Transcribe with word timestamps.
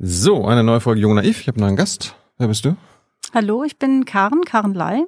So, 0.00 0.44
eine 0.44 0.62
neue 0.62 0.80
Folge 0.80 1.00
Jung 1.00 1.16
Naiv. 1.16 1.40
Ich 1.40 1.48
habe 1.48 1.64
einen 1.64 1.74
Gast. 1.74 2.14
Wer 2.36 2.46
bist 2.46 2.64
du? 2.64 2.76
Hallo, 3.34 3.64
ich 3.64 3.80
bin 3.80 4.04
Karen, 4.04 4.44
Karen 4.44 4.72
Ley. 4.72 5.04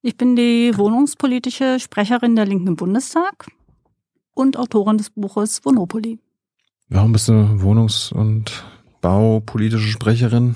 Ich 0.00 0.16
bin 0.16 0.34
die 0.34 0.72
wohnungspolitische 0.74 1.78
Sprecherin 1.78 2.34
der 2.34 2.46
Linken 2.46 2.68
im 2.68 2.76
Bundestag 2.76 3.48
und 4.32 4.56
Autorin 4.56 4.96
des 4.96 5.10
Buches 5.10 5.62
Wohnopoli. 5.62 6.18
Warum 6.88 7.12
bist 7.12 7.28
du 7.28 7.32
wohnungs- 7.32 8.10
und 8.10 8.64
baupolitische 9.02 9.88
Sprecherin? 9.88 10.54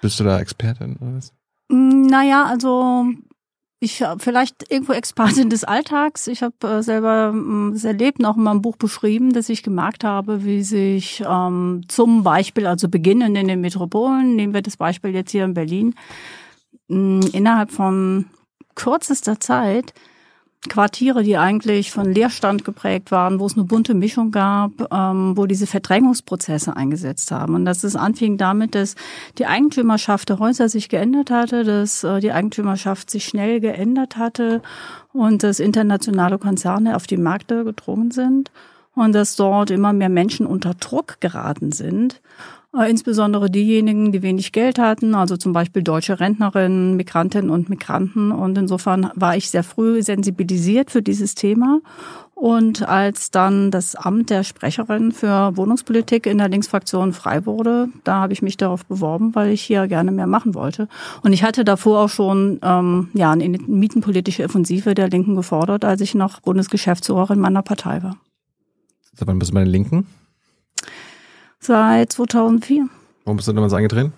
Bist 0.00 0.18
du 0.18 0.24
da 0.24 0.40
Expertin 0.40 0.96
oder 0.96 1.16
was? 1.16 1.34
Naja, 1.68 2.46
also 2.46 3.04
ich 3.86 4.04
vielleicht 4.18 4.70
irgendwo 4.70 4.92
Expertin 4.92 5.48
des 5.50 5.64
Alltags. 5.64 6.26
Ich 6.26 6.42
habe 6.42 6.54
äh, 6.62 6.82
selber 6.82 7.30
ähm, 7.32 7.70
das 7.72 7.84
erlebt, 7.84 8.24
auch 8.24 8.36
in 8.36 8.42
meinem 8.42 8.62
Buch 8.62 8.76
beschrieben, 8.76 9.32
dass 9.32 9.48
ich 9.48 9.62
gemerkt 9.62 10.04
habe, 10.04 10.44
wie 10.44 10.62
sich 10.62 11.22
ähm, 11.26 11.82
zum 11.88 12.22
Beispiel, 12.22 12.66
also 12.66 12.88
beginnen 12.88 13.34
in 13.34 13.48
den 13.48 13.60
Metropolen, 13.60 14.36
nehmen 14.36 14.54
wir 14.54 14.62
das 14.62 14.76
Beispiel 14.76 15.14
jetzt 15.14 15.30
hier 15.30 15.44
in 15.44 15.54
Berlin, 15.54 15.94
mh, 16.88 17.28
innerhalb 17.32 17.70
von 17.70 18.26
kürzester 18.74 19.40
Zeit 19.40 19.94
Quartiere, 20.68 21.22
die 21.22 21.36
eigentlich 21.36 21.90
von 21.90 22.12
Leerstand 22.12 22.64
geprägt 22.64 23.10
waren, 23.10 23.40
wo 23.40 23.46
es 23.46 23.54
eine 23.54 23.64
bunte 23.64 23.94
Mischung 23.94 24.30
gab, 24.30 24.92
ähm, 24.92 25.36
wo 25.36 25.46
diese 25.46 25.66
Verdrängungsprozesse 25.66 26.76
eingesetzt 26.76 27.30
haben. 27.30 27.54
Und 27.54 27.64
dass 27.64 27.84
es 27.84 27.96
anfing 27.96 28.36
damit, 28.36 28.74
dass 28.74 28.94
die 29.38 29.46
Eigentümerschaft 29.46 30.28
der 30.28 30.38
Häuser 30.38 30.68
sich 30.68 30.88
geändert 30.88 31.30
hatte, 31.30 31.64
dass 31.64 32.04
äh, 32.04 32.20
die 32.20 32.32
Eigentümerschaft 32.32 33.10
sich 33.10 33.24
schnell 33.24 33.60
geändert 33.60 34.16
hatte 34.16 34.62
und 35.12 35.42
dass 35.42 35.60
internationale 35.60 36.38
Konzerne 36.38 36.96
auf 36.96 37.06
die 37.06 37.16
Märkte 37.16 37.64
gedrungen 37.64 38.10
sind 38.10 38.50
und 38.94 39.14
dass 39.14 39.36
dort 39.36 39.70
immer 39.70 39.92
mehr 39.92 40.08
Menschen 40.08 40.46
unter 40.46 40.74
Druck 40.74 41.20
geraten 41.20 41.72
sind 41.72 42.20
insbesondere 42.84 43.50
diejenigen, 43.50 44.12
die 44.12 44.22
wenig 44.22 44.52
Geld 44.52 44.78
hatten, 44.78 45.14
also 45.14 45.36
zum 45.36 45.52
Beispiel 45.52 45.82
deutsche 45.82 46.20
Rentnerinnen, 46.20 46.96
Migrantinnen 46.96 47.50
und 47.50 47.68
Migranten. 47.68 48.32
Und 48.32 48.58
insofern 48.58 49.10
war 49.14 49.36
ich 49.36 49.50
sehr 49.50 49.64
früh 49.64 50.02
sensibilisiert 50.02 50.90
für 50.90 51.02
dieses 51.02 51.34
Thema. 51.34 51.80
Und 52.34 52.86
als 52.86 53.30
dann 53.30 53.70
das 53.70 53.94
Amt 53.96 54.28
der 54.28 54.44
Sprecherin 54.44 55.12
für 55.12 55.56
Wohnungspolitik 55.56 56.26
in 56.26 56.36
der 56.36 56.50
Linksfraktion 56.50 57.14
frei 57.14 57.46
wurde, 57.46 57.88
da 58.04 58.20
habe 58.20 58.34
ich 58.34 58.42
mich 58.42 58.58
darauf 58.58 58.84
beworben, 58.84 59.34
weil 59.34 59.52
ich 59.52 59.62
hier 59.62 59.88
gerne 59.88 60.12
mehr 60.12 60.26
machen 60.26 60.54
wollte. 60.54 60.86
Und 61.22 61.32
ich 61.32 61.42
hatte 61.42 61.64
davor 61.64 62.04
auch 62.04 62.10
schon 62.10 62.60
ähm, 62.62 63.08
ja, 63.14 63.30
eine 63.30 63.48
mietenpolitische 63.48 64.44
Offensive 64.44 64.94
der 64.94 65.08
Linken 65.08 65.34
gefordert, 65.34 65.86
als 65.86 66.02
ich 66.02 66.14
noch 66.14 66.40
Bundesgeschäftsführerin 66.40 67.40
meiner 67.40 67.62
Partei 67.62 68.02
war. 68.02 68.16
Seit 69.14 69.26
wann 69.26 69.38
bist 69.38 69.52
du 69.52 69.54
bei 69.54 69.64
den 69.64 69.72
Linken? 69.72 70.06
Seit 71.66 72.12
2004. 72.12 72.88
Warum 73.24 73.36
bist 73.38 73.48
du 73.48 73.52
damals 73.52 73.72
eingetreten? 73.72 74.12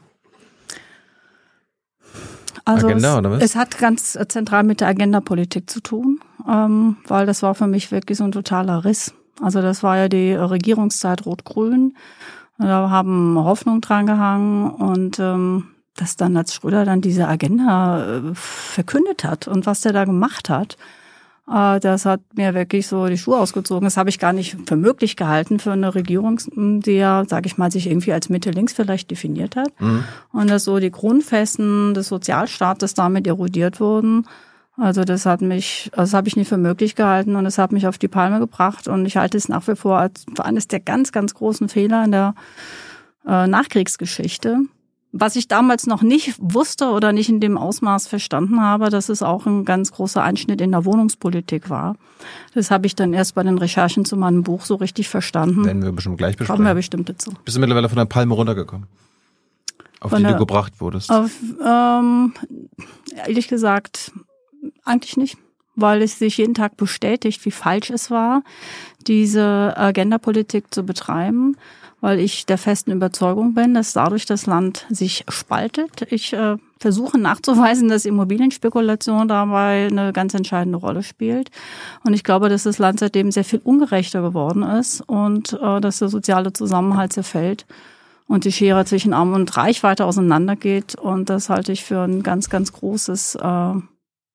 Also 2.66 2.88
Agenda, 2.88 3.12
es, 3.12 3.18
oder 3.18 3.30
was? 3.30 3.42
es 3.42 3.56
hat 3.56 3.78
ganz 3.78 4.18
zentral 4.28 4.64
mit 4.64 4.82
der 4.82 4.88
Agendapolitik 4.88 5.70
zu 5.70 5.80
tun, 5.80 6.20
ähm, 6.46 6.98
weil 7.06 7.24
das 7.24 7.42
war 7.42 7.54
für 7.54 7.66
mich 7.66 7.90
wirklich 7.90 8.18
so 8.18 8.24
ein 8.24 8.32
totaler 8.32 8.84
Riss. 8.84 9.14
Also 9.40 9.62
das 9.62 9.82
war 9.82 9.96
ja 9.96 10.08
die 10.10 10.34
Regierungszeit 10.34 11.24
Rot-Grün. 11.24 11.96
Da 12.58 12.90
haben 12.90 13.38
Hoffnung 13.38 13.80
dran 13.80 14.04
gehangen 14.04 14.70
und 14.70 15.18
ähm, 15.18 15.68
dass 15.96 16.16
dann 16.16 16.36
als 16.36 16.52
Schröder 16.52 16.84
dann 16.84 17.00
diese 17.00 17.28
Agenda 17.28 18.18
äh, 18.18 18.34
verkündet 18.34 19.24
hat 19.24 19.48
und 19.48 19.64
was 19.64 19.80
der 19.80 19.94
da 19.94 20.04
gemacht 20.04 20.50
hat, 20.50 20.76
das 21.48 22.04
hat 22.04 22.20
mir 22.34 22.54
wirklich 22.54 22.86
so 22.86 23.06
die 23.06 23.16
Schuhe 23.16 23.38
ausgezogen. 23.38 23.84
Das 23.84 23.96
habe 23.96 24.10
ich 24.10 24.18
gar 24.18 24.32
nicht 24.32 24.56
für 24.66 24.76
möglich 24.76 25.16
gehalten 25.16 25.58
für 25.58 25.72
eine 25.72 25.94
Regierung, 25.94 26.40
die 26.54 26.92
ja, 26.92 27.24
sage 27.26 27.46
ich 27.46 27.56
mal, 27.56 27.72
sich 27.72 27.86
irgendwie 27.86 28.12
als 28.12 28.28
Mitte-Links 28.28 28.74
vielleicht 28.74 29.10
definiert 29.10 29.56
hat. 29.56 29.72
Mhm. 29.80 30.04
Und 30.32 30.50
dass 30.50 30.64
so 30.64 30.78
die 30.78 30.90
Grundfesten 30.90 31.94
des 31.94 32.08
Sozialstaates 32.08 32.94
damit 32.94 33.26
erodiert 33.26 33.80
wurden. 33.80 34.26
Also 34.76 35.04
das 35.04 35.26
hat 35.26 35.40
mich, 35.40 35.90
also 35.92 36.02
das 36.02 36.14
habe 36.14 36.28
ich 36.28 36.36
nicht 36.36 36.48
für 36.48 36.58
möglich 36.58 36.94
gehalten 36.94 37.34
und 37.34 37.46
es 37.46 37.58
hat 37.58 37.72
mich 37.72 37.86
auf 37.86 37.98
die 37.98 38.08
Palme 38.08 38.38
gebracht 38.38 38.86
und 38.86 39.06
ich 39.06 39.16
halte 39.16 39.36
es 39.36 39.48
nach 39.48 39.66
wie 39.66 39.74
vor 39.74 39.98
als 39.98 40.24
für 40.36 40.44
eines 40.44 40.68
der 40.68 40.80
ganz, 40.80 41.10
ganz 41.10 41.34
großen 41.34 41.68
Fehler 41.68 42.04
in 42.04 42.12
der 42.12 42.34
äh, 43.26 43.46
Nachkriegsgeschichte 43.48 44.60
was 45.12 45.36
ich 45.36 45.48
damals 45.48 45.86
noch 45.86 46.02
nicht 46.02 46.34
wusste 46.38 46.90
oder 46.90 47.12
nicht 47.12 47.28
in 47.28 47.40
dem 47.40 47.56
Ausmaß 47.56 48.08
verstanden 48.08 48.60
habe, 48.60 48.90
dass 48.90 49.08
es 49.08 49.22
auch 49.22 49.46
ein 49.46 49.64
ganz 49.64 49.92
großer 49.92 50.22
Einschnitt 50.22 50.60
in 50.60 50.72
der 50.72 50.84
Wohnungspolitik 50.84 51.70
war. 51.70 51.96
Das 52.54 52.70
habe 52.70 52.86
ich 52.86 52.94
dann 52.94 53.14
erst 53.14 53.34
bei 53.34 53.42
den 53.42 53.58
Recherchen 53.58 54.04
zu 54.04 54.16
meinem 54.16 54.42
Buch 54.42 54.64
so 54.64 54.74
richtig 54.74 55.08
verstanden. 55.08 55.64
Werden 55.64 55.82
wir 55.82 55.92
bestimmt 55.92 56.18
gleich 56.18 56.36
besprechen. 56.36 56.56
Kommen 56.56 56.68
wir 56.68 56.74
bestimmt 56.74 57.08
dazu. 57.08 57.32
Bist 57.44 57.56
du 57.56 57.60
mittlerweile 57.60 57.88
von 57.88 57.96
der 57.96 58.04
Palme 58.04 58.34
runtergekommen? 58.34 58.86
Auf 60.00 60.10
von 60.10 60.18
die 60.18 60.24
der, 60.24 60.34
du 60.34 60.38
gebracht 60.40 60.74
wurdest? 60.80 61.10
Auf, 61.10 61.30
ähm, 61.64 62.34
ehrlich 63.26 63.48
gesagt, 63.48 64.12
eigentlich 64.84 65.16
nicht 65.16 65.38
weil 65.80 66.02
es 66.02 66.18
sich 66.18 66.38
jeden 66.38 66.54
Tag 66.54 66.76
bestätigt, 66.76 67.44
wie 67.44 67.52
falsch 67.52 67.90
es 67.90 68.10
war, 68.10 68.42
diese 69.06 69.74
Agendapolitik 69.76 70.74
zu 70.74 70.82
betreiben 70.82 71.56
weil 72.00 72.20
ich 72.20 72.46
der 72.46 72.58
festen 72.58 72.92
Überzeugung 72.92 73.54
bin, 73.54 73.74
dass 73.74 73.92
dadurch 73.92 74.24
das 74.26 74.46
Land 74.46 74.86
sich 74.88 75.24
spaltet. 75.28 76.06
Ich 76.10 76.32
äh, 76.32 76.56
versuche 76.78 77.18
nachzuweisen, 77.18 77.88
dass 77.88 78.04
Immobilienspekulation 78.04 79.26
dabei 79.28 79.88
eine 79.90 80.12
ganz 80.12 80.34
entscheidende 80.34 80.78
Rolle 80.78 81.02
spielt. 81.02 81.50
Und 82.04 82.14
ich 82.14 82.22
glaube, 82.22 82.48
dass 82.48 82.62
das 82.62 82.78
Land 82.78 83.00
seitdem 83.00 83.32
sehr 83.32 83.44
viel 83.44 83.60
ungerechter 83.64 84.22
geworden 84.22 84.62
ist 84.62 85.00
und 85.02 85.54
äh, 85.54 85.80
dass 85.80 85.98
der 85.98 86.08
soziale 86.08 86.52
Zusammenhalt 86.52 87.12
zerfällt 87.12 87.66
und 88.28 88.44
die 88.44 88.52
Schere 88.52 88.84
zwischen 88.84 89.12
Arm 89.12 89.32
und 89.32 89.56
Reich 89.56 89.82
weiter 89.82 90.06
auseinandergeht. 90.06 90.94
Und 90.94 91.30
das 91.30 91.48
halte 91.48 91.72
ich 91.72 91.82
für 91.84 92.00
ein 92.00 92.22
ganz, 92.22 92.48
ganz 92.48 92.72
großes, 92.72 93.36
äh, 93.36 93.72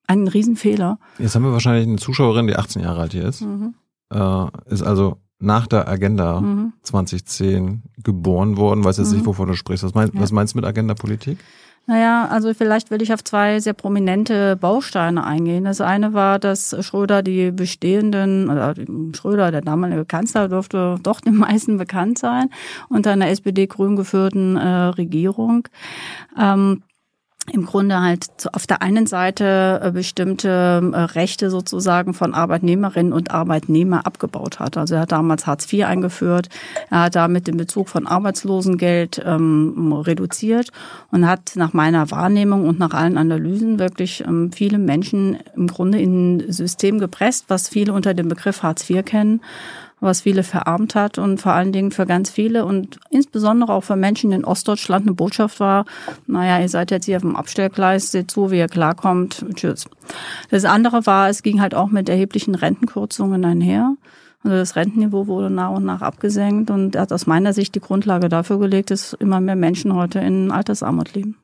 einen 0.08 0.28
Riesenfehler. 0.28 1.00
Jetzt 1.18 1.36
haben 1.36 1.44
wir 1.44 1.54
wahrscheinlich 1.54 1.88
eine 1.88 1.98
Zuschauerin, 1.98 2.48
die 2.48 2.56
18 2.56 2.82
Jahre 2.82 3.02
alt 3.02 3.14
hier 3.14 3.26
ist. 3.26 3.42
Mhm. 3.42 3.76
Äh, 4.12 4.48
ist 4.66 4.84
also 4.84 5.23
nach 5.44 5.68
der 5.68 5.88
Agenda 5.88 6.42
mhm. 6.42 6.74
2010 6.84 7.84
geboren 8.04 8.58
worden. 8.58 8.84
Weiß 8.84 8.98
jetzt 8.98 9.10
mhm. 9.10 9.18
nicht, 9.18 9.26
wovon 9.26 9.48
du 9.48 9.56
sprichst. 9.56 9.84
Was, 9.84 9.94
mein, 9.94 10.12
ja. 10.14 10.22
was 10.22 10.32
meinst 10.32 10.54
du 10.54 10.58
mit 10.58 10.66
Agenda-Politik? 10.66 11.38
Naja, 11.86 12.30
also 12.30 12.54
vielleicht 12.54 12.92
will 12.92 13.02
ich 13.02 13.12
auf 13.14 13.26
zwei 13.26 13.60
sehr 13.60 13.74
prominente 13.74 14.56
Bausteine 14.56 15.26
eingehen. 15.26 15.66
Das 15.66 15.82
eine 15.82 16.14
war, 16.14 16.40
dass 16.40 16.74
Schröder 16.80 17.22
die 17.22 17.52
bestehenden, 17.52 18.50
oder 18.50 18.74
Schröder, 19.14 19.52
der 19.52 19.60
damalige 19.60 20.06
Kanzler, 20.06 20.48
durfte 20.48 20.96
doch 21.04 21.20
den 21.20 21.36
meisten 21.36 21.78
bekannt 21.78 22.20
sein, 22.20 22.50
unter 22.88 23.12
einer 23.12 23.28
SPD-grün 23.28 23.98
geführten 23.98 24.56
äh, 24.56 24.68
Regierung. 24.68 25.68
Ähm, 26.40 26.84
im 27.52 27.66
Grunde 27.66 28.00
halt 28.00 28.28
auf 28.54 28.68
der 28.68 28.82
einen 28.82 29.06
Seite 29.06 29.82
äh, 29.84 29.92
bestimmte 29.92 30.92
äh, 30.94 30.98
Rechte 30.98 31.50
sozusagen 31.50 32.14
von 32.14 32.34
Arbeitnehmerinnen 32.34 33.12
und 33.12 33.32
Arbeitnehmern 33.32 34.00
abgebaut 34.02 34.60
hat. 34.60 34.78
Also 34.78 34.96
er 34.96 35.02
hat 35.02 35.12
damals 35.12 35.46
Hartz 35.46 35.72
IV 35.72 35.86
eingeführt, 35.86 36.48
er 36.90 37.02
hat 37.02 37.16
damit 37.16 37.48
den 37.48 37.58
Bezug 37.58 37.90
von 37.90 38.08
Arbeitslosengeld 38.08 39.22
ähm, 39.26 39.92
reduziert 39.92 40.70
und 41.12 41.28
hat 41.28 41.54
nach 41.56 41.74
meiner 41.74 42.12
Wahrnehmung 42.12 42.68
und 42.68 42.80
nach 42.80 42.94
allen 42.94 43.18
Analysen 43.18 43.78
wirklich 43.78 44.24
ähm, 44.26 44.52
viele 44.54 44.78
Menschen 44.78 45.38
im 45.56 45.68
Grunde 45.68 46.00
in 46.00 46.38
ein 46.38 46.52
System 46.52 47.00
gepresst, 47.00 47.46
was 47.50 47.68
viele 47.68 47.92
unter 47.92 48.14
dem 48.14 48.30
Begriff 48.30 48.64
Hartz 48.64 48.90
IV 48.90 49.04
kennen 49.04 49.42
was 50.04 50.22
viele 50.22 50.44
verarmt 50.44 50.96
hat 50.96 51.18
und 51.18 51.42
vor 51.42 51.54
allen 51.54 51.72
Dingen 51.72 51.92
für 51.92 52.06
ganz 52.06 52.30
viele 52.30 52.66
und 52.66 53.00
insbesondere 53.10 53.74
auch 53.74 53.84
für 53.84 53.96
Menschen 53.96 54.32
in 54.32 54.46
Ostdeutschland 54.46 55.08
eine 55.08 55.16
Botschaft 55.16 55.60
war, 55.60 55.86
naja, 56.28 56.60
ihr 56.60 56.70
seid 56.70 56.92
jetzt 56.92 57.06
hier 57.06 57.18
auf 57.18 57.22
dem 57.22 57.36
Abstellgleis, 57.36 58.12
seht 58.12 58.30
zu, 58.30 58.52
wie 58.52 58.58
ihr 58.58 58.68
klarkommt, 58.68 59.46
tschüss. 59.56 59.86
Das 60.50 60.66
andere 60.66 61.06
war, 61.06 61.30
es 61.30 61.42
ging 61.42 61.62
halt 61.62 61.74
auch 61.74 61.90
mit 61.90 62.10
erheblichen 62.10 62.56
Rentenkürzungen 62.56 63.44
einher. 63.46 63.96
Also 64.44 64.58
das 64.58 64.76
Rentenniveau 64.76 65.28
wurde 65.28 65.50
nach 65.50 65.72
und 65.72 65.86
nach 65.86 66.02
abgesenkt 66.02 66.70
und 66.70 66.98
hat 66.98 67.14
aus 67.14 67.26
meiner 67.26 67.54
Sicht 67.54 67.76
die 67.76 67.80
Grundlage 67.80 68.28
dafür 68.28 68.60
gelegt, 68.60 68.92
dass 68.92 69.14
immer 69.14 69.40
mehr 69.40 69.56
Menschen 69.56 69.96
heute 69.96 70.20
in 70.20 70.52
Altersarmut 70.52 71.14
leben. 71.14 71.38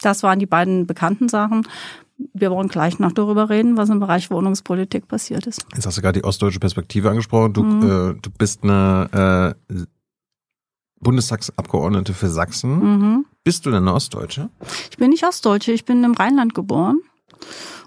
Das 0.00 0.22
waren 0.22 0.38
die 0.38 0.46
beiden 0.46 0.86
bekannten 0.86 1.28
Sachen 1.28 1.66
wir 2.32 2.50
wollen 2.50 2.68
gleich 2.68 2.98
noch 2.98 3.12
darüber 3.12 3.48
reden, 3.48 3.76
was 3.76 3.90
im 3.90 4.00
Bereich 4.00 4.30
Wohnungspolitik 4.30 5.08
passiert 5.08 5.46
ist. 5.46 5.64
Jetzt 5.74 5.86
hast 5.86 5.98
du 5.98 6.02
gerade 6.02 6.20
die 6.20 6.24
ostdeutsche 6.24 6.60
Perspektive 6.60 7.10
angesprochen. 7.10 7.52
Du, 7.52 7.62
mhm. 7.62 7.82
äh, 7.82 8.14
du 8.20 8.30
bist 8.36 8.64
eine 8.64 9.56
äh, 9.68 9.74
Bundestagsabgeordnete 11.00 12.14
für 12.14 12.28
Sachsen. 12.28 12.78
Mhm. 12.78 13.26
Bist 13.44 13.66
du 13.66 13.70
denn 13.70 13.82
eine 13.82 13.94
Ostdeutsche? 13.94 14.50
Ich 14.90 14.96
bin 14.96 15.10
nicht 15.10 15.24
Ostdeutsche, 15.24 15.72
ich 15.72 15.84
bin 15.84 16.04
im 16.04 16.14
Rheinland 16.14 16.54
geboren 16.54 17.00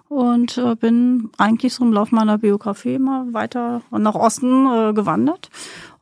und 0.10 0.58
äh, 0.58 0.76
bin 0.76 1.30
eigentlich 1.38 1.74
so 1.74 1.86
im 1.86 1.94
Laufe 1.94 2.14
meiner 2.14 2.38
Biografie 2.38 2.96
immer 2.96 3.26
weiter 3.32 3.82
nach 3.92 4.16
Osten 4.16 4.66
äh, 4.66 4.94
gewandert 4.94 5.50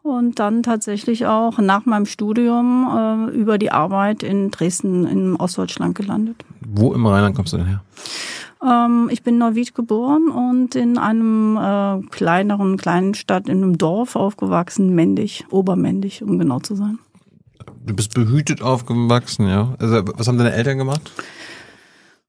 und 0.01 0.39
dann 0.39 0.63
tatsächlich 0.63 1.25
auch 1.25 1.59
nach 1.59 1.85
meinem 1.85 2.05
Studium 2.05 3.29
äh, 3.29 3.31
über 3.31 3.57
die 3.57 3.71
Arbeit 3.71 4.23
in 4.23 4.51
Dresden 4.51 5.05
in 5.05 5.35
Ostdeutschland 5.35 5.95
gelandet. 5.95 6.43
Wo 6.67 6.93
im 6.93 7.05
Rheinland 7.05 7.35
kommst 7.35 7.53
du 7.53 7.57
denn 7.57 7.67
her? 7.67 7.83
Ähm, 8.63 9.09
ich 9.11 9.23
bin 9.23 9.35
in 9.35 9.39
Neuwied 9.39 9.75
geboren 9.75 10.29
und 10.29 10.75
in 10.75 10.97
einem 10.97 11.57
äh, 11.57 12.07
kleineren 12.09 12.77
kleinen 12.77 13.13
Stadt, 13.13 13.49
in 13.49 13.63
einem 13.63 13.77
Dorf 13.77 14.15
aufgewachsen, 14.15 14.95
Mendig, 14.95 15.45
Obermendig, 15.49 16.23
um 16.23 16.39
genau 16.39 16.59
zu 16.59 16.75
sein. 16.75 16.99
du 17.85 17.93
bist 17.93 18.13
behütet 18.13 18.61
aufgewachsen, 18.61 19.47
ja. 19.47 19.75
Also 19.79 20.03
was 20.15 20.27
haben 20.27 20.37
deine 20.37 20.53
Eltern 20.53 20.77
gemacht? 20.77 21.11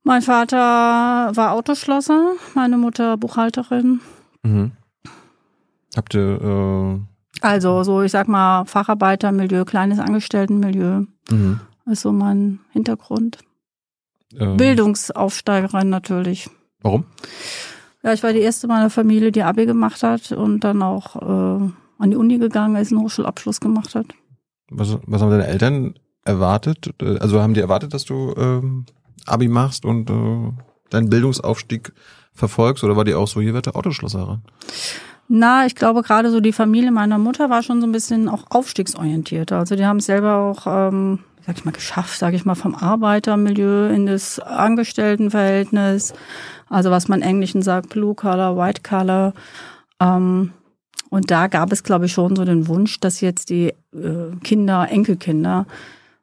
Mein 0.03 0.23
Vater 0.23 0.57
war 1.35 1.53
Autoschlosser, 1.53 2.33
meine 2.55 2.77
Mutter 2.77 3.17
Buchhalterin. 3.17 4.01
Mhm. 4.43 4.73
Habt 5.97 6.15
ihr 6.15 7.01
äh 7.01 7.15
also 7.41 7.83
so, 7.83 8.03
ich 8.03 8.13
sag 8.13 8.27
mal, 8.27 8.65
Facharbeitermilieu, 8.65 9.65
kleines 9.65 9.99
Angestelltenmilieu 9.99 11.03
mhm. 11.31 11.61
ist 11.85 12.01
so 12.01 12.11
mein 12.13 12.61
Hintergrund. 12.73 13.39
Ähm, 14.39 14.57
Bildungsaufsteigerin 14.57 15.89
natürlich. 15.89 16.49
Warum? 16.83 17.05
Ja, 18.03 18.13
ich 18.13 18.23
war 18.23 18.33
die 18.33 18.41
erste 18.41 18.67
meiner 18.67 18.91
Familie, 18.91 19.33
die 19.33 19.43
Abi 19.43 19.67
gemacht 19.67 20.03
hat 20.03 20.33
und 20.33 20.61
dann 20.61 20.83
auch 20.83 21.17
äh, 21.17 21.71
an 21.99 22.11
die 22.11 22.17
Uni 22.17 22.39
gegangen 22.39 22.77
ist, 22.77 22.93
einen 22.93 23.01
Hochschulabschluss 23.01 23.61
gemacht 23.61 23.95
hat. 23.95 24.07
Was, 24.71 24.99
was 25.07 25.23
haben 25.23 25.31
deine 25.31 25.47
Eltern 25.47 25.95
erwartet? 26.25 26.91
Also 27.21 27.41
haben 27.41 27.55
die 27.55 27.61
erwartet, 27.61 27.95
dass 27.95 28.05
du 28.05 28.35
ähm, 28.37 28.87
Abi 29.27 29.49
machst 29.49 29.85
und 29.85 30.11
äh, 30.11 30.53
deinen 30.91 31.09
Bildungsaufstieg 31.09 31.93
verfolgst? 32.33 32.85
Oder 32.85 32.97
war 32.97 33.05
die 33.05 33.15
auch 33.15 33.29
so, 33.29 33.41
hier 33.41 33.55
wird 33.55 33.67
der 33.67 33.77
Autoschlosserin? 33.77 34.43
Na, 35.29 35.65
ich 35.67 35.75
glaube 35.75 36.03
gerade 36.03 36.31
so 36.31 36.41
die 36.41 36.53
Familie 36.53 36.93
meiner 36.93 37.19
Mutter 37.19 37.49
war 37.49 37.63
schon 37.63 37.81
so 37.81 37.87
ein 37.87 37.93
bisschen 37.93 38.29
auch 38.29 38.45
aufstiegsorientiert. 38.51 39.53
Also 39.53 39.77
die 39.77 39.87
haben 39.87 39.99
es 39.99 40.07
selber 40.07 40.37
auch, 40.37 40.67
ähm, 40.67 41.21
sag 41.47 41.59
ich 41.59 41.65
mal, 41.65 41.73
geschafft, 41.73 42.19
sage 42.19 42.37
ich 42.37 42.45
mal, 42.45 42.55
vom 42.55 42.75
Arbeitermilieu 42.75 43.89
in 43.89 44.07
das 44.07 44.39
Angestelltenverhältnis. 44.39 46.15
Also 46.69 46.91
was 46.91 47.09
man 47.09 47.23
Englischen 47.23 47.63
sagt, 47.63 47.91
Blue 47.91 48.15
Collar, 48.15 48.57
White 48.57 48.83
Collar. 48.83 49.35
Ähm, 50.01 50.53
und 51.11 51.31
da 51.31 51.47
gab 51.47 51.71
es, 51.71 51.85
glaube 51.85 52.07
ich, 52.07 52.13
schon 52.13 52.35
so 52.35 52.45
den 52.45 52.67
Wunsch, 52.67 52.99
dass 53.01 53.21
jetzt 53.21 53.51
die 53.51 53.69
äh, 53.93 54.37
Kinder, 54.43 54.89
Enkelkinder 54.91 55.67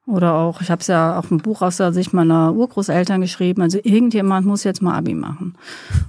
oder 0.07 0.33
auch, 0.33 0.62
ich 0.62 0.71
habe 0.71 0.81
es 0.81 0.88
ja 0.88 1.19
auch 1.19 1.30
im 1.30 1.38
Buch 1.38 1.62
aus 1.62 1.77
der 1.77 1.94
Sicht 1.94 2.12
meiner 2.12 2.53
Urgroßeltern 2.56 3.21
geschrieben, 3.21 3.62
also 3.62 3.77
irgendjemand 3.83 4.48
muss 4.48 4.63
jetzt 4.63 4.81
mal 4.81 4.98
Abi 4.98 5.13
machen. 5.13 5.56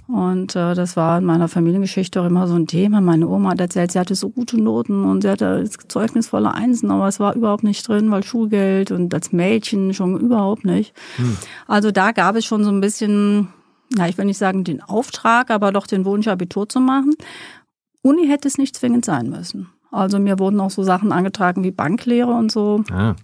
Und 0.09 0.56
äh, 0.56 0.75
das 0.75 0.97
war 0.97 1.19
in 1.19 1.25
meiner 1.25 1.47
Familiengeschichte 1.47 2.21
auch 2.21 2.25
immer 2.25 2.49
so 2.49 2.55
ein 2.55 2.67
Thema. 2.67 3.03
Meine 3.03 3.29
Oma 3.29 3.50
hat 3.50 3.61
erzählt, 3.61 3.93
sie 3.93 3.99
hatte 3.99 4.15
so 4.15 4.31
gute 4.31 4.59
Noten 4.59 5.05
und 5.05 5.21
sie 5.21 5.29
hatte 5.29 5.61
das 5.61 5.77
Zeugnis 5.89 6.29
voller 6.29 6.55
Einsen, 6.55 6.91
aber 6.91 7.06
es 7.06 7.21
war 7.21 7.35
überhaupt 7.35 7.65
nicht 7.65 7.87
drin, 7.87 8.11
weil 8.11 8.25
Schulgeld 8.25 8.91
und 8.93 9.12
als 9.12 9.31
Mädchen 9.31 9.93
schon 9.93 10.19
überhaupt 10.19 10.65
nicht. 10.65 10.95
Also 11.67 11.91
da 11.91 12.12
gab 12.12 12.35
es 12.37 12.47
schon 12.47 12.65
so 12.65 12.71
ein 12.71 12.81
bisschen, 12.81 13.49
ja, 13.95 14.06
ich 14.06 14.17
will 14.17 14.25
nicht 14.25 14.38
sagen 14.38 14.65
den 14.65 14.83
Auftrag, 14.83 15.50
aber 15.50 15.71
doch 15.71 15.87
den 15.87 16.06
Wunsch, 16.06 16.29
Abitur 16.29 16.67
zu 16.67 16.81
machen. 16.81 17.15
Uni 18.00 18.27
hätte 18.27 18.49
es 18.49 18.56
nicht 18.56 18.75
zwingend 18.75 19.05
sein 19.05 19.29
müssen. 19.29 19.69
Also 19.91 20.19
mir 20.19 20.38
wurden 20.38 20.61
auch 20.61 20.71
so 20.71 20.83
Sachen 20.83 21.12
angetragen 21.12 21.62
wie 21.62 21.71
Banklehre 21.71 22.33
und 22.33 22.50
so. 22.50 22.83
Ah. 22.91 23.15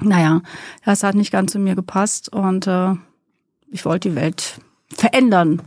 Naja, 0.00 0.42
das 0.84 1.02
hat 1.02 1.14
nicht 1.14 1.32
ganz 1.32 1.52
zu 1.52 1.58
mir 1.58 1.74
gepasst 1.74 2.30
und 2.32 2.66
äh, 2.66 2.94
ich 3.70 3.84
wollte 3.84 4.10
die 4.10 4.14
Welt 4.16 4.60
verändern, 4.92 5.62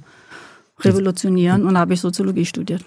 revolutionieren 0.82 1.66
und 1.66 1.78
habe 1.78 1.94
ich 1.94 2.02
Soziologie 2.02 2.46
studiert. 2.46 2.86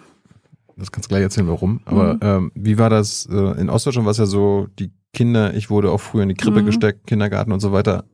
Das 0.77 0.91
kannst 0.91 1.09
du 1.11 1.15
gleich 1.15 1.23
erzählen, 1.23 1.49
warum. 1.49 1.81
Aber 1.85 2.15
Mhm. 2.15 2.21
ähm, 2.23 2.53
wie 2.55 2.79
war 2.79 2.89
das? 2.91 3.27
Äh, 3.27 3.61
in 3.61 3.69
Ostdeutschland 3.71 4.07
war 4.07 4.13
es 4.13 4.19
ja 4.19 4.27
so, 4.27 4.69
die 4.79 4.91
Kinder, 5.13 5.53
ich 5.55 5.69
wurde 5.69 5.91
auch 5.91 6.01
früher 6.01 6.23
in 6.23 6.31
die 6.31 6.35
Krippe 6.35 6.63
Mhm. 6.63 6.67
gesteckt, 6.67 7.07
Kindergarten 7.07 7.53
und 7.53 7.61
so 7.61 7.73
weiter. 7.73 8.05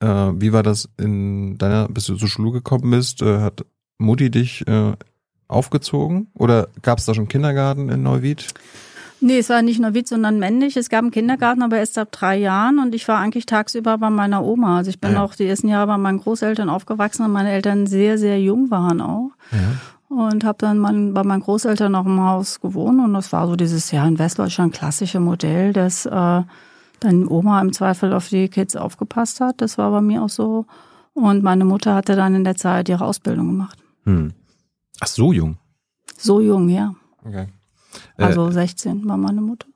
Äh, 0.00 0.06
wie 0.06 0.52
war 0.52 0.62
das 0.62 0.88
in 0.98 1.58
deiner, 1.58 1.88
bis 1.88 2.06
du 2.06 2.16
zur 2.16 2.28
Schule 2.28 2.52
gekommen 2.52 2.90
bist? 2.90 3.20
Äh, 3.20 3.40
hat 3.40 3.66
Mutti 3.98 4.30
dich 4.30 4.66
äh, 4.66 4.92
aufgezogen? 5.48 6.28
Oder 6.34 6.68
gab 6.82 6.98
es 6.98 7.04
da 7.04 7.14
schon 7.14 7.28
Kindergarten 7.28 7.88
in 7.90 8.02
Neuwied? 8.02 8.46
Nee, 9.20 9.38
es 9.38 9.48
war 9.48 9.62
nicht 9.62 9.80
nur 9.80 9.94
Witz, 9.94 10.10
sondern 10.10 10.38
männlich. 10.38 10.76
Es 10.76 10.90
gab 10.90 11.00
einen 11.00 11.10
Kindergarten, 11.10 11.62
aber 11.62 11.78
erst 11.78 11.96
ab 11.96 12.12
drei 12.12 12.36
Jahren 12.36 12.78
und 12.78 12.94
ich 12.94 13.08
war 13.08 13.18
eigentlich 13.18 13.46
tagsüber 13.46 13.96
bei 13.98 14.10
meiner 14.10 14.44
Oma. 14.44 14.78
Also 14.78 14.90
ich 14.90 15.00
bin 15.00 15.12
ja. 15.12 15.22
auch 15.22 15.34
die 15.34 15.46
ersten 15.46 15.68
Jahre 15.68 15.86
bei 15.86 15.96
meinen 15.96 16.20
Großeltern 16.20 16.68
aufgewachsen 16.68 17.24
und 17.24 17.32
meine 17.32 17.50
Eltern 17.50 17.86
sehr, 17.86 18.18
sehr 18.18 18.40
jung 18.40 18.70
waren 18.70 19.00
auch. 19.00 19.30
Ja. 19.52 20.16
Und 20.16 20.44
habe 20.44 20.58
dann 20.58 20.78
mein, 20.78 21.14
bei 21.14 21.24
meinen 21.24 21.40
Großeltern 21.40 21.92
noch 21.92 22.06
im 22.06 22.20
Haus 22.20 22.60
gewohnt 22.60 23.00
und 23.00 23.14
das 23.14 23.32
war 23.32 23.46
so 23.48 23.56
dieses 23.56 23.90
ja 23.90 24.06
in 24.06 24.18
Westdeutschland 24.18 24.74
klassische 24.74 25.18
Modell, 25.18 25.72
dass 25.72 26.06
äh, 26.06 26.42
dann 27.00 27.28
Oma 27.28 27.60
im 27.60 27.72
Zweifel 27.72 28.12
auf 28.12 28.28
die 28.28 28.48
Kids 28.48 28.76
aufgepasst 28.76 29.40
hat. 29.40 29.60
Das 29.60 29.78
war 29.78 29.90
bei 29.90 30.00
mir 30.00 30.22
auch 30.22 30.28
so. 30.28 30.66
Und 31.14 31.42
meine 31.42 31.64
Mutter 31.64 31.94
hatte 31.94 32.14
dann 32.14 32.34
in 32.34 32.44
der 32.44 32.56
Zeit 32.56 32.88
ihre 32.88 33.04
Ausbildung 33.04 33.48
gemacht. 33.48 33.78
Hm. 34.04 34.34
Ach, 35.00 35.06
so 35.06 35.32
jung. 35.32 35.56
So 36.18 36.40
jung, 36.40 36.68
ja. 36.68 36.94
Okay. 37.24 37.48
Äh, 38.18 38.24
Also 38.24 38.50
16 38.50 39.06
war 39.08 39.16
meine 39.16 39.40
Mutter. 39.40 39.66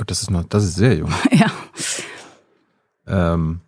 oh, 0.00 0.04
das 0.06 0.22
ist 0.22 0.30
noch, 0.30 0.44
das 0.44 0.64
ist 0.64 0.76
sehr 0.76 0.96
jung. 0.96 1.10
ja. 1.30 1.46
Ähm, 3.06 3.60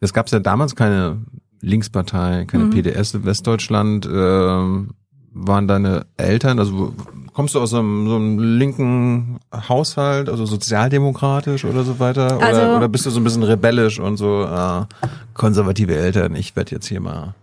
es 0.00 0.12
gab 0.12 0.28
ja 0.30 0.38
damals 0.38 0.76
keine 0.76 1.18
Linkspartei, 1.60 2.44
keine 2.46 2.64
Mhm. 2.66 2.70
PDS 2.70 3.14
in 3.14 3.24
Westdeutschland. 3.24 4.06
Ähm, 4.10 4.90
waren 5.36 5.66
deine 5.66 6.06
Eltern, 6.16 6.60
also 6.60 6.94
kommst 7.32 7.56
du 7.56 7.60
aus 7.60 7.70
so 7.70 7.78
einem, 7.80 8.06
so 8.06 8.14
einem 8.14 8.38
linken 8.38 9.40
Haushalt, 9.52 10.28
also 10.28 10.46
sozialdemokratisch 10.46 11.64
oder 11.64 11.82
so 11.82 11.98
weiter? 11.98 12.36
Oder, 12.36 12.46
Also- 12.46 12.76
oder 12.76 12.88
bist 12.88 13.04
du 13.06 13.10
so 13.10 13.18
ein 13.18 13.24
bisschen 13.24 13.42
rebellisch 13.42 13.98
und 13.98 14.16
so 14.16 14.44
äh, 14.44 14.84
konservative 15.32 15.96
Eltern, 15.96 16.36
ich 16.36 16.54
werde 16.54 16.70
jetzt 16.72 16.86
hier 16.86 17.00
mal. 17.00 17.34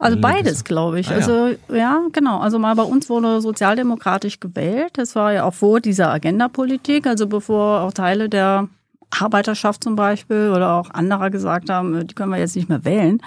Also 0.00 0.18
beides, 0.18 0.64
glaube 0.64 0.98
ich. 0.98 1.08
Ah, 1.08 1.12
ja. 1.12 1.16
also 1.18 1.56
ja, 1.68 2.00
genau. 2.12 2.38
Also 2.40 2.58
mal 2.58 2.74
bei 2.74 2.82
uns 2.82 3.08
wurde 3.10 3.40
sozialdemokratisch 3.40 4.40
gewählt. 4.40 4.92
Das 4.94 5.14
war 5.14 5.32
ja 5.32 5.44
auch 5.44 5.54
vor 5.54 5.80
dieser 5.80 6.10
Agenda-Politik, 6.10 7.06
also 7.06 7.26
bevor 7.26 7.82
auch 7.82 7.92
Teile 7.92 8.30
der 8.30 8.68
Arbeiterschaft 9.10 9.84
zum 9.84 9.96
Beispiel 9.96 10.52
oder 10.54 10.74
auch 10.74 10.90
anderer 10.90 11.30
gesagt 11.30 11.68
haben, 11.68 12.06
die 12.06 12.14
können 12.14 12.32
wir 12.32 12.38
jetzt 12.38 12.56
nicht 12.56 12.68
mehr 12.68 12.84
wählen. 12.84 13.20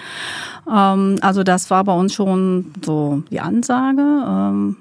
Ähm, 0.67 1.17
also 1.21 1.43
das 1.43 1.69
war 1.69 1.83
bei 1.83 1.93
uns 1.93 2.13
schon 2.13 2.73
so 2.83 3.21
die 3.29 3.39
Ansage. 3.39 4.01
Ähm, 4.01 4.77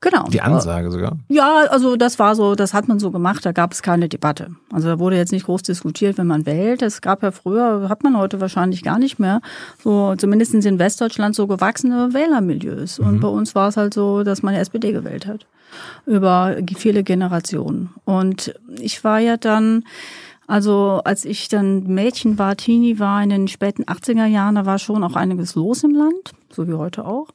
genau. 0.00 0.26
Die 0.28 0.40
Ansage 0.40 0.90
sogar. 0.90 1.16
Ja, 1.28 1.64
also 1.70 1.96
das 1.96 2.18
war 2.18 2.34
so, 2.34 2.54
das 2.54 2.74
hat 2.74 2.88
man 2.88 2.98
so 2.98 3.10
gemacht, 3.10 3.44
da 3.44 3.52
gab 3.52 3.72
es 3.72 3.82
keine 3.82 4.08
Debatte. 4.08 4.50
Also 4.72 4.88
da 4.88 4.98
wurde 4.98 5.16
jetzt 5.16 5.32
nicht 5.32 5.46
groß 5.46 5.62
diskutiert, 5.62 6.18
wenn 6.18 6.26
man 6.26 6.46
wählt. 6.46 6.82
Es 6.82 7.00
gab 7.00 7.22
ja 7.22 7.30
früher, 7.30 7.88
hat 7.88 8.02
man 8.02 8.16
heute 8.16 8.40
wahrscheinlich 8.40 8.82
gar 8.82 8.98
nicht 8.98 9.18
mehr, 9.18 9.40
so 9.82 10.14
zumindest 10.16 10.54
in 10.54 10.78
Westdeutschland 10.78 11.34
so 11.34 11.46
gewachsene 11.46 12.12
Wählermilieus. 12.12 12.98
Und 12.98 13.20
bei 13.20 13.28
uns 13.28 13.54
war 13.54 13.68
es 13.68 13.76
halt 13.76 13.94
so, 13.94 14.22
dass 14.22 14.42
man 14.42 14.54
die 14.54 14.60
SPD 14.60 14.92
gewählt 14.92 15.26
hat. 15.26 15.46
Über 16.06 16.56
viele 16.76 17.02
Generationen. 17.02 17.90
Und 18.04 18.54
ich 18.80 19.04
war 19.04 19.18
ja 19.18 19.36
dann, 19.36 19.84
also 20.48 21.02
als 21.04 21.26
ich 21.26 21.48
dann 21.48 21.84
Mädchen 21.84 22.38
war, 22.38 22.56
Teenie 22.56 22.98
war 22.98 23.22
in 23.22 23.28
den 23.28 23.48
späten 23.48 23.84
80er 23.84 24.24
Jahren, 24.24 24.54
da 24.54 24.64
war 24.64 24.78
schon 24.78 25.04
auch 25.04 25.14
einiges 25.14 25.54
los 25.54 25.84
im 25.84 25.94
Land, 25.94 26.32
so 26.50 26.66
wie 26.66 26.72
heute 26.72 27.04
auch. 27.04 27.28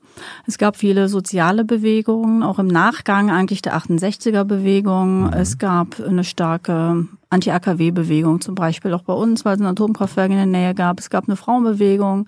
Es 0.48 0.58
gab 0.58 0.76
viele 0.76 1.08
soziale 1.08 1.64
Bewegungen, 1.64 2.42
auch 2.42 2.58
im 2.58 2.66
Nachgang 2.66 3.30
eigentlich 3.30 3.62
der 3.62 3.78
68er 3.78 4.44
Bewegung. 4.46 5.32
Es 5.32 5.60
gab 5.60 6.00
eine 6.00 6.24
starke 6.24 7.08
Anti-AKW-Bewegung, 7.30 8.42
zum 8.42 8.56
Beispiel 8.56 8.94
auch 8.96 9.04
bei 9.04 9.14
uns, 9.14 9.46
weil 9.46 9.56
es 9.56 9.62
ein 9.62 9.68
Atomkraftwerk 9.68 10.32
in 10.32 10.38
der 10.38 10.46
Nähe 10.48 10.74
gab. 10.74 11.00
Es 11.00 11.12
gab 11.12 11.28
eine 11.28 11.36
Frauenbewegung. 11.36 12.28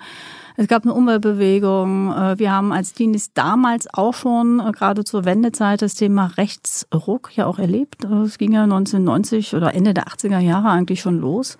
Es 0.58 0.68
gab 0.68 0.84
eine 0.84 0.94
Umweltbewegung. 0.94 2.14
Äh, 2.14 2.40
Wir 2.40 2.52
haben 2.52 2.72
als 2.72 2.94
Teenies 2.94 3.34
damals 3.34 3.88
auch 3.94 4.14
schon, 4.14 4.60
äh, 4.60 4.72
gerade 4.72 5.04
zur 5.04 5.26
Wendezeit, 5.26 5.82
das 5.82 5.96
Thema 5.96 6.32
Rechtsruck 6.38 7.36
ja 7.36 7.46
auch 7.46 7.60
erlebt. 7.60 8.06
Äh, 8.06 8.24
Es 8.24 8.38
ging 8.38 8.54
ja 8.54 8.64
1990 8.64 9.54
oder 9.56 9.74
Ende 9.74 9.94
der 9.94 10.08
80er 10.08 10.40
Jahre 10.40 10.70
eigentlich 10.70 11.02
schon 11.02 11.20
los 11.20 11.58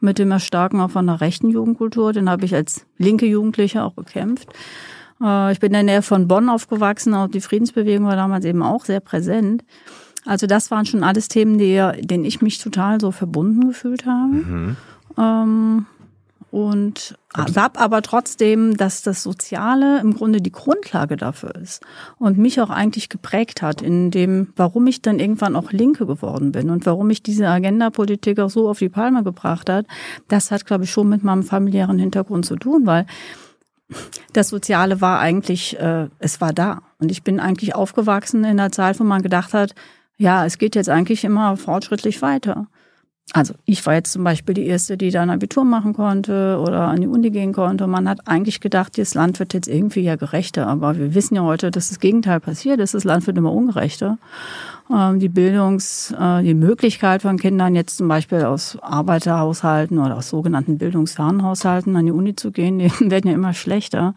mit 0.00 0.18
dem 0.18 0.32
Erstarken 0.32 0.80
auch 0.80 0.90
von 0.90 1.06
der 1.06 1.20
rechten 1.20 1.48
Jugendkultur. 1.48 2.12
Den 2.12 2.28
habe 2.28 2.44
ich 2.44 2.54
als 2.54 2.84
linke 2.98 3.26
Jugendliche 3.26 3.82
auch 3.82 3.94
bekämpft. 3.94 4.48
Ich 5.52 5.60
bin 5.60 5.68
in 5.68 5.72
der 5.72 5.82
Nähe 5.84 6.02
von 6.02 6.28
Bonn 6.28 6.50
aufgewachsen. 6.50 7.14
Auch 7.14 7.28
die 7.28 7.40
Friedensbewegung 7.40 8.04
war 8.06 8.16
damals 8.16 8.44
eben 8.44 8.62
auch 8.62 8.84
sehr 8.84 9.00
präsent. 9.00 9.64
Also 10.26 10.46
das 10.46 10.70
waren 10.70 10.84
schon 10.84 11.04
alles 11.04 11.28
Themen, 11.28 11.56
die, 11.56 11.80
denen 12.00 12.26
ich 12.26 12.42
mich 12.42 12.58
total 12.58 13.00
so 13.00 13.12
verbunden 13.12 13.68
gefühlt 13.68 14.04
habe. 14.04 14.76
Ähm, 15.16 15.86
und 16.54 17.18
habe 17.36 17.80
aber 17.80 18.00
trotzdem, 18.00 18.76
dass 18.76 19.02
das 19.02 19.24
Soziale 19.24 19.98
im 19.98 20.14
Grunde 20.14 20.40
die 20.40 20.52
Grundlage 20.52 21.16
dafür 21.16 21.52
ist 21.56 21.82
und 22.16 22.38
mich 22.38 22.60
auch 22.60 22.70
eigentlich 22.70 23.08
geprägt 23.08 23.60
hat 23.60 23.82
in 23.82 24.12
dem, 24.12 24.52
warum 24.54 24.86
ich 24.86 25.02
dann 25.02 25.18
irgendwann 25.18 25.56
auch 25.56 25.72
Linke 25.72 26.06
geworden 26.06 26.52
bin 26.52 26.70
und 26.70 26.86
warum 26.86 27.10
ich 27.10 27.24
diese 27.24 27.48
Agenda-Politik 27.48 28.38
auch 28.38 28.50
so 28.50 28.68
auf 28.68 28.78
die 28.78 28.88
Palme 28.88 29.24
gebracht 29.24 29.68
hat. 29.68 29.86
Das 30.28 30.52
hat, 30.52 30.64
glaube 30.64 30.84
ich, 30.84 30.92
schon 30.92 31.08
mit 31.08 31.24
meinem 31.24 31.42
familiären 31.42 31.98
Hintergrund 31.98 32.46
zu 32.46 32.54
tun, 32.54 32.86
weil 32.86 33.06
das 34.32 34.50
Soziale 34.50 35.00
war 35.00 35.18
eigentlich, 35.18 35.76
äh, 35.80 36.06
es 36.20 36.40
war 36.40 36.52
da. 36.52 36.82
Und 37.00 37.10
ich 37.10 37.24
bin 37.24 37.40
eigentlich 37.40 37.74
aufgewachsen 37.74 38.44
in 38.44 38.60
einer 38.60 38.70
Zeit, 38.70 39.00
wo 39.00 39.04
man 39.04 39.22
gedacht 39.22 39.54
hat, 39.54 39.74
ja, 40.18 40.46
es 40.46 40.58
geht 40.58 40.76
jetzt 40.76 40.88
eigentlich 40.88 41.24
immer 41.24 41.56
fortschrittlich 41.56 42.22
weiter. 42.22 42.68
Also 43.32 43.54
ich 43.64 43.84
war 43.86 43.94
jetzt 43.94 44.12
zum 44.12 44.22
Beispiel 44.22 44.54
die 44.54 44.66
Erste, 44.66 44.96
die 44.96 45.10
dann 45.10 45.30
Abitur 45.30 45.64
machen 45.64 45.94
konnte 45.94 46.60
oder 46.60 46.82
an 46.82 47.00
die 47.00 47.06
Uni 47.06 47.30
gehen 47.30 47.52
konnte. 47.52 47.86
Man 47.86 48.08
hat 48.08 48.28
eigentlich 48.28 48.60
gedacht, 48.60 48.98
das 48.98 49.14
Land 49.14 49.38
wird 49.38 49.54
jetzt 49.54 49.66
irgendwie 49.66 50.02
ja 50.02 50.16
gerechter. 50.16 50.66
Aber 50.66 50.98
wir 50.98 51.14
wissen 51.14 51.34
ja 51.34 51.42
heute, 51.42 51.70
dass 51.70 51.88
das 51.88 52.00
Gegenteil 52.00 52.38
passiert 52.38 52.80
ist. 52.80 52.94
Das 52.94 53.04
Land 53.04 53.26
wird 53.26 53.38
immer 53.38 53.52
ungerechter. 53.52 54.18
ähm, 54.90 55.18
die 55.20 55.30
Bildungs, 55.30 56.14
äh, 56.18 56.42
die 56.42 56.54
Möglichkeit 56.54 57.22
von 57.22 57.38
Kindern 57.38 57.74
jetzt 57.74 57.96
zum 57.96 58.08
Beispiel 58.08 58.44
aus 58.44 58.78
Arbeiterhaushalten 58.82 59.98
oder 59.98 60.16
aus 60.16 60.28
sogenannten 60.28 60.76
bildungsfernen 60.76 61.42
Haushalten 61.42 61.96
an 61.96 62.04
die 62.04 62.12
Uni 62.12 62.36
zu 62.36 62.52
gehen, 62.52 62.78
die 62.78 62.90
werden 63.10 63.28
ja 63.28 63.34
immer 63.34 63.54
schlechter. 63.54 64.14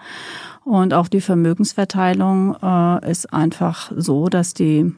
Und 0.66 0.94
auch 0.94 1.08
die 1.08 1.22
Vermögensverteilung 1.22 2.58
äh, 2.62 3.10
ist 3.10 3.34
einfach 3.34 3.92
so, 3.96 4.28
dass 4.28 4.54
die 4.54 4.94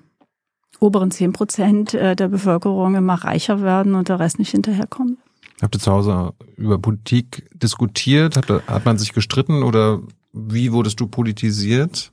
oberen 0.79 1.11
zehn 1.11 1.33
Prozent 1.33 1.93
äh, 1.93 2.15
der 2.15 2.27
Bevölkerung 2.27 2.95
immer 2.95 3.15
reicher 3.15 3.61
werden 3.61 3.95
und 3.95 4.09
der 4.09 4.19
Rest 4.19 4.39
nicht 4.39 4.51
hinterherkommt. 4.51 5.17
Habt 5.61 5.75
ihr 5.75 5.79
zu 5.79 5.91
Hause 5.91 6.33
über 6.55 6.79
Politik 6.79 7.49
diskutiert? 7.53 8.37
Hat, 8.37 8.49
hat 8.67 8.85
man 8.85 8.97
sich 8.97 9.13
gestritten 9.13 9.63
oder 9.63 9.99
wie 10.31 10.71
wurdest 10.71 10.99
du 10.99 11.07
politisiert? 11.07 12.11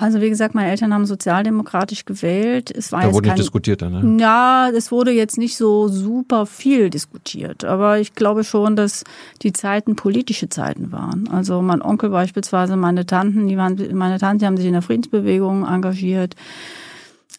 Also 0.00 0.20
wie 0.20 0.28
gesagt, 0.28 0.54
meine 0.54 0.70
Eltern 0.70 0.94
haben 0.94 1.06
sozialdemokratisch 1.06 2.04
gewählt. 2.04 2.70
Es 2.70 2.92
war 2.92 3.00
da 3.00 3.06
jetzt 3.06 3.14
wurde 3.14 3.28
kein, 3.28 3.34
nicht 3.34 3.42
diskutiert, 3.42 3.82
dann, 3.82 4.16
ne? 4.16 4.22
Ja, 4.22 4.70
es 4.72 4.92
wurde 4.92 5.10
jetzt 5.10 5.38
nicht 5.38 5.56
so 5.56 5.88
super 5.88 6.46
viel 6.46 6.88
diskutiert. 6.88 7.64
Aber 7.64 7.98
ich 7.98 8.14
glaube 8.14 8.44
schon, 8.44 8.76
dass 8.76 9.02
die 9.42 9.52
Zeiten 9.52 9.96
politische 9.96 10.48
Zeiten 10.48 10.92
waren. 10.92 11.28
Also 11.28 11.62
mein 11.62 11.82
Onkel 11.82 12.10
beispielsweise, 12.10 12.76
meine 12.76 13.06
Tanten, 13.06 13.48
die 13.48 13.56
waren, 13.56 13.76
meine 13.92 14.20
Tanten 14.20 14.38
die 14.38 14.46
haben 14.46 14.56
sich 14.56 14.66
in 14.66 14.74
der 14.74 14.82
Friedensbewegung 14.82 15.66
engagiert. 15.66 16.36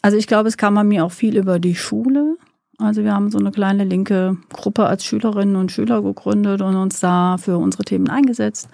Also 0.02 0.16
ich 0.16 0.26
glaube, 0.26 0.48
es 0.48 0.56
kam 0.56 0.74
bei 0.74 0.84
mir 0.84 1.04
auch 1.04 1.12
viel 1.12 1.36
über 1.36 1.58
die 1.58 1.74
Schule. 1.74 2.36
Also 2.78 3.04
wir 3.04 3.12
haben 3.12 3.30
so 3.30 3.38
eine 3.38 3.50
kleine 3.50 3.84
linke 3.84 4.38
Gruppe 4.52 4.86
als 4.86 5.04
Schülerinnen 5.04 5.56
und 5.56 5.70
Schüler 5.70 6.02
gegründet 6.02 6.62
und 6.62 6.76
uns 6.76 7.00
da 7.00 7.36
für 7.36 7.58
unsere 7.58 7.84
Themen 7.84 8.08
eingesetzt. 8.08 8.68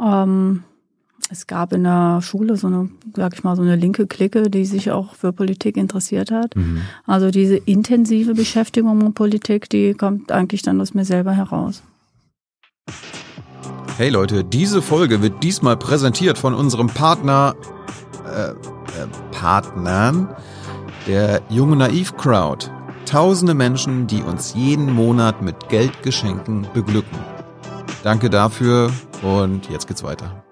Ähm, 0.00 0.64
es 1.30 1.46
gab 1.46 1.72
in 1.72 1.84
der 1.84 2.20
Schule 2.22 2.56
so 2.56 2.68
eine, 2.68 2.88
sag 3.14 3.34
ich 3.34 3.44
mal, 3.44 3.54
so 3.54 3.62
eine 3.62 3.76
linke 3.76 4.06
Clique, 4.06 4.50
die 4.50 4.64
sich 4.64 4.90
auch 4.90 5.14
für 5.14 5.32
Politik 5.32 5.76
interessiert 5.76 6.30
hat. 6.30 6.56
Mhm. 6.56 6.82
Also 7.06 7.30
diese 7.30 7.56
intensive 7.56 8.34
Beschäftigung 8.34 8.98
mit 8.98 9.14
Politik, 9.14 9.68
die 9.68 9.94
kommt 9.94 10.32
eigentlich 10.32 10.62
dann 10.62 10.80
aus 10.80 10.94
mir 10.94 11.04
selber 11.04 11.32
heraus. 11.32 11.82
Hey 13.98 14.08
Leute, 14.08 14.44
diese 14.44 14.80
Folge 14.80 15.22
wird 15.22 15.42
diesmal 15.42 15.76
präsentiert 15.76 16.38
von 16.38 16.54
unserem 16.54 16.86
Partner, 16.86 17.56
äh, 18.26 18.50
äh, 18.50 18.54
Partnern, 19.32 20.34
der 21.06 21.42
Junge 21.48 21.76
Naiv 21.76 22.16
Crowd. 22.16 22.70
Tausende 23.06 23.54
Menschen, 23.54 24.06
die 24.06 24.22
uns 24.22 24.54
jeden 24.54 24.92
Monat 24.92 25.40
mit 25.42 25.68
Geldgeschenken 25.68 26.66
beglücken. 26.74 27.18
Danke 28.02 28.30
dafür 28.30 28.92
und 29.22 29.68
jetzt 29.70 29.86
geht's 29.86 30.02
weiter. 30.02 30.44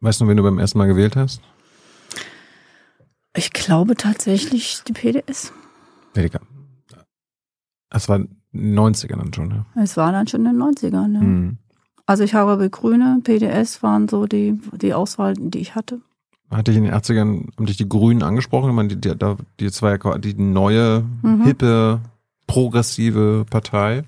Weißt 0.00 0.20
du, 0.20 0.28
wen 0.28 0.36
du 0.36 0.42
beim 0.42 0.58
ersten 0.58 0.78
Mal 0.78 0.86
gewählt 0.86 1.16
hast? 1.16 1.40
Ich 3.34 3.52
glaube 3.52 3.96
tatsächlich 3.96 4.82
die 4.86 4.92
PDS. 4.92 5.52
PDK. 6.12 6.40
Es 7.90 8.08
war 8.08 8.16
in 8.16 8.28
den 8.52 8.78
90ern 8.78 9.16
dann 9.16 9.32
schon, 9.32 9.50
ja. 9.50 9.66
Es 9.82 9.96
war 9.96 10.12
dann 10.12 10.26
schon 10.26 10.44
in 10.44 10.52
den 10.52 10.62
90ern, 10.62 11.14
ja. 11.14 11.20
Mhm. 11.20 11.58
Also 12.06 12.24
ich 12.24 12.34
habe 12.34 12.70
Grüne, 12.70 13.20
PDS 13.22 13.82
waren 13.82 14.08
so 14.08 14.26
die, 14.26 14.58
die 14.80 14.94
Auswahl, 14.94 15.34
die 15.34 15.58
ich 15.58 15.74
hatte. 15.74 16.00
Hatte 16.50 16.70
ich 16.70 16.76
in 16.78 16.84
den 16.84 16.94
80ern, 16.94 17.46
haben 17.56 17.66
dich 17.66 17.76
die 17.76 17.88
Grünen 17.88 18.22
angesprochen? 18.22 18.70
Ich 18.70 18.74
meine, 18.74 18.88
die, 18.88 19.00
die, 19.00 19.14
die, 19.60 19.70
zwei, 19.70 19.98
die 20.18 20.34
neue, 20.34 21.04
mhm. 21.22 21.44
hippe, 21.44 22.00
progressive 22.46 23.44
Partei. 23.50 24.04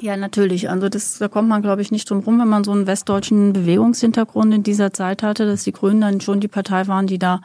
Ja, 0.00 0.16
natürlich. 0.16 0.70
Also 0.70 0.88
das, 0.88 1.18
da 1.18 1.28
kommt 1.28 1.48
man, 1.48 1.62
glaube 1.62 1.82
ich, 1.82 1.90
nicht 1.90 2.08
drum 2.08 2.20
rum, 2.20 2.38
wenn 2.38 2.48
man 2.48 2.62
so 2.62 2.72
einen 2.72 2.86
westdeutschen 2.86 3.52
Bewegungshintergrund 3.52 4.54
in 4.54 4.62
dieser 4.62 4.92
Zeit 4.92 5.22
hatte, 5.22 5.46
dass 5.46 5.64
die 5.64 5.72
Grünen 5.72 6.00
dann 6.00 6.20
schon 6.20 6.40
die 6.40 6.48
Partei 6.48 6.86
waren, 6.86 7.06
die 7.06 7.18
da 7.18 7.40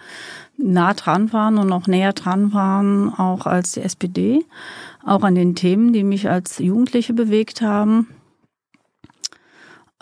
nah 0.57 0.93
dran 0.93 1.33
waren 1.33 1.57
und 1.57 1.67
noch 1.67 1.87
näher 1.87 2.13
dran 2.13 2.53
waren, 2.53 3.13
auch 3.13 3.47
als 3.47 3.71
die 3.71 3.81
SPD. 3.81 4.45
Auch 5.03 5.23
an 5.23 5.35
den 5.35 5.55
Themen, 5.55 5.93
die 5.93 6.03
mich 6.03 6.29
als 6.29 6.59
Jugendliche 6.59 7.13
bewegt 7.13 7.61
haben. 7.61 8.07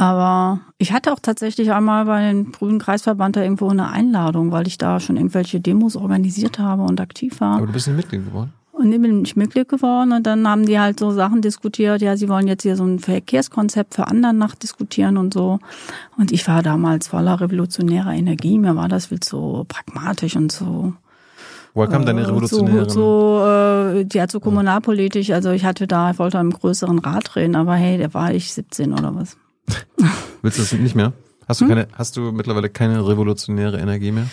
Aber 0.01 0.61
ich 0.79 0.93
hatte 0.93 1.13
auch 1.13 1.19
tatsächlich 1.19 1.71
einmal 1.71 2.05
bei 2.05 2.23
den 2.23 2.51
Grünen 2.51 2.79
Kreisverband 2.79 3.35
da 3.35 3.43
irgendwo 3.43 3.69
eine 3.69 3.91
Einladung, 3.91 4.51
weil 4.51 4.65
ich 4.65 4.79
da 4.79 4.99
schon 4.99 5.15
irgendwelche 5.15 5.59
Demos 5.59 5.95
organisiert 5.95 6.57
habe 6.57 6.81
und 6.81 6.99
aktiv 6.99 7.39
war. 7.39 7.57
Aber 7.57 7.67
du 7.67 7.73
bist 7.73 7.85
nicht 7.85 7.97
Mitglied 7.97 8.25
geworden? 8.25 8.51
Und 8.71 8.89
dann 8.89 9.01
bin 9.03 9.23
ich 9.23 9.35
Mitglied 9.35 9.69
geworden 9.69 10.11
und 10.11 10.25
dann 10.25 10.47
haben 10.47 10.65
die 10.65 10.79
halt 10.79 10.97
so 10.97 11.11
Sachen 11.11 11.43
diskutiert, 11.43 12.01
ja, 12.01 12.17
sie 12.17 12.29
wollen 12.29 12.47
jetzt 12.47 12.63
hier 12.63 12.75
so 12.75 12.83
ein 12.83 12.97
Verkehrskonzept 12.97 13.93
für 13.93 14.07
anderen 14.07 14.39
nachdiskutieren 14.39 15.17
und 15.17 15.35
so. 15.35 15.59
Und 16.17 16.31
ich 16.31 16.47
war 16.47 16.63
damals 16.63 17.09
voller 17.09 17.39
revolutionärer 17.39 18.13
Energie, 18.13 18.57
mir 18.57 18.75
war 18.75 18.87
das 18.87 19.07
viel 19.07 19.19
zu 19.19 19.65
pragmatisch 19.67 20.35
und 20.35 20.51
so. 20.51 20.93
Woher 21.75 21.89
kam 21.89 22.07
deine 22.07 22.27
revolutionäre? 22.27 22.89
So, 22.89 23.37
so 23.37 23.99
äh, 23.99 24.05
die 24.05 24.19
hat 24.19 24.31
so 24.31 24.39
kommunalpolitisch, 24.39 25.29
also 25.29 25.51
ich 25.51 25.63
hatte 25.63 25.85
da, 25.85 26.09
ich 26.09 26.17
wollte 26.17 26.39
einem 26.39 26.53
größeren 26.53 26.97
Rat 26.97 27.35
drehen, 27.35 27.55
aber 27.55 27.75
hey, 27.75 27.99
da 27.99 28.11
war 28.15 28.33
ich 28.33 28.51
17 28.51 28.93
oder 28.93 29.13
was. 29.15 29.37
Willst 30.41 30.57
du 30.57 30.61
das 30.61 30.73
nicht 30.73 30.95
mehr? 30.95 31.13
Hast 31.47 31.61
du 31.61 31.65
hm? 31.65 31.69
keine, 31.69 31.87
hast 31.93 32.17
du 32.17 32.31
mittlerweile 32.31 32.69
keine 32.69 33.07
revolutionäre 33.07 33.79
Energie 33.79 34.11
mehr? 34.11 34.27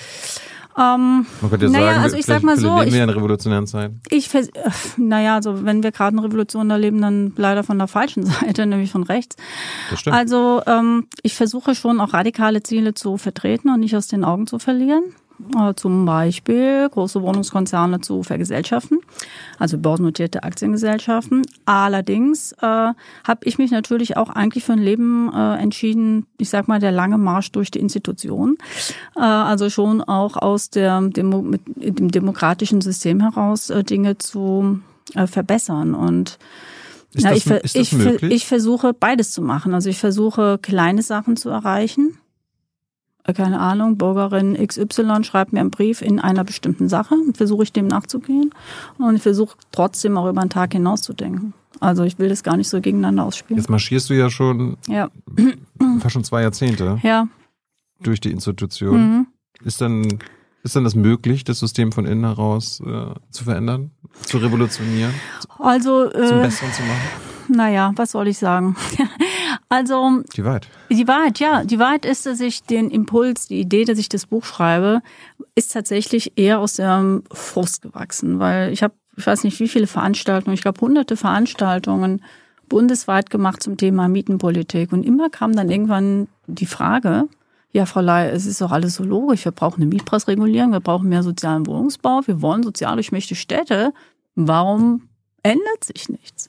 Ähm, 0.78 1.26
Man 1.40 1.50
könnte 1.50 1.66
ja 1.66 1.72
naja, 1.72 1.86
sagen, 1.86 2.02
also 2.04 2.16
ich 2.16 2.26
sag 2.26 2.42
mal 2.44 2.56
so, 2.56 2.78
leben 2.78 2.92
wir 2.92 3.02
in 3.02 3.10
revolutionären 3.10 3.66
Zeiten. 3.66 4.00
Ich, 4.10 4.30
naja, 4.96 5.34
also 5.34 5.64
wenn 5.64 5.82
wir 5.82 5.90
gerade 5.90 6.16
eine 6.16 6.24
Revolution 6.24 6.70
erleben, 6.70 7.00
dann 7.02 7.32
leider 7.36 7.64
von 7.64 7.78
der 7.78 7.88
falschen 7.88 8.24
Seite, 8.26 8.64
nämlich 8.64 8.92
von 8.92 9.02
rechts. 9.02 9.36
Das 9.90 10.00
stimmt. 10.00 10.14
Also 10.14 10.62
ähm, 10.66 11.08
ich 11.22 11.34
versuche 11.34 11.74
schon 11.74 12.00
auch 12.00 12.12
radikale 12.12 12.62
Ziele 12.62 12.94
zu 12.94 13.16
vertreten 13.16 13.70
und 13.70 13.80
nicht 13.80 13.96
aus 13.96 14.06
den 14.06 14.24
Augen 14.24 14.46
zu 14.46 14.60
verlieren. 14.60 15.02
Äh, 15.56 15.74
zum 15.74 16.04
Beispiel 16.04 16.88
große 16.88 17.22
Wohnungskonzerne 17.22 18.00
zu 18.00 18.24
vergesellschaften, 18.24 18.98
also 19.58 19.78
börsennotierte 19.78 20.42
Aktiengesellschaften. 20.42 21.42
Allerdings 21.64 22.52
äh, 22.60 22.66
habe 22.66 23.40
ich 23.44 23.56
mich 23.56 23.70
natürlich 23.70 24.16
auch 24.16 24.30
eigentlich 24.30 24.64
für 24.64 24.72
ein 24.72 24.80
Leben 24.80 25.32
äh, 25.32 25.54
entschieden, 25.58 26.26
ich 26.38 26.50
sag 26.50 26.66
mal, 26.66 26.80
der 26.80 26.90
lange 26.90 27.18
Marsch 27.18 27.52
durch 27.52 27.70
die 27.70 27.78
Institution. 27.78 28.58
Äh, 29.14 29.20
also 29.20 29.70
schon 29.70 30.02
auch 30.02 30.36
aus 30.36 30.70
der 30.70 31.00
Demo 31.02 31.40
mit 31.40 31.60
dem 31.76 32.10
demokratischen 32.10 32.80
System 32.80 33.20
heraus 33.20 33.70
äh, 33.70 33.84
Dinge 33.84 34.18
zu 34.18 34.80
äh, 35.14 35.28
verbessern. 35.28 35.94
Und 35.94 36.38
ist 37.14 37.24
ja, 37.24 37.30
das, 37.30 37.76
ich, 37.76 37.92
ich, 37.92 38.22
ich 38.24 38.46
versuche 38.46 38.92
beides 38.92 39.30
zu 39.30 39.40
machen. 39.40 39.72
Also 39.72 39.88
ich 39.88 39.98
versuche 39.98 40.58
kleine 40.60 41.02
Sachen 41.02 41.36
zu 41.36 41.48
erreichen 41.48 42.18
keine 43.34 43.60
Ahnung, 43.60 43.98
Bürgerin 43.98 44.54
XY 44.54 45.22
schreibt 45.22 45.52
mir 45.52 45.60
einen 45.60 45.70
Brief 45.70 46.00
in 46.00 46.18
einer 46.18 46.44
bestimmten 46.44 46.88
Sache, 46.88 47.14
versuche 47.34 47.62
ich 47.62 47.72
dem 47.72 47.86
nachzugehen 47.86 48.54
und 48.98 49.16
ich 49.16 49.22
versuche 49.22 49.56
trotzdem 49.70 50.16
auch 50.16 50.28
über 50.28 50.40
den 50.40 50.50
Tag 50.50 50.72
hinaus 50.72 51.02
zu 51.02 51.12
denken. 51.12 51.52
Also 51.80 52.04
ich 52.04 52.18
will 52.18 52.28
das 52.28 52.42
gar 52.42 52.56
nicht 52.56 52.68
so 52.68 52.80
gegeneinander 52.80 53.24
ausspielen. 53.24 53.58
Jetzt 53.58 53.68
marschierst 53.68 54.10
du 54.10 54.14
ja 54.14 54.30
schon 54.30 54.78
ja. 54.88 55.10
fast 56.00 56.12
schon 56.12 56.24
zwei 56.24 56.42
Jahrzehnte 56.42 56.98
ja. 57.02 57.28
durch 58.00 58.20
die 58.20 58.30
Institution. 58.30 59.00
Mhm. 59.00 59.26
Ist 59.62 59.80
dann 59.80 60.18
ist 60.64 60.74
dann 60.74 60.84
das 60.84 60.94
möglich, 60.94 61.44
das 61.44 61.60
System 61.60 61.92
von 61.92 62.04
innen 62.04 62.24
heraus 62.24 62.80
äh, 62.80 63.14
zu 63.30 63.44
verändern, 63.44 63.92
zu 64.22 64.38
revolutionieren, 64.38 65.14
also, 65.58 66.10
äh, 66.12 66.26
zum 66.26 66.42
Besseren 66.42 66.72
zu 66.72 66.82
machen? 66.82 67.37
Naja, 67.48 67.92
was 67.96 68.12
soll 68.12 68.28
ich 68.28 68.38
sagen? 68.38 68.76
Also 69.70 70.22
die 70.34 70.44
Wahrheit. 70.44 70.66
Die 70.88 71.06
Wahrheit, 71.06 71.40
ja. 71.40 71.62
Die 71.62 71.78
Wahrheit 71.78 72.06
ist, 72.06 72.24
dass 72.24 72.40
ich 72.40 72.62
den 72.62 72.90
Impuls, 72.90 73.48
die 73.48 73.60
Idee, 73.60 73.84
dass 73.84 73.98
ich 73.98 74.08
das 74.08 74.24
Buch 74.24 74.44
schreibe, 74.44 75.02
ist 75.54 75.72
tatsächlich 75.72 76.32
eher 76.36 76.60
aus 76.60 76.74
dem 76.74 77.22
Frust 77.30 77.82
gewachsen, 77.82 78.38
weil 78.38 78.72
ich 78.72 78.82
habe, 78.82 78.94
ich 79.16 79.26
weiß 79.26 79.44
nicht, 79.44 79.60
wie 79.60 79.68
viele 79.68 79.86
Veranstaltungen, 79.86 80.54
ich 80.54 80.62
glaube 80.62 80.80
hunderte 80.80 81.18
Veranstaltungen 81.18 82.22
bundesweit 82.68 83.28
gemacht 83.28 83.62
zum 83.62 83.76
Thema 83.76 84.08
Mietenpolitik 84.08 84.92
und 84.92 85.04
immer 85.04 85.28
kam 85.28 85.54
dann 85.54 85.70
irgendwann 85.70 86.28
die 86.46 86.66
Frage, 86.66 87.28
ja, 87.72 87.84
Frau 87.84 88.00
Ley, 88.00 88.30
es 88.30 88.46
ist 88.46 88.62
doch 88.62 88.72
alles 88.72 88.94
so 88.94 89.04
logisch. 89.04 89.44
Wir 89.44 89.52
brauchen 89.52 89.82
eine 89.82 89.90
Mietpreisregulierung, 89.90 90.72
wir 90.72 90.80
brauchen 90.80 91.08
mehr 91.10 91.22
sozialen 91.22 91.66
Wohnungsbau, 91.66 92.22
wir 92.24 92.40
wollen 92.40 92.62
sozial 92.62 92.94
durchmächte 92.94 93.34
Städte. 93.34 93.92
Warum 94.34 95.08
ändert 95.42 95.84
sich 95.84 96.08
nichts? 96.08 96.48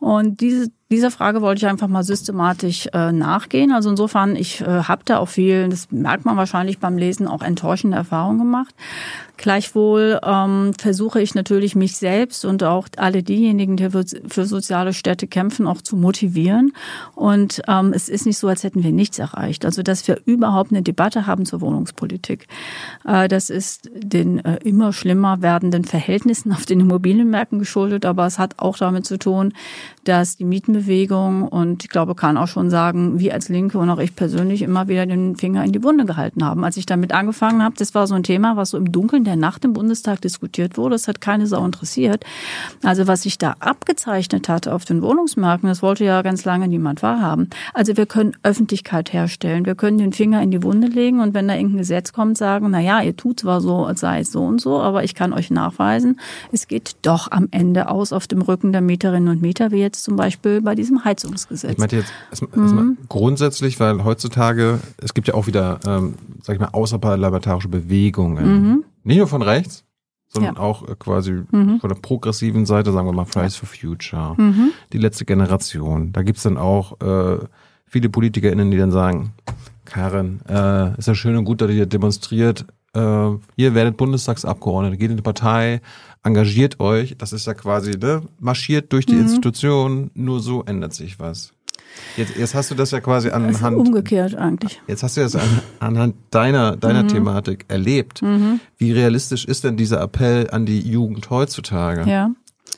Und 0.00 0.40
diese, 0.40 0.72
dieser 0.90 1.12
Frage 1.12 1.40
wollte 1.40 1.64
ich 1.64 1.70
einfach 1.70 1.86
mal 1.86 2.02
systematisch 2.02 2.88
äh, 2.92 3.12
nachgehen. 3.12 3.70
Also 3.70 3.90
insofern, 3.90 4.34
ich 4.34 4.60
äh, 4.60 4.64
habe 4.64 5.02
da 5.04 5.18
auch 5.18 5.28
viel, 5.28 5.68
das 5.68 5.92
merkt 5.92 6.24
man 6.24 6.36
wahrscheinlich 6.36 6.80
beim 6.80 6.98
Lesen, 6.98 7.28
auch 7.28 7.42
enttäuschende 7.42 7.96
Erfahrungen 7.96 8.38
gemacht. 8.38 8.74
Gleichwohl 9.36 10.20
ähm, 10.22 10.72
versuche 10.78 11.22
ich 11.22 11.34
natürlich 11.36 11.76
mich 11.76 11.96
selbst 11.96 12.44
und 12.44 12.64
auch 12.64 12.88
alle 12.96 13.22
diejenigen, 13.22 13.76
die 13.76 13.88
für, 13.88 14.44
soziale 14.44 14.92
Städte 14.92 15.28
kämpfen, 15.28 15.68
auch 15.68 15.80
zu 15.80 15.96
motivieren. 15.96 16.72
Und 17.14 17.62
ähm, 17.68 17.92
es 17.94 18.08
ist 18.08 18.26
nicht 18.26 18.36
so, 18.36 18.48
als 18.48 18.64
hätten 18.64 18.82
wir 18.82 18.92
nichts 18.92 19.18
erreicht. 19.18 19.64
Also 19.64 19.84
dass 19.84 20.06
wir 20.08 20.20
überhaupt 20.26 20.72
eine 20.72 20.82
Debatte 20.82 21.26
haben 21.26 21.46
zur 21.46 21.60
Wohnungspolitik. 21.60 22.48
Äh, 23.06 23.28
das 23.28 23.48
ist 23.48 23.88
den 23.94 24.44
äh, 24.44 24.56
immer 24.64 24.92
schlimmer 24.92 25.40
werdenden 25.40 25.84
Verhältnissen 25.84 26.52
auf 26.52 26.66
den 26.66 26.80
Immobilienmärkten 26.80 27.60
geschuldet, 27.60 28.04
aber 28.04 28.26
es 28.26 28.40
hat 28.40 28.58
auch 28.58 28.76
damit 28.76 29.06
zu 29.06 29.18
tun, 29.18 29.54
dass 30.04 30.36
die 30.36 30.44
Mietenbewegung 30.44 31.46
und 31.46 31.84
ich 31.84 31.90
glaube, 31.90 32.14
kann 32.14 32.36
auch 32.36 32.48
schon 32.48 32.70
sagen, 32.70 33.18
wir 33.18 33.34
als 33.34 33.48
Linke 33.48 33.78
und 33.78 33.90
auch 33.90 33.98
ich 33.98 34.16
persönlich 34.16 34.62
immer 34.62 34.88
wieder 34.88 35.04
den 35.04 35.36
Finger 35.36 35.64
in 35.64 35.72
die 35.72 35.82
Wunde 35.82 36.04
gehalten 36.04 36.44
haben. 36.44 36.64
Als 36.64 36.76
ich 36.76 36.86
damit 36.86 37.12
angefangen 37.12 37.62
habe, 37.62 37.74
das 37.76 37.94
war 37.94 38.06
so 38.06 38.14
ein 38.14 38.22
Thema, 38.22 38.56
was 38.56 38.70
so 38.70 38.78
im 38.78 38.90
Dunkeln 38.90 39.24
der 39.24 39.36
Nacht 39.36 39.64
im 39.64 39.72
Bundestag 39.72 40.20
diskutiert 40.20 40.78
wurde. 40.78 40.94
Das 40.94 41.08
hat 41.08 41.20
keine 41.20 41.46
Sau 41.46 41.64
interessiert. 41.64 42.24
Also 42.82 43.06
was 43.06 43.22
sich 43.22 43.38
da 43.38 43.56
abgezeichnet 43.60 44.48
hat 44.48 44.68
auf 44.68 44.84
den 44.84 45.02
Wohnungsmärkten, 45.02 45.68
das 45.68 45.82
wollte 45.82 46.04
ja 46.04 46.22
ganz 46.22 46.44
lange 46.44 46.68
niemand 46.68 47.02
wahrhaben. 47.02 47.50
Also 47.74 47.96
wir 47.96 48.06
können 48.06 48.36
Öffentlichkeit 48.42 49.12
herstellen. 49.12 49.66
Wir 49.66 49.74
können 49.74 49.98
den 49.98 50.12
Finger 50.12 50.42
in 50.42 50.50
die 50.50 50.62
Wunde 50.62 50.88
legen 50.88 51.20
und 51.20 51.34
wenn 51.34 51.46
da 51.46 51.54
irgendein 51.54 51.78
Gesetz 51.78 52.12
kommt, 52.12 52.38
sagen, 52.38 52.68
na 52.70 52.80
ja, 52.80 53.02
ihr 53.02 53.16
tut 53.16 53.40
zwar 53.40 53.60
so, 53.60 53.84
als 53.84 54.00
sei 54.00 54.20
es 54.20 54.32
so 54.32 54.42
und 54.42 54.60
so, 54.60 54.80
aber 54.80 55.04
ich 55.04 55.14
kann 55.14 55.32
euch 55.32 55.50
nachweisen, 55.50 56.18
es 56.52 56.68
geht 56.68 56.96
doch 57.02 57.30
am 57.30 57.48
Ende 57.50 57.88
aus 57.88 58.12
auf 58.12 58.26
dem 58.26 58.42
Rücken 58.42 58.72
der 58.72 58.80
Mieterinnen 58.80 59.28
und 59.28 59.42
Mieter, 59.42 59.70
wie 59.70 59.89
jetzt 59.90 60.04
zum 60.04 60.16
Beispiel 60.16 60.60
bei 60.60 60.74
diesem 60.74 61.04
Heizungsgesetz. 61.04 61.72
Ich 61.72 61.78
meinte 61.78 61.96
jetzt 61.96 62.12
mhm. 62.54 62.98
grundsätzlich, 63.08 63.78
weil 63.80 64.04
heutzutage, 64.04 64.80
es 64.98 65.14
gibt 65.14 65.28
ja 65.28 65.34
auch 65.34 65.46
wieder, 65.46 65.80
ähm, 65.86 66.14
sag 66.42 66.54
ich 66.54 66.60
mal, 66.60 66.68
außerparlamentarische 66.68 67.68
Bewegungen. 67.68 68.46
Mhm. 68.46 68.84
Nicht 69.02 69.18
nur 69.18 69.26
von 69.26 69.42
rechts, 69.42 69.84
sondern 70.28 70.54
ja. 70.54 70.60
auch 70.60 70.88
äh, 70.88 70.94
quasi 70.98 71.42
mhm. 71.50 71.80
von 71.80 71.88
der 71.88 71.96
progressiven 71.96 72.66
Seite, 72.66 72.92
sagen 72.92 73.06
wir 73.06 73.12
mal 73.12 73.24
Fridays 73.24 73.56
for 73.56 73.68
Future, 73.68 74.34
mhm. 74.36 74.72
die 74.92 74.98
letzte 74.98 75.24
Generation. 75.24 76.12
Da 76.12 76.22
gibt's 76.22 76.42
dann 76.42 76.56
auch 76.56 77.00
äh, 77.00 77.38
viele 77.86 78.08
PolitikerInnen, 78.08 78.70
die 78.70 78.78
dann 78.78 78.92
sagen, 78.92 79.32
Karin, 79.84 80.40
äh, 80.48 80.96
ist 80.98 81.08
ja 81.08 81.14
schön 81.14 81.36
und 81.36 81.44
gut, 81.44 81.60
dass 81.60 81.70
ihr 81.70 81.86
demonstriert, 81.86 82.64
äh, 82.94 83.30
ihr 83.56 83.74
werdet 83.74 83.96
Bundestagsabgeordnete, 83.96 84.96
geht 84.96 85.10
in 85.10 85.16
die 85.16 85.22
Partei, 85.22 85.80
engagiert 86.22 86.80
euch, 86.80 87.16
das 87.18 87.32
ist 87.32 87.46
ja 87.46 87.54
quasi, 87.54 87.92
ne, 87.92 88.22
marschiert 88.38 88.92
durch 88.92 89.06
die 89.06 89.14
mhm. 89.14 89.22
Institution, 89.22 90.10
nur 90.14 90.40
so 90.40 90.62
ändert 90.64 90.94
sich 90.94 91.18
was. 91.18 91.52
Jetzt, 92.16 92.36
jetzt 92.36 92.54
hast 92.54 92.70
du 92.70 92.74
das 92.74 92.90
ja 92.92 93.00
quasi 93.00 93.30
anhand. 93.30 93.76
umgekehrt 93.76 94.34
eigentlich. 94.34 94.80
Jetzt 94.86 95.02
hast 95.02 95.16
du 95.16 95.22
das 95.22 95.34
an, 95.34 95.48
anhand 95.80 96.16
deiner, 96.30 96.76
deiner 96.76 97.02
mhm. 97.02 97.08
Thematik 97.08 97.64
erlebt. 97.68 98.22
Mhm. 98.22 98.60
Wie 98.76 98.92
realistisch 98.92 99.44
ist 99.44 99.64
denn 99.64 99.76
dieser 99.76 100.00
Appell 100.00 100.48
an 100.50 100.66
die 100.66 100.80
Jugend 100.80 101.30
heutzutage? 101.30 102.08
Ja. 102.08 102.30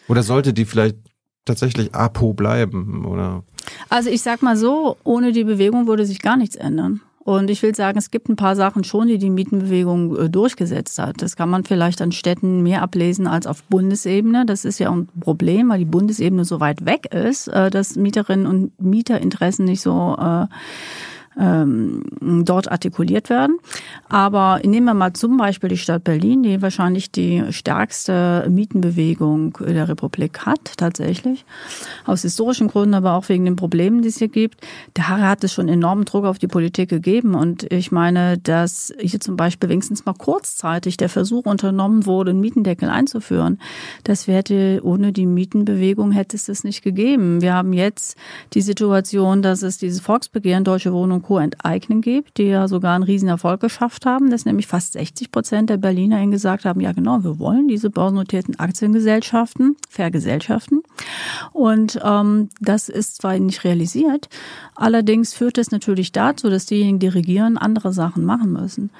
Oder 0.09 0.23
sollte 0.23 0.53
die 0.53 0.65
vielleicht 0.65 0.97
tatsächlich 1.45 1.95
APO 1.95 2.33
bleiben, 2.33 3.05
oder? 3.05 3.45
Also 3.89 4.11
ich 4.11 4.23
sag 4.23 4.43
mal 4.43 4.57
so, 4.57 4.97
ohne 5.05 5.33
die 5.33 5.45
Bewegung 5.45 5.87
würde 5.87 6.07
sich 6.07 6.21
gar 6.21 6.37
nichts 6.37 6.57
ändern. 6.57 7.01
Und 7.25 7.50
ich 7.50 7.62
will 7.62 7.75
sagen, 7.75 7.99
es 7.99 8.11
gibt 8.11 8.29
ein 8.29 8.37
paar 8.37 8.57
Sachen 8.57 8.83
schon, 8.83 9.07
die 9.07 9.19
die 9.19 9.31
Mietenbewegung 9.31 10.17
äh, 10.17 10.29
durchgesetzt 10.29 10.99
hat. 10.99 11.23
Das 11.23 11.37
kann 11.37 11.49
man 11.49 11.64
vielleicht 11.64 12.02
an 12.02 12.11
Städten 12.11 12.62
mehr 12.62 12.83
ablesen 12.83 13.29
als 13.29 13.47
auf 13.47 13.62
Bundesebene. 13.64 14.45
Das 14.45 14.64
ist 14.64 14.81
ja 14.81 14.91
ein 14.91 15.09
Problem, 15.21 15.69
weil 15.69 15.79
die 15.79 15.85
Bundesebene 15.85 16.45
so 16.45 16.59
weit 16.59 16.85
weg 16.85 17.14
ist, 17.14 17.47
äh, 17.49 17.71
dass 17.71 17.95
Mieterinnen 17.95 18.47
und 18.47 18.81
Mieterinteressen 18.81 19.64
nicht 19.67 19.83
so 19.83 20.17
äh, 20.19 20.47
ähm, 21.39 22.03
dort 22.45 22.71
artikuliert 22.71 23.31
werden. 23.31 23.59
Aber 24.09 24.61
nehmen 24.65 24.87
wir 24.87 24.95
mal 24.95 25.12
zum 25.12 25.37
Beispiel 25.37 25.69
die 25.71 25.79
Stadt 25.79 26.05
Berlin, 26.05 26.43
die 26.43 26.61
wahrscheinlich 26.62 27.11
die 27.11 27.45
stärkste 27.51 28.47
Mietenbewegung 28.51 29.59
der 29.61 29.89
Republik 29.89 30.41
hat, 30.47 30.77
tatsächlich. 30.77 31.45
Aus 32.05 32.23
historischen 32.23 32.69
Gründen, 32.69 32.95
aber 32.95 33.15
auch 33.15 33.29
wegen 33.29 33.45
den 33.45 33.57
Problemen, 33.57 34.03
die 34.03 34.09
es 34.09 34.19
hier 34.19 34.29
gibt. 34.29 34.61
Da 34.95 35.09
hat 35.09 35.45
es 35.45 35.53
schon 35.53 35.69
enormen 35.69 36.05
Druck 36.05 36.25
auf 36.25 36.39
die 36.39 36.49
Politik 36.49 36.91
gegeben. 36.91 37.35
Und 37.35 37.71
ich 37.73 37.93
meine, 37.93 38.39
dass 38.39 38.93
hier 38.99 39.21
zum 39.21 39.37
Beispiel 39.37 39.69
wenigstens 39.69 40.05
mal 40.05 40.15
kurzzeitig 40.15 40.97
der 40.97 41.09
Versuch 41.09 41.47
unternommen 41.47 42.07
wurde, 42.07 42.31
einen 42.31 42.41
Mietendeckel 42.41 42.89
einzuführen. 42.89 43.59
Das 44.05 44.27
hätte 44.27 44.81
ohne 44.83 45.12
die 45.12 45.27
Mietenbewegung 45.27 46.12
hätte 46.12 46.37
es 46.37 46.47
das 46.47 46.65
nicht 46.65 46.83
gegeben. 46.83 47.41
Wir 47.41 47.55
haben 47.55 47.73
jetzt 47.73 48.17
die 48.55 48.61
Situation, 48.61 49.43
dass 49.43 49.62
es 49.62 49.79
dieses 49.79 50.01
Volksbegehren 50.01 50.65
Deutsche 50.65 50.93
Wohnung 50.93 51.22
Co. 51.23 51.38
enteignen 51.38 52.00
gibt, 52.00 52.38
die 52.38 52.45
ja 52.45 52.69
sogar 52.69 52.95
einen 52.95 53.05
riesen 53.05 53.33
geschafft 53.59 54.07
haben, 54.07 54.31
dass 54.31 54.45
nämlich 54.45 54.67
fast 54.67 54.93
60 54.95 55.33
Prozent 55.33 55.71
der 55.71 55.76
BerlinerInnen 55.76 56.31
gesagt 56.31 56.64
haben, 56.64 56.81
ja 56.81 56.93
genau, 56.93 57.25
wir 57.25 57.38
wollen 57.38 57.69
diese 57.69 57.91
börsennotierten 57.91 58.59
Aktiengesellschaften 58.59 59.76
vergesellschaften. 59.88 60.83
Und 61.52 62.00
ähm, 62.05 62.49
das 62.61 62.88
ist 62.88 63.17
zwar 63.17 63.38
nicht 63.38 63.64
realisiert, 63.64 64.28
allerdings 64.75 65.35
führt 65.35 65.58
es 65.58 65.71
natürlich 65.71 66.13
dazu, 66.13 66.50
dass 66.50 66.67
diejenigen, 66.67 66.99
die 66.99 67.08
regieren, 67.08 67.58
andere 67.58 67.93
Sachen 67.93 68.25
machen 68.25 68.52
müssen. 68.52 68.91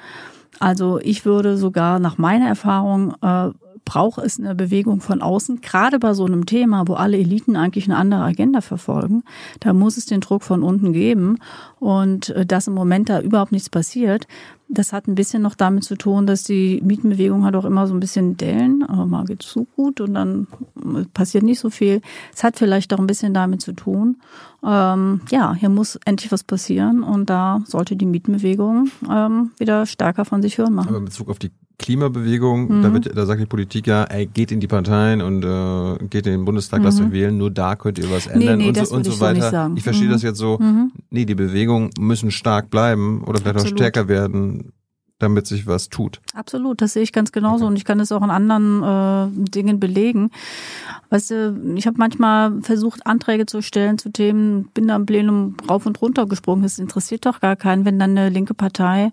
Also 0.59 0.99
ich 0.99 1.25
würde 1.25 1.57
sogar 1.57 1.99
nach 1.99 2.17
meiner 2.17 2.47
Erfahrung 2.47 3.15
äh, 3.21 3.49
braucht 3.85 4.19
es 4.19 4.39
eine 4.39 4.55
Bewegung 4.55 5.01
von 5.01 5.21
außen, 5.21 5.61
gerade 5.61 5.99
bei 5.99 6.13
so 6.13 6.25
einem 6.25 6.45
Thema, 6.45 6.87
wo 6.87 6.93
alle 6.93 7.17
Eliten 7.17 7.55
eigentlich 7.55 7.85
eine 7.85 7.97
andere 7.97 8.21
Agenda 8.21 8.61
verfolgen. 8.61 9.23
Da 9.59 9.73
muss 9.73 9.97
es 9.97 10.05
den 10.05 10.21
Druck 10.21 10.43
von 10.43 10.63
unten 10.63 10.93
geben 10.93 11.37
und 11.79 12.29
äh, 12.29 12.45
dass 12.45 12.67
im 12.67 12.73
Moment 12.73 13.09
da 13.09 13.21
überhaupt 13.21 13.51
nichts 13.51 13.69
passiert. 13.69 14.27
Das 14.69 14.93
hat 14.93 15.07
ein 15.07 15.15
bisschen 15.15 15.43
noch 15.43 15.55
damit 15.55 15.83
zu 15.83 15.95
tun, 15.95 16.25
dass 16.25 16.43
die 16.43 16.81
Mietenbewegung 16.83 17.45
hat 17.45 17.55
auch 17.55 17.65
immer 17.65 17.85
so 17.85 17.93
ein 17.93 17.99
bisschen 17.99 18.37
Dellen, 18.37 18.83
aber 18.83 19.05
mal 19.05 19.25
geht's 19.25 19.51
so 19.51 19.67
gut 19.75 20.01
und 20.01 20.13
dann 20.13 20.47
äh, 20.77 21.05
passiert 21.13 21.43
nicht 21.43 21.59
so 21.59 21.69
viel. 21.69 22.01
Es 22.33 22.43
hat 22.43 22.57
vielleicht 22.57 22.93
auch 22.93 22.99
ein 22.99 23.07
bisschen 23.07 23.33
damit 23.33 23.61
zu 23.61 23.73
tun. 23.73 24.17
Ähm, 24.65 25.21
ja, 25.29 25.53
hier 25.53 25.69
muss 25.69 25.99
endlich 26.05 26.31
was 26.31 26.43
passieren 26.43 27.03
und 27.03 27.29
da 27.29 27.61
sollte 27.65 27.95
die 27.95 28.05
Mietenbewegung 28.05 28.89
ähm, 29.09 29.51
wieder 29.57 29.85
stärker 29.85 30.23
von 30.23 30.41
sich 30.41 30.57
hören 30.57 30.73
machen. 30.73 30.89
Aber 30.89 30.99
in 30.99 31.05
Bezug 31.05 31.29
auf 31.29 31.39
die 31.39 31.51
Klimabewegung, 31.79 32.77
mhm. 32.77 32.81
da, 32.81 32.93
wird, 32.93 33.17
da 33.17 33.25
sagt 33.25 33.41
die 33.41 33.45
Politik 33.45 33.87
ja, 33.87 34.05
ey, 34.05 34.25
geht 34.25 34.51
in 34.51 34.61
die 34.61 34.67
Parteien 34.67 35.21
und 35.21 35.43
äh, 35.43 36.05
geht 36.05 36.25
in 36.27 36.33
den 36.33 36.45
Bundestag, 36.45 36.79
mhm. 36.79 36.85
lasst 36.85 37.01
euch 37.01 37.11
wählen, 37.11 37.37
nur 37.37 37.51
da 37.51 37.75
könnt 37.75 37.99
ihr 37.99 38.09
was 38.09 38.27
ändern 38.27 38.59
nee, 38.59 38.71
nee, 38.71 38.79
und 38.79 38.87
so, 38.87 38.95
und 38.95 39.03
so 39.03 39.19
weiter. 39.19 39.69
So 39.69 39.75
ich 39.75 39.83
verstehe 39.83 40.07
mhm. 40.07 40.11
das 40.11 40.21
jetzt 40.21 40.37
so, 40.37 40.57
mhm. 40.59 40.91
nee, 41.09 41.25
die 41.25 41.35
Bewegungen 41.35 41.89
müssen 41.99 42.31
stark 42.31 42.69
bleiben 42.69 43.21
oder 43.23 43.39
vielleicht 43.39 43.57
Absolut. 43.57 43.73
auch 43.73 43.77
stärker 43.77 44.07
werden, 44.07 44.71
damit 45.23 45.47
sich 45.47 45.65
was 45.65 45.89
tut. 45.89 46.21
Absolut, 46.33 46.81
das 46.81 46.93
sehe 46.93 47.03
ich 47.03 47.11
ganz 47.11 47.31
genauso 47.31 47.65
und 47.65 47.75
ich 47.75 47.85
kann 47.85 47.97
das 47.97 48.11
auch 48.11 48.21
in 48.21 48.29
anderen 48.29 48.83
äh, 48.83 49.49
Dingen 49.49 49.79
belegen. 49.79 50.29
Weißt 51.09 51.31
du, 51.31 51.73
ich 51.75 51.87
habe 51.87 51.97
manchmal 51.97 52.61
versucht, 52.61 53.07
Anträge 53.07 53.45
zu 53.45 53.61
stellen 53.61 53.97
zu 53.97 54.11
Themen, 54.11 54.65
bin 54.73 54.87
da 54.87 54.95
im 54.95 55.05
Plenum 55.05 55.55
rauf 55.69 55.85
und 55.85 56.01
runter 56.01 56.25
gesprungen. 56.25 56.63
Das 56.63 56.79
interessiert 56.79 57.25
doch 57.25 57.39
gar 57.39 57.55
keinen, 57.55 57.85
wenn 57.85 57.99
dann 57.99 58.11
eine 58.11 58.29
linke 58.29 58.53
Partei 58.53 59.11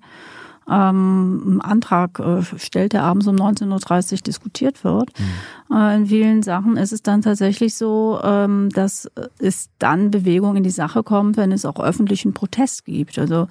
ähm, 0.71 1.41
einen 1.45 1.61
Antrag 1.61 2.19
äh, 2.21 2.43
stellt, 2.59 2.93
der 2.93 3.03
abends 3.03 3.27
um 3.27 3.37
19.30 3.37 4.13
Uhr 4.13 4.19
diskutiert 4.19 4.85
wird. 4.85 5.11
Mhm. 5.19 5.77
Äh, 5.77 5.97
in 5.97 6.07
vielen 6.07 6.43
Sachen 6.43 6.77
ist 6.77 6.93
es 6.93 7.03
dann 7.03 7.23
tatsächlich 7.23 7.75
so, 7.75 8.21
ähm, 8.23 8.69
dass 8.71 9.11
es 9.39 9.69
dann 9.79 10.11
Bewegung 10.11 10.57
in 10.57 10.63
die 10.63 10.71
Sache 10.71 11.03
kommt, 11.03 11.37
wenn 11.37 11.53
es 11.53 11.65
auch 11.65 11.81
öffentlichen 11.81 12.33
Protest 12.35 12.85
gibt. 12.85 13.19
Also 13.19 13.49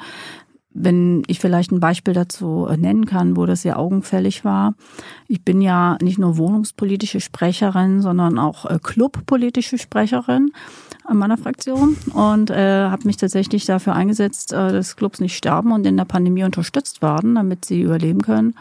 wenn 0.72 1.24
ich 1.28 1.40
vielleicht 1.40 1.72
ein 1.72 1.80
Beispiel 1.80 2.14
dazu 2.14 2.68
nennen 2.78 3.06
kann, 3.06 3.36
wo 3.36 3.46
das 3.46 3.64
sehr 3.64 3.80
augenfällig 3.80 4.46
war. 4.46 4.76
Ich 5.28 5.44
bin 5.44 5.62
ja 5.62 5.98
nicht 6.02 6.20
nur 6.20 6.38
wohnungspolitische 6.38 7.20
Sprecherin, 7.20 8.02
sondern 8.02 8.38
auch 8.38 8.66
äh, 8.66 8.78
clubpolitische 8.82 9.78
Sprecherin 9.78 10.52
meiner 11.12 11.38
Fraktion 11.38 11.98
und 12.14 12.52
äh, 12.52 12.88
habe 12.88 13.08
mich 13.08 13.18
tatsächlich 13.18 13.66
dafür 13.66 13.96
eingesetzt, 13.96 14.54
äh, 14.54 14.72
dass 14.72 14.96
Clubs 14.96 15.20
nicht 15.20 15.36
sterben 15.36 15.72
und 15.72 15.88
in 15.88 15.98
der 15.98 16.06
Pandemie 16.06 16.44
unterstützt 16.44 17.02
werden, 17.02 17.36
damit 17.36 17.66
sie 17.66 17.82
überleben 17.82 18.22
können. 18.22 18.54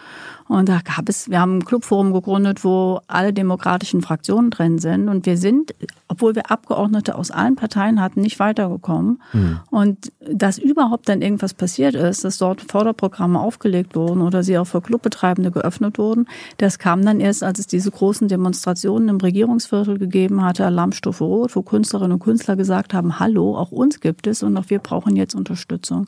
Und 0.48 0.68
da 0.68 0.80
gab 0.82 1.08
es, 1.08 1.30
wir 1.30 1.40
haben 1.40 1.58
ein 1.58 1.64
Clubforum 1.64 2.12
gegründet, 2.12 2.64
wo 2.64 3.00
alle 3.06 3.32
demokratischen 3.32 4.00
Fraktionen 4.00 4.50
drin 4.50 4.78
sind. 4.78 5.08
Und 5.08 5.26
wir 5.26 5.36
sind, 5.36 5.74
obwohl 6.08 6.34
wir 6.34 6.50
Abgeordnete 6.50 7.14
aus 7.16 7.30
allen 7.30 7.54
Parteien 7.54 8.00
hatten, 8.00 8.22
nicht 8.22 8.38
weitergekommen. 8.38 9.20
Mhm. 9.32 9.60
Und 9.70 10.12
dass 10.20 10.58
überhaupt 10.58 11.08
dann 11.08 11.20
irgendwas 11.20 11.52
passiert 11.52 11.94
ist, 11.94 12.24
dass 12.24 12.38
dort 12.38 12.62
Förderprogramme 12.62 13.38
aufgelegt 13.38 13.94
wurden 13.94 14.22
oder 14.22 14.42
sie 14.42 14.58
auch 14.58 14.64
für 14.64 14.80
Clubbetreibende 14.80 15.50
geöffnet 15.50 15.98
wurden, 15.98 16.26
das 16.56 16.78
kam 16.78 17.04
dann 17.04 17.20
erst, 17.20 17.42
als 17.44 17.58
es 17.58 17.66
diese 17.66 17.90
großen 17.90 18.28
Demonstrationen 18.28 19.08
im 19.10 19.16
Regierungsviertel 19.18 19.98
gegeben 19.98 20.42
hatte, 20.42 20.64
Alarmstufe 20.64 21.24
Rot, 21.24 21.54
wo 21.54 21.62
Künstlerinnen 21.62 22.12
und 22.12 22.20
Künstler 22.20 22.56
gesagt 22.56 22.94
haben, 22.94 23.18
hallo, 23.18 23.56
auch 23.56 23.70
uns 23.70 24.00
gibt 24.00 24.26
es 24.26 24.42
und 24.42 24.56
auch 24.56 24.64
wir 24.68 24.78
brauchen 24.78 25.14
jetzt 25.16 25.34
Unterstützung. 25.34 26.06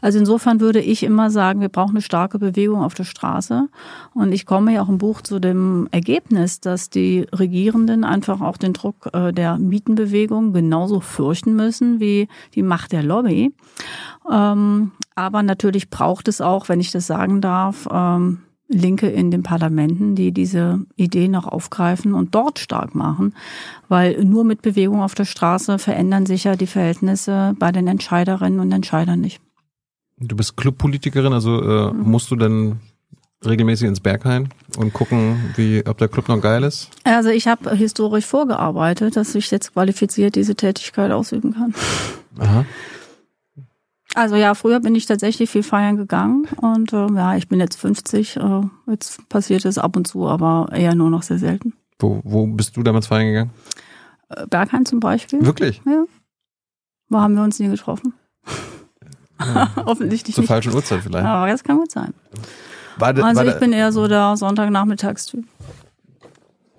Also 0.00 0.18
insofern 0.18 0.60
würde 0.60 0.80
ich 0.80 1.02
immer 1.02 1.30
sagen, 1.30 1.60
wir 1.60 1.68
brauchen 1.68 1.90
eine 1.92 2.02
starke 2.02 2.38
Bewegung 2.38 2.82
auf 2.82 2.94
der 2.94 3.04
Straße. 3.04 3.68
Und 4.14 4.32
ich 4.32 4.46
komme 4.46 4.74
ja 4.74 4.82
auch 4.82 4.88
im 4.88 4.98
Buch 4.98 5.22
zu 5.22 5.38
dem 5.38 5.88
Ergebnis, 5.90 6.60
dass 6.60 6.90
die 6.90 7.26
Regierenden 7.32 8.04
einfach 8.04 8.40
auch 8.40 8.56
den 8.56 8.72
Druck 8.72 9.08
äh, 9.12 9.32
der 9.32 9.58
Mietenbewegung 9.58 10.52
genauso 10.52 11.00
fürchten 11.00 11.56
müssen 11.56 12.00
wie 12.00 12.28
die 12.54 12.62
Macht 12.62 12.92
der 12.92 13.02
Lobby. 13.02 13.52
Ähm, 14.30 14.92
aber 15.14 15.42
natürlich 15.42 15.90
braucht 15.90 16.28
es 16.28 16.40
auch, 16.40 16.68
wenn 16.68 16.80
ich 16.80 16.90
das 16.90 17.06
sagen 17.06 17.40
darf, 17.40 17.88
ähm, 17.90 18.40
Linke 18.72 19.08
in 19.08 19.30
den 19.30 19.42
Parlamenten, 19.42 20.14
die 20.14 20.32
diese 20.32 20.80
Idee 20.96 21.28
noch 21.28 21.46
aufgreifen 21.46 22.14
und 22.14 22.34
dort 22.34 22.58
stark 22.58 22.94
machen, 22.94 23.34
weil 23.88 24.24
nur 24.24 24.44
mit 24.44 24.62
Bewegung 24.62 25.02
auf 25.02 25.14
der 25.14 25.24
Straße 25.24 25.78
verändern 25.78 26.26
sich 26.26 26.44
ja 26.44 26.56
die 26.56 26.66
Verhältnisse 26.66 27.54
bei 27.58 27.70
den 27.72 27.86
Entscheiderinnen 27.86 28.60
und 28.60 28.72
Entscheidern 28.72 29.20
nicht. 29.20 29.40
Du 30.18 30.36
bist 30.36 30.56
Clubpolitikerin, 30.56 31.32
also 31.32 31.60
äh, 31.60 31.92
mhm. 31.92 32.10
musst 32.10 32.30
du 32.30 32.36
denn 32.36 32.80
regelmäßig 33.44 33.88
ins 33.88 34.00
Berghain 34.00 34.48
und 34.76 34.92
gucken, 34.92 35.52
wie, 35.56 35.84
ob 35.86 35.98
der 35.98 36.08
Club 36.08 36.28
noch 36.28 36.40
geil 36.40 36.62
ist? 36.62 36.90
Also 37.04 37.30
ich 37.30 37.46
habe 37.48 37.74
historisch 37.74 38.26
vorgearbeitet, 38.26 39.16
dass 39.16 39.34
ich 39.34 39.50
jetzt 39.50 39.72
qualifiziert 39.72 40.36
diese 40.36 40.54
Tätigkeit 40.54 41.10
ausüben 41.10 41.54
kann. 41.54 41.74
Aha. 42.38 42.64
Also 44.14 44.36
ja, 44.36 44.54
früher 44.54 44.80
bin 44.80 44.94
ich 44.94 45.06
tatsächlich 45.06 45.50
viel 45.50 45.62
feiern 45.62 45.96
gegangen 45.96 46.46
und 46.60 46.92
äh, 46.92 47.06
ja, 47.14 47.36
ich 47.36 47.48
bin 47.48 47.60
jetzt 47.60 47.76
50. 47.80 48.36
Äh, 48.36 48.60
jetzt 48.90 49.26
passiert 49.28 49.64
es 49.64 49.78
ab 49.78 49.96
und 49.96 50.06
zu, 50.06 50.28
aber 50.28 50.68
eher 50.72 50.94
nur 50.94 51.08
noch 51.08 51.22
sehr 51.22 51.38
selten. 51.38 51.72
Wo, 51.98 52.20
wo 52.24 52.46
bist 52.46 52.76
du 52.76 52.82
damals 52.82 53.06
feiern 53.06 53.28
gegangen? 53.28 53.50
Äh, 54.28 54.46
Berghain 54.48 54.84
zum 54.84 55.00
Beispiel. 55.00 55.44
Wirklich? 55.44 55.80
Ja. 55.86 56.04
Wo 57.08 57.20
haben 57.20 57.34
wir 57.34 57.42
uns 57.42 57.58
nie 57.58 57.68
getroffen? 57.68 58.12
Ja. 59.40 59.70
Offensichtlich 59.86 60.34
Zur 60.34 60.42
nicht. 60.42 60.48
falschen 60.48 60.74
Uhrzeit 60.74 61.02
vielleicht. 61.02 61.24
Aber 61.24 61.50
das 61.50 61.64
kann 61.64 61.78
gut 61.78 61.90
sein. 61.90 62.12
De, 62.98 63.22
also 63.22 63.42
ich 63.42 63.58
bin 63.58 63.72
eher 63.72 63.92
so 63.92 64.06
der 64.06 64.36
Sonntagnachmittagstyp. 64.36 65.44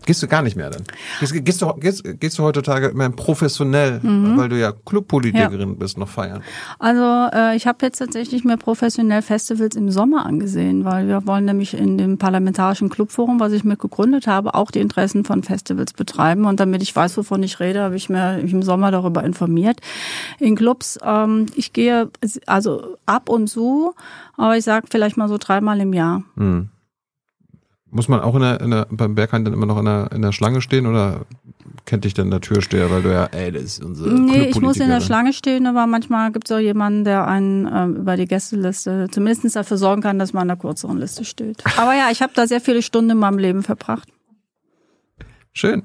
Gehst 0.05 0.21
du 0.21 0.27
gar 0.27 0.41
nicht 0.41 0.55
mehr 0.55 0.69
dann? 0.69 0.83
Gehst, 1.19 1.45
gehst, 1.45 1.61
du, 1.61 1.73
gehst, 1.75 2.03
gehst 2.19 2.37
du 2.37 2.43
heutzutage 2.43 2.91
mehr 2.93 3.09
professionell, 3.09 3.99
mhm. 4.01 4.37
weil 4.37 4.49
du 4.49 4.59
ja 4.59 4.71
Clubpolitikerin 4.71 5.69
ja. 5.69 5.75
bist, 5.75 5.97
noch 5.97 6.09
feiern? 6.09 6.43
Also 6.79 7.29
äh, 7.33 7.55
ich 7.55 7.67
habe 7.67 7.77
jetzt 7.81 7.99
tatsächlich 7.99 8.43
mehr 8.43 8.57
professionell 8.57 9.21
Festivals 9.21 9.75
im 9.75 9.91
Sommer 9.91 10.25
angesehen, 10.25 10.85
weil 10.85 11.07
wir 11.07 11.25
wollen 11.25 11.45
nämlich 11.45 11.73
in 11.73 11.97
dem 11.97 12.17
parlamentarischen 12.17 12.89
Clubforum, 12.89 13.39
was 13.39 13.53
ich 13.53 13.63
mit 13.63 13.79
gegründet 13.79 14.27
habe, 14.27 14.53
auch 14.53 14.71
die 14.71 14.79
Interessen 14.79 15.23
von 15.23 15.43
Festivals 15.43 15.93
betreiben. 15.93 16.45
Und 16.45 16.59
damit 16.59 16.81
ich 16.81 16.95
weiß, 16.95 17.17
wovon 17.17 17.43
ich 17.43 17.59
rede, 17.59 17.81
habe 17.81 17.95
ich 17.95 18.09
mir 18.09 18.39
im 18.39 18.63
Sommer 18.63 18.91
darüber 18.91 19.23
informiert. 19.23 19.79
In 20.39 20.55
Clubs, 20.55 20.99
ähm, 21.03 21.45
ich 21.55 21.73
gehe 21.73 22.09
also 22.45 22.97
ab 23.05 23.29
und 23.29 23.47
zu, 23.47 23.93
aber 24.37 24.57
ich 24.57 24.63
sage 24.63 24.87
vielleicht 24.89 25.17
mal 25.17 25.29
so 25.29 25.37
dreimal 25.37 25.79
im 25.79 25.93
Jahr. 25.93 26.23
Mhm. 26.35 26.69
Muss 27.93 28.07
man 28.07 28.21
auch 28.21 28.33
in 28.33 28.41
der, 28.41 28.59
in 28.59 28.71
der, 28.71 28.87
beim 28.89 29.13
Berghain 29.13 29.45
dann 29.45 29.53
immer 29.53 29.67
noch 29.67 29.77
in 29.77 29.85
der, 29.85 30.11
in 30.11 30.23
der 30.23 30.31
Schlange 30.31 30.61
stehen 30.61 30.87
oder 30.87 31.27
kennt 31.85 32.05
dich 32.05 32.15
dann 32.15 32.31
der 32.31 32.41
Türsteher, 32.41 32.89
weil 32.89 33.03
du 33.03 33.13
ja, 33.13 33.25
ey, 33.25 33.51
das 33.51 33.63
ist 33.63 33.83
unsere 33.83 34.09
Nee, 34.09 34.45
ich 34.45 34.59
muss 34.59 34.77
in 34.77 34.89
der 34.89 34.99
Schlange 34.99 35.31
stehen, 35.31 35.67
aber 35.67 35.85
manchmal 35.85 36.31
gibt 36.31 36.49
es 36.49 36.55
auch 36.55 36.59
jemanden, 36.59 37.03
der 37.03 37.27
einen 37.27 37.69
ähm, 37.71 37.95
über 37.97 38.17
die 38.17 38.25
Gästeliste 38.25 39.09
zumindest 39.11 39.55
dafür 39.55 39.77
sorgen 39.77 40.01
kann, 40.01 40.17
dass 40.17 40.33
man 40.33 40.43
in 40.43 40.47
der 40.47 40.57
kürzeren 40.57 40.97
Liste 40.97 41.23
steht. 41.23 41.63
Aber 41.77 41.93
ja, 41.93 42.09
ich 42.11 42.23
habe 42.23 42.33
da 42.35 42.47
sehr 42.47 42.61
viele 42.61 42.81
Stunden 42.81 43.11
in 43.11 43.17
meinem 43.19 43.37
Leben 43.37 43.61
verbracht. 43.61 44.09
Schön. 45.51 45.83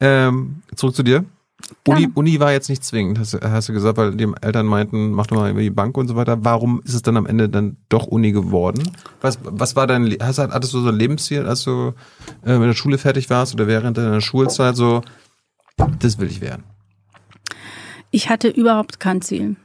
Ähm, 0.00 0.62
zurück 0.74 0.96
zu 0.96 1.04
dir. 1.04 1.24
Uni, 1.86 2.08
Uni 2.14 2.40
war 2.40 2.52
jetzt 2.52 2.68
nicht 2.68 2.84
zwingend, 2.84 3.18
hast, 3.18 3.34
hast, 3.42 3.68
du 3.68 3.72
gesagt, 3.72 3.96
weil 3.98 4.14
die 4.14 4.26
Eltern 4.40 4.66
meinten, 4.66 5.12
mach 5.12 5.26
doch 5.26 5.36
mal 5.36 5.50
über 5.50 5.60
die 5.60 5.70
Bank 5.70 5.96
und 5.96 6.08
so 6.08 6.16
weiter. 6.16 6.44
Warum 6.44 6.80
ist 6.84 6.94
es 6.94 7.02
dann 7.02 7.16
am 7.16 7.26
Ende 7.26 7.48
dann 7.48 7.76
doch 7.88 8.06
Uni 8.06 8.32
geworden? 8.32 8.90
Was, 9.20 9.38
was 9.42 9.76
war 9.76 9.86
dein, 9.86 10.16
hast, 10.20 10.38
hattest 10.38 10.72
du 10.72 10.80
so 10.80 10.88
ein 10.88 10.94
Lebensziel, 10.94 11.46
als 11.46 11.64
du 11.64 11.92
äh, 12.44 12.58
mit 12.58 12.68
der 12.68 12.74
Schule 12.74 12.98
fertig 12.98 13.30
warst 13.30 13.54
oder 13.54 13.66
während 13.66 13.98
deiner 13.98 14.20
Schulzeit 14.20 14.76
so, 14.76 15.02
das 15.98 16.18
will 16.18 16.28
ich 16.28 16.40
werden? 16.40 16.64
Ich 18.10 18.30
hatte 18.30 18.48
überhaupt 18.48 19.00
kein 19.00 19.20
Ziel. 19.20 19.56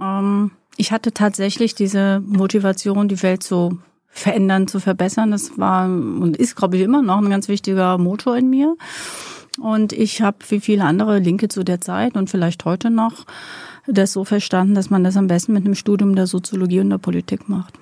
Ähm, 0.00 0.52
ich 0.76 0.92
hatte 0.92 1.12
tatsächlich 1.12 1.74
diese 1.74 2.20
Motivation, 2.24 3.08
die 3.08 3.22
Welt 3.22 3.42
zu 3.42 3.80
verändern, 4.08 4.66
zu 4.66 4.80
verbessern. 4.80 5.30
Das 5.30 5.58
war 5.58 5.86
und 5.86 6.36
ist, 6.36 6.56
glaube 6.56 6.76
ich, 6.76 6.82
immer 6.82 7.02
noch 7.02 7.18
ein 7.18 7.30
ganz 7.30 7.48
wichtiger 7.48 7.98
Motor 7.98 8.36
in 8.36 8.50
mir. 8.50 8.76
Und 9.58 9.92
ich 9.92 10.22
habe 10.22 10.38
wie 10.48 10.60
viele 10.60 10.84
andere 10.84 11.18
Linke 11.18 11.48
zu 11.48 11.64
der 11.64 11.80
Zeit 11.80 12.14
und 12.14 12.30
vielleicht 12.30 12.64
heute 12.64 12.90
noch 12.90 13.26
das 13.86 14.12
so 14.12 14.24
verstanden, 14.24 14.74
dass 14.74 14.90
man 14.90 15.02
das 15.02 15.16
am 15.16 15.26
besten 15.26 15.52
mit 15.52 15.64
einem 15.64 15.74
Studium 15.74 16.14
der 16.14 16.26
Soziologie 16.26 16.80
und 16.80 16.90
der 16.90 16.98
Politik 16.98 17.48
macht. 17.48 17.74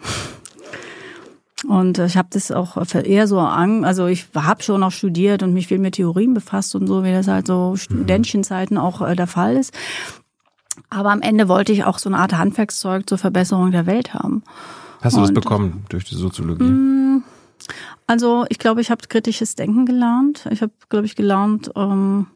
Und 1.66 1.98
ich 1.98 2.16
habe 2.16 2.28
das 2.30 2.52
auch 2.52 2.76
eher 2.94 3.26
so 3.26 3.40
an, 3.40 3.84
also 3.84 4.06
ich 4.06 4.26
habe 4.34 4.62
schon 4.62 4.82
auch 4.82 4.92
studiert 4.92 5.42
und 5.42 5.52
mich 5.52 5.66
viel 5.66 5.80
mit 5.80 5.96
Theorien 5.96 6.32
befasst 6.32 6.74
und 6.76 6.86
so, 6.86 7.02
wie 7.02 7.10
das 7.10 7.26
halt 7.26 7.48
so 7.48 7.74
Studentchenzeiten 7.76 8.78
auch 8.78 9.02
äh, 9.02 9.16
der 9.16 9.26
Fall 9.26 9.56
ist. 9.56 9.74
Aber 10.88 11.10
am 11.10 11.20
Ende 11.20 11.48
wollte 11.48 11.72
ich 11.72 11.84
auch 11.84 11.98
so 11.98 12.08
eine 12.08 12.18
Art 12.18 12.38
Handwerkszeug 12.38 13.08
zur 13.08 13.18
Verbesserung 13.18 13.72
der 13.72 13.86
Welt 13.86 14.14
haben. 14.14 14.44
Hast 15.00 15.16
du 15.16 15.20
und, 15.20 15.28
das 15.28 15.34
bekommen 15.34 15.84
durch 15.88 16.04
die 16.04 16.14
Soziologie? 16.14 17.17
Also 18.08 18.46
ich 18.48 18.58
glaube, 18.58 18.80
ich 18.80 18.90
habe 18.90 19.06
kritisches 19.06 19.54
Denken 19.54 19.84
gelernt. 19.84 20.48
Ich 20.50 20.62
habe, 20.62 20.72
glaube 20.88 21.04
ich, 21.04 21.14
gelernt, 21.14 21.70
ähm, 21.76 22.26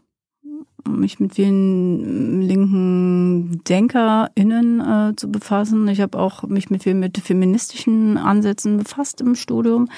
mich 0.86 1.18
mit 1.18 1.34
vielen 1.34 2.42
linken 2.42 3.62
DenkerInnen 3.64 4.80
äh, 4.80 5.16
zu 5.16 5.30
befassen. 5.30 5.88
Ich 5.88 6.02
habe 6.02 6.18
auch 6.18 6.42
mich 6.42 6.68
mit 6.68 6.84
mit 6.84 7.16
feministischen 7.18 8.18
Ansätzen 8.18 8.76
befasst 8.76 9.22
im 9.22 9.34
Studium. 9.34 9.88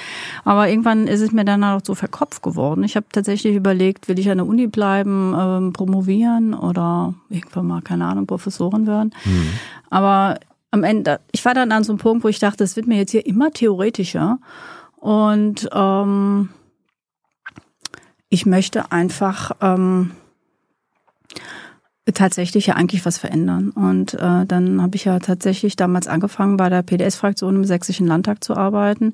Aber 0.45 0.69
irgendwann 0.69 1.09
ist 1.09 1.21
es 1.21 1.33
mir 1.33 1.45
dann 1.45 1.65
auch 1.65 1.81
so 1.83 1.97
verkopft 1.97 2.43
geworden. 2.43 2.85
Ich 2.85 2.95
habe 2.95 3.07
tatsächlich 3.11 3.57
überlegt, 3.57 4.07
will 4.07 4.21
ich 4.21 4.31
an 4.31 4.39
der 4.39 4.47
Uni 4.47 4.69
bleiben, 4.69 5.35
ähm, 5.37 5.73
promovieren 5.73 6.55
oder 6.55 7.15
irgendwann 7.31 7.67
mal, 7.67 7.83
keine 7.83 8.05
Ahnung, 8.05 8.27
Professorin 8.27 8.87
werden. 8.87 9.13
Mhm. 9.25 9.49
Aber 9.91 10.39
am 10.71 10.85
Ende, 10.85 11.19
ich 11.33 11.45
war 11.45 11.55
dann 11.55 11.73
an 11.73 11.83
so 11.83 11.93
einem 11.93 11.99
Punkt, 11.99 12.23
wo 12.23 12.29
ich 12.29 12.39
dachte, 12.39 12.63
es 12.63 12.77
wird 12.77 12.87
mir 12.87 12.97
jetzt 12.97 13.11
hier 13.11 13.27
immer 13.27 13.51
theoretischer. 13.51 14.39
Und 15.05 15.69
ähm, 15.71 16.49
ich 18.31 18.47
möchte 18.47 18.91
einfach 18.91 19.53
ähm, 19.61 20.13
tatsächlich 22.15 22.69
ja 22.69 22.77
eigentlich 22.77 23.05
was 23.05 23.19
verändern. 23.19 23.69
Und 23.69 24.15
äh, 24.15 24.47
dann 24.47 24.81
habe 24.81 24.97
ich 24.97 25.05
ja 25.05 25.19
tatsächlich 25.19 25.77
damals 25.77 26.09
angefangen, 26.09 26.57
bei 26.57 26.71
der 26.71 26.81
PDS-Fraktion 26.81 27.57
im 27.57 27.65
Sächsischen 27.67 28.07
Landtag 28.07 28.43
zu 28.43 28.57
arbeiten. 28.57 29.13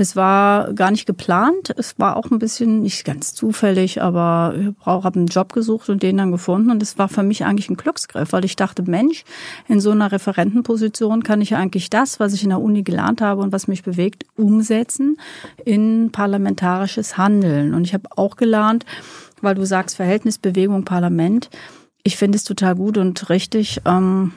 Es 0.00 0.14
war 0.14 0.72
gar 0.74 0.92
nicht 0.92 1.06
geplant. 1.06 1.74
Es 1.76 1.98
war 1.98 2.16
auch 2.16 2.30
ein 2.30 2.38
bisschen 2.38 2.82
nicht 2.82 3.04
ganz 3.04 3.34
zufällig, 3.34 4.00
aber 4.00 4.54
ich 4.56 4.86
habe 4.86 5.18
einen 5.18 5.26
Job 5.26 5.52
gesucht 5.52 5.88
und 5.88 6.04
den 6.04 6.18
dann 6.18 6.30
gefunden. 6.30 6.70
Und 6.70 6.80
es 6.84 6.98
war 6.98 7.08
für 7.08 7.24
mich 7.24 7.44
eigentlich 7.44 7.68
ein 7.68 7.76
Glücksgriff, 7.76 8.32
weil 8.32 8.44
ich 8.44 8.54
dachte, 8.54 8.88
Mensch, 8.88 9.24
in 9.66 9.80
so 9.80 9.90
einer 9.90 10.12
Referentenposition 10.12 11.24
kann 11.24 11.40
ich 11.40 11.56
eigentlich 11.56 11.90
das, 11.90 12.20
was 12.20 12.32
ich 12.32 12.44
in 12.44 12.50
der 12.50 12.60
Uni 12.60 12.84
gelernt 12.84 13.20
habe 13.20 13.42
und 13.42 13.50
was 13.50 13.66
mich 13.66 13.82
bewegt, 13.82 14.24
umsetzen 14.36 15.16
in 15.64 16.12
parlamentarisches 16.12 17.18
Handeln. 17.18 17.74
Und 17.74 17.82
ich 17.82 17.92
habe 17.92 18.08
auch 18.14 18.36
gelernt, 18.36 18.86
weil 19.40 19.56
du 19.56 19.66
sagst 19.66 19.96
Verhältnis 19.96 20.38
Bewegung 20.38 20.84
Parlament. 20.84 21.50
Ich 22.04 22.16
finde 22.16 22.36
es 22.36 22.44
total 22.44 22.76
gut 22.76 22.98
und 22.98 23.30
richtig. 23.30 23.80
Ähm, 23.84 24.30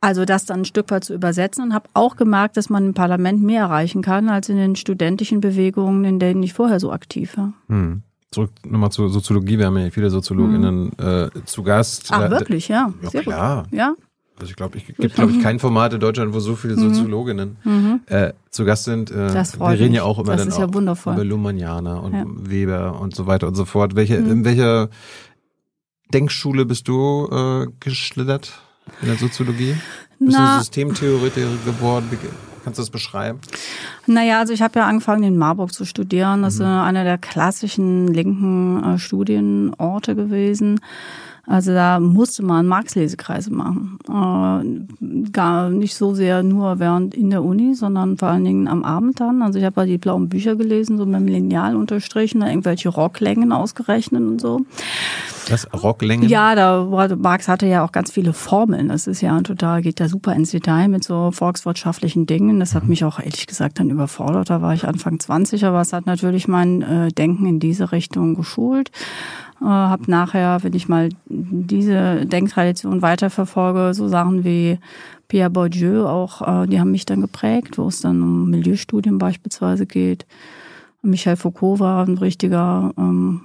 also 0.00 0.24
das 0.24 0.44
dann 0.44 0.60
ein 0.60 0.64
Stück 0.64 0.90
weit 0.90 1.04
zu 1.04 1.14
übersetzen 1.14 1.64
und 1.64 1.74
habe 1.74 1.88
auch 1.94 2.16
gemerkt, 2.16 2.56
dass 2.56 2.68
man 2.68 2.86
im 2.86 2.94
Parlament 2.94 3.42
mehr 3.42 3.62
erreichen 3.62 4.02
kann 4.02 4.28
als 4.28 4.48
in 4.48 4.56
den 4.56 4.76
studentischen 4.76 5.40
Bewegungen, 5.40 6.04
in 6.04 6.18
denen 6.18 6.42
ich 6.42 6.52
vorher 6.52 6.80
so 6.80 6.92
aktiv 6.92 7.36
war. 7.36 7.54
Hm. 7.68 8.02
Zurück 8.30 8.50
nochmal 8.64 8.90
zur 8.90 9.08
Soziologie. 9.08 9.58
Wir 9.58 9.66
haben 9.66 9.78
ja 9.78 9.90
viele 9.90 10.10
Soziologinnen 10.10 10.92
hm. 10.98 11.30
äh, 11.34 11.44
zu 11.44 11.62
Gast. 11.62 12.08
Ach, 12.10 12.30
wirklich, 12.30 12.68
ja. 12.68 12.92
Ja, 13.02 13.10
Sehr 13.10 13.22
klar. 13.22 13.62
Gut. 13.64 13.72
Ja. 13.72 13.94
Also 14.38 14.50
ich 14.50 14.56
glaube, 14.56 14.76
ich 14.76 14.86
gibt 14.86 15.14
glaube 15.14 15.32
ich 15.32 15.40
kein 15.40 15.58
Format 15.58 15.94
in 15.94 16.00
Deutschland, 16.00 16.34
wo 16.34 16.40
so 16.40 16.56
viele 16.56 16.76
mhm. 16.76 16.92
Soziologinnen 16.92 17.56
mhm. 17.64 18.00
äh, 18.06 18.34
zu 18.50 18.66
Gast 18.66 18.84
sind. 18.84 19.10
Äh, 19.10 19.32
das 19.32 19.52
freut 19.52 19.78
wir 19.78 19.84
reden 19.84 19.94
ja 19.94 20.02
auch 20.02 20.18
immer 20.18 20.36
das 20.36 20.46
dann 20.46 20.60
ja 20.60 20.74
wundervoll. 20.74 21.14
über 21.14 21.24
Luhmanniana 21.24 21.96
und 22.00 22.12
ja. 22.12 22.24
Weber 22.26 23.00
und 23.00 23.14
so 23.14 23.26
weiter 23.26 23.48
und 23.48 23.54
so 23.54 23.64
fort. 23.64 23.96
Welche 23.96 24.20
mhm. 24.20 24.30
in 24.30 24.44
welcher 24.44 24.90
Denkschule 26.12 26.66
bist 26.66 26.86
du 26.86 27.28
äh, 27.32 27.66
geschlittert? 27.80 28.60
In 29.02 29.08
der 29.08 29.16
Soziologie? 29.16 29.76
Bist 30.18 30.36
Na, 30.38 30.54
du 30.54 30.58
Systemtheoretikerin 30.60 31.58
geworden? 31.64 32.06
Wie, 32.10 32.16
kannst 32.64 32.78
du 32.78 32.82
das 32.82 32.90
beschreiben? 32.90 33.38
Naja, 34.06 34.40
also 34.40 34.52
ich 34.52 34.62
habe 34.62 34.78
ja 34.78 34.86
angefangen, 34.86 35.22
in 35.22 35.36
Marburg 35.36 35.72
zu 35.72 35.84
studieren. 35.84 36.42
Das 36.42 36.56
mhm. 36.56 36.62
ist 36.62 36.68
einer 36.68 37.04
der 37.04 37.18
klassischen 37.18 38.08
linken 38.08 38.82
äh, 38.82 38.98
Studienorte 38.98 40.14
gewesen. 40.14 40.80
Also 41.46 41.72
da 41.72 42.00
musste 42.00 42.42
man 42.42 42.66
Marx-Lesekreise 42.66 43.52
machen. 43.52 43.98
Äh, 44.08 45.30
gar 45.30 45.70
nicht 45.70 45.94
so 45.94 46.12
sehr 46.12 46.42
nur 46.42 46.80
während 46.80 47.14
in 47.14 47.30
der 47.30 47.44
Uni, 47.44 47.74
sondern 47.74 48.16
vor 48.16 48.28
allen 48.28 48.44
Dingen 48.44 48.66
am 48.66 48.82
Abend 48.82 49.20
dann. 49.20 49.42
Also 49.42 49.58
ich 49.58 49.64
habe 49.64 49.82
ja 49.82 49.86
die 49.86 49.98
blauen 49.98 50.28
Bücher 50.28 50.56
gelesen, 50.56 50.98
so 50.98 51.06
mit 51.06 51.20
dem 51.20 51.28
Lineal 51.28 51.76
unterstrichen, 51.76 52.40
da 52.40 52.48
irgendwelche 52.48 52.88
Rocklängen 52.88 53.52
ausgerechnet 53.52 54.22
und 54.22 54.40
so. 54.40 54.62
Das 55.48 55.72
Rocklängen? 55.72 56.28
Ja, 56.28 56.56
da 56.56 57.16
Marx 57.16 57.46
hatte 57.46 57.66
ja 57.66 57.84
auch 57.84 57.92
ganz 57.92 58.10
viele 58.10 58.32
Formeln. 58.32 58.88
Das 58.88 59.06
ist 59.06 59.20
ja 59.20 59.40
total, 59.42 59.82
geht 59.82 60.00
ja 60.00 60.08
super 60.08 60.34
ins 60.34 60.50
Detail 60.50 60.88
mit 60.88 61.04
so 61.04 61.30
volkswirtschaftlichen 61.30 62.26
Dingen. 62.26 62.58
Das 62.58 62.74
hat 62.74 62.82
mhm. 62.82 62.90
mich 62.90 63.04
auch 63.04 63.20
ehrlich 63.20 63.46
gesagt 63.46 63.78
dann 63.78 63.90
überfordert. 63.90 64.50
Da 64.50 64.62
war 64.62 64.74
ich 64.74 64.86
Anfang 64.86 65.20
20, 65.20 65.64
aber 65.64 65.80
es 65.80 65.92
hat 65.92 66.06
natürlich 66.06 66.48
mein 66.48 66.82
äh, 66.82 67.08
Denken 67.12 67.46
in 67.46 67.60
diese 67.60 67.92
Richtung 67.92 68.34
geschult. 68.34 68.90
Äh, 69.60 69.64
habe 69.64 70.10
nachher, 70.10 70.62
wenn 70.62 70.74
ich 70.74 70.88
mal 70.88 71.08
diese 71.26 72.26
Denktradition 72.26 73.02
weiterverfolge, 73.02 73.94
so 73.94 74.08
Sachen 74.08 74.44
wie 74.44 74.78
Pierre 75.28 75.50
Bourdieu 75.50 76.06
auch, 76.06 76.42
äh, 76.42 76.66
die 76.66 76.80
haben 76.80 76.90
mich 76.90 77.06
dann 77.06 77.20
geprägt, 77.20 77.78
wo 77.78 77.88
es 77.88 78.00
dann 78.00 78.22
um 78.22 78.50
Milieustudien 78.50 79.18
beispielsweise 79.18 79.86
geht. 79.86 80.26
Michel 81.02 81.36
Foucault 81.36 81.80
war 81.80 82.06
ein 82.06 82.18
richtiger 82.18 82.92
ähm, 82.98 83.42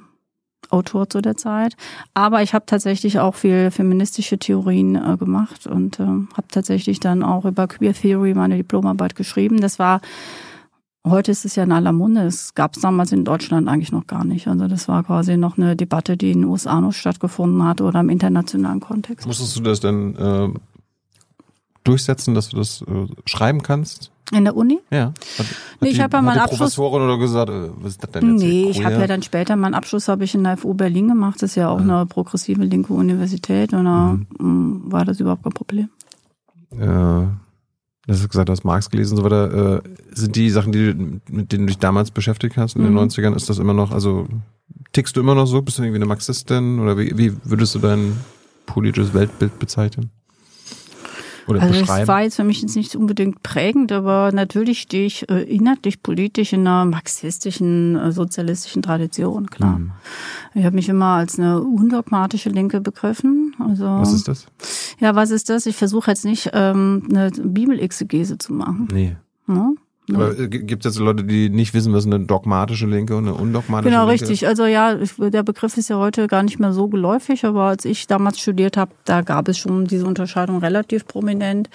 Autor 0.70 1.10
zu 1.10 1.22
der 1.22 1.36
Zeit. 1.36 1.76
Aber 2.14 2.42
ich 2.42 2.54
habe 2.54 2.66
tatsächlich 2.66 3.20
auch 3.20 3.36
viel 3.36 3.72
feministische 3.72 4.38
Theorien 4.38 4.96
äh, 4.96 5.18
gemacht 5.18 5.68
und 5.68 6.00
äh, 6.00 6.04
habe 6.04 6.48
tatsächlich 6.50 7.00
dann 7.00 7.24
auch 7.24 7.46
über 7.46 7.68
Queer 7.68 7.94
Theory 7.94 8.34
meine 8.34 8.58
Diplomarbeit 8.58 9.16
geschrieben. 9.16 9.60
Das 9.60 9.80
war 9.80 10.02
Heute 11.08 11.32
ist 11.32 11.46
es 11.46 11.56
ja 11.56 11.64
in 11.64 11.72
aller 11.72 11.94
Munde. 11.94 12.22
Es 12.22 12.54
gab 12.54 12.76
es 12.76 12.82
damals 12.82 13.12
in 13.12 13.26
Deutschland 13.26 13.68
eigentlich 13.68 13.92
noch 13.92 14.06
gar 14.06 14.24
nicht. 14.24 14.48
Also 14.48 14.68
das 14.68 14.88
war 14.88 15.04
quasi 15.04 15.36
noch 15.36 15.58
eine 15.58 15.76
Debatte, 15.76 16.16
die 16.16 16.32
in 16.32 16.42
den 16.42 16.50
USA 16.50 16.80
noch 16.80 16.94
stattgefunden 16.94 17.64
hat 17.64 17.82
oder 17.82 18.02
im 18.02 18.10
internationalen 18.10 18.80
Kontext. 18.82 19.26
Musstest 19.26 19.58
du 19.58 19.62
das 19.62 19.80
denn 19.80 20.16
äh, 20.16 20.50
durchsetzen, 21.84 22.36
dass 22.36 22.50
du 22.50 22.58
das 22.58 22.84
äh, 22.84 23.08
schreiben 23.26 23.64
kannst? 23.64 24.12
In 24.32 24.46
der 24.46 24.56
Uni? 24.56 24.80
Ja. 24.92 25.08
Hat, 25.08 25.40
hat 25.40 25.48
nee, 25.82 25.90
ich 25.90 26.00
habe 26.00 26.18
ja 26.18 26.22
meinen 26.22 26.38
Abschluss. 26.38 26.76
Professorin 26.76 27.02
oder 27.02 27.18
gesagt, 27.18 27.50
äh, 27.50 27.70
was 27.82 27.94
ist 27.94 28.04
das 28.04 28.12
denn 28.12 28.34
jetzt? 28.34 28.44
Nee, 28.44 28.70
ich 28.70 28.86
habe 28.86 28.96
ja 28.96 29.08
dann 29.08 29.24
später 29.24 29.56
meinen 29.56 29.74
Abschluss 29.74 30.08
habe 30.08 30.24
ich 30.24 30.36
in 30.36 30.44
der 30.44 30.56
FU 30.56 30.76
Berlin 30.76 31.08
gemacht. 31.08 31.42
Das 31.42 31.52
ist 31.52 31.56
ja 31.56 31.70
auch 31.70 31.80
ja. 31.80 31.98
eine 31.98 32.06
progressive 32.06 32.64
linke 32.64 32.94
Universität 32.94 33.74
und 33.74 33.86
da 33.86 34.14
mhm. 34.14 34.28
Mm, 34.86 34.92
war 34.92 35.04
das 35.04 35.20
überhaupt 35.20 35.44
kein 35.44 35.52
Problem. 35.52 35.90
Ja. 36.80 37.32
Du 38.12 38.18
hast 38.18 38.30
gesagt, 38.30 38.50
du 38.50 38.52
hast 38.52 38.66
Marx 38.66 38.90
gelesen 38.90 39.18
und 39.18 39.24
so 39.24 39.24
weiter. 39.24 39.78
Äh, 39.78 39.82
sind 40.12 40.36
die 40.36 40.50
Sachen, 40.50 40.74
die, 40.74 40.94
mit 41.30 41.52
denen 41.54 41.66
du 41.66 41.68
dich 41.68 41.78
damals 41.78 42.12
beschäftigt 42.12 42.58
hast 42.58 42.76
in 42.76 42.82
mhm. 42.82 42.98
den 42.98 43.10
90ern, 43.10 43.36
ist 43.36 43.50
das 43.50 43.58
immer 43.58 43.74
noch, 43.74 43.92
also 43.92 44.28
tickst 44.92 45.16
du 45.16 45.22
immer 45.22 45.34
noch 45.34 45.46
so? 45.46 45.62
Bist 45.62 45.78
du 45.78 45.84
irgendwie 45.84 46.00
eine 46.00 46.08
Marxistin? 46.08 46.80
Oder 46.80 46.98
wie, 46.98 47.18
wie 47.18 47.34
würdest 47.46 47.74
du 47.76 47.80
dein 47.80 48.18
politisches 48.66 49.14
Weltbild 49.14 49.58
bezeichnen? 49.60 50.12
Oder 51.52 51.62
also 51.62 51.80
beschreiben? 51.80 52.00
das 52.00 52.08
war 52.08 52.22
jetzt 52.24 52.36
für 52.36 52.44
mich 52.44 52.62
jetzt 52.62 52.76
nicht 52.76 52.96
unbedingt 52.96 53.44
prägend, 53.44 53.92
aber 53.92 54.32
natürlich 54.34 54.82
stehe 54.82 55.06
ich 55.06 55.30
äh, 55.30 55.44
inhaltlich 55.44 56.02
politisch 56.02 56.54
in 56.54 56.62
einer 56.62 56.86
marxistischen, 56.86 57.96
äh, 57.96 58.12
sozialistischen 58.12 58.82
Tradition, 58.82 59.48
klar. 59.50 59.80
Mhm. 59.80 59.92
Ich 60.54 60.66
habe 60.66 60.76
mich 60.76 60.90
immer 60.90 61.18
als 61.18 61.38
eine 61.38 61.62
undogmatische 61.62 62.50
Linke 62.50 62.82
begriffen. 62.82 63.56
Also, 63.60 63.86
was 63.86 64.14
ist 64.14 64.28
das? 64.28 64.48
Ja, 65.00 65.16
was 65.16 65.32
ist 65.32 65.50
das? 65.50 65.66
Ich 65.66 65.76
versuche 65.76 66.12
jetzt 66.12 66.26
nicht 66.26 66.50
ähm, 66.54 67.04
eine 67.10 67.32
Bibelexegese 67.32 68.38
zu 68.38 68.54
machen. 68.54 68.88
Nee. 68.92 69.16
Ja? 69.48 69.72
Aber 70.16 70.34
gibt 70.48 70.86
es 70.86 70.94
jetzt 70.94 71.00
Leute, 71.00 71.24
die 71.24 71.50
nicht 71.50 71.74
wissen, 71.74 71.94
was 71.94 72.06
eine 72.06 72.20
dogmatische 72.20 72.86
Linke 72.86 73.16
und 73.16 73.28
eine 73.28 73.36
undogmatische 73.36 73.90
genau, 73.90 74.08
Linke 74.08 74.24
richtig. 74.24 74.48
Also 74.48 74.66
ja, 74.66 74.98
der 75.18 75.44
Begriff 75.44 75.78
ist 75.78 75.90
ja 75.90 75.98
heute 75.98 76.28
gar 76.28 76.44
nicht 76.44 76.60
mehr 76.60 76.74
so 76.74 76.88
geläufig, 76.88 77.46
aber 77.46 77.64
als 77.64 77.86
ich 77.86 78.08
damals 78.08 78.40
studiert 78.40 78.78
habe, 78.78 78.92
da 79.06 79.22
gab 79.22 79.48
es 79.48 79.58
schon 79.58 79.86
diese 79.86 80.06
Unterscheidung 80.06 80.60
relativ 80.60 81.08
prominent. 81.08 81.70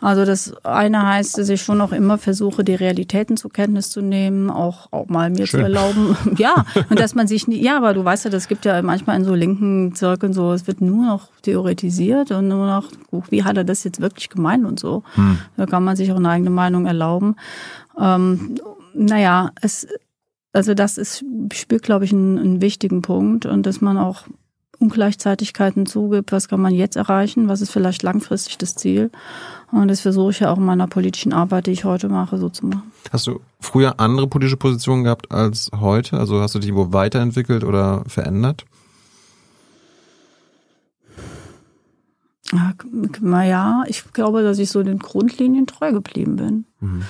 Also 0.00 0.26
das 0.26 0.54
eine 0.64 1.06
heißt, 1.06 1.38
dass 1.38 1.48
ich 1.48 1.62
schon 1.62 1.80
auch 1.80 1.92
immer 1.92 2.18
versuche, 2.18 2.62
die 2.62 2.74
Realitäten 2.74 3.38
zur 3.38 3.50
Kenntnis 3.50 3.88
zu 3.90 4.02
nehmen, 4.02 4.50
auch, 4.50 4.92
auch 4.92 5.08
mal 5.08 5.30
mir 5.30 5.46
Schön. 5.46 5.60
zu 5.60 5.64
erlauben. 5.64 6.14
ja, 6.36 6.66
und 6.90 7.00
dass 7.00 7.14
man 7.14 7.26
sich 7.26 7.48
nie, 7.48 7.62
ja, 7.62 7.78
aber 7.78 7.94
du 7.94 8.04
weißt 8.04 8.26
ja, 8.26 8.30
das 8.30 8.46
gibt 8.46 8.66
ja 8.66 8.82
manchmal 8.82 9.16
in 9.16 9.24
so 9.24 9.34
linken 9.34 9.94
Zirkeln 9.94 10.34
so, 10.34 10.52
es 10.52 10.66
wird 10.66 10.82
nur 10.82 11.06
noch 11.06 11.28
theoretisiert 11.40 12.32
und 12.32 12.48
nur 12.48 12.66
noch, 12.66 12.90
wie 13.30 13.44
hat 13.44 13.56
er 13.56 13.64
das 13.64 13.82
jetzt 13.84 14.00
wirklich 14.02 14.28
gemeint 14.28 14.66
und 14.66 14.78
so. 14.78 15.04
Hm. 15.14 15.38
Da 15.56 15.64
kann 15.64 15.82
man 15.82 15.96
sich 15.96 16.12
auch 16.12 16.16
eine 16.16 16.28
eigene 16.28 16.50
Meinung 16.50 16.84
erlauben. 16.84 17.36
Ähm, 17.98 18.56
naja, 18.94 19.50
es, 19.60 19.86
also 20.52 20.74
das 20.74 20.98
ist, 20.98 21.24
spielt, 21.52 21.82
glaube 21.82 22.04
ich, 22.04 22.12
einen, 22.12 22.38
einen 22.38 22.60
wichtigen 22.60 23.02
Punkt 23.02 23.46
und 23.46 23.66
dass 23.66 23.80
man 23.80 23.98
auch 23.98 24.24
Ungleichzeitigkeiten 24.78 25.86
zugibt, 25.86 26.32
was 26.32 26.48
kann 26.48 26.60
man 26.60 26.74
jetzt 26.74 26.96
erreichen, 26.96 27.48
was 27.48 27.60
ist 27.60 27.70
vielleicht 27.70 28.02
langfristig 28.02 28.58
das 28.58 28.74
Ziel. 28.74 29.10
Und 29.70 29.88
das 29.88 30.00
versuche 30.00 30.30
ich 30.30 30.40
ja 30.40 30.50
auch 30.50 30.58
in 30.58 30.64
meiner 30.64 30.86
politischen 30.86 31.32
Arbeit, 31.32 31.66
die 31.66 31.72
ich 31.72 31.84
heute 31.84 32.08
mache, 32.08 32.38
so 32.38 32.48
zu 32.48 32.66
machen. 32.66 32.92
Hast 33.10 33.26
du 33.26 33.40
früher 33.60 33.98
andere 33.98 34.26
politische 34.26 34.56
Positionen 34.56 35.04
gehabt 35.04 35.32
als 35.32 35.70
heute? 35.78 36.18
Also 36.18 36.40
hast 36.40 36.54
du 36.54 36.58
dich 36.58 36.74
wo 36.74 36.92
weiterentwickelt 36.92 37.64
oder 37.64 38.04
verändert? 38.06 38.64
Ja, 43.22 43.84
ich 43.88 44.12
glaube, 44.12 44.42
dass 44.42 44.58
ich 44.58 44.70
so 44.70 44.82
den 44.82 44.98
Grundlinien 44.98 45.66
treu 45.66 45.92
geblieben 45.92 46.36
bin. 46.36 46.66
Mhm. 46.80 47.02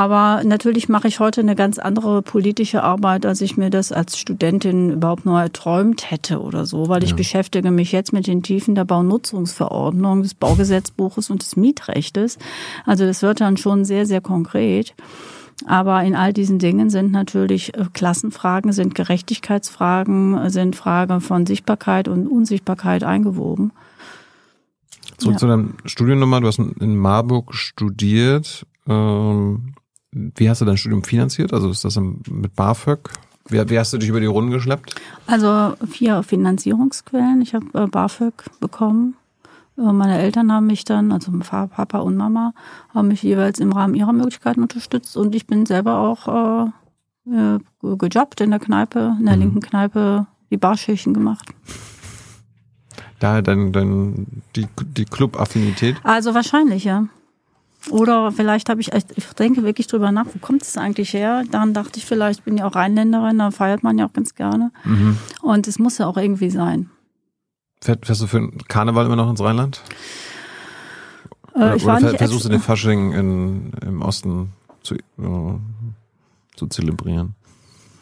Aber 0.00 0.42
natürlich 0.44 0.88
mache 0.88 1.08
ich 1.08 1.20
heute 1.20 1.42
eine 1.42 1.54
ganz 1.54 1.78
andere 1.78 2.22
politische 2.22 2.82
Arbeit, 2.82 3.26
als 3.26 3.42
ich 3.42 3.58
mir 3.58 3.68
das 3.68 3.92
als 3.92 4.16
Studentin 4.16 4.92
überhaupt 4.92 5.26
nur 5.26 5.38
erträumt 5.38 6.10
hätte 6.10 6.40
oder 6.40 6.64
so, 6.64 6.88
weil 6.88 7.04
ich 7.04 7.14
beschäftige 7.16 7.70
mich 7.70 7.92
jetzt 7.92 8.14
mit 8.14 8.26
den 8.26 8.42
Tiefen 8.42 8.74
der 8.74 8.86
Baunutzungsverordnung, 8.86 10.22
des 10.22 10.32
Baugesetzbuches 10.32 11.28
und 11.28 11.42
des 11.42 11.54
Mietrechtes. 11.56 12.38
Also 12.86 13.04
das 13.04 13.20
wird 13.20 13.42
dann 13.42 13.58
schon 13.58 13.84
sehr, 13.84 14.06
sehr 14.06 14.22
konkret. 14.22 14.94
Aber 15.66 16.02
in 16.02 16.16
all 16.16 16.32
diesen 16.32 16.58
Dingen 16.58 16.88
sind 16.88 17.12
natürlich 17.12 17.74
äh, 17.74 17.84
Klassenfragen, 17.92 18.72
sind 18.72 18.94
Gerechtigkeitsfragen, 18.94 20.48
sind 20.48 20.76
Fragen 20.76 21.20
von 21.20 21.44
Sichtbarkeit 21.44 22.08
und 22.08 22.26
Unsichtbarkeit 22.26 23.04
eingewoben. 23.04 23.70
Zurück 25.18 25.34
ja. 25.34 25.38
zu 25.40 25.46
deinem 25.46 25.74
Studium 25.84 26.20
nochmal. 26.20 26.40
Du 26.40 26.46
hast 26.46 26.58
in 26.58 26.96
Marburg 26.96 27.54
studiert. 27.54 28.64
Ähm, 28.88 29.74
wie 30.12 30.50
hast 30.50 30.60
du 30.60 30.64
dein 30.64 30.76
Studium 30.76 31.04
finanziert? 31.04 31.52
Also 31.52 31.70
ist 31.70 31.84
das 31.84 31.96
mit 31.98 32.54
BAföG? 32.54 33.10
Wie, 33.48 33.70
wie 33.70 33.78
hast 33.78 33.92
du 33.92 33.98
dich 33.98 34.08
über 34.08 34.20
die 34.20 34.26
Runden 34.26 34.50
geschleppt? 34.50 34.94
Also 35.26 35.74
vier 35.88 36.22
Finanzierungsquellen. 36.22 37.42
Ich 37.42 37.54
habe 37.54 37.66
äh, 37.74 37.86
BAföG 37.86 38.44
bekommen. 38.60 39.16
Äh, 39.78 39.92
meine 39.92 40.18
Eltern 40.18 40.52
haben 40.52 40.66
mich 40.66 40.84
dann, 40.84 41.12
also 41.12 41.32
Papa 41.32 41.98
und 41.98 42.16
Mama, 42.16 42.54
haben 42.94 43.08
mich 43.08 43.22
jeweils 43.22 43.60
im 43.60 43.72
Rahmen 43.72 43.94
ihrer 43.94 44.12
Möglichkeiten 44.12 44.62
unterstützt 44.62 45.16
und 45.16 45.34
ich 45.34 45.46
bin 45.46 45.66
selber 45.66 45.98
auch 45.98 46.70
äh, 47.26 47.30
äh 47.30 47.58
gejobbt 47.82 48.40
in 48.40 48.50
der 48.50 48.60
Kneipe, 48.60 49.16
in 49.18 49.26
der 49.26 49.36
mhm. 49.36 49.42
linken 49.42 49.60
Kneipe, 49.60 50.26
die 50.50 50.56
Barschichten 50.56 51.14
gemacht. 51.14 51.48
Daher 53.20 53.42
dann, 53.42 53.72
dann 53.72 54.26
die, 54.56 54.66
die 54.96 55.04
Club-Affinität? 55.04 55.96
Also 56.02 56.34
wahrscheinlich, 56.34 56.84
ja. 56.84 57.06
Oder 57.88 58.30
vielleicht 58.30 58.68
habe 58.68 58.80
ich, 58.80 58.90
ich 58.92 59.26
denke 59.38 59.62
wirklich 59.62 59.86
drüber 59.86 60.12
nach, 60.12 60.26
wo 60.26 60.38
kommt 60.38 60.62
es 60.62 60.76
eigentlich 60.76 61.14
her? 61.14 61.44
Dann 61.50 61.72
dachte 61.72 61.98
ich 61.98 62.04
vielleicht, 62.04 62.44
bin 62.44 62.58
ja 62.58 62.66
auch 62.66 62.74
Rheinländerin, 62.74 63.38
da 63.38 63.50
feiert 63.50 63.82
man 63.82 63.96
ja 63.98 64.06
auch 64.06 64.12
ganz 64.12 64.34
gerne. 64.34 64.70
Mhm. 64.84 65.16
Und 65.40 65.66
es 65.66 65.78
muss 65.78 65.98
ja 65.98 66.06
auch 66.06 66.16
irgendwie 66.16 66.50
sein. 66.50 66.90
Fährst 67.80 68.20
du 68.20 68.26
für 68.26 68.40
den 68.40 68.58
Karneval 68.68 69.06
immer 69.06 69.16
noch 69.16 69.30
ins 69.30 69.40
Rheinland? 69.40 69.80
Äh, 71.54 71.58
oder, 71.58 71.76
ich 71.76 71.86
oder 71.86 72.18
versuchst 72.18 72.44
du 72.44 72.48
den 72.50 72.60
Fasching 72.60 73.12
in, 73.12 73.72
im 73.82 74.02
Osten 74.02 74.52
zu, 74.82 74.96
uh, 75.18 75.58
zu 76.56 76.66
zelebrieren? 76.66 77.34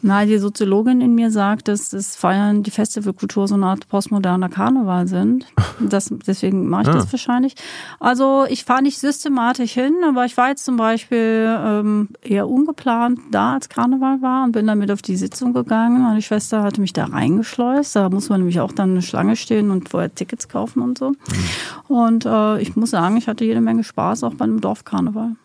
Na, 0.01 0.25
die 0.25 0.37
Soziologin 0.37 1.01
in 1.01 1.13
mir 1.13 1.29
sagt, 1.29 1.67
dass 1.67 1.89
das 1.89 2.15
Feiern, 2.15 2.63
die 2.63 2.71
Festivalkultur 2.71 3.47
so 3.47 3.55
eine 3.55 3.65
Art 3.65 3.87
postmoderner 3.89 4.49
Karneval 4.49 5.07
sind. 5.07 5.45
Das, 5.81 6.13
deswegen 6.27 6.67
mache 6.67 6.81
ich 6.81 6.87
ah. 6.89 6.93
das 6.93 7.11
wahrscheinlich. 7.13 7.55
Also 8.01 8.45
ich 8.49 8.65
fahre 8.65 8.81
nicht 8.83 8.99
systematisch 8.99 9.71
hin, 9.71 9.95
aber 10.05 10.25
ich 10.25 10.35
war 10.35 10.49
jetzt 10.49 10.65
zum 10.65 10.75
Beispiel 10.75 11.57
ähm, 11.57 12.09
eher 12.21 12.49
ungeplant 12.49 13.17
da, 13.31 13.53
als 13.53 13.69
Karneval 13.69 14.21
war 14.21 14.43
und 14.43 14.51
bin 14.51 14.67
damit 14.67 14.91
auf 14.91 15.01
die 15.01 15.15
Sitzung 15.15 15.53
gegangen. 15.53 16.01
Meine 16.01 16.21
Schwester 16.21 16.63
hatte 16.63 16.81
mich 16.81 16.91
da 16.91 17.05
reingeschleust. 17.05 17.95
Da 17.95 18.09
muss 18.09 18.27
man 18.27 18.41
nämlich 18.41 18.59
auch 18.59 18.73
dann 18.73 18.91
eine 18.91 19.01
Schlange 19.01 19.37
stehen 19.37 19.71
und 19.71 19.87
vorher 19.87 20.13
Tickets 20.13 20.49
kaufen 20.49 20.81
und 20.81 20.97
so. 20.97 21.11
Mhm. 21.11 21.95
Und 21.95 22.25
äh, 22.25 22.61
ich 22.61 22.75
muss 22.75 22.89
sagen, 22.89 23.15
ich 23.15 23.29
hatte 23.29 23.45
jede 23.45 23.61
Menge 23.61 23.85
Spaß 23.85 24.25
auch 24.25 24.33
bei 24.33 24.43
einem 24.43 24.59
Dorfkarneval. 24.59 25.37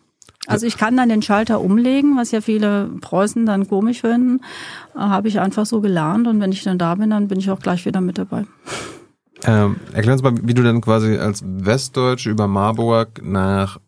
Also 0.47 0.67
ich 0.67 0.77
kann 0.77 0.97
dann 0.97 1.09
den 1.09 1.23
Schalter 1.23 1.61
umlegen, 1.61 2.17
was 2.17 2.31
ja 2.31 2.41
viele 2.41 2.91
Preußen 3.01 3.47
dann 3.47 3.69
komisch 3.69 4.03
finden. 4.03 4.41
Äh, 4.95 4.99
Habe 4.99 5.29
ich 5.29 5.41
einfach 5.41 5.67
so 5.67 5.81
gelernt 5.81 6.27
und 6.27 6.41
wenn 6.41 6.53
ich 6.53 6.63
dann 6.63 6.79
da 6.79 6.95
bin, 6.95 7.11
dann 7.11 7.29
bin 7.29 7.39
ich 7.39 7.51
auch 7.51 7.61
gleich 7.61 7.87
wieder 7.87 8.01
mit 8.01 8.19
dabei. 8.19 8.45
Ähm, 9.47 9.77
erklär 9.93 10.15
uns 10.15 10.23
mal, 10.23 10.35
wie 10.43 10.55
du 10.55 10.63
dann 10.63 10.81
quasi 10.81 11.17
als 11.17 11.43
Westdeutsch 11.45 12.27
über 12.27 12.49
Marburg 12.49 13.21
nach 13.23 13.79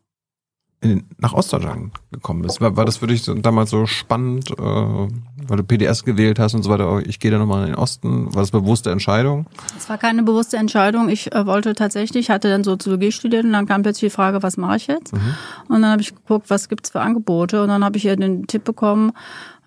in, 0.81 1.05
nach 1.19 1.33
Ostdeutschland 1.33 1.95
gekommen 2.13 2.43
bist. 2.43 2.61
War, 2.61 2.77
war 2.77 2.85
das 2.85 2.99
für 2.99 3.07
dich 3.07 3.25
damals 3.25 3.71
so 3.71 3.87
spannend, 3.87 4.51
äh, 4.51 5.09
weil 5.49 5.59
du 5.59 5.65
PDS 5.65 6.05
gewählt 6.05 6.39
hast 6.39 6.55
und 6.55 6.63
so 6.63 6.71
weiter? 6.71 7.01
Ich 7.07 7.19
gehe 7.19 7.31
da 7.31 7.39
nochmal 7.39 7.63
in 7.63 7.73
den 7.73 7.75
Osten. 7.77 8.35
War 8.35 8.43
das 8.43 8.51
bewusste 8.51 8.91
Entscheidung? 8.91 9.47
Es 9.77 9.89
war 9.89 9.99
keine 9.99 10.23
bewusste 10.23 10.57
Entscheidung. 10.57 11.09
Ich 11.09 11.33
äh, 11.33 11.47
wollte 11.47 11.75
tatsächlich, 11.75 12.31
hatte 12.31 12.49
dann 12.49 12.65
Soziologie 12.65 13.13
studiert 13.13 13.45
und 13.45 13.53
dann 13.53 13.67
kam 13.67 13.83
plötzlich 13.83 14.13
die 14.13 14.15
Frage, 14.15 14.43
was 14.43 14.57
mache 14.57 14.77
ich 14.77 14.87
jetzt? 14.87 15.13
Mhm. 15.13 15.35
Und 15.69 15.83
dann 15.83 15.91
habe 15.93 16.03
ich 16.03 16.15
geguckt, 16.15 16.51
was 16.51 16.69
gibt's 16.69 16.91
für 16.91 17.01
Angebote 17.01 17.63
und 17.63 17.69
dann 17.69 17.85
habe 17.85 17.97
ich 17.97 18.03
hier 18.03 18.17
den 18.17 18.47
Tipp 18.47 18.65
bekommen, 18.65 19.13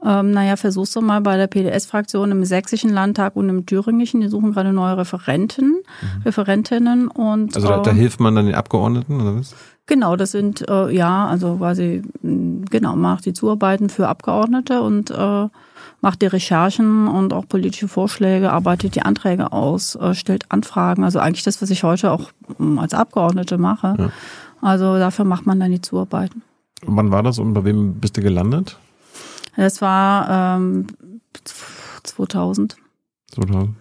ähm, 0.03 0.31
naja, 0.31 0.55
versuch's 0.55 0.93
doch 0.93 1.01
mal 1.01 1.19
bei 1.19 1.35
der 1.35 1.47
PDS-Fraktion 1.47 2.31
im 2.31 2.45
Sächsischen 2.45 2.91
Landtag 2.91 3.35
und 3.35 3.49
im 3.49 3.65
Thüringischen. 3.65 4.21
Die 4.21 4.29
suchen 4.29 4.53
gerade 4.53 4.71
neue 4.71 4.97
Referenten, 4.97 5.81
mhm. 6.01 6.21
Referentinnen 6.23 7.07
und. 7.09 7.55
Also 7.55 7.67
da, 7.67 7.79
da, 7.79 7.91
hilft 7.91 8.19
man 8.19 8.35
dann 8.35 8.45
den 8.45 8.55
Abgeordneten, 8.55 9.19
oder 9.19 9.35
was? 9.37 9.53
Genau, 9.87 10.15
das 10.15 10.31
sind 10.31 10.67
äh, 10.69 10.91
ja, 10.91 11.27
also 11.27 11.57
quasi 11.57 12.03
genau 12.21 12.95
macht 12.95 13.25
die 13.25 13.33
Zuarbeiten 13.33 13.89
für 13.89 14.07
Abgeordnete 14.07 14.81
und 14.81 15.09
äh, 15.09 15.47
macht 16.01 16.21
die 16.21 16.27
Recherchen 16.27 17.07
und 17.07 17.33
auch 17.33 17.47
politische 17.47 17.87
Vorschläge, 17.87 18.51
arbeitet 18.51 18.95
die 18.95 19.01
Anträge 19.01 19.51
aus, 19.51 19.95
äh, 19.95 20.13
stellt 20.13 20.51
Anfragen. 20.51 21.03
Also 21.03 21.19
eigentlich 21.19 21.43
das, 21.43 21.61
was 21.61 21.69
ich 21.69 21.83
heute 21.83 22.11
auch 22.11 22.31
ähm, 22.59 22.79
als 22.79 22.93
Abgeordnete 22.93 23.57
mache. 23.57 23.95
Ja. 23.97 24.09
Also 24.61 24.97
dafür 24.97 25.25
macht 25.25 25.45
man 25.45 25.59
dann 25.59 25.71
die 25.71 25.81
Zuarbeiten. 25.81 26.41
Und 26.85 26.95
wann 26.95 27.11
war 27.11 27.23
das 27.23 27.39
und 27.39 27.53
bei 27.53 27.63
wem 27.65 27.95
bist 27.95 28.17
du 28.17 28.21
gelandet? 28.21 28.77
Das 29.55 29.81
war 29.81 30.57
ähm, 30.57 30.87
2000. 32.03 32.77
2000. 33.31 33.75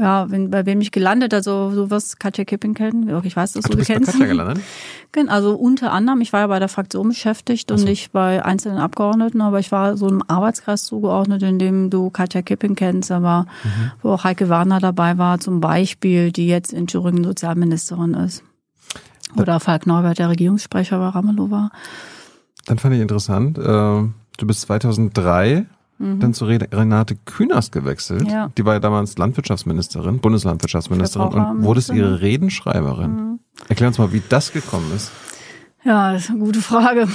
Ja, 0.00 0.30
wenn, 0.30 0.50
bei 0.50 0.64
wem 0.64 0.80
ich 0.80 0.92
gelandet, 0.92 1.34
also 1.34 1.70
sowas 1.72 2.16
Katja 2.18 2.44
Kipping 2.44 2.72
kennen. 2.72 3.08
Ich 3.24 3.36
weiß, 3.36 3.52
dass 3.52 3.64
Ach, 3.64 3.68
du, 3.68 3.72
du 3.72 3.78
bist 3.78 3.88
sie 3.88 3.92
bei 3.92 3.98
kennst. 3.98 4.12
Katja 4.12 4.26
gelandet? 4.26 4.60
Genau, 5.12 5.32
Also 5.32 5.56
unter 5.56 5.92
anderem, 5.92 6.20
ich 6.20 6.32
war 6.32 6.40
ja 6.40 6.46
bei 6.46 6.60
der 6.60 6.68
Fraktion 6.68 7.08
beschäftigt 7.08 7.70
und 7.72 7.78
so. 7.78 7.84
nicht 7.84 8.12
bei 8.12 8.44
einzelnen 8.44 8.78
Abgeordneten, 8.78 9.40
aber 9.40 9.58
ich 9.58 9.72
war 9.72 9.96
so 9.96 10.06
einem 10.06 10.22
Arbeitskreis 10.28 10.84
zugeordnet, 10.84 11.42
in 11.42 11.58
dem 11.58 11.90
du 11.90 12.10
Katja 12.10 12.42
Kipping 12.42 12.76
kennst, 12.76 13.10
aber 13.10 13.46
Mhm. 13.64 13.90
wo 14.02 14.10
auch 14.12 14.22
Heike 14.24 14.48
Warner 14.48 14.78
dabei 14.78 15.18
war, 15.18 15.40
zum 15.40 15.60
Beispiel, 15.60 16.30
die 16.30 16.46
jetzt 16.46 16.72
in 16.72 16.86
Thüringen 16.86 17.24
Sozialministerin 17.24 18.14
ist. 18.14 18.44
Oder 19.36 19.58
Falk 19.60 19.86
Neubert, 19.86 20.18
der 20.20 20.28
Regierungssprecher 20.30 20.98
bei 20.98 21.08
Ramelow 21.08 21.50
war. 21.50 21.72
Dann 22.66 22.78
fand 22.78 22.94
ich 22.94 23.00
interessant, 23.00 23.58
äh, 23.58 23.62
du 23.62 24.46
bist 24.46 24.60
2003 24.62 25.66
dann 26.00 26.32
zu 26.32 26.46
Re- 26.46 26.66
Renate 26.72 27.14
Künast 27.26 27.72
gewechselt. 27.72 28.22
Mhm. 28.22 28.28
Ja. 28.30 28.50
Die 28.56 28.64
war 28.64 28.72
ja 28.74 28.80
damals 28.80 29.18
Landwirtschaftsministerin, 29.18 30.18
Bundeslandwirtschaftsministerin 30.18 31.28
und 31.44 31.62
wurdest 31.62 31.90
ihre 31.92 32.20
Redenschreiberin. 32.22 33.10
Mhm. 33.14 33.38
Erklär 33.68 33.88
uns 33.88 33.98
mal, 33.98 34.10
wie 34.12 34.22
das 34.28 34.52
gekommen 34.52 34.90
ist. 34.96 35.10
Ja, 35.84 36.12
das 36.12 36.24
ist 36.24 36.30
eine 36.30 36.38
gute 36.38 36.62
Frage. 36.62 37.06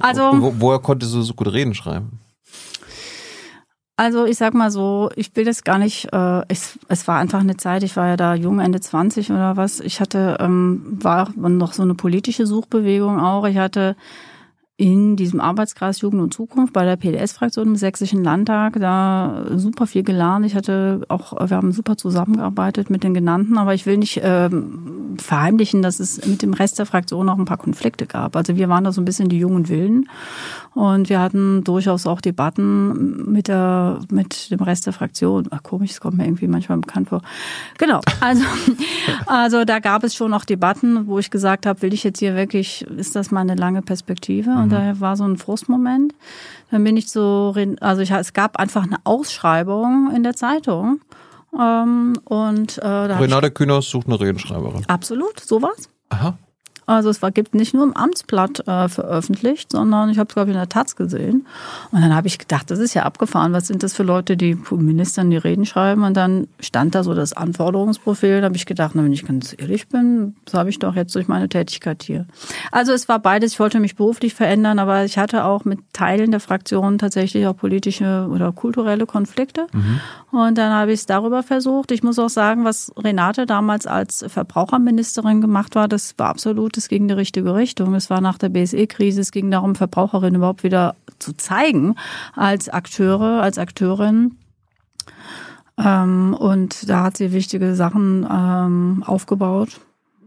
Also. 0.00 0.30
Wo, 0.40 0.54
woher 0.58 0.78
konntest 0.78 1.14
du 1.14 1.22
so 1.22 1.32
gut 1.34 1.52
Reden 1.52 1.74
schreiben? 1.74 2.20
Also 3.96 4.26
ich 4.26 4.38
sag 4.38 4.54
mal 4.54 4.72
so, 4.72 5.10
ich 5.14 5.34
will 5.36 5.44
das 5.44 5.62
gar 5.62 5.78
nicht, 5.78 6.12
äh, 6.12 6.42
es, 6.48 6.78
es 6.88 7.06
war 7.06 7.18
einfach 7.20 7.38
eine 7.40 7.56
Zeit, 7.56 7.84
ich 7.84 7.96
war 7.96 8.08
ja 8.08 8.16
da 8.16 8.34
jung, 8.34 8.58
Ende 8.58 8.80
20 8.80 9.30
oder 9.30 9.56
was. 9.56 9.78
Ich 9.78 10.00
hatte, 10.00 10.36
ähm, 10.40 10.98
war 11.00 11.30
noch 11.36 11.72
so 11.72 11.82
eine 11.82 11.94
politische 11.94 12.44
Suchbewegung 12.44 13.20
auch. 13.20 13.46
Ich 13.46 13.56
hatte 13.56 13.94
in 14.76 15.14
diesem 15.14 15.40
Arbeitskreis 15.40 16.00
Jugend 16.00 16.20
und 16.20 16.34
Zukunft 16.34 16.72
bei 16.72 16.84
der 16.84 16.96
PDS-Fraktion 16.96 17.68
im 17.68 17.76
Sächsischen 17.76 18.24
Landtag 18.24 18.80
da 18.80 19.46
super 19.54 19.86
viel 19.86 20.02
gelernt. 20.02 20.44
Ich 20.44 20.56
hatte 20.56 21.02
auch, 21.08 21.32
wir 21.48 21.56
haben 21.56 21.70
super 21.70 21.96
zusammengearbeitet 21.96 22.90
mit 22.90 23.04
den 23.04 23.14
genannten, 23.14 23.56
aber 23.56 23.74
ich 23.74 23.86
will 23.86 23.98
nicht 23.98 24.20
ähm, 24.24 25.14
verheimlichen, 25.18 25.80
dass 25.80 26.00
es 26.00 26.26
mit 26.26 26.42
dem 26.42 26.54
Rest 26.54 26.80
der 26.80 26.86
Fraktion 26.86 27.28
auch 27.28 27.38
ein 27.38 27.44
paar 27.44 27.58
Konflikte 27.58 28.06
gab. 28.06 28.34
Also 28.34 28.56
wir 28.56 28.68
waren 28.68 28.82
da 28.82 28.90
so 28.90 29.00
ein 29.00 29.04
bisschen 29.04 29.28
die 29.28 29.38
jungen 29.38 29.68
Wilden 29.68 30.08
und 30.74 31.08
wir 31.08 31.20
hatten 31.20 31.62
durchaus 31.62 32.04
auch 32.08 32.20
Debatten 32.20 33.30
mit 33.30 33.46
der 33.46 34.00
mit 34.10 34.50
dem 34.50 34.60
Rest 34.60 34.86
der 34.86 34.92
Fraktion. 34.92 35.46
Ach, 35.50 35.62
komisch, 35.62 35.90
das 35.90 36.00
kommt 36.00 36.16
mir 36.16 36.24
irgendwie 36.24 36.48
manchmal 36.48 36.78
bekannt 36.78 37.10
vor. 37.10 37.22
Genau. 37.78 38.00
Also 38.20 38.42
also 39.26 39.64
da 39.64 39.78
gab 39.78 40.02
es 40.02 40.16
schon 40.16 40.34
auch 40.34 40.44
Debatten, 40.44 41.06
wo 41.06 41.20
ich 41.20 41.30
gesagt 41.30 41.64
habe, 41.64 41.80
will 41.82 41.94
ich 41.94 42.02
jetzt 42.02 42.18
hier 42.18 42.34
wirklich, 42.34 42.82
ist 42.82 43.14
das 43.14 43.30
mal 43.30 43.42
eine 43.42 43.54
lange 43.54 43.80
Perspektive? 43.80 44.63
Und 44.64 44.70
da 44.70 45.00
war 45.00 45.16
so 45.16 45.24
ein 45.24 45.36
Frustmoment. 45.36 46.14
Dann 46.70 46.84
bin 46.84 46.96
ich 46.96 47.10
so, 47.10 47.54
also 47.80 48.02
ich, 48.02 48.10
es 48.10 48.32
gab 48.32 48.58
einfach 48.58 48.82
eine 48.84 48.96
Ausschreibung 49.04 50.10
in 50.14 50.22
der 50.22 50.34
Zeitung. 50.34 51.00
Ähm, 51.58 52.14
und 52.24 52.78
äh, 52.78 52.86
Renate 52.86 53.50
Künast 53.50 53.90
sucht 53.90 54.06
eine 54.06 54.18
Redenschreiberin. 54.18 54.84
absolut 54.88 55.38
sowas. 55.40 55.88
Aha. 56.08 56.36
Also 56.86 57.08
es 57.08 57.22
war, 57.22 57.30
gibt 57.30 57.54
nicht 57.54 57.74
nur 57.74 57.84
im 57.84 57.96
Amtsblatt 57.96 58.66
äh, 58.66 58.88
veröffentlicht, 58.88 59.72
sondern 59.72 60.10
ich 60.10 60.18
habe 60.18 60.28
es, 60.28 60.34
glaube 60.34 60.50
ich, 60.50 60.54
in 60.54 60.60
der 60.60 60.68
Taz 60.68 60.96
gesehen. 60.96 61.46
Und 61.90 62.02
dann 62.02 62.14
habe 62.14 62.26
ich 62.26 62.38
gedacht, 62.38 62.70
das 62.70 62.78
ist 62.78 62.94
ja 62.94 63.04
abgefahren. 63.04 63.52
Was 63.52 63.66
sind 63.68 63.82
das 63.82 63.94
für 63.94 64.02
Leute, 64.02 64.36
die 64.36 64.56
Ministern 64.70 65.30
die 65.30 65.36
Reden 65.36 65.66
schreiben? 65.66 66.04
Und 66.04 66.16
dann 66.16 66.46
stand 66.60 66.94
da 66.94 67.02
so 67.02 67.14
das 67.14 67.32
Anforderungsprofil. 67.32 68.40
Da 68.40 68.46
habe 68.46 68.56
ich 68.56 68.66
gedacht, 68.66 68.92
na, 68.94 69.04
wenn 69.04 69.12
ich 69.12 69.26
ganz 69.26 69.54
ehrlich 69.56 69.88
bin, 69.88 70.36
das 70.44 70.54
habe 70.54 70.70
ich 70.70 70.78
doch 70.78 70.94
jetzt 70.94 71.14
durch 71.14 71.28
meine 71.28 71.48
Tätigkeit 71.48 72.02
hier. 72.02 72.26
Also 72.70 72.92
es 72.92 73.08
war 73.08 73.18
beides. 73.18 73.52
Ich 73.52 73.60
wollte 73.60 73.80
mich 73.80 73.96
beruflich 73.96 74.34
verändern, 74.34 74.78
aber 74.78 75.04
ich 75.04 75.18
hatte 75.18 75.44
auch 75.44 75.64
mit 75.64 75.78
Teilen 75.92 76.30
der 76.30 76.40
Fraktion 76.40 76.98
tatsächlich 76.98 77.46
auch 77.46 77.56
politische 77.56 78.28
oder 78.30 78.52
kulturelle 78.52 79.06
Konflikte. 79.06 79.66
Und 80.30 80.58
dann 80.58 80.72
habe 80.72 80.92
ich 80.92 81.00
es 81.00 81.06
darüber 81.06 81.42
versucht. 81.42 81.90
Ich 81.92 82.02
muss 82.02 82.18
auch 82.18 82.28
sagen, 82.28 82.64
was 82.64 82.92
Renate 82.96 83.46
damals 83.46 83.86
als 83.86 84.24
Verbraucherministerin 84.28 85.40
gemacht 85.40 85.74
war, 85.74 85.88
das 85.88 86.14
war 86.18 86.28
absolut, 86.28 86.73
es 86.76 86.88
ging 86.88 87.02
in 87.02 87.08
die 87.08 87.14
richtige 87.14 87.54
Richtung. 87.54 87.94
Es 87.94 88.10
war 88.10 88.20
nach 88.20 88.38
der 88.38 88.48
BSE-Krise, 88.48 89.20
es 89.20 89.32
ging 89.32 89.50
darum, 89.50 89.74
Verbraucherinnen 89.74 90.36
überhaupt 90.36 90.62
wieder 90.62 90.94
zu 91.18 91.32
zeigen 91.36 91.94
als 92.34 92.68
Akteure, 92.68 93.42
als 93.42 93.58
Akteurin. 93.58 94.36
Ähm, 95.76 96.34
und 96.38 96.88
da 96.88 97.04
hat 97.04 97.16
sie 97.16 97.32
wichtige 97.32 97.74
Sachen 97.74 98.26
ähm, 98.30 99.02
aufgebaut. 99.06 99.80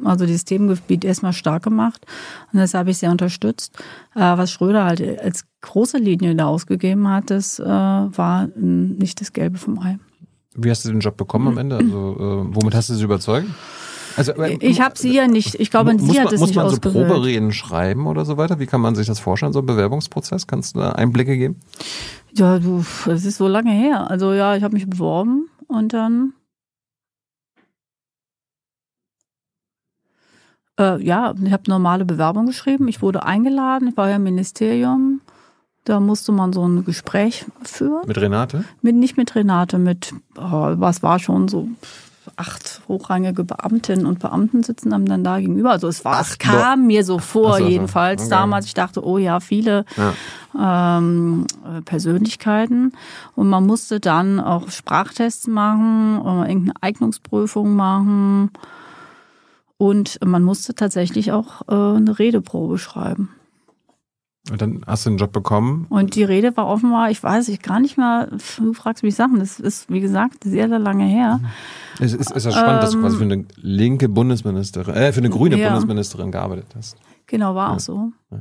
Also 0.03 0.25
dieses 0.25 0.45
Themengebiet 0.45 1.03
erstmal 1.03 1.33
stark 1.33 1.63
gemacht. 1.63 2.05
Und 2.53 2.59
das 2.59 2.73
habe 2.73 2.91
ich 2.91 2.99
sehr 2.99 3.11
unterstützt. 3.11 3.75
Äh, 4.13 4.19
was 4.19 4.51
Schröder 4.51 4.85
halt 4.85 5.01
als 5.19 5.45
große 5.61 5.97
Linie 5.97 6.35
da 6.35 6.45
ausgegeben 6.45 7.07
hat, 7.07 7.29
das 7.31 7.59
äh, 7.59 7.65
war 7.65 8.47
nicht 8.55 9.21
das 9.21 9.33
Gelbe 9.33 9.57
vom 9.57 9.79
Ei. 9.79 9.97
Wie 10.55 10.69
hast 10.69 10.85
du 10.85 10.89
den 10.89 10.99
Job 10.99 11.17
bekommen 11.17 11.47
am 11.47 11.57
Ende? 11.57 11.77
Also, 11.77 12.15
äh, 12.15 12.55
womit 12.55 12.75
hast 12.75 12.89
du 12.89 12.95
sie 12.95 13.03
überzeugt? 13.03 13.47
Also, 14.17 14.33
äh, 14.33 14.57
Ich 14.59 14.81
habe 14.81 14.97
sie 14.97 15.13
ja 15.13 15.27
nicht, 15.27 15.55
ich 15.55 15.69
glaube, 15.69 15.93
muss 15.93 16.01
sie 16.11 16.19
hat 16.19 16.25
man, 16.25 16.33
es 16.33 16.39
muss 16.39 16.49
nicht 16.49 16.57
man 16.57 16.69
so 16.69 16.75
ausgewählt. 16.75 17.07
Probereden 17.07 17.53
schreiben 17.53 18.07
oder 18.07 18.25
so 18.25 18.35
weiter? 18.37 18.59
Wie 18.59 18.65
kann 18.65 18.81
man 18.81 18.95
sich 18.95 19.07
das 19.07 19.19
vorstellen, 19.19 19.53
so 19.53 19.59
ein 19.59 19.65
Bewerbungsprozess? 19.65 20.47
Kannst 20.47 20.75
du 20.75 20.79
da 20.79 20.91
Einblicke 20.93 21.37
geben? 21.37 21.59
Ja, 22.33 22.59
du, 22.59 22.83
es 23.05 23.25
ist 23.25 23.37
so 23.37 23.47
lange 23.47 23.71
her. 23.71 24.09
Also 24.09 24.33
ja, 24.33 24.55
ich 24.55 24.63
habe 24.63 24.73
mich 24.73 24.89
beworben 24.89 25.49
und 25.67 25.93
dann 25.93 26.33
äh, 30.79 31.01
ja, 31.03 31.33
ich 31.43 31.51
habe 31.51 31.63
normale 31.67 32.05
Bewerbung 32.05 32.47
geschrieben. 32.47 32.87
Ich 32.87 33.01
wurde 33.01 33.23
eingeladen. 33.23 33.87
Ich 33.89 33.97
war 33.97 34.09
ja 34.09 34.15
im 34.17 34.23
Ministerium. 34.23 35.21
Da 35.83 35.99
musste 36.01 36.33
man 36.33 36.51
so 36.51 36.67
ein 36.67 36.83
Gespräch 36.83 37.45
führen. 37.63 38.05
Mit 38.07 38.17
Renate? 38.17 38.65
Mit, 38.81 38.95
nicht 38.95 39.15
mit 39.15 39.35
Renate, 39.35 39.77
mit, 39.77 40.13
oh, 40.35 40.73
was 40.75 41.01
war 41.01 41.17
schon 41.19 41.47
so 41.47 41.69
acht 42.35 42.81
hochrangige 42.87 43.43
Beamtinnen 43.43 44.05
und 44.05 44.19
Beamten 44.19 44.63
sitzen 44.63 44.93
einem 44.93 45.05
dann 45.05 45.23
da 45.23 45.39
gegenüber. 45.39 45.71
Also 45.71 45.87
es 45.87 46.03
war, 46.05 46.19
es 46.21 46.37
kam 46.37 46.87
mir 46.87 47.03
so 47.03 47.19
vor, 47.19 47.53
so, 47.57 47.63
so. 47.63 47.69
jedenfalls 47.69 48.21
Okay. 48.23 48.29
damals. 48.29 48.65
Ich 48.65 48.73
dachte, 48.73 49.05
oh 49.05 49.17
ja, 49.17 49.39
viele 49.39 49.85
Ja. 49.95 50.97
ähm, 50.97 51.45
äh, 51.65 51.81
Persönlichkeiten. 51.81 52.93
Und 53.35 53.49
man 53.49 53.65
musste 53.65 53.99
dann 53.99 54.39
auch 54.39 54.69
Sprachtests 54.69 55.47
machen, 55.47 56.17
äh, 56.25 56.49
irgendeine 56.49 56.73
Eignungsprüfung 56.81 57.75
machen. 57.75 58.51
Und 59.77 60.19
man 60.25 60.43
musste 60.43 60.73
tatsächlich 60.75 61.31
auch 61.31 61.61
äh, 61.67 61.97
eine 61.97 62.17
Redeprobe 62.17 62.77
schreiben. 62.79 63.29
Und 64.51 64.61
dann 64.61 64.81
hast 64.87 65.05
du 65.05 65.09
den 65.09 65.17
Job 65.17 65.31
bekommen. 65.33 65.85
Und 65.89 66.15
die 66.15 66.23
Rede 66.23 66.55
war 66.55 66.67
offenbar, 66.67 67.11
ich 67.11 67.21
weiß 67.21 67.49
ich 67.49 67.61
gar 67.61 67.79
nicht 67.79 67.97
mehr, 67.97 68.29
du 68.57 68.73
fragst 68.73 69.03
mich 69.03 69.15
Sachen, 69.15 69.39
das 69.39 69.59
ist, 69.59 69.89
wie 69.91 69.99
gesagt, 69.99 70.43
sehr, 70.45 70.69
sehr 70.69 70.79
lange 70.79 71.05
her. 71.05 71.39
Es 71.99 72.13
ist, 72.13 72.31
ist 72.31 72.45
ja 72.45 72.51
spannend, 72.51 72.83
dass 72.83 72.91
du 72.91 72.97
Ähm, 72.97 73.03
quasi 73.03 73.17
für 73.17 73.23
eine 73.23 73.45
linke 73.57 74.07
Bundesministerin, 74.07 74.93
äh, 74.95 75.11
für 75.11 75.19
eine 75.19 75.29
grüne 75.29 75.57
Ja. 75.57 75.67
Bundesministerin 75.69 76.31
gearbeitet 76.31 76.67
hast. 76.77 76.95
Genau, 77.27 77.55
war 77.55 77.69
Ja. 77.69 77.75
auch 77.75 77.79
so. 77.79 78.11
Ja. 78.31 78.39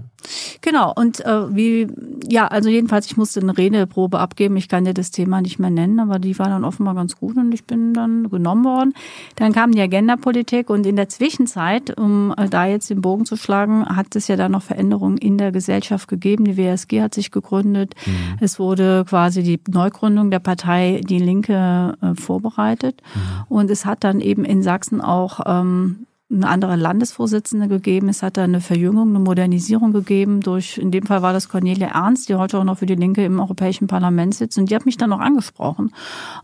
Genau, 0.63 0.93
und 0.95 1.25
äh, 1.25 1.55
wie, 1.55 1.87
ja, 2.29 2.49
also 2.49 2.69
jedenfalls, 2.69 3.07
ich 3.07 3.17
musste 3.17 3.41
eine 3.41 3.57
Redeprobe 3.57 4.19
abgeben. 4.19 4.57
Ich 4.57 4.69
kann 4.69 4.85
dir 4.85 4.95
das 4.95 5.11
Thema 5.13 5.41
nicht 5.41 5.59
mehr 5.61 5.71
nennen, 5.71 6.01
aber 6.01 6.19
die 6.19 6.37
war 6.39 6.49
dann 6.49 6.65
offenbar 6.65 6.95
ganz 6.95 7.17
gut 7.17 7.37
und 7.37 7.53
ich 7.53 7.65
bin 7.65 7.95
dann 7.95 8.29
genommen 8.31 8.65
worden. 8.65 8.95
Dann 9.37 9.53
kam 9.53 9.71
die 9.73 9.81
Agendapolitik 9.81 10.71
und 10.71 10.87
in 10.87 10.97
der 10.97 11.09
Zwischenzeit, 11.09 11.97
um 11.99 12.35
äh, 12.37 12.49
da 12.49 12.67
jetzt 12.67 12.91
den 12.91 13.01
Bogen 13.01 13.27
zu 13.27 13.37
schlagen, 13.37 13.85
hat 13.87 14.17
es 14.17 14.27
ja 14.29 14.37
dann 14.37 14.53
noch 14.53 14.63
Veränderungen 14.63 15.19
in 15.19 15.39
der 15.39 15.53
Gesellschaft 15.53 16.09
gegeben. 16.09 16.45
Die 16.45 16.57
WSG 16.57 17.03
hat 17.03 17.15
sich 17.15 17.31
gegründet. 17.31 17.95
Es 18.41 18.59
wurde 18.59 19.05
quasi 19.09 19.43
die 19.43 19.61
Neugründung 19.69 20.31
der 20.31 20.41
Partei 20.41 21.01
Die 21.05 21.19
Linke 21.19 21.95
äh, 22.01 22.15
vorbereitet. 22.15 23.03
Und 23.49 23.71
es 23.71 23.85
hat 23.85 24.03
dann 24.05 24.21
eben 24.21 24.45
in 24.45 24.63
Sachsen 24.63 25.01
auch 25.01 25.41
ähm, 25.47 26.06
eine 26.31 26.49
andere 26.49 26.77
Landesvorsitzende 26.77 27.69
gegeben. 27.69 28.09
Es 28.09 28.23
hat 28.23 28.37
da 28.37 28.45
eine 28.45 28.61
Verjüngung, 28.61 29.11
eine 29.11 29.21
Modernisierung 29.21 29.93
gegeben 29.93 30.41
durch, 30.41 30.77
in 30.77 30.91
dem 30.91 31.07
Fall 31.07 31.23
war 31.23 31.33
das 31.33 31.49
Cornelia 31.49 31.89
Ernst, 31.89 32.29
die 32.29 32.35
heute 32.35 32.59
auch 32.59 32.65
noch 32.65 32.79
für 32.79 32.87
die 32.87 32.97
Linke 32.97 33.25
im 33.25 33.39
Europäischen 33.39 33.87
Parlament 33.87 34.35
sitzt. 34.35 34.59
Und 34.59 34.71
die 34.71 34.75
hat 34.75 34.87
mich 34.87 34.97
dann 34.97 35.11
noch 35.11 35.21
angesprochen 35.21 35.93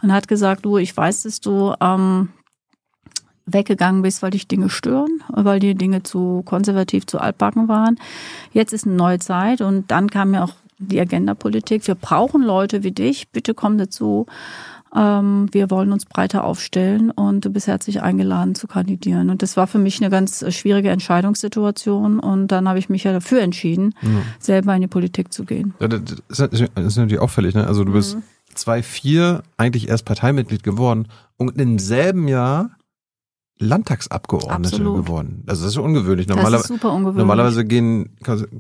und 0.01 0.13
hat 0.13 0.29
gesagt, 0.29 0.65
du, 0.65 0.79
ich 0.79 0.97
weiß, 0.97 1.25
dass 1.25 1.41
du 1.41 1.75
ähm, 1.81 2.29
weggegangen 3.47 4.03
bist, 4.03 4.23
weil 4.23 4.31
dich 4.31 4.47
Dinge 4.47 4.71
stören, 4.71 5.23
weil 5.29 5.59
die 5.59 5.75
Dinge 5.75 6.05
zu 6.05 6.43
konservativ, 6.45 7.07
zu 7.07 7.19
altbacken 7.19 7.67
waren. 7.67 7.99
Jetzt 8.53 8.73
ist 8.73 8.87
eine 8.87 8.95
neue 8.95 9.19
Zeit 9.19 9.61
und 9.61 9.91
dann 9.91 10.11
kam 10.11 10.33
ja 10.33 10.45
auch 10.45 10.55
die 10.79 11.01
Agenda-Politik. 11.01 11.87
Wir 11.87 11.95
brauchen 11.95 12.43
Leute 12.43 12.83
wie 12.83 12.93
dich. 12.93 13.31
Bitte 13.31 13.55
komm 13.55 13.79
dazu. 13.79 14.27
Ähm, 14.95 15.49
wir 15.53 15.71
wollen 15.71 15.93
uns 15.93 16.05
breiter 16.05 16.45
aufstellen 16.45 17.11
und 17.11 17.45
du 17.45 17.51
bist 17.51 17.67
herzlich 17.67 18.03
eingeladen 18.03 18.55
zu 18.55 18.67
kandidieren. 18.67 19.31
Und 19.31 19.43
das 19.43 19.57
war 19.57 19.67
für 19.67 19.79
mich 19.79 20.01
eine 20.01 20.11
ganz 20.11 20.43
äh, 20.43 20.53
schwierige 20.53 20.91
Entscheidungssituation. 20.91 22.19
Und 22.21 22.49
dann 22.49 22.69
habe 22.69 22.79
ich 22.79 22.89
mich 22.89 23.05
ja 23.05 23.13
dafür 23.13 23.41
entschieden, 23.41 23.95
selber 24.39 24.75
in 24.75 24.83
die 24.83 24.89
Politik 24.89 25.33
zu 25.33 25.45
gehen. 25.45 25.75
Ja, 25.81 25.89
das 25.89 26.23
ist, 26.51 26.97
natürlich 26.97 27.19
auffällig, 27.21 27.55
ne? 27.55 27.67
Also 27.67 27.85
du 27.85 27.93
bist 27.93 28.17
Mhm. 28.17 28.23
2004 28.55 29.43
eigentlich 29.57 29.89
erst 29.89 30.05
Parteimitglied 30.05 30.63
geworden 30.63 31.09
und 31.39 31.59
im 31.59 31.79
selben 31.79 32.29
Jahr 32.29 32.71
Landtagsabgeordnete 33.63 34.77
Absolut. 34.77 35.05
geworden. 35.05 35.45
Also 35.47 35.65
das 35.65 35.73
ist 35.73 35.79
ungewöhnlich. 35.79 36.29
Normaler 36.29 36.51
das 36.51 36.63
ist 36.63 36.69
super 36.69 36.93
ungewöhnlich. 36.93 37.19
Normalerweise 37.19 37.65
gehen, 37.65 38.11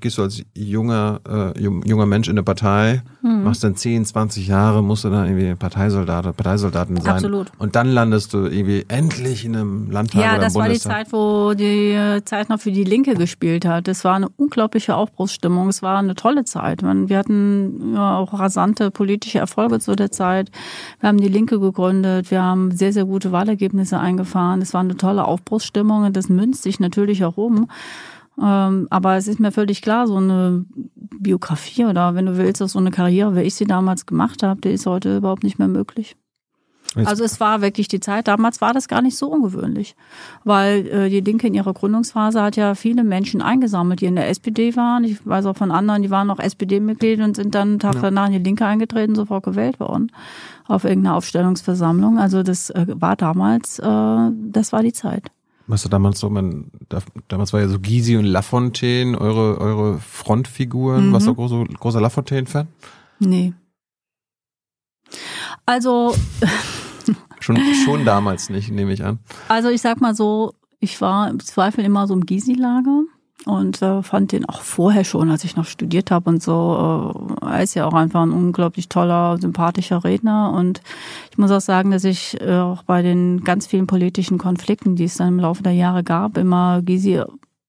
gehst 0.00 0.18
du 0.18 0.22
als 0.22 0.42
junger, 0.54 1.20
äh, 1.28 1.60
junger 1.60 2.06
Mensch 2.06 2.28
in 2.28 2.34
eine 2.34 2.42
Partei, 2.42 3.02
hm. 3.20 3.44
machst 3.44 3.64
dann 3.64 3.76
10, 3.76 4.04
20 4.04 4.46
Jahre, 4.46 4.82
musst 4.82 5.04
du 5.04 5.10
dann 5.10 5.26
irgendwie 5.26 5.54
Parteisoldat, 5.54 6.24
Parteisoldatin 6.36 6.96
sein. 6.96 7.14
Absolut. 7.14 7.52
Und 7.58 7.76
dann 7.76 7.88
landest 7.88 8.32
du 8.32 8.46
irgendwie 8.46 8.84
endlich 8.88 9.44
in 9.44 9.56
einem 9.56 9.90
Landtag 9.90 10.22
ja, 10.22 10.32
oder 10.32 10.42
das 10.42 10.54
war 10.54 10.68
die 10.68 10.78
Zeit, 10.78 11.12
wo 11.12 11.54
die 11.54 12.20
Zeit 12.24 12.48
noch 12.48 12.60
für 12.60 12.72
die 12.72 12.84
Linke 12.84 13.14
gespielt 13.14 13.64
hat. 13.66 13.88
Das 13.88 14.04
war 14.04 14.14
eine 14.14 14.28
unglaubliche 14.36 14.94
Aufbruchsstimmung. 14.94 15.68
Es 15.68 15.82
war 15.82 15.98
eine 15.98 16.14
tolle 16.14 16.44
Zeit. 16.44 16.82
Wir 16.82 17.18
hatten 17.18 17.94
ja, 17.94 18.18
auch 18.18 18.38
rasante 18.38 18.90
politische 18.90 19.38
Erfolge 19.38 19.80
zu 19.80 19.96
der 19.96 20.10
Zeit. 20.10 20.50
Wir 21.00 21.08
haben 21.08 21.18
die 21.18 21.28
Linke 21.28 21.58
gegründet. 21.58 22.30
Wir 22.30 22.42
haben 22.42 22.70
sehr, 22.70 22.92
sehr 22.92 23.04
gute 23.04 23.32
Wahlergebnisse 23.32 23.98
eingefahren. 23.98 24.62
Es 24.62 24.74
war 24.74 24.82
eine 24.92 24.98
tolle 24.98 25.24
Aufbruchsstimmung 25.24 26.04
und 26.04 26.16
das 26.16 26.28
münzt 26.28 26.62
sich 26.62 26.80
natürlich 26.80 27.20
herum. 27.20 27.68
Ähm, 28.40 28.86
aber 28.90 29.16
es 29.16 29.26
ist 29.26 29.40
mir 29.40 29.52
völlig 29.52 29.82
klar, 29.82 30.06
so 30.06 30.16
eine 30.16 30.64
Biografie 30.74 31.84
oder 31.84 32.14
wenn 32.14 32.26
du 32.26 32.38
willst, 32.38 32.62
auch 32.62 32.68
so 32.68 32.78
eine 32.78 32.90
Karriere, 32.90 33.36
wie 33.36 33.42
ich 33.42 33.54
sie 33.54 33.66
damals 33.66 34.06
gemacht 34.06 34.42
habe, 34.42 34.60
die 34.60 34.70
ist 34.70 34.86
heute 34.86 35.18
überhaupt 35.18 35.44
nicht 35.44 35.58
mehr 35.58 35.68
möglich. 35.68 36.16
Also 36.94 37.24
es 37.24 37.40
war 37.40 37.62
wirklich 37.62 37.88
die 37.88 38.00
Zeit, 38.00 38.28
damals 38.28 38.60
war 38.60 38.74
das 38.74 38.86
gar 38.86 39.00
nicht 39.00 39.16
so 39.16 39.28
ungewöhnlich, 39.30 39.96
weil 40.44 40.86
äh, 40.88 41.08
die 41.08 41.20
Linke 41.20 41.46
in 41.46 41.54
ihrer 41.54 41.72
Gründungsphase 41.72 42.42
hat 42.42 42.56
ja 42.56 42.74
viele 42.74 43.02
Menschen 43.02 43.40
eingesammelt, 43.40 44.02
die 44.02 44.06
in 44.06 44.16
der 44.16 44.28
SPD 44.28 44.76
waren. 44.76 45.04
Ich 45.04 45.26
weiß 45.26 45.46
auch 45.46 45.56
von 45.56 45.70
anderen, 45.70 46.02
die 46.02 46.10
waren 46.10 46.26
noch 46.26 46.38
SPD-Mitglieder 46.38 47.24
und 47.24 47.36
sind 47.36 47.54
dann 47.54 47.68
einen 47.68 47.78
Tag 47.78 47.94
ja. 47.94 48.02
danach 48.02 48.26
in 48.26 48.32
die 48.32 48.38
Linke 48.40 48.66
eingetreten, 48.66 49.14
sofort 49.14 49.44
gewählt 49.44 49.80
worden 49.80 50.12
auf 50.68 50.84
irgendeiner 50.84 51.16
Aufstellungsversammlung. 51.16 52.18
Also 52.18 52.42
das 52.42 52.70
äh, 52.70 52.86
war 52.88 53.16
damals, 53.16 53.78
äh, 53.78 54.30
das 54.50 54.72
war 54.72 54.82
die 54.82 54.92
Zeit. 54.92 55.30
Was 55.66 55.84
damals 55.84 56.18
so, 56.18 56.28
man, 56.28 56.70
damals 57.28 57.52
war 57.52 57.60
ja 57.60 57.68
so 57.68 57.78
Gysi 57.78 58.16
und 58.16 58.24
Lafontaine, 58.24 59.18
eure, 59.18 59.58
eure 59.58 59.98
Frontfiguren. 60.00 61.08
Mhm. 61.08 61.12
Warst 61.12 61.26
du 61.26 61.34
großer, 61.34 61.64
großer 61.64 62.00
Lafontaine-Fan? 62.00 62.66
Nee. 63.20 63.54
Also. 65.64 66.14
schon, 67.40 67.58
schon 67.84 68.04
damals 68.04 68.50
nicht, 68.50 68.70
nehme 68.70 68.92
ich 68.92 69.04
an. 69.04 69.20
Also 69.48 69.68
ich 69.68 69.80
sag 69.80 70.00
mal 70.00 70.14
so, 70.14 70.54
ich 70.80 71.00
war 71.00 71.30
im 71.30 71.38
Zweifel 71.40 71.84
immer 71.84 72.06
so 72.06 72.14
im 72.14 72.26
Gysi-Lager 72.26 73.04
und 73.44 73.82
äh, 73.82 74.02
fand 74.02 74.32
den 74.32 74.48
auch 74.48 74.62
vorher 74.62 75.04
schon, 75.04 75.30
als 75.30 75.44
ich 75.44 75.56
noch 75.56 75.64
studiert 75.64 76.10
habe 76.10 76.30
und 76.30 76.42
so. 76.42 77.36
Äh, 77.42 77.46
er 77.46 77.62
ist 77.62 77.74
ja 77.74 77.86
auch 77.86 77.94
einfach 77.94 78.22
ein 78.22 78.30
unglaublich 78.30 78.88
toller, 78.88 79.38
sympathischer 79.38 80.04
Redner 80.04 80.52
und 80.52 80.80
ich 81.30 81.38
muss 81.38 81.50
auch 81.50 81.60
sagen, 81.60 81.90
dass 81.90 82.04
ich 82.04 82.40
äh, 82.40 82.58
auch 82.58 82.82
bei 82.82 83.02
den 83.02 83.44
ganz 83.44 83.66
vielen 83.66 83.86
politischen 83.86 84.38
Konflikten, 84.38 84.96
die 84.96 85.04
es 85.04 85.16
dann 85.16 85.28
im 85.28 85.40
Laufe 85.40 85.62
der 85.62 85.72
Jahre 85.72 86.04
gab, 86.04 86.36
immer 86.36 86.82
Gysi 86.82 87.22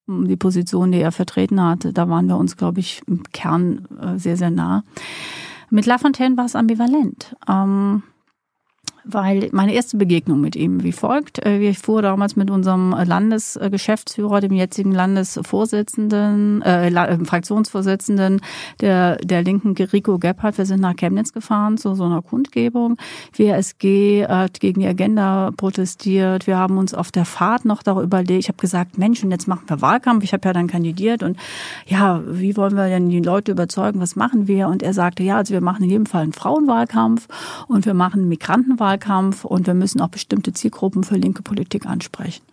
die 0.08 0.36
Position, 0.36 0.92
die 0.92 1.00
er 1.00 1.14
vertreten 1.14 1.62
hatte, 1.62 1.94
da 1.94 2.10
waren 2.10 2.28
wir 2.28 2.38
uns, 2.38 2.58
glaube 2.58 2.82
ich, 2.82 3.02
im 3.08 3.24
Kern 3.32 3.88
äh, 4.02 4.20
sehr, 4.20 4.36
sehr 4.36 4.52
nah. 4.52 4.84
Mit 5.70 5.86
Lafontaine 5.86 6.36
war 6.38 6.46
es 6.46 6.56
ambivalent. 6.56 7.36
Ähm, 7.48 8.04
weil 9.06 9.50
meine 9.52 9.74
erste 9.74 9.98
Begegnung 9.98 10.40
mit 10.40 10.56
ihm 10.56 10.84
wie 10.84 10.92
folgt. 10.92 11.46
Äh, 11.46 11.60
ich 11.60 11.80
fuhr 11.80 12.02
damals 12.02 12.36
mit 12.36 12.50
unserem 12.50 12.92
Landesgeschäftsführer, 12.92 14.40
dem 14.40 14.54
jetzigen 14.54 14.92
Landesvorsitzenden, 14.92 16.62
äh, 16.62 16.90
äh, 16.90 17.26
Fraktionsvorsitzenden 17.26 18.42
der, 18.82 19.18
der 19.18 19.44
Linken, 19.44 19.76
Rico 19.78 20.18
Gebhardt. 20.18 20.58
Wir 20.58 20.66
sind 20.66 20.82
nach 20.82 20.96
Chemnitz 20.96 21.34
gefahren 21.34 21.78
zu 21.78 21.96
so 21.96 22.06
einer 22.06 22.22
Kundgebung. 22.22 22.98
WSG 23.36 24.26
hat 24.28 24.60
gegen 24.60 24.82
die 24.82 24.88
Agenda 24.88 25.52
protestiert. 25.56 26.48
Wir 26.48 26.58
haben 26.58 26.78
uns 26.78 26.94
auf 26.94 27.12
der 27.12 27.26
Fahrt 27.26 27.66
noch 27.66 27.84
darüber 27.84 28.04
überlegt. 28.04 28.44
Ich 28.44 28.48
habe 28.48 28.58
gesagt, 28.60 28.98
Mensch, 28.98 29.24
und 29.24 29.32
jetzt 29.32 29.48
machen 29.48 29.64
wir 29.68 29.82
Wahlkampf. 29.82 30.24
Ich 30.24 30.34
habe 30.34 30.48
ja 30.48 30.54
dann 30.54 30.68
kandidiert 30.68 31.24
und 31.24 31.38
ja, 31.86 32.22
wie 32.28 32.56
wollen 32.56 32.76
wir 32.76 32.88
denn 32.88 33.10
die 33.10 33.22
Leute 33.22 33.52
überzeugen? 33.52 34.00
Was 34.00 34.16
machen 34.16 34.48
wir? 34.48 34.68
Und 34.68 34.84
er 34.84 34.94
sagte, 34.94 35.24
ja, 35.24 35.38
also 35.38 35.54
wir 35.54 35.62
machen 35.62 35.84
in 35.84 35.90
jedem 35.90 36.06
Fall 36.06 36.24
einen 36.24 36.34
Frauenwahlkampf 36.34 37.28
und 37.68 37.86
wir 37.86 37.94
machen 37.94 38.22
einen 38.22 38.30
Migrantenwahlkampf 38.30 38.93
Wahlkampf 38.94 39.46
und 39.46 39.68
wir 39.68 39.74
müssen 39.74 40.02
auch 40.02 40.10
bestimmte 40.10 40.54
Zielgruppen 40.54 41.04
für 41.04 41.16
linke 41.16 41.42
Politik 41.42 41.86
ansprechen. 41.86 42.44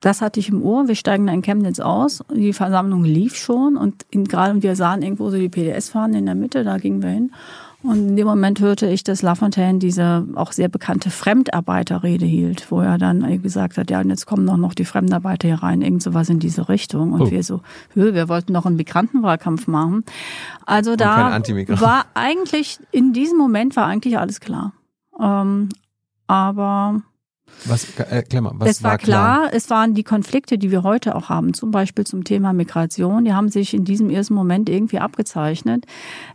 Das 0.00 0.22
hatte 0.22 0.38
ich 0.38 0.48
im 0.48 0.62
Ohr. 0.62 0.86
Wir 0.86 0.94
steigen 0.94 1.26
da 1.26 1.32
in 1.32 1.42
Chemnitz 1.42 1.80
aus. 1.80 2.22
Die 2.32 2.52
Versammlung 2.52 3.04
lief 3.04 3.34
schon 3.34 3.76
und 3.76 4.06
in, 4.10 4.24
gerade 4.24 4.62
wir 4.62 4.76
sahen 4.76 5.02
irgendwo 5.02 5.28
so 5.30 5.36
die 5.36 5.48
PDS-Fahnen 5.48 6.14
in 6.14 6.26
der 6.26 6.36
Mitte, 6.36 6.62
da 6.62 6.78
gingen 6.78 7.02
wir 7.02 7.10
hin. 7.10 7.32
Und 7.82 8.08
in 8.08 8.16
dem 8.16 8.26
Moment 8.26 8.60
hörte 8.60 8.86
ich, 8.86 9.04
dass 9.04 9.22
Lafontaine 9.22 9.78
diese 9.78 10.26
auch 10.34 10.50
sehr 10.50 10.68
bekannte 10.68 11.10
Fremdarbeiterrede 11.10 12.26
hielt, 12.26 12.70
wo 12.72 12.80
er 12.80 12.98
dann 12.98 13.40
gesagt 13.40 13.78
hat, 13.78 13.90
ja, 13.90 14.00
und 14.00 14.10
jetzt 14.10 14.26
kommen 14.26 14.46
doch 14.46 14.56
noch 14.56 14.74
die 14.74 14.84
Fremdarbeiter 14.84 15.46
hier 15.46 15.62
rein, 15.62 15.82
irgend 15.82 16.02
sowas 16.02 16.28
in 16.28 16.40
diese 16.40 16.68
Richtung. 16.68 17.12
Und 17.12 17.20
oh. 17.20 17.30
wir 17.30 17.42
so, 17.44 17.60
wir 17.94 18.28
wollten 18.28 18.52
noch 18.52 18.66
einen 18.66 18.76
Migrantenwahlkampf 18.76 19.68
machen. 19.68 20.04
Also 20.66 20.96
da 20.96 21.40
war 21.66 22.06
eigentlich, 22.14 22.80
in 22.90 23.12
diesem 23.12 23.38
Moment 23.38 23.76
war 23.76 23.86
eigentlich 23.86 24.18
alles 24.18 24.40
klar. 24.40 24.72
Ähm, 25.18 25.68
aber 26.26 27.02
was, 27.64 27.92
erklär 27.98 28.42
mal, 28.42 28.52
was 28.54 28.70
es 28.70 28.82
war, 28.82 28.92
war 28.92 28.98
klar, 28.98 29.36
klar, 29.38 29.50
es 29.52 29.68
waren 29.68 29.94
die 29.94 30.04
Konflikte, 30.04 30.58
die 30.58 30.70
wir 30.70 30.84
heute 30.84 31.16
auch 31.16 31.28
haben, 31.28 31.54
zum 31.54 31.70
Beispiel 31.70 32.06
zum 32.06 32.22
Thema 32.22 32.52
Migration, 32.52 33.24
die 33.24 33.32
haben 33.32 33.48
sich 33.48 33.74
in 33.74 33.84
diesem 33.84 34.10
ersten 34.10 34.34
Moment 34.34 34.68
irgendwie 34.68 35.00
abgezeichnet. 35.00 35.84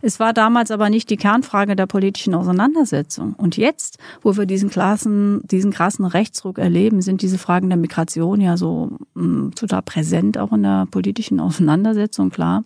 Es 0.02 0.20
war 0.20 0.32
damals 0.32 0.70
aber 0.70 0.90
nicht 0.90 1.08
die 1.08 1.16
Kernfrage 1.16 1.76
der 1.76 1.86
politischen 1.86 2.34
Auseinandersetzung. 2.34 3.34
Und 3.34 3.56
jetzt, 3.56 3.98
wo 4.22 4.36
wir 4.36 4.44
diesen 4.44 4.70
krassen, 4.70 5.40
diesen 5.44 5.70
krassen 5.70 6.04
Rechtsruck 6.04 6.58
erleben, 6.58 7.00
sind 7.00 7.22
diese 7.22 7.38
Fragen 7.38 7.68
der 7.68 7.78
Migration 7.78 8.40
ja 8.40 8.56
so 8.56 8.98
mh, 9.14 9.24
mm, 9.24 9.54
total 9.54 9.82
präsent, 9.82 10.36
auch 10.36 10.52
in 10.52 10.62
der 10.62 10.86
politischen 10.90 11.40
Auseinandersetzung, 11.40 12.30
klar. 12.30 12.64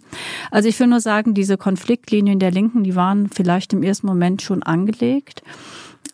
Also 0.51 0.69
ich 0.69 0.79
will 0.81 0.89
nur 0.89 1.01
sagen, 1.01 1.33
diese 1.33 1.57
Konfliktlinien 1.57 2.41
der 2.41 2.51
Linken, 2.51 2.83
die 2.83 2.97
waren 2.97 3.29
vielleicht 3.29 3.73
im 3.73 3.83
ersten 3.85 4.07
Moment 4.09 4.43
schon 4.43 4.63
angelegt 4.65 5.43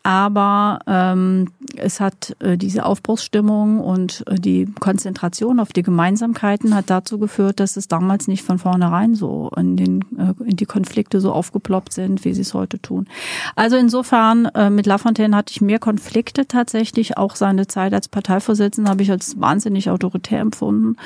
aber 0.05 0.81
ähm, 0.87 1.49
es 1.77 1.99
hat 1.99 2.37
äh, 2.41 2.59
diese 2.59 2.85
Aufbruchsstimmung 2.85 3.81
und 3.81 4.23
äh, 4.27 4.35
die 4.35 4.67
Konzentration 4.79 5.59
auf 5.59 5.73
die 5.73 5.83
Gemeinsamkeiten 5.83 6.75
hat 6.75 6.91
dazu 6.91 7.19
geführt, 7.19 7.59
dass 7.59 7.79
es 7.79 7.89
damals 7.89 8.29
nicht 8.29 8.45
von 8.45 8.59
vornherein 8.59 9.15
so 9.15 9.51
in, 9.57 9.79
den, 9.79 10.03
äh, 10.19 10.35
in 10.45 10.57
die 10.57 10.67
Konflikte 10.67 11.23
so 11.23 11.33
aufgeploppt 11.33 11.95
sind, 11.95 12.27
wie 12.27 12.35
sie 12.35 12.43
es 12.43 12.53
heute 12.53 12.79
tun. 12.81 13.09
Also 13.57 13.79
insofern, 13.79 14.45
äh, 14.55 14.69
mit 14.69 14.85
Lafontaine 14.85 15.35
hatte 15.35 15.53
ich 15.53 15.63
mehr 15.63 15.79
Konflikte 15.79 16.47
tatsächlich. 16.47 17.17
Auch 17.17 17.35
seine 17.35 17.67
Zeit 17.67 17.95
als 17.95 18.09
Parteivorsitzender 18.09 18.91
habe 18.91 19.03
ich 19.03 19.11
als 19.11 19.41
wahnsinnig 19.41 19.89
autoritär 19.89 20.41
empfunden, 20.41 20.97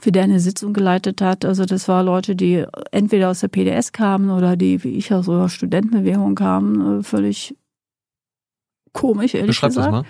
für 0.00 0.12
der 0.12 0.24
eine 0.24 0.40
Sitzung 0.40 0.72
geleitet 0.72 1.20
hat. 1.20 1.44
Also 1.44 1.66
das 1.66 1.88
war 1.88 2.02
Leute, 2.02 2.34
die 2.34 2.64
entweder 2.90 3.28
aus 3.28 3.40
der 3.40 3.48
PDS 3.48 3.92
kamen 3.92 4.30
oder 4.30 4.56
die, 4.56 4.82
wie 4.82 4.96
ich, 4.96 5.12
aus 5.12 5.26
der 5.26 5.50
Studentenbewegung 5.50 6.34
kamen, 6.34 7.00
äh, 7.00 7.02
völlig 7.02 7.54
komisch, 8.96 9.34
ehrlich 9.34 9.48
Beschreib 9.48 9.70
gesagt. 9.70 9.86
Das 9.86 9.92
mal. 9.92 10.04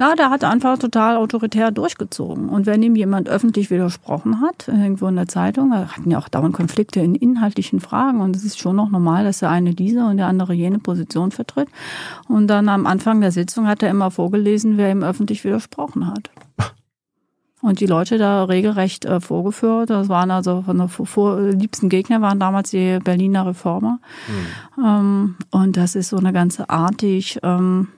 Na, 0.00 0.14
der 0.14 0.30
hat 0.30 0.44
einfach 0.44 0.78
total 0.78 1.16
autoritär 1.16 1.72
durchgezogen. 1.72 2.50
Und 2.50 2.66
wenn 2.66 2.84
ihm 2.84 2.94
jemand 2.94 3.28
öffentlich 3.28 3.68
widersprochen 3.68 4.40
hat, 4.40 4.68
irgendwo 4.68 5.08
in 5.08 5.16
der 5.16 5.26
Zeitung, 5.26 5.74
hatten 5.74 6.12
ja 6.12 6.18
auch 6.18 6.28
dauernd 6.28 6.54
Konflikte 6.54 7.00
in 7.00 7.16
inhaltlichen 7.16 7.80
Fragen 7.80 8.20
und 8.20 8.36
es 8.36 8.44
ist 8.44 8.60
schon 8.60 8.76
noch 8.76 8.90
normal, 8.90 9.24
dass 9.24 9.40
der 9.40 9.50
eine 9.50 9.74
diese 9.74 10.04
und 10.04 10.18
der 10.18 10.28
andere 10.28 10.54
jene 10.54 10.78
Position 10.78 11.32
vertritt. 11.32 11.66
Und 12.28 12.46
dann 12.46 12.68
am 12.68 12.86
Anfang 12.86 13.20
der 13.20 13.32
Sitzung 13.32 13.66
hat 13.66 13.82
er 13.82 13.90
immer 13.90 14.12
vorgelesen, 14.12 14.76
wer 14.76 14.92
ihm 14.92 15.02
öffentlich 15.02 15.42
widersprochen 15.42 16.06
hat. 16.06 16.30
Und 17.60 17.80
die 17.80 17.86
Leute 17.86 18.18
da 18.18 18.44
regelrecht 18.44 19.04
äh, 19.04 19.20
vorgeführt. 19.20 19.90
Das 19.90 20.08
waren 20.08 20.30
also 20.30 20.62
von 20.62 20.78
der 20.78 20.88
vor, 20.88 21.40
liebsten 21.40 21.88
Gegner 21.88 22.20
waren 22.20 22.38
damals 22.38 22.70
die 22.70 22.98
Berliner 23.02 23.46
Reformer. 23.46 23.98
Mhm. 24.28 24.84
Ähm, 24.84 25.36
und 25.50 25.76
das 25.76 25.96
ist 25.96 26.10
so 26.10 26.18
eine 26.18 26.32
ganze 26.32 26.70
Art, 26.70 27.00
die 27.00 27.18
ich 27.18 27.40
ähm, 27.42 27.88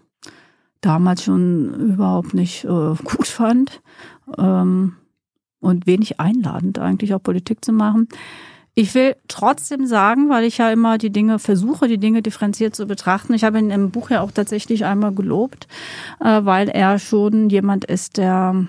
damals 0.81 1.25
schon 1.25 1.75
überhaupt 1.75 2.33
nicht 2.33 2.65
äh, 2.65 2.69
gut 3.05 3.27
fand. 3.27 3.83
Ähm, 4.39 4.97
und 5.61 5.87
wenig 5.87 6.19
einladend 6.19 6.79
eigentlich 6.79 7.15
auch 7.15 7.23
Politik 7.23 7.65
zu 7.65 7.73
machen. 7.73 8.09
Ich 8.75 8.95
will 8.95 9.17
trotzdem 9.29 9.85
sagen, 9.87 10.31
weil 10.31 10.45
ich 10.45 10.59
ja 10.59 10.71
immer 10.71 10.97
die 10.97 11.11
Dinge 11.11 11.39
versuche, 11.39 11.89
die 11.89 11.99
Dinge 11.99 12.23
differenziert 12.23 12.75
zu 12.75 12.87
betrachten. 12.87 13.35
Ich 13.35 13.45
habe 13.45 13.59
ihn 13.59 13.71
im 13.71 13.91
Buch 13.91 14.11
ja 14.11 14.23
auch 14.23 14.31
tatsächlich 14.31 14.85
einmal 14.85 15.13
gelobt, 15.13 15.67
äh, 16.21 16.45
weil 16.45 16.69
er 16.69 16.99
schon 16.99 17.51
jemand 17.51 17.85
ist, 17.85 18.17
der 18.17 18.67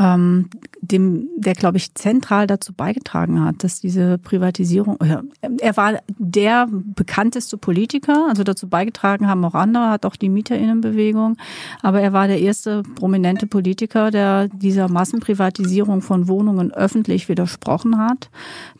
ähm, 0.00 0.48
dem, 0.80 1.28
der, 1.36 1.52
glaube 1.52 1.76
ich, 1.76 1.94
zentral 1.94 2.46
dazu 2.46 2.72
beigetragen 2.72 3.44
hat, 3.44 3.62
dass 3.62 3.80
diese 3.80 4.16
Privatisierung, 4.16 4.96
ja, 5.04 5.22
er 5.60 5.76
war 5.76 6.00
der 6.18 6.68
bekannteste 6.70 7.58
Politiker, 7.58 8.26
also 8.28 8.42
dazu 8.42 8.66
beigetragen 8.66 9.28
haben 9.28 9.44
auch 9.44 9.54
andere, 9.54 9.90
hat 9.90 10.06
auch 10.06 10.16
die 10.16 10.30
Mieterinnenbewegung, 10.30 11.36
aber 11.82 12.00
er 12.00 12.14
war 12.14 12.28
der 12.28 12.40
erste 12.40 12.82
prominente 12.94 13.46
Politiker, 13.46 14.10
der 14.10 14.48
dieser 14.48 14.88
Massenprivatisierung 14.88 16.00
von 16.00 16.28
Wohnungen 16.28 16.72
öffentlich 16.72 17.28
widersprochen 17.28 17.98
hat, 17.98 18.30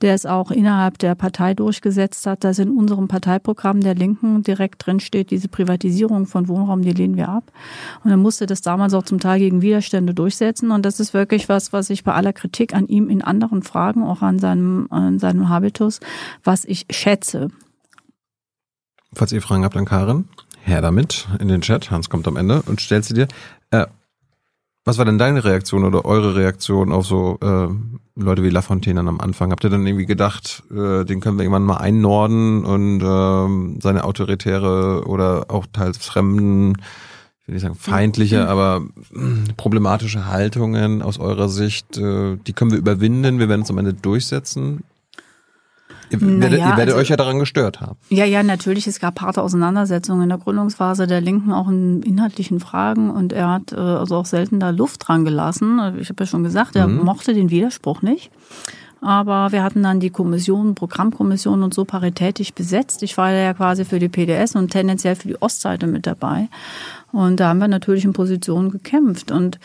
der 0.01 0.15
es 0.15 0.25
auch 0.25 0.51
innerhalb 0.51 0.99
der 0.99 1.15
Partei 1.15 1.53
durchgesetzt 1.53 2.27
hat, 2.27 2.45
dass 2.45 2.59
in 2.59 2.71
unserem 2.71 3.09
Parteiprogramm 3.09 3.83
der 3.83 3.95
Linken 3.95 4.43
direkt 4.43 4.87
drin 4.87 5.01
steht, 5.01 5.31
diese 5.31 5.49
Privatisierung 5.49 6.25
von 6.25 6.49
Wohnraum, 6.49 6.81
die 6.81 6.93
lehnen 6.93 7.19
wir 7.19 7.29
ab. 7.29 7.53
Und 8.05 8.11
er 8.11 8.17
musste 8.17 8.47
das 8.47 8.63
damals 8.63 8.95
auch 8.95 9.03
zum 9.03 9.21
Teil 9.21 9.39
gegen 9.39 9.61
Widerstände 9.61 10.15
durchsetzen 10.15 10.71
und 10.71 10.87
das 10.87 10.99
ist 10.99 11.10
wirklich 11.15 11.49
was, 11.49 11.73
was 11.73 11.91
ich 11.91 12.05
bei 12.05 12.13
aller 12.13 12.33
Kritik 12.33 12.75
an 12.75 12.87
ihm 12.87 13.09
in 13.09 13.23
anderen 13.23 13.63
Fragen, 13.63 14.03
auch 14.05 14.23
an 14.23 14.39
seinem, 14.39 14.87
an 14.91 15.19
seinem 15.19 15.49
Habitus, 15.49 16.01
was 16.45 16.65
ich 16.65 16.87
schätze. 16.91 17.49
Falls 19.13 19.33
ihr 19.33 19.43
Fragen 19.43 19.65
habt 19.65 19.77
an 19.77 19.87
Karin, 19.87 20.29
her 20.63 20.81
damit 20.81 21.29
in 21.39 21.49
den 21.49 21.61
Chat. 21.61 21.91
Hans 21.91 22.11
kommt 22.11 22.29
am 22.29 22.37
Ende 22.37 22.63
und 22.63 22.81
stellt 22.81 23.05
sie 23.05 23.15
dir. 23.15 23.29
Äh, 23.71 23.87
was 24.85 24.97
war 24.99 25.05
denn 25.05 25.19
deine 25.19 25.45
Reaktion 25.45 25.85
oder 25.85 26.05
eure 26.05 26.37
Reaktion 26.37 26.91
auf 26.91 27.07
so 27.07 27.39
äh, 27.43 27.69
Leute 28.17 28.43
wie 28.43 28.51
Lafontaine 28.51 29.01
am 29.01 29.21
Anfang? 29.21 29.51
Habt 29.51 29.63
ihr 29.63 29.71
dann 29.71 29.87
irgendwie 29.87 30.07
gedacht, 30.07 30.63
äh, 30.71 31.05
den 31.05 31.21
können 31.21 31.37
wir 31.37 31.45
irgendwann 31.45 31.65
mal 31.65 31.77
einnorden 31.77 32.65
und 32.65 33.01
äh, 33.03 33.81
seine 33.83 34.05
autoritäre 34.05 35.05
oder 35.07 35.47
auch 35.49 35.67
teils 35.71 35.99
fremden 35.99 36.77
will 37.51 37.55
nicht 37.55 37.63
sagen 37.63 37.75
feindliche, 37.75 38.43
mhm. 38.43 38.49
aber 38.49 38.83
hm, 39.13 39.45
problematische 39.57 40.27
Haltungen 40.27 41.03
aus 41.03 41.19
eurer 41.19 41.49
Sicht, 41.49 41.99
äh, 41.99 42.37
die 42.37 42.53
können 42.53 42.71
wir 42.71 42.79
überwinden, 42.79 43.39
wir 43.39 43.49
werden 43.49 43.63
es 43.63 43.71
am 43.71 43.79
Ende 43.79 43.93
durchsetzen. 43.93 44.85
Ihr, 46.11 46.19
naja, 46.19 46.41
werdet, 46.41 46.59
ihr 46.59 46.67
werdet 46.67 46.81
also, 46.89 46.97
euch 46.97 47.09
ja 47.09 47.17
daran 47.17 47.39
gestört 47.39 47.81
haben. 47.81 47.97
Ja, 48.09 48.25
ja, 48.25 48.43
natürlich. 48.43 48.89
Es 48.89 48.99
gab 48.99 49.21
harte 49.21 49.43
Auseinandersetzungen 49.43 50.25
in 50.25 50.29
der 50.29 50.39
Gründungsphase 50.39 51.07
der 51.07 51.21
Linken, 51.21 51.53
auch 51.53 51.69
in 51.69 52.03
inhaltlichen 52.03 52.59
Fragen. 52.59 53.11
Und 53.11 53.33
er 53.33 53.49
hat 53.49 53.73
äh, 53.73 53.77
also 53.77 54.17
auch 54.17 54.27
selten 54.27 54.59
da 54.59 54.71
Luft 54.71 55.07
dran 55.07 55.25
gelassen. 55.25 55.81
Ich 56.01 56.09
habe 56.09 56.25
ja 56.25 56.27
schon 56.27 56.43
gesagt, 56.43 56.75
er 56.75 56.89
mhm. 56.89 57.05
mochte 57.05 57.33
den 57.33 57.51
Widerspruch 57.51 58.03
nicht. 58.03 58.33
Aber 59.01 59.53
wir 59.53 59.63
hatten 59.63 59.83
dann 59.83 60.01
die 60.01 60.11
Kommission, 60.11 60.75
Programmkommission 60.75 61.63
und 61.63 61.73
so 61.73 61.85
paritätisch 61.85 62.53
besetzt. 62.53 63.03
Ich 63.03 63.17
war 63.17 63.33
ja 63.33 63.55
quasi 63.55 63.85
für 63.85 63.99
die 63.99 64.09
PDS 64.09 64.57
und 64.57 64.71
tendenziell 64.71 65.17
für 65.17 65.29
die 65.29 65.41
Ostseite 65.41 65.87
mit 65.87 66.07
dabei. 66.07 66.49
Und 67.13 67.41
da 67.41 67.49
haben 67.49 67.59
wir 67.59 67.69
natürlich 67.69 68.05
in 68.05 68.13
Positionen 68.13 68.71
gekämpft. 68.71 69.31
Und 69.31 69.59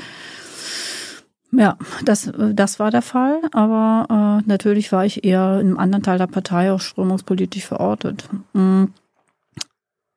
ja, 1.52 1.78
das, 2.04 2.32
das 2.54 2.80
war 2.80 2.92
der 2.92 3.02
Fall. 3.02 3.42
Aber 3.52 4.42
äh, 4.42 4.48
natürlich 4.48 4.92
war 4.92 5.06
ich 5.06 5.26
eher 5.26 5.60
in 5.60 5.68
einem 5.68 5.80
anderen 5.80 6.04
Teil 6.04 6.18
der 6.18 6.28
Partei 6.28 6.72
auch 6.72 6.80
strömungspolitisch 6.80 7.66
verortet. 7.66 8.28
Mm. 8.54 8.86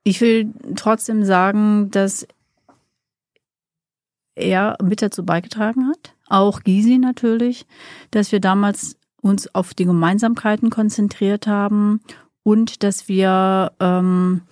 Ich 0.05 0.21
will 0.23 0.55
trotzdem 0.75 1.25
sagen, 1.25 1.91
dass 1.91 2.27
er 4.37 4.77
mit 4.83 5.03
dazu 5.03 5.25
beigetragen 5.25 5.89
hat, 5.89 6.15
auch 6.29 6.63
Gysi 6.63 6.99
natürlich, 6.99 7.67
dass 8.11 8.33
wir 8.33 8.41
damals 8.41 8.98
uns 9.21 9.55
auf 9.55 9.75
die 9.75 9.85
Gemeinsamkeiten 9.85 10.71
konzentriert 10.71 11.47
haben 11.47 12.01
und 12.43 12.83
dass 12.83 13.09
wir 13.09 13.73
ähm, 13.81 14.43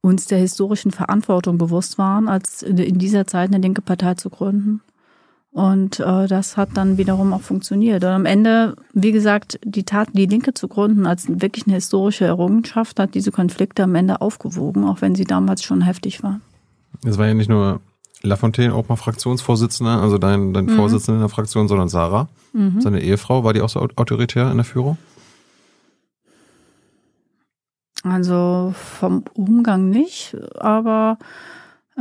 uns 0.00 0.26
der 0.26 0.38
historischen 0.38 0.92
Verantwortung 0.92 1.58
bewusst 1.58 1.98
waren, 1.98 2.28
als 2.28 2.62
in 2.62 2.98
dieser 2.98 3.26
Zeit 3.26 3.50
eine 3.50 3.62
linke 3.62 3.82
Partei 3.82 4.14
zu 4.14 4.30
gründen. 4.30 4.80
Und 5.50 6.00
äh, 6.00 6.26
das 6.26 6.58
hat 6.58 6.68
dann 6.74 6.98
wiederum 6.98 7.32
auch 7.32 7.40
funktioniert. 7.40 8.04
Und 8.04 8.10
am 8.10 8.26
Ende, 8.26 8.76
wie 8.92 9.10
gesagt, 9.10 9.58
die 9.64 9.84
Tat, 9.84 10.10
die 10.12 10.26
Linke 10.26 10.52
zu 10.52 10.68
gründen 10.68 11.06
als 11.06 11.26
wirklich 11.40 11.66
eine 11.66 11.76
historische 11.76 12.26
Errungenschaft, 12.26 13.00
hat 13.00 13.14
diese 13.14 13.32
Konflikte 13.32 13.84
am 13.84 13.94
Ende 13.94 14.20
aufgewogen, 14.20 14.84
auch 14.84 15.00
wenn 15.00 15.14
sie 15.14 15.24
damals 15.24 15.62
schon 15.62 15.80
heftig 15.80 16.22
waren. 16.22 16.42
Es 17.04 17.16
war 17.16 17.26
ja 17.26 17.32
nicht 17.32 17.48
nur 17.48 17.80
Lafontaine 18.26 18.74
auch 18.74 18.88
mal 18.88 18.96
Fraktionsvorsitzender, 18.96 20.00
also 20.00 20.18
dein, 20.18 20.52
dein 20.52 20.66
mhm. 20.66 20.76
Vorsitzender 20.76 21.18
in 21.18 21.22
der 21.22 21.28
Fraktion, 21.28 21.68
sondern 21.68 21.88
Sarah, 21.88 22.28
mhm. 22.52 22.80
seine 22.80 23.00
Ehefrau. 23.00 23.44
War 23.44 23.52
die 23.52 23.60
auch 23.60 23.68
so 23.68 23.80
autoritär 23.80 24.50
in 24.50 24.56
der 24.56 24.64
Führung? 24.64 24.98
Also 28.02 28.72
vom 28.76 29.24
Umgang 29.34 29.90
nicht, 29.90 30.36
aber 30.58 31.18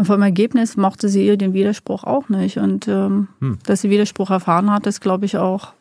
vom 0.04 0.22
Ergebnis 0.22 0.78
mochte 0.78 1.10
sie 1.10 1.26
ihr 1.26 1.38
den 1.38 1.54
Widerspruch 1.54 2.04
auch 2.04 2.30
nicht. 2.30 2.58
Und 2.58 2.88
ähm, 2.88 3.30
hm. 3.40 3.60
dass 3.66 3.82
sie 3.82 3.90
Widerspruch 3.90 4.30
erfahren 4.30 4.70
hat, 4.72 4.86
ist, 4.88 5.00
glaube 5.00 5.26
ich, 5.26 5.38
auch 5.38 5.74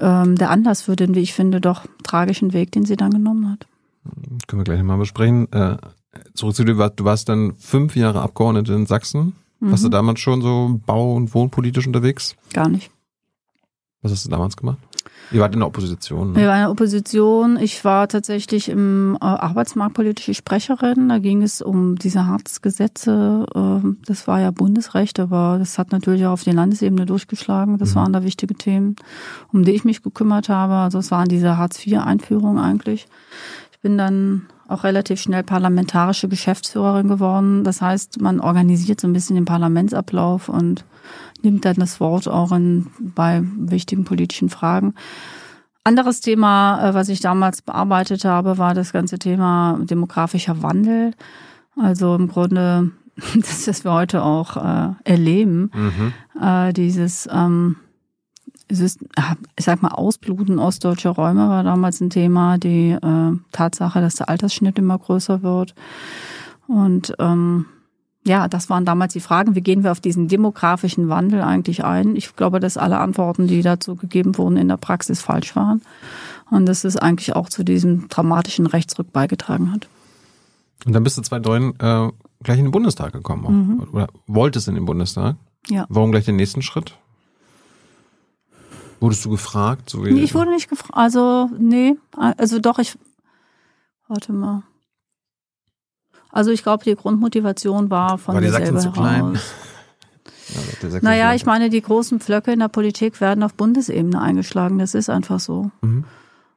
ähm, 0.00 0.36
der 0.36 0.50
Anlass 0.50 0.82
für 0.82 0.96
den, 0.96 1.14
wie 1.14 1.20
ich 1.20 1.34
finde, 1.34 1.60
doch 1.60 1.84
tragischen 2.02 2.52
Weg, 2.52 2.72
den 2.72 2.84
sie 2.84 2.96
dann 2.96 3.10
genommen 3.10 3.50
hat. 3.50 3.66
Können 4.48 4.60
wir 4.60 4.64
gleich 4.64 4.82
mal 4.82 4.96
besprechen. 4.96 5.52
Äh, 5.52 5.76
zurück 6.34 6.54
zu 6.54 6.64
dir, 6.64 6.74
du 6.74 7.04
warst 7.04 7.28
dann 7.28 7.54
fünf 7.56 7.96
Jahre 7.96 8.22
Abgeordnete 8.22 8.72
in 8.74 8.86
Sachsen. 8.86 9.34
Mhm. 9.60 9.70
Warst 9.70 9.84
du 9.84 9.88
mhm. 9.88 9.92
damals 9.92 10.20
schon 10.20 10.42
so 10.42 10.80
bau- 10.86 11.14
und 11.14 11.34
wohnpolitisch 11.34 11.86
unterwegs? 11.86 12.36
Gar 12.52 12.68
nicht. 12.68 12.90
Was 14.02 14.12
hast 14.12 14.24
du 14.24 14.30
damals 14.30 14.56
gemacht? 14.56 14.78
Ihr 15.30 15.40
wart 15.40 15.54
in 15.54 15.60
der 15.60 15.68
Opposition. 15.68 16.32
Ne? 16.32 16.40
Wir 16.40 16.48
waren 16.48 16.56
in 16.56 16.62
der 16.62 16.70
Opposition. 16.70 17.56
Ich 17.56 17.84
war 17.84 18.08
tatsächlich 18.08 18.68
im 18.68 19.16
äh, 19.20 19.24
Arbeitsmarktpolitische 19.24 20.34
Sprecherin. 20.34 21.08
Da 21.08 21.18
ging 21.18 21.42
es 21.42 21.62
um 21.62 21.96
diese 21.96 22.26
Hartz-Gesetze. 22.26 23.46
Äh, 23.54 23.88
das 24.04 24.26
war 24.26 24.40
ja 24.40 24.50
Bundesrecht, 24.50 25.20
aber 25.20 25.56
das 25.58 25.78
hat 25.78 25.92
natürlich 25.92 26.26
auch 26.26 26.32
auf 26.32 26.44
die 26.44 26.50
Landesebene 26.50 27.06
durchgeschlagen. 27.06 27.78
Das 27.78 27.90
mhm. 27.90 27.94
waren 28.00 28.12
da 28.12 28.24
wichtige 28.24 28.54
Themen, 28.54 28.96
um 29.52 29.64
die 29.64 29.72
ich 29.72 29.84
mich 29.84 30.02
gekümmert 30.02 30.48
habe. 30.48 30.74
Also 30.74 30.98
es 30.98 31.10
waren 31.10 31.28
diese 31.28 31.56
Hartz-IV-Einführungen 31.56 32.58
eigentlich. 32.58 33.06
Ich 33.70 33.78
bin 33.80 33.96
dann 33.96 34.46
auch 34.72 34.84
relativ 34.84 35.20
schnell 35.20 35.42
parlamentarische 35.42 36.28
Geschäftsführerin 36.28 37.08
geworden. 37.08 37.64
Das 37.64 37.80
heißt, 37.80 38.20
man 38.20 38.40
organisiert 38.40 39.00
so 39.00 39.06
ein 39.06 39.12
bisschen 39.12 39.36
den 39.36 39.44
Parlamentsablauf 39.44 40.48
und 40.48 40.84
nimmt 41.42 41.64
dann 41.64 41.76
das 41.76 42.00
Wort 42.00 42.28
auch 42.28 42.52
in, 42.52 42.86
bei 42.98 43.42
wichtigen 43.56 44.04
politischen 44.04 44.48
Fragen. 44.48 44.94
Anderes 45.84 46.20
Thema, 46.20 46.88
äh, 46.88 46.94
was 46.94 47.08
ich 47.08 47.20
damals 47.20 47.62
bearbeitet 47.62 48.24
habe, 48.24 48.58
war 48.58 48.74
das 48.74 48.92
ganze 48.92 49.18
Thema 49.18 49.78
demografischer 49.82 50.62
Wandel. 50.62 51.12
Also 51.76 52.14
im 52.14 52.28
Grunde 52.28 52.90
das, 53.34 53.66
was 53.66 53.84
wir 53.84 53.92
heute 53.92 54.22
auch 54.22 54.56
äh, 54.56 54.94
erleben, 55.04 55.70
mhm. 55.74 56.12
äh, 56.40 56.72
dieses, 56.72 57.28
ähm, 57.32 57.76
ist, 58.80 59.00
ich 59.56 59.64
sag 59.64 59.82
mal, 59.82 59.90
Ausbluten 59.90 60.58
ostdeutscher 60.58 61.10
Räume 61.10 61.48
war 61.48 61.62
damals 61.62 62.00
ein 62.00 62.10
Thema, 62.10 62.58
die 62.58 62.90
äh, 62.90 63.32
Tatsache, 63.52 64.00
dass 64.00 64.14
der 64.14 64.28
Altersschnitt 64.28 64.78
immer 64.78 64.98
größer 64.98 65.42
wird. 65.42 65.74
Und 66.66 67.14
ähm, 67.18 67.66
ja, 68.24 68.46
das 68.48 68.70
waren 68.70 68.84
damals 68.84 69.12
die 69.12 69.20
Fragen. 69.20 69.54
Wie 69.54 69.62
gehen 69.62 69.82
wir 69.82 69.90
auf 69.90 70.00
diesen 70.00 70.28
demografischen 70.28 71.08
Wandel 71.08 71.42
eigentlich 71.42 71.84
ein? 71.84 72.14
Ich 72.14 72.36
glaube, 72.36 72.60
dass 72.60 72.76
alle 72.76 72.98
Antworten, 72.98 73.48
die 73.48 73.62
dazu 73.62 73.96
gegeben 73.96 74.38
wurden, 74.38 74.56
in 74.56 74.68
der 74.68 74.76
Praxis 74.76 75.20
falsch 75.20 75.56
waren. 75.56 75.82
Und 76.50 76.66
dass 76.66 76.84
es 76.84 76.96
eigentlich 76.96 77.34
auch 77.34 77.48
zu 77.48 77.64
diesem 77.64 78.08
dramatischen 78.08 78.66
Rechtsrück 78.66 79.12
beigetragen 79.12 79.72
hat. 79.72 79.88
Und 80.84 80.92
dann 80.92 81.02
bist 81.02 81.18
du 81.18 81.22
2009 81.22 81.74
äh, 81.78 82.12
gleich 82.42 82.58
in 82.58 82.66
den 82.66 82.72
Bundestag 82.72 83.12
gekommen. 83.12 83.78
Mhm. 83.80 83.88
Oder 83.92 84.08
wolltest 84.26 84.68
in 84.68 84.74
den 84.74 84.84
Bundestag? 84.84 85.36
Ja. 85.68 85.86
Warum 85.88 86.12
gleich 86.12 86.24
den 86.24 86.36
nächsten 86.36 86.62
Schritt? 86.62 86.96
Wurdest 89.02 89.24
du 89.24 89.30
gefragt? 89.30 89.90
So 89.90 89.98
nee, 89.98 90.22
ich 90.22 90.32
wurde 90.32 90.50
nicht 90.50 90.68
gefragt. 90.70 90.94
Also, 90.94 91.50
nee. 91.58 91.96
Also 92.16 92.60
doch, 92.60 92.78
ich. 92.78 92.96
Warte 94.06 94.32
mal. 94.32 94.62
Also 96.30 96.52
ich 96.52 96.62
glaube, 96.62 96.84
die 96.84 96.94
Grundmotivation 96.94 97.90
war 97.90 98.16
von 98.16 98.34
war 98.34 98.40
mir 98.40 98.52
selber 98.52 98.78
zu 98.78 98.90
klein? 98.92 99.38
Ja, 100.82 101.00
naja, 101.00 101.34
ich 101.34 101.46
meine, 101.46 101.70
die 101.70 101.80
großen 101.80 102.20
Pflöcke 102.20 102.52
in 102.52 102.58
der 102.58 102.68
Politik 102.68 103.22
werden 103.22 103.42
auf 103.42 103.54
Bundesebene 103.54 104.20
eingeschlagen. 104.20 104.78
Das 104.78 104.94
ist 104.94 105.08
einfach 105.08 105.40
so. 105.40 105.70
Mhm. 105.80 106.04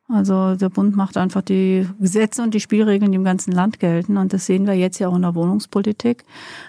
Also 0.08 0.56
der 0.56 0.70
Bund 0.70 0.96
macht 0.96 1.18
einfach 1.18 1.42
die 1.42 1.88
Gesetze 2.00 2.44
und 2.44 2.54
die 2.54 2.60
Spielregeln, 2.60 3.12
die 3.12 3.16
im 3.16 3.24
ganzen 3.24 3.52
Land 3.52 3.80
gelten. 3.80 4.18
Und 4.18 4.34
das 4.34 4.46
sehen 4.46 4.68
wir 4.68 4.76
jetzt 4.76 5.00
ja 5.00 5.08
auch 5.08 5.16
in 5.16 5.24
der 5.24 5.34
Wohnungspolitik. 5.34 6.24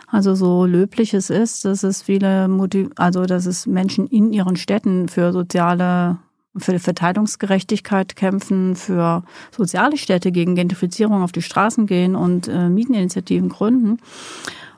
Also 0.06 0.34
so 0.34 0.64
löblich 0.64 1.12
es 1.12 1.28
ist, 1.28 1.66
dass 1.66 1.82
es 1.82 2.02
viele, 2.02 2.48
also 2.96 3.26
dass 3.26 3.44
es 3.44 3.66
Menschen 3.66 4.06
in 4.06 4.32
ihren 4.32 4.56
Städten 4.56 5.08
für 5.08 5.32
soziale 5.32 6.18
für 6.58 6.78
Verteilungsgerechtigkeit 6.78 8.16
kämpfen, 8.16 8.76
für 8.76 9.22
soziale 9.50 9.98
Städte 9.98 10.32
gegen 10.32 10.54
Gentrifizierung 10.54 11.22
auf 11.22 11.32
die 11.32 11.42
Straßen 11.42 11.86
gehen 11.86 12.16
und 12.16 12.48
äh, 12.48 12.70
Mieteninitiativen 12.70 13.50
gründen. 13.50 13.98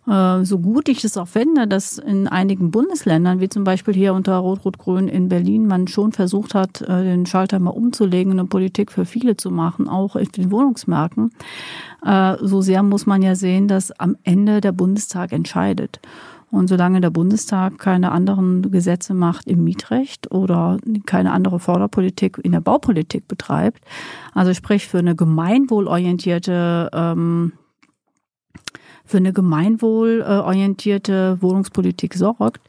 Äh, 0.09 0.44
so 0.44 0.59
gut 0.59 0.88
ich 0.88 1.04
es 1.04 1.16
auch 1.16 1.28
finde, 1.28 1.66
dass 1.66 1.98
in 1.98 2.28
einigen 2.28 2.70
Bundesländern, 2.70 3.40
wie 3.40 3.48
zum 3.48 3.64
Beispiel 3.64 3.94
hier 3.94 4.14
unter 4.14 4.36
Rot-Rot-Grün 4.36 5.09
in 5.09 5.28
Berlin, 5.28 5.66
man 5.66 5.86
schon 5.86 6.12
versucht 6.12 6.54
hat, 6.54 6.80
äh, 6.80 7.04
den 7.04 7.26
Schalter 7.26 7.59
mal 7.59 7.70
umzulegen 7.70 8.32
und 8.32 8.38
eine 8.38 8.48
Politik 8.48 8.90
für 8.90 9.04
viele 9.04 9.36
zu 9.36 9.50
machen, 9.50 9.88
auch 9.88 10.16
in 10.16 10.28
den 10.28 10.50
Wohnungsmärkten, 10.50 11.30
äh, 12.04 12.36
so 12.40 12.62
sehr 12.62 12.82
muss 12.82 13.06
man 13.06 13.22
ja 13.22 13.34
sehen, 13.34 13.68
dass 13.68 13.90
am 13.92 14.16
Ende 14.24 14.61
der 14.61 14.72
Bundestag 14.72 15.32
entscheidet. 15.32 16.00
Und 16.50 16.68
solange 16.68 17.02
der 17.02 17.11
Bundestag 17.11 17.78
keine 17.78 18.11
anderen 18.11 18.70
Gesetze 18.70 19.12
macht 19.12 19.46
im 19.46 19.64
Mietrecht 19.64 20.30
oder 20.30 20.78
keine 21.04 21.32
andere 21.32 21.61
Förderpolitik 21.61 22.38
in 22.42 22.52
der 22.52 22.62
Baupolitik 22.62 23.28
betreibt, 23.28 23.84
also 24.32 24.54
sprich 24.54 24.88
für 24.88 24.98
eine 24.98 25.14
gemeinwohlorientierte 25.14 26.88
ähm, 26.94 27.52
für 29.09 29.16
eine 29.16 29.32
gemeinwohlorientierte 29.32 31.38
Wohnungspolitik 31.40 32.14
sorgt. 32.14 32.61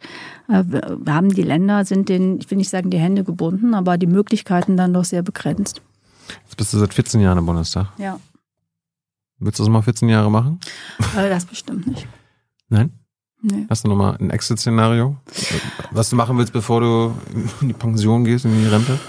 Äh, 0.47 0.63
wir 0.65 1.13
haben 1.13 1.29
die 1.29 1.43
Länder, 1.43 1.85
sind 1.85 2.09
den, 2.09 2.39
ich 2.39 2.49
will 2.49 2.57
nicht 2.57 2.69
sagen, 2.69 2.89
die 2.89 2.97
Hände 2.97 3.23
gebunden, 3.23 3.73
aber 3.73 3.97
die 3.97 4.07
Möglichkeiten 4.07 4.77
dann 4.77 4.93
doch 4.93 5.05
sehr 5.05 5.21
begrenzt. 5.21 5.81
Jetzt 6.45 6.57
bist 6.57 6.73
du 6.73 6.77
seit 6.77 6.93
14 6.93 7.21
Jahren 7.21 7.37
im 7.37 7.45
Bundestag. 7.45 7.87
Ja. 7.97 8.19
Willst 9.39 9.59
du 9.59 9.63
das 9.63 9.69
mal 9.69 9.81
14 9.81 10.09
Jahre 10.09 10.31
machen? 10.31 10.59
Äh, 11.17 11.29
das 11.29 11.45
bestimmt 11.45 11.87
nicht. 11.87 12.07
Nein? 12.69 12.91
Nee. 13.41 13.65
Hast 13.69 13.85
du 13.85 13.89
nochmal 13.89 14.17
ein 14.19 14.31
Exit-Szenario? 14.31 15.15
Was 15.91 16.09
du 16.09 16.15
machen 16.15 16.37
willst, 16.37 16.51
bevor 16.51 16.81
du 16.81 17.13
in 17.61 17.69
die 17.69 17.73
Pension 17.73 18.25
gehst, 18.25 18.45
in 18.45 18.51
die 18.51 18.67
Rente? 18.67 18.99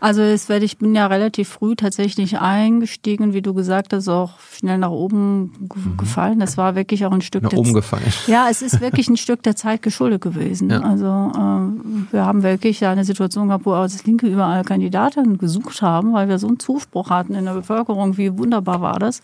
Also 0.00 0.22
es 0.22 0.48
werde 0.48 0.64
ich 0.64 0.78
bin 0.78 0.94
ja 0.94 1.06
relativ 1.06 1.48
früh 1.48 1.74
tatsächlich 1.74 2.38
eingestiegen, 2.38 3.32
wie 3.32 3.42
du 3.42 3.54
gesagt 3.54 3.92
hast, 3.92 4.08
auch 4.08 4.38
schnell 4.40 4.78
nach 4.78 4.90
oben 4.90 5.52
mhm. 5.58 5.96
gefallen. 5.96 6.38
Das 6.40 6.56
war 6.56 6.74
wirklich 6.74 7.04
auch 7.04 7.12
ein 7.12 7.20
Stück 7.20 7.42
nach 7.42 7.52
oben 7.52 7.72
gefallen. 7.72 8.04
Ja, 8.26 8.48
es 8.50 8.62
ist 8.62 8.80
wirklich 8.80 9.08
ein 9.08 9.16
Stück 9.16 9.42
der 9.42 9.56
Zeit 9.56 9.82
geschuldet 9.82 10.22
gewesen. 10.22 10.70
Ja. 10.70 10.80
Also 10.80 11.06
äh, 11.06 12.12
wir 12.12 12.24
haben 12.24 12.42
wirklich 12.42 12.84
eine 12.84 13.04
Situation 13.04 13.48
gehabt, 13.48 13.66
wo 13.66 13.72
als 13.72 14.04
Linke 14.04 14.26
überall 14.26 14.64
Kandidaten 14.64 15.38
gesucht 15.38 15.82
haben, 15.82 16.12
weil 16.12 16.28
wir 16.28 16.38
so 16.38 16.48
einen 16.48 16.58
Zuspruch 16.58 17.10
hatten 17.10 17.34
in 17.34 17.44
der 17.44 17.54
Bevölkerung. 17.54 18.16
Wie 18.16 18.36
wunderbar 18.36 18.80
war 18.80 18.98
das, 18.98 19.20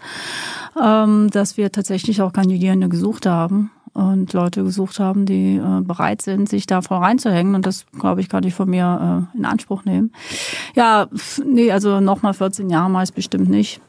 ähm, 0.83 1.31
dass 1.31 1.57
wir 1.57 1.71
tatsächlich 1.73 2.23
auch 2.23 2.33
Kandidierende 2.33 2.89
gesucht 2.89 3.27
haben 3.27 3.71
und 3.95 4.32
Leute 4.32 4.64
gesucht 4.64 4.99
haben, 4.99 5.24
die 5.24 5.57
äh, 5.57 5.80
bereit 5.80 6.20
sind, 6.20 6.49
sich 6.49 6.66
da 6.66 6.82
voll 6.82 6.99
reinzuhängen. 6.99 7.55
Und 7.55 7.64
das, 7.64 7.86
glaube 7.99 8.20
ich, 8.20 8.28
kann 8.28 8.45
ich 8.45 8.53
von 8.53 8.68
mir 8.68 9.28
äh, 9.34 9.38
in 9.38 9.45
Anspruch 9.45 9.84
nehmen. 9.84 10.12
Ja, 10.74 11.07
nee, 11.47 11.70
also 11.70 12.01
nochmal 12.01 12.34
14 12.34 12.68
Jahre 12.68 12.90
mal 12.90 13.05
ist 13.05 13.12
bestimmt 13.12 13.49
nicht. 13.49 13.80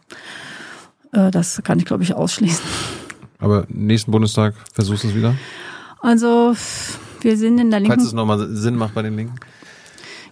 Äh, 1.12 1.32
das 1.32 1.62
kann 1.64 1.80
ich, 1.80 1.86
glaube 1.86 2.04
ich, 2.04 2.14
ausschließen. 2.14 2.64
Aber 3.40 3.66
nächsten 3.68 4.12
Bundestag 4.12 4.54
versuchst 4.74 5.04
du 5.04 5.08
es 5.10 5.16
wieder? 5.16 5.34
Also, 6.02 6.56
wir 7.22 7.38
sind 7.38 7.58
in 7.58 7.72
der 7.72 7.80
Linken. 7.80 7.98
Falls 7.98 8.08
es 8.08 8.14
nochmal 8.14 8.48
Sinn 8.56 8.76
macht 8.76 8.94
bei 8.94 9.02
den 9.02 9.16
Linken? 9.16 9.36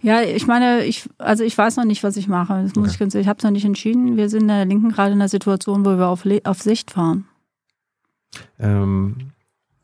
Ja, 0.04 0.22
ich 0.22 0.46
meine, 0.46 0.84
ich, 0.86 1.10
also 1.18 1.44
ich 1.44 1.58
weiß 1.58 1.78
noch 1.78 1.86
nicht, 1.86 2.04
was 2.04 2.18
ich 2.18 2.28
mache. 2.28 2.62
Das 2.62 2.76
muss 2.76 2.86
okay. 2.86 2.92
ich 2.92 3.00
ganz 3.00 3.16
ehrlich, 3.16 3.26
ich 3.26 3.30
habe 3.30 3.38
es 3.38 3.44
noch 3.44 3.52
nicht 3.52 3.66
entschieden. 3.66 4.18
Wir 4.18 4.30
sind 4.30 4.42
in 4.42 4.48
der 4.50 4.66
Linken 4.66 4.92
gerade 4.92 5.14
in 5.14 5.20
der 5.20 5.30
Situation, 5.30 5.86
wo 5.86 5.98
wir 5.98 6.08
auf, 6.08 6.26
auf 6.44 6.62
Sicht 6.62 6.92
fahren. 6.92 7.26
Ähm, 8.60 9.33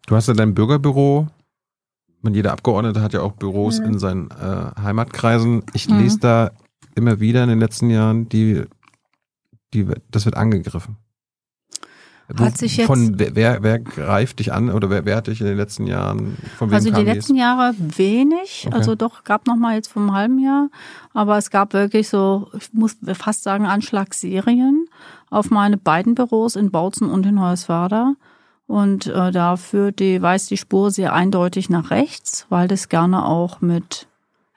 Du 0.10 0.16
hast 0.16 0.28
ja 0.28 0.34
dein 0.34 0.55
Bürgerbüro. 0.55 1.28
Man, 2.24 2.34
jeder 2.34 2.51
Abgeordnete 2.51 2.99
hat 3.03 3.14
ja 3.14 3.22
auch 3.22 3.34
Büros 3.34 3.80
mhm. 3.80 3.86
in 3.86 3.99
seinen 3.99 4.32
äh, 4.32 4.82
Heimatkreisen. 4.82 5.62
Ich 5.74 5.88
mhm. 5.88 5.99
lese 5.99 6.20
da 6.20 6.51
immer 6.95 7.20
wieder 7.20 7.43
in 7.43 7.49
den 7.49 7.60
letzten 7.60 7.91
Jahren, 7.91 8.28
die, 8.28 8.64
die, 9.72 9.86
das 10.10 10.26
wird 10.26 10.36
angegriffen. 10.36 10.97
Hat 12.39 12.57
sich 12.57 12.78
jetzt 12.78 12.88
von 12.88 13.20
wer, 13.20 13.36
wer, 13.36 13.62
wer 13.62 13.78
greift 13.78 14.39
dich 14.39 14.51
an 14.51 14.72
oder 14.72 14.89
wer, 14.89 15.05
wer 15.05 15.18
hat 15.18 15.28
dich 15.28 15.41
in 15.41 15.47
den 15.47 15.57
letzten 15.57 15.86
Jahren 15.86 16.38
von 16.57 16.70
wem 16.70 16.76
Also 16.76 16.89
die 16.91 17.03
letzten 17.03 17.34
dies? 17.34 17.41
Jahre 17.41 17.76
wenig, 17.78 18.66
okay. 18.66 18.76
also 18.76 18.95
doch 18.95 19.24
gab 19.24 19.45
noch 19.45 19.57
mal 19.57 19.76
jetzt 19.76 19.91
vom 19.91 20.14
halben 20.14 20.39
Jahr, 20.39 20.70
aber 21.14 21.38
es 21.38 21.51
gab 21.51 21.74
wirklich 21.74 22.10
so, 22.10 22.49
ich 22.57 22.74
muss 22.74 22.97
fast 23.14 23.43
sagen 23.43 23.68
Anschlagsserien 23.68 24.88
auf 25.30 25.51
meine 25.51 25.78
beiden 25.78 26.16
Büros 26.16 26.55
in 26.55 26.72
Bautzen 26.72 27.10
und 27.10 27.26
in 27.28 27.39
Hoyerswerda. 27.39 28.16
Und 28.70 29.07
äh, 29.07 29.32
da 29.32 29.57
führt 29.57 29.97
die, 29.99 30.22
weist 30.22 30.51
die 30.51 30.57
Spur 30.57 30.91
sehr 30.91 31.11
eindeutig 31.13 31.72
nach 31.72 31.89
rechts, 31.89 32.45
weil 32.49 32.67
das 32.67 32.88
gerne 32.88 33.26
auch 33.26 33.61
mit 33.61 34.07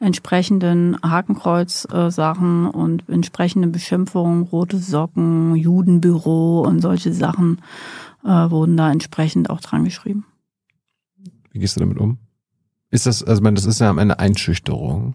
entsprechenden 0.00 0.98
Hakenkreuz-Sachen 1.02 2.66
und 2.66 3.08
entsprechenden 3.08 3.72
Beschimpfungen, 3.72 4.42
rote 4.42 4.76
Socken, 4.76 5.56
Judenbüro 5.56 6.60
und 6.60 6.82
solche 6.82 7.14
Sachen 7.14 7.62
äh, 8.22 8.28
wurden 8.28 8.76
da 8.76 8.92
entsprechend 8.92 9.48
auch 9.48 9.60
dran 9.60 9.84
geschrieben. 9.84 10.26
Wie 11.50 11.60
gehst 11.60 11.76
du 11.76 11.80
damit 11.80 11.96
um? 11.96 12.18
Ist 12.90 13.06
das, 13.06 13.22
also 13.22 13.40
man, 13.40 13.54
das 13.54 13.64
ist 13.64 13.80
ja 13.80 13.88
am 13.88 13.96
Ende 13.96 14.18
Einschüchterung. 14.18 15.14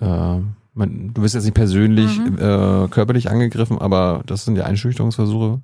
Äh, 0.00 0.40
man, 0.74 1.14
du 1.14 1.22
wirst 1.22 1.36
jetzt 1.36 1.44
nicht 1.44 1.54
persönlich 1.54 2.18
mhm. 2.18 2.38
äh, 2.38 2.88
körperlich 2.88 3.30
angegriffen, 3.30 3.78
aber 3.78 4.24
das 4.26 4.44
sind 4.44 4.56
ja 4.56 4.64
Einschüchterungsversuche. 4.64 5.62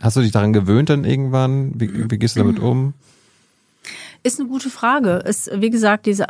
Hast 0.00 0.16
du 0.16 0.20
dich 0.20 0.32
daran 0.32 0.52
gewöhnt 0.52 0.90
dann 0.90 1.04
irgendwann? 1.04 1.72
Wie, 1.74 2.10
wie 2.10 2.18
gehst 2.18 2.36
du 2.36 2.40
damit 2.40 2.58
um? 2.58 2.94
Ist 4.22 4.38
eine 4.38 4.48
gute 4.48 4.70
Frage. 4.70 5.22
Ist, 5.24 5.50
wie 5.54 5.70
gesagt, 5.70 6.06
diese 6.06 6.26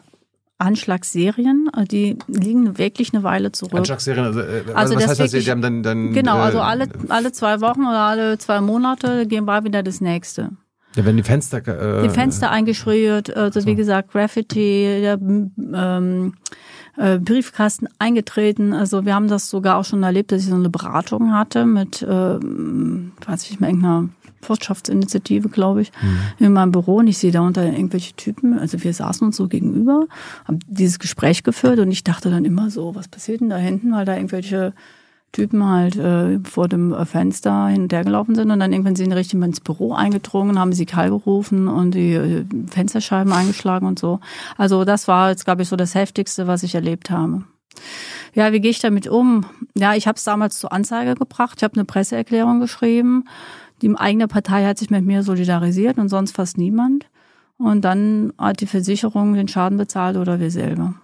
Anschlagsserien, 0.58 1.70
die 1.90 2.18
liegen 2.26 2.78
wirklich 2.78 3.14
eine 3.14 3.22
Weile 3.22 3.52
zurück. 3.52 3.78
Anschlagsserien, 3.78 4.24
also, 4.24 4.40
äh, 4.40 4.64
also 4.74 4.96
was 4.96 5.06
heißt 5.06 5.20
das? 5.20 5.30
Die 5.30 5.50
haben 5.50 5.62
dann, 5.62 5.82
dann 5.82 6.12
genau, 6.12 6.36
äh, 6.38 6.42
also 6.42 6.60
alle, 6.60 6.88
alle 7.08 7.30
zwei 7.32 7.60
Wochen 7.60 7.82
oder 7.82 8.00
alle 8.00 8.38
zwei 8.38 8.60
Monate 8.60 9.26
gehen 9.26 9.44
wir 9.44 9.64
wieder 9.64 9.82
das 9.84 10.00
nächste. 10.00 10.50
Ja, 10.96 11.04
wenn 11.04 11.16
die 11.16 11.22
Fenster 11.22 11.58
äh, 11.58 12.02
die 12.02 12.08
Fenster 12.08 12.50
eingeschriert, 12.50 13.34
also 13.36 13.60
so. 13.60 13.66
wie 13.66 13.76
gesagt 13.76 14.10
Graffiti, 14.10 15.00
der, 15.00 15.18
ähm, 15.20 16.34
äh, 16.98 17.18
Briefkasten 17.18 17.88
eingetreten. 17.98 18.72
Also 18.72 19.04
wir 19.04 19.14
haben 19.14 19.28
das 19.28 19.48
sogar 19.48 19.76
auch 19.78 19.84
schon 19.84 20.02
erlebt, 20.02 20.32
dass 20.32 20.42
ich 20.42 20.48
so 20.48 20.54
eine 20.54 20.70
Beratung 20.70 21.32
hatte 21.32 21.64
mit, 21.64 22.02
äh, 22.02 22.06
weiß 22.06 23.44
ich 23.44 23.50
nicht 23.50 23.60
mehr, 23.60 23.70
irgendeiner 23.70 24.08
Wirtschaftsinitiative, 24.42 25.48
glaube 25.48 25.82
ich, 25.82 25.92
mhm. 26.00 26.46
in 26.46 26.52
meinem 26.52 26.72
Büro 26.72 26.96
und 26.96 27.08
ich 27.08 27.18
sehe 27.18 27.32
da 27.32 27.40
unter 27.40 27.64
irgendwelche 27.64 28.14
Typen, 28.14 28.58
also 28.58 28.82
wir 28.82 28.92
saßen 28.92 29.26
uns 29.26 29.36
so 29.36 29.48
gegenüber, 29.48 30.06
haben 30.44 30.60
dieses 30.66 30.98
Gespräch 30.98 31.42
geführt 31.42 31.78
und 31.80 31.90
ich 31.90 32.04
dachte 32.04 32.30
dann 32.30 32.44
immer 32.44 32.70
so, 32.70 32.94
was 32.94 33.08
passiert 33.08 33.40
denn 33.40 33.50
da 33.50 33.56
hinten, 33.56 33.92
weil 33.92 34.04
da 34.04 34.14
irgendwelche 34.14 34.74
Typen 35.32 35.66
halt 35.66 35.96
äh, 35.96 36.40
vor 36.40 36.68
dem 36.68 36.94
Fenster 37.04 37.66
hin 37.68 37.82
und 37.82 37.92
her 37.92 38.04
gelaufen 38.04 38.34
sind 38.34 38.50
und 38.50 38.60
dann 38.60 38.72
irgendwann 38.72 38.96
sind 38.96 39.10
die 39.10 39.16
richtig 39.16 39.40
ins 39.42 39.60
Büro 39.60 39.92
eingedrungen, 39.92 40.58
haben 40.58 40.72
sie 40.72 40.86
Karl 40.86 41.10
gerufen 41.10 41.68
und 41.68 41.94
die 41.94 42.14
äh, 42.14 42.44
Fensterscheiben 42.68 43.32
eingeschlagen 43.32 43.86
und 43.86 43.98
so. 43.98 44.20
Also 44.56 44.84
das 44.84 45.06
war 45.06 45.30
jetzt, 45.30 45.44
glaube 45.44 45.62
ich, 45.62 45.68
so 45.68 45.76
das 45.76 45.94
Heftigste, 45.94 46.46
was 46.46 46.62
ich 46.62 46.74
erlebt 46.74 47.10
habe. 47.10 47.44
Ja, 48.34 48.52
wie 48.52 48.60
gehe 48.60 48.70
ich 48.70 48.80
damit 48.80 49.06
um? 49.06 49.44
Ja, 49.76 49.94
ich 49.94 50.06
habe 50.06 50.16
es 50.16 50.24
damals 50.24 50.58
zur 50.58 50.72
Anzeige 50.72 51.14
gebracht. 51.14 51.58
Ich 51.58 51.64
habe 51.64 51.74
eine 51.74 51.84
Presseerklärung 51.84 52.60
geschrieben. 52.60 53.24
Die 53.82 53.94
eigene 53.96 54.28
Partei 54.28 54.64
hat 54.64 54.78
sich 54.78 54.90
mit 54.90 55.04
mir 55.04 55.22
solidarisiert 55.22 55.98
und 55.98 56.08
sonst 56.08 56.34
fast 56.34 56.58
niemand. 56.58 57.06
Und 57.58 57.84
dann 57.84 58.32
hat 58.38 58.60
die 58.60 58.66
Versicherung 58.66 59.34
den 59.34 59.48
Schaden 59.48 59.78
bezahlt 59.78 60.16
oder 60.16 60.40
wir 60.40 60.50
selber. 60.50 60.94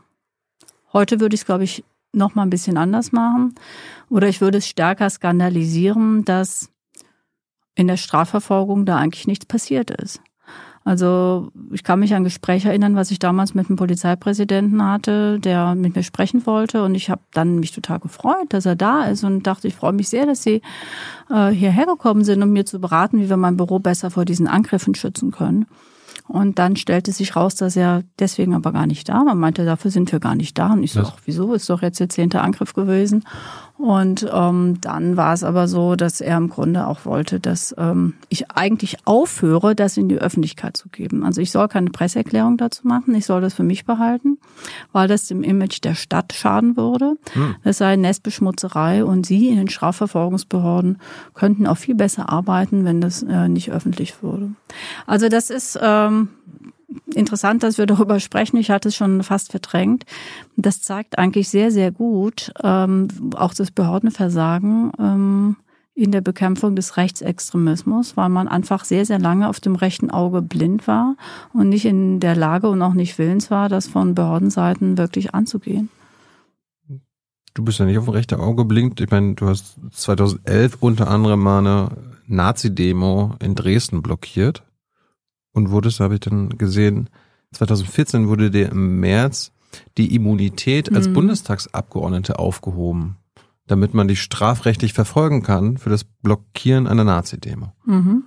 Heute 0.93 1.21
würde 1.21 1.35
ich 1.35 1.41
es, 1.41 1.47
glaube 1.47 1.65
ich, 1.65 1.85
noch 2.15 2.35
mal 2.35 2.43
ein 2.43 2.51
bisschen 2.51 2.77
anders 2.77 3.13
machen. 3.13 3.55
Oder 4.09 4.29
ich 4.29 4.41
würde 4.41 4.59
es 4.59 4.69
stärker 4.69 5.11
skandalisieren, 5.11 6.25
dass 6.25 6.71
in 7.75 7.89
der 7.89 7.97
Strafverfolgung 7.97 8.87
da 8.87 8.97
eigentlich 8.97 9.27
nichts 9.27 9.47
passiert 9.47 9.91
ist. 9.91 10.21
Also 10.87 11.51
ich 11.73 11.83
kann 11.83 11.99
mich 11.99 12.15
an 12.15 12.25
Gespräche 12.25 12.69
erinnern, 12.69 12.95
was 12.95 13.11
ich 13.11 13.19
damals 13.19 13.55
mit 13.55 13.71
dem 13.71 13.77
Polizeipräsidenten 13.77 14.85
hatte, 14.85 15.41
der 15.41 15.75
mit 15.75 15.97
mir 15.97 16.03
sprechen 16.03 16.45
wollte. 16.45 16.85
Und 16.85 16.95
ich 16.95 17.09
habe 17.09 17.23
dann 17.33 17.59
mich 17.59 17.73
total 17.73 18.01
gefreut, 18.01 18.49
dass 18.51 18.67
er 18.67 18.77
da 18.77 19.05
ist 19.05 19.25
und 19.25 19.47
dachte, 19.47 19.67
ich 19.67 19.75
freue 19.75 19.95
mich 19.95 20.11
sehr, 20.11 20.27
dass 20.27 20.43
Sie 20.43 20.61
äh, 21.31 21.49
hierher 21.49 21.87
gekommen 21.87 22.23
sind, 22.23 22.43
um 22.43 22.51
mir 22.51 22.67
zu 22.67 22.81
beraten, 22.81 23.19
wie 23.19 23.31
wir 23.31 23.39
mein 23.39 23.57
Büro 23.57 23.79
besser 23.79 24.11
vor 24.11 24.27
diesen 24.27 24.47
Angriffen 24.47 24.95
schützen 24.95 25.31
können. 25.31 25.67
Und 26.27 26.59
dann 26.59 26.77
stellte 26.77 27.13
sich 27.13 27.37
raus, 27.37 27.55
dass 27.55 27.77
er 27.77 28.03
deswegen 28.19 28.55
aber 28.55 28.73
gar 28.73 28.87
nicht 28.87 29.09
da 29.09 29.15
war. 29.15 29.25
Man 29.25 29.39
meinte, 29.39 29.65
dafür 29.65 29.91
sind 29.91 30.11
wir 30.11 30.21
gar 30.21 30.35
nicht 30.35 30.59
da. 30.59 30.73
Und 30.73 30.83
ich 30.83 30.93
so, 30.93 31.01
ach, 31.01 31.19
wieso? 31.25 31.53
Ist 31.53 31.69
doch 31.69 31.83
jetzt 31.83 32.01
der 32.01 32.09
zehnte 32.09 32.41
Angriff 32.41 32.73
gewesen. 32.73 33.25
Und 33.77 34.29
ähm, 34.33 34.81
dann 34.81 35.17
war 35.17 35.35
es 35.35 35.43
aber 35.43 35.67
so, 35.67 35.97
dass 35.97 36.21
er 36.21 36.37
im 36.37 36.49
Grunde 36.49 36.87
auch 36.87 37.05
wollte, 37.05 37.41
dass 37.41 37.75
ähm, 37.77 38.15
ich 38.29 38.51
eigentlich 38.53 38.99
aufhöre, 39.05 39.75
das 39.75 39.97
in 39.97 40.09
die 40.09 40.19
Öffentlichkeit 40.19 40.77
zu 40.77 40.89
geben. 40.89 41.25
Also 41.25 41.41
ich 41.41 41.51
soll 41.51 41.67
keine 41.67 41.91
Presseerklärung 41.91 42.57
dazu 42.57 42.87
machen, 42.87 43.17
ich 43.17 43.27
soll 43.27 43.41
das 43.41 43.53
für 43.53 43.65
mich 43.65 43.85
behalten, 43.85 44.39
weil 44.93 45.09
das 45.09 45.27
dem 45.27 45.43
Image 45.43 45.83
der 45.83 45.97
Stadt 45.97 46.33
schaden 46.33 46.77
würde. 46.77 47.17
Hm. 47.33 47.57
Das 47.65 47.79
sei 47.79 47.97
Nestbeschmutzerei 47.97 49.05
und 49.05 49.27
Sie 49.27 49.49
in 49.49 49.57
den 49.57 49.69
Strafverfolgungsbehörden 49.69 50.99
könnten 51.35 51.67
auch 51.67 51.79
viel 51.79 51.97
besser 51.97 52.29
arbeiten, 52.29 52.85
wenn 52.85 53.01
das 53.01 53.25
äh, 53.25 53.49
nicht 53.49 53.73
öffentlich 53.73 54.23
würde. 54.23 54.51
Also 55.07 55.29
das 55.29 55.51
ist 55.51 55.77
ähm, 55.83 56.29
interessant, 57.15 57.63
dass 57.63 57.79
wir 57.79 57.87
darüber 57.87 58.21
sprechen. 58.21 58.57
Ich 58.57 58.71
hatte 58.71 58.89
es 58.89 58.97
schon 58.97 59.23
fast 59.23 59.51
verdrängt. 59.51 60.05
Das 60.57 60.83
zeigt 60.83 61.19
eigentlich 61.19 61.49
sehr, 61.49 61.71
sehr 61.71 61.91
gut 61.91 62.53
ähm, 62.63 63.09
auch 63.37 63.55
das 63.55 63.71
Behördenversagen 63.71 64.93
ähm, 64.99 65.57
in 65.95 66.11
der 66.11 66.21
Bekämpfung 66.21 66.75
des 66.75 66.97
Rechtsextremismus, 66.97 68.17
weil 68.17 68.29
man 68.29 68.49
einfach 68.49 68.85
sehr, 68.85 69.07
sehr 69.07 69.21
lange 69.21 69.49
auf 69.49 69.61
dem 69.61 69.77
rechten 69.77 70.11
Auge 70.11 70.43
blind 70.43 70.89
war 70.89 71.17
und 71.53 71.69
nicht 71.69 71.85
in 71.85 72.19
der 72.19 72.35
Lage 72.35 72.69
und 72.69 72.83
auch 72.83 72.95
nicht 72.95 73.17
willens 73.19 73.51
war, 73.51 73.69
das 73.69 73.87
von 73.87 74.15
Behördenseiten 74.15 74.99
wirklich 74.99 75.35
anzugehen. 75.35 75.91
Du 77.55 77.63
bist 77.63 77.79
ja 77.79 77.85
nicht 77.85 77.99
auf 77.99 78.07
dem 78.07 78.15
rechten 78.15 78.41
Auge 78.41 78.65
blinkt. 78.65 79.01
Ich 79.01 79.11
meine, 79.11 79.35
du 79.35 79.47
hast 79.47 79.77
2011 79.93 80.79
unter 80.81 81.09
anderem 81.09 81.41
mal 81.41 81.59
eine 81.59 81.89
Nazi-Demo 82.27 83.37
in 83.41 83.55
Dresden 83.55 84.03
blockiert 84.03 84.65
und 85.55 85.71
wurde 85.71 85.89
es, 85.89 86.01
habe 86.01 86.15
ich 86.15 86.21
dann 86.21 86.51
gesehen, 86.51 87.09
2014 87.53 88.29
wurde 88.29 88.51
dir 88.51 88.71
im 88.71 89.01
März 89.01 89.53
die 89.97 90.15
Immunität 90.15 90.95
als 90.95 91.09
mhm. 91.09 91.15
Bundestagsabgeordnete 91.15 92.39
aufgehoben, 92.39 93.17
damit 93.67 93.95
man 93.95 94.09
dich 94.09 94.21
strafrechtlich 94.21 94.93
verfolgen 94.93 95.43
kann 95.43 95.79
für 95.79 95.91
das 95.91 96.05
Blockieren 96.05 96.87
einer 96.87 97.05
Nazi-Demo. 97.05 97.73
Mhm. 97.85 98.25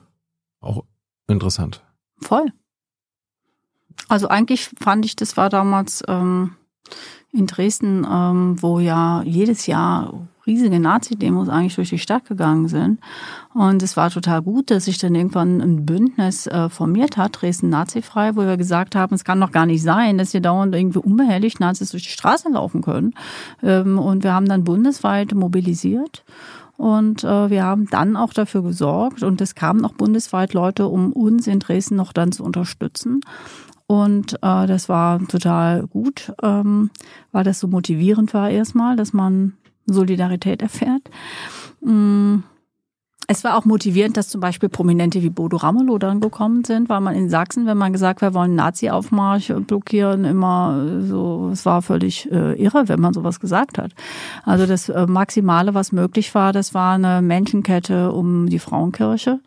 Auch 0.61 0.83
interessant. 1.27 1.83
Voll. 2.19 2.51
Also 4.07 4.27
eigentlich 4.29 4.69
fand 4.79 5.05
ich, 5.05 5.15
das 5.15 5.37
war 5.37 5.49
damals 5.49 6.03
ähm, 6.07 6.55
in 7.31 7.47
Dresden, 7.47 8.05
ähm, 8.09 8.61
wo 8.61 8.79
ja 8.79 9.21
jedes 9.23 9.67
Jahr 9.67 10.27
riesige 10.47 10.79
Nazi-Demos 10.79 11.49
eigentlich 11.49 11.75
durch 11.75 11.89
die 11.89 11.99
Stadt 11.99 12.25
gegangen 12.25 12.67
sind. 12.67 12.99
Und 13.53 13.83
es 13.83 13.97
war 13.97 14.09
total 14.09 14.41
gut, 14.41 14.71
dass 14.71 14.85
sich 14.85 14.97
dann 14.97 15.13
irgendwann 15.13 15.61
ein 15.61 15.85
Bündnis 15.85 16.47
äh, 16.47 16.69
formiert 16.69 17.17
hat, 17.17 17.41
Dresden 17.41 17.69
Nazifrei, 17.69 18.35
wo 18.35 18.41
wir 18.41 18.57
gesagt 18.57 18.95
haben, 18.95 19.13
es 19.13 19.23
kann 19.23 19.41
doch 19.41 19.51
gar 19.51 19.65
nicht 19.65 19.83
sein, 19.83 20.17
dass 20.17 20.31
hier 20.31 20.41
dauernd 20.41 20.73
irgendwie 20.73 20.99
unbehelligt 20.99 21.59
Nazis 21.59 21.91
durch 21.91 22.03
die 22.03 22.09
Straße 22.09 22.49
laufen 22.49 22.81
können. 22.81 23.13
Ähm, 23.61 23.99
und 23.99 24.23
wir 24.23 24.33
haben 24.33 24.47
dann 24.47 24.63
bundesweit 24.63 25.33
mobilisiert. 25.33 26.23
Und 26.77 27.23
äh, 27.23 27.49
wir 27.49 27.63
haben 27.63 27.87
dann 27.89 28.15
auch 28.15 28.33
dafür 28.33 28.61
gesorgt 28.61 29.23
und 29.23 29.41
es 29.41 29.55
kamen 29.55 29.83
auch 29.83 29.93
bundesweit 29.93 30.53
Leute, 30.53 30.87
um 30.87 31.11
uns 31.11 31.47
in 31.47 31.59
Dresden 31.59 31.95
noch 31.95 32.13
dann 32.13 32.31
zu 32.31 32.43
unterstützen. 32.43 33.21
Und 33.87 34.33
äh, 34.43 34.67
das 34.67 34.89
war 34.89 35.25
total 35.27 35.87
gut, 35.87 36.33
ähm, 36.43 36.91
weil 37.31 37.43
das 37.43 37.59
so 37.59 37.67
motivierend 37.67 38.33
war 38.33 38.49
erstmal, 38.49 38.95
dass 38.95 39.13
man 39.13 39.53
Solidarität 39.87 40.61
erfährt. 40.61 41.01
Mm. 41.81 42.37
Es 43.29 43.43
war 43.43 43.57
auch 43.57 43.65
motivierend, 43.65 44.15
dass 44.15 44.29
zum 44.29 44.39
Beispiel 44.39 44.69
Prominente 44.69 45.21
wie 45.21 45.29
Bodo 45.29 45.57
Ramelow 45.57 45.97
dann 45.97 46.21
gekommen 46.21 46.63
sind, 46.63 46.87
weil 46.87 47.01
man 47.01 47.13
in 47.13 47.29
Sachsen, 47.29 47.65
wenn 47.65 47.77
man 47.77 47.91
gesagt, 47.91 48.21
wir 48.21 48.33
wollen 48.33 48.55
Nazi-Aufmarsch 48.55 49.51
blockieren, 49.67 50.23
immer 50.23 51.01
so, 51.01 51.49
es 51.51 51.65
war 51.65 51.81
völlig 51.81 52.31
äh, 52.31 52.53
irre, 52.53 52.87
wenn 52.87 53.01
man 53.01 53.13
sowas 53.13 53.41
gesagt 53.41 53.79
hat. 53.79 53.91
Also 54.45 54.65
das 54.65 54.87
äh, 54.87 55.07
Maximale, 55.07 55.73
was 55.73 55.91
möglich 55.91 56.33
war, 56.35 56.53
das 56.53 56.73
war 56.73 56.93
eine 56.93 57.21
Menschenkette 57.21 58.13
um 58.13 58.47
die 58.47 58.59
Frauenkirche. 58.59 59.41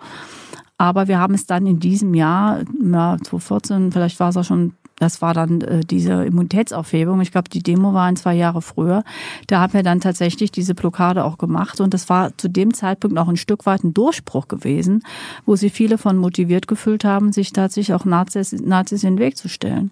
Aber 0.76 1.08
wir 1.08 1.18
haben 1.18 1.32
es 1.32 1.46
dann 1.46 1.66
in 1.66 1.80
diesem 1.80 2.12
Jahr, 2.12 2.60
ja, 2.82 3.16
2014, 3.16 3.92
vielleicht 3.92 4.20
war 4.20 4.28
es 4.28 4.36
auch 4.36 4.44
schon 4.44 4.74
das 5.00 5.22
war 5.22 5.32
dann 5.32 5.62
äh, 5.62 5.80
diese 5.80 6.24
Immunitätsaufhebung. 6.24 7.22
Ich 7.22 7.32
glaube, 7.32 7.48
die 7.48 7.62
Demo 7.62 7.94
war 7.94 8.04
ein, 8.04 8.16
zwei 8.16 8.34
Jahre 8.34 8.60
früher. 8.60 9.02
Da 9.46 9.60
haben 9.60 9.72
wir 9.72 9.82
dann 9.82 10.00
tatsächlich 10.00 10.52
diese 10.52 10.74
Blockade 10.74 11.24
auch 11.24 11.38
gemacht. 11.38 11.80
Und 11.80 11.94
das 11.94 12.10
war 12.10 12.36
zu 12.36 12.48
dem 12.48 12.74
Zeitpunkt 12.74 13.18
auch 13.18 13.28
ein 13.28 13.38
Stück 13.38 13.64
weit 13.64 13.82
ein 13.82 13.94
Durchbruch 13.94 14.46
gewesen, 14.46 15.02
wo 15.46 15.56
sie 15.56 15.70
viele 15.70 15.96
von 15.96 16.18
motiviert 16.18 16.68
gefühlt 16.68 17.04
haben, 17.04 17.32
sich 17.32 17.52
tatsächlich 17.54 17.94
auch 17.94 18.04
Nazis, 18.04 18.52
Nazis 18.52 19.02
in 19.02 19.14
den 19.14 19.18
Weg 19.18 19.38
zu 19.38 19.48
stellen. 19.48 19.90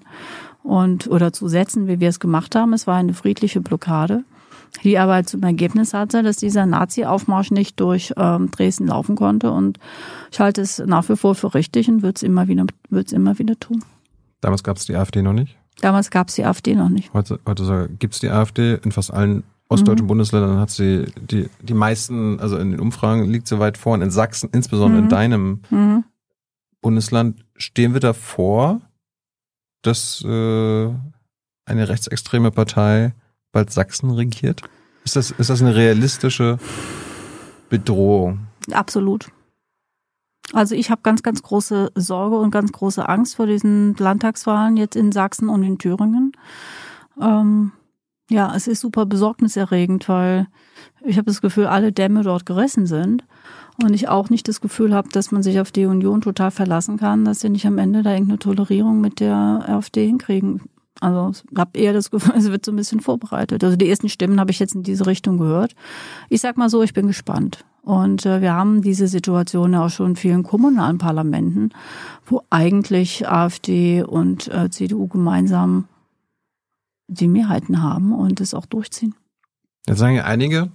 Und, 0.63 1.09
oder 1.09 1.33
zu 1.33 1.49
setzen, 1.49 1.89
wie 1.89 2.01
wir 2.01 2.11
es 2.11 2.21
gemacht 2.21 2.55
haben. 2.55 2.75
Es 2.75 2.87
war 2.87 2.97
eine 2.97 3.15
friedliche 3.15 3.61
Blockade 3.63 4.25
die 4.85 4.99
aber 4.99 5.25
zum 5.25 5.43
Ergebnis 5.43 5.95
hatte, 5.95 6.23
dass 6.23 6.37
dieser 6.37 6.67
Nazi-Aufmarsch 6.67 7.51
nicht 7.51 7.81
durch 7.81 8.13
ähm, 8.19 8.51
Dresden 8.51 8.89
laufen 8.89 9.17
konnte. 9.17 9.51
Und 9.51 9.79
ich 10.31 10.41
halte 10.41 10.61
es 10.61 10.79
nach 10.79 11.09
wie 11.09 11.17
vor 11.17 11.35
für 11.35 11.55
richtig 11.55 11.89
und 11.89 12.03
würde 12.03 12.17
es 12.17 12.23
immer 12.23 12.49
wieder, 12.49 12.67
würde 12.91 13.07
es 13.07 13.13
immer 13.13 13.39
wieder 13.39 13.59
tun. 13.59 13.83
Damals 14.41 14.63
gab 14.63 14.77
es 14.77 14.87
die 14.87 14.97
AfD 14.97 15.23
noch 15.23 15.33
nicht? 15.33 15.57
Damals 15.81 16.11
gab 16.11 16.29
es 16.29 16.35
die 16.35 16.45
AfD 16.45 16.75
noch 16.75 16.89
nicht. 16.89 17.13
Heute, 17.13 17.41
heute 17.47 17.89
gibt 17.99 18.15
es 18.15 18.21
die 18.21 18.31
AfD 18.31 18.75
in 18.75 18.93
fast 18.93 19.13
allen 19.13 19.45
ostdeutschen 19.69 20.07
mhm. 20.07 20.09
Bundesländern 20.09 20.59
hat 20.59 20.71
sie 20.71 21.07
die, 21.21 21.49
die 21.61 21.75
meisten, 21.75 22.41
also 22.41 22.57
in 22.57 22.71
den 22.71 22.81
Umfragen 22.81 23.25
liegt 23.31 23.49
sie 23.49 23.59
weit 23.59 23.77
vorn. 23.79 24.03
In 24.03 24.11
Sachsen, 24.11 24.51
insbesondere 24.53 25.01
mhm. 25.01 25.05
in 25.05 25.11
deinem 25.11 25.63
mhm. 25.71 26.05
Bundesland, 26.81 27.45
stehen 27.57 27.93
wir 27.93 28.01
davor, 28.01 28.81
dass 29.83 30.23
äh, 30.25 30.89
eine 31.65 31.89
rechtsextreme 31.89 32.51
Partei 32.51 33.15
bald 33.53 33.71
Sachsen 33.71 34.11
regiert? 34.11 34.63
Ist 35.05 35.17
das, 35.17 35.31
ist 35.31 35.51
das 35.51 35.61
eine 35.61 35.75
realistische 35.75 36.59
Bedrohung? 37.69 38.47
Absolut. 38.73 39.29
Also 40.53 40.75
ich 40.75 40.91
habe 40.91 41.03
ganz, 41.03 41.23
ganz 41.23 41.43
große 41.43 41.93
Sorge 41.95 42.39
und 42.39 42.51
ganz 42.51 42.73
große 42.73 43.09
Angst 43.09 43.37
vor 43.37 43.47
diesen 43.47 43.95
Landtagswahlen 43.97 44.77
jetzt 44.77 44.97
in 44.97 45.13
Sachsen 45.13 45.49
und 45.49 45.63
in 45.63 45.79
Thüringen. 45.79 46.33
Ähm, 47.21 47.73
ja, 48.31 48.55
es 48.55 48.67
ist 48.67 48.81
super 48.81 49.07
besorgniserregend, 49.07 50.09
weil 50.09 50.49
ich 51.05 51.17
habe 51.17 51.27
das 51.27 51.41
Gefühl, 51.41 51.67
alle 51.67 51.93
Dämme 51.93 52.23
dort 52.23 52.47
gerissen 52.47 52.87
sind. 52.87 53.25
Und 53.83 53.95
ich 53.95 54.09
auch 54.09 54.29
nicht 54.29 54.49
das 54.49 54.61
Gefühl 54.61 54.93
habe, 54.93 55.09
dass 55.11 55.31
man 55.31 55.43
sich 55.43 55.61
auf 55.61 55.71
die 55.71 55.87
Union 55.87 56.21
total 56.21 56.51
verlassen 56.51 56.97
kann, 56.97 57.25
dass 57.25 57.41
sie 57.41 57.49
nicht 57.49 57.67
am 57.67 57.79
Ende 57.79 58.03
da 58.03 58.13
irgendeine 58.13 58.41
Tolerierung 58.41 59.01
mit 59.01 59.21
der 59.21 59.65
AfD 59.67 60.05
hinkriegen. 60.05 60.63
Also 61.01 61.31
ich 61.31 61.59
habe 61.59 61.79
eher 61.79 61.93
das 61.93 62.11
Gefühl, 62.11 62.35
es 62.37 62.51
wird 62.51 62.65
so 62.65 62.73
ein 62.73 62.77
bisschen 62.77 63.01
vorbereitet. 63.01 63.63
Also 63.65 63.77
die 63.77 63.89
ersten 63.89 64.09
Stimmen 64.09 64.41
habe 64.41 64.51
ich 64.51 64.59
jetzt 64.59 64.75
in 64.75 64.83
diese 64.83 65.07
Richtung 65.07 65.39
gehört. 65.39 65.75
Ich 66.29 66.41
sag 66.41 66.57
mal 66.57 66.69
so, 66.69 66.83
ich 66.83 66.95
bin 66.95 67.07
gespannt. 67.07 67.65
Und 67.83 68.27
äh, 68.27 68.43
wir 68.43 68.53
haben 68.53 68.83
diese 68.83 69.09
Situation 69.09 69.73
ja 69.73 69.87
auch 69.87 69.91
schon 69.91 70.11
in 70.11 70.17
vielen 70.17 70.43
kommunalen 70.43 70.99
Parlamenten, 70.99 71.71
wo 72.27 72.43
eigentlich 72.51 73.29
AfD 73.29 74.03
und 74.03 74.49
äh, 74.49 74.69
CDU 74.69 75.07
gemeinsam 75.07 75.89
die 77.07 77.29
Mehrheiten 77.29 77.83
haben 77.83 78.13
und 78.13 78.41
es 78.41 78.53
auch 78.53 78.67
durchziehen. 78.67 79.15
Jetzt 79.87 79.99
sagen 79.99 80.17
ja 80.17 80.25
einige, 80.25 80.71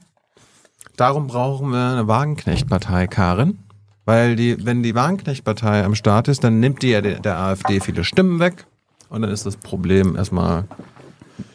darum 0.97 1.27
brauchen 1.27 1.69
wir 1.69 1.91
eine 1.91 2.07
Wagenknecht-Partei, 2.07 3.05
Karin. 3.07 3.59
Weil 4.05 4.35
die, 4.35 4.65
wenn 4.65 4.83
die 4.83 4.95
Wagenknecht-Partei 4.95 5.85
am 5.85 5.95
Start 5.95 6.27
ist, 6.27 6.43
dann 6.43 6.59
nimmt 6.59 6.81
die 6.81 6.89
ja 6.89 7.01
der, 7.01 7.19
der 7.19 7.37
AfD 7.37 7.79
viele 7.79 8.03
Stimmen 8.03 8.39
weg 8.39 8.65
und 9.13 9.21
dann 9.21 9.29
ist 9.29 9.45
das 9.45 9.57
Problem 9.57 10.15
erstmal 10.15 10.65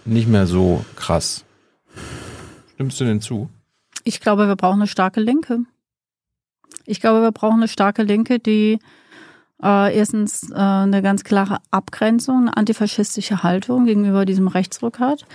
nicht 0.04 0.28
mehr 0.28 0.46
so 0.46 0.84
krass. 0.94 1.44
Stimmst 2.74 3.00
du 3.00 3.04
denn 3.04 3.20
zu? 3.20 3.50
Ich 4.04 4.20
glaube, 4.20 4.46
wir 4.46 4.54
brauchen 4.54 4.80
eine 4.80 4.86
starke 4.86 5.20
Linke. 5.20 5.64
Ich 6.86 7.00
glaube, 7.00 7.20
wir 7.20 7.32
brauchen 7.32 7.56
eine 7.56 7.66
starke 7.66 8.04
Linke, 8.04 8.38
die 8.38 8.78
äh, 9.60 9.92
erstens 9.92 10.52
äh, 10.52 10.54
eine 10.54 11.02
ganz 11.02 11.24
klare 11.24 11.58
Abgrenzung, 11.72 12.42
eine 12.42 12.56
antifaschistische 12.56 13.42
Haltung 13.42 13.86
gegenüber 13.86 14.24
diesem 14.24 14.46
Rechtsruck 14.46 15.00
hat, 15.00 15.26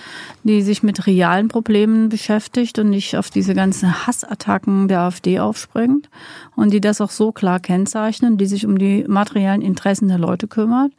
die 0.43 0.61
sich 0.61 0.81
mit 0.81 1.05
realen 1.05 1.49
Problemen 1.49 2.07
beschäftigt 2.07 2.79
und 2.79 2.89
nicht 2.89 3.17
auf 3.17 3.31
diese 3.31 3.53
ganzen 3.53 4.07
Hassattacken 4.07 4.87
der 4.87 5.01
AfD 5.01 5.41
aufspringt 5.41 6.09
und 6.55 6.71
die 6.71 6.79
das 6.79 7.01
auch 7.01 7.11
so 7.11 7.33
klar 7.33 7.59
kennzeichnen, 7.59 8.37
die 8.37 8.45
sich 8.45 8.65
um 8.65 8.77
die 8.79 9.03
materiellen 9.09 9.61
Interessen 9.61 10.07
der 10.07 10.19
Leute 10.19 10.47
kümmert 10.47 10.93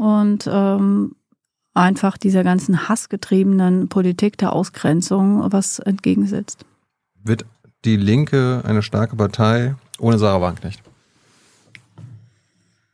und 0.00 0.48
ähm, 0.50 1.14
einfach 1.74 2.16
dieser 2.16 2.42
ganzen 2.42 2.88
hassgetriebenen 2.88 3.88
Politik 3.88 4.38
der 4.38 4.52
Ausgrenzung 4.52 5.52
was 5.52 5.78
entgegensetzt 5.78 6.64
wird 7.24 7.44
die 7.84 7.96
Linke 7.96 8.62
eine 8.66 8.82
starke 8.82 9.16
Partei 9.16 9.74
ohne 9.98 10.18
Sarah 10.18 10.40
Wagenknecht? 10.40 10.82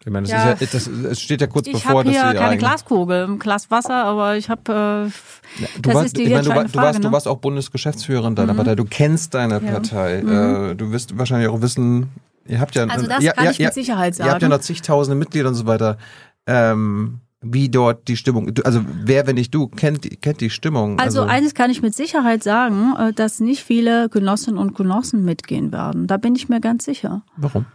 Ich 0.05 0.13
meine, 0.13 0.29
das 0.29 0.31
ja, 0.31 0.53
ist 0.53 0.61
ja, 0.61 0.67
das, 0.73 0.87
es 0.87 1.21
steht 1.21 1.41
ja 1.41 1.49
kurz 1.49 1.67
ich 1.67 1.73
bevor, 1.73 2.05
dass 2.05 2.13
hier 2.13 2.35
keine 2.35 2.59
Glaskugel, 2.59 3.25
ein 3.25 3.41
Glas 3.41 3.73
Wasser, 3.73 4.05
aber 4.05 4.37
ich 4.37 4.49
habe. 4.49 5.11
Äh, 5.59 5.63
ja, 5.63 5.69
du, 5.81 5.95
warst, 5.95 6.17
ich 6.17 6.31
meine, 6.31 6.45
du, 6.45 6.51
Frage, 6.53 6.69
du, 6.69 6.79
warst, 6.79 6.99
ne? 7.01 7.07
du 7.07 7.13
warst 7.13 7.27
auch 7.27 7.39
Bundesgeschäftsführerin 7.39 8.37
deiner 8.37 8.53
mhm. 8.53 8.59
Partei. 8.59 8.77
Du 8.77 8.85
kennst 8.85 9.35
deine 9.35 9.55
ja. 9.55 9.73
Partei. 9.73 10.23
Mhm. 10.23 10.71
Äh, 10.71 10.75
du 10.77 10.93
wirst 10.93 11.19
wahrscheinlich 11.19 11.49
auch 11.49 11.61
wissen. 11.61 12.11
Ihr 12.47 12.61
habt 12.61 12.77
ja, 12.77 12.85
also 12.85 13.09
das 13.09 13.25
ja, 13.25 13.33
kann 13.33 13.51
ich 13.51 13.59
mit 13.59 13.75
Sicherheit 13.75 14.15
sagen. 14.15 14.29
Ihr 14.29 14.33
habt 14.33 14.43
ja 14.43 14.49
noch 14.49 14.61
zigtausende 14.61 15.17
Mitglieder 15.17 15.49
und 15.49 15.57
so 15.57 15.67
weiter. 15.67 15.99
Ähm, 16.47 17.21
wie 17.43 17.69
dort 17.69 18.09
die 18.09 18.17
Stimmung, 18.17 18.51
also 18.65 18.85
wer, 19.05 19.27
wenn 19.27 19.35
nicht 19.35 19.55
du, 19.55 19.69
kennt, 19.69 20.21
kennt 20.23 20.41
die 20.41 20.51
Stimmung. 20.51 20.99
Also, 20.99 21.21
also 21.21 21.33
eines 21.33 21.55
kann 21.55 21.71
ich 21.71 21.83
mit 21.83 21.95
Sicherheit 21.95 22.43
sagen, 22.43 22.95
äh, 22.99 23.13
dass 23.13 23.41
nicht 23.41 23.63
viele 23.63 24.09
Genossinnen 24.09 24.59
und 24.59 24.75
Genossen 24.75 25.25
mitgehen 25.25 25.73
werden. 25.73 26.07
Da 26.07 26.17
bin 26.17 26.35
ich 26.35 26.49
mir 26.49 26.61
ganz 26.61 26.85
sicher. 26.85 27.23
Warum? 27.37 27.67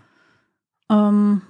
Ähm, 0.89 1.41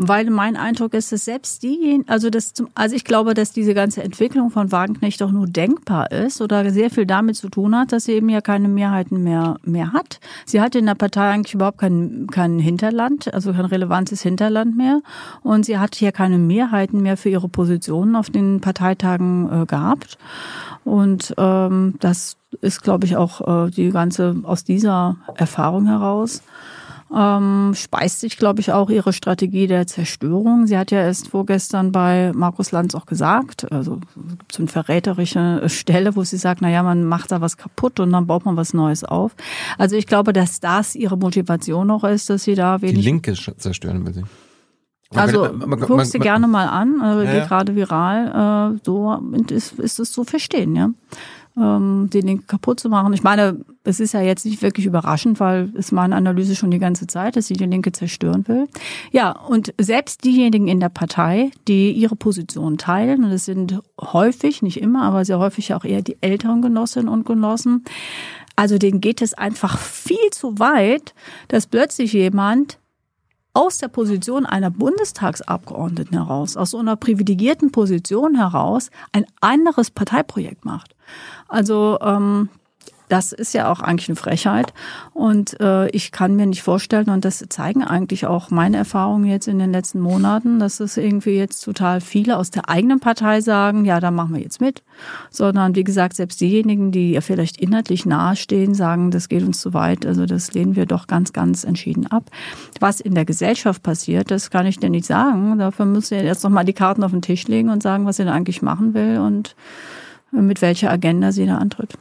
weil 0.00 0.30
mein 0.30 0.56
Eindruck 0.56 0.94
ist, 0.94 1.10
dass 1.10 1.24
selbst 1.24 1.64
diejenigen, 1.64 2.08
also 2.08 2.30
das, 2.30 2.54
also 2.76 2.94
ich 2.94 3.04
glaube, 3.04 3.34
dass 3.34 3.50
diese 3.50 3.74
ganze 3.74 4.00
Entwicklung 4.02 4.50
von 4.50 4.70
Wagenknecht 4.70 5.20
doch 5.20 5.32
nur 5.32 5.48
denkbar 5.48 6.12
ist 6.12 6.40
oder 6.40 6.70
sehr 6.70 6.88
viel 6.90 7.04
damit 7.04 7.34
zu 7.34 7.48
tun 7.48 7.76
hat, 7.76 7.90
dass 7.90 8.04
sie 8.04 8.12
eben 8.12 8.28
ja 8.28 8.40
keine 8.40 8.68
Mehrheiten 8.68 9.24
mehr, 9.24 9.56
mehr 9.64 9.92
hat. 9.92 10.20
Sie 10.46 10.60
hat 10.60 10.76
in 10.76 10.86
der 10.86 10.94
Partei 10.94 11.30
eigentlich 11.30 11.54
überhaupt 11.54 11.78
kein, 11.78 12.28
kein 12.30 12.60
Hinterland, 12.60 13.34
also 13.34 13.52
kein 13.52 13.64
relevantes 13.64 14.22
Hinterland 14.22 14.76
mehr. 14.76 15.02
Und 15.42 15.66
sie 15.66 15.78
hat 15.78 15.96
hier 15.96 16.12
keine 16.12 16.38
Mehrheiten 16.38 17.02
mehr 17.02 17.16
für 17.16 17.30
ihre 17.30 17.48
Positionen 17.48 18.14
auf 18.14 18.30
den 18.30 18.60
Parteitagen 18.60 19.62
äh, 19.62 19.66
gehabt. 19.66 20.16
Und 20.84 21.34
ähm, 21.38 21.94
das 21.98 22.36
ist, 22.60 22.84
glaube 22.84 23.04
ich, 23.04 23.16
auch 23.16 23.66
äh, 23.66 23.70
die 23.70 23.90
ganze 23.90 24.36
aus 24.44 24.62
dieser 24.62 25.16
Erfahrung 25.34 25.86
heraus 25.86 26.42
ähm, 27.14 27.72
speist 27.74 28.20
sich, 28.20 28.36
glaube 28.36 28.60
ich, 28.60 28.72
auch 28.72 28.90
ihre 28.90 29.12
Strategie 29.12 29.66
der 29.66 29.86
Zerstörung. 29.86 30.66
Sie 30.66 30.76
hat 30.76 30.90
ja 30.90 31.00
erst 31.00 31.28
vorgestern 31.28 31.92
bei 31.92 32.32
Markus 32.34 32.70
Lanz 32.70 32.94
auch 32.94 33.06
gesagt, 33.06 33.70
also 33.72 34.00
es 34.30 34.38
gibt 34.38 34.52
so 34.52 34.62
eine 34.62 34.68
verräterische 34.68 35.62
Stelle, 35.68 36.16
wo 36.16 36.24
sie 36.24 36.36
sagt, 36.36 36.60
na 36.60 36.70
ja, 36.70 36.82
man 36.82 37.04
macht 37.04 37.32
da 37.32 37.40
was 37.40 37.56
kaputt 37.56 38.00
und 38.00 38.12
dann 38.12 38.26
baut 38.26 38.44
man 38.44 38.56
was 38.56 38.74
Neues 38.74 39.04
auf. 39.04 39.34
Also 39.78 39.96
ich 39.96 40.06
glaube, 40.06 40.32
dass 40.32 40.60
das 40.60 40.94
ihre 40.94 41.16
Motivation 41.16 41.86
noch 41.86 42.04
ist, 42.04 42.28
dass 42.28 42.44
sie 42.44 42.54
da 42.54 42.82
wenig... 42.82 42.96
Die 42.96 43.02
Linke 43.02 43.32
zerstören 43.34 44.04
will 44.04 44.14
sie. 44.14 44.24
also 45.14 45.48
guckst 45.80 46.12
du 46.12 46.18
gerne 46.18 46.46
mal 46.46 46.66
an, 46.66 47.00
äh, 47.00 47.24
ja, 47.24 47.32
geht 47.40 47.48
gerade 47.48 47.74
viral, 47.74 48.74
äh, 48.74 48.80
so 48.84 49.18
ist, 49.48 49.78
ist 49.78 49.98
es 49.98 50.12
zu 50.12 50.24
verstehen, 50.24 50.76
ja. 50.76 50.90
Ähm, 51.58 52.08
den 52.12 52.26
Link 52.26 52.46
kaputt 52.46 52.78
zu 52.78 52.88
machen. 52.88 53.12
Ich 53.14 53.24
meine, 53.24 53.64
es 53.82 53.98
ist 53.98 54.12
ja 54.12 54.20
jetzt 54.20 54.44
nicht 54.44 54.62
wirklich 54.62 54.86
überraschend, 54.86 55.40
weil 55.40 55.72
es 55.74 55.90
meine 55.90 56.14
Analyse 56.14 56.54
schon 56.54 56.70
die 56.70 56.78
ganze 56.78 57.08
Zeit, 57.08 57.34
dass 57.34 57.48
sie 57.48 57.54
die 57.54 57.66
Linke 57.66 57.90
zerstören 57.90 58.46
will. 58.46 58.68
Ja, 59.10 59.32
und 59.32 59.74
selbst 59.80 60.24
diejenigen 60.24 60.68
in 60.68 60.78
der 60.78 60.88
Partei, 60.88 61.50
die 61.66 61.90
ihre 61.90 62.14
Position 62.14 62.78
teilen, 62.78 63.24
und 63.24 63.32
es 63.32 63.44
sind 63.44 63.80
häufig, 64.00 64.62
nicht 64.62 64.80
immer, 64.80 65.02
aber 65.02 65.24
sehr 65.24 65.40
häufig 65.40 65.74
auch 65.74 65.84
eher 65.84 66.02
die 66.02 66.18
älteren 66.20 66.62
Genossinnen 66.62 67.08
und 67.08 67.26
Genossen, 67.26 67.82
also 68.54 68.78
denen 68.78 69.00
geht 69.00 69.20
es 69.20 69.34
einfach 69.34 69.78
viel 69.78 70.30
zu 70.30 70.58
weit, 70.60 71.14
dass 71.48 71.66
plötzlich 71.66 72.12
jemand 72.12 72.78
aus 73.58 73.78
der 73.78 73.88
Position 73.88 74.46
einer 74.46 74.70
Bundestagsabgeordneten 74.70 76.16
heraus, 76.16 76.56
aus 76.56 76.70
so 76.70 76.78
einer 76.78 76.94
privilegierten 76.94 77.72
Position 77.72 78.36
heraus, 78.36 78.90
ein 79.12 79.26
anderes 79.40 79.90
Parteiprojekt 79.90 80.64
macht. 80.64 80.94
Also 81.48 81.98
ähm, 82.00 82.48
das 83.08 83.32
ist 83.32 83.54
ja 83.54 83.70
auch 83.70 83.80
eigentlich 83.80 84.08
eine 84.08 84.16
Frechheit. 84.16 84.72
Und 85.14 85.60
äh, 85.60 85.88
ich 85.90 86.12
kann 86.12 86.36
mir 86.36 86.46
nicht 86.46 86.62
vorstellen, 86.62 87.08
und 87.08 87.24
das 87.24 87.44
zeigen 87.48 87.82
eigentlich 87.82 88.26
auch 88.26 88.50
meine 88.50 88.76
Erfahrungen 88.76 89.24
jetzt 89.24 89.48
in 89.48 89.58
den 89.58 89.72
letzten 89.72 90.00
Monaten, 90.00 90.58
dass 90.58 90.80
es 90.80 90.96
irgendwie 90.96 91.36
jetzt 91.36 91.62
total 91.62 92.00
viele 92.00 92.36
aus 92.36 92.50
der 92.50 92.68
eigenen 92.68 93.00
Partei 93.00 93.40
sagen, 93.40 93.84
ja, 93.84 94.00
da 94.00 94.10
machen 94.10 94.34
wir 94.34 94.42
jetzt 94.42 94.60
mit. 94.60 94.82
Sondern 95.30 95.74
wie 95.74 95.84
gesagt, 95.84 96.16
selbst 96.16 96.40
diejenigen, 96.40 96.92
die 96.92 97.12
ja 97.12 97.20
vielleicht 97.20 97.56
inhaltlich 97.58 98.04
nahestehen, 98.04 98.74
sagen, 98.74 99.10
das 99.10 99.28
geht 99.28 99.42
uns 99.42 99.60
zu 99.60 99.74
weit. 99.74 100.04
Also 100.04 100.26
das 100.26 100.52
lehnen 100.52 100.76
wir 100.76 100.86
doch 100.86 101.06
ganz, 101.06 101.32
ganz 101.32 101.64
entschieden 101.64 102.06
ab. 102.06 102.24
Was 102.80 103.00
in 103.00 103.14
der 103.14 103.24
Gesellschaft 103.24 103.82
passiert, 103.82 104.30
das 104.30 104.50
kann 104.50 104.66
ich 104.66 104.78
dir 104.78 104.90
nicht 104.90 105.06
sagen. 105.06 105.58
Dafür 105.58 105.86
müssen 105.86 106.16
wir 106.16 106.24
jetzt 106.24 106.44
nochmal 106.44 106.64
die 106.64 106.72
Karten 106.72 107.04
auf 107.04 107.12
den 107.12 107.22
Tisch 107.22 107.48
legen 107.48 107.70
und 107.70 107.82
sagen, 107.82 108.06
was 108.06 108.18
ihr 108.18 108.26
da 108.26 108.32
eigentlich 108.32 108.62
machen 108.62 108.94
will 108.94 109.18
und 109.18 109.54
mit 110.30 110.62
welcher 110.62 110.90
Agenda 110.90 111.32
sie 111.32 111.46
da 111.46 111.58
antritt 111.58 111.94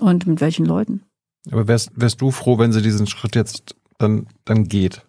und 0.00 0.26
mit 0.26 0.40
welchen 0.40 0.66
Leuten. 0.66 1.02
Aber 1.50 1.68
wärst, 1.68 1.90
wärst 1.94 2.20
du 2.20 2.30
froh, 2.30 2.58
wenn 2.58 2.72
sie 2.72 2.82
diesen 2.82 3.06
Schritt 3.06 3.36
jetzt 3.36 3.74
dann, 3.98 4.26
dann 4.44 4.64
geht? 4.64 5.02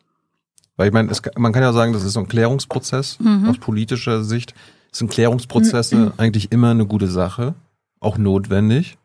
Weil 0.78 0.88
ich 0.88 0.94
meine, 0.94 1.10
es, 1.10 1.22
man 1.38 1.54
kann 1.54 1.64
ja 1.64 1.74
sagen, 1.74 1.94
das 1.94 2.04
ist 2.04 2.14
so 2.14 2.20
ein 2.20 2.28
Klärungsprozess 2.28 3.20
mhm. 3.20 3.50
aus 3.50 3.58
politischer 3.58 4.24
Sicht. 4.24 4.54
Sind 4.92 5.12
Klärungsprozesse 5.12 5.96
mhm. 5.96 6.14
eigentlich 6.18 6.52
immer 6.52 6.72
eine 6.72 6.86
gute 6.86 7.08
Sache, 7.08 7.56
auch 8.00 8.18
notwendig? 8.18 8.98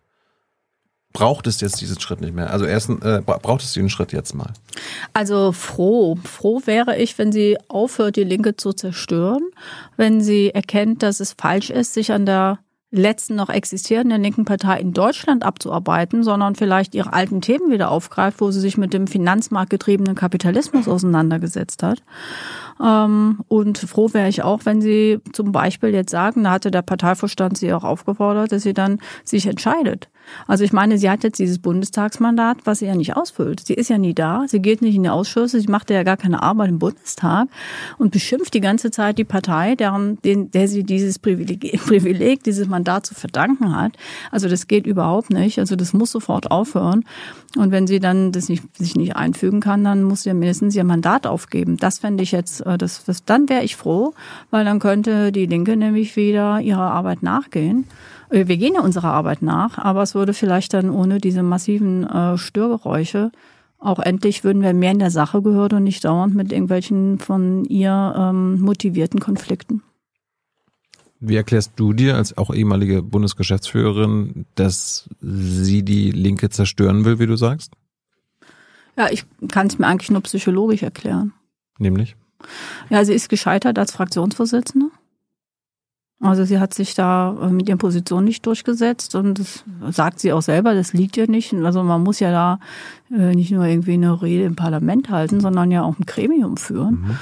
Braucht 1.12 1.48
es 1.48 1.60
jetzt 1.60 1.80
diesen 1.80 1.98
Schritt 1.98 2.20
nicht 2.20 2.34
mehr? 2.34 2.52
Also 2.52 2.64
erst 2.64 2.88
äh, 2.88 3.20
braucht 3.24 3.62
es 3.62 3.72
diesen 3.72 3.90
Schritt 3.90 4.12
jetzt 4.12 4.32
mal? 4.32 4.52
Also 5.12 5.50
froh, 5.50 6.16
froh 6.22 6.62
wäre 6.66 6.96
ich, 6.98 7.18
wenn 7.18 7.32
sie 7.32 7.58
aufhört, 7.66 8.14
die 8.14 8.24
Linke 8.24 8.56
zu 8.56 8.72
zerstören, 8.72 9.42
wenn 9.96 10.20
sie 10.20 10.50
erkennt, 10.50 11.02
dass 11.02 11.18
es 11.18 11.32
falsch 11.32 11.70
ist, 11.70 11.94
sich 11.94 12.12
an 12.12 12.26
der 12.26 12.60
letzten 12.92 13.36
noch 13.36 13.48
existierenden 13.48 14.22
linken 14.22 14.44
Partei 14.44 14.80
in 14.80 14.92
Deutschland 14.92 15.44
abzuarbeiten, 15.44 16.24
sondern 16.24 16.56
vielleicht 16.56 16.94
ihre 16.94 17.12
alten 17.12 17.40
Themen 17.40 17.70
wieder 17.70 17.90
aufgreift, 17.90 18.40
wo 18.40 18.50
sie 18.50 18.60
sich 18.60 18.76
mit 18.76 18.92
dem 18.92 19.06
finanzmarktgetriebenen 19.06 20.16
Kapitalismus 20.16 20.88
auseinandergesetzt 20.88 21.82
hat. 21.82 22.02
Ähm, 22.82 23.40
und 23.48 23.78
froh 23.78 24.12
wäre 24.12 24.28
ich 24.28 24.42
auch, 24.42 24.64
wenn 24.64 24.80
Sie 24.80 25.20
zum 25.32 25.52
Beispiel 25.52 25.90
jetzt 25.90 26.10
sagen, 26.10 26.44
da 26.44 26.52
hatte 26.52 26.70
der 26.70 26.82
Parteivorstand 26.82 27.58
Sie 27.58 27.72
auch 27.72 27.84
aufgefordert, 27.84 28.52
dass 28.52 28.62
sie 28.62 28.74
dann 28.74 28.98
sich 29.24 29.46
entscheidet. 29.46 30.08
Also 30.46 30.64
ich 30.64 30.72
meine, 30.72 30.98
sie 30.98 31.10
hat 31.10 31.24
jetzt 31.24 31.38
dieses 31.38 31.58
Bundestagsmandat, 31.58 32.58
was 32.64 32.80
sie 32.80 32.86
ja 32.86 32.94
nicht 32.94 33.16
ausfüllt. 33.16 33.60
Sie 33.64 33.74
ist 33.74 33.90
ja 33.90 33.98
nie 33.98 34.14
da, 34.14 34.44
sie 34.46 34.60
geht 34.60 34.82
nicht 34.82 34.94
in 34.94 35.02
die 35.02 35.08
Ausschüsse, 35.08 35.60
sie 35.60 35.68
macht 35.68 35.90
ja 35.90 36.02
gar 36.02 36.16
keine 36.16 36.42
Arbeit 36.42 36.68
im 36.68 36.78
Bundestag 36.78 37.48
und 37.98 38.10
beschimpft 38.10 38.54
die 38.54 38.60
ganze 38.60 38.90
Zeit 38.90 39.18
die 39.18 39.24
Partei, 39.24 39.74
deren, 39.74 40.20
den, 40.22 40.50
der 40.50 40.68
sie 40.68 40.84
dieses 40.84 41.18
Privileg, 41.18 41.80
Privileg, 41.86 42.42
dieses 42.44 42.68
Mandat 42.68 43.06
zu 43.06 43.14
verdanken 43.14 43.74
hat. 43.76 43.92
Also 44.30 44.48
das 44.48 44.66
geht 44.66 44.86
überhaupt 44.86 45.30
nicht. 45.30 45.58
Also 45.58 45.76
das 45.76 45.92
muss 45.92 46.10
sofort 46.10 46.50
aufhören. 46.50 47.04
Und 47.56 47.72
wenn 47.72 47.86
sie 47.86 47.98
dann 47.98 48.32
das 48.32 48.48
nicht, 48.48 48.62
sich 48.76 48.94
nicht 48.94 49.16
einfügen 49.16 49.60
kann, 49.60 49.82
dann 49.82 50.04
muss 50.04 50.22
sie 50.22 50.30
ja 50.30 50.34
mindestens 50.34 50.76
ihr 50.76 50.84
Mandat 50.84 51.26
aufgeben. 51.26 51.76
Das 51.76 51.98
fände 51.98 52.22
ich 52.22 52.32
jetzt 52.32 52.64
äh, 52.64 52.78
das, 52.78 53.04
das, 53.04 53.24
dann 53.24 53.48
wäre 53.48 53.64
ich 53.64 53.76
froh, 53.76 54.14
weil 54.50 54.64
dann 54.64 54.78
könnte 54.78 55.32
die 55.32 55.46
Linke 55.46 55.76
nämlich 55.76 56.16
wieder 56.16 56.60
ihrer 56.60 56.92
Arbeit 56.92 57.22
nachgehen. 57.22 57.86
Äh, 58.30 58.48
wir 58.48 58.56
gehen 58.56 58.74
ja 58.74 58.80
unserer 58.80 59.12
Arbeit 59.12 59.42
nach, 59.42 59.78
aber 59.78 60.02
es 60.02 60.14
würde 60.14 60.34
vielleicht 60.34 60.74
dann 60.74 60.90
ohne 60.90 61.18
diese 61.18 61.42
massiven 61.42 62.04
äh, 62.06 62.38
Störgeräusche 62.38 63.30
auch 63.80 63.98
endlich 63.98 64.44
würden 64.44 64.62
wir 64.62 64.74
mehr 64.74 64.92
in 64.92 64.98
der 64.98 65.10
Sache 65.10 65.40
gehört 65.40 65.72
und 65.72 65.84
nicht 65.84 66.04
dauernd 66.04 66.34
mit 66.34 66.52
irgendwelchen 66.52 67.18
von 67.18 67.64
ihr 67.64 68.14
ähm, 68.16 68.60
motivierten 68.60 69.20
Konflikten. 69.20 69.82
Wie 71.18 71.36
erklärst 71.36 71.72
du 71.76 71.92
dir 71.92 72.16
als 72.16 72.36
auch 72.36 72.52
ehemalige 72.52 73.02
Bundesgeschäftsführerin, 73.02 74.46
dass 74.54 75.08
sie 75.20 75.82
die 75.82 76.10
Linke 76.10 76.50
zerstören 76.50 77.04
will, 77.04 77.18
wie 77.18 77.26
du 77.26 77.36
sagst? 77.36 77.72
Ja, 78.96 79.08
ich 79.10 79.24
kann 79.48 79.66
es 79.66 79.78
mir 79.78 79.86
eigentlich 79.86 80.10
nur 80.10 80.22
psychologisch 80.22 80.82
erklären. 80.82 81.32
Nämlich? 81.78 82.16
Ja, 82.90 83.04
sie 83.04 83.14
ist 83.14 83.28
gescheitert 83.28 83.78
als 83.78 83.92
Fraktionsvorsitzende. 83.92 84.90
Also 86.22 86.44
sie 86.44 86.58
hat 86.58 86.74
sich 86.74 86.94
da 86.94 87.34
äh, 87.42 87.48
mit 87.48 87.68
ihren 87.68 87.78
Positionen 87.78 88.26
nicht 88.26 88.44
durchgesetzt 88.44 89.14
und 89.14 89.38
das 89.38 89.64
sagt 89.90 90.20
sie 90.20 90.34
auch 90.34 90.42
selber, 90.42 90.74
das 90.74 90.92
liegt 90.92 91.16
ja 91.16 91.26
nicht. 91.26 91.54
Also 91.54 91.82
man 91.82 92.02
muss 92.02 92.20
ja 92.20 92.30
da 92.30 92.60
äh, 93.10 93.34
nicht 93.34 93.50
nur 93.52 93.64
irgendwie 93.64 93.94
eine 93.94 94.20
Rede 94.20 94.44
im 94.44 94.54
Parlament 94.54 95.08
halten, 95.08 95.40
sondern 95.40 95.70
ja 95.70 95.82
auch 95.82 95.98
ein 95.98 96.04
Gremium 96.04 96.58
führen. 96.58 97.16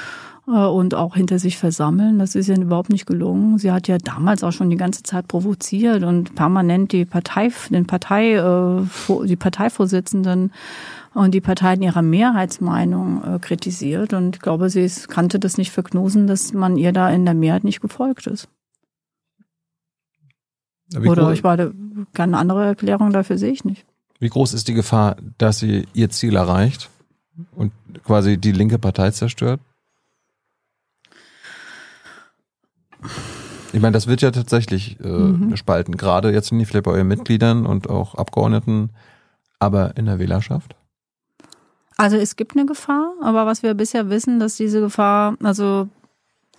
Mhm. 0.49 0.53
Äh, 0.53 0.66
und 0.66 0.96
auch 0.96 1.14
hinter 1.14 1.38
sich 1.38 1.59
versammeln. 1.59 2.18
Das 2.18 2.34
ist 2.34 2.49
ja 2.49 2.57
überhaupt 2.57 2.90
nicht 2.90 3.07
gelungen. 3.07 3.59
Sie 3.59 3.70
hat 3.70 3.86
ja 3.86 3.99
damals 3.99 4.42
auch 4.42 4.51
schon 4.51 4.68
die 4.68 4.76
ganze 4.76 5.05
Zeit 5.05 5.28
provoziert 5.28 6.03
und 6.03 6.34
permanent 6.34 6.90
die 6.90 7.05
Partei, 7.05 7.53
den 7.70 7.86
Partei, 7.86 8.42
die 9.24 9.36
Parteivorsitzenden 9.36 10.51
und 11.14 11.34
die 11.34 11.40
Partei 11.40 11.74
in 11.74 11.82
ihrer 11.82 12.03
Mehrheitsmeinung 12.03 13.40
kritisiert. 13.40 14.12
Und 14.12 14.36
ich 14.36 14.42
glaube, 14.42 14.70
sie 14.70 14.90
kannte 15.07 15.38
das 15.38 15.57
nicht 15.57 15.70
verknusen, 15.70 16.26
dass 16.26 16.53
man 16.53 16.76
ihr 16.76 16.92
da 16.92 17.11
in 17.11 17.24
der 17.24 17.34
Mehrheit 17.34 17.62
nicht 17.62 17.80
gefolgt 17.80 18.26
ist. 18.26 18.49
Oder 20.97 21.24
groß, 21.24 21.34
ich 21.34 21.43
meine, 21.43 21.74
keine 22.14 22.39
andere 22.39 22.64
Erklärung 22.64 23.12
dafür 23.12 23.39
sehe 23.39 23.53
ich 23.53 23.64
nicht. 23.64 23.84
Wie 24.18 24.28
groß 24.28 24.55
ist 24.55 24.68
die 24.68 24.74
Gefahr, 24.74 25.16
dass 25.36 25.59
sie 25.59 25.86
ihr 25.93 26.11
Ziel 26.11 26.36
erreicht 26.36 26.91
und 27.55 27.72
quasi 28.05 28.36
die 28.36 28.53
linke 28.53 28.78
Partei 28.78 29.11
zerstört? 29.11 29.61
Ich 33.72 33.80
meine, 33.80 33.93
das 33.93 34.07
wird 34.07 34.22
ja 34.22 34.30
tatsächlich 34.30 34.99
äh, 35.01 35.09
mhm. 35.09 35.57
spalten, 35.57 35.97
gerade 35.97 36.32
jetzt 36.32 36.51
nicht 36.53 36.68
vielleicht 36.68 36.84
bei 36.84 36.91
euren 36.93 37.07
Mitgliedern 37.07 37.66
und 37.66 37.89
auch 37.89 38.14
Abgeordneten, 38.14 38.91
aber 39.59 39.97
in 39.97 40.07
der 40.07 40.18
Wählerschaft? 40.18 40.74
Also 41.97 42.16
es 42.16 42.36
gibt 42.36 42.57
eine 42.57 42.64
Gefahr, 42.64 43.12
aber 43.22 43.45
was 43.45 43.62
wir 43.62 43.74
bisher 43.74 44.09
wissen, 44.09 44.41
dass 44.41 44.57
diese 44.57 44.80
Gefahr, 44.80 45.36
also 45.43 45.89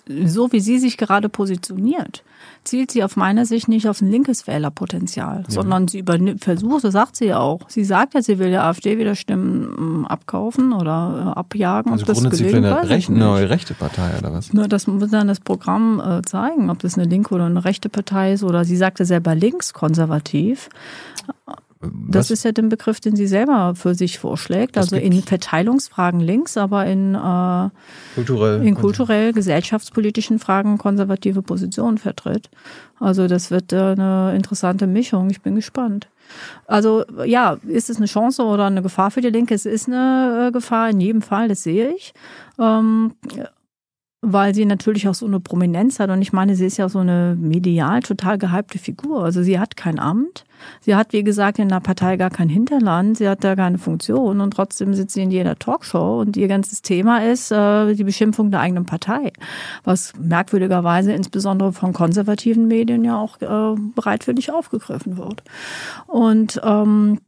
so 0.08 0.52
wie 0.52 0.60
sie 0.60 0.80
sich 0.80 0.98
gerade 0.98 1.30
positioniert, 1.30 2.24
zielt 2.64 2.92
sie 2.92 3.04
auf 3.04 3.16
meiner 3.16 3.46
Sicht 3.46 3.68
nicht 3.68 3.88
auf 3.88 4.02
ein 4.02 4.10
linkes 4.10 4.48
Wählerpotenzial, 4.48 5.44
ja. 5.48 5.52
sondern 5.52 5.88
sie 5.88 6.00
übernimmt, 6.00 6.44
versucht, 6.44 6.84
das 6.84 6.94
sagt 6.94 7.16
sie 7.16 7.26
ja 7.26 7.40
auch. 7.40 7.62
Sie 7.70 7.84
sagt 7.84 8.14
ja, 8.14 8.22
sie 8.22 8.40
will 8.40 8.50
der 8.50 8.66
AfD 8.66 8.98
wieder 8.98 9.16
Stimmen 9.16 9.76
ähm, 9.78 10.06
abkaufen 10.06 10.74
oder 10.74 11.34
äh, 11.36 11.40
abjagen. 11.40 11.92
Also 11.92 12.04
ob 12.04 12.08
das 12.08 12.38
sie 12.38 12.50
für 12.50 12.58
eine 12.58 12.90
rechte, 12.90 13.14
neue 13.14 13.50
rechte 13.50 13.74
Partei 13.74 14.18
oder 14.18 14.34
was? 14.34 14.54
Nur 14.54 14.68
das 14.68 14.88
muss 14.88 15.12
dann 15.12 15.28
das 15.28 15.40
Programm 15.40 16.00
äh, 16.00 16.22
zeigen, 16.24 16.70
ob 16.70 16.80
das 16.80 16.98
eine 16.98 17.08
linke 17.08 17.34
oder 17.34 17.46
eine 17.46 17.64
rechte 17.64 17.90
Partei 17.90 18.34
ist 18.34 18.44
oder 18.44 18.66
sie 18.66 18.78
sagte 18.78 19.06
selber 19.06 19.36
linkskonservativ. 19.36 20.70
Das 21.82 22.26
Was? 22.26 22.32
ist 22.32 22.44
ja 22.44 22.52
der 22.52 22.64
Begriff, 22.64 23.00
den 23.00 23.16
sie 23.16 23.26
selber 23.26 23.74
für 23.74 23.96
sich 23.96 24.20
vorschlägt. 24.20 24.76
Das 24.76 24.92
also 24.92 24.98
in 24.98 25.24
Verteilungsfragen 25.24 26.20
links, 26.20 26.58
aber 26.58 26.86
in, 26.86 27.16
äh, 27.16 27.70
kulturell, 28.16 28.66
in 28.66 28.76
kulturell 28.76 29.32
gesellschaftspolitischen 29.32 30.40
Fragen 30.40 30.78
konservative 30.78 31.42
Positionen 31.42 31.98
vertritt. 31.98 32.50
Also 33.00 33.28
das 33.28 33.50
wird 33.50 33.72
äh, 33.72 33.78
eine 33.78 34.36
interessante 34.36 34.88
Mischung. 34.88 35.30
Ich 35.30 35.42
bin 35.42 35.56
gespannt. 35.56 36.10
Also 36.68 37.06
ja, 37.26 37.58
ist 37.66 37.90
es 37.90 37.96
eine 37.96 38.08
Chance 38.08 38.44
oder 38.44 38.66
eine 38.66 38.82
Gefahr 38.82 39.10
für 39.10 39.22
die 39.22 39.30
Linke? 39.30 39.56
Es 39.56 39.66
ist 39.66 39.88
eine 39.88 40.48
äh, 40.48 40.52
Gefahr 40.52 40.90
in 40.90 41.00
jedem 41.00 41.22
Fall, 41.22 41.48
das 41.48 41.64
sehe 41.64 41.94
ich. 41.96 42.14
Ähm, 42.60 43.14
weil 44.22 44.54
sie 44.54 44.66
natürlich 44.66 45.08
auch 45.08 45.16
so 45.16 45.26
eine 45.26 45.40
Prominenz 45.40 46.00
hat. 46.02 46.10
Und 46.10 46.22
ich 46.22 46.34
meine, 46.34 46.56
sie 46.56 46.66
ist 46.66 46.76
ja 46.76 46.90
so 46.90 47.00
eine 47.00 47.38
medial 47.40 48.02
total 48.02 48.38
gehypte 48.38 48.80
Figur. 48.80 49.24
Also 49.24 49.44
sie 49.44 49.60
hat 49.60 49.78
kein 49.78 49.98
Amt. 49.98 50.44
Sie 50.82 50.96
hat, 50.96 51.14
wie 51.14 51.24
gesagt, 51.24 51.60
in 51.60 51.70
der 51.70 51.80
Partei 51.80 52.18
gar 52.18 52.30
kein 52.30 52.50
Hinterland. 52.50 53.18
Sie 53.18 53.28
hat 53.28 53.44
da 53.44 53.56
keine 53.56 53.78
Funktion. 53.78 54.42
Und 54.42 54.52
trotzdem 54.52 54.94
sitzt 54.94 55.14
sie 55.14 55.24
in 55.24 55.32
jeder 55.32 55.58
Talkshow. 55.58 56.22
Und 56.22 56.38
ihr 56.38 56.48
ganzes 56.48 56.82
Thema 56.82 57.24
ist 57.24 57.52
äh, 57.52 57.94
die 57.94 58.04
Beschimpfung 58.04 58.52
der 58.52 58.60
eigenen 58.60 58.86
Partei. 58.86 59.34
Was 59.84 60.14
merkwürdigerweise 60.20 61.14
insbesondere 61.14 61.74
von 61.74 61.94
konservativen 61.94 62.68
Medien 62.68 63.04
ja 63.04 63.18
auch 63.18 63.42
äh, 63.42 63.80
bereitwillig 63.96 64.52
aufgegriffen 64.52 65.18
wird. 65.18 65.44
Und 66.08 66.60
ähm, 66.64 67.20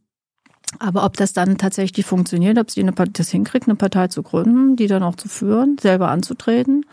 aber 0.78 1.04
ob 1.04 1.18
das 1.18 1.34
dann 1.34 1.58
tatsächlich 1.58 2.06
funktioniert, 2.06 2.58
ob 2.58 2.70
sie 2.70 2.80
eine, 2.80 2.92
das 2.92 3.28
hinkriegt, 3.28 3.68
eine 3.68 3.76
Partei 3.76 4.08
zu 4.08 4.22
gründen, 4.22 4.74
die 4.76 4.86
dann 4.86 5.02
auch 5.02 5.16
zu 5.16 5.28
führen, 5.28 5.76
selber 5.78 6.08
anzutreten, 6.08 6.86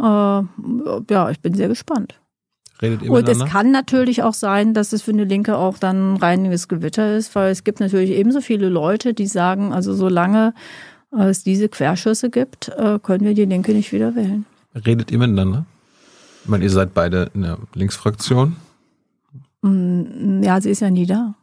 Äh, 0.00 0.02
ja, 0.02 1.30
ich 1.30 1.40
bin 1.40 1.54
sehr 1.54 1.68
gespannt. 1.68 2.19
Redet 2.82 3.02
ihr 3.02 3.10
Und 3.10 3.28
es 3.28 3.44
kann 3.44 3.70
natürlich 3.70 4.22
auch 4.22 4.34
sein, 4.34 4.74
dass 4.74 4.92
es 4.92 5.02
für 5.02 5.12
eine 5.12 5.24
Linke 5.24 5.56
auch 5.56 5.78
dann 5.78 6.14
ein 6.14 6.16
reiniges 6.16 6.68
Gewitter 6.68 7.16
ist, 7.16 7.34
weil 7.34 7.50
es 7.50 7.64
gibt 7.64 7.80
natürlich 7.80 8.10
ebenso 8.10 8.40
viele 8.40 8.68
Leute, 8.68 9.12
die 9.12 9.26
sagen, 9.26 9.72
also 9.72 9.94
solange 9.94 10.54
es 11.12 11.42
diese 11.42 11.68
Querschüsse 11.68 12.30
gibt, 12.30 12.68
äh, 12.68 12.98
können 13.02 13.24
wir 13.24 13.34
die 13.34 13.44
Linke 13.44 13.72
nicht 13.72 13.92
wieder 13.92 14.14
wählen. 14.14 14.46
Redet 14.74 15.10
ihr 15.10 15.18
miteinander? 15.18 15.66
Ich 16.44 16.48
meine, 16.48 16.64
ihr 16.64 16.70
seid 16.70 16.94
beide 16.94 17.30
in 17.34 17.42
der 17.42 17.58
Linksfraktion. 17.74 18.56
Mm, 19.62 20.42
Ja, 20.42 20.60
sie 20.60 20.70
ist 20.70 20.80
ja 20.80 20.90
nie 20.90 21.06
da. 21.06 21.34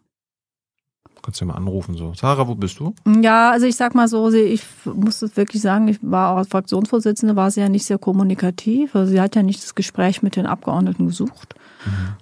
Kannst 1.27 1.41
du 1.41 1.45
ja 1.45 1.51
mal 1.51 1.57
anrufen 1.57 1.97
so. 1.97 2.13
Sarah, 2.15 2.47
wo 2.47 2.55
bist 2.55 2.79
du? 2.79 2.95
Ja, 3.21 3.51
also 3.51 3.65
ich 3.65 3.75
sag 3.75 3.93
mal 3.95 4.07
so, 4.07 4.29
sie, 4.29 4.43
ich 4.43 4.63
muss 4.85 5.21
es 5.21 5.35
wirklich 5.35 5.61
sagen, 5.61 5.89
ich 5.89 5.97
war 6.01 6.31
auch 6.31 6.37
als 6.37 6.47
Fraktionsvorsitzende, 6.47 7.35
war 7.35 7.51
sie 7.51 7.59
ja 7.59 7.67
nicht 7.67 7.83
sehr 7.83 7.97
kommunikativ. 7.97 8.95
Also 8.95 9.11
sie 9.11 9.19
hat 9.19 9.35
ja 9.35 9.43
nicht 9.43 9.61
das 9.61 9.75
Gespräch 9.75 10.23
mit 10.23 10.37
den 10.37 10.45
Abgeordneten 10.45 11.07
gesucht. 11.07 11.55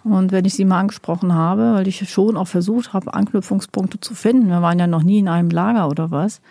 Und 0.03 0.31
wenn 0.31 0.43
ich 0.45 0.55
sie 0.55 0.65
mal 0.65 0.79
angesprochen 0.79 1.35
habe, 1.35 1.73
weil 1.75 1.87
ich 1.87 2.09
schon 2.09 2.35
auch 2.35 2.47
versucht 2.47 2.93
habe, 2.93 3.13
Anknüpfungspunkte 3.13 3.99
zu 3.99 4.15
finden, 4.15 4.47
wir 4.47 4.63
waren 4.63 4.79
ja 4.79 4.87
noch 4.87 5.03
nie 5.03 5.19
in 5.19 5.27
einem 5.27 5.51
Lager 5.51 5.87
oder 5.87 6.09
was. 6.09 6.41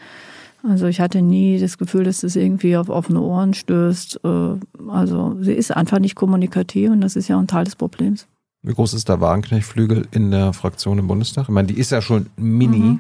Also 0.63 0.87
ich 0.87 1.01
hatte 1.01 1.23
nie 1.23 1.59
das 1.59 1.77
Gefühl, 1.77 2.05
dass 2.05 2.21
das 2.21 2.37
irgendwie 2.37 2.77
auf 2.77 2.89
offene 2.89 3.21
Ohren 3.21 3.55
stößt. 3.55 4.21
Äh, 4.23 4.89
Also 4.89 5.37
sie 5.41 5.55
ist 5.55 5.77
einfach 5.77 5.99
nicht 5.99 6.15
kommunikativ 6.15 6.93
und 6.93 7.01
das 7.01 7.17
ist 7.17 7.27
ja 7.27 7.37
ein 7.37 7.49
Teil 7.49 7.65
des 7.65 7.75
Problems. 7.75 8.29
Wie 8.65 8.73
groß 8.73 8.95
ist 8.95 9.11
der 9.11 9.21
Wagenknecht-Flügel 9.21 10.09
in 10.11 10.31
der 10.31 10.55
Fraktion 10.55 10.99
im 10.99 11.07
Bundestag? 11.07 11.45
Ich 11.45 11.49
meine, 11.51 11.69
die 11.69 11.79
ist 11.79 11.91
ja 11.91 12.01
schon 12.01 12.31
mini. 12.37 12.99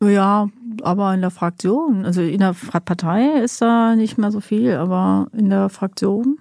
Mhm. 0.00 0.08
Ja, 0.08 0.48
aber 0.82 1.14
in 1.14 1.20
der 1.20 1.32
Fraktion, 1.32 2.04
also 2.04 2.22
in 2.22 2.38
der 2.38 2.54
Partei 2.54 3.40
ist 3.40 3.60
da 3.60 3.96
nicht 3.96 4.18
mehr 4.18 4.30
so 4.30 4.40
viel, 4.40 4.74
aber 4.74 5.28
in 5.32 5.50
der 5.50 5.68
Fraktion 5.68 6.38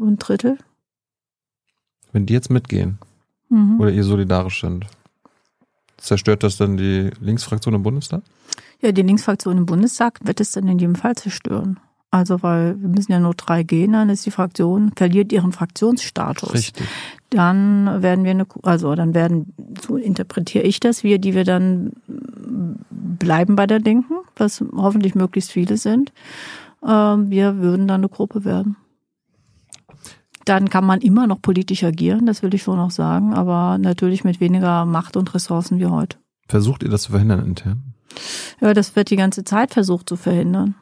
ein 0.00 0.18
Drittel. 0.18 0.56
Wenn 2.12 2.26
die 2.26 2.32
jetzt 2.32 2.50
mitgehen 2.50 2.98
Mhm. 3.48 3.80
oder 3.80 3.90
ihr 3.90 4.04
solidarisch 4.04 4.60
sind, 4.60 4.86
zerstört 5.96 6.44
das 6.44 6.56
dann 6.58 6.76
die 6.76 7.10
Linksfraktion 7.20 7.74
im 7.74 7.82
Bundestag? 7.82 8.22
Ja, 8.80 8.92
die 8.92 9.02
Linksfraktion 9.02 9.58
im 9.58 9.66
Bundestag 9.66 10.20
wird 10.24 10.40
es 10.40 10.52
dann 10.52 10.68
in 10.68 10.78
jedem 10.78 10.94
Fall 10.94 11.16
zerstören. 11.16 11.80
Also, 12.14 12.44
weil 12.44 12.80
wir 12.80 12.88
müssen 12.90 13.10
ja 13.10 13.18
nur 13.18 13.34
drei 13.34 13.64
gehen, 13.64 13.90
dann 13.90 14.08
ist 14.08 14.24
die 14.24 14.30
Fraktion, 14.30 14.92
verliert 14.94 15.32
ihren 15.32 15.50
Fraktionsstatus. 15.50 16.54
Richtig. 16.54 16.86
Dann 17.30 18.04
werden 18.04 18.24
wir 18.24 18.30
eine, 18.30 18.46
also 18.62 18.94
dann 18.94 19.14
werden, 19.14 19.52
so 19.84 19.96
interpretiere 19.96 20.62
ich 20.62 20.78
das, 20.78 21.02
wir, 21.02 21.18
die 21.18 21.34
wir 21.34 21.42
dann 21.42 21.90
bleiben 23.18 23.56
bei 23.56 23.66
der 23.66 23.80
Linken, 23.80 24.14
was 24.36 24.62
hoffentlich 24.76 25.16
möglichst 25.16 25.50
viele 25.50 25.76
sind, 25.76 26.12
ähm, 26.86 27.30
wir 27.30 27.56
würden 27.56 27.88
dann 27.88 28.02
eine 28.02 28.08
Gruppe 28.08 28.44
werden. 28.44 28.76
Dann 30.44 30.70
kann 30.70 30.86
man 30.86 31.00
immer 31.00 31.26
noch 31.26 31.42
politisch 31.42 31.82
agieren, 31.82 32.26
das 32.26 32.44
will 32.44 32.54
ich 32.54 32.62
schon 32.62 32.78
auch 32.78 32.92
sagen, 32.92 33.34
aber 33.34 33.76
natürlich 33.78 34.22
mit 34.22 34.38
weniger 34.38 34.84
Macht 34.84 35.16
und 35.16 35.34
Ressourcen 35.34 35.80
wie 35.80 35.86
heute. 35.86 36.18
Versucht 36.46 36.84
ihr 36.84 36.90
das 36.90 37.02
zu 37.02 37.10
verhindern 37.10 37.44
intern? 37.44 37.82
Ja, 38.60 38.72
das 38.72 38.94
wird 38.94 39.10
die 39.10 39.16
ganze 39.16 39.42
Zeit 39.42 39.72
versucht 39.72 40.08
zu 40.08 40.14
verhindern. 40.14 40.76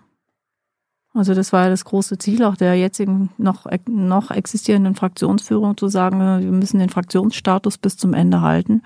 Also 1.14 1.34
das 1.34 1.52
war 1.52 1.64
ja 1.64 1.70
das 1.70 1.84
große 1.84 2.16
Ziel 2.18 2.42
auch 2.44 2.56
der 2.56 2.74
jetzigen 2.74 3.30
noch, 3.36 3.66
noch 3.86 4.30
existierenden 4.30 4.94
Fraktionsführung 4.94 5.76
zu 5.76 5.88
sagen, 5.88 6.18
wir 6.18 6.52
müssen 6.52 6.78
den 6.78 6.88
Fraktionsstatus 6.88 7.76
bis 7.76 7.98
zum 7.98 8.14
Ende 8.14 8.40
halten. 8.40 8.82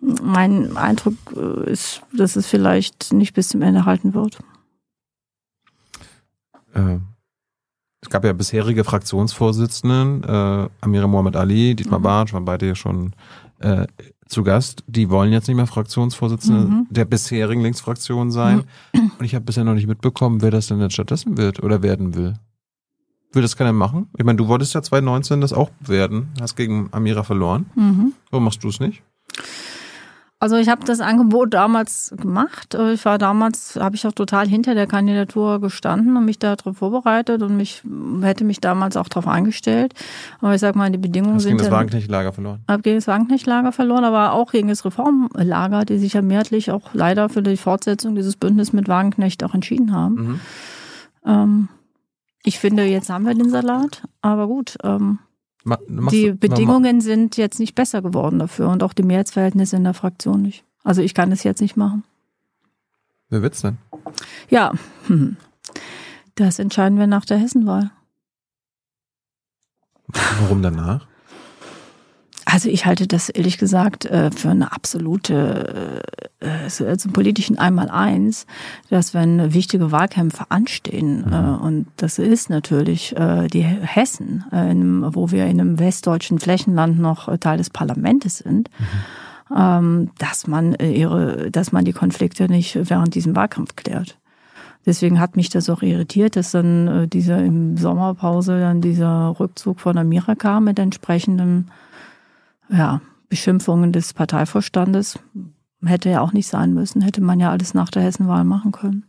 Mein 0.00 0.76
Eindruck 0.76 1.14
äh, 1.36 1.70
ist, 1.70 2.02
dass 2.16 2.36
es 2.36 2.46
vielleicht 2.46 3.12
nicht 3.12 3.34
bis 3.34 3.48
zum 3.48 3.62
Ende 3.62 3.84
halten 3.84 4.14
wird. 4.14 4.38
Äh, 6.74 6.98
es 8.00 8.08
gab 8.08 8.24
ja 8.24 8.32
bisherige 8.32 8.82
Fraktionsvorsitzenden, 8.82 10.24
äh, 10.24 10.68
Amira 10.80 11.06
Mohamed 11.06 11.36
Ali, 11.36 11.74
Dietmar 11.76 12.00
Mhm. 12.00 12.04
Bartsch, 12.04 12.32
waren 12.32 12.46
beide 12.46 12.66
ja 12.66 12.74
schon 12.74 13.12
äh, 13.58 13.86
zu 14.30 14.42
Gast. 14.42 14.84
Die 14.86 15.10
wollen 15.10 15.32
jetzt 15.32 15.48
nicht 15.48 15.56
mehr 15.56 15.66
Fraktionsvorsitzende 15.66 16.64
Mhm. 16.64 16.86
der 16.90 17.04
bisherigen 17.04 17.62
Linksfraktion 17.62 18.30
sein. 18.30 18.64
Und 18.92 19.24
ich 19.24 19.34
habe 19.34 19.44
bisher 19.44 19.64
noch 19.64 19.74
nicht 19.74 19.86
mitbekommen, 19.86 20.40
wer 20.42 20.50
das 20.50 20.68
denn 20.68 20.80
jetzt 20.80 20.94
stattdessen 20.94 21.36
wird 21.36 21.62
oder 21.62 21.82
werden 21.82 22.14
will. 22.14 22.34
Will 23.32 23.42
das 23.42 23.56
keiner 23.56 23.72
machen? 23.72 24.08
Ich 24.18 24.24
meine, 24.24 24.36
du 24.38 24.48
wolltest 24.48 24.74
ja 24.74 24.82
2019 24.82 25.40
das 25.40 25.52
auch 25.52 25.70
werden, 25.80 26.30
hast 26.40 26.56
gegen 26.56 26.88
Amira 26.92 27.22
verloren. 27.22 27.66
Mhm. 27.76 28.12
Warum 28.30 28.44
machst 28.44 28.64
du 28.64 28.68
es 28.68 28.80
nicht? 28.80 29.02
Also 30.42 30.56
ich 30.56 30.70
habe 30.70 30.82
das 30.86 31.00
Angebot 31.00 31.52
damals 31.52 32.14
gemacht. 32.18 32.74
Ich 32.94 33.04
war 33.04 33.18
damals, 33.18 33.76
habe 33.76 33.94
ich 33.94 34.06
auch 34.06 34.12
total 34.12 34.48
hinter 34.48 34.74
der 34.74 34.86
Kandidatur 34.86 35.60
gestanden 35.60 36.16
und 36.16 36.24
mich 36.24 36.38
darauf 36.38 36.78
vorbereitet 36.78 37.42
und 37.42 37.58
mich 37.58 37.82
hätte 38.22 38.44
mich 38.44 38.58
damals 38.58 38.96
auch 38.96 39.08
darauf 39.08 39.28
eingestellt. 39.28 39.92
Aber 40.40 40.54
ich 40.54 40.60
sag 40.62 40.76
mal, 40.76 40.90
die 40.90 40.96
Bedingungen 40.96 41.34
Hast 41.34 41.42
sind 41.42 41.58
gegen 41.58 41.64
das 41.64 41.70
Wagenknecht-Lager 41.70 42.32
verloren. 42.32 42.60
habe 42.66 42.80
gegen 42.80 42.96
das 42.96 43.06
Wagenknecht-Lager 43.06 43.72
verloren, 43.72 44.04
aber 44.04 44.32
auch 44.32 44.50
gegen 44.50 44.68
das 44.68 44.82
Reformlager, 44.82 45.84
die 45.84 45.98
sich 45.98 46.14
ja 46.14 46.22
mehrheitlich 46.22 46.70
auch 46.70 46.94
leider 46.94 47.28
für 47.28 47.42
die 47.42 47.58
Fortsetzung 47.58 48.14
dieses 48.14 48.36
Bündnisses 48.36 48.72
mit 48.72 48.88
Wagenknecht 48.88 49.44
auch 49.44 49.52
entschieden 49.52 49.92
haben. 49.92 50.14
Mhm. 50.14 50.40
Ähm, 51.26 51.68
ich 52.44 52.58
finde, 52.58 52.84
jetzt 52.84 53.10
haben 53.10 53.26
wir 53.26 53.34
den 53.34 53.50
Salat, 53.50 54.04
aber 54.22 54.46
gut, 54.46 54.78
ähm, 54.84 55.18
Ma 55.64 55.76
die 56.10 56.26
du- 56.26 56.30
ma- 56.32 56.36
Bedingungen 56.38 57.00
sind 57.00 57.36
jetzt 57.36 57.58
nicht 57.58 57.74
besser 57.74 58.00
geworden 58.02 58.38
dafür 58.38 58.68
und 58.70 58.82
auch 58.82 58.92
die 58.92 59.02
Mehrheitsverhältnisse 59.02 59.76
in 59.76 59.84
der 59.84 59.94
Fraktion 59.94 60.42
nicht. 60.42 60.64
Also 60.84 61.02
ich 61.02 61.12
kann 61.14 61.30
das 61.30 61.42
jetzt 61.42 61.60
nicht 61.60 61.76
machen. 61.76 62.04
Wer 63.28 63.42
wird's 63.42 63.60
denn? 63.60 63.76
Ja, 64.48 64.72
hm. 65.06 65.36
das 66.34 66.58
entscheiden 66.58 66.98
wir 66.98 67.06
nach 67.06 67.24
der 67.26 67.36
Hessenwahl. 67.38 67.90
Warum 70.40 70.62
danach? 70.62 71.06
Also 72.52 72.68
ich 72.68 72.86
halte 72.86 73.06
das 73.06 73.28
ehrlich 73.28 73.58
gesagt 73.58 74.06
äh, 74.06 74.30
für 74.30 74.50
eine 74.50 74.72
absolute, 74.72 76.02
äh, 76.40 76.68
so 76.68 76.84
also 76.84 77.08
im 77.08 77.12
politischen 77.12 77.58
Einmaleins, 77.58 78.46
dass 78.88 79.14
wenn 79.14 79.54
wichtige 79.54 79.92
Wahlkämpfe 79.92 80.46
anstehen, 80.48 81.24
äh, 81.32 81.36
und 81.36 81.86
das 81.96 82.18
ist 82.18 82.50
natürlich 82.50 83.16
äh, 83.16 83.46
die 83.46 83.62
Hessen, 83.62 84.44
äh, 84.50 85.14
wo 85.14 85.30
wir 85.30 85.46
in 85.46 85.60
einem 85.60 85.78
westdeutschen 85.78 86.40
Flächenland 86.40 86.98
noch 86.98 87.28
äh, 87.28 87.38
Teil 87.38 87.58
des 87.58 87.70
Parlaments 87.70 88.38
sind, 88.38 88.68
ähm, 89.56 90.10
dass 90.18 90.46
man 90.46 90.74
äh, 90.74 90.90
ihre, 90.90 91.50
dass 91.50 91.72
man 91.72 91.84
die 91.84 91.92
Konflikte 91.92 92.48
nicht 92.48 92.78
während 92.90 93.14
diesem 93.14 93.36
Wahlkampf 93.36 93.76
klärt. 93.76 94.18
Deswegen 94.86 95.20
hat 95.20 95.36
mich 95.36 95.50
das 95.50 95.68
auch 95.68 95.82
irritiert, 95.82 96.36
dass 96.36 96.52
dann 96.52 96.88
äh, 96.88 97.08
dieser 97.08 97.44
im 97.44 97.76
Sommerpause 97.76 98.58
dann 98.58 98.80
dieser 98.80 99.38
Rückzug 99.38 99.78
von 99.78 99.98
Amira 99.98 100.34
kam 100.34 100.64
mit 100.64 100.78
entsprechenden 100.78 101.70
ja, 102.70 103.00
Beschimpfungen 103.28 103.92
des 103.92 104.12
Parteivorstandes. 104.12 105.18
Hätte 105.84 106.10
ja 106.10 106.20
auch 106.20 106.32
nicht 106.32 106.46
sein 106.46 106.74
müssen, 106.74 107.00
hätte 107.00 107.20
man 107.22 107.40
ja 107.40 107.50
alles 107.50 107.72
nach 107.74 107.88
der 107.90 108.02
Hessenwahl 108.02 108.44
machen 108.44 108.70
können. 108.72 109.06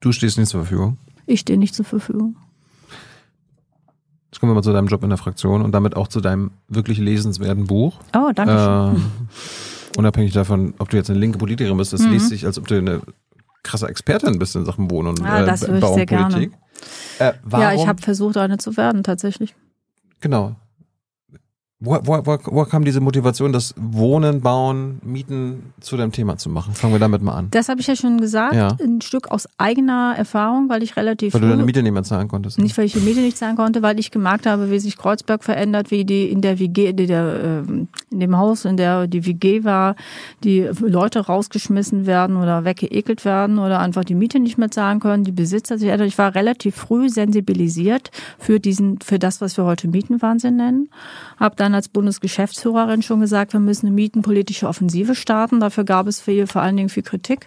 Du 0.00 0.10
stehst 0.12 0.38
nicht 0.38 0.48
zur 0.48 0.60
Verfügung. 0.62 0.96
Ich 1.26 1.40
stehe 1.40 1.58
nicht 1.58 1.74
zur 1.74 1.84
Verfügung. 1.84 2.36
Jetzt 4.30 4.40
kommen 4.40 4.50
wir 4.50 4.54
mal 4.54 4.62
zu 4.62 4.72
deinem 4.72 4.86
Job 4.86 5.02
in 5.02 5.10
der 5.10 5.18
Fraktion 5.18 5.60
und 5.60 5.72
damit 5.72 5.94
auch 5.94 6.08
zu 6.08 6.20
deinem 6.22 6.52
wirklich 6.68 6.98
lesenswerten 6.98 7.66
Buch. 7.66 7.98
Oh, 8.16 8.30
danke 8.34 8.52
schön. 8.58 8.96
Ähm, 8.96 9.12
unabhängig 9.98 10.32
davon, 10.32 10.72
ob 10.78 10.88
du 10.88 10.96
jetzt 10.96 11.10
eine 11.10 11.18
linke 11.18 11.36
Politikerin 11.38 11.76
bist, 11.76 11.92
das 11.92 12.00
Mhm. 12.00 12.12
liest 12.12 12.28
sich, 12.30 12.46
als 12.46 12.56
ob 12.58 12.66
du 12.66 12.78
eine 12.78 13.02
krasse 13.62 13.86
Expertin 13.88 14.38
bist 14.38 14.56
in 14.56 14.64
Sachen 14.64 14.90
Wohnen 14.90 15.08
und 15.10 15.22
Ah, 15.22 15.42
äh, 15.42 15.46
das 15.46 15.60
höre 15.68 15.76
ich 15.76 15.84
sehr 15.84 16.06
Bauernpolitik. 16.06 16.52
Äh, 17.18 17.32
ja, 17.52 17.72
ich 17.74 17.86
habe 17.86 18.00
versucht, 18.02 18.38
eine 18.38 18.56
zu 18.56 18.76
werden, 18.78 19.02
tatsächlich. 19.04 19.54
genau. 20.20 20.56
Wo, 21.84 21.98
wo, 22.04 22.24
wo, 22.24 22.38
wo 22.44 22.64
kam 22.64 22.84
diese 22.84 23.00
Motivation, 23.00 23.52
das 23.52 23.74
Wohnen, 23.76 24.40
Bauen, 24.40 25.00
Mieten 25.02 25.72
zu 25.80 25.96
deinem 25.96 26.12
Thema 26.12 26.36
zu 26.36 26.48
machen? 26.48 26.74
Fangen 26.74 26.92
wir 26.94 27.00
damit 27.00 27.22
mal 27.22 27.34
an. 27.34 27.48
Das 27.50 27.68
habe 27.68 27.80
ich 27.80 27.88
ja 27.88 27.96
schon 27.96 28.18
gesagt, 28.20 28.54
Ja. 28.54 28.76
ein 28.80 29.00
Stück 29.00 29.32
aus 29.32 29.48
eigener 29.58 30.14
Erfahrung, 30.16 30.68
weil 30.68 30.84
ich 30.84 30.96
relativ 30.96 31.34
Weil 31.34 31.40
du 31.40 31.48
deine 31.48 31.64
Miete 31.64 31.82
nicht 31.82 31.90
mehr 31.92 32.04
zahlen 32.04 32.28
konntest. 32.28 32.60
Nicht, 32.60 32.78
weil 32.78 32.84
ich 32.84 32.92
die 32.92 33.00
Miete 33.00 33.18
nicht 33.18 33.36
zahlen 33.36 33.56
konnte, 33.56 33.82
weil 33.82 33.98
ich 33.98 34.12
gemerkt 34.12 34.46
habe, 34.46 34.70
wie 34.70 34.78
sich 34.78 34.96
Kreuzberg 34.96 35.42
verändert, 35.42 35.90
wie 35.90 36.04
die 36.04 36.30
in 36.30 36.40
der 36.40 36.60
WG, 36.60 36.90
in, 36.90 36.96
der, 36.98 37.64
ähm, 37.68 37.88
in 38.12 38.20
dem 38.20 38.38
Haus, 38.38 38.64
in 38.64 38.76
der 38.76 39.08
die 39.08 39.26
WG 39.26 39.64
war, 39.64 39.96
die 40.44 40.60
Leute 40.80 41.18
rausgeschmissen 41.26 42.06
werden 42.06 42.36
oder 42.36 42.64
weggeekelt 42.64 43.24
werden 43.24 43.58
oder 43.58 43.80
einfach 43.80 44.04
die 44.04 44.14
Miete 44.14 44.38
nicht 44.38 44.56
mehr 44.56 44.70
zahlen 44.70 45.00
können, 45.00 45.24
die 45.24 45.32
Besitzer 45.32 45.78
sich 45.78 45.88
ändern. 45.88 46.06
Ich 46.06 46.18
war 46.18 46.36
relativ 46.36 46.76
früh 46.76 47.08
sensibilisiert 47.08 48.12
für 48.38 48.60
diesen, 48.60 49.00
für 49.00 49.18
das, 49.18 49.40
was 49.40 49.56
wir 49.56 49.64
heute 49.64 49.88
Mietenwahnsinn 49.88 50.54
nennen. 50.54 50.88
Habe 51.40 51.56
dann 51.56 51.71
als 51.74 51.88
Bundesgeschäftsführerin 51.88 53.02
schon 53.02 53.20
gesagt, 53.20 53.52
wir 53.52 53.60
müssen 53.60 53.86
eine 53.86 53.94
mietenpolitische 53.94 54.68
Offensive 54.68 55.14
starten. 55.14 55.60
Dafür 55.60 55.84
gab 55.84 56.06
es 56.06 56.20
viel, 56.20 56.46
vor 56.46 56.62
allen 56.62 56.76
Dingen 56.76 56.88
viel 56.88 57.02
Kritik. 57.02 57.46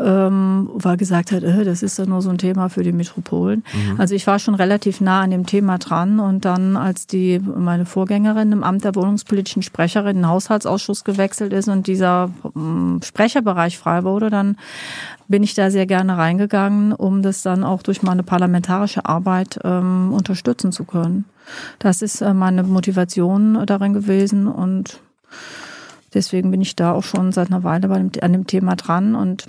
ähm, 0.00 0.68
weil 0.74 0.96
gesagt 0.96 1.32
hat, 1.32 1.42
äh, 1.42 1.64
das 1.64 1.82
ist 1.82 1.98
ja 1.98 2.06
nur 2.06 2.22
so 2.22 2.30
ein 2.30 2.38
Thema 2.38 2.68
für 2.68 2.82
die 2.82 2.92
Metropolen. 2.92 3.64
Mhm. 3.72 4.00
Also 4.00 4.14
ich 4.14 4.26
war 4.26 4.38
schon 4.38 4.54
relativ 4.54 5.00
nah 5.00 5.22
an 5.22 5.30
dem 5.30 5.46
Thema 5.46 5.78
dran 5.78 6.20
und 6.20 6.44
dann, 6.44 6.76
als 6.76 7.06
die 7.06 7.40
meine 7.40 7.84
Vorgängerin 7.84 8.52
im 8.52 8.62
Amt 8.62 8.84
der 8.84 8.94
wohnungspolitischen 8.94 9.62
Sprecherin 9.62 10.10
in 10.10 10.22
den 10.22 10.28
Haushaltsausschuss 10.28 11.04
gewechselt 11.04 11.52
ist 11.52 11.68
und 11.68 11.86
dieser 11.86 12.30
ähm, 12.54 13.00
Sprecherbereich 13.04 13.78
frei 13.78 14.04
wurde, 14.04 14.30
dann 14.30 14.56
bin 15.26 15.42
ich 15.42 15.54
da 15.54 15.70
sehr 15.70 15.86
gerne 15.86 16.16
reingegangen, 16.16 16.92
um 16.92 17.22
das 17.22 17.42
dann 17.42 17.64
auch 17.64 17.82
durch 17.82 18.02
meine 18.02 18.22
parlamentarische 18.22 19.04
Arbeit 19.04 19.58
ähm, 19.64 20.12
unterstützen 20.12 20.72
zu 20.72 20.84
können. 20.84 21.24
Das 21.78 22.02
ist 22.02 22.20
äh, 22.20 22.34
meine 22.34 22.62
Motivation 22.62 23.64
darin 23.66 23.92
gewesen 23.92 24.46
und 24.46 25.00
deswegen 26.14 26.50
bin 26.50 26.60
ich 26.60 26.76
da 26.76 26.92
auch 26.92 27.04
schon 27.04 27.32
seit 27.32 27.48
einer 27.48 27.64
Weile 27.64 27.88
dem, 27.88 28.10
an 28.20 28.32
dem 28.32 28.46
Thema 28.46 28.76
dran 28.76 29.14
und 29.14 29.48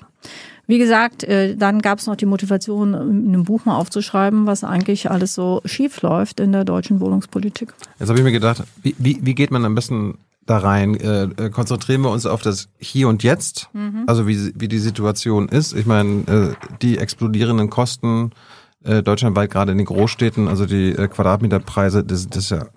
wie 0.70 0.78
gesagt, 0.78 1.24
äh, 1.24 1.56
dann 1.56 1.82
gab 1.82 1.97
es 1.97 2.06
noch 2.06 2.16
die 2.16 2.28
Motivation, 2.28 2.93
in 2.93 3.30
einem 3.30 3.43
Buch 3.43 3.66
mal 3.66 3.76
aufzuschreiben, 3.76 4.45
was 4.45 4.64
eigentlich 4.64 5.10
alles 5.10 5.34
so 5.34 5.62
schief 5.66 6.04
läuft 6.04 6.39
in 6.39 6.52
der 6.52 6.64
deutschen 6.64 7.00
Wohnungspolitik. 7.00 7.74
Jetzt 7.97 8.08
habe 8.08 8.20
ich 8.20 8.24
mir 8.24 8.32
gedacht, 8.32 8.64
wie, 8.84 8.93
wie, 9.00 9.18
wie 9.24 9.34
geht 9.34 9.50
man 9.50 9.66
am 9.66 9.74
besten 9.74 10.20
da 10.45 10.60
rein? 10.60 10.93
Äh, 10.93 11.24
äh, 11.24 11.50
konzentrieren 11.50 12.02
wir 12.02 12.12
uns 12.12 12.28
auf 12.28 12.43
das 12.43 12.70
Hier 12.78 13.08
und 13.08 13.24
Jetzt, 13.24 13.70
mhm. 13.74 14.04
also 14.06 14.28
wie, 14.28 14.52
wie 14.54 14.68
die 14.68 14.78
Situation 14.78 15.50
ist. 15.50 15.74
Ich 15.74 15.88
meine, 15.88 16.20
äh, 16.28 16.54
die 16.84 17.00
explodierenden 17.00 17.72
Kosten 17.72 18.30
äh, 18.84 19.04
deutschlandweit, 19.04 19.52
gerade 19.52 19.72
in 19.72 19.78
den 19.78 19.86
Großstädten, 19.86 20.48
also 20.48 20.66
die 20.66 20.92
äh, 20.92 21.08
Quadratmeterpreise, 21.08 22.04
das, 22.04 22.28
das 22.28 22.46
ist 22.46 22.52
ja 22.52 22.68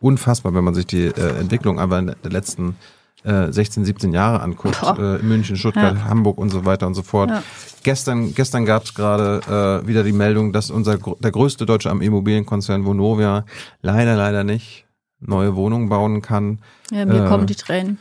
unfassbar, 0.00 0.54
wenn 0.54 0.64
man 0.64 0.74
sich 0.74 0.86
die 0.86 1.06
äh, 1.06 1.38
Entwicklung 1.38 1.80
einfach 1.80 1.98
in 1.98 2.06
der 2.06 2.30
letzten 2.30 2.76
16, 3.24 3.82
äh, 3.82 3.86
17 3.86 4.12
Jahre 4.12 4.40
anguckt, 4.40 4.80
äh, 4.98 5.18
München, 5.18 5.56
Stuttgart, 5.56 5.96
ja. 5.96 6.04
Hamburg 6.04 6.38
und 6.38 6.50
so 6.50 6.64
weiter 6.64 6.86
und 6.86 6.94
so 6.94 7.02
fort. 7.02 7.30
Ja. 7.30 7.42
Gestern, 7.82 8.32
gestern 8.34 8.64
gab 8.64 8.84
es 8.84 8.94
gerade 8.94 9.82
äh, 9.84 9.88
wieder 9.88 10.04
die 10.04 10.12
Meldung, 10.12 10.52
dass 10.52 10.70
unser 10.70 10.98
der 10.98 11.30
größte 11.32 11.66
deutsche 11.66 11.88
Immobilienkonzern 11.88 12.84
Vonovia 12.84 13.44
leider, 13.82 14.16
leider 14.16 14.44
nicht 14.44 14.86
neue 15.20 15.56
Wohnungen 15.56 15.88
bauen 15.88 16.22
kann. 16.22 16.60
Ja, 16.92 17.04
mir 17.06 17.24
äh, 17.24 17.28
kommen 17.28 17.46
die 17.46 17.56
Tränen. 17.56 17.98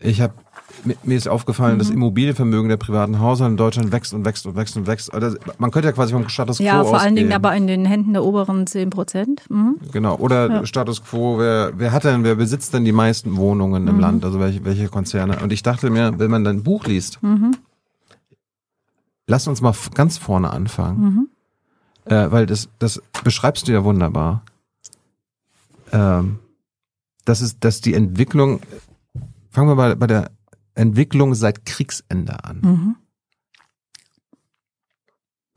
Ich 0.00 0.20
habe 0.20 0.34
mir 0.84 1.16
ist 1.16 1.28
aufgefallen, 1.28 1.74
mhm. 1.74 1.78
das 1.78 1.90
Immobilienvermögen 1.90 2.68
der 2.68 2.76
privaten 2.76 3.18
Haushalte 3.20 3.52
in 3.52 3.56
Deutschland 3.56 3.92
wächst 3.92 4.14
und 4.14 4.24
wächst 4.24 4.46
und 4.46 4.56
wächst 4.56 4.76
und 4.76 4.86
wächst. 4.86 5.12
Also 5.12 5.36
man 5.58 5.70
könnte 5.70 5.88
ja 5.88 5.92
quasi 5.92 6.12
vom 6.12 6.28
Status 6.28 6.58
Quo 6.58 6.64
Ja, 6.64 6.72
vor 6.74 6.82
ausgehen. 6.82 7.00
allen 7.00 7.16
Dingen 7.16 7.32
aber 7.32 7.54
in 7.54 7.66
den 7.66 7.84
Händen 7.84 8.12
der 8.12 8.24
oberen 8.24 8.66
10 8.66 8.90
Prozent. 8.90 9.42
Mhm. 9.50 9.76
Genau. 9.92 10.16
Oder 10.16 10.50
ja. 10.50 10.66
Status 10.66 11.02
Quo, 11.02 11.38
wer, 11.38 11.72
wer 11.76 11.92
hat 11.92 12.04
denn, 12.04 12.24
wer 12.24 12.34
besitzt 12.34 12.74
denn 12.74 12.84
die 12.84 12.92
meisten 12.92 13.36
Wohnungen 13.36 13.86
im 13.88 13.96
mhm. 13.96 14.00
Land? 14.00 14.24
Also 14.24 14.40
welche, 14.40 14.64
welche 14.64 14.88
Konzerne? 14.88 15.38
Und 15.40 15.52
ich 15.52 15.62
dachte 15.62 15.90
mir, 15.90 16.18
wenn 16.18 16.30
man 16.30 16.44
dein 16.44 16.62
Buch 16.62 16.84
liest, 16.84 17.22
mhm. 17.22 17.56
lass 19.26 19.46
uns 19.46 19.60
mal 19.60 19.74
ganz 19.94 20.18
vorne 20.18 20.50
anfangen. 20.50 21.00
Mhm. 21.00 21.28
Äh, 22.12 22.30
weil 22.30 22.46
das, 22.46 22.68
das 22.78 23.02
beschreibst 23.22 23.68
du 23.68 23.72
ja 23.72 23.84
wunderbar. 23.84 24.42
Ähm, 25.92 26.38
das 27.24 27.42
ist, 27.42 27.62
dass 27.62 27.82
die 27.82 27.92
Entwicklung, 27.92 28.60
fangen 29.50 29.68
wir 29.68 29.74
mal 29.74 29.96
bei 29.96 30.06
der 30.06 30.30
Entwicklung 30.78 31.34
seit 31.34 31.64
Kriegsende 31.64 32.44
an. 32.44 32.60
Mhm. 32.60 32.96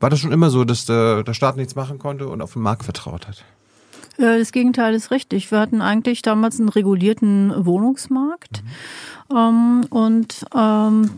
War 0.00 0.10
das 0.10 0.18
schon 0.18 0.32
immer 0.32 0.50
so, 0.50 0.64
dass 0.64 0.84
der, 0.84 1.22
der 1.22 1.32
Staat 1.32 1.56
nichts 1.56 1.76
machen 1.76 1.98
konnte 1.98 2.26
und 2.26 2.42
auf 2.42 2.54
den 2.54 2.62
Markt 2.62 2.84
vertraut 2.84 3.28
hat? 3.28 3.44
Das 4.18 4.52
Gegenteil 4.52 4.94
ist 4.94 5.10
richtig. 5.10 5.50
Wir 5.50 5.58
hatten 5.58 5.80
eigentlich 5.80 6.22
damals 6.22 6.60
einen 6.60 6.68
regulierten 6.68 7.64
Wohnungsmarkt. 7.64 8.62
Mhm. 8.62 8.68
Ähm, 9.34 9.82
und 9.90 10.44
ähm, 10.54 11.10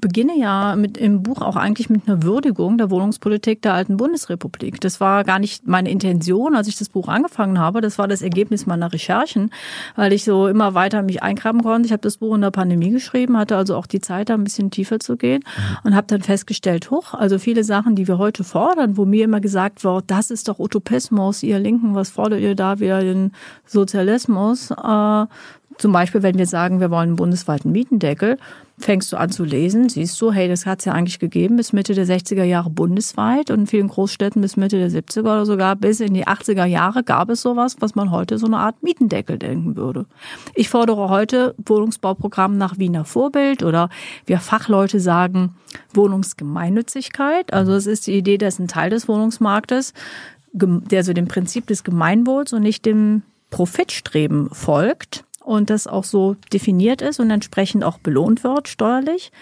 beginne 0.00 0.38
ja 0.38 0.76
mit 0.76 0.96
im 0.96 1.22
Buch 1.22 1.40
auch 1.42 1.56
eigentlich 1.56 1.90
mit 1.90 2.08
einer 2.08 2.22
Würdigung 2.22 2.78
der 2.78 2.90
Wohnungspolitik 2.90 3.62
der 3.62 3.74
alten 3.74 3.96
Bundesrepublik. 3.96 4.80
Das 4.80 5.00
war 5.00 5.24
gar 5.24 5.38
nicht 5.38 5.66
meine 5.66 5.90
Intention, 5.90 6.54
als 6.54 6.68
ich 6.68 6.76
das 6.76 6.88
Buch 6.88 7.08
angefangen 7.08 7.58
habe. 7.58 7.80
Das 7.80 7.98
war 7.98 8.08
das 8.08 8.22
Ergebnis 8.22 8.66
meiner 8.66 8.92
Recherchen, 8.92 9.50
weil 9.96 10.12
ich 10.12 10.24
so 10.24 10.48
immer 10.48 10.74
weiter 10.74 11.02
mich 11.02 11.22
eingraben 11.22 11.62
konnte. 11.62 11.86
Ich 11.86 11.92
habe 11.92 12.02
das 12.02 12.18
Buch 12.18 12.34
in 12.34 12.40
der 12.40 12.50
Pandemie 12.50 12.90
geschrieben, 12.90 13.36
hatte 13.36 13.56
also 13.56 13.76
auch 13.76 13.86
die 13.86 14.00
Zeit, 14.00 14.28
da 14.28 14.34
ein 14.34 14.44
bisschen 14.44 14.70
tiefer 14.70 15.00
zu 15.00 15.16
gehen 15.16 15.44
mhm. 15.44 15.76
und 15.84 15.96
habe 15.96 16.06
dann 16.06 16.22
festgestellt, 16.22 16.90
hoch, 16.90 17.14
also 17.14 17.38
viele 17.38 17.64
Sachen, 17.64 17.94
die 17.94 18.08
wir 18.08 18.18
heute 18.18 18.44
fordern, 18.44 18.96
wo 18.96 19.04
mir 19.04 19.24
immer 19.24 19.40
gesagt 19.40 19.84
wird, 19.84 20.04
das 20.10 20.30
ist 20.30 20.48
doch 20.48 20.58
Utopismus, 20.58 21.42
ihr 21.42 21.58
Linken, 21.58 21.94
was 21.94 22.10
fordert 22.10 22.40
ihr 22.40 22.54
da 22.54 22.80
wieder 22.80 23.00
den 23.00 23.32
Sozialismus? 23.66 24.70
Äh, 24.70 25.26
zum 25.78 25.92
Beispiel, 25.92 26.22
wenn 26.22 26.36
wir 26.36 26.46
sagen, 26.46 26.80
wir 26.80 26.90
wollen 26.90 27.10
einen 27.10 27.16
bundesweiten 27.16 27.72
Mietendeckel, 27.72 28.38
fängst 28.78 29.12
du 29.12 29.16
an 29.16 29.30
zu 29.30 29.44
lesen, 29.44 29.88
siehst 29.88 30.20
du, 30.20 30.32
hey, 30.32 30.48
das 30.48 30.66
hat 30.66 30.80
es 30.80 30.84
ja 30.84 30.92
eigentlich 30.92 31.18
gegeben 31.18 31.56
bis 31.56 31.72
Mitte 31.72 31.94
der 31.94 32.06
60er 32.06 32.44
Jahre 32.44 32.70
bundesweit 32.70 33.50
und 33.50 33.60
in 33.60 33.66
vielen 33.66 33.88
Großstädten 33.88 34.42
bis 34.42 34.56
Mitte 34.56 34.78
der 34.78 34.90
70er 34.90 35.20
oder 35.20 35.46
sogar 35.46 35.76
bis 35.76 36.00
in 36.00 36.14
die 36.14 36.26
80er 36.26 36.64
Jahre 36.64 37.02
gab 37.02 37.30
es 37.30 37.42
sowas, 37.42 37.76
was 37.80 37.94
man 37.94 38.10
heute 38.10 38.38
so 38.38 38.46
eine 38.46 38.58
Art 38.58 38.82
Mietendeckel 38.82 39.38
denken 39.38 39.76
würde. 39.76 40.06
Ich 40.54 40.68
fordere 40.68 41.08
heute 41.08 41.54
Wohnungsbauprogramm 41.64 42.58
nach 42.58 42.78
Wiener 42.78 43.04
Vorbild 43.04 43.62
oder 43.62 43.90
wir 44.26 44.38
Fachleute 44.38 44.98
sagen 44.98 45.54
Wohnungsgemeinnützigkeit. 45.94 47.52
Also 47.52 47.72
es 47.72 47.86
ist 47.86 48.06
die 48.06 48.16
Idee, 48.16 48.38
dass 48.38 48.58
ein 48.58 48.68
Teil 48.68 48.90
des 48.90 49.08
Wohnungsmarktes, 49.08 49.94
der 50.52 51.04
so 51.04 51.12
dem 51.12 51.28
Prinzip 51.28 51.66
des 51.66 51.84
Gemeinwohls 51.84 52.52
und 52.52 52.62
nicht 52.62 52.84
dem 52.86 53.22
Profitstreben 53.50 54.50
folgt 54.50 55.24
und 55.40 55.70
das 55.70 55.86
auch 55.86 56.04
so 56.04 56.36
definiert 56.52 57.02
ist 57.02 57.20
und 57.20 57.30
entsprechend 57.30 57.84
auch 57.84 57.98
belohnt 57.98 58.44
wird 58.44 58.68
steuerlich. 58.68 59.32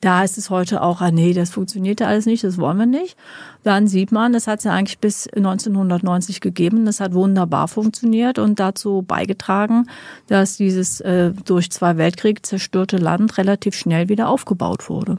Da 0.00 0.18
heißt 0.18 0.36
es 0.36 0.50
heute 0.50 0.82
auch, 0.82 1.00
ah 1.00 1.10
nee, 1.10 1.32
das 1.32 1.50
funktioniert 1.50 2.00
ja 2.00 2.08
alles 2.08 2.26
nicht, 2.26 2.44
das 2.44 2.58
wollen 2.58 2.76
wir 2.78 2.86
nicht 2.86 3.16
dann 3.66 3.88
sieht 3.88 4.12
man, 4.12 4.32
das 4.32 4.46
hat 4.46 4.60
es 4.60 4.64
ja 4.64 4.72
eigentlich 4.72 5.00
bis 5.00 5.26
1990 5.26 6.40
gegeben. 6.40 6.84
Das 6.84 7.00
hat 7.00 7.14
wunderbar 7.14 7.66
funktioniert 7.66 8.38
und 8.38 8.60
dazu 8.60 9.02
beigetragen, 9.02 9.88
dass 10.28 10.56
dieses 10.56 11.00
äh, 11.00 11.32
durch 11.44 11.72
zwei 11.72 11.96
Weltkriege 11.96 12.42
zerstörte 12.42 12.96
Land 12.96 13.38
relativ 13.38 13.74
schnell 13.74 14.08
wieder 14.08 14.28
aufgebaut 14.28 14.88
wurde. 14.88 15.18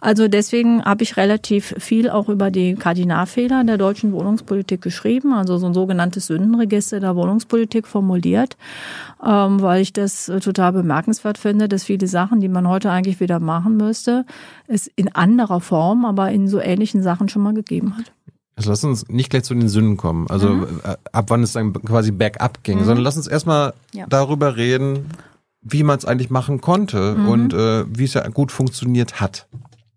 Also 0.00 0.28
deswegen 0.28 0.84
habe 0.84 1.02
ich 1.02 1.16
relativ 1.16 1.74
viel 1.78 2.10
auch 2.10 2.28
über 2.28 2.50
die 2.50 2.74
Kardinalfehler 2.74 3.64
der 3.64 3.78
deutschen 3.78 4.12
Wohnungspolitik 4.12 4.82
geschrieben, 4.82 5.32
also 5.32 5.56
so 5.58 5.66
ein 5.66 5.74
sogenanntes 5.74 6.26
Sündenregister 6.26 7.00
der 7.00 7.16
Wohnungspolitik 7.16 7.86
formuliert, 7.86 8.56
ähm, 9.24 9.62
weil 9.62 9.82
ich 9.82 9.92
das 9.92 10.28
äh, 10.28 10.40
total 10.40 10.72
bemerkenswert 10.72 11.38
finde, 11.38 11.68
dass 11.68 11.84
viele 11.84 12.06
Sachen, 12.08 12.40
die 12.40 12.48
man 12.48 12.68
heute 12.68 12.90
eigentlich 12.90 13.20
wieder 13.20 13.40
machen 13.40 13.76
müsste, 13.76 14.26
es 14.66 14.86
in 14.96 15.14
anderer 15.14 15.60
Form, 15.60 16.04
aber 16.04 16.30
in 16.30 16.48
so 16.48 16.60
ähnlichen 16.60 17.02
Sachen 17.02 17.28
schon 17.28 17.42
mal 17.42 17.54
gegeben 17.68 17.96
hat. 17.96 18.12
Also 18.56 18.70
lass 18.70 18.82
uns 18.82 19.08
nicht 19.08 19.30
gleich 19.30 19.44
zu 19.44 19.54
den 19.54 19.68
Sünden 19.68 19.96
kommen, 19.96 20.28
also 20.28 20.48
mhm. 20.48 20.80
Äh, 20.82 20.96
ab 21.12 21.26
wann 21.28 21.44
es 21.44 21.52
dann 21.52 21.72
quasi 21.74 22.10
bergab 22.10 22.64
ging, 22.64 22.80
mhm. 22.80 22.84
sondern 22.84 23.04
lass 23.04 23.16
uns 23.16 23.28
erstmal 23.28 23.72
ja. 23.92 24.06
darüber 24.08 24.56
reden, 24.56 25.06
wie 25.62 25.84
man 25.84 25.96
es 25.96 26.04
eigentlich 26.04 26.30
machen 26.30 26.60
konnte 26.60 27.14
mhm. 27.14 27.28
und 27.28 27.54
äh, 27.54 27.84
wie 27.88 28.04
es 28.04 28.14
ja 28.14 28.26
gut 28.28 28.50
funktioniert 28.50 29.20
hat. 29.20 29.46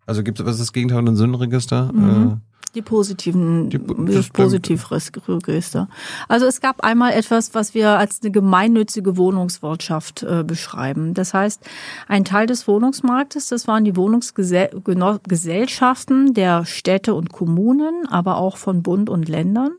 Also 0.06 0.22
gibt 0.22 0.40
es, 0.40 0.46
was 0.46 0.56
ist 0.56 0.62
das 0.62 0.74
Gegenteil 0.74 0.98
von 0.98 1.08
einem 1.08 1.18
Sündenregister? 1.18 1.92
Mhm. 1.92 2.40
Äh, 2.40 2.51
die 2.76 2.82
positiven, 2.82 3.70
die, 3.70 3.80
das 4.12 4.30
Positivregister. 4.30 5.88
Also 6.28 6.46
es 6.46 6.60
gab 6.62 6.84
einmal 6.84 7.14
etwas, 7.14 7.54
was 7.54 7.74
wir 7.74 7.98
als 7.98 8.22
eine 8.22 8.32
gemeinnützige 8.32 9.18
Wohnungswirtschaft 9.18 10.24
äh, 10.24 10.44
beschreiben. 10.46 11.14
Das 11.14 11.34
heißt, 11.34 11.62
ein 12.08 12.26
Teil 12.26 12.48
des 12.48 12.68
Wohnungsmarktes, 12.68 13.50
das 13.50 13.68
waren 13.68 13.84
die 13.84 13.96
Wohnungsgesellschaften 13.96 16.34
der 16.34 16.66
Städte 16.66 17.14
und 17.14 17.32
Kommunen, 17.32 18.08
aber 18.08 18.38
auch 18.38 18.58
von 18.58 18.82
Bund 18.84 19.10
und 19.10 19.28
Ländern. 19.28 19.72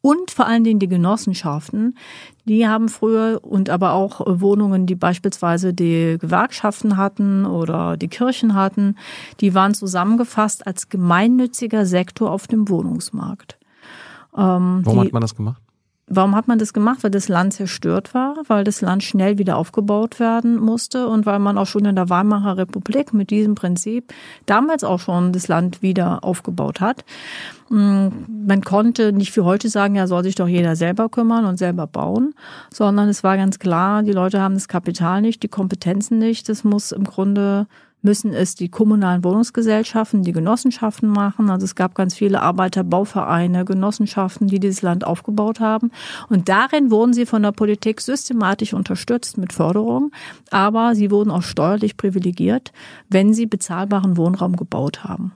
Und 0.00 0.32
vor 0.32 0.46
allen 0.46 0.64
Dingen 0.64 0.80
die 0.80 0.88
Genossenschaften, 0.88 1.96
die 2.44 2.66
haben 2.66 2.88
früher 2.88 3.40
und 3.42 3.70
aber 3.70 3.92
auch 3.92 4.20
Wohnungen, 4.26 4.86
die 4.86 4.94
beispielsweise 4.94 5.72
die 5.72 6.16
Gewerkschaften 6.20 6.96
hatten 6.96 7.46
oder 7.46 7.96
die 7.96 8.08
Kirchen 8.08 8.54
hatten, 8.54 8.96
die 9.40 9.54
waren 9.54 9.74
zusammengefasst 9.74 10.66
als 10.66 10.88
gemeinnütziger 10.88 11.86
Sektor 11.86 12.30
auf 12.30 12.46
dem 12.46 12.68
Wohnungsmarkt. 12.68 13.58
Ähm, 14.36 14.80
Warum 14.82 15.00
die, 15.00 15.06
hat 15.06 15.12
man 15.12 15.22
das 15.22 15.36
gemacht? 15.36 15.62
Warum 16.14 16.36
hat 16.36 16.46
man 16.46 16.58
das 16.58 16.74
gemacht? 16.74 16.98
Weil 17.02 17.10
das 17.10 17.28
Land 17.28 17.54
zerstört 17.54 18.12
war, 18.12 18.36
weil 18.46 18.64
das 18.64 18.82
Land 18.82 19.02
schnell 19.02 19.38
wieder 19.38 19.56
aufgebaut 19.56 20.20
werden 20.20 20.58
musste 20.58 21.08
und 21.08 21.24
weil 21.24 21.38
man 21.38 21.56
auch 21.56 21.66
schon 21.66 21.86
in 21.86 21.96
der 21.96 22.10
Weimarer 22.10 22.58
Republik 22.58 23.14
mit 23.14 23.30
diesem 23.30 23.54
Prinzip 23.54 24.12
damals 24.44 24.84
auch 24.84 25.00
schon 25.00 25.32
das 25.32 25.48
Land 25.48 25.80
wieder 25.80 26.22
aufgebaut 26.22 26.82
hat. 26.82 27.06
Mm, 27.70 28.08
man 28.46 28.60
konnte 28.60 29.14
nicht 29.14 29.34
wie 29.36 29.40
heute 29.40 29.70
sagen, 29.70 29.94
ja, 29.94 30.06
soll 30.06 30.22
sich 30.24 30.34
doch 30.34 30.48
jeder 30.48 30.76
selber 30.76 31.08
kümmern 31.08 31.46
und 31.46 31.56
selber 31.56 31.86
bauen, 31.86 32.34
sondern 32.70 33.08
es 33.08 33.24
war 33.24 33.38
ganz 33.38 33.58
klar, 33.58 34.02
die 34.02 34.12
Leute 34.12 34.38
haben 34.38 34.54
das 34.54 34.68
Kapital 34.68 35.22
nicht, 35.22 35.42
die 35.42 35.48
Kompetenzen 35.48 36.18
nicht. 36.18 36.46
Das 36.50 36.62
muss 36.62 36.92
im 36.92 37.04
Grunde 37.04 37.66
müssen 38.02 38.32
es 38.32 38.54
die 38.54 38.68
kommunalen 38.68 39.24
Wohnungsgesellschaften, 39.24 40.22
die 40.22 40.32
Genossenschaften 40.32 41.08
machen. 41.08 41.50
Also 41.50 41.64
es 41.64 41.74
gab 41.74 41.94
ganz 41.94 42.14
viele 42.14 42.42
Arbeiterbauvereine, 42.42 43.64
Genossenschaften, 43.64 44.48
die 44.48 44.60
dieses 44.60 44.82
Land 44.82 45.06
aufgebaut 45.06 45.60
haben. 45.60 45.90
Und 46.28 46.48
darin 46.48 46.90
wurden 46.90 47.14
sie 47.14 47.26
von 47.26 47.42
der 47.42 47.52
Politik 47.52 48.00
systematisch 48.00 48.74
unterstützt 48.74 49.38
mit 49.38 49.52
Förderung, 49.52 50.10
aber 50.50 50.94
sie 50.94 51.10
wurden 51.10 51.30
auch 51.30 51.42
steuerlich 51.42 51.96
privilegiert, 51.96 52.72
wenn 53.08 53.32
sie 53.32 53.46
bezahlbaren 53.46 54.16
Wohnraum 54.16 54.56
gebaut 54.56 55.04
haben. 55.04 55.32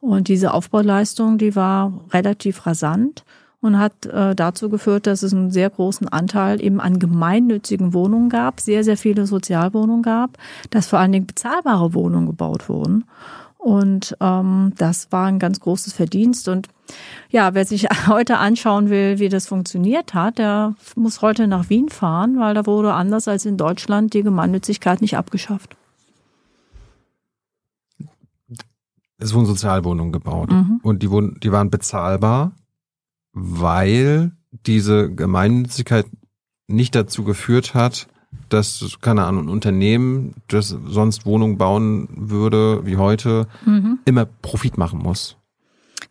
Und 0.00 0.28
diese 0.28 0.52
Aufbauleistung, 0.52 1.38
die 1.38 1.56
war 1.56 2.04
relativ 2.12 2.66
rasant 2.66 3.24
und 3.64 3.78
hat 3.78 4.04
äh, 4.06 4.34
dazu 4.34 4.68
geführt, 4.68 5.06
dass 5.06 5.22
es 5.22 5.32
einen 5.32 5.50
sehr 5.50 5.70
großen 5.70 6.06
Anteil 6.08 6.62
eben 6.62 6.80
an 6.80 6.98
gemeinnützigen 6.98 7.94
Wohnungen 7.94 8.28
gab, 8.28 8.60
sehr, 8.60 8.84
sehr 8.84 8.98
viele 8.98 9.26
Sozialwohnungen 9.26 10.02
gab, 10.02 10.36
dass 10.68 10.86
vor 10.86 10.98
allen 10.98 11.12
Dingen 11.12 11.26
bezahlbare 11.26 11.94
Wohnungen 11.94 12.26
gebaut 12.26 12.68
wurden. 12.68 13.04
Und 13.56 14.14
ähm, 14.20 14.74
das 14.76 15.10
war 15.10 15.26
ein 15.26 15.38
ganz 15.38 15.60
großes 15.60 15.94
Verdienst. 15.94 16.48
Und 16.48 16.68
ja, 17.30 17.54
wer 17.54 17.64
sich 17.64 17.88
heute 18.06 18.36
anschauen 18.36 18.90
will, 18.90 19.18
wie 19.18 19.30
das 19.30 19.46
funktioniert 19.46 20.12
hat, 20.12 20.36
der 20.36 20.74
muss 20.94 21.22
heute 21.22 21.46
nach 21.48 21.70
Wien 21.70 21.88
fahren, 21.88 22.38
weil 22.38 22.52
da 22.52 22.66
wurde 22.66 22.92
anders 22.92 23.28
als 23.28 23.46
in 23.46 23.56
Deutschland 23.56 24.12
die 24.12 24.22
Gemeinnützigkeit 24.22 25.00
nicht 25.00 25.16
abgeschafft. 25.16 25.74
Es 29.16 29.32
wurden 29.32 29.46
Sozialwohnungen 29.46 30.12
gebaut 30.12 30.50
mhm. 30.50 30.80
und 30.82 31.02
die 31.02 31.10
wurden, 31.10 31.38
die 31.42 31.50
waren 31.50 31.70
bezahlbar 31.70 32.52
weil 33.34 34.32
diese 34.66 35.12
Gemeinnützigkeit 35.12 36.06
nicht 36.66 36.94
dazu 36.94 37.24
geführt 37.24 37.74
hat, 37.74 38.08
dass, 38.48 38.98
keine 39.00 39.24
Ahnung, 39.24 39.44
ein 39.44 39.50
Unternehmen, 39.50 40.34
das 40.48 40.68
sonst 40.68 41.26
Wohnungen 41.26 41.58
bauen 41.58 42.08
würde, 42.14 42.86
wie 42.86 42.96
heute, 42.96 43.48
mhm. 43.64 43.98
immer 44.04 44.24
Profit 44.24 44.78
machen 44.78 45.00
muss. 45.00 45.36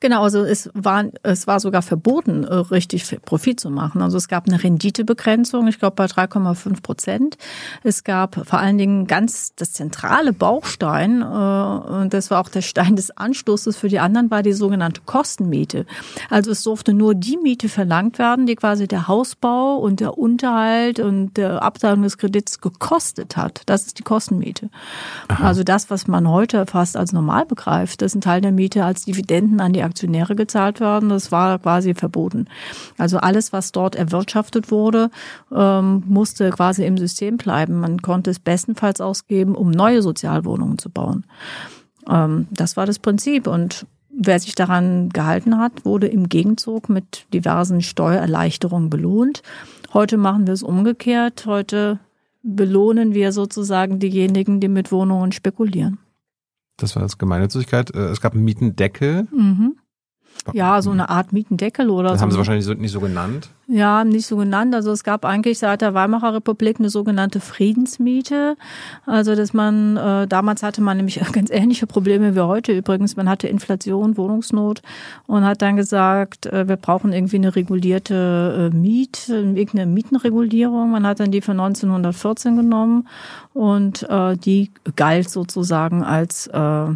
Genau, 0.03 0.23
also 0.23 0.43
es 0.43 0.69
war, 0.73 1.05
es 1.23 1.47
war 1.47 1.61
sogar 1.61 1.81
verboten, 1.81 2.43
äh, 2.43 2.55
richtig 2.55 3.21
Profit 3.23 3.57
zu 3.57 3.69
machen. 3.69 4.01
Also 4.01 4.17
es 4.17 4.27
gab 4.27 4.49
eine 4.49 4.61
Renditebegrenzung, 4.61 5.65
ich 5.69 5.79
glaube 5.79 5.95
bei 5.95 6.07
3,5 6.07 6.81
Prozent. 6.81 7.37
Es 7.83 8.03
gab 8.03 8.45
vor 8.45 8.59
allen 8.59 8.77
Dingen 8.77 9.07
ganz 9.07 9.55
das 9.55 9.71
zentrale 9.71 10.33
Baustein, 10.33 11.21
äh, 11.21 11.25
und 11.25 12.13
das 12.13 12.31
war 12.31 12.41
auch 12.41 12.49
der 12.49 12.63
Stein 12.63 12.97
des 12.97 13.15
Anstoßes 13.15 13.77
für 13.77 13.87
die 13.87 13.99
anderen, 13.99 14.29
war 14.29 14.43
die 14.43 14.51
sogenannte 14.51 14.99
Kostenmiete. 15.05 15.85
Also 16.29 16.51
es 16.51 16.63
durfte 16.63 16.93
nur 16.93 17.15
die 17.15 17.37
Miete 17.37 17.69
verlangt 17.69 18.19
werden, 18.19 18.45
die 18.45 18.57
quasi 18.57 18.89
der 18.89 19.07
Hausbau 19.07 19.77
und 19.77 20.01
der 20.01 20.17
Unterhalt 20.17 20.99
und 20.99 21.37
der 21.37 21.63
Abteilung 21.63 22.01
des 22.01 22.17
Kredits 22.17 22.59
gekostet 22.59 23.37
hat. 23.37 23.61
Das 23.67 23.85
ist 23.85 23.99
die 23.99 24.03
Kostenmiete. 24.03 24.69
Aha. 25.29 25.47
Also 25.47 25.63
das, 25.63 25.89
was 25.89 26.09
man 26.09 26.27
heute 26.27 26.65
fast 26.65 26.97
als 26.97 27.13
normal 27.13 27.45
begreift, 27.45 28.01
das 28.01 28.11
ist 28.11 28.15
ein 28.15 28.21
Teil 28.21 28.41
der 28.41 28.51
Miete 28.51 28.83
als 28.83 29.05
Dividenden 29.05 29.61
an 29.61 29.71
die 29.71 29.92
Aktionäre 29.93 30.35
gezahlt 30.35 30.79
werden. 30.79 31.09
Das 31.09 31.31
war 31.31 31.59
quasi 31.59 31.93
verboten. 31.93 32.47
Also 32.97 33.19
alles, 33.19 33.53
was 33.53 33.71
dort 33.71 33.95
erwirtschaftet 33.95 34.71
wurde, 34.71 35.11
ähm, 35.55 36.03
musste 36.07 36.49
quasi 36.49 36.83
im 36.83 36.97
System 36.97 37.37
bleiben. 37.37 37.79
Man 37.79 38.01
konnte 38.01 38.31
es 38.31 38.39
bestenfalls 38.39 39.01
ausgeben, 39.01 39.53
um 39.53 39.69
neue 39.69 40.01
Sozialwohnungen 40.01 40.79
zu 40.79 40.89
bauen. 40.89 41.25
Ähm, 42.09 42.47
das 42.49 42.75
war 42.75 42.87
das 42.87 42.97
Prinzip. 42.97 43.45
Und 43.45 43.85
wer 44.09 44.39
sich 44.39 44.55
daran 44.55 45.09
gehalten 45.09 45.59
hat, 45.59 45.85
wurde 45.85 46.07
im 46.07 46.27
Gegenzug 46.27 46.89
mit 46.89 47.27
diversen 47.33 47.81
Steuererleichterungen 47.81 48.89
belohnt. 48.89 49.43
Heute 49.93 50.17
machen 50.17 50.47
wir 50.47 50.55
es 50.55 50.63
umgekehrt. 50.63 51.45
Heute 51.45 51.99
belohnen 52.41 53.13
wir 53.13 53.31
sozusagen 53.31 53.99
diejenigen, 53.99 54.59
die 54.59 54.69
mit 54.69 54.91
Wohnungen 54.91 55.31
spekulieren. 55.31 55.99
Das 56.77 56.95
war 56.95 57.03
das 57.03 57.17
Gemeinnützigkeit. 57.17 57.93
Äh, 57.93 58.07
es 58.07 58.21
gab 58.21 58.33
einen 58.33 58.43
Mietendeckel. 58.43 59.27
Mhm. 59.31 59.75
Ja, 60.51 60.81
so 60.81 60.91
eine 60.91 61.09
Art 61.09 61.31
Mietendeckel 61.31 61.89
oder 61.89 62.09
das 62.09 62.19
so. 62.19 62.23
haben 62.23 62.31
sie 62.31 62.37
wahrscheinlich 62.37 62.67
nicht 62.77 62.91
so 62.91 62.99
genannt. 62.99 63.49
Ja, 63.67 64.03
nicht 64.03 64.27
so 64.27 64.35
genannt. 64.35 64.75
Also 64.75 64.91
es 64.91 65.05
gab 65.05 65.23
eigentlich 65.23 65.57
seit 65.57 65.81
der 65.81 65.93
Weimarer 65.93 66.33
Republik 66.33 66.79
eine 66.79 66.89
sogenannte 66.89 67.39
Friedensmiete. 67.39 68.57
Also 69.05 69.35
dass 69.35 69.53
man, 69.53 69.95
äh, 69.95 70.27
damals 70.27 70.61
hatte 70.61 70.81
man 70.81 70.97
nämlich 70.97 71.21
ganz 71.31 71.49
ähnliche 71.49 71.87
Probleme 71.87 72.35
wie 72.35 72.41
heute 72.41 72.73
übrigens. 72.73 73.15
Man 73.15 73.29
hatte 73.29 73.47
Inflation, 73.47 74.17
Wohnungsnot 74.17 74.81
und 75.27 75.45
hat 75.45 75.61
dann 75.61 75.77
gesagt, 75.77 76.45
äh, 76.47 76.67
wir 76.67 76.75
brauchen 76.75 77.13
irgendwie 77.13 77.37
eine 77.37 77.55
regulierte 77.55 78.71
äh, 78.73 78.75
Miet, 78.75 79.29
irgendeine 79.29 79.85
Mietenregulierung. 79.85 80.91
Man 80.91 81.07
hat 81.07 81.21
dann 81.21 81.31
die 81.31 81.41
von 81.41 81.57
1914 81.57 82.57
genommen 82.57 83.07
und 83.53 84.03
äh, 84.09 84.35
die 84.35 84.71
galt 84.97 85.29
sozusagen 85.29 86.03
als 86.03 86.47
äh, 86.47 86.87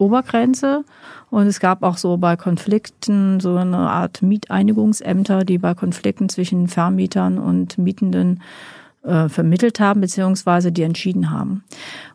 Obergrenze. 0.00 0.84
Und 1.30 1.46
es 1.46 1.60
gab 1.60 1.82
auch 1.82 1.96
so 1.96 2.16
bei 2.16 2.36
Konflikten 2.36 3.40
so 3.40 3.56
eine 3.56 3.76
Art 3.76 4.22
Mieteinigungsämter, 4.22 5.44
die 5.44 5.58
bei 5.58 5.74
Konflikten 5.74 6.28
zwischen 6.28 6.68
Vermietern 6.68 7.38
und 7.38 7.78
Mietenden 7.78 8.42
äh, 9.02 9.28
vermittelt 9.28 9.80
haben, 9.80 10.00
beziehungsweise 10.00 10.72
die 10.72 10.82
entschieden 10.82 11.30
haben. 11.30 11.64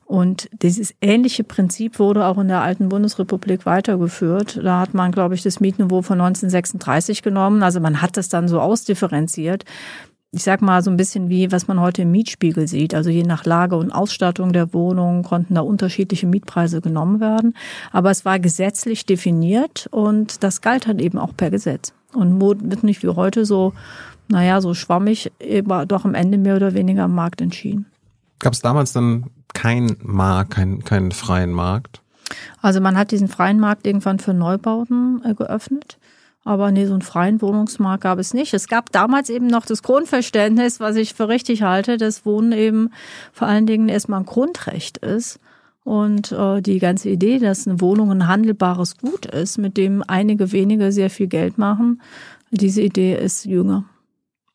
Und 0.06 0.50
dieses 0.62 0.94
ähnliche 1.02 1.44
Prinzip 1.44 1.98
wurde 1.98 2.26
auch 2.26 2.38
in 2.38 2.48
der 2.48 2.62
alten 2.62 2.90
Bundesrepublik 2.90 3.66
weitergeführt. 3.66 4.60
Da 4.64 4.82
hat 4.82 4.94
man, 4.94 5.12
glaube 5.12 5.34
ich, 5.34 5.42
das 5.42 5.60
Mietniveau 5.60 6.04
von 6.04 6.22
1936 6.22 7.24
genommen. 7.24 7.64
Also 7.64 7.80
man 7.80 8.02
hat 8.02 8.18
das 8.18 8.30
dann 8.30 8.48
so 8.48 8.60
ausdifferenziert 8.60 9.66
ich 10.36 10.44
sag 10.44 10.62
mal, 10.62 10.84
so 10.84 10.92
ein 10.92 10.98
bisschen 10.98 11.30
wie, 11.30 11.54
was 11.54 11.70
man 11.70 11.80
heute 11.80 12.02
im 12.02 12.12
Mietspiegel 12.12 12.68
sieht. 12.68 12.94
Also 12.94 13.10
je 13.10 13.24
nach 13.24 13.46
Lage 13.46 13.78
und 13.78 13.92
Ausstattung 13.92 14.52
der 14.52 14.74
Wohnung 14.74 15.24
konnten 15.24 15.56
da 15.56 15.62
unterschiedliche 15.62 16.28
Mietpreise 16.28 16.82
genommen 16.82 17.22
werden. 17.22 17.56
Aber 17.94 18.12
es 18.12 18.26
war 18.26 18.38
gesetzlich 18.38 19.06
definiert 19.06 19.88
und 19.92 20.44
das 20.44 20.60
galt 20.60 20.90
dann 20.90 21.00
eben 21.00 21.20
auch 21.20 21.32
per 21.38 21.52
Gesetz. 21.52 21.94
Und 22.14 22.42
wird 22.42 22.84
nicht 22.84 23.02
wie 23.02 23.08
heute 23.08 23.46
so, 23.46 23.74
naja, 24.28 24.60
so 24.60 24.74
schwammig, 24.74 25.32
aber 25.42 25.86
doch 25.86 26.04
am 26.04 26.16
Ende 26.16 26.38
mehr 26.38 26.58
oder 26.58 26.74
weniger 26.74 27.04
am 27.04 27.16
Markt 27.16 27.40
entschieden. 27.40 27.86
Gab 28.40 28.52
es 28.52 28.60
damals 28.60 28.92
dann 28.92 29.28
keinen 29.54 29.96
Markt, 30.02 30.52
keinen, 30.52 30.84
keinen 30.84 31.14
freien 31.14 31.52
Markt? 31.52 32.02
Also 32.62 32.82
man 32.82 32.98
hat 32.98 33.12
diesen 33.12 33.30
freien 33.30 33.62
Markt 33.62 33.88
irgendwann 33.88 34.20
für 34.20 34.34
Neubauten 34.34 35.22
äh, 35.24 35.34
geöffnet. 35.34 35.98
Aber 36.46 36.72
nee, 36.72 36.86
so 36.86 36.94
einen 36.94 37.02
freien 37.02 37.42
Wohnungsmarkt 37.42 38.04
gab 38.04 38.20
es 38.20 38.36
nicht. 38.36 38.54
Es 38.54 38.68
gab 38.68 38.92
damals 38.92 39.30
eben 39.32 39.48
noch 39.48 39.66
das 39.66 39.82
Grundverständnis, 39.82 40.80
was 40.80 40.96
ich 40.96 41.16
für 41.16 41.28
richtig 41.28 41.64
halte, 41.64 41.98
dass 41.98 42.24
Wohnen 42.24 42.52
eben 42.52 42.92
vor 43.34 43.48
allen 43.48 43.66
Dingen 43.66 43.90
erstmal 43.90 44.20
ein 44.20 44.28
Grundrecht 44.28 45.00
ist. 45.00 45.40
Und 45.84 46.32
äh, 46.32 46.62
die 46.62 46.78
ganze 46.78 47.10
Idee, 47.10 47.40
dass 47.40 47.68
eine 47.68 47.82
Wohnung 47.82 48.12
ein 48.12 48.28
handelbares 48.28 48.98
Gut 48.98 49.26
ist, 49.26 49.58
mit 49.58 49.76
dem 49.76 50.04
einige 50.08 50.52
wenige 50.52 50.92
sehr 50.92 51.10
viel 51.10 51.28
Geld 51.28 51.58
machen, 51.58 52.02
diese 52.52 52.82
Idee 52.82 53.16
ist 53.16 53.46
jünger. 53.46 53.86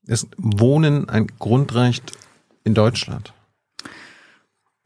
Ist 0.07 0.29
Wohnen 0.39 1.09
ein 1.09 1.27
Grundrecht 1.39 2.13
in 2.63 2.75
Deutschland? 2.75 3.33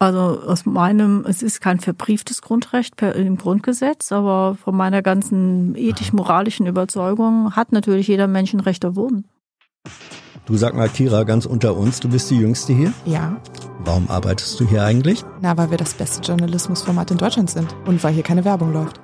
Also 0.04 0.38
aus 0.46 0.66
meinem, 0.66 1.24
es 1.26 1.42
ist 1.42 1.62
kein 1.62 1.80
verbrieftes 1.80 2.42
Grundrecht 2.42 2.96
per, 2.96 3.14
im 3.14 3.38
Grundgesetz, 3.38 4.12
aber 4.12 4.54
von 4.62 4.76
meiner 4.76 5.00
ganzen 5.00 5.74
ethisch-moralischen 5.76 6.66
Überzeugung 6.66 7.56
hat 7.56 7.72
natürlich 7.72 8.08
jeder 8.08 8.26
Mensch 8.26 8.52
ein 8.52 8.60
Recht 8.60 8.84
auf 8.84 8.96
Wohnen. 8.96 9.24
Du 10.44 10.58
sag 10.58 10.74
mal, 10.74 10.90
Kira, 10.90 11.24
ganz 11.24 11.46
unter 11.46 11.74
uns, 11.74 12.00
du 12.00 12.10
bist 12.10 12.30
die 12.30 12.36
Jüngste 12.36 12.74
hier? 12.74 12.92
Ja. 13.06 13.40
Warum 13.82 14.10
arbeitest 14.10 14.60
du 14.60 14.68
hier 14.68 14.84
eigentlich? 14.84 15.24
Na, 15.40 15.56
weil 15.56 15.70
wir 15.70 15.78
das 15.78 15.94
beste 15.94 16.20
Journalismusformat 16.20 17.10
in 17.10 17.16
Deutschland 17.16 17.48
sind 17.48 17.74
und 17.86 18.04
weil 18.04 18.12
hier 18.12 18.22
keine 18.22 18.44
Werbung 18.44 18.74
läuft. 18.74 19.00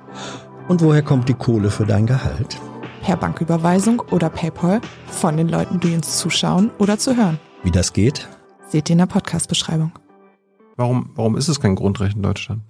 Und 0.67 0.83
woher 0.83 1.01
kommt 1.01 1.27
die 1.29 1.33
Kohle 1.33 1.71
für 1.71 1.87
dein 1.87 2.05
Gehalt? 2.05 2.59
Per 3.01 3.17
Banküberweisung 3.17 4.03
oder 4.11 4.29
PayPal 4.29 4.81
von 5.07 5.35
den 5.35 5.49
Leuten, 5.49 5.79
die 5.79 5.95
uns 5.95 6.19
zuschauen 6.19 6.69
oder 6.77 6.99
zu 6.99 7.17
hören. 7.17 7.39
Wie 7.63 7.71
das 7.71 7.91
geht? 7.91 8.29
Seht 8.67 8.91
ihr 8.91 8.93
in 8.93 8.99
der 8.99 9.07
Podcast-Beschreibung. 9.07 9.91
Warum, 10.81 11.11
warum 11.13 11.37
ist 11.37 11.47
es 11.47 11.59
kein 11.59 11.75
Grundrecht 11.75 12.15
in 12.15 12.23
Deutschland? 12.23 12.63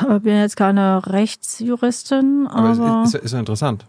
Ich 0.00 0.22
bin 0.22 0.36
jetzt 0.36 0.56
keine 0.56 1.06
Rechtsjuristin, 1.06 2.46
aber, 2.48 2.70
aber 2.70 3.02
ist, 3.04 3.14
ist, 3.14 3.24
ist 3.24 3.32
ja 3.32 3.38
interessant. 3.38 3.84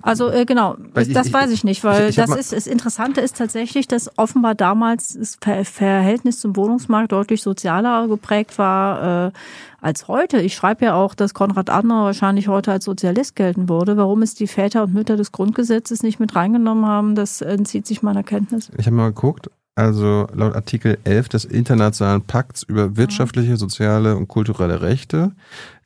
Also 0.00 0.30
äh, 0.30 0.44
genau, 0.44 0.76
weil 0.94 1.06
das 1.06 1.26
ich, 1.26 1.32
weiß 1.32 1.50
ich 1.50 1.64
nicht, 1.64 1.82
weil 1.82 2.04
ich, 2.04 2.10
ich 2.10 2.16
das 2.16 2.30
ist 2.36 2.52
das 2.52 2.68
Interessante 2.68 3.20
ist 3.20 3.36
tatsächlich, 3.36 3.88
dass 3.88 4.16
offenbar 4.16 4.54
damals 4.54 5.18
das 5.18 5.38
Verhältnis 5.64 6.38
zum 6.38 6.54
Wohnungsmarkt 6.54 7.10
deutlich 7.10 7.42
sozialer 7.42 8.06
geprägt 8.06 8.56
war 8.56 9.26
äh, 9.26 9.32
als 9.80 10.06
heute. 10.06 10.40
Ich 10.40 10.54
schreibe 10.54 10.84
ja 10.84 10.94
auch, 10.94 11.16
dass 11.16 11.34
Konrad 11.34 11.68
Adenauer 11.68 12.04
wahrscheinlich 12.04 12.46
heute 12.46 12.70
als 12.70 12.84
Sozialist 12.84 13.34
gelten 13.34 13.68
würde. 13.68 13.96
Warum 13.96 14.22
es 14.22 14.36
die 14.36 14.46
Väter 14.46 14.84
und 14.84 14.94
Mütter 14.94 15.16
des 15.16 15.32
Grundgesetzes 15.32 16.04
nicht 16.04 16.20
mit 16.20 16.36
reingenommen 16.36 16.86
haben, 16.86 17.16
das 17.16 17.42
entzieht 17.42 17.88
sich 17.88 18.02
meiner 18.02 18.22
Kenntnis. 18.22 18.70
Ich 18.78 18.86
habe 18.86 18.94
mal 18.94 19.08
geguckt, 19.08 19.50
also 19.76 20.26
laut 20.32 20.54
Artikel 20.54 20.98
11 21.04 21.28
des 21.28 21.44
Internationalen 21.44 22.22
Pakts 22.22 22.62
über 22.62 22.96
wirtschaftliche, 22.96 23.56
soziale 23.56 24.16
und 24.16 24.26
kulturelle 24.26 24.80
Rechte 24.80 25.32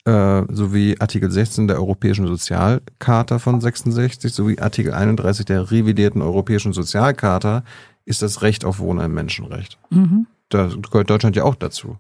äh, 0.05 0.43
sowie 0.49 0.97
Artikel 0.99 1.31
16 1.31 1.69
der 1.69 1.77
Europäischen 1.77 2.27
Sozialcharta 2.27 3.39
von 3.39 3.61
66 3.61 4.33
sowie 4.33 4.59
Artikel 4.59 4.95
31 4.95 5.45
der 5.45 5.71
revidierten 5.71 6.23
Europäischen 6.23 6.73
Sozialcharta 6.73 7.65
ist 8.05 8.23
das 8.23 8.43
Recht 8.43 8.65
auf 8.65 8.79
Wohnen 8.79 9.01
ein 9.01 9.13
Menschenrecht. 9.13 9.79
Mhm. 9.91 10.27
da 10.49 10.71
gehört 10.91 11.11
Deutschland 11.11 11.37
ja 11.37 11.45
auch 11.45 11.55
dazu. 11.55 11.97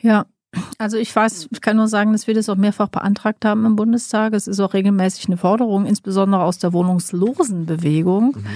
Ja, 0.00 0.26
also 0.78 0.96
ich 0.96 1.14
weiß, 1.14 1.48
ich 1.52 1.60
kann 1.60 1.76
nur 1.76 1.88
sagen, 1.88 2.12
dass 2.12 2.26
wir 2.26 2.34
das 2.34 2.48
auch 2.48 2.56
mehrfach 2.56 2.88
beantragt 2.88 3.44
haben 3.44 3.64
im 3.66 3.76
Bundestag. 3.76 4.32
Es 4.32 4.48
ist 4.48 4.60
auch 4.60 4.74
regelmäßig 4.74 5.26
eine 5.26 5.36
Forderung, 5.36 5.86
insbesondere 5.86 6.42
aus 6.42 6.58
der 6.58 6.72
wohnungslosen 6.72 7.66
Bewegung. 7.66 8.36
Mhm. 8.36 8.46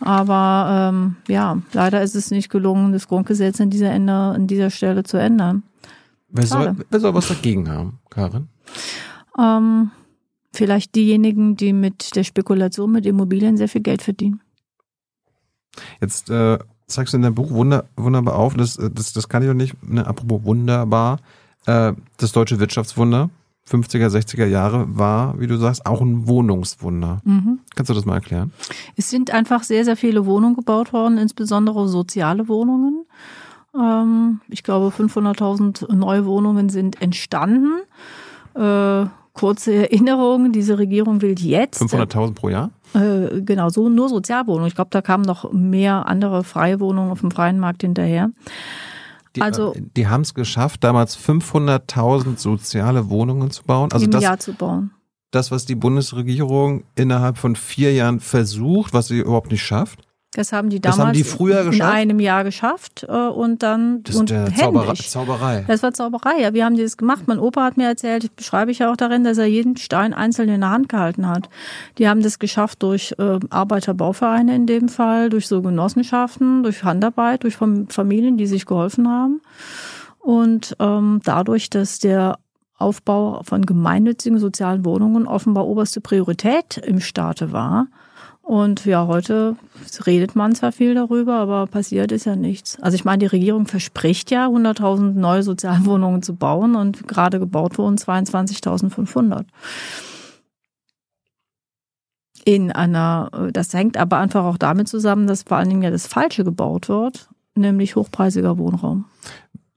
Aber 0.00 0.90
ähm, 0.92 1.16
ja, 1.26 1.60
leider 1.72 2.02
ist 2.02 2.14
es 2.14 2.30
nicht 2.30 2.50
gelungen, 2.50 2.92
das 2.92 3.08
Grundgesetz 3.08 3.60
in 3.60 3.70
dieser, 3.70 3.90
Ende, 3.90 4.12
an 4.12 4.46
dieser 4.46 4.70
Stelle 4.70 5.02
zu 5.02 5.16
ändern. 5.16 5.64
Wer 6.28 6.46
soll, 6.46 6.76
wer 6.90 7.00
soll 7.00 7.14
was 7.14 7.28
dagegen 7.28 7.68
haben, 7.68 7.98
Karin? 8.10 8.48
Ähm, 9.38 9.90
vielleicht 10.52 10.94
diejenigen, 10.94 11.56
die 11.56 11.72
mit 11.72 12.14
der 12.16 12.24
Spekulation 12.24 12.92
mit 12.92 13.06
Immobilien 13.06 13.56
sehr 13.56 13.68
viel 13.68 13.80
Geld 13.80 14.02
verdienen. 14.02 14.40
Jetzt 16.00 16.28
äh, 16.30 16.58
zeigst 16.86 17.12
du 17.12 17.16
in 17.16 17.22
deinem 17.22 17.34
Buch 17.34 17.50
wunder, 17.50 17.88
wunderbar 17.96 18.36
auf, 18.36 18.54
das, 18.54 18.76
das, 18.76 19.12
das 19.12 19.28
kann 19.28 19.42
ich 19.42 19.48
doch 19.48 19.54
nicht, 19.54 19.82
ne, 19.82 20.06
apropos 20.06 20.44
wunderbar, 20.44 21.18
äh, 21.66 21.92
das 22.16 22.32
deutsche 22.32 22.58
Wirtschaftswunder, 22.58 23.30
50er, 23.70 24.08
60er 24.08 24.46
Jahre, 24.46 24.86
war, 24.88 25.38
wie 25.38 25.46
du 25.46 25.56
sagst, 25.56 25.86
auch 25.86 26.00
ein 26.00 26.26
Wohnungswunder. 26.26 27.20
Mhm. 27.24 27.60
Kannst 27.74 27.90
du 27.90 27.94
das 27.94 28.04
mal 28.04 28.14
erklären? 28.14 28.52
Es 28.96 29.10
sind 29.10 29.32
einfach 29.32 29.62
sehr, 29.62 29.84
sehr 29.84 29.96
viele 29.96 30.26
Wohnungen 30.26 30.56
gebaut 30.56 30.92
worden, 30.92 31.18
insbesondere 31.18 31.88
soziale 31.88 32.48
Wohnungen. 32.48 33.04
Ähm, 33.78 34.40
ich 34.48 34.62
glaube, 34.62 34.88
500.000 34.88 35.92
neue 35.94 36.24
Wohnungen 36.24 36.68
sind 36.68 37.00
entstanden. 37.02 37.80
Äh, 38.54 39.06
kurze 39.34 39.74
Erinnerung, 39.74 40.52
diese 40.52 40.78
Regierung 40.78 41.22
will 41.22 41.38
jetzt. 41.38 41.80
500.000 41.80 42.34
pro 42.34 42.48
Jahr? 42.48 42.70
Äh, 42.94 43.42
genau, 43.42 43.68
so 43.68 43.88
nur 43.88 44.08
Sozialwohnungen. 44.08 44.68
Ich 44.68 44.74
glaube, 44.74 44.90
da 44.90 45.02
kamen 45.02 45.24
noch 45.24 45.52
mehr 45.52 46.06
andere 46.06 46.42
freie 46.42 46.80
Wohnungen 46.80 47.10
auf 47.10 47.20
dem 47.20 47.30
freien 47.30 47.60
Markt 47.60 47.82
hinterher. 47.82 48.30
Die, 49.36 49.42
also, 49.42 49.74
äh, 49.74 49.82
die 49.96 50.06
haben 50.08 50.22
es 50.22 50.34
geschafft, 50.34 50.84
damals 50.84 51.16
500.000 51.18 52.38
soziale 52.38 53.10
Wohnungen 53.10 53.50
zu 53.50 53.64
bauen. 53.64 53.92
Also 53.92 54.04
im 54.04 54.10
das, 54.10 54.22
Jahr 54.22 54.38
zu 54.38 54.54
bauen. 54.54 54.92
Das, 55.30 55.50
was 55.50 55.66
die 55.66 55.74
Bundesregierung 55.74 56.84
innerhalb 56.94 57.36
von 57.36 57.54
vier 57.54 57.92
Jahren 57.92 58.20
versucht, 58.20 58.94
was 58.94 59.08
sie 59.08 59.18
überhaupt 59.18 59.50
nicht 59.50 59.62
schafft. 59.62 60.07
Das 60.34 60.52
haben 60.52 60.68
die 60.68 60.78
damals 60.78 60.98
haben 60.98 61.12
die 61.14 61.24
früher 61.24 61.62
in 61.62 61.70
geschafft? 61.70 61.94
einem 61.94 62.20
Jahr 62.20 62.44
geschafft 62.44 63.06
äh, 63.08 63.12
und 63.12 63.62
dann 63.62 64.02
das 64.02 64.14
und 64.16 64.30
ist 64.30 64.58
Zauberei, 64.58 64.94
Zauberei. 64.94 65.64
Das 65.66 65.82
war 65.82 65.94
Zauberei. 65.94 66.42
Ja, 66.42 66.52
wir 66.52 66.66
haben 66.66 66.76
das 66.76 66.98
gemacht. 66.98 67.22
Mein 67.26 67.38
Opa 67.38 67.64
hat 67.64 67.78
mir 67.78 67.86
erzählt, 67.86 68.36
beschreibe 68.36 68.70
ich 68.70 68.80
ja 68.80 68.92
auch 68.92 68.96
darin, 68.96 69.24
dass 69.24 69.38
er 69.38 69.46
jeden 69.46 69.78
Stein 69.78 70.12
einzeln 70.12 70.50
in 70.50 70.60
der 70.60 70.68
Hand 70.68 70.90
gehalten 70.90 71.26
hat. 71.26 71.48
Die 71.96 72.08
haben 72.08 72.22
das 72.22 72.38
geschafft 72.38 72.82
durch 72.82 73.14
äh, 73.18 73.38
Arbeiterbauvereine 73.48 74.54
in 74.54 74.66
dem 74.66 74.90
Fall, 74.90 75.30
durch 75.30 75.48
so 75.48 75.62
Genossenschaften, 75.62 76.62
durch 76.62 76.84
Handarbeit, 76.84 77.44
durch 77.44 77.56
Familien, 77.56 78.36
die 78.36 78.46
sich 78.46 78.66
geholfen 78.66 79.08
haben. 79.08 79.40
Und 80.18 80.76
ähm, 80.78 81.20
dadurch, 81.24 81.70
dass 81.70 82.00
der 82.00 82.38
Aufbau 82.76 83.42
von 83.44 83.64
gemeinnützigen 83.64 84.38
sozialen 84.38 84.84
Wohnungen 84.84 85.26
offenbar 85.26 85.66
oberste 85.66 86.02
Priorität 86.02 86.76
im 86.76 87.00
Staate 87.00 87.50
war, 87.50 87.86
und 88.48 88.86
ja, 88.86 89.06
heute 89.06 89.56
redet 90.06 90.34
man 90.34 90.54
zwar 90.54 90.72
viel 90.72 90.94
darüber, 90.94 91.34
aber 91.34 91.66
passiert 91.66 92.12
ist 92.12 92.24
ja 92.24 92.34
nichts. 92.34 92.80
Also 92.80 92.94
ich 92.94 93.04
meine, 93.04 93.18
die 93.18 93.26
Regierung 93.26 93.66
verspricht 93.66 94.30
ja, 94.30 94.46
100.000 94.46 95.12
neue 95.12 95.42
Sozialwohnungen 95.42 96.22
zu 96.22 96.34
bauen 96.34 96.74
und 96.74 97.06
gerade 97.06 97.40
gebaut 97.40 97.76
wurden 97.76 97.98
22.500. 97.98 99.44
In 102.46 102.72
einer, 102.72 103.50
das 103.52 103.74
hängt 103.74 103.98
aber 103.98 104.16
einfach 104.16 104.46
auch 104.46 104.56
damit 104.56 104.88
zusammen, 104.88 105.26
dass 105.26 105.42
vor 105.42 105.58
allen 105.58 105.68
Dingen 105.68 105.82
ja 105.82 105.90
das 105.90 106.06
Falsche 106.06 106.42
gebaut 106.42 106.88
wird, 106.88 107.28
nämlich 107.54 107.96
hochpreisiger 107.96 108.56
Wohnraum. 108.56 109.04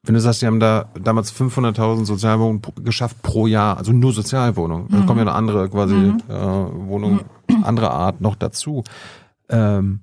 Wenn 0.04 0.16
du 0.16 0.22
sagst, 0.22 0.40
sie 0.40 0.48
haben 0.48 0.60
da 0.60 0.90
damals 1.00 1.32
500.000 1.34 2.06
Sozialwohnungen 2.06 2.62
geschafft 2.84 3.22
pro 3.22 3.46
Jahr, 3.46 3.78
also 3.78 3.92
nur 3.92 4.14
Sozialwohnungen, 4.14 4.88
dann 4.90 5.02
mhm. 5.02 5.06
kommen 5.06 5.20
ja 5.20 5.26
noch 5.26 5.36
andere 5.36 5.70
quasi 5.70 5.94
mhm. 5.94 6.22
äh, 6.28 6.34
Wohnungen 6.34 7.16
mhm 7.18 7.42
andere 7.64 7.92
Art 7.92 8.22
noch 8.22 8.36
dazu. 8.36 8.84
Ähm, 9.50 10.02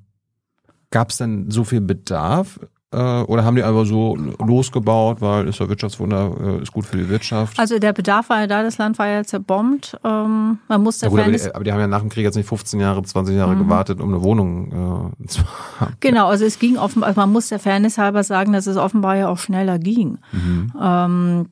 Gab 0.91 1.11
es 1.11 1.19
denn 1.19 1.51
so 1.51 1.65
viel 1.65 1.83
Bedarf 1.83 2.61
oder 2.91 3.45
haben 3.45 3.55
die 3.55 3.63
einfach 3.63 3.85
so 3.85 4.17
losgebaut, 4.17 5.21
weil 5.21 5.47
ist 5.49 5.59
ja 5.59 5.69
Wirtschaftswunder, 5.69 6.33
äh, 6.41 6.63
ist 6.63 6.73
gut 6.73 6.87
für 6.87 6.97
die 6.97 7.09
Wirtschaft? 7.09 7.59
Also 7.59 7.79
der 7.79 7.93
Bedarf 7.93 8.31
war 8.31 8.41
ja 8.41 8.47
da, 8.47 8.63
das 8.63 8.79
Land 8.79 8.99
war 8.99 9.07
ja 9.07 9.25
zerbombt. 9.25 9.99
Ähm, 10.05 10.59
man 10.69 10.83
musste 10.83 11.05
ja, 11.05 11.11
gut, 11.11 11.21
aber, 11.21 11.31
die, 11.31 11.55
aber, 11.55 11.65
die, 11.65 11.73
haben 11.73 11.81
ja 11.81 11.87
nach 11.87 12.01
dem 12.01 12.09
Krieg 12.09 12.25
jetzt 12.25 12.37
nicht 12.37 12.49
15 12.49 12.81
Jahre, 12.81 13.03
20 13.03 13.37
Jahre 13.37 13.55
mhm. 13.57 13.65
gewartet, 13.65 14.01
um 14.01 14.09
eine 14.09 14.23
Wohnung 14.23 15.13
äh, 15.21 15.27
zu 15.27 15.43
haben. 15.79 15.97
Genau, 16.01 16.29
also 16.29 16.47
es 16.47 16.59
ging 16.59 16.79
offenbar, 16.79 17.09
also 17.09 17.21
man 17.21 17.31
muss 17.31 17.49
der 17.49 17.59
Fairness 17.59 17.99
halber 17.99 18.23
sagen, 18.25 18.55
dass 18.55 18.67
es 18.67 18.79
offenbar 18.79 19.17
ja 19.17 19.29
auch 19.29 19.39
schneller 19.39 19.79
ging. 19.79 20.19
Mhm. 20.33 20.73
Ähm, 20.81 21.47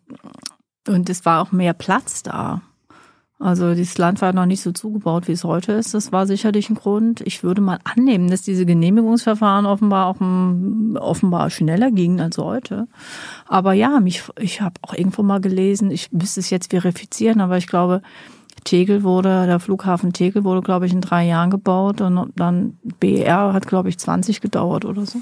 und 0.89 1.11
es 1.11 1.27
war 1.27 1.43
auch 1.43 1.53
mehr 1.53 1.75
Platz 1.75 2.23
da. 2.23 2.63
Also 3.39 3.75
das 3.75 3.99
Land 3.99 4.23
war 4.23 4.33
noch 4.33 4.47
nicht 4.47 4.63
so 4.63 4.73
zugebaut, 4.73 5.29
wie 5.29 5.33
es 5.33 5.45
heute 5.45 5.73
ist. 5.73 5.93
Das 5.93 6.11
war 6.11 6.27
sicherlich 6.27 6.71
ein 6.71 6.75
Grund. 6.75 7.21
Ich 7.21 7.43
würde 7.43 7.61
mal 7.61 7.79
annehmen, 7.85 8.31
dass 8.31 8.41
diese 8.41 8.65
Genehmigungsverfahren 8.65 9.67
offenbar 9.67 10.07
auch 10.07 10.17
offenbar 11.01 11.51
schneller 11.51 11.91
gingen 11.91 12.21
als 12.21 12.39
heute. 12.39 12.89
Aber 13.47 13.75
ja, 13.75 14.01
mich, 14.01 14.23
ich 14.41 14.63
habe 14.63 14.77
auch 14.81 14.95
irgendwo 14.95 15.23
mal 15.23 15.41
gelesen, 15.41 15.91
ich 15.91 16.13
müsste 16.13 16.41
es 16.41 16.49
jetzt 16.49 16.71
verifizieren, 16.71 17.43
aber 17.43 17.59
ich 17.59 17.67
glaube, 17.67 18.01
Tegel 18.65 19.03
wurde, 19.03 19.47
der 19.47 19.61
Flughafen 19.61 20.15
Tegel 20.15 20.43
wurde, 20.43 20.63
glaube 20.63 20.87
ich, 20.87 20.93
in 20.93 21.03
drei 21.03 21.27
Jahren 21.27 21.51
gebaut 21.51 22.01
und 22.01 22.33
dann 22.37 22.79
BER 23.01 23.53
hat, 23.53 23.67
glaube 23.67 23.91
ich, 23.91 23.99
20 23.99 24.41
gedauert 24.41 24.87
oder 24.87 25.05
so 25.05 25.21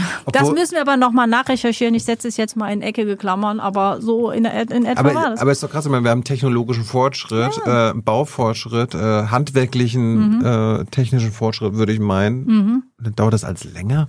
das 0.32 0.50
müssen 0.50 0.74
wir 0.74 0.80
aber 0.80 0.96
nochmal 0.96 1.26
nachrecherchieren. 1.26 1.94
Ich 1.94 2.04
setze 2.04 2.28
es 2.28 2.36
jetzt 2.36 2.56
mal 2.56 2.72
in 2.72 2.82
Ecke 2.82 3.04
geklammern, 3.04 3.60
aber 3.60 4.00
so 4.00 4.30
in, 4.30 4.44
in 4.44 4.84
etwa 4.84 5.00
aber, 5.00 5.14
war 5.14 5.30
das. 5.30 5.40
Aber 5.40 5.52
ist 5.52 5.62
doch 5.62 5.70
krass, 5.70 5.88
wir 5.88 6.10
haben 6.10 6.24
technologischen 6.24 6.84
Fortschritt, 6.84 7.52
ja. 7.66 7.90
äh, 7.90 7.94
Baufortschritt, 7.94 8.94
äh, 8.94 9.26
handwerklichen, 9.26 10.38
mhm. 10.38 10.44
äh, 10.44 10.84
technischen 10.86 11.32
Fortschritt, 11.32 11.74
würde 11.74 11.92
ich 11.92 12.00
meinen. 12.00 12.44
Mhm. 12.44 12.82
Dann 12.98 13.14
dauert 13.14 13.34
das 13.34 13.44
als 13.44 13.64
länger? 13.64 14.08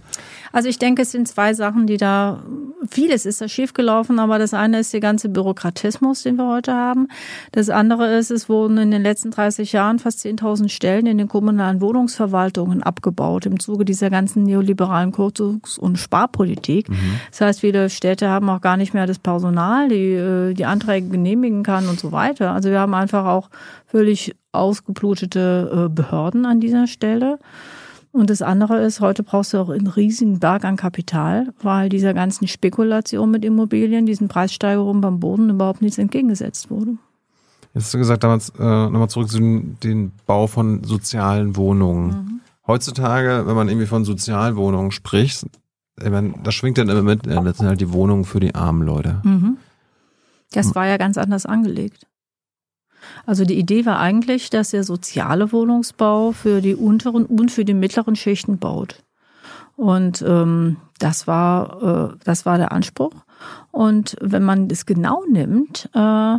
Also 0.52 0.70
ich 0.70 0.78
denke, 0.78 1.02
es 1.02 1.12
sind 1.12 1.28
zwei 1.28 1.54
Sachen, 1.56 1.88
die 1.88 1.98
da, 1.98 2.44
vieles 2.90 3.26
ist 3.26 3.42
da 3.42 3.48
schiefgelaufen, 3.48 4.20
aber 4.20 4.40
das 4.40 4.54
eine 4.54 4.80
ist 4.80 4.94
der 4.94 5.00
ganze 5.00 5.30
Bürokratismus, 5.30 6.24
den 6.24 6.36
wir 6.36 6.48
heute 6.48 6.74
haben. 6.74 7.08
Das 7.52 7.70
andere 7.70 8.16
ist, 8.16 8.32
es 8.32 8.50
wurden 8.50 8.78
in 8.78 8.92
den 8.92 9.02
letzten 9.02 9.32
30 9.32 9.72
Jahren 9.72 10.00
fast 10.00 10.26
10.000 10.26 10.70
Stellen 10.70 11.06
in 11.06 11.18
den 11.18 11.28
kommunalen 11.28 11.82
Wohnungsverwaltungen 11.82 12.84
abgebaut 12.84 13.46
im 13.46 13.60
Zuge 13.60 13.86
dieser 13.86 14.10
ganzen 14.10 14.44
neoliberalen 14.44 15.12
Kürzungs- 15.12 15.80
und 15.80 15.98
Sparpolitik. 15.98 16.90
Mhm. 16.90 17.20
Das 17.32 17.42
heißt, 17.42 17.60
viele 17.62 17.90
Städte 17.90 18.30
haben 18.30 18.50
auch 18.50 18.62
gar 18.62 18.78
nicht 18.78 18.94
mehr 18.94 19.08
das 19.08 19.20
Personal, 19.20 19.90
die 19.90 20.14
äh, 20.14 20.54
die 20.54 20.66
Anträge 20.66 21.08
genehmigen 21.10 21.64
kann 21.64 21.88
und 21.88 22.00
so 22.00 22.12
weiter. 22.12 22.52
Also 22.52 22.70
wir 22.70 22.80
haben 22.80 22.94
einfach 22.94 23.26
auch 23.26 23.50
völlig 23.88 24.36
ausgeblutete 24.52 25.88
äh, 25.88 25.90
Behörden 25.90 26.46
an 26.46 26.60
dieser 26.60 26.88
Stelle. 26.88 27.40
Und 28.14 28.30
das 28.30 28.44
andere 28.44 28.80
ist, 28.82 29.02
heute 29.02 29.24
brauchst 29.24 29.54
du 29.54 29.58
auch 29.58 29.70
einen 29.70 29.88
riesigen 29.88 30.40
Berg 30.40 30.66
an 30.66 30.76
Kapital, 30.76 31.52
weil 31.64 31.90
dieser 31.90 32.14
ganzen 32.14 32.48
Spekulation 32.48 33.32
mit 33.32 33.44
Immobilien, 33.44 34.06
diesen 34.06 34.28
Preissteigerungen 34.28 35.02
beim 35.02 35.20
Boden 35.20 35.50
überhaupt 35.50 35.82
nichts 35.82 35.98
entgegengesetzt 35.98 36.70
wurde. 36.70 36.92
Jetzt 37.74 37.86
hast 37.86 37.94
du 37.96 37.98
gesagt, 37.98 38.24
damals 38.24 38.50
äh, 38.52 38.62
nochmal 38.62 39.10
zurück 39.10 39.30
zu 39.30 39.40
den 39.40 40.12
Bau 40.28 40.46
von 40.46 40.84
sozialen 40.84 41.56
Wohnungen. 41.56 42.08
Mhm. 42.08 42.40
Heutzutage, 42.68 43.48
wenn 43.48 43.56
man 43.56 43.68
irgendwie 43.68 43.88
von 43.88 44.06
Sozialwohnungen 44.06 44.92
spricht, 44.92 45.48
ich 46.00 46.10
meine, 46.10 46.36
das 46.44 46.54
schwingt 46.54 46.78
dann 46.78 46.90
immer 46.90 47.02
mit, 47.02 47.26
das 47.26 47.58
sind 47.58 47.68
halt 47.68 47.82
die 47.82 47.92
Wohnungen 47.94 48.26
für 48.26 48.40
die 48.40 48.54
armen 48.54 48.84
Leute. 48.84 49.22
Mhm. 49.24 49.58
Das 50.52 50.76
war 50.76 50.86
ja 50.86 50.98
ganz 50.98 51.18
anders 51.18 51.48
angelegt. 51.48 52.06
Also 53.26 53.46
die 53.46 53.58
Idee 53.58 53.86
war 53.86 54.00
eigentlich, 54.00 54.50
dass 54.50 54.72
der 54.72 54.84
soziale 54.84 55.52
Wohnungsbau 55.52 56.32
für 56.32 56.62
die 56.62 56.76
unteren 56.76 57.26
und 57.26 57.52
für 57.52 57.66
die 57.66 57.74
mittleren 57.74 58.16
Schichten 58.16 58.58
baut. 58.58 59.04
Und 59.76 60.24
ähm, 60.28 60.78
das 61.00 61.28
war 61.28 62.12
äh, 62.14 62.18
das 62.24 62.46
war 62.46 62.58
der 62.58 62.72
Anspruch. 62.72 63.14
Und 63.72 64.16
wenn 64.22 64.44
man 64.44 64.68
das 64.68 64.86
genau 64.86 65.24
nimmt, 65.30 65.90
äh, 65.94 66.38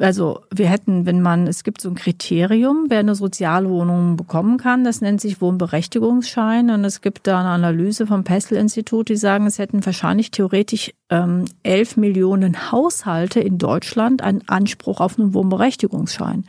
also 0.00 0.42
wir 0.54 0.68
hätten, 0.68 1.06
wenn 1.06 1.20
man, 1.20 1.46
es 1.46 1.64
gibt 1.64 1.80
so 1.80 1.88
ein 1.88 1.94
Kriterium, 1.94 2.86
wer 2.88 3.00
eine 3.00 3.14
Sozialwohnung 3.14 4.16
bekommen 4.16 4.58
kann, 4.58 4.84
das 4.84 5.00
nennt 5.00 5.20
sich 5.20 5.40
Wohnberechtigungsschein 5.40 6.70
und 6.70 6.84
es 6.84 7.00
gibt 7.00 7.26
da 7.26 7.40
eine 7.40 7.50
Analyse 7.50 8.06
vom 8.06 8.24
Pessel-Institut, 8.24 9.08
die 9.08 9.16
sagen, 9.16 9.46
es 9.46 9.58
hätten 9.58 9.84
wahrscheinlich 9.84 10.30
theoretisch 10.30 10.92
ähm, 11.10 11.44
11 11.62 11.96
Millionen 11.96 12.72
Haushalte 12.72 13.40
in 13.40 13.58
Deutschland 13.58 14.22
einen 14.22 14.42
Anspruch 14.48 15.00
auf 15.00 15.18
einen 15.18 15.34
Wohnberechtigungsschein. 15.34 16.44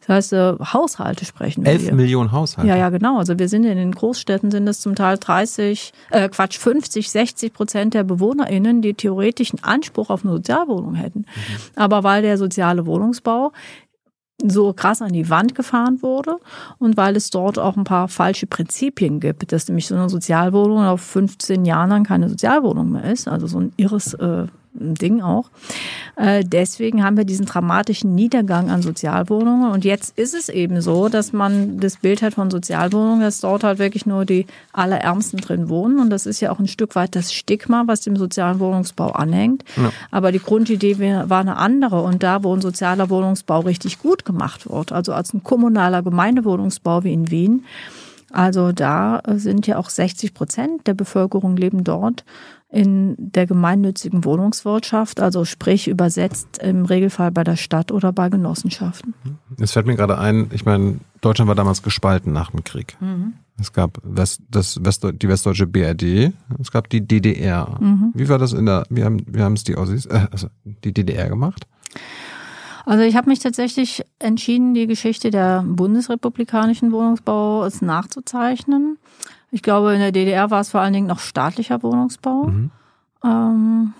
Das 0.00 0.08
heißt, 0.08 0.32
äh, 0.32 0.54
Haushalte 0.60 1.24
sprechen 1.24 1.64
wir 1.64 1.72
11 1.72 1.82
hier. 1.82 1.94
Millionen 1.94 2.32
Haushalte? 2.32 2.68
Ja, 2.68 2.76
ja, 2.76 2.90
genau. 2.90 3.18
Also 3.18 3.38
wir 3.38 3.48
sind 3.48 3.64
in 3.64 3.76
den 3.76 3.92
Großstädten, 3.92 4.50
sind 4.50 4.66
es 4.68 4.80
zum 4.80 4.94
Teil 4.94 5.16
30, 5.18 5.92
äh, 6.10 6.28
Quatsch, 6.28 6.58
50, 6.58 7.10
60 7.10 7.52
Prozent 7.52 7.94
der 7.94 8.04
BewohnerInnen, 8.04 8.82
die 8.82 8.94
theoretisch 8.94 9.52
einen 9.52 9.64
Anspruch 9.64 10.10
auf 10.10 10.24
eine 10.24 10.34
Sozialwohnung 10.34 10.94
hätten. 10.94 11.20
Mhm. 11.20 11.56
Aber 11.76 12.02
weil 12.02 12.22
der 12.22 12.36
soziale 12.60 12.84
Wohnungsbau 12.84 13.52
so 14.42 14.72
krass 14.72 15.02
an 15.02 15.12
die 15.12 15.28
Wand 15.28 15.54
gefahren 15.54 16.00
wurde 16.02 16.38
und 16.78 16.96
weil 16.96 17.16
es 17.16 17.30
dort 17.30 17.58
auch 17.58 17.76
ein 17.76 17.84
paar 17.84 18.08
falsche 18.08 18.46
Prinzipien 18.46 19.20
gibt, 19.20 19.52
dass 19.52 19.68
nämlich 19.68 19.86
so 19.86 19.94
eine 19.94 20.08
Sozialwohnung 20.08 20.78
auf 20.84 21.02
15 21.02 21.66
Jahren 21.66 21.90
lang 21.90 22.04
keine 22.04 22.28
Sozialwohnung 22.28 22.92
mehr 22.92 23.04
ist, 23.04 23.28
also 23.28 23.46
so 23.46 23.60
ein 23.60 23.72
irres 23.76 24.14
äh, 24.14 24.46
Ding 24.72 25.20
auch. 25.20 25.50
Äh, 26.16 26.44
deswegen 26.44 27.02
haben 27.02 27.16
wir 27.16 27.24
diesen 27.24 27.46
dramatischen 27.46 28.14
Niedergang 28.14 28.70
an 28.70 28.82
Sozialwohnungen. 28.82 29.72
Und 29.72 29.84
jetzt 29.84 30.16
ist 30.16 30.34
es 30.34 30.48
eben 30.48 30.80
so, 30.80 31.08
dass 31.08 31.32
man 31.32 31.80
das 31.80 31.96
Bild 31.96 32.22
hat 32.22 32.34
von 32.34 32.50
Sozialwohnungen, 32.50 33.20
dass 33.20 33.40
dort 33.40 33.64
halt 33.64 33.78
wirklich 33.78 34.06
nur 34.06 34.24
die 34.24 34.46
Allerärmsten 34.72 35.40
drin 35.40 35.68
wohnen. 35.68 35.98
Und 35.98 36.10
das 36.10 36.26
ist 36.26 36.40
ja 36.40 36.52
auch 36.52 36.60
ein 36.60 36.68
Stück 36.68 36.94
weit 36.94 37.16
das 37.16 37.32
Stigma, 37.32 37.84
was 37.86 38.02
dem 38.02 38.16
sozialen 38.16 38.60
Wohnungsbau 38.60 39.10
anhängt. 39.10 39.64
Ja. 39.76 39.92
Aber 40.10 40.30
die 40.30 40.40
Grundidee 40.40 40.98
war 40.98 41.40
eine 41.40 41.56
andere. 41.56 42.02
Und 42.02 42.22
da, 42.22 42.44
wo 42.44 42.54
ein 42.54 42.60
sozialer 42.60 43.10
Wohnungsbau 43.10 43.60
richtig 43.60 43.98
gut 43.98 44.24
gemacht 44.24 44.70
wird, 44.70 44.92
also 44.92 45.12
als 45.12 45.34
ein 45.34 45.42
kommunaler 45.42 46.02
Gemeindewohnungsbau 46.02 47.02
wie 47.02 47.12
in 47.12 47.30
Wien, 47.30 47.64
also 48.32 48.70
da 48.70 49.22
sind 49.26 49.66
ja 49.66 49.76
auch 49.76 49.90
60 49.90 50.34
Prozent 50.34 50.86
der 50.86 50.94
Bevölkerung 50.94 51.56
leben 51.56 51.82
dort 51.82 52.24
in 52.72 53.16
der 53.18 53.46
gemeinnützigen 53.46 54.24
Wohnungswirtschaft, 54.24 55.20
also 55.20 55.44
sprich 55.44 55.88
übersetzt 55.88 56.58
im 56.58 56.84
Regelfall 56.84 57.32
bei 57.32 57.42
der 57.42 57.56
Stadt 57.56 57.90
oder 57.90 58.12
bei 58.12 58.28
Genossenschaften. 58.28 59.14
Es 59.58 59.72
fällt 59.72 59.86
mir 59.86 59.96
gerade 59.96 60.18
ein, 60.18 60.50
ich 60.52 60.64
meine, 60.64 61.00
Deutschland 61.20 61.48
war 61.48 61.56
damals 61.56 61.82
gespalten 61.82 62.32
nach 62.32 62.50
dem 62.52 62.62
Krieg. 62.62 62.96
Mhm. 63.00 63.34
Es 63.58 63.72
gab 63.72 63.98
West, 64.04 64.40
das 64.50 64.82
West, 64.82 65.04
die 65.04 65.28
westdeutsche 65.28 65.66
BRD, 65.66 66.32
es 66.58 66.70
gab 66.70 66.88
die 66.88 67.06
DDR. 67.06 67.76
Mhm. 67.80 68.12
Wie 68.14 68.28
war 68.28 68.38
das 68.38 68.52
in 68.52 68.66
der, 68.66 68.84
wie 68.88 69.04
haben, 69.04 69.26
wie 69.26 69.42
haben 69.42 69.54
es 69.54 69.64
die 69.64 69.76
Ossis, 69.76 70.06
äh, 70.06 70.28
also 70.30 70.48
die 70.64 70.94
DDR 70.94 71.28
gemacht? 71.28 71.66
Also 72.86 73.04
ich 73.04 73.16
habe 73.16 73.28
mich 73.28 73.40
tatsächlich 73.40 74.02
entschieden, 74.18 74.74
die 74.74 74.86
Geschichte 74.86 75.30
der 75.30 75.62
bundesrepublikanischen 75.66 76.92
Wohnungsbaus 76.92 77.82
nachzuzeichnen. 77.82 78.98
Ich 79.50 79.62
glaube, 79.62 79.92
in 79.94 80.00
der 80.00 80.12
DDR 80.12 80.50
war 80.50 80.60
es 80.60 80.70
vor 80.70 80.80
allen 80.80 80.92
Dingen 80.92 81.06
noch 81.06 81.18
staatlicher 81.18 81.82
Wohnungsbau. 81.82 82.44
Mhm. 82.44 82.70
Ähm, 83.24 83.92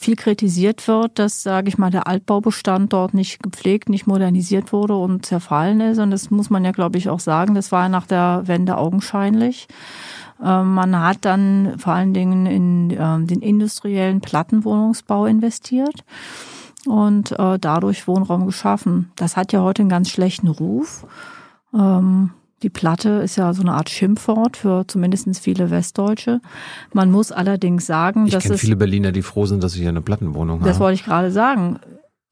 viel 0.00 0.16
kritisiert 0.16 0.88
wird, 0.88 1.18
dass, 1.18 1.42
sage 1.42 1.68
ich 1.68 1.76
mal, 1.76 1.90
der 1.90 2.06
Altbaubestand 2.06 2.92
dort 2.92 3.12
nicht 3.12 3.42
gepflegt, 3.42 3.90
nicht 3.90 4.06
modernisiert 4.06 4.72
wurde 4.72 4.94
und 4.96 5.26
zerfallen 5.26 5.80
ist. 5.80 5.98
Und 5.98 6.10
das 6.10 6.30
muss 6.30 6.48
man 6.48 6.64
ja, 6.64 6.70
glaube 6.70 6.96
ich, 6.96 7.10
auch 7.10 7.20
sagen. 7.20 7.54
Das 7.54 7.70
war 7.70 7.82
ja 7.82 7.88
nach 7.90 8.06
der 8.06 8.42
Wende 8.46 8.78
augenscheinlich. 8.78 9.68
Ähm, 10.42 10.74
man 10.74 10.98
hat 10.98 11.18
dann 11.26 11.74
vor 11.78 11.92
allen 11.92 12.14
Dingen 12.14 12.46
in 12.46 12.96
ähm, 12.98 13.26
den 13.26 13.42
industriellen 13.42 14.22
Plattenwohnungsbau 14.22 15.26
investiert 15.26 16.04
und 16.86 17.32
äh, 17.32 17.58
dadurch 17.58 18.08
Wohnraum 18.08 18.46
geschaffen. 18.46 19.12
Das 19.16 19.36
hat 19.36 19.52
ja 19.52 19.60
heute 19.60 19.82
einen 19.82 19.90
ganz 19.90 20.08
schlechten 20.08 20.48
Ruf. 20.48 21.06
Ähm, 21.74 22.30
die 22.62 22.70
Platte 22.70 23.08
ist 23.24 23.36
ja 23.36 23.52
so 23.54 23.62
eine 23.62 23.72
Art 23.72 23.88
Schimpfwort 23.88 24.56
für 24.56 24.86
zumindest 24.86 25.40
viele 25.40 25.70
Westdeutsche. 25.70 26.40
Man 26.92 27.10
muss 27.10 27.32
allerdings 27.32 27.86
sagen, 27.86 28.26
ich 28.26 28.32
dass 28.32 28.44
es. 28.48 28.60
viele 28.60 28.76
Berliner, 28.76 29.12
die 29.12 29.22
froh 29.22 29.46
sind, 29.46 29.62
dass 29.62 29.72
sie 29.72 29.80
hier 29.80 29.88
eine 29.88 30.02
Plattenwohnung 30.02 30.60
haben. 30.60 30.66
Das 30.66 30.80
wollte 30.80 30.94
ich 30.94 31.04
gerade 31.04 31.30
sagen. 31.30 31.80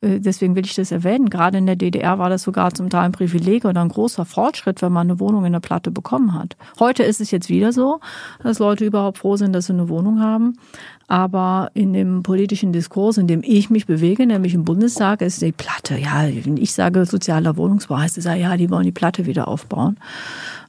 Äh, 0.01 0.21
deswegen 0.21 0.55
will 0.55 0.65
ich 0.65 0.75
das 0.75 0.93
erwähnen. 0.93 1.31
Gerade 1.31 1.59
in 1.59 1.67
der 1.67 1.77
DDR 1.77 2.19
war 2.19 2.31
das 2.31 2.43
sogar 2.43 2.73
zum 2.73 2.91
Teil 2.91 3.05
ein 3.05 3.13
Privileg 3.13 3.65
oder 3.65 3.81
ein 3.81 3.89
großer 3.89 4.25
Fortschritt, 4.25 4.83
wenn 4.83 4.93
man 4.93 5.09
eine 5.09 5.21
Wohnung 5.21 5.45
in 5.45 5.53
der 5.53 5.61
Platte 5.61 5.91
bekommen 5.91 6.35
hat. 6.35 6.57
Heute 6.79 7.03
ist 7.03 7.21
es 7.21 7.31
jetzt 7.31 7.49
wieder 7.49 7.73
so, 7.73 8.01
dass 8.43 8.59
Leute 8.59 8.85
überhaupt 8.85 9.19
froh 9.19 9.37
sind, 9.37 9.53
dass 9.53 9.67
sie 9.67 9.73
eine 9.73 9.89
Wohnung 9.89 10.21
haben. 10.21 10.59
Aber 11.09 11.71
in 11.73 11.95
dem 11.95 12.23
politischen 12.23 12.71
Diskurs, 12.71 13.17
in 13.17 13.27
dem 13.27 13.41
ich 13.43 13.71
mich 13.71 13.87
bewege, 13.87 14.27
nämlich 14.27 14.53
im 14.53 14.65
Bundestag, 14.65 15.23
ist 15.23 15.41
die 15.41 15.53
Platte. 15.53 15.97
Ja, 15.97 16.29
wenn 16.45 16.59
ich 16.59 16.75
sage 16.75 17.07
sozialer 17.07 17.57
Wohnungsbau, 17.57 17.97
heißt 17.97 18.19
es 18.19 18.25
ja, 18.25 18.57
die 18.59 18.71
wollen 18.71 18.85
die 18.85 18.93
Platte 18.93 19.25
wieder 19.25 19.49
aufbauen. 19.49 19.97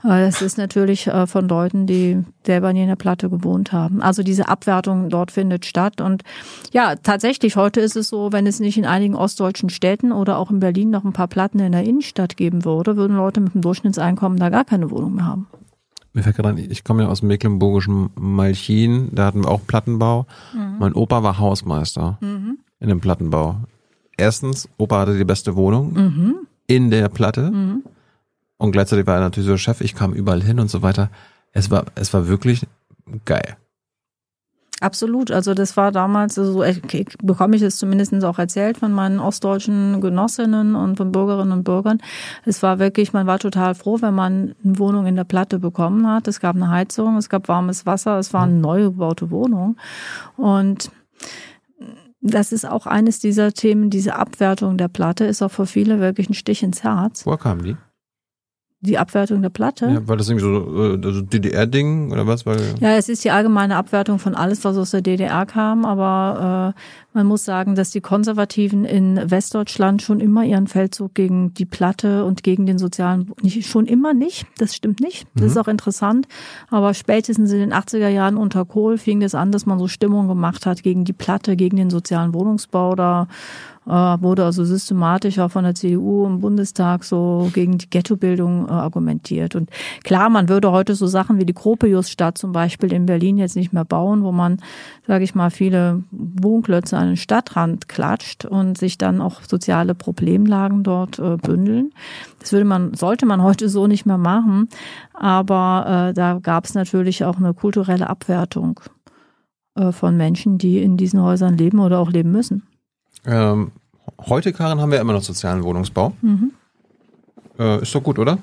Äh, 0.03 0.25
das 0.25 0.41
ist 0.41 0.57
natürlich 0.57 1.07
äh, 1.07 1.27
von 1.27 1.49
Leuten, 1.49 1.87
die 1.87 2.23
selber 2.45 2.69
in 2.71 2.87
der 2.87 2.95
Platte 2.95 3.29
gewohnt 3.29 3.73
haben. 3.73 4.01
Also 4.01 4.23
diese 4.23 4.47
Abwertung 4.47 5.09
dort 5.09 5.31
findet 5.31 5.65
statt. 5.65 5.99
Und 5.99 6.23
ja, 6.71 6.95
tatsächlich, 6.95 7.57
heute 7.57 7.81
ist 7.81 7.97
es 7.97 8.07
so, 8.07 8.31
wenn 8.31 8.47
es 8.47 8.61
nicht 8.61 8.77
in 8.77 8.85
einigen 8.85 9.15
ostdeutschen 9.15 9.69
Städten 9.69 10.13
oder 10.13 10.37
auch 10.37 10.51
in 10.51 10.61
Berlin 10.61 10.89
noch 10.89 11.03
ein 11.03 11.11
paar 11.11 11.27
Platten 11.27 11.59
in 11.59 11.73
der 11.73 11.83
Innenstadt 11.83 12.37
geben 12.37 12.63
würde, 12.63 12.95
würden 12.95 13.17
Leute 13.17 13.41
mit 13.41 13.55
dem 13.55 13.61
Durchschnittseinkommen 13.61 14.39
da 14.39 14.47
gar 14.47 14.63
keine 14.63 14.89
Wohnung 14.89 15.15
mehr 15.15 15.25
haben. 15.25 15.47
Mir 16.13 16.23
fällt 16.23 16.35
gerade 16.35 16.49
an, 16.49 16.57
ich 16.57 16.83
komme 16.83 17.03
ja 17.03 17.09
aus 17.09 17.19
dem 17.19 17.27
mecklenburgischen 17.27 18.09
Malchin, 18.15 19.09
da 19.11 19.25
hatten 19.25 19.43
wir 19.43 19.49
auch 19.49 19.61
Plattenbau. 19.65 20.25
Mhm. 20.53 20.75
Mein 20.79 20.93
Opa 20.93 21.21
war 21.23 21.37
Hausmeister 21.37 22.17
mhm. 22.21 22.59
in 22.79 22.89
dem 22.89 22.99
Plattenbau. 22.99 23.57
Erstens, 24.17 24.67
Opa 24.77 25.01
hatte 25.01 25.17
die 25.17 25.23
beste 25.23 25.55
Wohnung 25.55 25.93
mhm. 25.93 26.35
in 26.67 26.89
der 26.89 27.09
Platte. 27.09 27.51
Mhm. 27.51 27.83
Und 28.57 28.71
gleichzeitig 28.71 29.07
war 29.07 29.15
er 29.15 29.21
natürlich 29.21 29.47
so 29.47 29.57
Chef, 29.57 29.81
ich 29.81 29.95
kam 29.95 30.13
überall 30.13 30.43
hin 30.43 30.59
und 30.59 30.69
so 30.69 30.81
weiter. 30.81 31.09
Es 31.53 31.71
war, 31.71 31.85
es 31.95 32.13
war 32.13 32.27
wirklich 32.27 32.67
geil. 33.25 33.55
Absolut. 34.81 35.31
Also 35.31 35.53
das 35.53 35.75
war 35.75 35.91
damals 35.91 36.35
so, 36.35 36.63
okay, 36.63 37.05
bekomme 37.21 37.55
ich 37.55 37.61
es 37.61 37.77
zumindest 37.77 38.13
auch 38.23 38.39
erzählt 38.39 38.77
von 38.77 38.93
meinen 38.93 39.19
ostdeutschen 39.19 39.99
Genossinnen 39.99 40.75
und 40.75 40.95
von 40.95 41.11
Bürgerinnen 41.11 41.51
und 41.51 41.63
Bürgern. 41.63 41.99
Es 42.45 42.63
war 42.63 42.79
wirklich, 42.79 43.11
man 43.11 43.27
war 43.27 43.39
total 43.39 43.75
froh, 43.75 43.97
wenn 44.01 44.13
man 44.13 44.55
eine 44.63 44.79
Wohnung 44.79 45.05
in 45.05 45.15
der 45.15 45.25
Platte 45.25 45.59
bekommen 45.59 46.07
hat. 46.07 46.27
Es 46.27 46.39
gab 46.39 46.55
eine 46.55 46.69
Heizung, 46.69 47.17
es 47.17 47.29
gab 47.29 47.49
warmes 47.49 47.85
Wasser, 47.85 48.19
es 48.19 48.33
war 48.33 48.43
eine 48.43 48.53
mhm. 48.53 48.61
neu 48.61 48.83
gebaute 48.83 49.31
Wohnung. 49.31 49.75
Und 50.37 50.91
das 52.21 52.51
ist 52.51 52.65
auch 52.65 52.85
eines 52.85 53.19
dieser 53.19 53.53
Themen, 53.53 53.89
diese 53.89 54.15
Abwertung 54.15 54.77
der 54.77 54.87
Platte 54.87 55.25
ist 55.25 55.41
auch 55.41 55.51
für 55.51 55.65
viele 55.65 55.99
wirklich 55.99 56.29
ein 56.29 56.33
Stich 56.33 56.63
ins 56.63 56.83
Herz. 56.83 57.25
Woher 57.25 57.37
kamen 57.37 57.63
die? 57.63 57.77
Die 58.81 58.97
Abwertung 58.97 59.41
der 59.41 59.49
Platte. 59.49 59.87
Ja, 59.87 60.07
war 60.07 60.15
das 60.15 60.29
irgendwie 60.29 60.45
so 60.45 60.93
äh, 60.93 61.05
also 61.05 61.21
DDR-Ding 61.21 62.11
oder 62.11 62.27
was? 62.27 62.45
Weil 62.45 62.59
ja, 62.79 62.95
es 62.95 63.09
ist 63.09 63.23
die 63.23 63.31
allgemeine 63.31 63.75
Abwertung 63.75 64.19
von 64.19 64.35
alles, 64.35 64.63
was 64.63 64.77
aus 64.77 64.91
der 64.91 65.01
DDR 65.01 65.45
kam, 65.45 65.85
aber 65.85 66.73
äh, 66.75 67.08
man 67.13 67.25
muss 67.25 67.43
sagen, 67.43 67.75
dass 67.75 67.89
die 67.89 68.01
Konservativen 68.01 68.85
in 68.85 69.19
Westdeutschland 69.31 70.01
schon 70.01 70.19
immer 70.19 70.43
ihren 70.43 70.67
Feldzug 70.67 71.15
gegen 71.15 71.53
die 71.53 71.65
Platte 71.65 72.23
und 72.23 72.43
gegen 72.43 72.65
den 72.65 72.77
sozialen, 72.77 73.31
nicht, 73.41 73.65
schon 73.65 73.87
immer 73.87 74.13
nicht, 74.13 74.45
das 74.57 74.75
stimmt 74.75 74.99
nicht, 74.99 75.27
das 75.33 75.41
mhm. 75.41 75.47
ist 75.47 75.57
auch 75.57 75.67
interessant, 75.67 76.27
aber 76.69 76.93
spätestens 76.93 77.51
in 77.51 77.59
den 77.59 77.73
80er 77.73 78.09
Jahren 78.09 78.37
unter 78.37 78.63
Kohl 78.65 78.97
fing 78.97 79.19
das 79.19 79.33
an, 79.33 79.51
dass 79.51 79.65
man 79.65 79.79
so 79.79 79.87
Stimmung 79.87 80.27
gemacht 80.27 80.65
hat 80.65 80.83
gegen 80.83 81.03
die 81.03 81.13
Platte, 81.13 81.55
gegen 81.55 81.77
den 81.77 81.89
sozialen 81.89 82.33
Wohnungsbau 82.33 82.95
da 82.95 83.27
äh, 83.89 84.21
wurde 84.21 84.45
also 84.45 84.63
systematisch 84.63 85.39
auch 85.39 85.49
von 85.49 85.63
der 85.63 85.73
CDU 85.73 86.25
im 86.25 86.41
Bundestag 86.41 87.03
so 87.03 87.49
gegen 87.53 87.79
die 87.79 87.89
Ghettobildung 87.89 88.67
äh, 88.67 88.71
argumentiert. 88.71 89.55
Und 89.55 89.71
klar, 90.03 90.29
man 90.29 90.47
würde 90.47 90.71
heute 90.71 90.93
so 90.93 91.07
Sachen 91.07 91.39
wie 91.39 91.45
die 91.45 91.55
Gropiusstadt 91.55 92.37
zum 92.37 92.51
Beispiel 92.51 92.93
in 92.93 93.07
Berlin 93.07 93.39
jetzt 93.39 93.55
nicht 93.55 93.73
mehr 93.73 93.85
bauen, 93.85 94.23
wo 94.23 94.31
man, 94.31 94.57
sage 95.07 95.23
ich 95.23 95.33
mal, 95.33 95.49
viele 95.49 96.03
Wohnklötze 96.11 96.97
an 96.99 97.07
den 97.07 97.17
Stadtrand 97.17 97.87
klatscht 97.87 98.45
und 98.45 98.77
sich 98.77 98.97
dann 98.97 99.21
auch 99.21 99.41
soziale 99.43 99.95
Problemlagen 99.95 100.83
dort 100.83 101.17
äh, 101.17 101.37
bündeln. 101.37 101.93
Das 102.39 102.51
würde 102.51 102.65
man, 102.65 102.93
sollte 102.93 103.25
man 103.25 103.41
heute 103.41 103.69
so 103.69 103.87
nicht 103.87 104.05
mehr 104.05 104.17
machen. 104.17 104.69
Aber 105.13 106.09
äh, 106.09 106.13
da 106.13 106.39
gab 106.41 106.65
es 106.65 106.73
natürlich 106.73 107.23
auch 107.23 107.37
eine 107.37 107.53
kulturelle 107.53 108.09
Abwertung 108.09 108.81
äh, 109.75 109.91
von 109.91 110.17
Menschen, 110.17 110.57
die 110.57 110.79
in 110.79 110.97
diesen 110.97 111.21
Häusern 111.21 111.57
leben 111.57 111.79
oder 111.79 111.99
auch 111.99 112.11
leben 112.11 112.31
müssen. 112.31 112.63
Ähm, 113.25 113.71
heute, 114.27 114.51
Karin, 114.53 114.81
haben 114.81 114.91
wir 114.91 114.99
immer 114.99 115.13
noch 115.13 115.23
sozialen 115.23 115.63
Wohnungsbau. 115.63 116.13
Mhm. 116.21 116.51
Äh, 117.57 117.81
ist 117.81 117.95
doch 117.95 118.03
gut, 118.03 118.19
oder? 118.19 118.37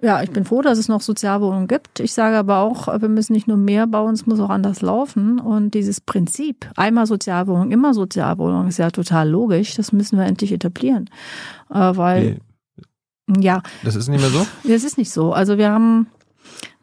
Ja, 0.00 0.22
ich 0.22 0.30
bin 0.30 0.44
froh, 0.44 0.62
dass 0.62 0.78
es 0.78 0.86
noch 0.86 1.00
Sozialwohnungen 1.00 1.66
gibt. 1.66 1.98
Ich 1.98 2.12
sage 2.12 2.36
aber 2.36 2.58
auch, 2.58 2.86
wir 2.86 3.08
müssen 3.08 3.32
nicht 3.32 3.48
nur 3.48 3.56
mehr 3.56 3.88
bauen, 3.88 4.14
es 4.14 4.26
muss 4.26 4.38
auch 4.38 4.50
anders 4.50 4.80
laufen. 4.80 5.40
Und 5.40 5.74
dieses 5.74 6.00
Prinzip, 6.00 6.70
einmal 6.76 7.06
Sozialwohnung, 7.06 7.72
immer 7.72 7.94
Sozialwohnung, 7.94 8.68
ist 8.68 8.78
ja 8.78 8.90
total 8.92 9.28
logisch. 9.28 9.74
Das 9.74 9.92
müssen 9.92 10.16
wir 10.16 10.24
endlich 10.24 10.52
etablieren. 10.52 11.10
Äh, 11.70 11.96
weil, 11.96 12.40
nee. 13.26 13.42
ja. 13.42 13.62
Das 13.82 13.96
ist 13.96 14.08
nicht 14.08 14.20
mehr 14.20 14.30
so? 14.30 14.46
Das 14.68 14.84
ist 14.84 14.98
nicht 14.98 15.10
so. 15.10 15.32
Also 15.32 15.58
wir 15.58 15.70
haben 15.70 16.06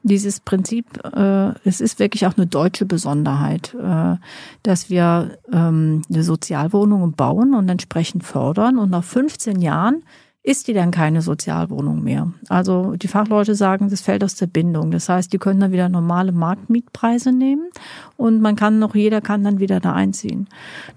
dieses 0.04 0.42
Prinzip, 0.42 0.86
äh, 1.04 1.54
es 1.64 1.80
ist 1.80 2.00
wirklich 2.00 2.28
auch 2.28 2.36
eine 2.36 2.48
deutsche 2.48 2.86
Besonderheit, 2.86 3.74
äh, 3.82 4.18
dass 4.62 4.90
wir 4.90 5.38
ähm, 5.54 6.02
eine 6.10 6.24
Sozialwohnung 6.24 7.14
bauen 7.14 7.56
und 7.56 7.70
entsprechend 7.70 8.26
fördern 8.26 8.78
und 8.78 8.92
nach 8.92 9.06
15 9.06 9.62
Jahren 9.62 10.04
ist 10.46 10.68
die 10.68 10.74
dann 10.74 10.92
keine 10.92 11.24
Sozialwohnung 11.24 12.04
mehr. 12.04 12.32
Also 12.50 12.96
die 12.96 13.08
Fachleute 13.08 13.56
sagen, 13.56 13.90
das 13.90 14.02
fällt 14.02 14.24
aus 14.24 14.36
der 14.36 14.46
Bindung. 14.46 14.92
Das 14.92 15.10
heißt, 15.10 15.34
die 15.34 15.40
können 15.40 15.60
dann 15.60 15.72
wieder 15.72 15.90
normale 15.90 16.32
Marktmietpreise 16.32 17.32
nehmen 17.32 17.70
und 18.16 18.42
man 18.42 18.56
kann 18.56 18.78
noch, 18.78 18.94
jeder 18.94 19.22
kann 19.22 19.44
dann 19.44 19.60
wieder 19.60 19.80
da 19.80 19.94
einziehen. 19.94 20.48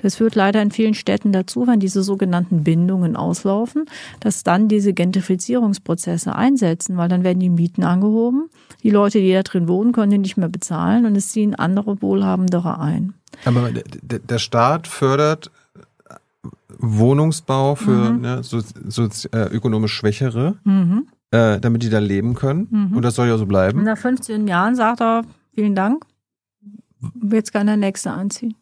Das 0.02 0.16
führt 0.16 0.34
leider 0.34 0.60
in 0.60 0.70
vielen 0.70 0.92
Städten 0.92 1.32
dazu, 1.32 1.66
wenn 1.66 1.80
diese 1.80 2.02
sogenannten 2.02 2.62
Bindungen 2.62 3.16
auslaufen, 3.16 3.86
dass 4.20 4.44
dann 4.44 4.68
diese 4.68 4.92
Gentrifizierungsprozesse 4.92 6.36
einsetzen, 6.36 6.98
weil 6.98 7.08
dann 7.08 7.24
werden 7.24 7.40
die 7.40 7.48
Mieten 7.48 7.84
angehoben. 7.84 8.50
Die 8.82 8.90
Leute, 8.90 9.18
die 9.18 9.32
da 9.32 9.42
drin 9.42 9.66
wohnen, 9.66 9.92
können 9.92 10.10
die 10.10 10.18
nicht 10.18 10.36
mehr 10.36 10.50
bezahlen 10.50 11.06
und 11.06 11.16
es 11.16 11.28
ziehen 11.28 11.54
andere 11.54 12.02
Wohlhabendere 12.02 12.78
ein. 12.78 13.14
Aber 13.46 13.70
der 13.72 14.38
Staat 14.38 14.88
fördert 14.88 15.50
Wohnungsbau 16.78 17.74
für 17.74 18.12
mhm. 18.12 18.20
ne, 18.20 18.42
so, 18.42 18.60
so, 18.88 19.08
äh, 19.32 19.48
ökonomisch 19.50 19.92
Schwächere, 19.92 20.56
mhm. 20.64 21.08
äh, 21.30 21.58
damit 21.60 21.82
die 21.82 21.90
da 21.90 21.98
leben 21.98 22.34
können. 22.34 22.68
Mhm. 22.70 22.96
Und 22.96 23.02
das 23.02 23.14
soll 23.14 23.28
ja 23.28 23.38
so 23.38 23.46
bleiben. 23.46 23.82
Nach 23.82 23.98
15 23.98 24.46
Jahren 24.46 24.74
sagt 24.74 25.00
er, 25.00 25.22
vielen 25.54 25.74
Dank, 25.74 26.04
jetzt 27.30 27.52
kann 27.52 27.66
der 27.66 27.76
Nächste 27.76 28.12
einziehen. 28.12 28.54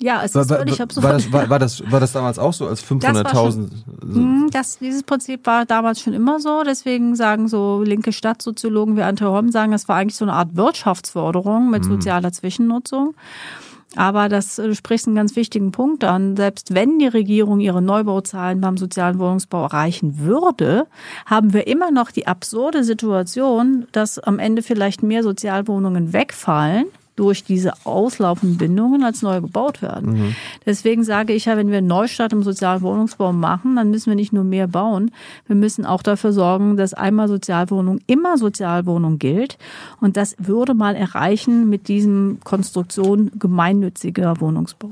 Ja, 0.00 0.22
es 0.22 0.34
ist 0.34 0.48
völlig 0.48 0.80
absurd. 0.80 1.04
War 1.04 1.12
das, 1.12 1.32
war, 1.32 1.50
war, 1.50 1.58
das, 1.58 1.90
war 1.90 2.00
das 2.00 2.12
damals 2.12 2.38
auch 2.38 2.52
so 2.52 2.68
als 2.68 2.84
500.000? 2.84 3.68
Hm, 4.02 4.48
das, 4.52 4.78
dieses 4.78 5.02
Prinzip 5.02 5.44
war 5.46 5.66
damals 5.66 6.00
schon 6.00 6.12
immer 6.12 6.38
so. 6.38 6.62
Deswegen 6.64 7.16
sagen 7.16 7.48
so 7.48 7.82
linke 7.82 8.12
Stadtsoziologen 8.12 8.96
wie 8.96 9.02
Ante 9.02 9.28
Holm 9.28 9.50
sagen, 9.50 9.72
das 9.72 9.88
war 9.88 9.96
eigentlich 9.96 10.16
so 10.16 10.24
eine 10.24 10.34
Art 10.34 10.56
Wirtschaftsförderung 10.56 11.70
mit 11.70 11.84
mhm. 11.84 11.88
sozialer 11.88 12.32
Zwischennutzung. 12.32 13.14
Aber 13.96 14.28
das 14.28 14.58
äh, 14.58 14.74
spricht 14.74 15.06
einen 15.06 15.16
ganz 15.16 15.34
wichtigen 15.34 15.72
Punkt 15.72 16.04
an. 16.04 16.36
Selbst 16.36 16.74
wenn 16.74 16.98
die 16.98 17.06
Regierung 17.06 17.60
ihre 17.60 17.80
Neubauzahlen 17.82 18.60
beim 18.60 18.76
sozialen 18.76 19.18
Wohnungsbau 19.18 19.62
erreichen 19.64 20.18
würde, 20.18 20.86
haben 21.26 21.52
wir 21.52 21.66
immer 21.66 21.90
noch 21.90 22.10
die 22.10 22.26
absurde 22.26 22.84
Situation, 22.84 23.86
dass 23.92 24.18
am 24.18 24.38
Ende 24.38 24.62
vielleicht 24.62 25.02
mehr 25.02 25.22
Sozialwohnungen 25.22 26.12
wegfallen 26.12 26.86
durch 27.18 27.42
diese 27.42 27.72
auslaufenden 27.84 28.58
Bindungen 28.58 29.02
als 29.02 29.22
neu 29.22 29.40
gebaut 29.40 29.82
werden. 29.82 30.12
Mhm. 30.12 30.36
Deswegen 30.64 31.02
sage 31.02 31.32
ich 31.32 31.46
ja, 31.46 31.56
wenn 31.56 31.70
wir 31.70 31.78
einen 31.78 31.88
Neustart 31.88 32.32
im 32.32 32.44
sozialen 32.44 32.80
Wohnungsbau 32.80 33.32
machen, 33.32 33.74
dann 33.74 33.90
müssen 33.90 34.10
wir 34.10 34.14
nicht 34.14 34.32
nur 34.32 34.44
mehr 34.44 34.68
bauen, 34.68 35.10
wir 35.46 35.56
müssen 35.56 35.84
auch 35.84 36.02
dafür 36.02 36.32
sorgen, 36.32 36.76
dass 36.76 36.94
einmal 36.94 37.26
Sozialwohnung 37.26 37.98
immer 38.06 38.38
Sozialwohnung 38.38 39.18
gilt. 39.18 39.58
Und 40.00 40.16
das 40.16 40.36
würde 40.38 40.74
mal 40.74 40.94
erreichen 40.94 41.68
mit 41.68 41.88
diesem 41.88 42.38
Konstruktion 42.44 43.32
gemeinnütziger 43.36 44.40
Wohnungsbau. 44.40 44.90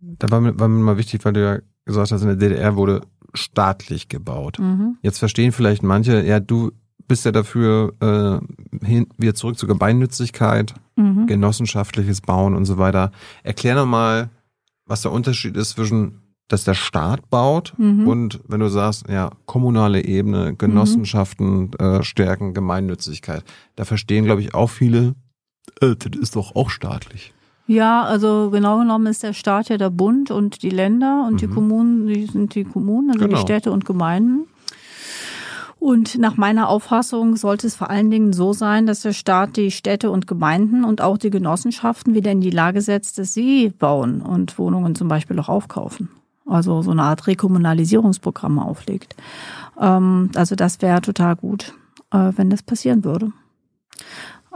Da 0.00 0.30
war 0.30 0.42
mir, 0.42 0.58
war 0.58 0.68
mir 0.68 0.82
mal 0.82 0.98
wichtig, 0.98 1.24
weil 1.24 1.32
du 1.32 1.42
ja 1.42 1.58
gesagt 1.86 2.12
hast, 2.12 2.20
in 2.20 2.28
der 2.28 2.36
DDR 2.36 2.76
wurde 2.76 3.00
staatlich 3.32 4.08
gebaut. 4.08 4.58
Mhm. 4.58 4.98
Jetzt 5.00 5.18
verstehen 5.18 5.52
vielleicht 5.52 5.82
manche, 5.82 6.22
ja, 6.22 6.40
du 6.40 6.72
bist 7.06 7.24
ja 7.24 7.32
dafür 7.32 7.94
äh, 8.00 8.84
hin, 8.84 9.06
wieder 9.16 9.34
zurück 9.34 9.58
zur 9.58 9.68
Gemeinnützigkeit, 9.68 10.74
mhm. 10.96 11.26
genossenschaftliches 11.26 12.20
Bauen 12.20 12.54
und 12.54 12.64
so 12.64 12.78
weiter. 12.78 13.10
Erklär 13.42 13.74
nochmal, 13.74 14.30
was 14.86 15.02
der 15.02 15.12
Unterschied 15.12 15.56
ist 15.56 15.70
zwischen, 15.70 16.22
dass 16.48 16.64
der 16.64 16.74
Staat 16.74 17.28
baut 17.30 17.74
mhm. 17.76 18.06
und 18.06 18.40
wenn 18.46 18.60
du 18.60 18.68
sagst, 18.68 19.08
ja, 19.08 19.30
kommunale 19.46 20.04
Ebene, 20.04 20.54
Genossenschaften 20.54 21.70
mhm. 21.70 21.72
äh, 21.78 22.02
stärken, 22.02 22.54
Gemeinnützigkeit. 22.54 23.44
Da 23.74 23.84
verstehen, 23.84 24.24
glaube 24.24 24.40
ich, 24.40 24.54
auch 24.54 24.70
viele, 24.70 25.14
äh, 25.80 25.96
das 25.96 26.20
ist 26.20 26.36
doch 26.36 26.54
auch 26.54 26.70
staatlich. 26.70 27.32
Ja, 27.68 28.04
also 28.04 28.50
genau 28.50 28.78
genommen 28.78 29.06
ist 29.06 29.24
der 29.24 29.32
Staat 29.32 29.70
ja 29.70 29.76
der 29.76 29.90
Bund 29.90 30.30
und 30.30 30.62
die 30.62 30.70
Länder 30.70 31.26
und 31.26 31.40
die 31.40 31.48
mhm. 31.48 31.54
Kommunen, 31.54 32.06
die 32.06 32.26
sind 32.26 32.54
die 32.54 32.62
Kommunen, 32.62 33.10
also 33.10 33.26
genau. 33.26 33.36
die 33.36 33.42
Städte 33.42 33.72
und 33.72 33.84
Gemeinden. 33.84 34.46
Und 35.78 36.18
nach 36.18 36.36
meiner 36.36 36.68
Auffassung 36.68 37.36
sollte 37.36 37.66
es 37.66 37.76
vor 37.76 37.90
allen 37.90 38.10
Dingen 38.10 38.32
so 38.32 38.52
sein, 38.52 38.86
dass 38.86 39.02
der 39.02 39.12
Staat 39.12 39.56
die 39.56 39.70
Städte 39.70 40.10
und 40.10 40.26
Gemeinden 40.26 40.84
und 40.84 41.02
auch 41.02 41.18
die 41.18 41.30
Genossenschaften 41.30 42.14
wieder 42.14 42.32
in 42.32 42.40
die 42.40 42.50
Lage 42.50 42.80
setzt, 42.80 43.18
dass 43.18 43.34
sie 43.34 43.68
bauen 43.70 44.22
und 44.22 44.58
Wohnungen 44.58 44.94
zum 44.94 45.08
Beispiel 45.08 45.38
auch 45.38 45.48
aufkaufen. 45.48 46.08
Also 46.46 46.80
so 46.82 46.92
eine 46.92 47.02
Art 47.02 47.26
Rekommunalisierungsprogramm 47.26 48.58
auflegt. 48.58 49.16
Ähm, 49.78 50.30
also 50.34 50.54
das 50.54 50.80
wäre 50.80 51.02
total 51.02 51.36
gut, 51.36 51.74
äh, 52.10 52.32
wenn 52.36 52.50
das 52.50 52.62
passieren 52.62 53.04
würde. 53.04 53.32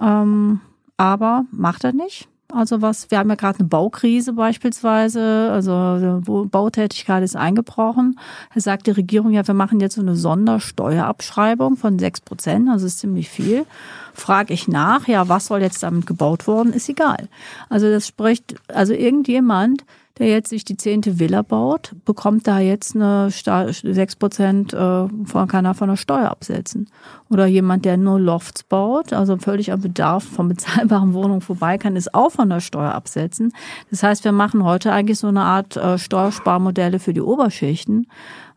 Ähm, 0.01 0.61
aber 0.97 1.45
macht 1.51 1.85
er 1.85 1.93
nicht. 1.93 2.30
Also 2.53 2.83
was, 2.83 3.11
wir 3.11 3.19
haben 3.19 3.29
ja 3.31 3.37
gerade 3.37 3.61
eine 3.61 3.69
Baukrise 3.69 4.33
beispielsweise, 4.33 5.51
also 5.53 6.21
Bautätigkeit 6.51 7.23
ist 7.23 7.37
eingebrochen. 7.37 8.19
Da 8.55 8.61
sagt 8.61 8.87
die 8.87 8.93
Regierung 8.93 9.33
ja, 9.33 9.47
wir 9.47 9.55
machen 9.55 9.81
jetzt 9.81 9.95
so 9.95 10.01
eine 10.01 10.17
Sondersteuerabschreibung 10.17 11.77
von 11.77 11.99
sechs 11.99 12.21
Prozent, 12.21 12.69
also 12.69 12.87
ist 12.87 12.99
ziemlich 12.99 13.29
viel. 13.29 13.67
Frage 14.15 14.53
ich 14.53 14.69
nach, 14.69 15.09
ja, 15.09 15.29
was 15.29 15.47
soll 15.47 15.61
jetzt 15.61 15.83
damit 15.83 16.07
gebaut 16.07 16.47
worden, 16.47 16.73
ist 16.73 16.89
egal. 16.89 17.29
Also 17.69 17.91
das 17.91 18.07
spricht, 18.07 18.57
also 18.69 18.93
irgendjemand 18.93 19.85
der 20.21 20.29
jetzt 20.29 20.51
sich 20.51 20.67
die 20.67 20.77
zehnte 20.77 21.19
Villa 21.19 21.41
baut, 21.41 21.97
bekommt 22.05 22.47
da 22.47 22.59
jetzt 22.61 22.95
eine 22.95 23.31
sechs 23.31 24.17
Prozent 24.17 24.75
äh, 24.75 25.09
von 25.09 25.49
kann 25.49 25.75
von 25.75 25.89
der 25.89 25.97
Steuer 25.97 26.31
absetzen. 26.31 26.91
Oder 27.31 27.47
jemand, 27.47 27.87
der 27.87 27.97
nur 27.97 28.21
Lofts 28.21 28.63
baut, 28.63 29.15
also 29.15 29.39
völlig 29.39 29.73
am 29.73 29.81
Bedarf 29.81 30.23
von 30.23 30.49
bezahlbaren 30.49 31.15
Wohnungen 31.15 31.41
vorbei, 31.41 31.79
kann 31.79 31.97
es 31.97 32.13
auch 32.13 32.33
von 32.33 32.51
der 32.51 32.61
Steuer 32.61 32.93
absetzen. 32.93 33.53
Das 33.91 34.03
heißt, 34.03 34.23
wir 34.25 34.33
machen 34.33 34.63
heute 34.63 34.93
eigentlich 34.93 35.19
so 35.19 35.29
eine 35.29 35.41
Art 35.41 35.79
äh, 35.79 35.97
Steuersparmodelle 35.97 36.99
für 36.99 37.15
die 37.15 37.23
Oberschichten, 37.23 38.07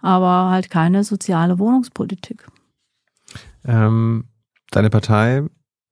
aber 0.02 0.50
halt 0.50 0.70
keine 0.70 1.06
soziale 1.06 1.60
Wohnungspolitik. 1.60 2.46
Ähm, 3.66 4.26
deine 4.72 4.90
Partei 4.90 5.44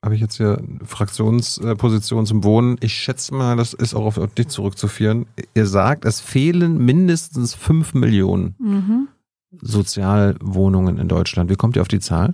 habe 0.03 0.15
ich 0.15 0.21
jetzt 0.21 0.37
hier 0.37 0.61
Fraktionsposition 0.83 2.25
zum 2.25 2.43
Wohnen. 2.43 2.77
Ich 2.81 2.93
schätze 2.93 3.35
mal, 3.35 3.55
das 3.55 3.73
ist 3.73 3.93
auch 3.93 4.17
auf 4.17 4.33
dich 4.33 4.47
zurückzuführen. 4.47 5.27
Ihr 5.53 5.67
sagt, 5.67 6.05
es 6.05 6.19
fehlen 6.19 6.83
mindestens 6.83 7.53
fünf 7.53 7.93
Millionen 7.93 8.55
mhm. 8.57 9.07
Sozialwohnungen 9.61 10.97
in 10.97 11.07
Deutschland. 11.07 11.49
Wie 11.49 11.55
kommt 11.55 11.75
ihr 11.75 11.83
auf 11.83 11.87
die 11.87 11.99
Zahl? 11.99 12.33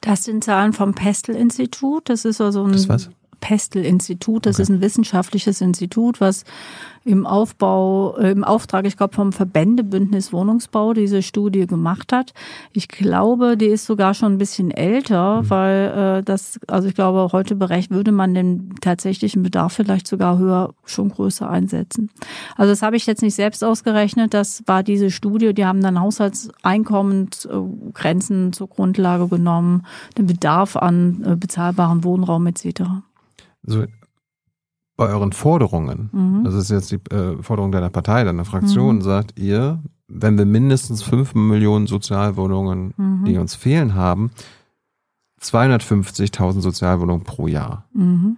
Das 0.00 0.24
sind 0.24 0.42
Zahlen 0.42 0.72
vom 0.72 0.94
Pestel-Institut. 0.94 2.08
Das 2.08 2.24
ist 2.24 2.40
also 2.40 2.64
ein 2.64 2.72
das 2.72 2.88
was? 2.88 3.10
Pestel-Institut. 3.40 4.46
Das 4.46 4.56
okay. 4.56 4.62
ist 4.62 4.68
ein 4.68 4.80
wissenschaftliches 4.80 5.60
Institut, 5.60 6.20
was 6.20 6.44
im 7.04 7.26
Aufbau, 7.26 8.16
äh, 8.18 8.30
im 8.30 8.44
Auftrag, 8.44 8.86
ich 8.86 8.96
glaube, 8.96 9.14
vom 9.14 9.32
Verbändebündnis 9.32 10.32
Wohnungsbau 10.34 10.92
diese 10.92 11.22
Studie 11.22 11.66
gemacht 11.66 12.12
hat. 12.12 12.34
Ich 12.72 12.88
glaube, 12.88 13.56
die 13.56 13.66
ist 13.66 13.86
sogar 13.86 14.12
schon 14.12 14.34
ein 14.34 14.38
bisschen 14.38 14.70
älter, 14.70 15.40
mhm. 15.42 15.50
weil 15.50 16.18
äh, 16.18 16.22
das, 16.22 16.60
also 16.66 16.88
ich 16.88 16.94
glaube, 16.94 17.30
heute 17.32 17.56
berecht 17.56 17.90
würde 17.90 18.12
man 18.12 18.34
den 18.34 18.74
tatsächlichen 18.82 19.42
Bedarf 19.42 19.72
vielleicht 19.72 20.06
sogar 20.06 20.36
höher, 20.38 20.74
schon 20.84 21.08
größer 21.08 21.48
einsetzen. 21.48 22.10
Also 22.56 22.72
das 22.72 22.82
habe 22.82 22.96
ich 22.96 23.06
jetzt 23.06 23.22
nicht 23.22 23.34
selbst 23.34 23.64
ausgerechnet. 23.64 24.34
Das 24.34 24.62
war 24.66 24.82
diese 24.82 25.10
Studie. 25.10 25.54
Die 25.54 25.64
haben 25.64 25.80
dann 25.80 25.98
Haushaltseinkommensgrenzen 26.00 28.52
zur 28.52 28.68
Grundlage 28.68 29.28
genommen, 29.28 29.86
den 30.18 30.26
Bedarf 30.26 30.76
an 30.76 31.24
äh, 31.24 31.36
bezahlbarem 31.36 32.04
Wohnraum 32.04 32.46
etc. 32.46 32.82
So, 33.62 33.84
bei 34.96 35.08
euren 35.08 35.32
Forderungen, 35.32 36.10
mhm. 36.12 36.44
das 36.44 36.54
ist 36.54 36.70
jetzt 36.70 36.92
die 36.92 37.00
äh, 37.14 37.42
Forderung 37.42 37.72
deiner 37.72 37.88
Partei, 37.88 38.22
deiner 38.22 38.44
Fraktion, 38.44 38.96
mhm. 38.96 39.02
sagt 39.02 39.38
ihr, 39.38 39.82
wenn 40.08 40.36
wir 40.36 40.44
mindestens 40.44 41.02
fünf 41.02 41.34
Millionen 41.34 41.86
Sozialwohnungen, 41.86 42.92
mhm. 42.96 43.24
die 43.24 43.38
uns 43.38 43.54
fehlen 43.54 43.94
haben, 43.94 44.30
250.000 45.40 46.60
Sozialwohnungen 46.60 47.24
pro 47.24 47.46
Jahr. 47.46 47.86
Mhm. 47.94 48.36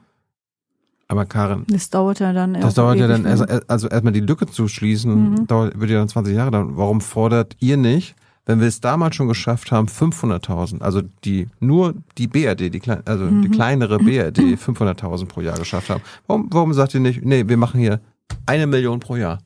Aber 1.09 1.27
Karin. 1.27 1.65
Das 1.69 1.90
dauert 1.90 2.20
ja 2.20 2.32
dann 2.32 2.55
Das 2.55 2.74
dauert 2.74 2.97
ja 2.97 3.07
dann, 3.09 3.27
also, 3.27 3.44
also 3.66 3.89
erstmal 3.89 4.12
die 4.12 4.20
Lücke 4.20 4.47
zu 4.47 4.69
schließen, 4.69 5.32
mhm. 5.32 5.47
dauert, 5.47 5.78
wird 5.78 5.90
ja 5.90 5.99
dann 5.99 6.09
20 6.09 6.35
Jahre 6.35 6.53
dauern. 6.53 6.77
Warum 6.77 7.01
fordert 7.01 7.57
ihr 7.59 7.77
nicht, 7.77 8.15
wenn 8.44 8.60
wir 8.60 8.66
es 8.66 8.81
damals 8.81 9.16
schon 9.16 9.28
geschafft 9.28 9.70
haben, 9.70 9.86
500.000, 9.86 10.81
also 10.81 11.02
die 11.24 11.48
nur 11.60 11.94
die 12.19 12.27
BRD, 12.27 12.73
die 12.73 12.81
klein, 12.81 13.02
also 13.05 13.24
mhm. 13.24 13.43
die 13.43 13.51
kleinere 13.51 13.98
BRD 13.98 14.39
500.000 14.39 15.27
pro 15.27 15.40
Jahr 15.40 15.59
geschafft 15.59 15.90
haben, 15.90 16.02
warum, 16.27 16.48
warum 16.51 16.73
sagt 16.74 16.94
ihr 16.94 17.01
nicht, 17.01 17.24
nee, 17.24 17.47
wir 17.47 17.56
machen 17.56 17.81
hier 17.81 18.01
eine 18.47 18.66
Million 18.66 19.01
pro 19.01 19.16
Jahr? 19.16 19.39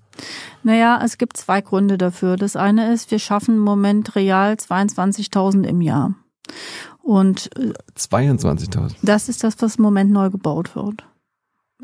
Naja, 0.63 1.01
es 1.05 1.19
gibt 1.19 1.37
zwei 1.37 1.61
Gründe 1.61 1.99
dafür. 1.99 2.37
Das 2.37 2.57
eine 2.57 2.93
ist, 2.93 3.11
wir 3.11 3.19
schaffen 3.19 3.57
im 3.57 3.61
Moment 3.61 4.17
real 4.17 4.55
22.000 4.55 5.65
im 5.65 5.81
Jahr. 5.83 6.15
Und 7.03 7.51
22.000. 7.97 8.91
Äh, 8.91 8.95
das 9.03 9.29
ist 9.29 9.45
das, 9.45 9.61
was 9.61 9.77
im 9.77 9.83
Moment 9.83 10.11
neu 10.11 10.31
gebaut 10.31 10.75
wird. 10.75 11.05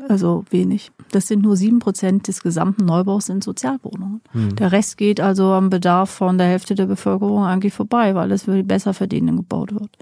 Also 0.09 0.43
wenig. 0.49 0.91
Das 1.15 1.27
sind 1.27 1.43
nur 1.43 1.55
sieben 1.55 1.79
Prozent 1.79 2.27
des 2.27 2.41
gesamten 2.41 2.85
Neubaus 2.85 3.27
sind 3.27 3.43
Sozialwohnungen. 3.43 4.21
Hm. 4.31 4.55
Der 4.55 4.71
Rest 4.71 4.97
geht 4.97 5.19
also 5.19 5.51
am 5.53 5.69
Bedarf 5.69 6.09
von 6.09 6.37
der 6.37 6.47
Hälfte 6.47 6.75
der 6.75 6.87
Bevölkerung 6.87 7.43
eigentlich 7.43 7.73
vorbei, 7.73 8.15
weil 8.15 8.31
es 8.31 8.43
für 8.43 8.55
die 8.55 8.63
besser 8.63 8.93
verdienenden 8.93 9.37
gebaut 9.37 9.73
wird. 9.73 9.97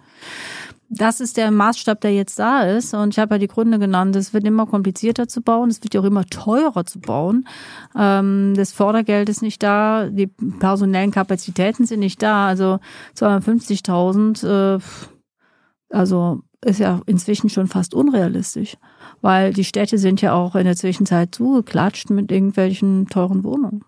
Das 0.93 1.21
ist 1.21 1.37
der 1.37 1.51
Maßstab, 1.51 2.01
der 2.01 2.13
jetzt 2.13 2.37
da 2.37 2.63
ist. 2.63 2.93
Und 2.93 3.13
ich 3.13 3.19
habe 3.19 3.35
ja 3.35 3.39
die 3.39 3.47
Gründe 3.47 3.79
genannt. 3.79 4.13
Es 4.17 4.33
wird 4.33 4.45
immer 4.45 4.65
komplizierter 4.65 5.27
zu 5.27 5.41
bauen. 5.41 5.69
Es 5.69 5.81
wird 5.81 5.93
ja 5.93 6.01
auch 6.01 6.05
immer 6.05 6.25
teurer 6.25 6.85
zu 6.85 6.99
bauen. 6.99 7.47
Ähm, 7.97 8.53
das 8.57 8.73
Fördergeld 8.73 9.29
ist 9.29 9.41
nicht 9.41 9.63
da. 9.63 10.09
Die 10.09 10.27
personellen 10.27 11.11
Kapazitäten 11.11 11.85
sind 11.85 12.01
nicht 12.01 12.21
da. 12.21 12.47
Also 12.47 12.79
250.000, 13.15 14.77
äh, 14.77 14.79
also 15.89 16.41
ist 16.63 16.79
ja 16.79 16.99
inzwischen 17.05 17.49
schon 17.49 17.67
fast 17.67 17.93
unrealistisch 17.93 18.75
weil 19.21 19.53
die 19.53 19.63
Städte 19.63 19.97
sind 19.97 20.21
ja 20.21 20.33
auch 20.33 20.55
in 20.55 20.65
der 20.65 20.75
Zwischenzeit 20.75 21.33
zugeklatscht 21.35 22.09
mit 22.09 22.31
irgendwelchen 22.31 23.07
teuren 23.07 23.43
Wohnungen. 23.43 23.83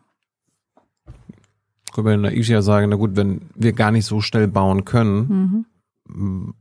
Können 1.93 2.07
wir 2.07 2.17
naiv 2.17 2.47
ja 2.47 2.61
sagen, 2.61 2.89
na 2.89 2.95
gut, 2.95 3.15
wenn 3.15 3.41
wir 3.55 3.73
gar 3.73 3.91
nicht 3.91 4.05
so 4.05 4.19
schnell 4.21 4.47
bauen 4.47 4.83
können, 4.83 5.65
mhm. 6.07 6.53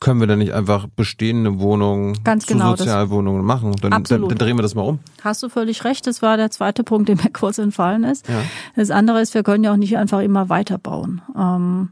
können 0.00 0.20
wir 0.20 0.26
dann 0.26 0.40
nicht 0.40 0.52
einfach 0.52 0.88
bestehende 0.88 1.60
Wohnungen 1.60 2.18
Ganz 2.24 2.46
zu 2.46 2.54
genau, 2.54 2.74
Sozialwohnungen 2.74 3.44
machen? 3.44 3.70
Dann, 3.72 3.90
dann, 3.90 3.92
Absolut. 3.92 4.32
dann 4.32 4.38
drehen 4.38 4.58
wir 4.58 4.62
das 4.62 4.74
mal 4.74 4.82
um. 4.82 4.98
Hast 5.22 5.44
du 5.44 5.48
völlig 5.48 5.84
recht, 5.84 6.08
das 6.08 6.22
war 6.22 6.36
der 6.36 6.50
zweite 6.50 6.82
Punkt, 6.82 7.08
der 7.08 7.16
mir 7.16 7.30
kurz 7.32 7.58
entfallen 7.58 8.02
ist. 8.02 8.28
Ja. 8.28 8.42
Das 8.74 8.90
andere 8.90 9.20
ist, 9.20 9.32
wir 9.34 9.44
können 9.44 9.62
ja 9.62 9.72
auch 9.72 9.76
nicht 9.76 9.96
einfach 9.96 10.20
immer 10.20 10.48
weiterbauen. 10.48 11.22
Ähm, 11.38 11.90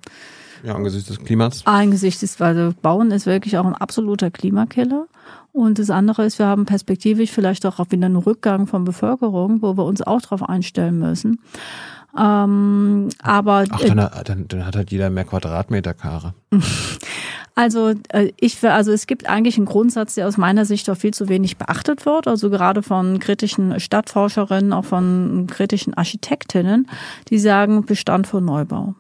Ja, 0.63 0.75
angesichts 0.75 1.09
des 1.09 1.19
Klimas. 1.19 1.67
angesichts 1.67 2.21
des, 2.21 2.41
also 2.41 2.75
Bauen 2.83 3.11
ist 3.11 3.27
wirklich 3.27 3.59
auch 3.59 3.67
ein 3.67 3.75
absoluter 3.75 4.31
Klimakiller. 4.31 5.07
Und 5.53 5.79
das 5.79 5.91
andere 5.91 6.25
ist, 6.25 6.39
wir 6.39 6.47
haben 6.47 6.67
perspektivisch 6.67 7.31
vielleicht 7.31 7.67
auch 7.67 7.79
wieder 7.91 8.07
einen 8.07 8.17
Rückgang 8.17 8.67
von 8.67 8.85
Bevölkerung, 8.85 9.63
wo 9.63 9.77
wir 9.77 9.85
uns 9.85 10.03
auch 10.03 10.21
darauf 10.21 10.49
einstellen 10.49 10.99
müssen. 10.99 11.41
Ähm, 12.17 13.09
aber 13.23 13.65
Ach, 13.71 13.81
dann, 13.81 14.11
dann, 14.25 14.49
dann 14.49 14.67
hat 14.67 14.77
halt 14.77 14.91
jeder 14.91 15.11
mehr 15.11 15.25
Quadratmeter, 15.25 15.95
Kare. 15.95 16.35
Also 17.59 17.93
äh, 18.11 18.31
ich 18.39 18.65
also 18.65 18.93
es 18.93 19.09
gibt 19.09 19.29
eigentlich 19.29 19.57
einen 19.57 19.67
Grundsatz, 19.67 20.15
der 20.15 20.29
aus 20.29 20.37
meiner 20.37 20.65
Sicht 20.65 20.89
auch 20.89 20.97
viel 20.97 21.13
zu 21.13 21.29
wenig 21.29 21.57
beachtet 21.57 22.07
wird. 22.07 22.29
Also 22.29 22.51
gerade 22.51 22.85
von 22.85 23.19
kritischen 23.19 23.81
Stadtforscherinnen, 23.81 24.73
auch 24.73 24.85
von 24.85 25.49
kritischen 25.51 25.93
Architektinnen, 25.93 26.89
die 27.31 27.41
sagen 27.41 27.85
Bestand 27.85 28.29
vor 28.29 28.41
Neubau. 28.41 28.95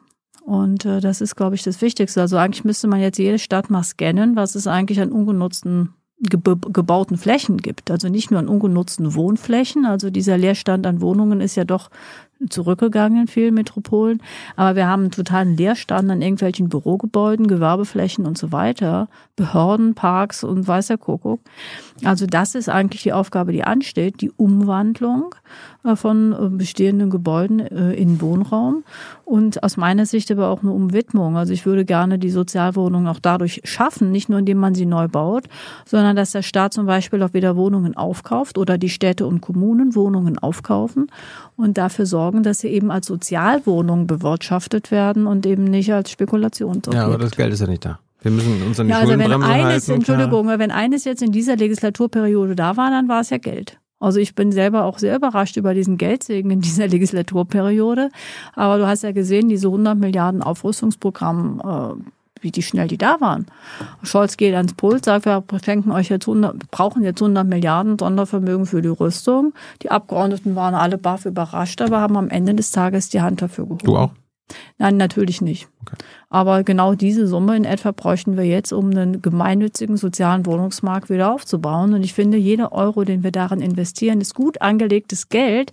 Und 0.48 0.86
äh, 0.86 1.02
das 1.02 1.20
ist, 1.20 1.36
glaube 1.36 1.56
ich, 1.56 1.62
das 1.62 1.82
Wichtigste. 1.82 2.22
Also 2.22 2.38
eigentlich 2.38 2.64
müsste 2.64 2.88
man 2.88 3.00
jetzt 3.00 3.18
jede 3.18 3.38
Stadt 3.38 3.68
mal 3.68 3.82
scannen, 3.82 4.34
was 4.34 4.54
es 4.54 4.66
eigentlich 4.66 4.98
an 4.98 5.12
ungenutzten 5.12 5.92
gebauten 6.20 7.16
Flächen 7.16 7.58
gibt. 7.58 7.90
Also 7.90 8.08
nicht 8.08 8.30
nur 8.30 8.40
an 8.40 8.48
ungenutzten 8.48 9.14
Wohnflächen. 9.14 9.84
Also 9.84 10.10
dieser 10.10 10.36
Leerstand 10.38 10.86
an 10.86 11.00
Wohnungen 11.00 11.40
ist 11.40 11.54
ja 11.54 11.64
doch 11.64 11.90
zurückgegangen 12.48 13.22
in 13.22 13.26
vielen 13.26 13.54
Metropolen. 13.54 14.22
Aber 14.56 14.76
wir 14.76 14.86
haben 14.86 15.02
einen 15.02 15.10
totalen 15.10 15.56
Leerstand 15.56 16.10
an 16.10 16.22
irgendwelchen 16.22 16.68
Bürogebäuden, 16.68 17.46
Gewerbeflächen 17.46 18.26
und 18.26 18.38
so 18.38 18.52
weiter, 18.52 19.08
Behörden, 19.36 19.94
Parks 19.94 20.44
und 20.44 20.66
weiß 20.66 20.88
der 20.88 20.98
Kuckuck. 20.98 21.40
Also 22.04 22.26
das 22.26 22.54
ist 22.54 22.68
eigentlich 22.68 23.02
die 23.02 23.12
Aufgabe, 23.12 23.52
die 23.52 23.64
ansteht, 23.64 24.20
die 24.20 24.30
Umwandlung 24.30 25.34
äh, 25.84 25.96
von 25.96 26.32
äh, 26.32 26.48
bestehenden 26.48 27.10
Gebäuden 27.10 27.60
äh, 27.60 27.92
in 27.92 28.20
Wohnraum 28.20 28.84
und 29.28 29.62
aus 29.62 29.76
meiner 29.76 30.06
Sicht 30.06 30.30
aber 30.30 30.48
auch 30.48 30.62
eine 30.62 30.72
Umwidmung. 30.72 31.36
Also 31.36 31.52
ich 31.52 31.66
würde 31.66 31.84
gerne 31.84 32.18
die 32.18 32.30
Sozialwohnungen 32.30 33.06
auch 33.08 33.20
dadurch 33.20 33.60
schaffen, 33.64 34.10
nicht 34.10 34.28
nur 34.28 34.38
indem 34.38 34.58
man 34.58 34.74
sie 34.74 34.86
neu 34.86 35.06
baut, 35.06 35.44
sondern 35.84 36.16
dass 36.16 36.32
der 36.32 36.42
Staat 36.42 36.72
zum 36.72 36.86
Beispiel 36.86 37.22
auch 37.22 37.34
wieder 37.34 37.54
Wohnungen 37.54 37.96
aufkauft 37.96 38.56
oder 38.56 38.78
die 38.78 38.88
Städte 38.88 39.26
und 39.26 39.40
Kommunen 39.40 39.94
Wohnungen 39.94 40.38
aufkaufen 40.38 41.10
und 41.56 41.76
dafür 41.76 42.06
sorgen, 42.06 42.42
dass 42.42 42.60
sie 42.60 42.68
eben 42.68 42.90
als 42.90 43.06
Sozialwohnungen 43.06 44.06
bewirtschaftet 44.06 44.90
werden 44.90 45.26
und 45.26 45.44
eben 45.44 45.64
nicht 45.64 45.92
als 45.92 46.10
Spekulationsobjekt. 46.10 46.94
Ja, 46.94 47.04
aber 47.04 47.18
das 47.18 47.32
Geld 47.32 47.52
ist 47.52 47.60
ja 47.60 47.66
nicht 47.66 47.84
da. 47.84 47.98
Wir 48.22 48.30
müssen 48.30 48.62
uns 48.62 48.80
an 48.80 48.86
die 48.86 48.92
Ja, 48.92 49.00
also 49.00 49.12
wenn 49.12 49.30
eines, 49.30 49.44
halten. 49.44 49.92
Entschuldigung, 49.92 50.48
wenn 50.48 50.70
eines 50.70 51.04
jetzt 51.04 51.22
in 51.22 51.32
dieser 51.32 51.56
Legislaturperiode 51.56 52.56
da 52.56 52.76
war, 52.76 52.90
dann 52.90 53.08
war 53.08 53.20
es 53.20 53.30
ja 53.30 53.38
Geld. 53.38 53.78
Also 54.00 54.20
ich 54.20 54.34
bin 54.34 54.52
selber 54.52 54.84
auch 54.84 54.98
sehr 54.98 55.16
überrascht 55.16 55.56
über 55.56 55.74
diesen 55.74 55.98
Geldsegen 55.98 56.50
in 56.50 56.60
dieser 56.60 56.86
Legislaturperiode. 56.88 58.10
Aber 58.54 58.78
du 58.78 58.86
hast 58.86 59.02
ja 59.02 59.12
gesehen, 59.12 59.48
diese 59.48 59.68
100 59.68 59.98
Milliarden 59.98 60.42
Aufrüstungsprogramm, 60.42 61.60
äh, 61.64 62.42
wie 62.42 62.52
die 62.52 62.62
schnell 62.62 62.86
die 62.86 62.98
da 62.98 63.20
waren. 63.20 63.46
Scholz 64.04 64.36
geht 64.36 64.54
ans 64.54 64.74
Pult, 64.74 65.04
sagt, 65.04 65.26
wir 65.26 65.42
schenken 65.64 65.90
euch 65.90 66.08
jetzt 66.08 66.28
100, 66.28 66.70
brauchen 66.70 67.02
jetzt 67.02 67.20
100 67.20 67.46
Milliarden 67.46 67.98
Sondervermögen 67.98 68.66
für 68.66 68.80
die 68.80 68.88
Rüstung. 68.88 69.54
Die 69.82 69.90
Abgeordneten 69.90 70.54
waren 70.54 70.74
alle 70.74 70.98
baff 70.98 71.26
überrascht, 71.26 71.82
aber 71.82 72.00
haben 72.00 72.16
am 72.16 72.30
Ende 72.30 72.54
des 72.54 72.70
Tages 72.70 73.08
die 73.08 73.20
Hand 73.20 73.42
dafür 73.42 73.64
gehoben. 73.64 73.84
Du 73.84 73.96
auch? 73.96 74.10
Nein, 74.78 74.96
natürlich 74.96 75.40
nicht. 75.40 75.68
Aber 76.30 76.62
genau 76.62 76.94
diese 76.94 77.26
Summe 77.26 77.56
in 77.56 77.64
etwa 77.64 77.92
bräuchten 77.92 78.36
wir 78.36 78.44
jetzt, 78.44 78.72
um 78.72 78.90
einen 78.90 79.22
gemeinnützigen 79.22 79.96
sozialen 79.96 80.44
Wohnungsmarkt 80.44 81.08
wieder 81.08 81.32
aufzubauen. 81.32 81.94
Und 81.94 82.02
ich 82.02 82.12
finde, 82.12 82.36
jeder 82.36 82.72
Euro, 82.72 83.04
den 83.04 83.22
wir 83.22 83.32
darin 83.32 83.60
investieren, 83.60 84.20
ist 84.20 84.34
gut 84.34 84.60
angelegtes 84.60 85.30
Geld. 85.30 85.72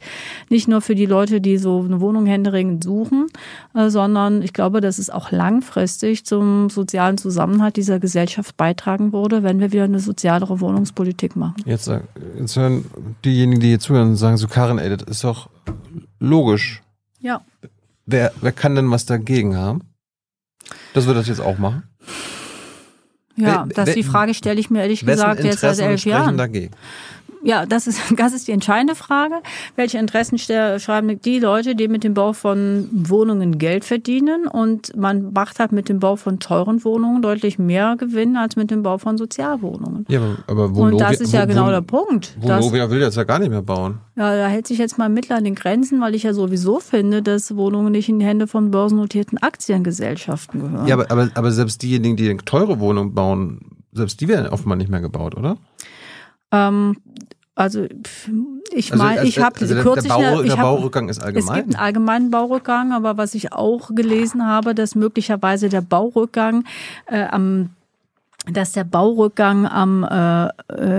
Nicht 0.49 0.69
nur 0.69 0.81
für 0.81 0.95
die 0.95 1.05
Leute, 1.05 1.41
die 1.41 1.57
so 1.57 1.81
eine 1.81 1.99
Wohnung 1.99 2.25
händeringend 2.25 2.83
suchen, 2.85 3.27
äh, 3.73 3.89
sondern 3.89 4.41
ich 4.41 4.53
glaube, 4.53 4.79
dass 4.79 4.97
es 4.97 5.09
auch 5.09 5.31
langfristig 5.31 6.25
zum 6.25 6.69
sozialen 6.69 7.17
Zusammenhalt 7.17 7.75
dieser 7.75 7.99
Gesellschaft 7.99 8.55
beitragen 8.55 9.11
würde, 9.11 9.43
wenn 9.43 9.59
wir 9.59 9.73
wieder 9.73 9.83
eine 9.83 9.99
sozialere 9.99 10.61
Wohnungspolitik 10.61 11.35
machen. 11.35 11.55
Jetzt, 11.65 11.87
äh, 11.87 11.99
jetzt 12.39 12.55
hören 12.55 12.85
diejenigen, 13.25 13.59
die 13.59 13.67
hier 13.67 13.79
zuhören, 13.79 14.09
und 14.09 14.15
sagen 14.15 14.37
so, 14.37 14.47
Karin, 14.47 14.77
ey, 14.77 14.95
das 14.95 15.07
ist 15.09 15.23
doch 15.25 15.49
logisch. 16.19 16.81
Ja. 17.19 17.41
Wer, 18.05 18.31
wer 18.41 18.51
kann 18.51 18.75
denn 18.75 18.89
was 18.91 19.05
dagegen 19.05 19.55
haben? 19.55 19.81
Dass 20.93 21.07
wir 21.07 21.13
das 21.13 21.27
jetzt 21.27 21.41
auch 21.41 21.57
machen? 21.57 21.83
Ja, 23.37 23.65
Wer- 23.67 23.75
das 23.75 23.87
wer- 23.87 23.95
die 23.95 24.03
Frage 24.03 24.33
stelle 24.33 24.59
ich 24.59 24.69
mir 24.69 24.81
ehrlich 24.81 25.05
gesagt 25.05 25.43
jetzt 25.43 25.59
seit 25.59 25.79
elf 25.79 26.05
Jahren. 26.05 26.37
dagegen? 26.37 26.73
Ja, 27.45 27.65
das 27.67 27.85
ist, 27.85 28.01
das 28.17 28.33
ist 28.33 28.47
die 28.47 28.51
entscheidende 28.51 28.95
Frage. 28.95 29.35
Welche 29.75 29.99
Interessen 29.99 30.37
schreiben 30.39 31.21
die 31.21 31.39
Leute, 31.39 31.75
die 31.75 31.87
mit 31.87 32.03
dem 32.03 32.13
Bau 32.15 32.33
von 32.33 32.89
Wohnungen 32.91 33.57
Geld 33.59 33.85
verdienen? 33.85 34.47
Und 34.47 34.95
man 34.97 35.31
macht 35.31 35.59
halt 35.59 35.71
mit 35.71 35.87
dem 35.87 35.99
Bau 35.99 36.15
von 36.15 36.39
teuren 36.39 36.83
Wohnungen 36.83 37.21
deutlich 37.21 37.59
mehr 37.59 37.95
Gewinn 37.97 38.35
als 38.35 38.55
mit 38.55 38.71
dem 38.71 38.81
Bau 38.81 38.97
von 38.97 39.17
Sozialwohnungen. 39.17 40.05
Ja, 40.09 40.19
aber, 40.47 40.63
aber 40.65 40.79
Und 40.79 40.99
das 40.99 41.21
ist 41.21 41.33
ja 41.33 41.43
Wo- 41.43 41.47
genau 41.47 41.67
Wo- 41.67 41.71
der 41.71 41.81
Punkt. 41.81 42.35
Vonovia 42.41 42.89
will 42.89 42.99
jetzt 43.01 43.15
ja 43.15 43.23
gar 43.23 43.37
nicht 43.39 43.49
mehr 43.51 43.61
bauen. 43.61 43.99
ja, 44.15 44.35
da 44.35 44.47
hält 44.47 44.65
sich 44.65 44.79
jetzt 44.79 44.97
mal 44.97 45.07
Mittler 45.09 45.37
an 45.37 45.43
den 45.43 45.55
Grenzen, 45.55 46.01
weil 46.01 46.15
ich 46.15 46.23
ja 46.23 46.33
sowieso 46.33 46.79
finde, 46.79 47.21
dass 47.21 47.55
Wohnungen 47.55 47.91
nicht 47.91 48.09
in 48.09 48.17
die 48.19 48.25
Hände 48.25 48.47
von 48.47 48.71
börsennotierten 48.71 49.37
Aktiengesellschaften 49.37 50.61
gehören. 50.61 50.87
Ja, 50.87 50.95
aber, 50.95 51.11
aber, 51.11 51.29
aber 51.35 51.51
selbst 51.51 51.83
diejenigen, 51.83 52.15
die 52.15 52.35
teure 52.37 52.79
Wohnungen 52.79 53.13
bauen, 53.13 53.59
selbst 53.91 54.19
die 54.19 54.27
werden 54.27 54.47
offenbar 54.47 54.77
nicht 54.77 54.89
mehr 54.89 55.01
gebaut, 55.01 55.35
oder? 55.37 55.57
ähm, 56.51 56.97
also 57.55 57.85
ich 58.73 58.91
Also- 58.91 59.03
meine, 59.03 59.19
also- 59.21 59.29
ich 59.29 59.39
habe 59.39 59.59
also 59.61 59.75
kürzlich 59.75 60.03
der 60.03 60.09
Bau- 60.09 60.19
eine- 60.19 60.41
ich 60.43 60.47
der 60.49 60.57
hab- 60.57 60.63
Baurückgang 60.63 61.09
ist 61.09 61.17
Es 61.17 61.23
allgemein. 61.23 61.55
gibt 61.55 61.67
einen 61.75 61.83
allgemeinen 61.83 62.31
Baurückgang, 62.31 62.91
aber 62.93 63.17
was 63.17 63.33
ich 63.33 63.53
auch 63.53 63.93
gelesen 63.95 64.45
habe, 64.45 64.75
dass 64.75 64.93
möglicherweise 64.95 65.69
der 65.69 65.81
Baurückgang 65.81 66.63
äh, 67.07 67.23
am 67.23 67.69
dass 68.47 68.73
der 68.73 68.83
Baurückgang 68.83 69.65
am 69.65 70.03
äh, 70.03 70.45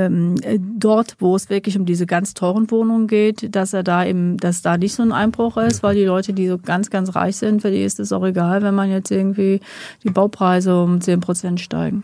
äh, 0.07 0.59
dort, 0.59 1.15
wo 1.21 1.37
es 1.37 1.49
wirklich 1.49 1.79
um 1.79 1.85
diese 1.87 2.05
ganz 2.05 2.35
teuren 2.35 2.69
Wohnungen 2.73 3.07
geht, 3.07 3.55
dass 3.55 3.73
er 3.73 3.85
da 3.85 4.05
eben, 4.05 4.37
dass 4.39 4.63
da 4.63 4.77
nicht 4.77 4.95
so 4.97 5.05
ein 5.05 5.13
Einbruch 5.13 5.57
ist, 5.57 5.85
weil 5.85 5.95
die 5.95 6.03
Leute, 6.07 6.33
die 6.33 6.49
so 6.49 6.59
ganz, 6.59 6.91
ganz 6.91 7.15
reich 7.15 7.37
sind, 7.37 7.63
für 7.63 7.71
die 7.71 7.85
ist 7.85 8.01
es 8.01 8.11
auch 8.13 8.25
egal, 8.25 8.63
wenn 8.63 8.75
man 8.75 8.91
jetzt 8.91 9.13
irgendwie 9.13 9.61
die 10.03 10.11
Baupreise 10.11 10.83
um 10.83 11.01
10 11.01 11.21
Prozent 11.21 11.61
steigen. 11.61 12.03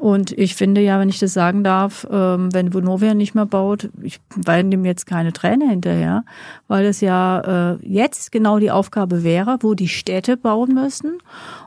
Und 0.00 0.32
ich 0.32 0.54
finde 0.54 0.80
ja, 0.80 0.98
wenn 0.98 1.10
ich 1.10 1.18
das 1.18 1.34
sagen 1.34 1.62
darf, 1.62 2.06
ähm, 2.10 2.54
wenn 2.54 2.72
Vonovia 2.72 3.12
nicht 3.12 3.34
mehr 3.34 3.44
baut, 3.44 3.90
ich 4.00 4.18
weine 4.34 4.70
dem 4.70 4.86
jetzt 4.86 5.04
keine 5.04 5.30
Träne 5.30 5.68
hinterher, 5.68 6.24
weil 6.68 6.86
es 6.86 7.02
ja 7.02 7.74
äh, 7.74 7.78
jetzt 7.86 8.32
genau 8.32 8.58
die 8.58 8.70
Aufgabe 8.70 9.24
wäre, 9.24 9.58
wo 9.60 9.74
die 9.74 9.88
Städte 9.88 10.38
bauen 10.38 10.72
müssen. 10.72 11.18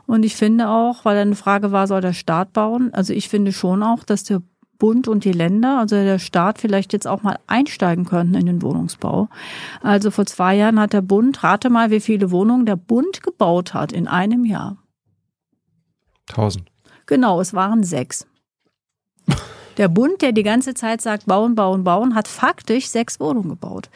Und 0.06 0.24
ich 0.24 0.34
finde 0.34 0.68
auch, 0.68 1.04
weil 1.04 1.16
eine 1.16 1.36
Frage 1.36 1.70
war, 1.70 1.86
soll 1.86 2.00
der 2.00 2.12
Staat 2.12 2.52
bauen? 2.52 2.92
Also 2.92 3.12
ich 3.12 3.28
finde 3.28 3.52
schon 3.52 3.84
auch, 3.84 4.02
dass 4.02 4.24
der 4.24 4.42
Bund 4.78 5.06
und 5.06 5.24
die 5.24 5.30
Länder, 5.30 5.78
also 5.78 5.94
der 5.94 6.18
Staat 6.18 6.58
vielleicht 6.58 6.92
jetzt 6.92 7.06
auch 7.06 7.22
mal 7.22 7.38
einsteigen 7.46 8.04
könnten 8.04 8.34
in 8.34 8.46
den 8.46 8.62
Wohnungsbau. 8.62 9.28
Also 9.80 10.10
vor 10.10 10.26
zwei 10.26 10.56
Jahren 10.56 10.80
hat 10.80 10.92
der 10.92 11.02
Bund, 11.02 11.44
rate 11.44 11.70
mal, 11.70 11.92
wie 11.92 12.00
viele 12.00 12.32
Wohnungen 12.32 12.66
der 12.66 12.74
Bund 12.74 13.22
gebaut 13.22 13.74
hat 13.74 13.92
in 13.92 14.08
einem 14.08 14.44
Jahr. 14.44 14.76
Tausend. 16.26 16.73
Genau, 17.06 17.40
es 17.40 17.54
waren 17.54 17.84
sechs. 17.84 18.26
Der 19.76 19.88
Bund, 19.88 20.22
der 20.22 20.32
die 20.32 20.42
ganze 20.42 20.74
Zeit 20.74 21.00
sagt, 21.00 21.26
bauen, 21.26 21.54
bauen, 21.54 21.82
bauen, 21.82 22.14
hat 22.14 22.28
faktisch 22.28 22.88
sechs 22.88 23.18
Wohnungen 23.18 23.50
gebaut. 23.50 23.90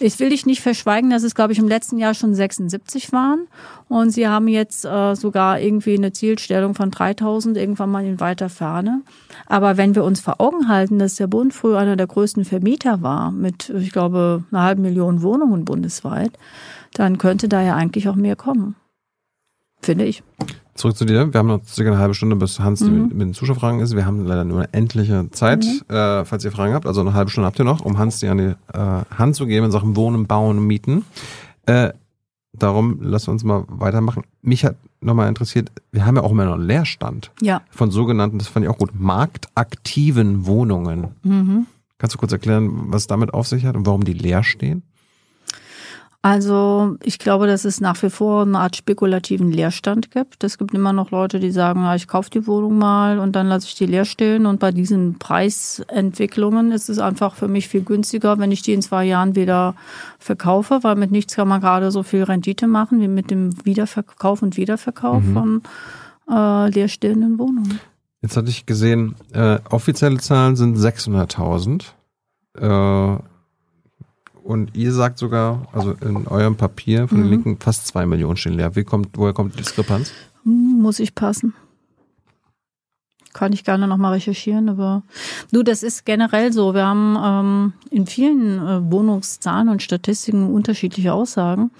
Ich 0.00 0.18
will 0.18 0.30
dich 0.30 0.46
nicht 0.46 0.62
verschweigen, 0.62 1.10
dass 1.10 1.22
es, 1.22 1.34
glaube 1.34 1.52
ich, 1.52 1.58
im 1.58 1.68
letzten 1.68 1.98
Jahr 1.98 2.14
schon 2.14 2.34
76 2.34 3.12
waren. 3.12 3.46
Und 3.88 4.10
sie 4.10 4.26
haben 4.26 4.48
jetzt 4.48 4.84
äh, 4.84 5.14
sogar 5.14 5.60
irgendwie 5.60 5.94
eine 5.94 6.12
Zielstellung 6.12 6.74
von 6.74 6.90
3000 6.90 7.56
irgendwann 7.56 7.90
mal 7.90 8.04
in 8.04 8.20
weiter 8.20 8.48
Ferne. 8.48 9.02
Aber 9.46 9.76
wenn 9.76 9.94
wir 9.94 10.04
uns 10.04 10.20
vor 10.20 10.40
Augen 10.40 10.68
halten, 10.68 10.98
dass 10.98 11.16
der 11.16 11.26
Bund 11.26 11.52
früher 11.52 11.78
einer 11.78 11.96
der 11.96 12.06
größten 12.06 12.44
Vermieter 12.44 13.02
war, 13.02 13.30
mit, 13.30 13.68
ich 13.70 13.92
glaube, 13.92 14.44
einer 14.50 14.62
halben 14.62 14.82
Million 14.82 15.22
Wohnungen 15.22 15.64
bundesweit, 15.64 16.32
dann 16.94 17.18
könnte 17.18 17.48
da 17.48 17.60
ja 17.62 17.74
eigentlich 17.74 18.08
auch 18.08 18.16
mehr 18.16 18.36
kommen. 18.36 18.76
Finde 19.82 20.06
ich. 20.06 20.22
Zurück 20.78 20.96
zu 20.96 21.04
dir. 21.04 21.32
Wir 21.32 21.38
haben 21.38 21.48
noch 21.48 21.64
circa 21.66 21.90
eine 21.90 21.98
halbe 22.00 22.14
Stunde, 22.14 22.36
bis 22.36 22.60
Hans 22.60 22.80
Mhm. 22.82 23.02
mit, 23.02 23.14
mit 23.14 23.20
den 23.28 23.34
Zuschauerfragen 23.34 23.80
ist. 23.80 23.96
Wir 23.96 24.06
haben 24.06 24.24
leider 24.24 24.44
nur 24.44 24.58
eine 24.60 24.72
endliche 24.72 25.28
Zeit, 25.32 25.66
äh, 25.88 26.24
falls 26.24 26.44
ihr 26.44 26.52
Fragen 26.52 26.72
habt. 26.72 26.86
Also 26.86 27.00
eine 27.00 27.14
halbe 27.14 27.30
Stunde 27.32 27.46
habt 27.48 27.58
ihr 27.58 27.64
noch, 27.64 27.80
um 27.84 27.98
Hans 27.98 28.20
die 28.20 28.28
an 28.28 28.38
die 28.38 28.54
äh, 28.72 29.04
Hand 29.18 29.34
zu 29.34 29.46
geben 29.46 29.66
in 29.66 29.72
Sachen 29.72 29.96
Wohnen, 29.96 30.26
Bauen, 30.26 30.64
Mieten. 30.66 31.04
Äh, 31.66 31.90
darum 32.52 32.98
lass 33.02 33.26
uns 33.26 33.42
mal 33.42 33.64
weitermachen. 33.68 34.22
Mich 34.40 34.64
hat 34.64 34.76
nochmal 35.00 35.28
interessiert, 35.28 35.70
wir 35.90 36.06
haben 36.06 36.14
ja 36.16 36.22
auch 36.22 36.30
immer 36.30 36.44
noch 36.44 36.54
einen 36.54 36.66
Leerstand 36.66 37.32
Ja. 37.40 37.62
von 37.70 37.90
sogenannten, 37.90 38.38
das 38.38 38.46
fand 38.48 38.64
ich 38.64 38.70
auch 38.70 38.78
gut, 38.78 38.90
marktaktiven 38.98 40.46
Wohnungen. 40.46 41.08
Mhm. 41.22 41.66
Kannst 41.98 42.14
du 42.14 42.18
kurz 42.18 42.30
erklären, 42.32 42.70
was 42.92 43.06
damit 43.08 43.34
auf 43.34 43.48
sich 43.48 43.64
hat 43.64 43.76
und 43.76 43.84
warum 43.86 44.04
die 44.04 44.12
leer 44.12 44.44
stehen? 44.44 44.82
Also 46.20 46.96
ich 47.04 47.20
glaube, 47.20 47.46
dass 47.46 47.64
es 47.64 47.80
nach 47.80 48.02
wie 48.02 48.10
vor 48.10 48.42
eine 48.42 48.58
Art 48.58 48.74
spekulativen 48.74 49.52
Leerstand 49.52 50.10
gibt. 50.10 50.42
Es 50.42 50.58
gibt 50.58 50.74
immer 50.74 50.92
noch 50.92 51.12
Leute, 51.12 51.38
die 51.38 51.52
sagen, 51.52 51.82
ja, 51.82 51.94
ich 51.94 52.08
kaufe 52.08 52.28
die 52.28 52.46
Wohnung 52.48 52.76
mal 52.76 53.20
und 53.20 53.36
dann 53.36 53.46
lasse 53.46 53.66
ich 53.68 53.76
die 53.76 53.86
leer 53.86 54.04
stehen. 54.04 54.44
Und 54.44 54.58
bei 54.58 54.72
diesen 54.72 55.18
Preisentwicklungen 55.20 56.72
ist 56.72 56.88
es 56.88 56.98
einfach 56.98 57.36
für 57.36 57.46
mich 57.46 57.68
viel 57.68 57.82
günstiger, 57.82 58.36
wenn 58.38 58.50
ich 58.50 58.62
die 58.62 58.72
in 58.72 58.82
zwei 58.82 59.04
Jahren 59.04 59.36
wieder 59.36 59.76
verkaufe, 60.18 60.80
weil 60.82 60.96
mit 60.96 61.12
nichts 61.12 61.36
kann 61.36 61.46
man 61.46 61.60
gerade 61.60 61.92
so 61.92 62.02
viel 62.02 62.24
Rendite 62.24 62.66
machen 62.66 63.00
wie 63.00 63.08
mit 63.08 63.30
dem 63.30 63.50
Wiederverkauf 63.64 64.42
und 64.42 64.56
Wiederverkauf 64.56 65.22
mhm. 65.22 65.34
von 65.34 65.62
äh, 66.30 66.68
leerstehenden 66.70 67.38
Wohnungen. 67.38 67.78
Jetzt 68.22 68.36
hatte 68.36 68.50
ich 68.50 68.66
gesehen, 68.66 69.14
äh, 69.32 69.60
offizielle 69.70 70.18
Zahlen 70.18 70.56
sind 70.56 70.76
600.000. 70.76 71.84
Äh, 72.58 73.22
und 74.48 74.74
ihr 74.74 74.92
sagt 74.92 75.18
sogar, 75.18 75.68
also 75.72 75.92
in 76.00 76.26
eurem 76.26 76.56
Papier 76.56 77.06
von 77.06 77.18
mhm. 77.18 77.22
den 77.24 77.30
Linken, 77.30 77.58
fast 77.60 77.86
zwei 77.86 78.06
Millionen 78.06 78.38
stehen 78.38 78.54
leer. 78.54 78.74
Wie 78.76 78.84
kommt, 78.84 79.10
woher 79.12 79.34
kommt 79.34 79.52
die 79.52 79.58
Diskrepanz? 79.58 80.10
Hm, 80.44 80.80
muss 80.80 81.00
ich 81.00 81.14
passen. 81.14 81.52
Kann 83.34 83.52
ich 83.52 83.62
gerne 83.62 83.86
nochmal 83.86 84.14
recherchieren, 84.14 84.70
aber 84.70 85.02
du, 85.52 85.62
das 85.62 85.82
ist 85.82 86.06
generell 86.06 86.50
so. 86.50 86.72
Wir 86.72 86.86
haben 86.86 87.18
ähm, 87.22 87.72
in 87.90 88.06
vielen 88.06 88.58
äh, 88.58 88.90
Wohnungszahlen 88.90 89.68
und 89.68 89.82
Statistiken 89.82 90.50
unterschiedliche 90.50 91.12
Aussagen. 91.12 91.70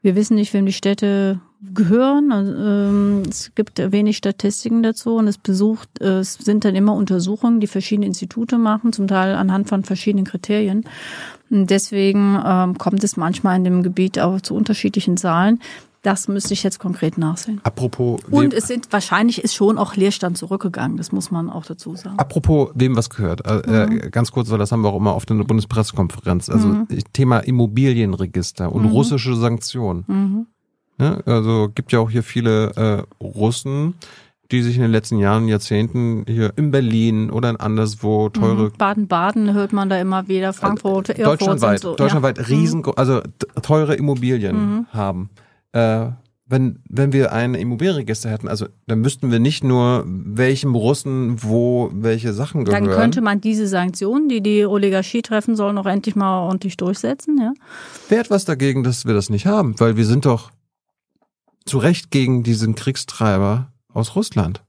Wir 0.00 0.14
wissen 0.14 0.36
nicht, 0.36 0.54
wem 0.54 0.66
die 0.66 0.72
Städte 0.72 1.40
gehören. 1.74 2.30
Also, 2.30 2.54
ähm, 2.54 3.22
es 3.28 3.52
gibt 3.56 3.80
wenig 3.90 4.16
Statistiken 4.16 4.84
dazu 4.84 5.16
und 5.16 5.26
es 5.26 5.38
besucht, 5.38 6.00
äh, 6.00 6.20
es 6.20 6.34
sind 6.34 6.64
dann 6.64 6.76
immer 6.76 6.94
Untersuchungen, 6.94 7.58
die 7.58 7.66
verschiedene 7.66 8.06
Institute 8.06 8.56
machen, 8.56 8.92
zum 8.92 9.08
Teil 9.08 9.34
anhand 9.34 9.68
von 9.68 9.82
verschiedenen 9.82 10.24
Kriterien. 10.24 10.84
Deswegen 11.50 12.40
ähm, 12.44 12.78
kommt 12.78 13.02
es 13.04 13.16
manchmal 13.16 13.56
in 13.56 13.64
dem 13.64 13.82
Gebiet 13.82 14.18
auch 14.18 14.40
zu 14.40 14.54
unterschiedlichen 14.54 15.16
Zahlen. 15.16 15.60
Das 16.02 16.28
müsste 16.28 16.54
ich 16.54 16.62
jetzt 16.62 16.78
konkret 16.78 17.18
nachsehen. 17.18 17.60
Apropos. 17.64 18.20
Und 18.30 18.54
es 18.54 18.68
sind 18.68 18.92
wahrscheinlich 18.92 19.42
ist 19.42 19.54
schon 19.54 19.78
auch 19.78 19.96
Leerstand 19.96 20.38
zurückgegangen. 20.38 20.96
Das 20.96 21.10
muss 21.10 21.30
man 21.30 21.50
auch 21.50 21.64
dazu 21.64 21.96
sagen. 21.96 22.18
Apropos 22.18 22.70
wem 22.74 22.96
was 22.96 23.10
gehört. 23.10 23.44
Äh, 23.44 23.86
mhm. 23.86 24.10
ganz 24.12 24.30
kurz, 24.30 24.48
weil 24.50 24.58
das 24.58 24.70
haben 24.70 24.82
wir 24.82 24.90
auch 24.90 24.96
immer 24.96 25.12
auf 25.12 25.26
der 25.26 25.34
Bundespressekonferenz. 25.34 26.48
Also 26.48 26.68
mhm. 26.68 26.86
Thema 27.12 27.40
Immobilienregister 27.40 28.72
und 28.72 28.84
mhm. 28.84 28.90
russische 28.90 29.34
Sanktionen. 29.34 30.04
Mhm. 30.06 30.46
Ja, 31.00 31.20
also 31.26 31.68
gibt 31.74 31.92
ja 31.92 32.00
auch 32.00 32.10
hier 32.10 32.22
viele 32.22 33.06
äh, 33.20 33.24
Russen, 33.24 33.94
die 34.50 34.62
sich 34.62 34.76
in 34.76 34.82
den 34.82 34.90
letzten 34.90 35.18
Jahren, 35.18 35.46
Jahrzehnten 35.46 36.24
hier 36.26 36.52
in 36.56 36.70
Berlin 36.70 37.30
oder 37.30 37.50
in 37.50 37.56
anderswo 37.56 38.30
teure. 38.30 38.64
Mhm. 38.64 38.72
Baden-Baden 38.78 39.54
hört 39.54 39.72
man 39.72 39.90
da 39.90 40.00
immer 40.00 40.28
wieder, 40.28 40.52
Frankfurt, 40.52 41.10
äh, 41.10 41.22
Deutschlandweit, 41.22 41.80
so, 41.80 41.94
deutschlandweit 41.94 42.38
ja. 42.38 42.44
riesen, 42.44 42.80
mhm. 42.80 42.92
also 42.96 43.20
teure 43.62 43.94
Immobilien 43.94 44.56
mhm. 44.56 44.86
haben. 44.92 45.30
Äh, 45.72 46.10
wenn, 46.50 46.78
wenn 46.88 47.12
wir 47.12 47.32
ein 47.32 47.54
Immobilienregister 47.54 48.30
hätten, 48.30 48.48
also 48.48 48.66
dann 48.86 49.00
müssten 49.00 49.30
wir 49.30 49.38
nicht 49.38 49.62
nur 49.62 50.04
welchem 50.06 50.74
Russen 50.74 51.42
wo 51.42 51.90
welche 51.92 52.32
Sachen 52.32 52.64
gehören. 52.64 52.86
Dann 52.86 52.94
könnte 52.94 53.20
man 53.20 53.42
diese 53.42 53.66
Sanktionen, 53.66 54.30
die 54.30 54.40
die 54.40 54.64
Oligarchie 54.64 55.20
treffen 55.20 55.56
sollen, 55.56 55.76
auch 55.76 55.84
endlich 55.84 56.16
mal 56.16 56.40
ordentlich 56.40 56.78
durchsetzen, 56.78 57.38
ja. 57.38 57.52
Wer 58.08 58.20
hat 58.20 58.30
was 58.30 58.46
dagegen, 58.46 58.82
dass 58.82 59.04
wir 59.04 59.12
das 59.12 59.28
nicht 59.28 59.44
haben? 59.44 59.78
Weil 59.78 59.98
wir 59.98 60.06
sind 60.06 60.24
doch 60.24 60.50
zu 61.66 61.76
Recht 61.76 62.10
gegen 62.10 62.44
diesen 62.44 62.74
Kriegstreiber 62.74 63.70
aus 63.98 64.16
Russland. 64.16 64.62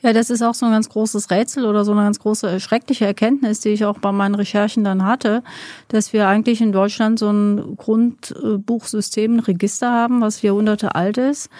Ja, 0.00 0.12
das 0.12 0.30
ist 0.30 0.42
auch 0.42 0.54
so 0.54 0.64
ein 0.64 0.72
ganz 0.72 0.88
großes 0.88 1.30
Rätsel 1.30 1.66
oder 1.66 1.84
so 1.84 1.92
eine 1.92 2.02
ganz 2.02 2.20
große 2.20 2.60
schreckliche 2.60 3.04
Erkenntnis, 3.04 3.60
die 3.60 3.70
ich 3.70 3.84
auch 3.84 3.98
bei 3.98 4.12
meinen 4.12 4.34
Recherchen 4.34 4.84
dann 4.84 5.04
hatte, 5.04 5.42
dass 5.88 6.12
wir 6.12 6.28
eigentlich 6.28 6.60
in 6.60 6.72
Deutschland 6.72 7.18
so 7.18 7.30
ein 7.30 7.76
Grundbuchsystem, 7.76 9.36
ein 9.36 9.40
Register 9.40 9.90
haben, 9.92 10.20
was 10.20 10.40
Jahrhunderte 10.40 10.94
alt 10.94 11.18
ist 11.18 11.50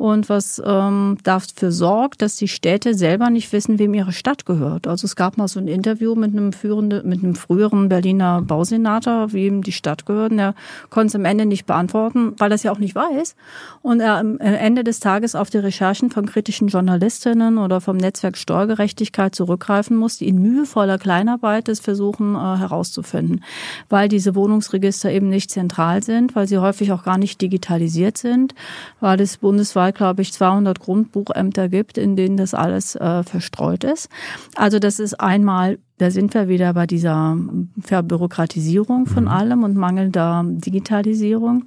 und 0.00 0.30
was 0.30 0.62
ähm, 0.64 1.18
dafür 1.24 1.70
sorgt, 1.70 2.22
dass 2.22 2.36
die 2.36 2.48
Städte 2.48 2.94
selber 2.94 3.28
nicht 3.28 3.52
wissen, 3.52 3.78
wem 3.78 3.92
ihre 3.92 4.12
Stadt 4.12 4.46
gehört. 4.46 4.86
Also 4.86 5.04
es 5.04 5.14
gab 5.14 5.36
mal 5.36 5.46
so 5.46 5.60
ein 5.60 5.68
Interview 5.68 6.14
mit 6.14 6.32
einem 6.32 6.54
führenden, 6.54 7.06
mit 7.06 7.22
einem 7.22 7.34
früheren 7.34 7.90
Berliner 7.90 8.40
Bausenator, 8.40 9.34
wem 9.34 9.62
die 9.62 9.72
Stadt 9.72 10.06
gehört. 10.06 10.32
Und 10.32 10.38
er 10.38 10.54
konnte 10.88 11.08
es 11.08 11.14
am 11.16 11.26
Ende 11.26 11.44
nicht 11.44 11.66
beantworten, 11.66 12.32
weil 12.38 12.50
er 12.50 12.54
es 12.54 12.62
ja 12.62 12.72
auch 12.72 12.78
nicht 12.78 12.94
weiß. 12.94 13.36
Und 13.82 14.00
er 14.00 14.16
am 14.16 14.38
Ende 14.38 14.84
des 14.84 15.00
Tages 15.00 15.34
auf 15.34 15.50
die 15.50 15.58
Recherchen 15.58 16.10
von 16.10 16.24
kritischen 16.24 16.68
Journalistinnen 16.68 17.58
oder 17.58 17.82
vom 17.82 17.98
Netzwerk 17.98 18.38
Steuergerechtigkeit 18.38 19.34
zurückgreifen 19.34 19.98
muss, 19.98 20.16
die 20.16 20.28
in 20.28 20.40
mühevoller 20.40 20.96
Kleinarbeit 20.96 21.68
es 21.68 21.78
versuchen 21.78 22.36
äh, 22.36 22.56
herauszufinden, 22.56 23.44
weil 23.90 24.08
diese 24.08 24.34
Wohnungsregister 24.34 25.10
eben 25.10 25.28
nicht 25.28 25.50
zentral 25.50 26.02
sind, 26.02 26.34
weil 26.34 26.48
sie 26.48 26.56
häufig 26.56 26.90
auch 26.92 27.02
gar 27.02 27.18
nicht 27.18 27.42
digitalisiert 27.42 28.16
sind, 28.16 28.54
weil 29.00 29.20
es 29.20 29.36
bundesweit 29.36 29.89
Zahl, 29.90 29.92
glaube 29.92 30.22
ich, 30.22 30.32
200 30.32 30.80
Grundbuchämter 30.80 31.68
gibt, 31.68 31.98
in 31.98 32.16
denen 32.16 32.36
das 32.36 32.54
alles 32.54 32.96
äh, 32.96 33.22
verstreut 33.22 33.84
ist. 33.84 34.08
Also 34.56 34.78
das 34.78 34.98
ist 34.98 35.20
einmal 35.20 35.78
da 35.98 36.10
sind 36.10 36.32
wir 36.32 36.48
wieder 36.48 36.72
bei 36.72 36.86
dieser 36.86 37.36
Verbürokratisierung 37.78 39.04
von 39.04 39.24
mhm. 39.24 39.28
allem 39.28 39.64
und 39.64 39.76
mangelnder 39.76 40.42
Digitalisierung. 40.46 41.64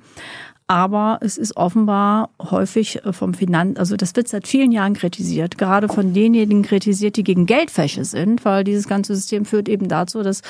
Aber 0.66 1.20
es 1.22 1.38
ist 1.38 1.56
offenbar 1.56 2.32
häufig 2.42 3.06
äh, 3.06 3.14
vom 3.14 3.36
Finanz, 3.36 3.78
also 3.78 3.96
das 3.96 4.16
wird 4.16 4.28
seit 4.28 4.48
vielen 4.48 4.72
Jahren 4.72 4.96
kritisiert, 4.96 5.60
gerade 5.60 5.88
von 5.88 6.16
denjenigen 6.16 6.64
kritisiert, 6.64 7.16
die 7.18 7.24
gegen 7.24 7.46
Geldwäsche 7.46 8.06
sind, 8.06 8.44
weil 8.44 8.64
dieses 8.64 8.88
ganze 8.88 9.14
System 9.14 9.46
führt 9.46 9.70
eben 9.70 9.88
dazu, 9.88 10.24
dass 10.24 10.42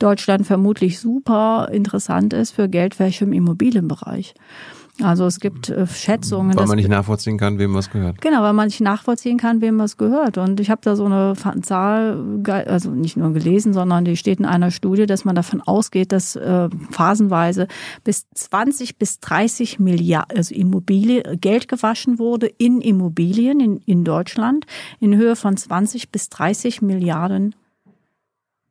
Deutschland 0.00 0.44
vermutlich 0.44 0.98
super 0.98 1.68
interessant 1.70 2.32
ist 2.32 2.50
für 2.50 2.68
Geldwäsche 2.68 3.22
im 3.22 3.32
Immobilienbereich. 3.32 4.34
Also 5.00 5.26
es 5.26 5.38
gibt 5.38 5.68
äh, 5.68 5.86
Schätzungen. 5.86 6.56
Weil 6.56 6.66
man 6.66 6.76
nicht 6.76 6.88
nachvollziehen 6.88 7.38
kann, 7.38 7.58
wem 7.58 7.74
was 7.74 7.90
gehört. 7.90 8.20
Genau, 8.20 8.42
weil 8.42 8.52
man 8.52 8.66
nicht 8.66 8.80
nachvollziehen 8.80 9.38
kann, 9.38 9.60
wem 9.60 9.78
was 9.78 9.96
gehört. 9.96 10.38
Und 10.38 10.58
ich 10.58 10.70
habe 10.70 10.80
da 10.82 10.96
so 10.96 11.04
eine 11.04 11.34
Zahl, 11.62 12.42
also 12.44 12.90
nicht 12.90 13.16
nur 13.16 13.32
gelesen, 13.32 13.72
sondern 13.72 14.04
die 14.04 14.16
steht 14.16 14.40
in 14.40 14.44
einer 14.44 14.70
Studie, 14.70 15.06
dass 15.06 15.24
man 15.24 15.36
davon 15.36 15.60
ausgeht, 15.60 16.10
dass 16.10 16.34
äh, 16.36 16.68
phasenweise 16.90 17.68
bis 18.02 18.26
20 18.34 18.98
bis 18.98 19.20
30 19.20 19.78
Milliarden, 19.78 20.36
also 20.36 20.54
Immobilie, 20.54 21.22
Geld 21.40 21.68
gewaschen 21.68 22.18
wurde 22.18 22.46
in 22.46 22.80
Immobilien 22.80 23.60
in, 23.60 23.76
in 23.78 24.04
Deutschland 24.04 24.66
in 25.00 25.16
Höhe 25.16 25.36
von 25.36 25.56
20 25.56 26.10
bis 26.10 26.28
30 26.28 26.82
Milliarden 26.82 27.54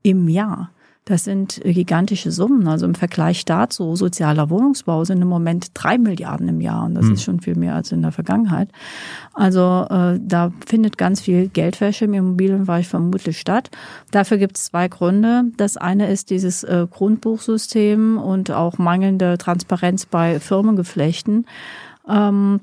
im 0.04 0.28
Jahr. 0.28 0.72
Das 1.08 1.24
sind 1.24 1.62
gigantische 1.64 2.32
Summen. 2.32 2.68
Also 2.68 2.86
im 2.86 2.94
Vergleich 2.94 3.46
dazu, 3.46 3.96
sozialer 3.96 4.50
Wohnungsbau 4.50 5.06
sind 5.06 5.22
im 5.22 5.30
Moment 5.30 5.72
drei 5.74 5.98
Milliarden 5.98 6.50
im 6.50 6.60
Jahr 6.60 6.84
und 6.84 6.96
das 6.96 7.06
mhm. 7.06 7.14
ist 7.14 7.24
schon 7.24 7.40
viel 7.40 7.56
mehr 7.56 7.76
als 7.76 7.94
in 7.94 8.02
der 8.02 8.12
Vergangenheit. 8.12 8.70
Also 9.34 9.88
äh, 9.90 10.20
da 10.22 10.52
findet 10.66 10.98
ganz 10.98 11.22
viel 11.22 11.48
Geldwäsche 11.48 12.06
im 12.06 12.14
Immobilienbereich 12.14 12.90
vermutlich 12.90 13.40
statt. 13.40 13.70
Dafür 14.12 14.38
gibt 14.38 14.58
es 14.58 14.66
zwei 14.66 14.90
Gründe. 14.90 15.46
Das 15.56 15.78
eine 15.78 16.12
ist 16.12 16.30
dieses 16.30 16.66
äh, 16.66 16.86
Grundbuchsystem 16.92 18.18
und 18.18 18.52
auch 18.52 18.78
mangelnde 18.78 19.38
Transparenz 19.38 20.06
bei 20.06 20.42
Firmengeflechten. 20.42 21.46
Ähm, 22.06 22.60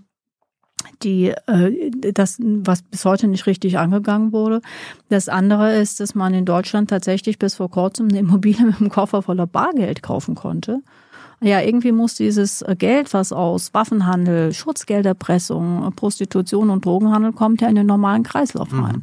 die 1.04 1.28
äh, 1.46 1.90
das 2.12 2.38
was 2.40 2.82
bis 2.82 3.04
heute 3.04 3.28
nicht 3.28 3.46
richtig 3.46 3.78
angegangen 3.78 4.32
wurde. 4.32 4.60
Das 5.08 5.28
andere 5.28 5.76
ist, 5.76 6.00
dass 6.00 6.14
man 6.14 6.34
in 6.34 6.44
Deutschland 6.44 6.90
tatsächlich 6.90 7.38
bis 7.38 7.54
vor 7.54 7.70
kurzem 7.70 8.08
eine 8.08 8.18
Immobilie 8.20 8.64
mit 8.66 8.80
einem 8.80 8.90
Koffer 8.90 9.22
voller 9.22 9.46
Bargeld 9.46 10.02
kaufen 10.02 10.34
konnte. 10.34 10.80
Ja, 11.40 11.60
irgendwie 11.60 11.92
muss 11.92 12.14
dieses 12.14 12.64
Geld, 12.78 13.12
was 13.12 13.32
aus 13.32 13.74
Waffenhandel, 13.74 14.54
Schutzgelderpressung, 14.54 15.92
Prostitution 15.94 16.70
und 16.70 16.86
Drogenhandel 16.86 17.32
kommt, 17.32 17.60
ja 17.60 17.68
in 17.68 17.74
den 17.74 17.86
normalen 17.86 18.22
Kreislauf 18.22 18.70
mhm. 18.70 18.84
rein. 18.84 19.02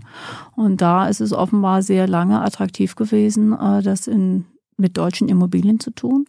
Mhm. 0.55 0.63
Und 0.63 0.81
da 0.81 1.07
ist 1.07 1.21
es 1.21 1.33
offenbar 1.33 1.83
sehr 1.83 2.07
lange 2.07 2.41
attraktiv 2.41 2.95
gewesen, 2.95 3.53
äh, 3.53 3.83
das 3.83 4.07
in, 4.07 4.45
mit 4.77 4.97
deutschen 4.97 5.29
Immobilien 5.29 5.79
zu 5.79 5.91
tun. 5.91 6.25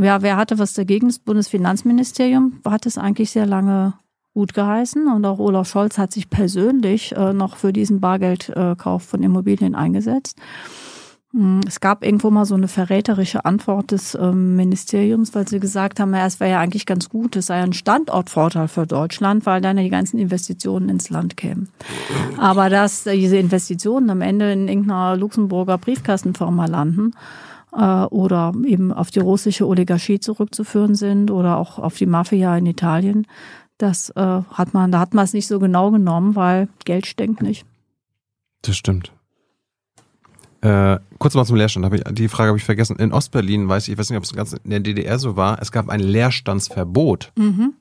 Ja, 0.00 0.22
wer 0.22 0.36
hatte 0.36 0.58
was 0.58 0.74
dagegen? 0.74 1.08
Das 1.08 1.20
Bundesfinanzministerium 1.20 2.60
hat 2.66 2.86
es 2.86 2.98
eigentlich 2.98 3.30
sehr 3.30 3.46
lange 3.46 3.94
gut 4.34 4.54
geheißen 4.54 5.08
und 5.08 5.24
auch 5.24 5.38
Olaf 5.38 5.68
Scholz 5.68 5.98
hat 5.98 6.12
sich 6.12 6.30
persönlich 6.30 7.16
äh, 7.16 7.32
noch 7.32 7.56
für 7.56 7.72
diesen 7.72 8.00
Bargeldkauf 8.00 9.02
von 9.02 9.22
Immobilien 9.22 9.74
eingesetzt. 9.74 10.38
Hm, 11.32 11.60
es 11.66 11.80
gab 11.80 12.04
irgendwo 12.04 12.30
mal 12.30 12.44
so 12.44 12.56
eine 12.56 12.66
verräterische 12.66 13.44
Antwort 13.44 13.92
des 13.92 14.16
ähm, 14.16 14.56
Ministeriums, 14.56 15.34
weil 15.34 15.46
sie 15.46 15.60
gesagt 15.60 16.00
haben, 16.00 16.12
ja, 16.12 16.26
es 16.26 16.40
wäre 16.40 16.50
ja 16.50 16.60
eigentlich 16.60 16.86
ganz 16.86 17.08
gut, 17.08 17.36
es 17.36 17.46
sei 17.46 17.62
ein 17.62 17.72
Standortvorteil 17.72 18.66
für 18.66 18.86
Deutschland, 18.86 19.46
weil 19.46 19.60
dann 19.60 19.76
die 19.76 19.90
ganzen 19.90 20.18
Investitionen 20.18 20.88
ins 20.88 21.08
Land 21.10 21.36
kämen. 21.36 21.68
Aber 22.36 22.68
dass 22.68 23.04
diese 23.04 23.36
Investitionen 23.36 24.10
am 24.10 24.22
Ende 24.22 24.52
in 24.52 24.66
irgendeiner 24.66 25.16
Luxemburger 25.16 25.78
Briefkastenfirma 25.78 26.66
landen, 26.66 27.12
äh, 27.72 28.04
oder 28.06 28.52
eben 28.64 28.92
auf 28.92 29.10
die 29.10 29.20
russische 29.20 29.66
Oligarchie 29.66 30.18
zurückzuführen 30.18 30.94
sind 30.94 31.30
oder 31.30 31.56
auch 31.58 31.78
auf 31.78 31.96
die 31.96 32.06
Mafia 32.06 32.56
in 32.56 32.66
Italien, 32.66 33.26
das 33.82 34.10
äh, 34.10 34.20
hat 34.20 34.74
man, 34.74 34.92
da 34.92 35.00
hat 35.00 35.14
man 35.14 35.24
es 35.24 35.32
nicht 35.32 35.46
so 35.46 35.58
genau 35.58 35.90
genommen, 35.90 36.36
weil 36.36 36.68
Geld 36.84 37.06
stinkt 37.06 37.40
nicht. 37.42 37.64
Das 38.62 38.76
stimmt. 38.76 39.12
Äh, 40.60 40.98
kurz 41.18 41.34
mal 41.34 41.46
zum 41.46 41.56
Leerstand. 41.56 41.86
Hab 41.86 41.94
ich, 41.94 42.02
die 42.10 42.28
Frage 42.28 42.48
habe 42.48 42.58
ich 42.58 42.64
vergessen. 42.64 42.96
In 42.96 43.12
Ostberlin 43.12 43.68
weiß 43.68 43.88
ich, 43.88 43.92
ich 43.92 43.98
weiß 43.98 44.10
nicht, 44.10 44.18
ob 44.18 44.24
es 44.24 44.34
ganz 44.34 44.52
in 44.52 44.70
der 44.70 44.80
DDR 44.80 45.18
so 45.18 45.36
war. 45.36 45.62
Es 45.62 45.72
gab 45.72 45.88
ein 45.88 46.00
Leerstandsverbot. 46.00 47.32
Mhm. 47.36 47.72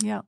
Ja. 0.00 0.22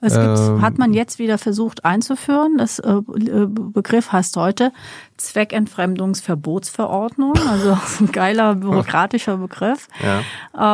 Es 0.00 0.14
gibt, 0.14 0.38
Ähm. 0.38 0.62
hat 0.62 0.78
man 0.78 0.94
jetzt 0.94 1.18
wieder 1.18 1.36
versucht 1.36 1.84
einzuführen. 1.84 2.56
Das 2.56 2.78
äh, 2.78 2.94
äh, 2.94 3.46
Begriff 3.46 4.10
heißt 4.10 4.34
heute 4.38 4.72
Zweckentfremdungsverbotsverordnung. 5.18 7.34
Also 7.48 7.76
ein 8.00 8.10
geiler 8.12 8.54
bürokratischer 8.54 9.36
Begriff. 9.36 9.88
Ja. 10.02 10.22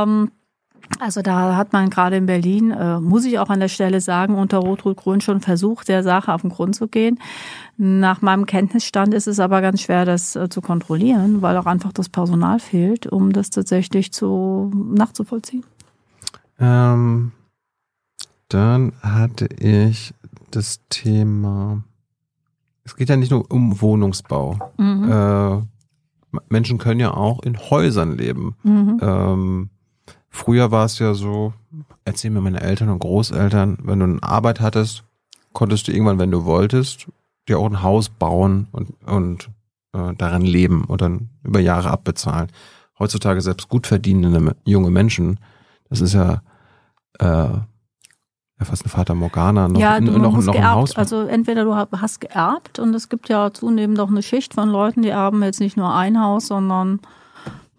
Ähm, 0.05 0.31
also 1.01 1.23
da 1.23 1.57
hat 1.57 1.73
man 1.73 1.91
gerade 1.91 2.17
in 2.17 2.27
Berlin, 2.27 2.71
äh, 2.71 3.01
muss 3.01 3.25
ich 3.25 3.39
auch 3.39 3.51
an 3.51 3.61
der 3.61 3.69
Stelle 3.69 4.01
sagen, 4.01 4.35
unter 4.35 4.59
Rot-Rot-Grün 4.59 5.21
schon 5.21 5.41
versucht, 5.41 5.89
der 5.89 6.03
Sache 6.03 6.33
auf 6.33 6.43
den 6.43 6.51
Grund 6.51 6.75
zu 6.75 6.89
gehen. 6.89 7.19
Nach 7.77 8.23
meinem 8.23 8.47
Kenntnisstand 8.47 9.15
ist 9.15 9.29
es 9.29 9.39
aber 9.39 9.61
ganz 9.61 9.83
schwer, 9.83 10.05
das 10.05 10.35
äh, 10.35 10.49
zu 10.49 10.61
kontrollieren, 10.61 11.43
weil 11.43 11.57
auch 11.57 11.67
einfach 11.67 11.93
das 11.93 12.09
Personal 12.09 12.59
fehlt, 12.59 13.07
um 13.07 13.33
das 13.33 13.51
tatsächlich 13.51 14.13
zu 14.13 14.71
nachzuvollziehen. 14.75 15.65
Ähm, 16.59 17.33
dann 18.49 18.93
hatte 19.03 19.47
ich 19.47 20.15
das 20.51 20.81
Thema. 20.89 21.83
Es 22.85 22.97
geht 22.97 23.09
ja 23.09 23.17
nicht 23.17 23.31
nur 23.31 23.51
um 23.51 23.81
Wohnungsbau. 23.81 24.59
Mhm. 24.79 25.13
Äh, 25.13 25.63
Menschen 26.49 26.79
können 26.79 27.01
ja 27.01 27.13
auch 27.13 27.43
in 27.43 27.59
Häusern 27.59 28.17
leben. 28.17 28.57
Mhm. 28.63 28.99
Ähm, 29.01 29.71
früher 30.31 30.71
war 30.71 30.85
es 30.85 30.99
ja 30.99 31.15
so, 31.15 31.53
erzählen 32.05 32.35
mir 32.35 32.41
meine 32.41 32.61
Eltern 32.61 32.89
und 32.89 32.99
Großeltern, 33.01 33.79
wenn 33.83 33.99
du 33.99 34.05
eine 34.05 34.23
Arbeit 34.23 34.61
hattest, 34.61 35.05
konntest 35.53 35.89
du 35.89 35.93
irgendwann, 35.93 36.19
wenn 36.19 36.31
du 36.31 36.45
wolltest, 36.45 37.09
dir 37.49 37.59
auch 37.59 37.67
ein 37.67 37.83
Haus 37.83 38.09
bauen 38.09 38.69
und, 38.73 38.93
und 39.07 39.51
äh, 39.93 40.15
darin 40.17 40.43
leben 40.43 40.85
und 40.85 41.01
dann 41.01 41.31
über 41.43 41.61
Jahre 41.61 41.91
abbezahlen. 41.91 42.49
Heutzutage 42.99 43.41
selbst 43.41 43.69
gut 43.69 43.87
verdienende 43.87 44.55
junge 44.65 44.91
Menschen, 44.91 45.39
das 45.89 46.01
ist 46.01 46.15
ja, 46.15 46.43
äh, 47.21 47.25
ja 47.27 48.65
fast 48.65 48.85
ein 48.85 48.91
Vater 48.91 49.15
Morgana, 49.15 49.69
noch, 49.69 49.81
ja, 49.81 50.01
noch, 50.01 50.43
noch 50.43 50.55
ein 50.55 50.71
Haus. 50.71 50.97
Also 50.97 51.23
entweder 51.23 51.65
du 51.65 51.75
hast 51.75 52.21
geerbt 52.21 52.79
und 52.79 52.95
es 52.95 53.09
gibt 53.09 53.29
ja 53.29 53.53
zunehmend 53.53 54.01
auch 54.01 54.09
eine 54.09 54.23
Schicht 54.23 54.55
von 54.55 54.69
Leuten, 54.69 55.03
die 55.03 55.09
erben 55.09 55.43
jetzt 55.43 55.61
nicht 55.61 55.77
nur 55.77 55.95
ein 55.95 56.21
Haus, 56.21 56.49
sondern 56.49 57.01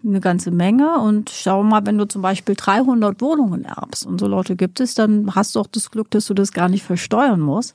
eine 0.04 0.20
ganze 0.20 0.52
Menge. 0.52 1.00
Und 1.00 1.30
schau 1.30 1.64
mal, 1.64 1.86
wenn 1.86 1.98
du 1.98 2.08
zum 2.08 2.22
Beispiel 2.22 2.56
300 2.56 3.22
Wohnungen 3.22 3.66
erbst 3.66 4.06
und 4.06 4.20
so 4.20 4.28
Leute 4.28 4.56
gibt 4.56 4.80
es, 4.80 4.94
dann 4.94 5.36
hast 5.36 5.56
du 5.56 5.60
auch 5.60 5.68
das 5.68 5.92
Glück, 5.92 6.12
dass 6.12 6.26
du 6.26 6.34
das 6.34 6.52
gar 6.52 6.70
nicht 6.70 6.84
versteuern 6.84 7.40
musst, 7.40 7.74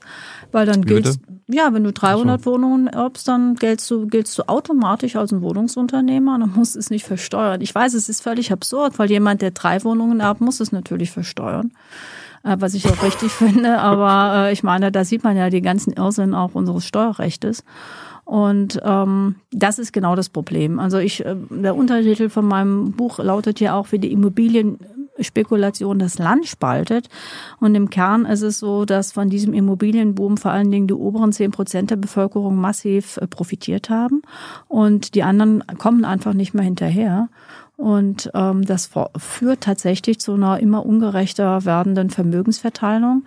weil 0.51 0.65
dann 0.65 0.83
gilt 0.83 1.19
ja, 1.47 1.71
wenn 1.73 1.83
du 1.83 1.93
300 1.93 2.43
Wohnungen 2.47 2.87
erbst, 2.87 3.27
dann 3.27 3.55
giltst 3.55 3.89
du, 3.91 4.07
giltst 4.07 4.37
du 4.39 4.43
automatisch 4.47 5.15
als 5.15 5.31
ein 5.31 5.41
Wohnungsunternehmer, 5.41 6.39
dann 6.39 6.53
musst 6.55 6.75
es 6.75 6.89
nicht 6.89 7.05
versteuern. 7.05 7.61
Ich 7.61 7.73
weiß, 7.73 7.93
es 7.93 8.09
ist 8.09 8.21
völlig 8.21 8.51
absurd, 8.51 8.97
weil 8.97 9.11
jemand, 9.11 9.43
der 9.43 9.51
drei 9.51 9.83
Wohnungen 9.83 10.21
erbt, 10.21 10.41
muss 10.41 10.59
es 10.59 10.71
natürlich 10.71 11.11
versteuern 11.11 11.71
äh, 12.43 12.57
was 12.59 12.73
ich 12.73 12.87
auch 12.87 13.03
richtig 13.03 13.31
finde. 13.31 13.79
Aber 13.79 14.47
äh, 14.47 14.53
ich 14.53 14.63
meine, 14.63 14.91
da 14.91 15.03
sieht 15.03 15.23
man 15.23 15.37
ja 15.37 15.49
die 15.49 15.61
ganzen 15.61 15.93
Irrsinn 15.93 16.33
auch 16.33 16.55
unseres 16.55 16.85
Steuerrechtes. 16.85 17.63
Und 18.25 18.81
ähm, 18.83 19.35
das 19.51 19.77
ist 19.77 19.93
genau 19.93 20.15
das 20.15 20.29
Problem. 20.29 20.79
Also 20.79 20.97
ich, 20.97 21.23
äh, 21.23 21.35
der 21.51 21.75
Untertitel 21.75 22.29
von 22.29 22.45
meinem 22.45 22.91
Buch 22.91 23.19
lautet 23.19 23.59
ja 23.59 23.75
auch, 23.75 23.91
wie 23.91 23.99
die 23.99 24.11
Immobilienspekulation 24.11 25.99
das 25.99 26.17
Land 26.17 26.47
spaltet. 26.47 27.07
Und 27.59 27.75
im 27.75 27.91
Kern 27.91 28.25
ist 28.25 28.41
es 28.41 28.57
so, 28.57 28.83
dass 28.85 29.11
von 29.11 29.29
diesem 29.29 29.53
Immobilienboom 29.53 30.37
vor 30.37 30.49
allen 30.51 30.71
Dingen 30.71 30.87
die 30.87 30.95
oberen 30.95 31.33
zehn 31.33 31.51
Prozent 31.51 31.91
der 31.91 31.97
Bevölkerung 31.97 32.55
massiv 32.55 33.17
äh, 33.17 33.27
profitiert 33.27 33.91
haben. 33.91 34.23
Und 34.67 35.13
die 35.13 35.21
anderen 35.21 35.63
kommen 35.77 36.03
einfach 36.03 36.33
nicht 36.33 36.55
mehr 36.55 36.65
hinterher. 36.65 37.29
Und 37.77 38.31
ähm, 38.33 38.65
das 38.65 38.89
führt 39.17 39.61
tatsächlich 39.61 40.19
zu 40.19 40.33
einer 40.33 40.59
immer 40.59 40.85
ungerechter 40.85 41.63
werdenden 41.65 42.09
Vermögensverteilung. 42.09 43.23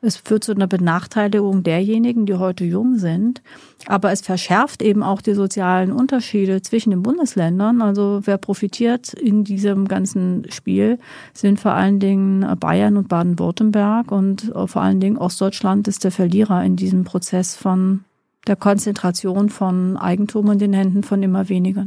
Es 0.00 0.16
führt 0.16 0.44
zu 0.44 0.52
einer 0.52 0.66
Benachteiligung 0.66 1.62
derjenigen, 1.62 2.26
die 2.26 2.34
heute 2.34 2.64
jung 2.64 2.98
sind. 2.98 3.42
Aber 3.86 4.12
es 4.12 4.20
verschärft 4.20 4.82
eben 4.82 5.02
auch 5.02 5.20
die 5.20 5.34
sozialen 5.34 5.92
Unterschiede 5.92 6.62
zwischen 6.62 6.90
den 6.90 7.02
Bundesländern. 7.02 7.82
Also 7.82 8.20
wer 8.24 8.38
profitiert 8.38 9.12
in 9.14 9.44
diesem 9.44 9.88
ganzen 9.88 10.46
Spiel, 10.50 10.98
sind 11.32 11.58
vor 11.60 11.72
allen 11.72 11.98
Dingen 11.98 12.46
Bayern 12.58 12.96
und 12.96 13.08
Baden-Württemberg. 13.08 14.12
Und 14.12 14.52
vor 14.66 14.82
allen 14.82 15.00
Dingen 15.00 15.18
Ostdeutschland 15.18 15.88
ist 15.88 16.04
der 16.04 16.12
Verlierer 16.12 16.64
in 16.64 16.76
diesem 16.76 17.04
Prozess 17.04 17.56
von 17.56 18.04
der 18.46 18.56
Konzentration 18.56 19.48
von 19.48 19.96
Eigentum 19.96 20.50
in 20.52 20.58
den 20.58 20.72
Händen 20.72 21.02
von 21.02 21.22
immer 21.22 21.48
weniger. 21.48 21.86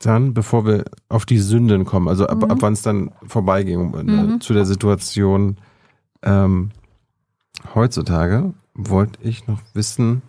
Dann, 0.00 0.32
bevor 0.34 0.64
wir 0.64 0.84
auf 1.08 1.26
die 1.26 1.38
Sünden 1.38 1.84
kommen, 1.84 2.08
also 2.08 2.26
ab, 2.26 2.38
Mhm. 2.44 2.50
ab 2.50 2.58
wann 2.60 2.72
es 2.74 2.82
dann 2.82 3.10
vorbeiging 3.26 3.90
Mhm. 3.90 4.40
zu 4.40 4.52
der 4.54 4.64
Situation 4.64 5.56
ähm, 6.22 6.70
heutzutage, 7.74 8.52
wollte 8.74 9.18
ich 9.22 9.46
noch 9.46 9.60
wissen, 9.74 10.22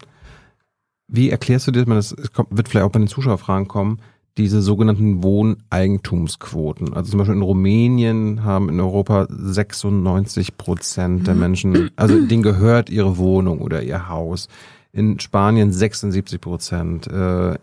wie 1.08 1.30
erklärst 1.30 1.68
du 1.68 1.72
dir, 1.72 1.88
man 1.88 1.98
das 1.98 2.12
es 2.12 2.32
kommt, 2.34 2.56
wird 2.56 2.70
vielleicht 2.70 2.86
auch 2.86 2.92
bei 2.92 3.00
den 3.00 3.08
Zuschauerfragen 3.08 3.68
kommen, 3.68 4.00
diese 4.38 4.62
sogenannten 4.62 5.22
Wohneigentumsquoten. 5.24 6.94
Also 6.94 7.12
zum 7.12 7.18
Beispiel 7.20 7.36
in 7.36 7.42
Rumänien 7.42 8.44
haben 8.44 8.70
in 8.70 8.80
Europa 8.80 9.28
96 9.30 10.58
Prozent 10.58 11.28
der 11.28 11.34
Mhm. 11.34 11.40
Menschen, 11.40 11.92
also 11.96 12.20
denen 12.26 12.44
gehört 12.44 12.90
ihre 12.90 13.18
Wohnung 13.18 13.60
oder 13.60 13.82
ihr 13.84 14.08
Haus. 14.10 14.48
In 14.92 15.20
Spanien 15.20 15.72
76 15.72 16.40
Prozent. 16.42 17.08
Äh, 17.08 17.56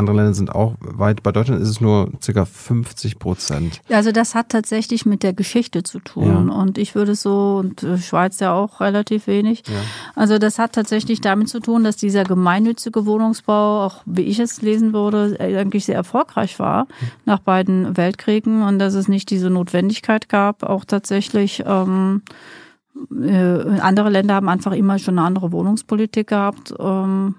andere 0.00 0.16
Länder 0.16 0.34
sind 0.34 0.52
auch 0.52 0.74
weit. 0.80 1.22
Bei 1.22 1.30
Deutschland 1.30 1.62
ist 1.62 1.68
es 1.68 1.80
nur 1.80 2.10
circa 2.20 2.44
50 2.44 3.18
Prozent. 3.18 3.80
Also 3.88 4.10
das 4.10 4.34
hat 4.34 4.48
tatsächlich 4.48 5.06
mit 5.06 5.22
der 5.22 5.32
Geschichte 5.32 5.82
zu 5.82 6.00
tun. 6.00 6.48
Ja. 6.48 6.54
Und 6.54 6.78
ich 6.78 6.94
würde 6.94 7.14
so, 7.14 7.58
und 7.60 7.82
äh, 7.82 7.98
Schweiz 7.98 8.40
ja 8.40 8.52
auch 8.52 8.80
relativ 8.80 9.26
wenig. 9.26 9.62
Ja. 9.68 9.74
Also 10.16 10.38
das 10.38 10.58
hat 10.58 10.72
tatsächlich 10.72 11.20
damit 11.20 11.48
zu 11.48 11.60
tun, 11.60 11.84
dass 11.84 11.96
dieser 11.96 12.24
gemeinnützige 12.24 13.06
Wohnungsbau, 13.06 13.84
auch 13.84 14.02
wie 14.06 14.22
ich 14.22 14.38
es 14.38 14.62
lesen 14.62 14.92
würde, 14.92 15.36
eigentlich 15.38 15.84
sehr 15.84 15.94
erfolgreich 15.94 16.58
war 16.58 16.86
nach 17.24 17.38
beiden 17.38 17.96
Weltkriegen 17.96 18.62
und 18.62 18.78
dass 18.78 18.94
es 18.94 19.08
nicht 19.08 19.30
diese 19.30 19.50
Notwendigkeit 19.50 20.28
gab, 20.28 20.62
auch 20.62 20.84
tatsächlich 20.84 21.62
ähm, 21.66 22.22
äh, 23.22 23.80
andere 23.80 24.10
Länder 24.10 24.34
haben 24.34 24.48
einfach 24.48 24.72
immer 24.72 24.98
schon 24.98 25.18
eine 25.18 25.26
andere 25.26 25.52
Wohnungspolitik 25.52 26.28
gehabt. 26.28 26.74
Ähm, 26.78 27.36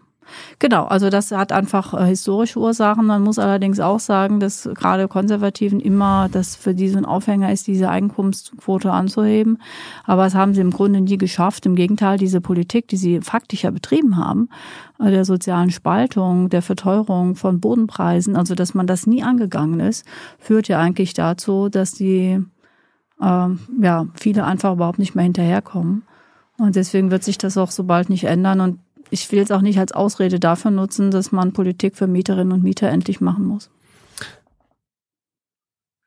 Genau, 0.59 0.85
also 0.85 1.09
das 1.09 1.31
hat 1.31 1.51
einfach 1.51 1.93
äh, 1.93 2.05
historische 2.05 2.59
Ursachen. 2.59 3.05
Man 3.05 3.21
muss 3.21 3.39
allerdings 3.39 3.79
auch 3.79 3.99
sagen, 3.99 4.39
dass 4.39 4.69
gerade 4.75 5.07
Konservativen 5.07 5.79
immer 5.79 6.29
das 6.31 6.55
für 6.55 6.73
diesen 6.73 7.05
Aufhänger 7.05 7.51
ist, 7.51 7.67
diese 7.67 7.89
Einkommensquote 7.89 8.91
anzuheben. 8.91 9.57
Aber 10.03 10.23
das 10.23 10.35
haben 10.35 10.53
sie 10.53 10.61
im 10.61 10.71
Grunde 10.71 11.01
nie 11.01 11.17
geschafft. 11.17 11.65
Im 11.65 11.75
Gegenteil, 11.75 12.17
diese 12.17 12.41
Politik, 12.41 12.87
die 12.87 12.97
sie 12.97 13.21
faktisch 13.21 13.63
ja 13.63 13.71
betrieben 13.71 14.17
haben, 14.17 14.49
äh, 14.99 15.11
der 15.11 15.25
sozialen 15.25 15.71
Spaltung, 15.71 16.49
der 16.49 16.61
Verteuerung 16.61 17.35
von 17.35 17.59
Bodenpreisen, 17.59 18.35
also 18.35 18.55
dass 18.55 18.73
man 18.73 18.87
das 18.87 19.07
nie 19.07 19.23
angegangen 19.23 19.79
ist, 19.79 20.05
führt 20.39 20.67
ja 20.67 20.79
eigentlich 20.79 21.13
dazu, 21.13 21.69
dass 21.69 21.93
die 21.93 22.43
ähm, 23.21 23.59
ja 23.81 24.07
viele 24.15 24.45
einfach 24.45 24.73
überhaupt 24.73 24.99
nicht 24.99 25.15
mehr 25.15 25.23
hinterherkommen. 25.23 26.03
Und 26.57 26.75
deswegen 26.75 27.09
wird 27.09 27.23
sich 27.23 27.37
das 27.37 27.57
auch 27.57 27.71
so 27.71 27.85
bald 27.85 28.09
nicht 28.09 28.25
ändern. 28.25 28.59
Und 28.59 28.79
ich 29.11 29.31
will 29.31 29.39
jetzt 29.39 29.51
auch 29.51 29.61
nicht 29.61 29.77
als 29.77 29.91
Ausrede 29.91 30.39
dafür 30.39 30.71
nutzen, 30.71 31.11
dass 31.11 31.31
man 31.31 31.53
Politik 31.53 31.95
für 31.95 32.07
Mieterinnen 32.07 32.53
und 32.53 32.63
Mieter 32.63 32.89
endlich 32.89 33.21
machen 33.21 33.45
muss. 33.45 33.69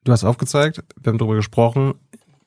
Du 0.05 0.13
hast 0.13 0.25
aufgezeigt, 0.25 0.83
wir 1.01 1.11
haben 1.11 1.19
darüber 1.19 1.37
gesprochen, 1.37 1.95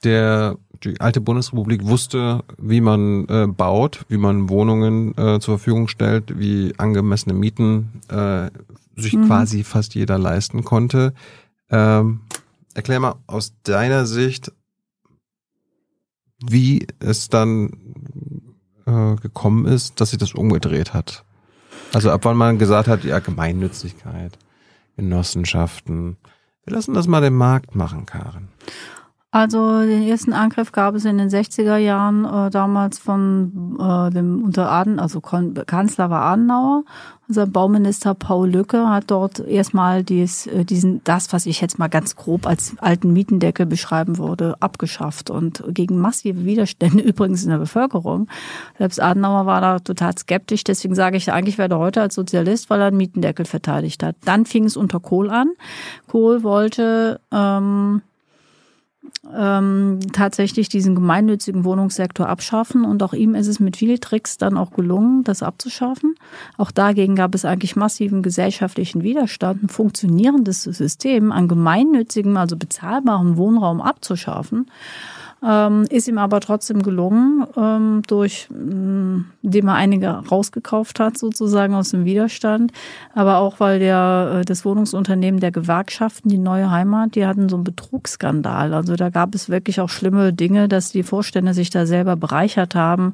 der, 0.03 0.57
die 0.83 0.99
alte 0.99 1.21
Bundesrepublik 1.21 1.85
wusste, 1.85 2.43
wie 2.57 2.81
man 2.81 3.27
äh, 3.29 3.47
baut, 3.47 4.05
wie 4.09 4.17
man 4.17 4.49
Wohnungen 4.49 5.17
äh, 5.17 5.39
zur 5.39 5.57
Verfügung 5.57 5.87
stellt, 5.87 6.37
wie 6.37 6.73
angemessene 6.77 7.33
Mieten 7.33 8.01
äh, 8.09 8.49
sich 8.95 9.13
Mhm. 9.13 9.27
quasi 9.27 9.63
fast 9.63 9.95
jeder 9.95 10.17
leisten 10.17 10.63
konnte. 10.63 11.13
Ähm, 11.69 12.21
erklär 12.73 12.99
mal 12.99 13.15
aus 13.27 13.53
deiner 13.63 14.05
Sicht, 14.05 14.51
wie 16.45 16.87
es 16.99 17.29
dann 17.29 17.71
äh, 18.87 19.15
gekommen 19.15 19.65
ist, 19.65 20.01
dass 20.01 20.09
sich 20.11 20.19
das 20.19 20.33
umgedreht 20.33 20.93
hat. 20.93 21.23
Also 21.93 22.11
ab 22.11 22.21
wann 22.23 22.37
man 22.37 22.57
gesagt 22.57 22.87
hat, 22.87 23.03
ja, 23.03 23.19
Gemeinnützigkeit, 23.19 24.37
Genossenschaften. 24.95 26.17
Wir 26.63 26.73
lassen 26.73 26.93
das 26.93 27.07
mal 27.07 27.21
den 27.21 27.35
Markt 27.35 27.75
machen, 27.75 28.05
Karen. 28.05 28.49
Also 29.29 29.81
den 29.81 30.03
ersten 30.03 30.31
Angriff 30.31 30.71
gab 30.71 30.95
es 30.95 31.03
in 31.03 31.17
den 31.17 31.29
60er 31.29 31.75
Jahren 31.75 32.23
äh, 32.23 32.49
damals 32.49 32.97
von 32.97 33.77
äh, 33.77 34.09
dem 34.09 34.41
unter 34.41 34.71
Aden, 34.71 34.99
also 34.99 35.19
Kanzler 35.19 36.09
war 36.09 36.21
Adenauer. 36.21 36.85
Unser 37.27 37.45
Bauminister 37.45 38.13
Paul 38.13 38.49
Lücke 38.49 38.87
hat 38.87 39.11
dort 39.11 39.39
erstmal 39.39 40.05
dies, 40.05 40.47
äh, 40.47 40.63
diesen, 40.63 41.03
das, 41.03 41.33
was 41.33 41.45
ich 41.45 41.59
jetzt 41.59 41.77
mal 41.77 41.89
ganz 41.89 42.15
grob 42.15 42.47
als 42.47 42.77
alten 42.77 43.11
Mietendeckel 43.11 43.65
beschreiben 43.65 44.17
würde, 44.17 44.55
abgeschafft 44.61 45.29
und 45.29 45.61
gegen 45.67 45.99
massive 45.99 46.45
Widerstände 46.45 47.03
übrigens 47.03 47.43
in 47.43 47.49
der 47.49 47.57
Bevölkerung. 47.57 48.29
Selbst 48.77 49.01
Adenauer 49.01 49.45
war 49.45 49.59
da 49.59 49.79
total 49.79 50.17
skeptisch, 50.17 50.63
deswegen 50.63 50.95
sage 50.95 51.17
ich 51.17 51.33
eigentlich 51.33 51.57
werde 51.57 51.77
heute 51.77 51.99
als 51.99 52.15
Sozialist, 52.15 52.69
weil 52.69 52.79
er 52.79 52.87
einen 52.87 52.97
Mietendeckel 52.97 53.45
verteidigt 53.45 54.03
hat. 54.03 54.15
Dann 54.23 54.45
fing 54.45 54.63
es 54.63 54.77
unter 54.77 55.01
Kohl 55.01 55.29
an. 55.29 55.49
Kohl 56.07 56.43
wollte 56.43 57.19
ähm, 57.33 58.03
ähm, 59.35 59.99
tatsächlich 60.13 60.69
diesen 60.69 60.95
gemeinnützigen 60.95 61.63
Wohnungssektor 61.63 62.27
abschaffen. 62.27 62.85
Und 62.85 63.03
auch 63.03 63.13
ihm 63.13 63.35
ist 63.35 63.47
es 63.47 63.59
mit 63.59 63.77
viel 63.77 63.99
Tricks 63.99 64.37
dann 64.37 64.57
auch 64.57 64.71
gelungen, 64.71 65.23
das 65.23 65.43
abzuschaffen. 65.43 66.15
Auch 66.57 66.71
dagegen 66.71 67.15
gab 67.15 67.35
es 67.35 67.45
eigentlich 67.45 67.75
massiven 67.75 68.23
gesellschaftlichen 68.23 69.03
Widerstand, 69.03 69.63
ein 69.63 69.69
funktionierendes 69.69 70.63
System 70.63 71.31
an 71.31 71.47
gemeinnützigem, 71.47 72.37
also 72.37 72.57
bezahlbarem 72.57 73.37
Wohnraum 73.37 73.81
abzuschaffen. 73.81 74.67
Ähm, 75.45 75.85
ist 75.91 76.07
ihm 76.07 76.17
aber 76.17 76.39
trotzdem 76.39 76.81
gelungen, 76.81 77.45
ähm, 77.55 78.01
durch, 78.07 78.47
ähm, 78.51 79.25
indem 79.43 79.67
er 79.67 79.75
einige 79.75 80.07
rausgekauft 80.07 80.99
hat, 80.99 81.17
sozusagen 81.17 81.75
aus 81.75 81.89
dem 81.89 82.05
Widerstand. 82.05 82.71
Aber 83.13 83.37
auch, 83.37 83.59
weil 83.59 83.77
der, 83.77 84.39
äh, 84.39 84.45
das 84.45 84.65
Wohnungsunternehmen 84.65 85.39
der 85.39 85.51
Gewerkschaften, 85.51 86.29
die 86.29 86.39
neue 86.39 86.71
Heimat, 86.71 87.13
die 87.13 87.27
hatten 87.27 87.49
so 87.49 87.55
einen 87.55 87.63
Betrugsskandal. 87.63 88.73
Also 88.73 88.95
da 88.95 89.09
gab 89.09 89.35
es 89.35 89.47
wirklich 89.47 89.79
auch 89.79 89.89
schlimme 89.89 90.33
Dinge, 90.33 90.67
dass 90.67 90.91
die 90.91 91.03
Vorstände 91.03 91.53
sich 91.53 91.69
da 91.69 91.85
selber 91.85 92.15
bereichert 92.15 92.73
haben, 92.73 93.13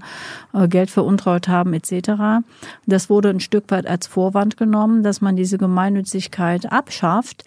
äh, 0.53 0.69
Geld 0.69 0.91
veruntreut 0.91 1.49
haben, 1.49 1.73
etc. 1.73 2.41
Das 2.85 3.09
wurde 3.09 3.31
ein 3.31 3.41
Stück 3.41 3.65
weit 3.69 3.85
als 3.85 4.07
Vorwand 4.07 4.55
genommen, 4.55 5.03
dass 5.03 5.19
man 5.19 5.35
diese 5.35 5.57
Gemeinnützigkeit 5.57 6.71
abschafft. 6.71 7.43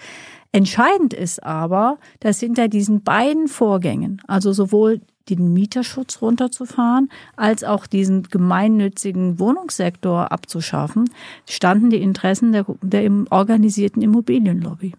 Entscheidend 0.52 1.12
ist 1.12 1.42
aber, 1.42 1.98
dass 2.20 2.40
hinter 2.40 2.68
diesen 2.68 3.02
beiden 3.02 3.48
Vorgängen, 3.48 4.22
also 4.26 4.52
sowohl 4.52 5.00
den 5.28 5.52
Mieterschutz 5.52 6.22
runterzufahren, 6.22 7.10
als 7.36 7.64
auch 7.64 7.86
diesen 7.86 8.22
gemeinnützigen 8.24 9.38
Wohnungssektor 9.38 10.30
abzuschaffen, 10.30 11.10
standen 11.48 11.90
die 11.90 12.00
Interessen 12.00 12.52
der, 12.52 12.64
der 12.82 13.10
organisierten 13.30 14.02
Immobilienlobby. 14.02 14.94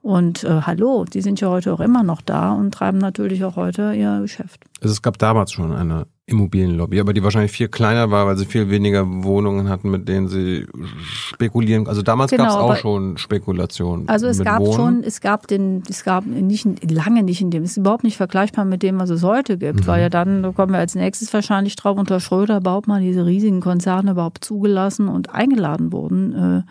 Und 0.00 0.44
äh, 0.44 0.62
hallo, 0.62 1.04
die 1.04 1.22
sind 1.22 1.40
ja 1.40 1.48
heute 1.48 1.72
auch 1.72 1.80
immer 1.80 2.02
noch 2.02 2.22
da 2.22 2.52
und 2.52 2.72
treiben 2.72 2.98
natürlich 2.98 3.44
auch 3.44 3.56
heute 3.56 3.94
ihr 3.94 4.20
Geschäft. 4.20 4.64
Also 4.80 4.92
es 4.92 5.02
gab 5.02 5.18
damals 5.18 5.52
schon 5.52 5.72
eine 5.72 6.06
Immobilienlobby, 6.28 7.00
aber 7.00 7.12
die 7.14 7.22
wahrscheinlich 7.22 7.52
viel 7.52 7.68
kleiner 7.68 8.10
war, 8.10 8.26
weil 8.26 8.36
sie 8.36 8.44
viel 8.44 8.68
weniger 8.68 9.04
Wohnungen 9.24 9.68
hatten, 9.68 9.90
mit 9.90 10.08
denen 10.08 10.28
sie 10.28 10.66
spekulieren. 11.02 11.86
Also 11.86 12.02
damals 12.02 12.30
genau, 12.30 12.44
gab 12.44 12.52
es 12.52 12.56
auch 12.56 12.76
schon 12.76 13.16
Spekulationen. 13.16 14.08
Also 14.08 14.26
es 14.26 14.42
gab 14.44 14.60
Wohnen. 14.60 14.72
schon, 14.74 15.02
es 15.02 15.20
gab 15.20 15.46
den, 15.46 15.82
es 15.88 16.04
gab 16.04 16.26
nicht 16.26 16.66
lange 16.90 17.22
nicht 17.22 17.40
in 17.40 17.50
dem, 17.50 17.62
es 17.62 17.72
ist 17.72 17.76
überhaupt 17.78 18.04
nicht 18.04 18.18
vergleichbar 18.18 18.66
mit 18.66 18.82
dem, 18.82 19.00
was 19.00 19.08
es 19.08 19.22
heute 19.22 19.56
gibt, 19.56 19.80
mhm. 19.80 19.86
weil 19.86 20.02
ja 20.02 20.08
dann 20.10 20.42
da 20.42 20.52
kommen 20.52 20.72
wir 20.72 20.78
als 20.78 20.94
nächstes 20.94 21.32
wahrscheinlich 21.32 21.76
drauf 21.76 21.96
unter 21.98 22.20
Schröder 22.20 22.58
überhaupt 22.58 22.88
mal 22.88 23.00
diese 23.00 23.24
riesigen 23.24 23.60
Konzerne 23.60 24.10
überhaupt 24.10 24.44
zugelassen 24.44 25.08
und 25.08 25.34
eingeladen 25.34 25.92
wurden, 25.92 26.34
äh, 26.34 26.62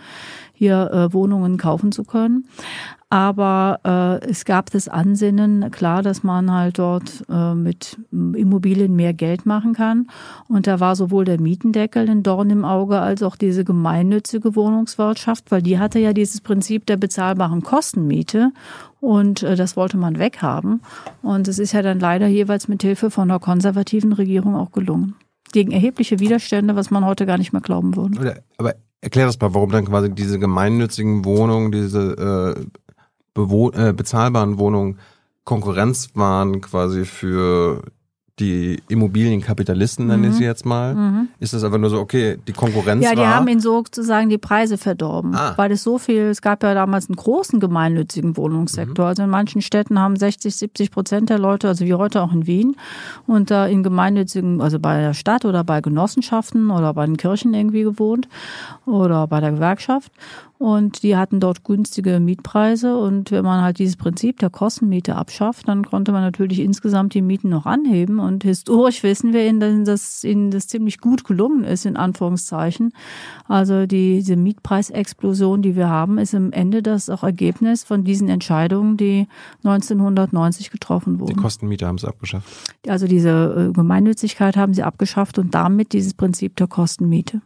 hier 0.54 0.92
äh, 0.92 1.14
Wohnungen 1.14 1.58
kaufen 1.58 1.92
zu 1.92 2.04
können. 2.04 2.46
Aber 3.10 3.80
äh, 3.86 4.30
es 4.30 4.44
gab 4.44 4.70
das 4.72 4.90
Ansinnen, 4.90 5.72
klar, 5.72 6.04
dass 6.04 6.24
man 6.24 6.52
halt 6.52 6.78
dort 6.78 7.24
äh, 7.30 7.54
mit 7.54 7.98
Immobilien 8.12 8.96
mehr 8.96 9.14
Geld 9.14 9.46
machen 9.48 9.74
kann. 9.74 10.08
Und 10.48 10.68
da 10.68 10.80
war 10.80 10.96
sowohl 10.96 11.26
der 11.26 11.42
Mietendeckel 11.42 12.08
ein 12.08 12.22
Dorn 12.22 12.52
im 12.52 12.64
Auge 12.64 13.00
als 13.00 13.24
auch 13.24 13.36
diese 13.36 13.64
gemeinnützige 13.64 14.56
Wohnungswirtschaft, 14.56 15.50
weil 15.50 15.64
die 15.64 15.80
hatte 15.80 15.98
ja 15.98 16.14
dieses 16.14 16.42
Prinzip 16.42 16.86
der 16.86 16.98
bezahlbaren 16.98 17.64
Kostenmiete. 17.64 18.52
Und 19.00 19.42
äh, 19.42 19.56
das 19.56 19.76
wollte 19.76 19.98
man 19.98 20.20
weghaben. 20.20 20.82
Und 21.24 21.48
es 21.48 21.58
ist 21.58 21.72
ja 21.72 21.82
dann 21.82 22.00
leider 22.00 22.28
jeweils 22.28 22.68
mit 22.68 22.84
Hilfe 22.84 23.10
von 23.10 23.32
einer 23.32 23.40
konservativen 23.40 24.14
Regierung 24.14 24.56
auch 24.56 24.72
gelungen. 24.72 25.16
Gegen 25.52 25.72
erhebliche 25.72 26.20
Widerstände, 26.20 26.76
was 26.76 26.92
man 26.92 27.06
heute 27.06 27.26
gar 27.26 27.38
nicht 27.38 27.54
mehr 27.54 27.62
glauben 27.62 27.96
würde. 27.96 28.44
Aber 28.58 28.76
erklär 29.02 29.26
das 29.26 29.40
mal, 29.40 29.54
warum 29.54 29.72
dann 29.72 29.86
quasi 29.86 30.14
diese 30.14 30.40
gemeinnützigen 30.40 31.24
Wohnungen, 31.26 31.72
diese 31.72 32.58
äh, 32.58 33.42
äh, 33.42 33.94
bezahlbaren 33.94 34.60
Wohnungen 34.60 35.00
Konkurrenz 35.48 36.10
waren 36.14 36.60
quasi 36.60 37.06
für 37.06 37.82
die 38.40 38.80
Immobilienkapitalisten, 38.88 40.06
nenne 40.06 40.28
ich 40.28 40.34
sie 40.34 40.42
mhm. 40.42 40.48
jetzt 40.48 40.66
mal, 40.66 40.94
mhm. 40.94 41.28
ist 41.40 41.54
das 41.54 41.64
einfach 41.64 41.80
nur 41.80 41.90
so, 41.90 42.00
okay, 42.00 42.38
die 42.48 42.54
Konkurrenz 42.54 43.04
Ja, 43.04 43.12
die 43.12 43.18
war, 43.18 43.36
haben 43.36 43.48
ihnen 43.48 43.60
sozusagen 43.60 44.30
die 44.30 44.38
Preise 44.38 44.78
verdorben, 44.78 45.34
ah. 45.34 45.54
weil 45.56 45.72
es 45.72 45.82
so 45.82 45.98
viel, 45.98 46.24
es 46.24 46.42
gab 46.42 46.62
ja 46.62 46.76
damals 46.76 47.10
einen 47.10 47.16
großen 47.16 47.60
gemeinnützigen 47.60 48.38
Wohnungssektor. 48.38 49.06
Mhm. 49.06 49.10
Also 49.10 49.24
in 49.24 49.30
manchen 49.32 49.62
Städten 49.62 50.00
haben 50.00 50.16
60, 50.16 50.56
70 50.56 50.92
Prozent 50.92 51.30
der 51.32 51.40
Leute, 51.40 51.68
also 51.68 51.84
wie 51.86 51.96
heute 51.96 52.22
auch 52.22 52.32
in 52.32 52.46
Wien, 52.46 52.76
und 53.26 53.50
da 53.50 53.66
in 53.66 53.82
gemeinnützigen, 53.82 54.62
also 54.62 54.80
bei 54.80 55.02
der 55.02 55.16
Stadt 55.16 55.44
oder 55.44 55.64
bei 55.64 55.82
Genossenschaften 55.82 56.70
oder 56.70 56.94
bei 56.94 57.08
den 57.08 57.18
Kirchen 57.18 57.56
irgendwie 57.56 57.82
gewohnt 57.82 58.28
oder 58.86 59.26
bei 59.26 59.40
der 59.40 59.52
Gewerkschaft. 59.52 60.12
Und 60.60 61.04
die 61.04 61.16
hatten 61.16 61.40
dort 61.40 61.64
günstige 61.64 62.20
Mietpreise. 62.20 62.98
Und 62.98 63.30
wenn 63.30 63.46
man 63.46 63.62
halt 63.62 63.78
dieses 63.78 63.96
Prinzip 63.96 64.40
der 64.40 64.50
Kostenmiete 64.50 65.16
abschafft, 65.16 65.68
dann 65.68 65.86
konnte 65.86 66.12
man 66.12 66.24
natürlich 66.24 66.60
insgesamt 66.60 67.14
die 67.14 67.22
Mieten 67.22 67.50
noch 67.50 67.68
anheben. 67.68 68.20
Und 68.28 68.44
historisch 68.44 69.04
wissen 69.04 69.34
wir, 69.34 69.52
dass 69.86 70.24
ihnen 70.24 70.52
das 70.52 70.68
ziemlich 70.68 71.00
gut 71.00 71.24
gelungen 71.24 71.64
ist, 71.64 71.86
in 71.86 71.96
Anführungszeichen. 71.96 72.94
Also 73.48 73.86
die, 73.86 74.18
diese 74.18 74.36
Mietpreisexplosion, 74.36 75.62
die 75.62 75.76
wir 75.76 75.90
haben, 75.90 76.18
ist 76.18 76.34
im 76.34 76.52
Ende 76.52 76.84
das 76.84 77.10
auch 77.10 77.24
Ergebnis 77.24 77.84
von 77.84 78.04
diesen 78.04 78.28
Entscheidungen, 78.28 78.98
die 78.98 79.28
1990 79.64 80.70
getroffen 80.70 81.20
wurden. 81.20 81.34
Die 81.34 81.42
Kostenmiete 81.42 81.88
haben 81.88 81.98
sie 81.98 82.08
abgeschafft. 82.08 82.48
Also 82.88 83.08
diese 83.08 83.70
äh, 83.70 83.74
Gemeinnützigkeit 83.74 84.58
haben 84.58 84.74
sie 84.74 84.84
abgeschafft 84.84 85.40
und 85.40 85.54
damit 85.54 85.94
dieses 85.94 86.14
Prinzip 86.14 86.56
der 86.58 86.68
Kostenmiete. 86.68 87.42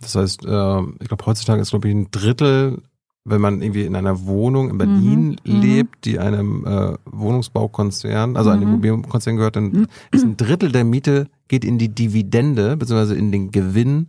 Das 0.00 0.16
heißt, 0.16 0.44
äh, 0.44 0.80
ich 1.00 1.08
glaube, 1.08 1.24
heutzutage 1.26 1.62
ist, 1.62 1.70
glaube 1.70 1.88
ich, 1.88 1.94
ein 1.94 2.08
Drittel, 2.10 2.82
wenn 3.24 3.40
man 3.40 3.62
irgendwie 3.62 3.84
in 3.84 3.96
einer 3.96 4.26
Wohnung 4.26 4.68
in 4.70 4.78
Berlin 4.78 5.36
mhm. 5.44 5.54
mhm. 5.54 5.60
lebt, 5.60 6.04
die 6.04 6.18
einem 6.18 6.64
äh, 6.66 6.94
Wohnungsbaukonzern, 7.06 8.36
also 8.36 8.50
mhm. 8.50 8.56
einem 8.56 8.68
Immobilienkonzern 8.68 9.36
gehört, 9.36 9.56
dann 9.56 9.70
mhm. 9.70 9.86
ist 10.12 10.24
ein 10.24 10.36
Drittel 10.36 10.70
der 10.72 10.84
Miete 10.84 11.28
geht 11.48 11.64
in 11.64 11.78
die 11.78 11.88
Dividende, 11.88 12.76
beziehungsweise 12.76 13.14
in 13.14 13.32
den 13.32 13.50
Gewinn 13.50 14.08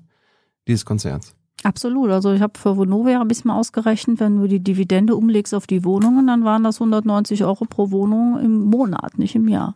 dieses 0.67 0.85
Konzerns. 0.85 1.33
Absolut. 1.63 2.11
Also 2.11 2.31
ich 2.33 2.41
habe 2.41 2.59
für 2.59 2.77
Vonovia 2.77 3.21
ein 3.21 3.27
bisschen 3.27 3.51
ausgerechnet, 3.51 4.19
wenn 4.19 4.39
du 4.39 4.47
die 4.47 4.59
Dividende 4.59 5.15
umlegst 5.15 5.53
auf 5.53 5.65
die 5.65 5.83
Wohnungen, 5.83 6.27
dann 6.27 6.43
waren 6.43 6.63
das 6.63 6.79
190 6.79 7.43
Euro 7.43 7.65
pro 7.65 7.91
Wohnung 7.91 8.37
im 8.39 8.65
Monat, 8.65 9.17
nicht 9.17 9.35
im 9.35 9.47
Jahr. 9.47 9.75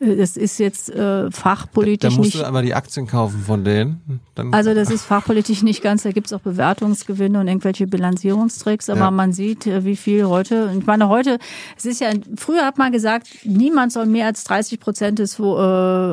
Äh, 0.00 0.16
das 0.16 0.36
ist 0.36 0.58
jetzt 0.58 0.90
äh, 0.90 1.30
fachpolitisch 1.30 2.10
nicht. 2.10 2.16
Da 2.16 2.18
musst 2.18 2.34
nicht, 2.34 2.44
du 2.44 2.46
aber 2.46 2.62
die 2.62 2.74
Aktien 2.74 3.06
kaufen 3.06 3.42
von 3.44 3.64
denen. 3.64 4.20
Dann 4.34 4.52
also 4.52 4.74
das 4.74 4.90
ist 4.90 5.04
fachpolitisch 5.04 5.62
nicht 5.62 5.82
ganz. 5.82 6.02
Da 6.02 6.12
gibt's 6.12 6.32
auch 6.32 6.40
Bewertungsgewinne 6.40 7.40
und 7.40 7.48
irgendwelche 7.48 7.86
Bilanzierungstricks. 7.86 8.90
Aber 8.90 9.00
ja. 9.00 9.10
man 9.10 9.32
sieht, 9.32 9.66
äh, 9.66 9.84
wie 9.84 9.96
viel 9.96 10.26
heute. 10.26 10.72
Ich 10.78 10.86
meine 10.86 11.08
heute, 11.08 11.38
es 11.76 11.84
ist 11.84 12.00
ja. 12.00 12.10
Früher 12.36 12.64
hat 12.64 12.78
man 12.78 12.92
gesagt, 12.92 13.28
niemand 13.44 13.92
soll 13.92 14.06
mehr 14.06 14.26
als 14.26 14.44
30 14.44 14.80
Prozent 14.80 15.18
des 15.18 15.38
äh, 15.38 15.42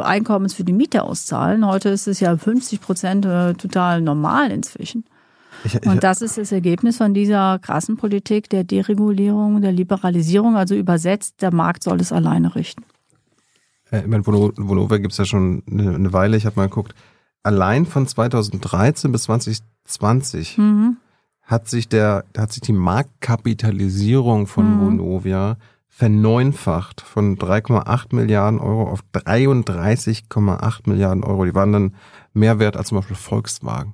Einkommens 0.01 0.53
für 0.53 0.63
die 0.63 0.73
Miete 0.73 1.03
auszahlen. 1.03 1.65
Heute 1.65 1.89
ist 1.89 2.07
es 2.07 2.19
ja 2.19 2.35
50 2.35 2.81
Prozent 2.81 3.25
äh, 3.25 3.53
total 3.53 4.01
normal 4.01 4.51
inzwischen. 4.51 5.05
Ich, 5.63 5.75
ich, 5.75 5.85
und 5.85 6.03
das 6.03 6.21
ist 6.21 6.38
das 6.38 6.51
Ergebnis 6.51 6.97
von 6.97 7.13
dieser 7.13 7.59
krassen 7.59 7.97
Politik 7.97 8.49
der 8.49 8.63
Deregulierung, 8.63 9.61
der 9.61 9.71
Liberalisierung. 9.71 10.57
Also 10.57 10.75
übersetzt, 10.75 11.41
der 11.41 11.53
Markt 11.53 11.84
soll 11.84 12.01
es 12.01 12.11
alleine 12.11 12.55
richten. 12.55 12.84
Äh, 13.94 14.02
ich 14.02 14.07
meine, 14.07 14.26
Vonovia 14.26 14.98
gibt 14.98 15.14
es 15.14 15.18
ja 15.18 15.26
schon 15.26 15.64
eine, 15.70 15.95
eine 15.95 16.11
Weile. 16.14 16.36
Ich 16.36 16.45
habe 16.45 16.57
mal 16.57 16.68
geguckt, 16.68 16.95
allein 17.44 17.86
von 17.86 18.07
2013 18.07 19.11
bis 19.11 19.24
2020 19.24 20.57
mhm. 20.57 20.98
hat 21.44 21.70
sich 21.70 21.88
der, 21.88 22.26
hat 22.36 22.52
sich 22.52 22.61
die 22.61 22.74
Marktkapitalisierung 22.74 24.48
von 24.48 24.76
mhm. 24.76 24.82
Vonovia 24.82 25.57
verneunfacht 25.88 27.02
von 27.02 27.38
3,8 27.38 28.15
Milliarden 28.15 28.60
Euro 28.60 28.90
auf 28.90 29.02
33,8 29.14 30.90
Milliarden 30.90 31.24
Euro. 31.24 31.45
Die 31.45 31.53
waren 31.53 31.72
dann 31.72 31.95
mehr 32.34 32.57
wert 32.57 32.76
als 32.76 32.88
zum 32.88 32.98
Beispiel 32.98 33.15
Volkswagen. 33.15 33.94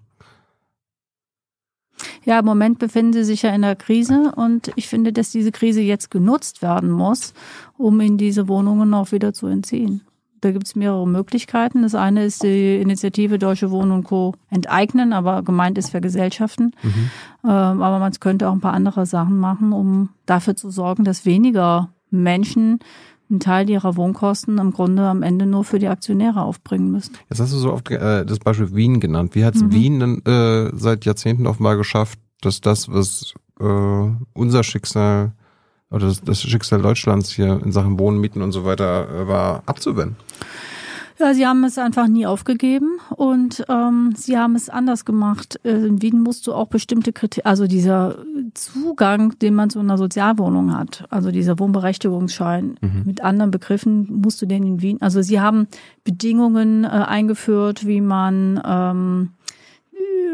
Ja, 2.24 2.40
im 2.40 2.46
Moment 2.46 2.80
befinden 2.80 3.12
sie 3.12 3.24
sich 3.24 3.42
ja 3.42 3.54
in 3.54 3.62
der 3.62 3.76
Krise 3.76 4.32
und 4.36 4.72
ich 4.76 4.88
finde, 4.88 5.12
dass 5.12 5.32
diese 5.32 5.52
Krise 5.52 5.82
jetzt 5.82 6.12
genutzt 6.12 6.62
werden 6.62 6.90
muss, 6.90 7.34
um 7.80 8.00
in 8.02 8.18
diese 8.18 8.48
Wohnungen 8.48 8.94
auch 8.94 9.12
wieder 9.12 9.34
zu 9.34 9.48
entziehen. 9.48 10.02
Da 10.42 10.52
gibt 10.52 10.68
es 10.68 10.76
mehrere 10.76 11.08
Möglichkeiten. 11.08 11.82
Das 11.82 11.96
eine 11.96 12.26
ist 12.26 12.44
die 12.44 12.80
Initiative 12.80 13.40
Deutsche 13.40 13.72
Wohnen 13.72 13.92
und 13.92 14.04
Co. 14.04 14.36
enteignen, 14.50 15.12
aber 15.12 15.44
gemeint 15.44 15.78
ist 15.78 15.90
vergesellschaften. 15.90 16.76
Mhm. 16.82 17.10
Ähm, 17.44 17.82
aber 17.82 18.00
man 18.00 18.12
könnte 18.20 18.48
auch 18.48 18.54
ein 18.54 18.62
paar 18.62 18.74
andere 18.74 19.06
Sachen 19.06 19.38
machen, 19.38 19.74
um 19.74 20.10
dafür 20.26 20.56
zu 20.56 20.70
sorgen, 20.72 21.04
dass 21.04 21.26
weniger 21.26 21.90
Menschen 22.10 22.80
einen 23.30 23.40
Teil 23.40 23.70
ihrer 23.70 23.96
Wohnkosten 23.96 24.58
im 24.58 24.72
Grunde 24.72 25.04
am 25.04 25.24
Ende 25.24 25.46
nur 25.46 25.64
für 25.64 25.80
die 25.80 25.88
Aktionäre 25.88 26.42
aufbringen 26.42 26.92
müssen. 26.92 27.16
Jetzt 27.30 27.40
hast 27.40 27.54
du 27.54 27.58
so 27.58 27.74
oft 27.74 27.90
äh, 27.92 28.26
das 28.26 28.40
Beispiel 28.40 28.74
Wien 28.76 29.00
genannt. 29.00 29.36
Wie 29.36 29.46
hat 29.46 29.56
es 29.56 29.64
mhm. 29.64 29.72
Wien 29.72 30.00
denn 30.00 30.26
äh, 30.26 30.72
seit 30.74 31.06
Jahrzehnten 31.06 31.48
offenbar 31.48 31.78
geschafft, 31.78 32.20
dass 32.42 32.62
das, 32.62 32.90
was 32.90 33.34
äh, 33.60 34.12
unser 34.34 34.64
Schicksal 34.64 35.34
oder 35.92 36.08
das, 36.08 36.22
das 36.22 36.42
Schicksal 36.42 36.82
Deutschlands 36.82 37.32
hier 37.32 37.62
in 37.64 37.72
Sachen 37.72 38.00
Wohnen, 38.00 38.20
Mieten 38.20 38.42
und 38.42 38.52
so 38.52 38.66
weiter 38.66 39.08
äh, 39.10 39.28
war, 39.28 39.64
abzuwenden? 39.66 40.16
Ja, 41.20 41.34
sie 41.34 41.46
haben 41.46 41.66
es 41.66 41.78
einfach 41.78 42.08
nie 42.08 42.26
aufgegeben 42.26 42.98
und 43.14 43.66
ähm, 43.68 44.14
sie 44.16 44.38
haben 44.38 44.56
es 44.56 44.70
anders 44.70 45.04
gemacht. 45.04 45.60
Äh, 45.66 45.72
in 45.72 46.02
Wien 46.02 46.22
musst 46.22 46.48
du 46.48 46.54
auch 46.54 46.68
bestimmte 46.68 47.12
Kriterien, 47.12 47.46
also 47.46 47.68
dieser 47.68 48.24
Zugang, 48.54 49.38
den 49.40 49.54
man 49.54 49.70
zu 49.70 49.80
einer 49.80 49.98
Sozialwohnung 49.98 50.74
hat, 50.74 51.06
also 51.10 51.32
dieser 51.32 51.60
Wohnberechtigungsschein 51.60 52.78
mhm. 52.80 53.04
mit 53.06 53.20
anderen 53.20 53.52
Begriffen, 53.52 54.08
musst 54.10 54.42
du 54.42 54.46
den 54.46 54.64
in 54.64 54.82
Wien, 54.82 55.02
also 55.02 55.22
sie 55.22 55.42
haben 55.42 55.68
Bedingungen 56.06 56.86
äh, 56.86 56.88
eingeführt, 56.88 57.86
wie 57.86 58.00
man 58.00 58.62
ähm, 58.66 59.32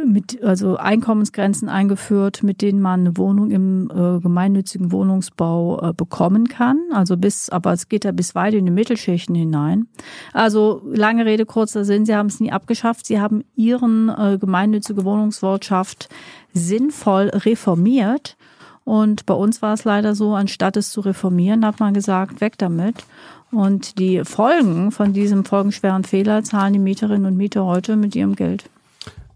mit, 0.06 0.44
also 0.44 0.78
Einkommensgrenzen 0.78 1.70
eingeführt, 1.70 2.44
mit 2.44 2.62
denen 2.62 2.82
man 2.82 3.02
eine 3.02 3.18
Wohnung 3.18 3.52
im 3.52 3.90
äh, 3.90 4.20
gemeinnützigen 4.20 4.92
Wohnungsbau 4.92 5.90
äh, 5.90 5.94
bekommen 5.94 6.48
kann. 6.48 6.80
Also 6.94 7.18
bis, 7.18 7.50
aber 7.50 7.74
es 7.74 7.90
geht 7.90 8.06
ja 8.06 8.12
bis 8.12 8.36
weit 8.36 8.54
in 8.54 8.66
die 8.66 8.72
Mittelschichten 8.72 9.36
hinein. 9.36 9.88
Also 10.34 10.82
lange 10.86 11.26
Rede, 11.26 11.46
kurzer 11.46 11.86
Sinn, 11.86 12.06
sie 12.06 12.16
haben 12.16 12.28
es 12.28 12.40
nie 12.40 12.52
abgeschafft. 12.52 13.06
Sie 13.06 13.20
haben 13.20 13.44
ihren 13.56 14.10
äh, 14.10 14.38
gemeinnützige 14.40 15.04
Wohnungswirtschaft 15.04 16.10
sinnvoll 16.54 17.30
reformiert. 17.34 18.38
Und 18.84 19.26
bei 19.26 19.34
uns 19.34 19.62
war 19.62 19.74
es 19.74 19.84
leider 19.84 20.14
so, 20.14 20.36
anstatt 20.36 20.78
es 20.78 20.92
zu 20.92 21.02
reformieren, 21.02 21.66
hat 21.66 21.80
man 21.80 21.94
gesagt, 21.94 22.40
weg 22.40 22.58
damit. 22.58 23.04
Und 23.52 23.98
die 24.00 24.24
Folgen 24.24 24.92
von 24.92 25.14
diesem 25.14 25.44
folgenschweren 25.44 26.04
Fehler 26.04 26.44
zahlen 26.44 26.74
die 26.74 26.80
Mieterinnen 26.80 27.26
und 27.26 27.38
Mieter 27.38 27.66
heute 27.66 27.96
mit 27.96 28.16
ihrem 28.16 28.36
Geld 28.36 28.70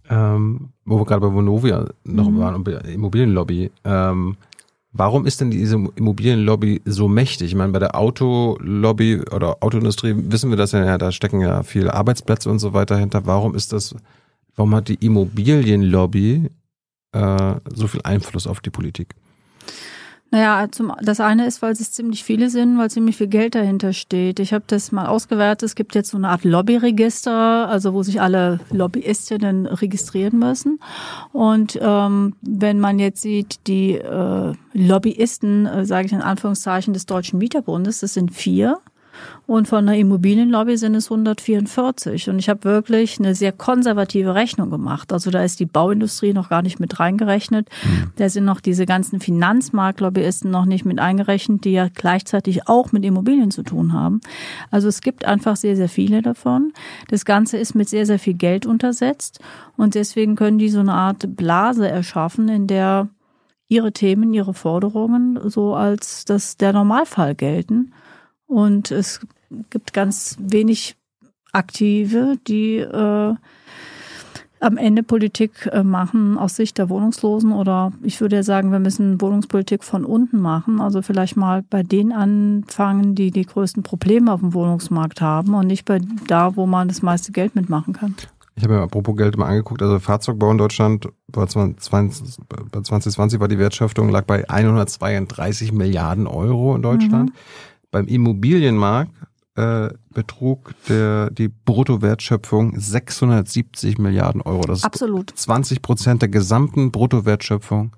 ähm, 0.10 0.69
wo 0.86 0.99
wir 0.99 1.06
gerade 1.06 1.22
bei 1.22 1.34
Vonovia 1.34 1.88
noch 2.03 2.30
mhm. 2.30 2.40
waren 2.40 2.56
und 2.56 2.64
bei 2.64 2.73
Immobilienlobby. 2.73 3.72
Ähm, 3.84 4.38
warum 4.91 5.26
ist 5.26 5.40
denn 5.40 5.52
diese 5.52 5.76
Immobilienlobby 5.95 6.81
so 6.86 7.07
mächtig? 7.07 7.49
Ich 7.49 7.56
meine, 7.56 7.72
bei 7.72 7.80
der 7.80 7.95
Autolobby 7.95 9.22
oder 9.31 9.57
Autoindustrie 9.61 10.15
wissen 10.15 10.49
wir 10.49 10.57
das 10.57 10.72
ja, 10.72 10.98
da 10.98 11.11
stecken 11.11 11.41
ja 11.41 11.64
viele 11.64 11.94
Arbeitsplätze 11.94 12.49
und 12.49 12.60
so 12.60 12.73
weiter 12.73 12.98
hinter. 12.98 13.26
Warum 13.26 13.53
ist 13.56 13.72
das, 13.72 13.95
warum 14.56 14.73
hat 14.76 14.88
die 14.88 14.95
Immobilienlobby 14.95 16.49
äh, 17.11 17.56
so 17.73 17.88
viel 17.88 18.02
Einfluss 18.03 18.48
auf 18.48 18.61
die 18.61 18.72
Politik? 18.72 19.15
Naja, 20.31 20.68
zum, 20.72 20.93
das 21.01 21.19
eine 21.19 21.47
ist, 21.47 21.64
weil 21.64 21.72
es 21.72 21.91
ziemlich 21.91 22.23
viele 22.23 22.51
sind, 22.51 22.77
weil 22.77 22.91
ziemlich 22.91 23.18
viel 23.18 23.27
Geld 23.27 23.56
dahinter 23.56 23.93
steht. 23.93 24.39
Ich 24.39 24.53
habe 24.53 24.64
das 24.68 24.91
mal 24.91 25.07
ausgewertet. 25.07 25.64
Es 25.64 25.76
gibt 25.76 25.95
jetzt 25.95 26.11
so 26.11 26.18
eine 26.18 26.30
Art 26.30 26.43
Lobbyregister, 26.43 27.68
also 27.68 27.93
wo 27.93 28.03
sich 28.03 28.22
alle 28.22 28.60
Lobbyistinnen 28.69 29.65
registrieren 29.65 30.38
müssen. 30.38 30.80
Und 31.31 31.80
ähm, 31.81 32.35
wenn 32.41 32.80
man 32.80 32.99
jetzt 32.99 33.22
sieht, 33.22 33.65
die 33.65 33.93
äh, 33.95 34.53
Lobbyisten, 34.73 35.65
äh, 35.65 35.85
sage 35.85 36.06
ich 36.06 36.14
in 36.14 36.22
Anführungszeichen, 36.22 36.93
des 36.93 37.07
Deutschen 37.07 37.39
Mieterbundes, 37.39 38.01
das 38.01 38.14
sind 38.14 38.31
vier. 38.31 38.80
Und 39.47 39.67
von 39.67 39.85
der 39.87 39.95
Immobilienlobby 39.95 40.77
sind 40.77 40.93
es 40.93 41.09
144. 41.09 42.29
Und 42.29 42.37
ich 42.37 42.49
habe 42.49 42.63
wirklich 42.65 43.17
eine 43.17 43.33
sehr 43.33 43.51
konservative 43.51 44.35
Rechnung 44.35 44.69
gemacht. 44.69 45.11
Also 45.11 45.31
da 45.31 45.43
ist 45.43 45.59
die 45.59 45.65
Bauindustrie 45.65 46.33
noch 46.33 46.49
gar 46.49 46.61
nicht 46.61 46.79
mit 46.79 46.99
reingerechnet. 46.99 47.67
Mhm. 47.83 48.11
Da 48.17 48.29
sind 48.29 48.45
noch 48.45 48.61
diese 48.61 48.85
ganzen 48.85 49.19
Finanzmarktlobbyisten 49.19 50.51
noch 50.51 50.65
nicht 50.65 50.85
mit 50.85 50.99
eingerechnet, 50.99 51.65
die 51.65 51.71
ja 51.71 51.87
gleichzeitig 51.93 52.67
auch 52.67 52.91
mit 52.91 53.03
Immobilien 53.03 53.49
zu 53.49 53.63
tun 53.63 53.93
haben. 53.93 54.21
Also 54.69 54.87
es 54.87 55.01
gibt 55.01 55.25
einfach 55.25 55.55
sehr, 55.55 55.75
sehr 55.75 55.89
viele 55.89 56.21
davon. 56.21 56.71
Das 57.07 57.25
Ganze 57.25 57.57
ist 57.57 57.73
mit 57.73 57.89
sehr, 57.89 58.05
sehr 58.05 58.19
viel 58.19 58.35
Geld 58.35 58.65
untersetzt. 58.65 59.39
Und 59.77 59.95
deswegen 59.95 60.35
können 60.35 60.59
die 60.59 60.69
so 60.69 60.79
eine 60.79 60.93
Art 60.93 61.35
Blase 61.35 61.87
erschaffen, 61.87 62.49
in 62.49 62.67
der 62.67 63.09
ihre 63.69 63.93
Themen, 63.93 64.33
ihre 64.33 64.53
Forderungen 64.53 65.39
so 65.45 65.75
als 65.75 66.25
das 66.25 66.57
der 66.57 66.73
Normalfall 66.73 67.35
gelten. 67.35 67.93
Und 68.49 68.89
es 68.89 69.19
gibt 69.69 69.93
ganz 69.93 70.35
wenig 70.39 70.95
Aktive, 71.51 72.38
die 72.47 72.77
äh, 72.77 73.35
am 74.59 74.77
Ende 74.77 75.03
Politik 75.03 75.69
äh, 75.71 75.84
machen 75.84 76.38
aus 76.38 76.55
Sicht 76.55 76.80
der 76.80 76.89
Wohnungslosen 76.89 77.53
oder 77.53 77.93
ich 78.01 78.19
würde 78.21 78.38
ja 78.38 78.43
sagen, 78.43 78.71
wir 78.71 78.80
müssen 78.80 79.21
Wohnungspolitik 79.21 79.84
von 79.84 80.03
unten 80.03 80.39
machen. 80.39 80.81
Also 80.81 81.03
vielleicht 81.03 81.38
mal 81.38 81.61
bei 81.61 81.84
denen 81.84 82.11
anfangen, 82.11 83.13
die 83.13 83.30
die 83.30 83.45
größten 83.45 83.84
Probleme 83.84 84.34
auf 84.34 84.39
dem 84.39 84.55
Wohnungsmarkt 84.55 85.21
haben 85.21 85.53
und 85.53 85.67
nicht 85.67 85.85
bei 85.85 85.99
da, 86.27 86.55
wo 86.55 86.65
man 86.65 86.88
das 86.88 87.03
meiste 87.03 87.31
Geld 87.31 87.55
mitmachen 87.55 87.93
kann. 87.93 88.15
Ich 88.55 88.63
habe 88.63 88.73
mir 88.73 88.81
apropos 88.81 89.15
Geld 89.15 89.38
mal 89.38 89.45
angeguckt, 89.45 89.84
also 89.84 89.99
Fahrzeugbau 89.99 90.51
in 90.51 90.57
Deutschland 90.57 91.07
bei 91.27 91.45
2020, 91.45 92.39
bei 92.49 92.81
2020 92.81 93.39
war 93.39 93.47
die 93.47 93.59
Wertschöpfung 93.59 94.09
lag 94.09 94.26
bei 94.26 94.49
132 94.49 95.71
Milliarden 95.71 96.26
Euro 96.26 96.76
in 96.76 96.81
Deutschland. 96.81 97.30
Mhm. 97.30 97.35
Beim 97.91 98.07
Immobilienmarkt 98.07 99.11
äh, 99.55 99.89
betrug 100.13 100.73
der, 100.87 101.31
die 101.31 101.49
Bruttowertschöpfung 101.49 102.79
670 102.79 103.97
Milliarden 103.97 104.41
Euro. 104.41 104.61
Das 104.61 104.83
Absolut. 104.83 105.31
20 105.35 105.81
Prozent 105.81 106.21
der 106.21 106.29
gesamten 106.29 106.91
Bruttowertschöpfung 106.91 107.95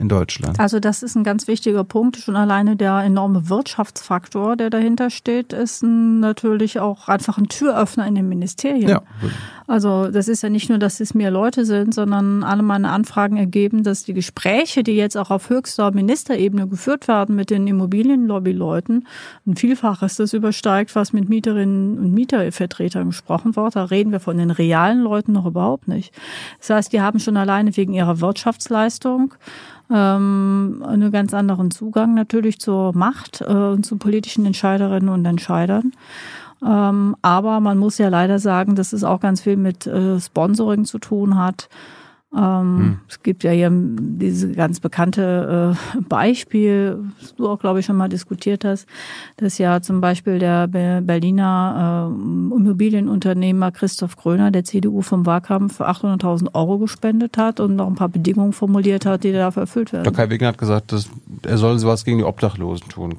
in 0.00 0.08
Deutschland. 0.08 0.58
Also 0.58 0.80
das 0.80 1.02
ist 1.02 1.14
ein 1.14 1.24
ganz 1.24 1.46
wichtiger 1.46 1.84
Punkt. 1.84 2.16
Schon 2.16 2.34
alleine 2.34 2.74
der 2.74 3.00
enorme 3.00 3.50
Wirtschaftsfaktor, 3.50 4.56
der 4.56 4.70
dahinter 4.70 5.10
steht, 5.10 5.52
ist 5.52 5.82
natürlich 5.82 6.80
auch 6.80 7.08
einfach 7.08 7.36
ein 7.36 7.48
Türöffner 7.48 8.06
in 8.06 8.14
den 8.14 8.26
Ministerien. 8.26 8.88
Ja. 8.88 9.02
Also 9.66 10.10
das 10.10 10.26
ist 10.28 10.42
ja 10.42 10.48
nicht 10.48 10.70
nur, 10.70 10.78
dass 10.78 11.00
es 11.00 11.12
mehr 11.12 11.30
Leute 11.30 11.66
sind, 11.66 11.94
sondern 11.94 12.42
alle 12.42 12.62
meine 12.62 12.88
Anfragen 12.88 13.36
ergeben, 13.36 13.84
dass 13.84 14.02
die 14.02 14.14
Gespräche, 14.14 14.82
die 14.82 14.96
jetzt 14.96 15.18
auch 15.18 15.30
auf 15.30 15.50
höchster 15.50 15.90
Ministerebene 15.90 16.66
geführt 16.66 17.06
werden 17.06 17.36
mit 17.36 17.50
den 17.50 17.66
Immobilienlobbyleuten, 17.66 19.06
ein 19.46 19.56
Vielfaches 19.56 20.16
das 20.16 20.32
übersteigt, 20.32 20.96
was 20.96 21.12
mit 21.12 21.28
Mieterinnen 21.28 21.98
und 21.98 22.12
Mietervertretern 22.12 23.08
gesprochen 23.08 23.54
wird. 23.54 23.76
Da 23.76 23.84
reden 23.84 24.12
wir 24.12 24.20
von 24.20 24.38
den 24.38 24.50
realen 24.50 25.02
Leuten 25.02 25.32
noch 25.32 25.44
überhaupt 25.44 25.88
nicht. 25.88 26.14
Das 26.58 26.70
heißt, 26.70 26.92
die 26.94 27.02
haben 27.02 27.18
schon 27.18 27.36
alleine 27.36 27.76
wegen 27.76 27.92
ihrer 27.92 28.22
Wirtschaftsleistung 28.22 29.34
ähm, 29.90 30.84
einen 30.86 31.10
ganz 31.10 31.34
anderen 31.34 31.70
Zugang 31.70 32.14
natürlich 32.14 32.60
zur 32.60 32.96
Macht 32.96 33.40
äh, 33.40 33.44
und 33.44 33.84
zu 33.84 33.96
politischen 33.96 34.46
Entscheiderinnen 34.46 35.08
und 35.08 35.24
Entscheidern. 35.24 35.92
Ähm, 36.64 37.16
aber 37.22 37.60
man 37.60 37.78
muss 37.78 37.98
ja 37.98 38.08
leider 38.08 38.38
sagen, 38.38 38.76
dass 38.76 38.92
es 38.92 39.04
auch 39.04 39.20
ganz 39.20 39.40
viel 39.40 39.56
mit 39.56 39.86
äh, 39.86 40.20
Sponsoring 40.20 40.84
zu 40.84 40.98
tun 40.98 41.38
hat. 41.38 41.68
Ähm, 42.32 42.78
hm. 42.78 42.98
Es 43.08 43.22
gibt 43.24 43.42
ja 43.42 43.50
hier 43.50 43.70
diese 43.72 44.52
ganz 44.52 44.78
bekannte 44.78 45.74
äh, 45.96 46.00
Beispiel, 46.02 46.98
das 47.20 47.34
du 47.34 47.48
auch, 47.48 47.58
glaube 47.58 47.80
ich, 47.80 47.86
schon 47.86 47.96
mal 47.96 48.08
diskutiert 48.08 48.64
hast, 48.64 48.86
dass 49.36 49.58
ja 49.58 49.82
zum 49.82 50.00
Beispiel 50.00 50.38
der 50.38 50.68
Berliner 50.68 52.08
äh, 52.08 52.54
Immobilienunternehmer 52.54 53.72
Christoph 53.72 54.16
Gröner 54.16 54.52
der 54.52 54.62
CDU 54.62 55.02
vom 55.02 55.26
Wahlkampf 55.26 55.80
800.000 55.80 56.54
Euro 56.54 56.78
gespendet 56.78 57.36
hat 57.36 57.58
und 57.58 57.74
noch 57.74 57.88
ein 57.88 57.96
paar 57.96 58.08
Bedingungen 58.08 58.52
formuliert 58.52 59.06
hat, 59.06 59.24
die 59.24 59.32
dafür 59.32 59.62
erfüllt 59.62 59.92
werden. 59.92 60.04
Der 60.04 60.12
Kai 60.12 60.30
Wegner 60.30 60.48
hat 60.48 60.58
gesagt, 60.58 60.92
dass 60.92 61.10
er 61.42 61.58
soll 61.58 61.78
sowas 61.80 62.04
gegen 62.04 62.18
die 62.18 62.24
Obdachlosen 62.24 62.88
tun. 62.88 63.16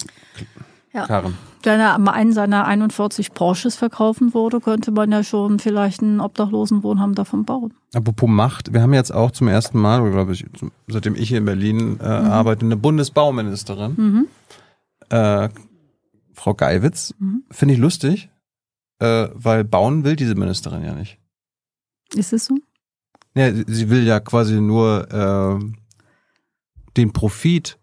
Ja. 0.93 1.07
Karen. 1.07 1.37
Wenn 1.63 1.79
er 1.79 1.95
einen 1.95 2.33
seiner 2.33 2.65
41 2.65 3.33
Porsches 3.33 3.75
verkaufen 3.75 4.33
würde, 4.33 4.59
könnte 4.59 4.91
man 4.91 5.11
ja 5.11 5.23
schon 5.23 5.59
vielleicht 5.59 6.01
einen 6.01 6.19
Obdachlosenwohnheim 6.19 7.15
davon 7.15 7.45
bauen. 7.45 7.73
Apropos 7.93 8.29
Macht, 8.29 8.73
wir 8.73 8.81
haben 8.81 8.93
jetzt 8.93 9.13
auch 9.13 9.31
zum 9.31 9.47
ersten 9.47 9.79
Mal, 9.79 10.09
glaube 10.11 10.33
ich, 10.33 10.45
seitdem 10.87 11.15
ich 11.15 11.29
hier 11.29 11.37
in 11.37 11.45
Berlin 11.45 11.99
äh, 11.99 12.21
mhm. 12.21 12.31
arbeite, 12.31 12.65
eine 12.65 12.77
Bundesbauministerin, 12.77 13.93
mhm. 13.95 14.27
äh, 15.09 15.49
Frau 16.33 16.53
Geiwitz. 16.55 17.13
Mhm. 17.19 17.43
Finde 17.51 17.75
ich 17.75 17.79
lustig, 17.79 18.29
äh, 18.99 19.27
weil 19.33 19.63
bauen 19.63 20.03
will 20.03 20.15
diese 20.15 20.35
Ministerin 20.35 20.83
ja 20.83 20.93
nicht. 20.93 21.19
Ist 22.15 22.33
es 22.33 22.45
so? 22.45 22.55
Ja, 23.35 23.53
sie 23.53 23.89
will 23.89 24.05
ja 24.05 24.19
quasi 24.19 24.59
nur 24.59 25.09
äh, 25.11 25.63
den 26.97 27.13
Profit 27.13 27.77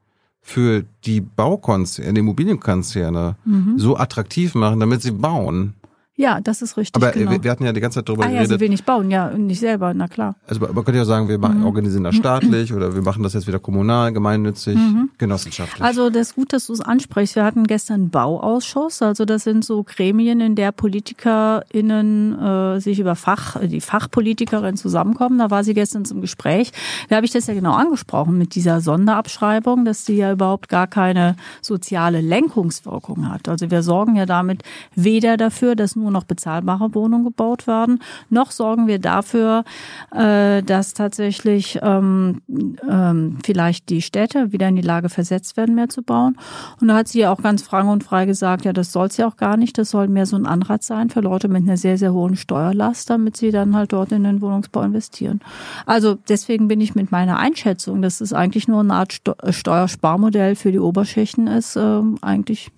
für 0.48 0.86
die 1.04 1.20
Baukonzerne, 1.20 2.14
die 2.14 2.20
Immobilienkonzerne 2.20 3.36
mhm. 3.44 3.78
so 3.78 3.98
attraktiv 3.98 4.54
machen, 4.54 4.80
damit 4.80 5.02
sie 5.02 5.10
bauen. 5.10 5.74
Ja, 6.18 6.40
das 6.40 6.62
ist 6.62 6.76
richtig. 6.76 7.00
Aber 7.00 7.14
äh, 7.14 7.20
genau. 7.20 7.42
wir, 7.44 7.50
hatten 7.50 7.64
ja 7.64 7.72
die 7.72 7.80
ganze 7.80 8.00
Zeit 8.00 8.08
darüber 8.08 8.24
ah, 8.24 8.26
ja, 8.26 8.32
geredet. 8.32 8.50
sie 8.50 8.60
will 8.60 8.68
nicht 8.70 8.84
bauen, 8.84 9.08
ja, 9.08 9.30
nicht 9.30 9.60
selber, 9.60 9.94
na 9.94 10.08
klar. 10.08 10.34
Also 10.48 10.60
man 10.60 10.74
könnte 10.84 10.96
ja 10.96 11.04
sagen, 11.04 11.28
wir 11.28 11.38
machen, 11.38 11.60
Mhm. 11.60 11.66
organisieren 11.66 12.02
das 12.02 12.16
staatlich 12.16 12.72
oder 12.72 12.92
wir 12.96 13.02
machen 13.02 13.22
das 13.22 13.34
jetzt 13.34 13.46
wieder 13.46 13.60
kommunal, 13.60 14.12
gemeinnützig, 14.12 14.76
genossenschaftlich. 15.16 15.78
Mhm. 15.78 15.84
Also 15.86 16.10
das 16.10 16.30
ist 16.30 16.34
gut, 16.34 16.52
dass 16.52 16.66
du 16.66 16.72
es 16.72 16.80
ansprichst. 16.80 17.36
Wir 17.36 17.44
hatten 17.44 17.68
gestern 17.68 17.94
einen 17.94 18.10
Bauausschuss. 18.10 19.00
Also 19.00 19.24
das 19.24 19.44
sind 19.44 19.64
so 19.64 19.84
Gremien, 19.84 20.40
in 20.40 20.56
der 20.56 20.72
PolitikerInnen 20.72 22.38
äh, 22.38 22.80
sich 22.80 22.98
über 22.98 23.14
Fach, 23.14 23.56
die 23.62 23.80
Fachpolitikerinnen 23.80 24.76
zusammenkommen. 24.76 25.38
Da 25.38 25.52
war 25.52 25.62
sie 25.62 25.74
gestern 25.74 26.04
zum 26.04 26.20
Gespräch. 26.20 26.72
Da 27.08 27.16
habe 27.16 27.26
ich 27.26 27.32
das 27.32 27.46
ja 27.46 27.54
genau 27.54 27.74
angesprochen 27.74 28.36
mit 28.38 28.56
dieser 28.56 28.80
Sonderabschreibung, 28.80 29.84
dass 29.84 30.04
die 30.04 30.16
ja 30.16 30.32
überhaupt 30.32 30.68
gar 30.68 30.88
keine 30.88 31.36
soziale 31.62 32.20
Lenkungswirkung 32.20 33.30
hat. 33.30 33.48
Also 33.48 33.70
wir 33.70 33.84
sorgen 33.84 34.16
ja 34.16 34.26
damit 34.26 34.64
weder 34.96 35.36
dafür, 35.36 35.76
dass 35.76 35.94
nur 35.94 36.07
noch 36.10 36.24
bezahlbare 36.24 36.94
Wohnungen 36.94 37.24
gebaut 37.24 37.66
werden, 37.66 38.00
noch 38.30 38.50
sorgen 38.50 38.86
wir 38.86 38.98
dafür, 38.98 39.64
äh, 40.12 40.62
dass 40.62 40.94
tatsächlich 40.94 41.78
ähm, 41.82 42.42
ähm, 42.88 43.38
vielleicht 43.44 43.88
die 43.88 44.02
Städte 44.02 44.52
wieder 44.52 44.68
in 44.68 44.76
die 44.76 44.82
Lage 44.82 45.08
versetzt 45.08 45.56
werden, 45.56 45.74
mehr 45.74 45.88
zu 45.88 46.02
bauen. 46.02 46.36
Und 46.80 46.88
da 46.88 46.96
hat 46.96 47.08
sie 47.08 47.20
ja 47.20 47.32
auch 47.32 47.42
ganz 47.42 47.62
frank 47.62 47.90
und 47.90 48.04
frei 48.04 48.26
gesagt, 48.26 48.64
ja, 48.64 48.72
das 48.72 48.92
soll 48.92 49.06
es 49.06 49.16
ja 49.16 49.26
auch 49.26 49.36
gar 49.36 49.56
nicht. 49.56 49.78
Das 49.78 49.90
soll 49.90 50.08
mehr 50.08 50.26
so 50.26 50.36
ein 50.36 50.46
Anreiz 50.46 50.86
sein 50.86 51.10
für 51.10 51.20
Leute 51.20 51.48
mit 51.48 51.62
einer 51.62 51.76
sehr, 51.76 51.98
sehr 51.98 52.12
hohen 52.12 52.36
Steuerlast, 52.36 53.10
damit 53.10 53.36
sie 53.36 53.50
dann 53.50 53.76
halt 53.76 53.92
dort 53.92 54.12
in 54.12 54.24
den 54.24 54.40
Wohnungsbau 54.40 54.82
investieren. 54.82 55.40
Also 55.86 56.16
deswegen 56.28 56.68
bin 56.68 56.80
ich 56.80 56.94
mit 56.94 57.12
meiner 57.12 57.38
Einschätzung, 57.38 58.02
dass 58.02 58.20
es 58.20 58.32
eigentlich 58.32 58.68
nur 58.68 58.80
eine 58.80 58.94
Art 58.94 59.12
Steu- 59.12 59.52
Steuersparmodell 59.52 60.56
für 60.56 60.72
die 60.72 60.78
Oberschichten 60.78 61.46
ist, 61.46 61.76
ähm, 61.76 62.18
eigentlich 62.22 62.70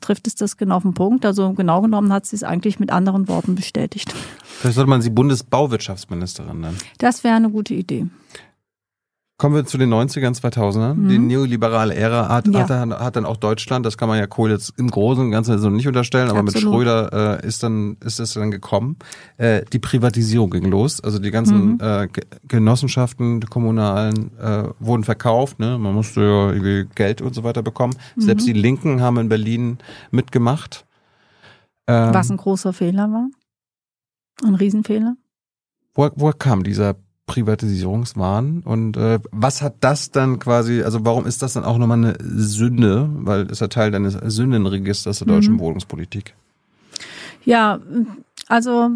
trifft 0.00 0.26
es 0.26 0.34
das 0.34 0.56
genau 0.56 0.76
auf 0.76 0.82
den 0.82 0.94
Punkt. 0.94 1.24
Also 1.26 1.52
genau 1.52 1.80
genommen 1.80 2.12
hat 2.12 2.26
sie 2.26 2.36
es 2.36 2.42
eigentlich 2.42 2.78
mit 2.78 2.90
anderen 2.90 3.28
Worten 3.28 3.54
bestätigt. 3.54 4.12
Vielleicht 4.42 4.76
sollte 4.76 4.90
man 4.90 5.02
sie 5.02 5.10
Bundesbauwirtschaftsministerin 5.10 6.60
nennen. 6.60 6.78
Das 6.98 7.24
wäre 7.24 7.34
eine 7.34 7.50
gute 7.50 7.74
Idee. 7.74 8.06
Kommen 9.40 9.54
wir 9.54 9.64
zu 9.64 9.78
den 9.78 9.88
90ern, 9.88 10.38
2000ern. 10.38 11.08
Die 11.08 11.18
neoliberale 11.18 11.94
Ära 11.94 12.28
hat, 12.28 12.46
Mhm. 12.46 12.52
Ja. 12.52 12.60
hat, 12.60 12.68
dann, 12.68 12.92
hat 12.92 13.16
dann 13.16 13.24
auch 13.24 13.38
Deutschland, 13.38 13.86
das 13.86 13.96
kann 13.96 14.06
man 14.06 14.18
ja 14.18 14.26
Kohl 14.26 14.50
jetzt 14.50 14.74
im 14.76 14.90
Großen 14.90 15.24
und 15.24 15.30
Ganzen 15.30 15.58
so 15.58 15.70
nicht 15.70 15.88
unterstellen, 15.88 16.28
aber 16.28 16.42
mit 16.42 16.54
Absolut. 16.54 16.74
Schröder 16.74 17.40
äh, 17.42 17.46
ist 17.46 17.62
dann 17.62 17.96
ist 18.04 18.20
es 18.20 18.34
dann 18.34 18.50
gekommen. 18.50 18.98
Äh, 19.38 19.64
die 19.72 19.78
Privatisierung 19.78 20.50
ging 20.50 20.66
los, 20.66 21.00
also 21.00 21.18
die 21.18 21.30
ganzen 21.30 21.72
Mhm. 21.72 21.78
äh, 21.80 22.08
Ge- 22.08 22.24
Genossenschaften, 22.48 23.40
die 23.40 23.46
kommunalen, 23.46 24.36
äh, 24.38 24.64
wurden 24.78 25.04
verkauft. 25.04 25.58
Ne? 25.58 25.78
Man 25.78 25.94
musste 25.94 26.20
ja 26.20 26.52
irgendwie 26.52 26.86
Geld 26.94 27.22
und 27.22 27.34
so 27.34 27.42
weiter 27.42 27.62
bekommen. 27.62 27.94
Mhm. 28.16 28.20
Selbst 28.20 28.46
die 28.46 28.52
Linken 28.52 29.00
haben 29.00 29.16
in 29.16 29.30
Berlin 29.30 29.78
mitgemacht. 30.10 30.84
Ähm, 31.86 32.12
Was 32.12 32.30
ein 32.30 32.36
großer 32.36 32.74
Fehler 32.74 33.10
war. 33.10 33.28
Ein 34.44 34.54
Riesenfehler. 34.54 35.14
Woher, 35.94 36.12
woher 36.16 36.34
kam 36.34 36.62
dieser 36.62 36.96
Privatisierungswahn 37.30 38.62
und 38.64 38.96
äh, 38.96 39.20
was 39.30 39.62
hat 39.62 39.74
das 39.80 40.10
dann 40.10 40.38
quasi, 40.40 40.82
also 40.82 41.04
warum 41.04 41.26
ist 41.26 41.42
das 41.42 41.52
dann 41.52 41.64
auch 41.64 41.78
nochmal 41.78 41.98
eine 41.98 42.16
Sünde, 42.20 43.08
weil 43.12 43.42
es 43.50 43.60
ja 43.60 43.68
Teil 43.68 43.92
deines 43.92 44.14
Sündenregisters 44.14 45.18
der 45.18 45.28
deutschen 45.28 45.54
Mhm. 45.54 45.60
Wohnungspolitik? 45.60 46.34
Ja, 47.44 47.78
also 48.48 48.90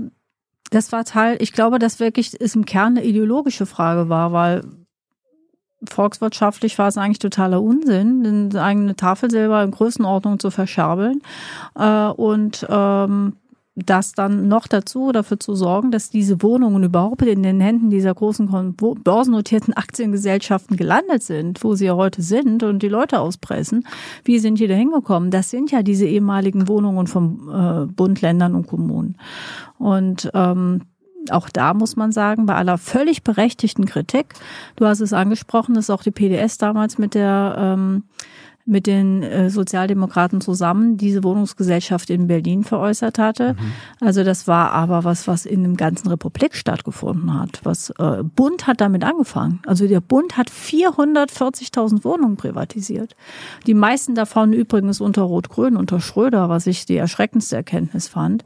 das 0.70 0.90
war 0.90 1.04
Teil, 1.04 1.36
ich 1.40 1.52
glaube, 1.52 1.78
dass 1.78 2.00
wirklich 2.00 2.36
es 2.40 2.56
im 2.56 2.64
Kern 2.64 2.96
eine 2.96 3.06
ideologische 3.06 3.66
Frage 3.66 4.08
war, 4.08 4.32
weil 4.32 4.62
volkswirtschaftlich 5.88 6.78
war 6.78 6.88
es 6.88 6.98
eigentlich 6.98 7.20
totaler 7.20 7.62
Unsinn, 7.62 8.50
eine 8.50 8.62
eigene 8.62 8.96
Tafel 8.96 9.30
selber 9.30 9.62
in 9.62 9.70
Größenordnung 9.70 10.40
zu 10.40 10.50
verscherbeln 10.50 11.22
äh, 11.76 12.06
und 12.06 12.66
ähm, 12.68 13.36
das 13.76 14.12
dann 14.12 14.46
noch 14.46 14.68
dazu 14.68 15.10
dafür 15.10 15.40
zu 15.40 15.54
sorgen, 15.56 15.90
dass 15.90 16.08
diese 16.08 16.42
Wohnungen 16.42 16.84
überhaupt 16.84 17.22
in 17.22 17.42
den 17.42 17.60
Händen 17.60 17.90
dieser 17.90 18.14
großen 18.14 18.76
börsennotierten 18.76 19.74
Aktiengesellschaften 19.74 20.76
gelandet 20.76 21.24
sind, 21.24 21.62
wo 21.64 21.74
sie 21.74 21.86
ja 21.86 21.96
heute 21.96 22.22
sind 22.22 22.62
und 22.62 22.82
die 22.82 22.88
Leute 22.88 23.18
auspressen. 23.18 23.86
Wie 24.22 24.38
sind 24.38 24.60
die 24.60 24.68
da 24.68 24.74
hingekommen? 24.74 25.32
Das 25.32 25.50
sind 25.50 25.72
ja 25.72 25.82
diese 25.82 26.06
ehemaligen 26.06 26.68
Wohnungen 26.68 27.08
vom 27.08 27.50
äh, 27.52 27.86
Bund, 27.86 28.20
Ländern 28.20 28.54
und 28.54 28.68
Kommunen. 28.68 29.16
Und 29.78 30.30
ähm, 30.34 30.82
auch 31.30 31.48
da 31.48 31.74
muss 31.74 31.96
man 31.96 32.12
sagen, 32.12 32.46
bei 32.46 32.54
aller 32.54 32.78
völlig 32.78 33.24
berechtigten 33.24 33.86
Kritik, 33.86 34.34
du 34.76 34.86
hast 34.86 35.00
es 35.00 35.12
angesprochen, 35.12 35.74
dass 35.74 35.90
auch 35.90 36.02
die 36.02 36.10
PDS 36.10 36.58
damals 36.58 36.98
mit 36.98 37.14
der 37.14 37.56
ähm, 37.58 38.04
mit 38.66 38.86
den 38.86 39.22
äh, 39.22 39.50
Sozialdemokraten 39.50 40.40
zusammen 40.40 40.96
diese 40.96 41.22
Wohnungsgesellschaft 41.22 42.08
in 42.08 42.26
Berlin 42.26 42.64
veräußert 42.64 43.18
hatte. 43.18 43.56
Also 44.00 44.24
das 44.24 44.48
war 44.48 44.72
aber 44.72 45.04
was, 45.04 45.28
was 45.28 45.44
in 45.44 45.62
dem 45.62 45.76
ganzen 45.76 46.08
Republik 46.08 46.54
stattgefunden 46.54 47.38
hat. 47.38 47.60
Was 47.64 47.90
äh, 47.90 48.22
Bund 48.22 48.66
hat 48.66 48.80
damit 48.80 49.04
angefangen. 49.04 49.60
Also 49.66 49.86
der 49.86 50.00
Bund 50.00 50.36
hat 50.36 50.50
440.000 50.50 52.04
Wohnungen 52.04 52.36
privatisiert. 52.36 53.16
Die 53.66 53.74
meisten 53.74 54.14
davon 54.14 54.52
übrigens 54.52 55.00
unter 55.00 55.22
Rot-Grün, 55.22 55.76
unter 55.76 56.00
Schröder, 56.00 56.48
was 56.48 56.66
ich 56.66 56.86
die 56.86 56.96
erschreckendste 56.96 57.56
Erkenntnis 57.56 58.08
fand. 58.08 58.44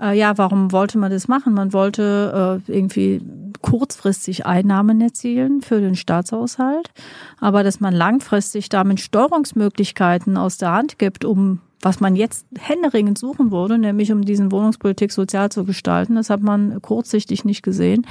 Äh, 0.00 0.18
ja, 0.18 0.38
warum 0.38 0.72
wollte 0.72 0.98
man 0.98 1.10
das 1.10 1.28
machen? 1.28 1.54
Man 1.54 1.72
wollte 1.72 2.62
äh, 2.66 2.72
irgendwie 2.72 3.20
kurzfristig 3.60 4.44
Einnahmen 4.44 5.00
erzielen 5.00 5.62
für 5.62 5.80
den 5.80 5.94
Staatshaushalt, 5.94 6.90
aber 7.38 7.62
dass 7.62 7.80
man 7.80 7.94
langfristig 7.94 8.68
damit 8.68 9.00
Steuerungsmöglichkeiten 9.00 10.36
aus 10.36 10.58
der 10.58 10.72
Hand 10.72 10.98
gibt, 10.98 11.24
um 11.24 11.60
was 11.82 11.98
man 11.98 12.14
jetzt 12.14 12.46
händeringend 12.56 13.18
suchen 13.18 13.50
würde, 13.50 13.76
nämlich 13.76 14.12
um 14.12 14.22
diesen 14.22 14.52
Wohnungspolitik 14.52 15.10
sozial 15.10 15.50
zu 15.50 15.64
gestalten. 15.64 16.14
Das 16.14 16.30
hat 16.30 16.40
man 16.40 16.80
kurzsichtig 16.80 17.44
nicht 17.44 17.62
gesehen. 17.62 18.06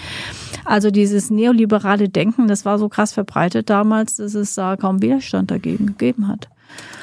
Also 0.66 0.92
dieses 0.92 1.30
neoliberale 1.30 2.10
Denken, 2.10 2.48
das 2.48 2.66
war 2.66 2.78
so 2.78 2.90
krass 2.90 3.14
verbreitet 3.14 3.70
damals, 3.70 4.18
dass 4.18 4.36
es 4.36 4.56
da 4.56 4.76
kaum 4.76 5.02
Widerstand 5.02 5.52
dagegen 5.52 5.86
gegeben 5.86 6.28
hat. 6.28 6.50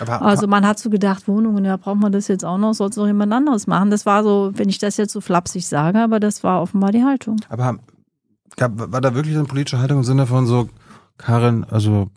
Aber 0.01 0.23
Also 0.23 0.47
man 0.47 0.67
hat 0.67 0.79
so 0.79 0.91
gedacht, 0.91 1.27
Wohnungen, 1.29 1.65
ja, 1.65 1.77
braucht 1.77 2.01
man 2.01 2.13
das 2.13 2.29
jetzt 2.29 2.45
auch 2.45 2.59
noch, 2.59 2.73
soll 2.75 2.91
es 2.91 2.97
noch 2.97 3.07
jemand 3.07 3.33
anderes 3.33 3.67
machen. 3.67 3.91
Das 3.91 4.07
war 4.07 4.23
so, 4.23 4.51
wenn 4.55 4.69
ich 4.69 4.79
das 4.79 4.97
jetzt 4.97 5.13
so 5.13 5.21
flapsig 5.21 5.67
sage, 5.67 5.99
aber 6.01 6.21
das 6.21 6.43
war 6.45 6.63
offenbar 6.63 6.93
die 6.93 7.03
Haltung. 7.05 7.37
aber 7.49 7.79
gab, 8.57 8.73
war 8.93 9.01
da 9.01 9.15
wirklich 9.15 9.35
eine 9.37 9.45
politische 9.45 9.79
Haltung 9.79 9.99
im 9.99 10.05
Sinne 10.05 10.27
von 10.27 10.47
so, 10.47 10.69
Karin, 11.17 11.65
also 11.65 12.09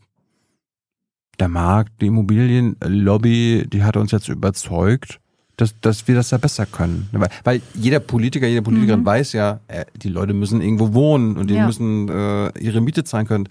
der 1.40 1.48
Markt, 1.48 2.02
die 2.02 2.08
Immobilienlobby, 2.08 3.68
die 3.72 3.84
hat 3.84 3.98
uns 3.98 4.12
jetzt 4.12 4.28
überzeugt, 4.30 5.20
dass, 5.58 5.80
dass 5.82 6.08
wir 6.08 6.16
das 6.16 6.32
ja 6.32 6.38
besser 6.38 6.66
können. 6.66 7.10
Weil, 7.12 7.30
weil 7.44 7.62
jeder 7.74 8.00
Politiker, 8.00 8.48
jede 8.48 8.62
Politikerin 8.62 9.06
weiß 9.06 9.34
ja, 9.34 9.60
äh, 9.68 9.86
die 9.96 10.10
Leute 10.10 10.34
müssen 10.34 10.62
irgendwo 10.62 10.94
wohnen 10.94 11.38
und 11.38 11.48
die 11.50 11.54
Mhm. 11.54 11.60
Ja. 11.60 11.66
müssen 11.68 12.10
äh, 12.10 12.60
ihre 12.60 12.82
Miete 12.82 13.04
zahlen 13.04 13.28
können. 13.28 13.50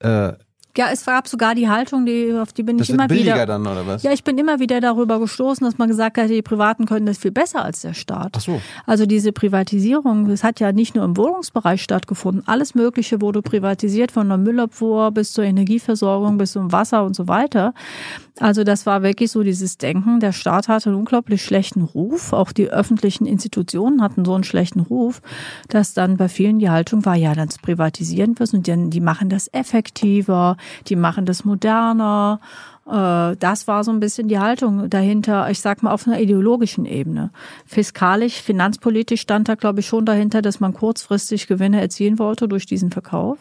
Äh, 0.00 0.32
Ja, 0.76 0.88
es 0.92 1.04
gab 1.04 1.26
sogar 1.26 1.54
die 1.54 1.68
Haltung, 1.68 2.06
die, 2.06 2.32
auf 2.32 2.52
die 2.52 2.62
bin 2.62 2.78
das 2.78 2.88
ich 2.88 2.94
immer 2.94 3.08
billiger 3.08 3.34
wieder. 3.34 3.46
dann, 3.46 3.66
oder 3.66 3.86
was? 3.86 4.02
Ja, 4.02 4.12
ich 4.12 4.22
bin 4.22 4.38
immer 4.38 4.60
wieder 4.60 4.80
darüber 4.80 5.18
gestoßen, 5.18 5.64
dass 5.64 5.78
man 5.78 5.88
gesagt 5.88 6.16
hat, 6.16 6.30
die 6.30 6.42
Privaten 6.42 6.86
können 6.86 7.06
das 7.06 7.18
viel 7.18 7.32
besser 7.32 7.64
als 7.64 7.80
der 7.80 7.94
Staat. 7.94 8.34
Ach 8.36 8.40
so. 8.40 8.60
Also 8.86 9.04
diese 9.04 9.32
Privatisierung, 9.32 10.28
das 10.28 10.44
hat 10.44 10.60
ja 10.60 10.72
nicht 10.72 10.94
nur 10.94 11.04
im 11.04 11.16
Wohnungsbereich 11.16 11.82
stattgefunden. 11.82 12.44
Alles 12.46 12.74
Mögliche 12.74 13.20
wurde 13.20 13.42
privatisiert, 13.42 14.12
von 14.12 14.28
der 14.28 14.38
Müllabfuhr 14.38 15.10
bis 15.10 15.32
zur 15.32 15.44
Energieversorgung, 15.44 16.38
bis 16.38 16.52
zum 16.52 16.70
Wasser 16.70 17.04
und 17.04 17.16
so 17.16 17.26
weiter. 17.26 17.74
Also 18.40 18.64
das 18.64 18.86
war 18.86 19.02
wirklich 19.02 19.30
so 19.30 19.42
dieses 19.42 19.76
Denken, 19.76 20.18
der 20.18 20.32
Staat 20.32 20.66
hatte 20.68 20.88
einen 20.88 20.98
unglaublich 20.98 21.44
schlechten 21.44 21.82
Ruf. 21.82 22.32
Auch 22.32 22.52
die 22.52 22.70
öffentlichen 22.70 23.26
Institutionen 23.26 24.02
hatten 24.02 24.24
so 24.24 24.34
einen 24.34 24.44
schlechten 24.44 24.80
Ruf, 24.80 25.20
dass 25.68 25.92
dann 25.92 26.16
bei 26.16 26.28
vielen 26.28 26.58
die 26.58 26.70
Haltung 26.70 27.04
war, 27.04 27.16
ja, 27.16 27.34
dann 27.34 27.50
privatisieren 27.62 28.38
wir 28.38 28.44
es 28.44 28.54
und 28.54 28.66
dann, 28.66 28.88
die 28.88 29.00
machen 29.00 29.28
das 29.28 29.48
effektiver, 29.52 30.56
die 30.88 30.96
machen 30.96 31.26
das 31.26 31.44
moderner. 31.44 32.40
Äh, 32.86 33.36
Das 33.36 33.68
war 33.68 33.84
so 33.84 33.92
ein 33.92 34.00
bisschen 34.00 34.28
die 34.28 34.38
Haltung 34.38 34.88
dahinter, 34.88 35.50
ich 35.50 35.60
sag 35.60 35.82
mal 35.82 35.92
auf 35.92 36.06
einer 36.06 36.18
ideologischen 36.18 36.86
Ebene. 36.86 37.30
Fiskalisch, 37.66 38.40
finanzpolitisch 38.40 39.20
stand 39.20 39.50
da, 39.50 39.54
glaube 39.54 39.80
ich, 39.80 39.86
schon 39.86 40.06
dahinter, 40.06 40.40
dass 40.40 40.60
man 40.60 40.72
kurzfristig 40.72 41.46
Gewinne 41.46 41.80
erzielen 41.80 42.18
wollte 42.18 42.48
durch 42.48 42.64
diesen 42.64 42.90
Verkauf. 42.90 43.38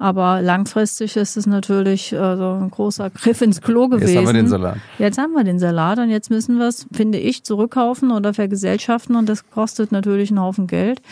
Aber 0.00 0.42
langfristig 0.42 1.16
ist 1.16 1.36
es 1.36 1.46
natürlich 1.46 2.12
äh, 2.12 2.36
so 2.36 2.52
ein 2.52 2.70
großer 2.70 3.10
Griff 3.10 3.40
ins 3.42 3.60
Klo 3.60 3.88
gewesen. 3.88 4.14
Jetzt 4.14 4.18
haben 4.18 4.26
wir 4.26 4.32
den 4.32 4.48
Salat. 4.48 4.76
Jetzt 4.98 5.18
haben 5.18 5.32
wir 5.32 5.44
den 5.44 5.58
Salat 5.58 5.98
und 5.98 6.10
jetzt 6.10 6.30
müssen 6.30 6.58
wir 6.58 6.68
es, 6.68 6.86
finde 6.92 7.18
ich, 7.18 7.42
zurückkaufen 7.42 8.12
oder 8.12 8.32
vergesellschaften 8.32 9.16
und 9.16 9.28
das 9.28 9.50
kostet 9.50 9.90
natürlich 9.90 10.30
einen 10.30 10.40
Haufen 10.40 10.68
Geld. 10.68 11.02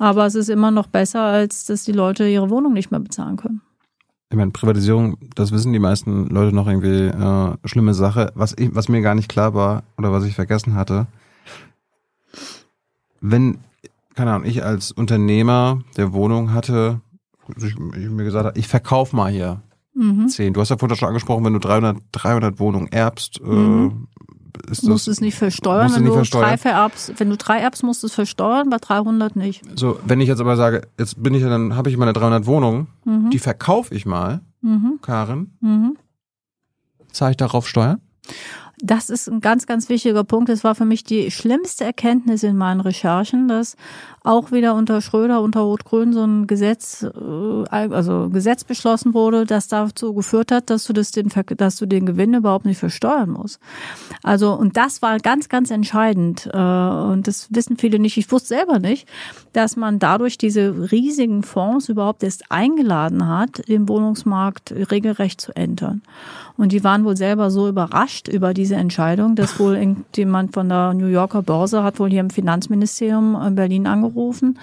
Aber 0.00 0.26
es 0.26 0.34
ist 0.34 0.48
immer 0.48 0.72
noch 0.72 0.88
besser, 0.88 1.20
als 1.20 1.66
dass 1.66 1.84
die 1.84 1.92
Leute 1.92 2.26
ihre 2.28 2.50
Wohnung 2.50 2.72
nicht 2.72 2.90
mehr 2.90 3.00
bezahlen 3.00 3.36
können. 3.36 3.60
Ich 4.30 4.36
meine, 4.36 4.50
Privatisierung, 4.50 5.16
das 5.36 5.52
wissen 5.52 5.72
die 5.72 5.78
meisten 5.78 6.26
Leute 6.26 6.52
noch 6.56 6.66
irgendwie 6.66 7.06
äh, 7.06 7.56
schlimme 7.68 7.94
Sache. 7.94 8.32
Was, 8.34 8.52
ich, 8.58 8.74
was 8.74 8.88
mir 8.88 9.00
gar 9.00 9.14
nicht 9.14 9.28
klar 9.28 9.54
war 9.54 9.84
oder 9.96 10.10
was 10.10 10.24
ich 10.24 10.34
vergessen 10.34 10.74
hatte, 10.74 11.06
wenn, 13.20 13.58
keine 14.16 14.32
Ahnung, 14.32 14.48
ich 14.48 14.64
als 14.64 14.90
Unternehmer 14.90 15.82
der 15.96 16.12
Wohnung 16.12 16.52
hatte, 16.52 17.00
ich, 17.58 17.74
ich 17.74 18.10
mir 18.10 18.24
gesagt 18.24 18.46
habe, 18.46 18.58
ich 18.58 18.68
verkauf 18.68 19.12
mal 19.12 19.30
hier 19.30 19.60
Mhm. 19.96 20.26
zehn. 20.28 20.52
Du 20.52 20.60
hast 20.60 20.70
ja 20.70 20.76
vorhin 20.76 20.96
schon 20.96 21.08
angesprochen, 21.08 21.44
wenn 21.44 21.52
du 21.52 21.60
300, 21.60 21.98
300 22.12 22.58
Wohnungen 22.58 22.88
erbst, 22.90 23.40
Mhm. 23.40 24.06
äh, 24.66 24.70
ist 24.70 24.82
Du 24.84 24.90
musst 24.90 25.06
das, 25.06 25.14
es 25.16 25.20
nicht 25.20 25.36
versteuern. 25.36 25.92
Wenn 25.94 26.02
nicht 26.02 26.10
du, 26.10 26.14
versteuern. 26.14 26.44
drei 26.48 26.56
vererbst, 26.58 27.12
wenn 27.18 27.30
du 27.30 27.36
drei 27.36 27.58
erbst, 27.58 27.82
musst 27.84 28.02
du 28.02 28.06
es 28.08 28.14
versteuern, 28.14 28.70
bei 28.70 28.78
300 28.78 29.36
nicht. 29.36 29.62
So, 29.78 29.98
wenn 30.04 30.20
ich 30.20 30.28
jetzt 30.28 30.40
aber 30.40 30.56
sage, 30.56 30.82
jetzt 30.98 31.22
bin 31.22 31.32
ich 31.34 31.42
ja, 31.42 31.48
dann 31.48 31.76
habe 31.76 31.90
ich 31.90 31.96
meine 31.96 32.12
300 32.12 32.46
Wohnungen, 32.46 32.88
die 33.32 33.38
verkaufe 33.38 33.94
ich 33.94 34.04
mal, 34.06 34.40
Mhm. 34.62 34.98
Karin, 35.02 35.52
Mhm. 35.60 35.96
zahle 37.12 37.32
ich 37.32 37.36
darauf 37.36 37.68
Steuern? 37.68 38.00
Das 38.78 39.08
ist 39.08 39.28
ein 39.28 39.40
ganz, 39.40 39.66
ganz 39.66 39.88
wichtiger 39.88 40.24
Punkt. 40.24 40.48
Das 40.48 40.64
war 40.64 40.74
für 40.74 40.84
mich 40.84 41.04
die 41.04 41.30
schlimmste 41.30 41.84
Erkenntnis 41.84 42.42
in 42.42 42.56
meinen 42.56 42.80
Recherchen, 42.80 43.46
dass 43.46 43.76
auch 44.24 44.52
wieder 44.52 44.74
unter 44.74 45.00
Schröder, 45.00 45.42
unter 45.42 45.60
Rot-Grün 45.60 46.12
so 46.12 46.24
ein 46.24 46.46
Gesetz, 46.46 47.02
äh, 47.04 47.68
also 47.68 48.30
Gesetz 48.30 48.64
beschlossen 48.64 49.14
wurde, 49.14 49.44
das 49.44 49.68
dazu 49.68 50.14
geführt 50.14 50.50
hat, 50.50 50.70
dass 50.70 50.84
du 50.84 50.92
das 50.92 51.12
den, 51.12 51.30
dass 51.56 51.76
du 51.76 51.86
den 51.86 52.06
Gewinn 52.06 52.34
überhaupt 52.34 52.64
nicht 52.64 52.78
versteuern 52.78 53.30
musst. 53.30 53.60
Also, 54.22 54.52
und 54.54 54.76
das 54.76 55.02
war 55.02 55.18
ganz, 55.18 55.48
ganz 55.48 55.70
entscheidend. 55.70 56.48
äh, 56.52 56.58
Und 56.58 57.28
das 57.28 57.48
wissen 57.50 57.76
viele 57.76 57.98
nicht. 57.98 58.16
Ich 58.16 58.32
wusste 58.32 58.48
selber 58.48 58.78
nicht, 58.78 59.06
dass 59.52 59.76
man 59.76 59.98
dadurch 59.98 60.36
diese 60.36 60.90
riesigen 60.90 61.42
Fonds 61.42 61.88
überhaupt 61.88 62.22
erst 62.22 62.50
eingeladen 62.50 63.28
hat, 63.28 63.68
den 63.68 63.88
Wohnungsmarkt 63.88 64.72
regelrecht 64.90 65.40
zu 65.40 65.54
entern. 65.54 66.02
Und 66.56 66.72
die 66.72 66.84
waren 66.84 67.04
wohl 67.04 67.16
selber 67.16 67.50
so 67.50 67.68
überrascht 67.68 68.28
über 68.28 68.54
diese 68.54 68.76
Entscheidung, 68.76 69.34
dass 69.34 69.58
wohl 69.58 69.96
jemand 70.14 70.54
von 70.54 70.68
der 70.68 70.94
New 70.94 71.06
Yorker 71.06 71.42
Börse 71.42 71.82
hat 71.82 71.98
wohl 71.98 72.10
hier 72.10 72.20
im 72.20 72.30
Finanzministerium 72.30 73.34
in 73.34 73.54
Berlin 73.56 73.86
angerufen 73.86 74.58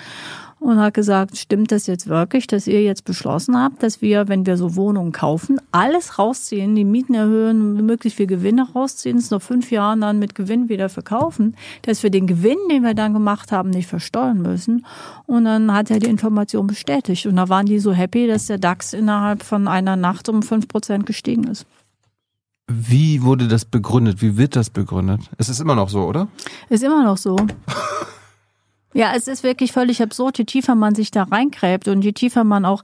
und 0.62 0.80
hat 0.80 0.94
gesagt, 0.94 1.38
stimmt 1.38 1.72
das 1.72 1.88
jetzt 1.88 2.08
wirklich, 2.08 2.46
dass 2.46 2.68
ihr 2.68 2.84
jetzt 2.84 3.04
beschlossen 3.04 3.58
habt, 3.58 3.82
dass 3.82 4.02
wir, 4.02 4.28
wenn 4.28 4.46
wir 4.46 4.58
so 4.58 4.76
Wohnungen 4.76 5.12
kaufen, 5.12 5.60
alles 5.72 6.20
rausziehen, 6.20 6.76
die 6.76 6.86
Mieten 6.86 7.16
erhöhen, 7.16 7.84
möglichst 7.84 8.18
viel 8.18 8.28
Gewinne 8.28 8.68
rausziehen, 8.72 9.18
es 9.18 9.32
nach 9.32 9.42
fünf 9.42 9.72
Jahren 9.72 10.02
dann 10.02 10.20
mit 10.20 10.36
Gewinn 10.36 10.70
wieder 10.70 10.88
verkaufen, 10.88 11.56
dass 11.82 12.04
wir 12.04 12.12
den 12.12 12.28
Gewinn, 12.28 12.60
den 12.70 12.84
wir 12.84 12.94
dann 12.94 13.14
gemacht 13.14 13.52
haben, 13.52 13.72
nicht 13.72 13.88
versteuern 13.88 14.44
müssen. 14.44 14.86
Und 15.26 15.46
dann 15.46 15.74
hat 15.74 15.90
er 15.90 16.00
die 16.00 16.10
Information 16.10 16.68
bestätigt. 16.68 17.26
Und 17.26 17.38
da 17.38 17.50
waren 17.50 17.66
die 17.66 17.80
so 17.80 17.92
happy, 17.92 18.28
dass 18.28 18.46
der 18.46 18.60
DAX 18.60 18.94
innerhalb 18.94 19.42
von 19.42 19.68
einer 19.68 19.96
Nacht 19.96 20.30
um 20.30 20.44
fünf 20.44 20.68
Prozent 20.68 21.08
gestiegen 21.08 21.46
ist. 21.46 21.66
Wie 22.74 23.22
wurde 23.24 23.48
das 23.48 23.66
begründet? 23.66 24.22
Wie 24.22 24.38
wird 24.38 24.56
das 24.56 24.70
begründet? 24.70 25.22
Es 25.38 25.50
ist 25.50 25.60
immer 25.60 25.76
noch 25.76 25.90
so, 25.90 26.04
oder? 26.06 26.28
Ist 26.70 26.84
immer 26.84 27.04
noch 27.04 27.18
so. 27.18 27.36
Ja, 28.94 29.14
es 29.16 29.30
ist 29.30 29.44
wirklich 29.44 29.72
völlig 29.72 30.02
absurd, 30.04 30.38
je 30.38 30.44
tiefer 30.44 30.76
man 30.76 30.96
sich 30.96 31.12
da 31.12 31.24
reingräbt 31.24 31.88
und 31.88 32.02
je 32.04 32.12
tiefer 32.12 32.44
man 32.44 32.66
auch 32.66 32.84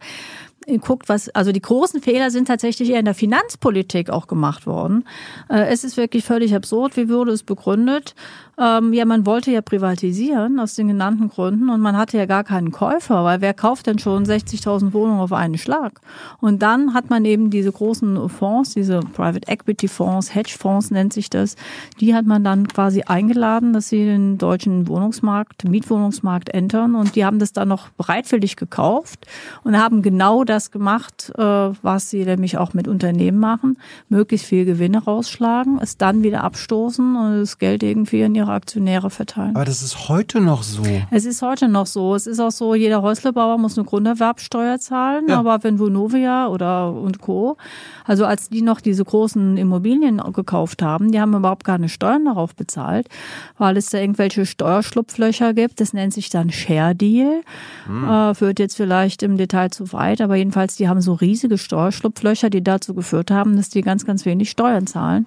guckt, 0.81 1.09
was, 1.09 1.27
also 1.30 1.51
die 1.51 1.61
großen 1.61 2.01
Fehler 2.01 2.31
sind 2.31 2.47
tatsächlich 2.47 2.89
eher 2.89 2.99
in 2.99 3.05
der 3.05 3.14
Finanzpolitik 3.14 4.09
auch 4.09 4.27
gemacht 4.27 4.65
worden. 4.65 5.05
Äh, 5.49 5.65
Es 5.69 5.84
ist 5.84 5.97
wirklich 5.97 6.23
völlig 6.26 6.55
absurd. 6.55 6.95
Wie 6.97 7.09
wurde 7.09 7.31
es 7.31 7.43
begründet? 7.43 8.15
Ähm, 8.60 8.92
ja, 8.92 9.06
man 9.06 9.28
wollte 9.28 9.52
ja 9.52 9.62
privatisieren 9.62 10.60
aus 10.60 10.74
den 10.74 10.88
genannten 10.88 11.30
Gründen 11.30 11.70
und 11.70 11.80
man 11.80 11.96
hatte 11.96 12.18
ja 12.18 12.26
gar 12.26 12.44
keinen 12.44 12.72
Käufer, 12.72 13.24
weil 13.24 13.40
wer 13.40 13.54
kauft 13.54 13.86
denn 13.86 14.00
schon 14.00 14.26
60.000 14.26 14.94
Wohnungen 14.94 15.20
auf 15.20 15.32
einen 15.32 15.60
Schlag? 15.60 16.02
Und 16.42 16.64
dann 16.64 16.96
hat 16.96 17.12
man 17.12 17.24
eben 17.26 17.52
diese 17.52 17.72
großen 17.72 18.30
Fonds, 18.30 18.74
diese 18.74 19.02
Private 19.02 19.48
Equity 19.48 19.88
Fonds, 19.88 20.34
Hedgefonds 20.34 20.90
nennt 20.90 21.14
sich 21.14 21.30
das, 21.30 21.56
die 22.00 22.16
hat 22.16 22.26
man 22.26 22.44
dann 22.44 22.68
quasi 22.68 23.04
eingeladen, 23.04 23.74
dass 23.74 23.90
sie 23.90 24.06
den 24.06 24.40
deutschen 24.40 24.88
Wohnungsmarkt, 24.88 25.70
Mietwohnungsmarkt 25.70 26.50
entern 26.50 26.96
und 26.96 27.16
die 27.16 27.26
haben 27.26 27.38
das 27.38 27.54
dann 27.54 27.68
noch 27.68 27.90
bereitwillig 27.90 28.56
gekauft 28.56 29.28
und 29.64 29.78
haben 29.78 30.02
genau 30.02 30.44
das 30.44 30.72
gemacht, 30.72 31.32
äh, 31.38 31.44
was 31.44 32.10
sie 32.10 32.26
nämlich 32.26 32.58
auch 32.58 32.74
mit 32.74 32.88
Unternehmen 32.88 33.38
machen, 33.38 33.78
möglichst 34.10 34.48
viel 34.48 34.66
Gewinne 34.66 35.04
rausschlagen, 35.04 35.78
es 35.80 35.98
dann 35.98 36.24
wieder 36.24 36.44
abstoßen 36.44 37.16
und 37.16 37.40
das 37.42 37.60
Geld 37.60 37.84
irgendwie 37.84 38.24
an 38.24 38.34
ihre 38.34 38.47
Aktionäre 38.52 39.10
verteilen. 39.10 39.56
Aber 39.56 39.65
das 39.65 39.82
ist 39.82 40.10
heute 40.10 40.40
noch 40.41 40.64
so. 40.64 40.84
Es 41.11 41.26
ist 41.26 41.41
heute 41.41 41.68
noch 41.68 41.86
so. 41.86 42.15
Es 42.15 42.28
ist 42.28 42.40
auch 42.40 42.52
so, 42.52 42.76
jeder 42.76 43.02
Häuslebauer 43.02 43.57
muss 43.57 43.78
eine 43.78 43.86
Grunderwerbsteuer 43.86 44.80
zahlen, 44.80 45.26
Ja. 45.28 45.40
aber 45.40 45.64
wenn 45.64 45.80
Vonovia 45.80 46.48
oder 46.48 46.91
und 46.94 47.19
Co., 47.22 47.57
also 48.06 48.26
als 48.26 48.49
die 48.49 48.61
noch 48.61 48.82
diese 48.82 49.03
großen 49.03 49.57
Immobilien 49.57 50.22
gekauft 50.34 50.82
haben, 50.82 51.11
die 51.11 51.19
haben 51.19 51.34
überhaupt 51.34 51.64
keine 51.65 51.90
Steuern 51.90 52.26
darauf 52.26 52.56
bezahlt, 52.56 53.07
weil 53.57 53.78
es 53.78 53.90
da 53.90 53.98
irgendwelche 53.98 54.45
Steuerschlupflöcher 54.45 55.53
gibt. 55.53 55.80
Das 55.82 55.94
nennt 55.94 56.14
sich 56.14 56.30
dann 56.30 56.49
Share 56.52 56.95
Deal. 56.95 57.41
Äh, 57.88 58.34
führt 58.34 58.60
jetzt 58.60 58.76
vielleicht 58.78 59.24
im 59.24 59.38
Detail 59.38 59.69
zu 59.69 59.91
weit, 59.94 60.22
aber 60.22 60.36
jedenfalls, 60.36 60.76
die 60.76 60.88
haben 60.88 61.02
so 61.02 61.14
riesige 61.14 61.57
Steuerschlupflöcher, 61.57 62.49
die 62.49 62.64
dazu 62.64 62.94
geführt 62.94 63.32
haben, 63.32 63.56
dass 63.57 63.69
die 63.69 63.82
ganz, 63.82 64.06
ganz 64.06 64.26
wenig 64.26 64.49
Steuern 64.49 64.88
zahlen. 64.88 65.26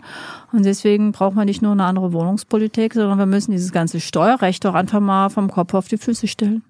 Und 0.52 0.64
deswegen 0.64 1.12
braucht 1.12 1.36
man 1.36 1.46
nicht 1.46 1.62
nur 1.62 1.72
eine 1.72 1.84
andere 1.84 2.12
Wohnungspolitik, 2.12 2.94
sondern 2.94 3.18
wir 3.18 3.26
müssen 3.26 3.52
dieses 3.52 3.72
ganze 3.72 4.00
Steuerrecht 4.00 4.64
doch 4.64 4.74
einfach 4.74 5.00
mal 5.00 5.28
vom 5.28 5.50
Kopf 5.50 5.74
auf 5.74 5.88
die 5.88 5.98
Füße 5.98 6.26
stellen. 6.26 6.62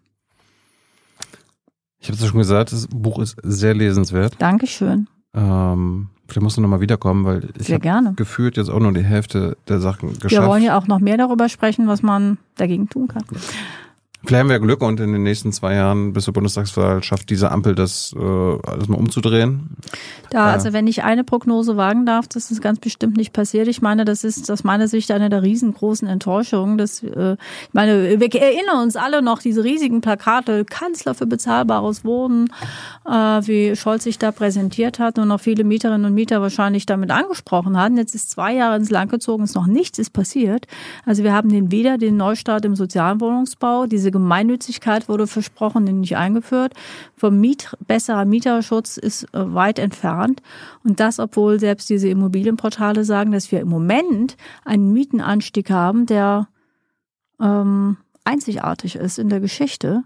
Ich 1.99 2.09
habe 2.09 2.17
es 2.17 2.23
ja 2.23 2.29
schon 2.29 2.39
gesagt, 2.39 2.73
das 2.73 2.87
Buch 2.89 3.19
ist 3.19 3.37
sehr 3.43 3.75
lesenswert. 3.75 4.35
Dankeschön. 4.39 5.07
Ähm, 5.35 6.09
vielleicht 6.27 6.43
musst 6.43 6.57
du 6.57 6.63
nochmal 6.63 6.81
wiederkommen, 6.81 7.25
weil 7.25 7.49
ich 7.59 7.73
habe 7.73 8.15
gefühlt 8.17 8.57
jetzt 8.57 8.71
auch 8.71 8.81
nur 8.81 8.93
die 8.93 9.05
Hälfte 9.05 9.57
der 9.69 9.81
Sachen 9.81 10.15
geschafft. 10.15 10.33
Wir 10.33 10.47
wollen 10.47 10.63
ja 10.63 10.79
auch 10.79 10.87
noch 10.87 10.99
mehr 10.99 11.19
darüber 11.19 11.49
sprechen, 11.49 11.87
was 11.87 12.03
man 12.03 12.39
dagegen 12.57 12.89
tun 12.89 13.09
kann. 13.09 13.25
Vielleicht 14.25 14.41
haben 14.41 14.51
wir 14.51 14.59
Glück 14.59 14.83
und 14.83 15.01
in 15.01 15.13
den 15.13 15.23
nächsten 15.23 15.51
zwei 15.53 15.75
Jahren 15.75 16.13
bis 16.13 16.25
zur 16.25 16.35
Bundestagswahl 16.35 17.03
schafft 17.03 17.31
diese 17.31 17.51
Ampel 17.51 17.75
das 17.75 18.15
äh, 18.15 18.19
alles 18.19 18.89
mal 18.89 18.99
umzudrehen. 18.99 19.77
Da, 20.31 20.47
also 20.47 20.73
wenn 20.73 20.87
ich 20.87 21.03
eine 21.03 21.25
Prognose 21.25 21.77
wagen 21.77 22.07
darf, 22.07 22.29
das 22.29 22.51
ist 22.51 22.63
ganz 22.63 22.79
bestimmt 22.79 23.17
nicht 23.17 23.33
passiert. 23.33 23.67
Ich 23.67 23.83
meine, 23.83 24.05
das 24.05 24.23
ist 24.23 24.49
aus 24.51 24.63
meiner 24.63 24.87
Sicht 24.87 25.11
eine 25.11 25.29
der 25.29 25.43
riesengroßen 25.43 26.07
Enttäuschungen. 26.07 26.79
Dass, 26.79 27.03
äh, 27.03 27.33
ich 27.33 27.75
meine, 27.75 28.21
wir 28.21 28.35
erinnern 28.35 28.83
uns 28.83 28.95
alle 28.95 29.23
noch 29.23 29.41
diese 29.41 29.65
riesigen 29.65 30.03
Plakate, 30.03 30.65
Kanzler 30.65 31.15
für 31.15 31.27
bezahlbares 31.27 32.05
Wohnen, 32.05 32.49
äh, 33.07 33.11
wie 33.11 33.75
Scholz 33.75 34.05
sich 34.05 34.19
da 34.19 34.31
präsentiert 34.31 34.99
hat 35.01 35.19
und 35.19 35.33
auch 35.33 35.41
viele 35.41 35.65
Mieterinnen 35.65 36.05
und 36.05 36.15
Mieter 36.15 36.41
wahrscheinlich 36.41 36.87
damit 36.87 37.11
angesprochen 37.11 37.77
hatten. 37.77 37.97
Jetzt 37.97 38.15
ist 38.15 38.31
zwei 38.31 38.55
Jahre 38.55 38.77
ins 38.77 38.91
Land 38.91 39.11
gezogen, 39.11 39.45
ist 39.45 39.57
noch 39.57 39.67
nichts 39.67 39.99
ist 39.99 40.13
passiert. 40.13 40.67
Also 41.05 41.25
wir 41.25 41.33
haben 41.33 41.49
den 41.49 41.73
weder 41.73 41.99
den 41.99 42.17
Neustart 42.17 42.65
im 42.65 42.77
sozialen 42.77 43.21
Wohnungsbau, 43.21 43.87
diese 43.87 44.10
Gemeinnützigkeit 44.11 45.09
wurde 45.09 45.27
versprochen, 45.27 45.85
nicht 45.85 46.17
eingeführt. 46.17 46.75
Vom 47.17 47.41
Miet, 47.41 47.77
besserer 47.87 48.25
Mieterschutz 48.25 48.97
ist 48.97 49.25
äh, 49.35 49.55
weit 49.55 49.79
entfernt. 49.79 50.43
Und 50.85 51.01
das, 51.01 51.19
obwohl 51.19 51.61
selbst 51.61 51.89
diese 51.91 52.09
Immobilienportale 52.09 53.05
sagen, 53.05 53.33
dass 53.33 53.53
wir 53.53 53.61
im 53.61 53.69
Moment 53.69 54.37
einen 54.65 54.93
Mietenanstieg 54.93 55.71
haben, 55.71 56.07
der 56.07 56.49
ähm, 57.41 57.97
einzigartig 58.25 58.97
ist 58.97 59.19
in 59.19 59.29
der 59.29 59.41
Geschichte. 59.41 60.03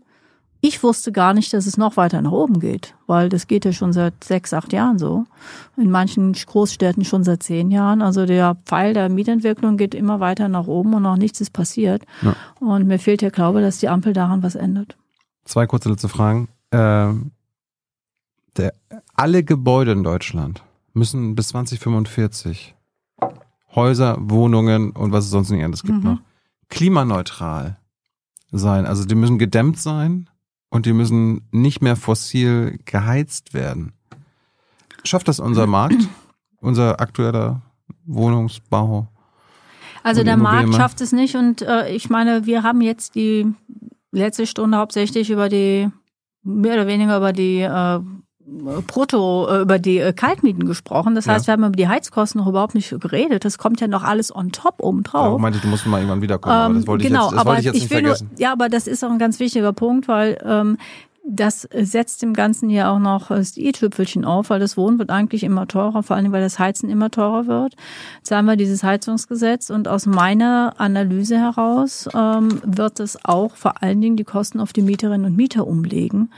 Ich 0.66 0.82
wusste 0.82 1.12
gar 1.12 1.34
nicht, 1.34 1.52
dass 1.52 1.66
es 1.66 1.76
noch 1.76 1.98
weiter 1.98 2.22
nach 2.22 2.32
oben 2.32 2.58
geht, 2.58 2.94
weil 3.06 3.28
das 3.28 3.48
geht 3.48 3.66
ja 3.66 3.72
schon 3.74 3.92
seit 3.92 4.24
sechs, 4.24 4.54
acht 4.54 4.72
Jahren 4.72 4.98
so. 4.98 5.26
In 5.76 5.90
manchen 5.90 6.32
Großstädten 6.32 7.04
schon 7.04 7.22
seit 7.22 7.42
zehn 7.42 7.70
Jahren. 7.70 8.00
Also 8.00 8.24
der 8.24 8.56
Pfeil 8.64 8.94
der 8.94 9.10
Mietentwicklung 9.10 9.76
geht 9.76 9.94
immer 9.94 10.20
weiter 10.20 10.48
nach 10.48 10.66
oben 10.66 10.94
und 10.94 11.02
noch 11.02 11.18
nichts 11.18 11.42
ist 11.42 11.52
passiert. 11.52 12.06
Ja. 12.22 12.34
Und 12.60 12.86
mir 12.86 12.98
fehlt 12.98 13.20
der 13.20 13.30
Glaube, 13.30 13.60
dass 13.60 13.76
die 13.76 13.90
Ampel 13.90 14.14
daran 14.14 14.42
was 14.42 14.54
ändert. 14.54 14.96
Zwei 15.44 15.66
kurze 15.66 15.90
letzte 15.90 16.08
Fragen. 16.08 16.48
Ähm, 16.72 17.32
der, 18.56 18.72
alle 19.14 19.44
Gebäude 19.44 19.92
in 19.92 20.02
Deutschland 20.02 20.62
müssen 20.94 21.34
bis 21.34 21.48
2045 21.48 22.74
Häuser, 23.74 24.16
Wohnungen 24.18 24.92
und 24.92 25.12
was 25.12 25.26
es 25.26 25.30
sonst 25.30 25.50
nicht 25.50 25.62
alles 25.62 25.82
gibt 25.82 25.98
Mhm. 26.02 26.10
noch, 26.10 26.18
klimaneutral 26.70 27.76
sein. 28.50 28.86
Also 28.86 29.04
die 29.04 29.14
müssen 29.14 29.38
gedämmt 29.38 29.78
sein 29.78 30.30
und 30.74 30.86
die 30.86 30.92
müssen 30.92 31.46
nicht 31.52 31.82
mehr 31.82 31.94
fossil 31.94 32.80
geheizt 32.84 33.54
werden. 33.54 33.92
Schafft 35.04 35.28
das 35.28 35.38
unser 35.38 35.68
Markt, 35.68 36.08
unser 36.60 37.00
aktueller 37.00 37.62
Wohnungsbau? 38.06 39.06
Also 40.02 40.24
der 40.24 40.36
Markt 40.36 40.64
Immobilienmarkt? 40.64 40.82
schafft 40.82 41.00
es 41.00 41.12
nicht 41.12 41.36
und 41.36 41.62
äh, 41.62 41.90
ich 41.90 42.10
meine, 42.10 42.44
wir 42.46 42.64
haben 42.64 42.80
jetzt 42.80 43.14
die 43.14 43.46
letzte 44.10 44.48
Stunde 44.48 44.76
hauptsächlich 44.78 45.30
über 45.30 45.48
die, 45.48 45.90
mehr 46.42 46.74
oder 46.74 46.88
weniger 46.88 47.18
über 47.18 47.32
die 47.32 47.60
äh, 47.60 48.00
Brutto, 48.46 49.48
äh, 49.48 49.60
über 49.62 49.78
die 49.78 49.98
äh, 49.98 50.12
Kaltmieten 50.12 50.66
gesprochen. 50.66 51.14
Das 51.14 51.24
Ja. 51.26 51.32
heißt, 51.34 51.46
wir 51.46 51.52
haben 51.52 51.64
über 51.64 51.76
die 51.76 51.88
Heizkosten 51.88 52.40
noch 52.40 52.46
überhaupt 52.48 52.74
nicht 52.74 52.90
geredet. 53.00 53.44
Das 53.44 53.58
kommt 53.58 53.80
ja 53.80 53.88
noch 53.88 54.02
alles 54.02 54.34
on 54.34 54.52
top 54.52 54.76
oben 54.82 55.02
drauf. 55.02 55.40
meinte 55.40 55.56
ich, 55.56 55.62
du 55.62 55.68
musst 55.68 55.86
mal 55.86 55.98
irgendwann 55.98 56.22
wiederkommen. 56.22 56.54
aber 56.54 56.74
das 56.74 56.86
wollte 56.86 57.04
ich 57.04 57.08
genau, 57.10 57.24
jetzt, 57.24 57.32
das 57.32 57.40
aber 57.40 57.50
wollte 57.50 57.60
ich 57.60 57.66
jetzt 57.66 57.74
nicht 57.74 57.90
will 57.90 58.02
nur, 58.02 58.16
vergessen. 58.16 58.36
ja, 58.38 58.52
aber 58.52 58.68
das 58.68 58.86
ist 58.86 59.02
auch 59.04 59.10
ein 59.10 59.18
ganz 59.18 59.40
wichtiger 59.40 59.72
Punkt, 59.72 60.08
weil 60.08 60.38
ähm, 60.44 60.76
das 61.26 61.66
setzt 61.72 62.20
dem 62.20 62.34
Ganzen 62.34 62.68
ja 62.68 62.90
auch 62.92 62.98
noch 62.98 63.28
das 63.28 63.56
i-Tüpfelchen 63.56 64.26
auf, 64.26 64.50
weil 64.50 64.60
das 64.60 64.76
Wohnen 64.76 64.98
wird 64.98 65.08
eigentlich 65.08 65.42
immer 65.42 65.66
teurer, 65.66 66.02
vor 66.02 66.16
allem 66.16 66.32
weil 66.32 66.42
das 66.42 66.58
Heizen 66.58 66.90
immer 66.90 67.10
teurer 67.10 67.46
wird. 67.46 67.76
Jetzt 68.18 68.30
haben 68.30 68.44
wir 68.44 68.56
dieses 68.56 68.82
Heizungsgesetz 68.82 69.70
und 69.70 69.88
aus 69.88 70.04
meiner 70.04 70.74
Analyse 70.76 71.38
heraus 71.38 72.10
ähm, 72.14 72.60
wird 72.62 73.00
es 73.00 73.18
auch 73.24 73.56
vor 73.56 73.82
allen 73.82 74.02
Dingen 74.02 74.16
die 74.18 74.24
Kosten 74.24 74.60
auf 74.60 74.74
die 74.74 74.82
Mieterinnen 74.82 75.24
und 75.24 75.34
Mieter 75.34 75.66
umlegen. 75.66 76.30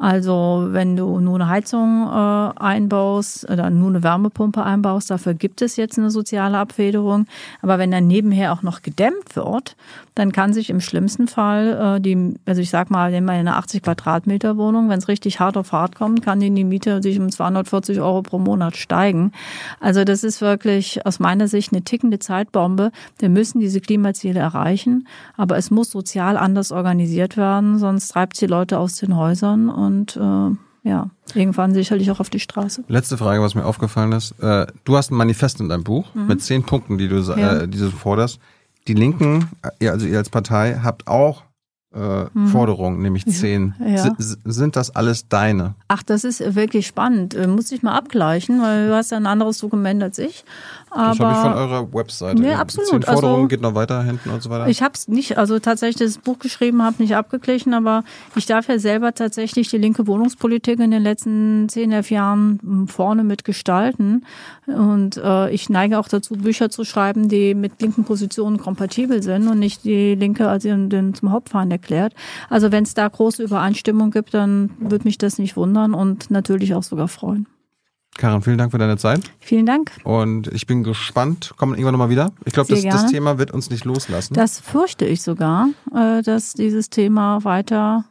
Also 0.00 0.68
wenn 0.70 0.96
du 0.96 1.20
nur 1.20 1.34
eine 1.34 1.48
Heizung 1.48 2.08
äh, 2.08 2.58
einbaust 2.58 3.48
oder 3.50 3.68
nur 3.68 3.90
eine 3.90 4.02
Wärmepumpe 4.02 4.62
einbaust, 4.62 5.10
dafür 5.10 5.34
gibt 5.34 5.60
es 5.60 5.76
jetzt 5.76 5.98
eine 5.98 6.10
soziale 6.10 6.56
Abfederung. 6.56 7.26
Aber 7.60 7.78
wenn 7.78 7.90
dann 7.90 8.06
nebenher 8.06 8.54
auch 8.54 8.62
noch 8.62 8.80
gedämmt 8.80 9.36
wird, 9.36 9.76
dann 10.14 10.32
kann 10.32 10.54
sich 10.54 10.70
im 10.70 10.80
schlimmsten 10.80 11.28
Fall 11.28 11.96
äh, 11.96 12.00
die, 12.00 12.34
also 12.46 12.62
ich 12.62 12.70
sag 12.70 12.90
mal, 12.90 13.10
nehmen 13.10 13.26
wir 13.26 13.34
eine 13.34 13.56
80 13.56 13.82
Quadratmeter 13.82 14.56
Wohnung, 14.56 14.88
wenn 14.88 14.98
es 14.98 15.08
richtig 15.08 15.38
hart 15.38 15.58
auf 15.58 15.72
hart 15.72 15.94
kommt, 15.94 16.22
kann 16.22 16.40
die 16.40 16.50
Miete 16.64 17.02
sich 17.02 17.20
um 17.20 17.30
240 17.30 18.00
Euro 18.00 18.22
pro 18.22 18.38
Monat 18.38 18.78
steigen. 18.78 19.32
Also 19.80 20.04
das 20.04 20.24
ist 20.24 20.40
wirklich 20.40 21.04
aus 21.04 21.18
meiner 21.18 21.46
Sicht 21.46 21.72
eine 21.72 21.82
tickende 21.82 22.18
Zeitbombe. 22.18 22.90
Wir 23.18 23.28
müssen 23.28 23.60
diese 23.60 23.82
Klimaziele 23.82 24.40
erreichen, 24.40 25.06
aber 25.36 25.58
es 25.58 25.70
muss 25.70 25.90
sozial 25.90 26.38
anders 26.38 26.72
organisiert 26.72 27.36
werden, 27.36 27.78
sonst 27.78 28.08
treibt 28.08 28.34
es 28.34 28.40
die 28.40 28.46
Leute 28.46 28.78
aus 28.78 28.96
den 28.96 29.14
Häusern 29.14 29.68
und 29.90 30.16
äh, 30.16 30.88
ja, 30.88 31.10
irgendwann 31.34 31.74
sicherlich 31.74 32.10
auch 32.10 32.20
auf 32.20 32.30
die 32.30 32.40
Straße. 32.40 32.84
Letzte 32.88 33.18
Frage, 33.18 33.42
was 33.42 33.54
mir 33.54 33.64
aufgefallen 33.64 34.12
ist. 34.12 34.32
Äh, 34.40 34.66
du 34.84 34.96
hast 34.96 35.10
ein 35.10 35.16
Manifest 35.16 35.60
in 35.60 35.68
deinem 35.68 35.84
Buch 35.84 36.14
mhm. 36.14 36.28
mit 36.28 36.42
zehn 36.42 36.62
Punkten, 36.62 36.96
die 36.96 37.08
du, 37.08 37.18
ja. 37.18 37.58
äh, 37.58 37.68
die 37.68 37.78
du 37.78 37.90
forderst. 37.90 38.38
Die 38.88 38.94
Linken, 38.94 39.50
also 39.80 40.06
ihr 40.06 40.16
als 40.16 40.30
Partei, 40.30 40.80
habt 40.82 41.06
auch 41.06 41.42
äh, 41.92 42.26
mhm. 42.32 42.46
Forderungen, 42.48 43.02
nämlich 43.02 43.26
zehn. 43.26 43.74
Ja. 43.84 44.14
Sind 44.44 44.76
das 44.76 44.94
alles 44.94 45.28
deine? 45.28 45.74
Ach, 45.88 46.04
das 46.04 46.22
ist 46.22 46.54
wirklich 46.54 46.86
spannend. 46.86 47.34
Äh, 47.34 47.48
muss 47.48 47.72
ich 47.72 47.82
mal 47.82 47.96
abgleichen, 47.96 48.62
weil 48.62 48.88
du 48.88 48.94
hast 48.94 49.10
ja 49.10 49.16
ein 49.16 49.26
anderes 49.26 49.58
Dokument 49.58 50.00
als 50.00 50.18
ich. 50.18 50.44
Aber, 50.90 51.10
das 51.10 51.18
habe 51.20 51.32
ich 51.32 51.38
von 51.38 51.52
eurer 51.52 51.92
Webseite. 51.92 52.40
Nee, 52.40 52.52
absolut. 52.52 52.90
Zehn 52.90 53.02
Forderungen 53.02 53.36
also, 53.36 53.48
geht 53.48 53.60
noch 53.60 53.74
weiter 53.74 54.02
hinten 54.04 54.30
und 54.30 54.42
so 54.42 54.50
weiter. 54.50 54.68
Ich 54.68 54.82
habe 54.82 54.94
es 54.94 55.08
nicht, 55.08 55.36
also 55.38 55.58
tatsächlich 55.58 56.14
das 56.14 56.18
Buch 56.18 56.38
geschrieben, 56.38 56.82
habe 56.82 57.02
nicht 57.02 57.16
abgeglichen, 57.16 57.74
aber 57.74 58.04
ich 58.36 58.46
darf 58.46 58.68
ja 58.68 58.78
selber 58.78 59.12
tatsächlich 59.12 59.68
die 59.68 59.78
linke 59.78 60.06
Wohnungspolitik 60.06 60.78
in 60.78 60.92
den 60.92 61.02
letzten 61.02 61.68
zehn, 61.68 61.90
elf 61.90 62.10
Jahren 62.10 62.86
vorne 62.88 63.24
mitgestalten. 63.24 64.26
Und 64.66 65.16
äh, 65.16 65.50
ich 65.50 65.70
neige 65.70 65.98
auch 65.98 66.08
dazu, 66.08 66.34
Bücher 66.34 66.70
zu 66.70 66.84
schreiben, 66.84 67.28
die 67.28 67.54
mit 67.54 67.80
linken 67.80 68.04
Positionen 68.04 68.58
kompatibel 68.58 69.22
sind 69.22 69.48
und 69.48 69.58
nicht 69.58 69.84
die 69.84 70.14
Linke 70.14 70.48
als 70.48 70.62
den 70.62 71.14
zum 71.14 71.32
Hauptfahren 71.32 71.68
erklärt. 71.80 72.14
Also 72.48 72.70
wenn 72.72 72.84
es 72.84 72.94
da 72.94 73.08
große 73.08 73.42
Übereinstimmung 73.42 74.10
gibt, 74.10 74.34
dann 74.34 74.70
würde 74.78 75.04
mich 75.04 75.18
das 75.18 75.38
nicht 75.38 75.56
wundern 75.56 75.94
und 75.94 76.30
natürlich 76.30 76.74
auch 76.74 76.82
sogar 76.82 77.08
freuen. 77.08 77.46
Karin, 78.16 78.42
vielen 78.42 78.58
Dank 78.58 78.72
für 78.72 78.78
deine 78.78 78.98
Zeit. 78.98 79.30
Vielen 79.38 79.66
Dank. 79.66 79.92
Und 80.02 80.48
ich 80.48 80.66
bin 80.66 80.82
gespannt. 80.82 81.54
Kommen 81.56 81.74
irgendwann 81.74 81.92
nochmal 81.92 82.10
wieder? 82.10 82.32
Ich 82.44 82.52
glaube, 82.52 82.68
das, 82.74 82.82
das, 82.82 83.10
Thema 83.10 83.38
wird 83.38 83.52
uns 83.52 83.70
nicht 83.70 83.84
loslassen. 83.84 84.34
Das 84.34 84.60
fürchte 84.60 85.06
ich 85.06 85.22
sogar, 85.22 85.68
äh, 85.94 86.22
dass 86.22 86.52
dieses 86.52 86.90
Thema 86.90 87.44
weiter 87.44 88.04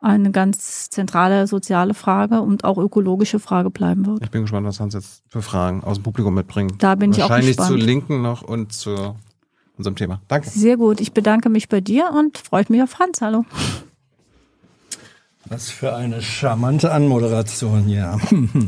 eine 0.00 0.30
ganz 0.30 0.88
zentrale 0.88 1.46
soziale 1.46 1.92
Frage 1.94 2.40
und 2.40 2.64
auch 2.64 2.78
ökologische 2.78 3.38
Frage 3.38 3.70
bleiben 3.70 4.06
wird. 4.06 4.22
Ich 4.22 4.30
bin 4.30 4.42
gespannt, 4.42 4.66
was 4.66 4.80
Hans 4.80 4.94
jetzt 4.94 5.24
für 5.28 5.42
Fragen 5.42 5.84
aus 5.84 5.98
dem 5.98 6.04
Publikum 6.04 6.32
mitbringt. 6.32 6.82
Da 6.82 6.94
bin 6.94 7.10
ich 7.10 7.22
auch 7.22 7.28
gespannt. 7.28 7.58
Wahrscheinlich 7.58 7.82
zu 7.82 7.86
Linken 7.86 8.22
noch 8.22 8.42
und 8.42 8.72
zu 8.72 9.14
unserem 9.80 9.96
Thema. 9.96 10.22
Danke. 10.28 10.48
Sehr 10.48 10.76
gut. 10.76 11.00
Ich 11.00 11.12
bedanke 11.12 11.48
mich 11.48 11.68
bei 11.68 11.80
dir 11.80 12.10
und 12.16 12.38
freue 12.38 12.64
mich 12.68 12.82
auf 12.82 12.90
Franz. 12.90 13.20
Hallo. 13.20 13.44
Was 15.48 15.68
für 15.68 15.96
eine 15.96 16.22
charmante 16.22 16.92
Anmoderation, 16.92 17.88
ja. 17.88 18.18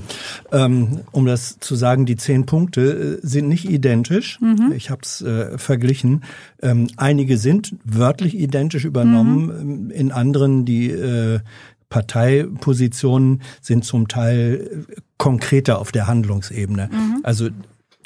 ähm, 0.52 1.02
um 1.12 1.26
das 1.26 1.58
zu 1.60 1.76
sagen, 1.76 2.06
die 2.06 2.16
zehn 2.16 2.44
Punkte 2.44 3.20
äh, 3.22 3.26
sind 3.26 3.46
nicht 3.46 3.70
identisch. 3.70 4.40
Mhm. 4.40 4.72
Ich 4.74 4.90
habe 4.90 5.02
es 5.04 5.20
äh, 5.20 5.58
verglichen. 5.58 6.24
Ähm, 6.60 6.88
einige 6.96 7.38
sind 7.38 7.76
wörtlich 7.84 8.36
identisch 8.36 8.84
übernommen, 8.84 9.44
mhm. 9.44 9.52
Ähm, 9.60 9.90
in 9.92 10.12
anderen 10.12 10.64
die 10.64 10.90
äh, 10.90 11.40
Parteipositionen 11.88 13.42
sind 13.60 13.84
zum 13.84 14.08
Teil 14.08 14.86
äh, 14.88 15.00
konkreter 15.18 15.78
auf 15.78 15.92
der 15.92 16.08
Handlungsebene. 16.08 16.88
Mhm. 16.90 17.20
Also 17.22 17.50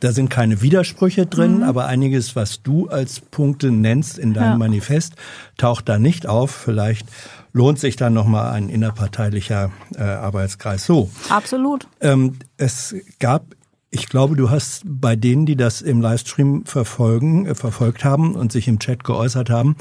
da 0.01 0.13
sind 0.13 0.29
keine 0.29 0.63
Widersprüche 0.63 1.27
drin, 1.27 1.59
mhm. 1.59 1.63
aber 1.63 1.87
einiges, 1.87 2.37
was 2.37 2.63
du 2.63 2.89
als 2.89 3.21
Punkte 3.21 3.71
nennst 3.71 4.19
in 4.19 4.35
deinem 4.35 4.53
ja. 4.53 4.59
Manifest, 4.59 5.15
taucht 5.57 5.89
da 5.89 5.99
nicht 5.99 6.27
auf. 6.27 6.51
Vielleicht 6.51 7.07
lohnt 7.53 7.79
sich 7.79 7.97
dann 7.97 8.13
nochmal 8.13 8.53
ein 8.53 8.69
innerparteilicher 8.69 9.71
äh, 9.95 10.03
Arbeitskreis. 10.03 10.85
So. 10.85 11.11
Absolut. 11.29 11.89
Ähm, 12.01 12.39
es 12.57 12.95
gab 13.19 13.55
ich 13.89 14.09
glaube, 14.09 14.37
du 14.37 14.51
hast 14.51 14.83
bei 14.85 15.17
denen, 15.17 15.47
die 15.47 15.57
das 15.57 15.81
im 15.81 16.03
Livestream 16.03 16.67
verfolgen, 16.67 17.47
äh, 17.47 17.55
verfolgt 17.55 18.05
haben 18.05 18.35
und 18.35 18.53
sich 18.53 18.69
im 18.69 18.79
Chat 18.79 19.05
geäußert 19.05 19.49
haben, 19.49 19.77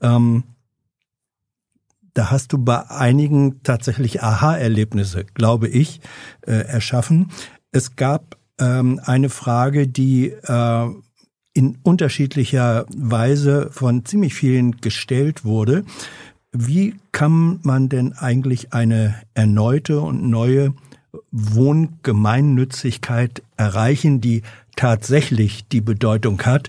ähm, 0.00 0.44
da 2.14 2.30
hast 2.30 2.52
du 2.52 2.58
bei 2.58 2.88
einigen 2.88 3.62
tatsächlich 3.62 4.22
Aha-Erlebnisse, 4.22 5.24
glaube 5.24 5.68
ich, 5.68 6.00
äh, 6.46 6.52
erschaffen. 6.52 7.30
Es 7.72 7.96
gab 7.96 8.38
ähm, 8.58 9.00
eine 9.04 9.28
Frage, 9.28 9.86
die 9.88 10.28
äh, 10.30 10.86
in 11.52 11.78
unterschiedlicher 11.82 12.86
Weise 12.94 13.70
von 13.72 14.04
ziemlich 14.04 14.34
vielen 14.34 14.80
gestellt 14.80 15.44
wurde. 15.44 15.84
Wie 16.52 16.94
kann 17.12 17.60
man 17.62 17.88
denn 17.88 18.12
eigentlich 18.12 18.74
eine 18.74 19.14
erneute 19.34 20.00
und 20.00 20.28
neue 20.28 20.74
Wohngemeinnützigkeit 21.32 23.42
erreichen, 23.56 24.20
die 24.20 24.42
tatsächlich 24.76 25.66
die 25.68 25.80
Bedeutung 25.80 26.42
hat, 26.42 26.68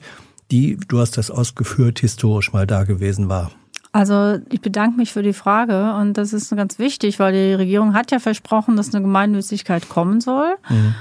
die, 0.51 0.77
du 0.87 0.99
hast 0.99 1.17
das 1.17 1.29
ausgeführt, 1.29 1.99
historisch 1.99 2.53
mal 2.53 2.65
da 2.65 2.85
gewesen 2.85 3.27
war? 3.27 3.51
Also 3.91 4.37
ich 4.51 4.61
bedanke 4.61 4.95
mich 4.97 5.11
für 5.11 5.23
die 5.23 5.33
Frage 5.33 5.93
und 5.95 6.13
das 6.13 6.31
ist 6.31 6.55
ganz 6.55 6.79
wichtig, 6.79 7.19
weil 7.19 7.33
die 7.33 7.53
Regierung 7.53 7.93
hat 7.93 8.11
ja 8.11 8.19
versprochen, 8.19 8.77
dass 8.77 8.93
eine 8.93 9.01
Gemeinnützigkeit 9.01 9.89
kommen 9.89 10.21
soll. 10.21 10.55
Mhm. 10.69 10.95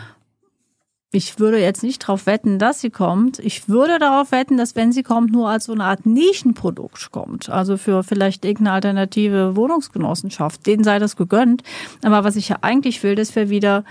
Ich 1.13 1.39
würde 1.39 1.59
jetzt 1.61 1.83
nicht 1.83 2.03
darauf 2.03 2.27
wetten, 2.27 2.59
dass 2.59 2.81
sie 2.81 2.91
kommt. 2.91 3.39
Ich 3.39 3.69
würde 3.69 3.99
darauf 3.99 4.33
wetten, 4.33 4.57
dass 4.57 4.75
wenn 4.75 4.93
sie 4.93 5.03
kommt, 5.03 5.33
nur 5.33 5.49
als 5.49 5.67
so 5.67 5.73
eine 5.73 5.85
Art 5.85 6.05
Nischenprodukt 6.05 7.11
kommt. 7.13 7.49
Also 7.49 7.77
für 7.77 8.03
vielleicht 8.03 8.45
irgendeine 8.45 8.73
alternative 8.73 9.57
Wohnungsgenossenschaft. 9.57 10.67
Denen 10.67 10.85
sei 10.85 10.99
das 10.99 11.17
gegönnt. 11.17 11.63
Aber 12.03 12.25
was 12.25 12.37
ich 12.37 12.49
ja 12.49 12.59
eigentlich 12.61 13.03
will, 13.03 13.15
dass 13.15 13.35
wir 13.37 13.51
wieder 13.51 13.85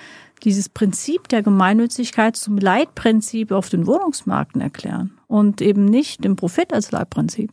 dieses 0.43 0.67
Prinzip 0.67 1.29
der 1.29 1.41
Gemeinnützigkeit 1.41 2.35
zum 2.35 2.57
Leitprinzip 2.57 3.51
auf 3.51 3.69
den 3.69 3.87
Wohnungsmärkten 3.87 4.59
erklären 4.61 5.14
und 5.27 5.61
eben 5.61 5.85
nicht 5.85 6.23
den 6.23 6.35
Profit 6.35 6.73
als 6.73 6.91
Leitprinzip. 6.91 7.51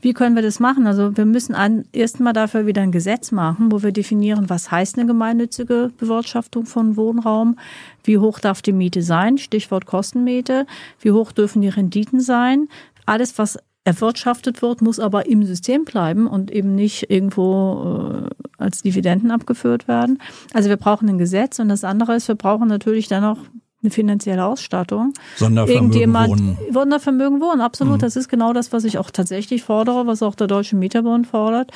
Wie 0.00 0.12
können 0.12 0.34
wir 0.34 0.42
das 0.42 0.60
machen? 0.60 0.86
Also 0.86 1.16
wir 1.16 1.24
müssen 1.24 1.54
erstmal 1.92 2.32
dafür 2.32 2.66
wieder 2.66 2.82
ein 2.82 2.92
Gesetz 2.92 3.32
machen, 3.32 3.70
wo 3.72 3.82
wir 3.82 3.92
definieren, 3.92 4.48
was 4.48 4.70
heißt 4.70 4.98
eine 4.98 5.06
gemeinnützige 5.06 5.90
Bewirtschaftung 5.98 6.66
von 6.66 6.96
Wohnraum, 6.96 7.58
wie 8.04 8.18
hoch 8.18 8.38
darf 8.38 8.62
die 8.62 8.72
Miete 8.72 9.02
sein, 9.02 9.38
Stichwort 9.38 9.86
Kostenmiete, 9.86 10.66
wie 11.00 11.12
hoch 11.12 11.32
dürfen 11.32 11.62
die 11.62 11.68
Renditen 11.68 12.20
sein, 12.20 12.68
alles, 13.06 13.38
was 13.38 13.58
erwirtschaftet 13.84 14.62
wird, 14.62 14.82
muss 14.82 15.00
aber 15.00 15.26
im 15.26 15.44
System 15.44 15.84
bleiben 15.84 16.26
und 16.26 16.50
eben 16.50 16.74
nicht 16.74 17.10
irgendwo 17.10 18.28
äh, 18.28 18.28
als 18.58 18.82
Dividenden 18.82 19.30
abgeführt 19.30 19.88
werden. 19.88 20.20
Also 20.52 20.68
wir 20.68 20.76
brauchen 20.76 21.08
ein 21.08 21.18
Gesetz 21.18 21.58
und 21.58 21.68
das 21.68 21.82
andere 21.82 22.14
ist, 22.14 22.28
wir 22.28 22.34
brauchen 22.34 22.68
natürlich 22.68 23.08
dann 23.08 23.24
auch 23.24 23.38
eine 23.82 23.90
finanzielle 23.90 24.44
Ausstattung. 24.44 25.14
Sondervermögen 25.36 26.12
wohnen. 26.12 26.58
Sondervermögen 26.70 27.40
wohnen, 27.40 27.60
absolut. 27.60 27.96
Mhm. 27.96 28.00
Das 28.00 28.16
ist 28.16 28.28
genau 28.28 28.52
das, 28.52 28.72
was 28.72 28.84
ich 28.84 28.98
auch 28.98 29.10
tatsächlich 29.10 29.62
fordere, 29.62 30.06
was 30.06 30.22
auch 30.22 30.34
der 30.34 30.46
Deutsche 30.46 30.76
Mieterbund 30.76 31.26
fordert. 31.26 31.70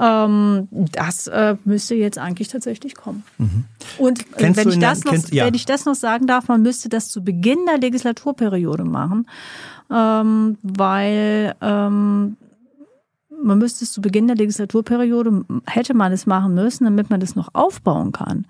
Ähm, 0.00 0.68
das 0.70 1.26
äh, 1.26 1.56
müsste 1.64 1.96
jetzt 1.96 2.18
eigentlich 2.18 2.48
tatsächlich 2.48 2.94
kommen. 2.94 3.24
Mhm. 3.38 3.64
Und 3.98 4.20
äh, 4.38 4.56
wenn 4.56 4.68
ich, 4.68 4.78
das 4.78 5.04
noch, 5.04 5.12
kennst, 5.12 5.32
ja. 5.32 5.46
wenn 5.46 5.54
ich 5.54 5.66
das 5.66 5.86
noch 5.86 5.96
sagen 5.96 6.26
darf, 6.26 6.46
man 6.48 6.62
müsste 6.62 6.88
das 6.88 7.08
zu 7.08 7.24
Beginn 7.24 7.58
der 7.66 7.78
Legislaturperiode 7.78 8.84
machen, 8.84 9.26
ähm, 9.92 10.56
weil 10.62 11.54
ähm, 11.60 12.36
man 13.42 13.58
müsste 13.58 13.84
es 13.84 13.92
zu 13.92 14.00
Beginn 14.00 14.26
der 14.26 14.36
Legislaturperiode, 14.36 15.44
hätte 15.66 15.94
man 15.94 16.12
es 16.12 16.26
machen 16.26 16.54
müssen, 16.54 16.84
damit 16.84 17.10
man 17.10 17.20
das 17.20 17.36
noch 17.36 17.48
aufbauen 17.54 18.12
kann. 18.12 18.46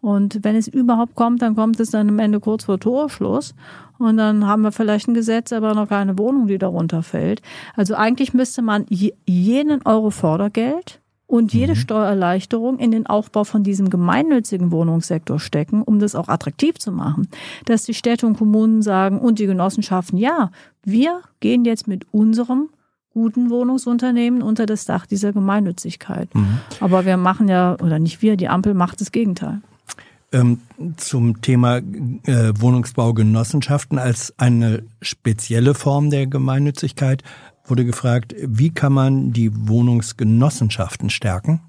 Und 0.00 0.40
wenn 0.42 0.56
es 0.56 0.68
überhaupt 0.68 1.14
kommt, 1.14 1.42
dann 1.42 1.54
kommt 1.54 1.78
es 1.80 1.90
dann 1.90 2.08
am 2.08 2.18
Ende 2.18 2.40
kurz 2.40 2.64
vor 2.64 2.78
Torschluss. 2.78 3.54
Und 3.98 4.16
dann 4.16 4.46
haben 4.46 4.62
wir 4.62 4.72
vielleicht 4.72 5.08
ein 5.08 5.14
Gesetz, 5.14 5.52
aber 5.52 5.74
noch 5.74 5.88
keine 5.88 6.18
Wohnung, 6.18 6.48
die 6.48 6.58
darunter 6.58 7.02
fällt. 7.02 7.40
Also 7.76 7.94
eigentlich 7.94 8.34
müsste 8.34 8.62
man 8.62 8.86
jeden 8.88 9.82
Euro 9.84 10.10
Fördergeld 10.10 11.00
und 11.32 11.54
jede 11.54 11.72
mhm. 11.72 11.76
Steuererleichterung 11.76 12.78
in 12.78 12.90
den 12.90 13.06
Aufbau 13.06 13.44
von 13.44 13.62
diesem 13.62 13.88
gemeinnützigen 13.88 14.70
Wohnungssektor 14.70 15.38
stecken, 15.38 15.82
um 15.82 15.98
das 15.98 16.14
auch 16.14 16.28
attraktiv 16.28 16.78
zu 16.78 16.92
machen. 16.92 17.28
Dass 17.64 17.84
die 17.84 17.94
Städte 17.94 18.26
und 18.26 18.36
Kommunen 18.36 18.82
sagen 18.82 19.18
und 19.18 19.38
die 19.38 19.46
Genossenschaften, 19.46 20.18
ja, 20.18 20.50
wir 20.84 21.22
gehen 21.40 21.64
jetzt 21.64 21.88
mit 21.88 22.04
unserem 22.12 22.68
guten 23.12 23.50
Wohnungsunternehmen 23.50 24.42
unter 24.42 24.66
das 24.66 24.84
Dach 24.84 25.06
dieser 25.06 25.32
Gemeinnützigkeit. 25.32 26.34
Mhm. 26.34 26.58
Aber 26.80 27.04
wir 27.04 27.16
machen 27.16 27.48
ja, 27.48 27.76
oder 27.80 27.98
nicht 27.98 28.22
wir, 28.22 28.36
die 28.36 28.48
Ampel 28.48 28.74
macht 28.74 29.00
das 29.00 29.12
Gegenteil. 29.12 29.60
Ähm, 30.32 30.60
zum 30.96 31.42
Thema 31.42 31.76
äh, 31.76 32.52
Wohnungsbaugenossenschaften 32.58 33.98
als 33.98 34.32
eine 34.38 34.82
spezielle 35.02 35.74
Form 35.74 36.08
der 36.08 36.26
Gemeinnützigkeit 36.26 37.22
wurde 37.66 37.84
gefragt, 37.84 38.34
wie 38.40 38.70
kann 38.70 38.92
man 38.92 39.32
die 39.32 39.50
Wohnungsgenossenschaften 39.68 41.10
stärken? 41.10 41.60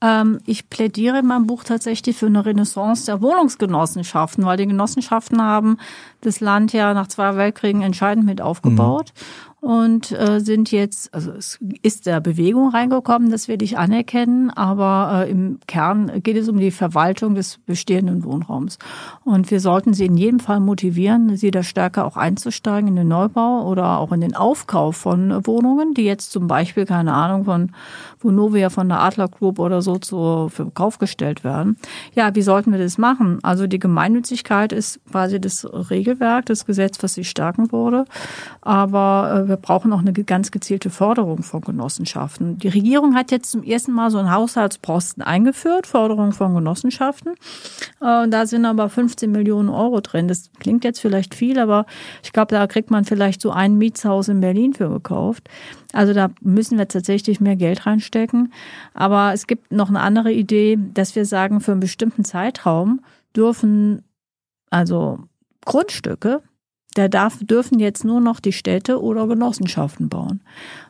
Ähm, 0.00 0.38
ich 0.46 0.70
plädiere 0.70 1.18
in 1.18 1.26
meinem 1.26 1.46
Buch 1.46 1.64
tatsächlich 1.64 2.16
für 2.16 2.26
eine 2.26 2.44
Renaissance 2.44 3.06
der 3.06 3.20
Wohnungsgenossenschaften, 3.20 4.44
weil 4.44 4.56
die 4.56 4.66
Genossenschaften 4.66 5.42
haben 5.42 5.78
das 6.20 6.40
Land 6.40 6.72
ja 6.72 6.94
nach 6.94 7.08
zwei 7.08 7.36
Weltkriegen 7.36 7.82
entscheidend 7.82 8.26
mit 8.26 8.40
aufgebaut. 8.40 9.12
Mhm 9.14 9.51
und 9.62 10.10
äh, 10.10 10.40
sind 10.40 10.72
jetzt, 10.72 11.14
also 11.14 11.30
es 11.30 11.60
ist 11.82 12.06
der 12.06 12.20
Bewegung 12.20 12.70
reingekommen, 12.70 13.30
das 13.30 13.46
werde 13.46 13.64
ich 13.64 13.78
anerkennen, 13.78 14.50
aber 14.50 15.24
äh, 15.24 15.30
im 15.30 15.60
Kern 15.68 16.20
geht 16.24 16.36
es 16.36 16.48
um 16.48 16.58
die 16.58 16.72
Verwaltung 16.72 17.36
des 17.36 17.58
bestehenden 17.58 18.24
Wohnraums. 18.24 18.80
Und 19.24 19.52
wir 19.52 19.60
sollten 19.60 19.94
sie 19.94 20.06
in 20.06 20.16
jedem 20.16 20.40
Fall 20.40 20.58
motivieren, 20.58 21.36
sie 21.36 21.52
da 21.52 21.62
stärker 21.62 22.06
auch 22.06 22.16
einzusteigen 22.16 22.88
in 22.88 22.96
den 22.96 23.06
Neubau 23.06 23.64
oder 23.68 24.00
auch 24.00 24.10
in 24.10 24.20
den 24.20 24.34
Aufkauf 24.34 24.96
von 24.96 25.46
Wohnungen, 25.46 25.94
die 25.94 26.02
jetzt 26.02 26.32
zum 26.32 26.48
Beispiel, 26.48 26.84
keine 26.84 27.12
Ahnung, 27.14 27.44
von 27.44 27.70
Vonovia, 28.18 28.68
von 28.68 28.88
der 28.88 29.00
Adler 29.00 29.28
Group 29.28 29.60
oder 29.60 29.80
so 29.80 29.96
zur 29.96 30.50
Verkauf 30.50 30.98
gestellt 30.98 31.44
werden. 31.44 31.76
Ja, 32.14 32.34
wie 32.34 32.42
sollten 32.42 32.72
wir 32.72 32.80
das 32.80 32.98
machen? 32.98 33.38
Also 33.44 33.68
die 33.68 33.78
Gemeinnützigkeit 33.78 34.72
ist 34.72 34.98
quasi 35.08 35.40
das 35.40 35.64
Regelwerk, 35.64 36.46
das 36.46 36.66
Gesetz, 36.66 37.00
was 37.00 37.14
sie 37.14 37.22
stärken 37.22 37.70
wurde. 37.70 38.06
Aber 38.60 39.44
äh, 39.46 39.51
wir 39.52 39.58
brauchen 39.58 39.92
auch 39.92 39.98
eine 39.98 40.14
ganz 40.14 40.50
gezielte 40.50 40.88
Förderung 40.88 41.42
von 41.42 41.60
Genossenschaften. 41.60 42.56
Die 42.56 42.68
Regierung 42.68 43.14
hat 43.14 43.30
jetzt 43.30 43.50
zum 43.50 43.62
ersten 43.62 43.92
Mal 43.92 44.10
so 44.10 44.16
einen 44.16 44.32
Haushaltsposten 44.32 45.22
eingeführt, 45.22 45.86
Förderung 45.86 46.32
von 46.32 46.54
Genossenschaften. 46.54 47.34
Äh, 48.00 48.28
da 48.28 48.46
sind 48.46 48.64
aber 48.64 48.88
15 48.88 49.30
Millionen 49.30 49.68
Euro 49.68 50.00
drin. 50.00 50.26
Das 50.26 50.50
klingt 50.58 50.84
jetzt 50.84 51.00
vielleicht 51.00 51.34
viel, 51.34 51.58
aber 51.58 51.84
ich 52.22 52.32
glaube, 52.32 52.54
da 52.54 52.66
kriegt 52.66 52.90
man 52.90 53.04
vielleicht 53.04 53.42
so 53.42 53.50
ein 53.50 53.76
Mietshaus 53.76 54.28
in 54.28 54.40
Berlin 54.40 54.72
für 54.72 54.88
gekauft. 54.88 55.50
Also 55.92 56.14
da 56.14 56.30
müssen 56.40 56.78
wir 56.78 56.88
tatsächlich 56.88 57.38
mehr 57.38 57.56
Geld 57.56 57.84
reinstecken. 57.84 58.54
Aber 58.94 59.34
es 59.34 59.46
gibt 59.46 59.70
noch 59.70 59.90
eine 59.90 60.00
andere 60.00 60.32
Idee, 60.32 60.78
dass 60.94 61.14
wir 61.14 61.26
sagen, 61.26 61.60
für 61.60 61.72
einen 61.72 61.80
bestimmten 61.80 62.24
Zeitraum 62.24 63.02
dürfen 63.36 64.02
also 64.70 65.18
Grundstücke 65.66 66.40
da 66.94 67.08
darf, 67.08 67.38
dürfen 67.40 67.78
jetzt 67.78 68.04
nur 68.04 68.20
noch 68.20 68.40
die 68.40 68.52
Städte 68.52 69.00
oder 69.00 69.26
Genossenschaften 69.26 70.08
bauen. 70.08 70.42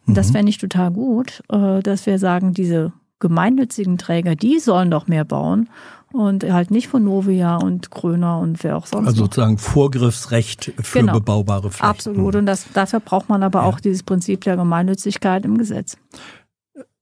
Und 0.07 0.13
mhm. 0.13 0.15
das 0.15 0.31
fände 0.31 0.51
ich 0.51 0.59
total 0.59 0.91
gut, 0.91 1.43
äh, 1.51 1.81
dass 1.81 2.07
wir 2.07 2.19
sagen, 2.19 2.55
diese 2.55 2.93
gemeinnützigen 3.21 3.99
Träger, 3.99 4.35
die 4.35 4.59
sollen 4.59 4.91
doch 4.91 5.07
mehr 5.07 5.25
bauen 5.25 5.69
und 6.13 6.45
halt 6.45 6.71
nicht 6.71 6.89
von 6.89 7.05
Novia 7.05 7.57
und 7.57 7.91
Kröner 7.91 8.39
und 8.39 8.63
wer 8.65 8.77
auch 8.77 8.87
sonst. 8.87 9.07
Also 9.07 9.25
sozusagen 9.25 9.59
Vorgriffsrecht 9.59 10.73
für 10.81 11.01
genau. 11.01 11.15
bebaubare 11.15 11.71
Flächen. 11.71 11.89
Absolut. 11.89 12.35
Und 12.37 12.47
das, 12.47 12.67
dafür 12.75 13.01
braucht 13.01 13.29
man 13.29 13.43
aber 13.43 13.61
ja. 13.61 13.67
auch 13.67 13.81
dieses 13.81 14.03
Prinzip 14.03 14.43
der 14.43 14.57
Gemeinnützigkeit 14.57 15.45
im 15.45 15.57
Gesetz. 15.57 15.97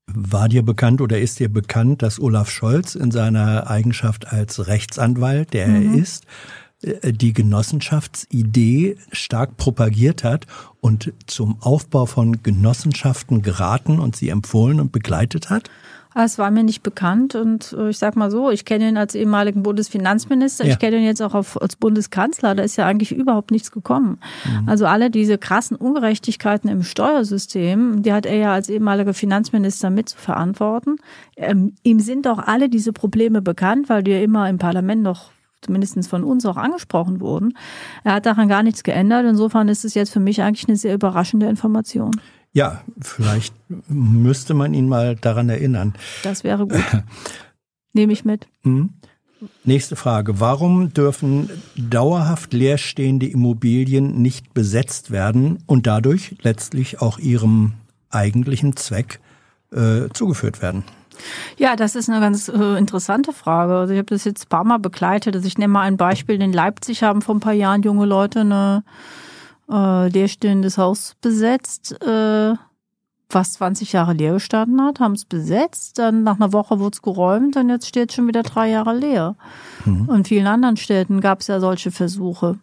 War 0.06 0.48
dir 0.48 0.62
bekannt 0.62 1.00
oder 1.00 1.18
ist 1.18 1.38
dir 1.38 1.52
bekannt, 1.52 2.02
dass 2.02 2.20
Olaf 2.20 2.50
Scholz 2.50 2.94
in 2.94 3.10
seiner 3.10 3.70
Eigenschaft 3.70 4.32
als 4.32 4.66
Rechtsanwalt, 4.66 5.52
der 5.52 5.68
mhm. 5.68 5.94
er 5.94 6.02
ist, 6.02 6.26
die 6.82 7.32
Genossenschaftsidee 7.32 8.96
stark 9.12 9.56
propagiert 9.56 10.24
hat 10.24 10.46
und 10.80 11.12
zum 11.26 11.60
Aufbau 11.60 12.06
von 12.06 12.42
Genossenschaften 12.42 13.42
geraten 13.42 13.98
und 13.98 14.16
sie 14.16 14.30
empfohlen 14.30 14.80
und 14.80 14.92
begleitet 14.92 15.50
hat? 15.50 15.70
Ah, 16.12 16.24
es 16.24 16.38
war 16.38 16.50
mir 16.50 16.64
nicht 16.64 16.82
bekannt 16.82 17.36
und 17.36 17.72
äh, 17.72 17.90
ich 17.90 17.98
sag 17.98 18.16
mal 18.16 18.32
so, 18.32 18.50
ich 18.50 18.64
kenne 18.64 18.88
ihn 18.88 18.96
als 18.96 19.14
ehemaligen 19.14 19.62
Bundesfinanzminister, 19.62 20.64
ja. 20.64 20.72
ich 20.72 20.80
kenne 20.80 20.96
ihn 20.96 21.04
jetzt 21.04 21.22
auch 21.22 21.34
als 21.34 21.76
Bundeskanzler, 21.76 22.56
da 22.56 22.64
ist 22.64 22.74
ja 22.74 22.86
eigentlich 22.86 23.12
überhaupt 23.12 23.52
nichts 23.52 23.70
gekommen. 23.70 24.18
Mhm. 24.44 24.68
Also 24.68 24.86
alle 24.86 25.10
diese 25.10 25.38
krassen 25.38 25.76
Ungerechtigkeiten 25.76 26.68
im 26.68 26.82
Steuersystem, 26.82 28.02
die 28.02 28.12
hat 28.12 28.26
er 28.26 28.34
ja 28.34 28.52
als 28.52 28.68
ehemaliger 28.68 29.14
Finanzminister 29.14 29.90
mit 29.90 30.08
zu 30.08 30.18
verantworten. 30.18 30.96
Ähm, 31.36 31.74
ihm 31.84 32.00
sind 32.00 32.26
auch 32.26 32.38
alle 32.38 32.68
diese 32.68 32.92
Probleme 32.92 33.40
bekannt, 33.40 33.88
weil 33.88 34.02
die 34.02 34.10
ja 34.10 34.20
immer 34.20 34.48
im 34.48 34.58
Parlament 34.58 35.02
noch 35.02 35.30
zumindest 35.62 36.08
von 36.08 36.24
uns 36.24 36.46
auch 36.46 36.56
angesprochen 36.56 37.20
wurden. 37.20 37.54
Er 38.04 38.14
hat 38.14 38.26
daran 38.26 38.48
gar 38.48 38.62
nichts 38.62 38.82
geändert. 38.82 39.26
Insofern 39.26 39.68
ist 39.68 39.84
es 39.84 39.94
jetzt 39.94 40.12
für 40.12 40.20
mich 40.20 40.42
eigentlich 40.42 40.68
eine 40.68 40.76
sehr 40.76 40.94
überraschende 40.94 41.46
Information. 41.46 42.12
Ja, 42.52 42.82
vielleicht 43.00 43.54
müsste 43.88 44.54
man 44.54 44.74
ihn 44.74 44.88
mal 44.88 45.14
daran 45.16 45.48
erinnern. 45.48 45.94
Das 46.22 46.42
wäre 46.42 46.66
gut. 46.66 46.82
Nehme 47.92 48.12
ich 48.12 48.24
mit. 48.24 48.48
Mhm. 48.62 48.90
Nächste 49.64 49.96
Frage. 49.96 50.38
Warum 50.40 50.92
dürfen 50.92 51.48
dauerhaft 51.76 52.52
leerstehende 52.52 53.26
Immobilien 53.26 54.20
nicht 54.20 54.52
besetzt 54.52 55.10
werden 55.10 55.62
und 55.66 55.86
dadurch 55.86 56.36
letztlich 56.42 57.00
auch 57.00 57.18
ihrem 57.18 57.72
eigentlichen 58.10 58.76
Zweck 58.76 59.20
äh, 59.72 60.08
zugeführt 60.12 60.60
werden? 60.60 60.84
Ja, 61.56 61.76
das 61.76 61.94
ist 61.94 62.08
eine 62.08 62.20
ganz 62.20 62.48
äh, 62.48 62.78
interessante 62.78 63.32
Frage. 63.32 63.74
Also 63.74 63.92
ich 63.92 63.98
habe 63.98 64.06
das 64.14 64.24
jetzt 64.24 64.46
ein 64.46 64.48
paar 64.48 64.64
Mal 64.64 64.78
begleitet. 64.78 65.34
Also 65.34 65.46
ich 65.46 65.58
nehme 65.58 65.74
mal 65.74 65.82
ein 65.82 65.96
Beispiel. 65.96 66.40
In 66.40 66.52
Leipzig 66.52 67.02
haben 67.02 67.22
vor 67.22 67.34
ein 67.34 67.40
paar 67.40 67.52
Jahren 67.52 67.82
junge 67.82 68.06
Leute 68.06 68.40
eine 68.40 68.84
äh, 69.70 70.08
leerstehendes 70.08 70.78
Haus 70.78 71.16
besetzt, 71.20 72.00
äh, 72.02 72.54
fast 73.28 73.54
20 73.54 73.92
Jahre 73.92 74.12
leer 74.12 74.34
gestanden 74.34 74.82
hat, 74.82 74.98
haben 74.98 75.12
es 75.12 75.24
besetzt, 75.24 75.98
dann 75.98 76.24
nach 76.24 76.36
einer 76.36 76.52
Woche 76.52 76.80
wurde 76.80 76.94
es 76.94 77.02
geräumt 77.02 77.56
und 77.56 77.68
jetzt 77.68 77.86
steht 77.86 78.10
es 78.10 78.16
schon 78.16 78.26
wieder 78.26 78.42
drei 78.42 78.68
Jahre 78.70 78.94
leer. 78.96 79.36
Mhm. 79.84 80.08
Und 80.08 80.16
in 80.18 80.24
vielen 80.24 80.46
anderen 80.48 80.76
Städten 80.76 81.20
gab 81.20 81.40
es 81.40 81.46
ja 81.46 81.60
solche 81.60 81.92
Versuche. 81.92 82.58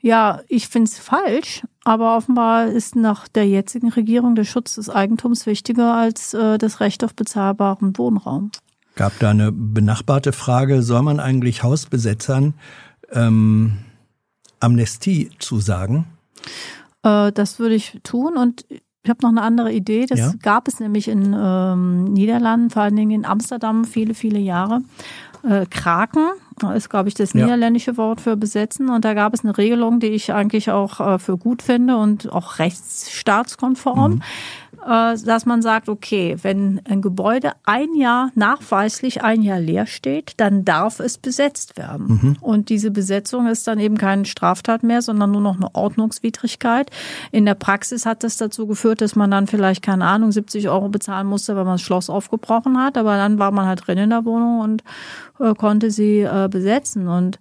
Ja, 0.00 0.40
ich 0.46 0.68
finde 0.68 0.88
es 0.88 0.98
falsch, 0.98 1.64
aber 1.88 2.18
offenbar 2.18 2.66
ist 2.66 2.96
nach 2.96 3.28
der 3.28 3.48
jetzigen 3.48 3.88
Regierung 3.88 4.34
der 4.34 4.44
Schutz 4.44 4.74
des 4.74 4.90
Eigentums 4.90 5.46
wichtiger 5.46 5.94
als 5.94 6.34
äh, 6.34 6.58
das 6.58 6.80
Recht 6.80 7.02
auf 7.02 7.14
bezahlbaren 7.14 7.96
Wohnraum. 7.96 8.50
Gab 8.94 9.18
da 9.20 9.30
eine 9.30 9.52
benachbarte 9.52 10.32
Frage, 10.32 10.82
soll 10.82 11.00
man 11.00 11.18
eigentlich 11.18 11.62
Hausbesetzern 11.62 12.52
ähm, 13.10 13.78
Amnestie 14.60 15.30
zusagen? 15.38 16.04
Äh, 17.02 17.32
das 17.32 17.58
würde 17.58 17.76
ich 17.76 17.98
tun 18.02 18.36
und 18.36 18.66
ich 18.68 19.10
habe 19.10 19.22
noch 19.22 19.30
eine 19.30 19.40
andere 19.40 19.72
Idee. 19.72 20.04
Das 20.04 20.18
ja? 20.18 20.32
gab 20.42 20.68
es 20.68 20.80
nämlich 20.80 21.08
in 21.08 21.34
ähm, 21.34 22.04
Niederlanden, 22.04 22.68
vor 22.68 22.82
allen 22.82 22.96
Dingen 22.96 23.12
in 23.12 23.24
Amsterdam, 23.24 23.86
viele, 23.86 24.12
viele 24.12 24.38
Jahre. 24.38 24.82
Äh, 25.42 25.66
Kraken 25.66 26.28
ist, 26.74 26.90
glaube 26.90 27.08
ich, 27.08 27.14
das 27.14 27.32
ja. 27.32 27.44
niederländische 27.44 27.96
Wort 27.96 28.20
für 28.20 28.36
besetzen. 28.36 28.90
Und 28.90 29.04
da 29.04 29.14
gab 29.14 29.34
es 29.34 29.44
eine 29.44 29.56
Regelung, 29.56 30.00
die 30.00 30.08
ich 30.08 30.32
eigentlich 30.32 30.70
auch 30.70 31.00
äh, 31.00 31.18
für 31.18 31.36
gut 31.36 31.62
finde 31.62 31.96
und 31.96 32.32
auch 32.32 32.58
rechtsstaatskonform. 32.58 34.14
Mhm. 34.14 34.22
Äh, 34.88 35.18
dass 35.18 35.44
man 35.44 35.60
sagt, 35.60 35.90
okay, 35.90 36.36
wenn 36.40 36.80
ein 36.88 37.02
Gebäude 37.02 37.52
ein 37.66 37.94
Jahr 37.94 38.30
nachweislich 38.34 39.22
ein 39.22 39.42
Jahr 39.42 39.60
leer 39.60 39.86
steht, 39.86 40.32
dann 40.38 40.64
darf 40.64 40.98
es 40.98 41.18
besetzt 41.18 41.76
werden. 41.76 42.06
Mhm. 42.08 42.36
Und 42.40 42.70
diese 42.70 42.90
Besetzung 42.90 43.48
ist 43.48 43.66
dann 43.66 43.78
eben 43.78 43.98
keine 43.98 44.24
Straftat 44.24 44.82
mehr, 44.82 45.02
sondern 45.02 45.30
nur 45.30 45.42
noch 45.42 45.56
eine 45.56 45.74
Ordnungswidrigkeit. 45.74 46.90
In 47.32 47.44
der 47.44 47.54
Praxis 47.54 48.06
hat 48.06 48.24
das 48.24 48.38
dazu 48.38 48.66
geführt, 48.66 49.02
dass 49.02 49.14
man 49.14 49.30
dann 49.30 49.46
vielleicht, 49.46 49.82
keine 49.82 50.06
Ahnung, 50.06 50.32
70 50.32 50.70
Euro 50.70 50.88
bezahlen 50.88 51.26
musste, 51.26 51.54
weil 51.54 51.64
man 51.64 51.74
das 51.74 51.82
Schloss 51.82 52.08
aufgebrochen 52.08 52.78
hat. 52.78 52.96
Aber 52.96 53.18
dann 53.18 53.38
war 53.38 53.50
man 53.50 53.66
halt 53.66 53.86
drin 53.86 53.98
in 53.98 54.10
der 54.10 54.24
Wohnung 54.24 54.60
und 54.60 54.84
äh, 55.38 55.52
konnte 55.52 55.90
sie 55.90 56.20
äh, 56.20 56.48
besetzen. 56.50 57.08
Und 57.08 57.38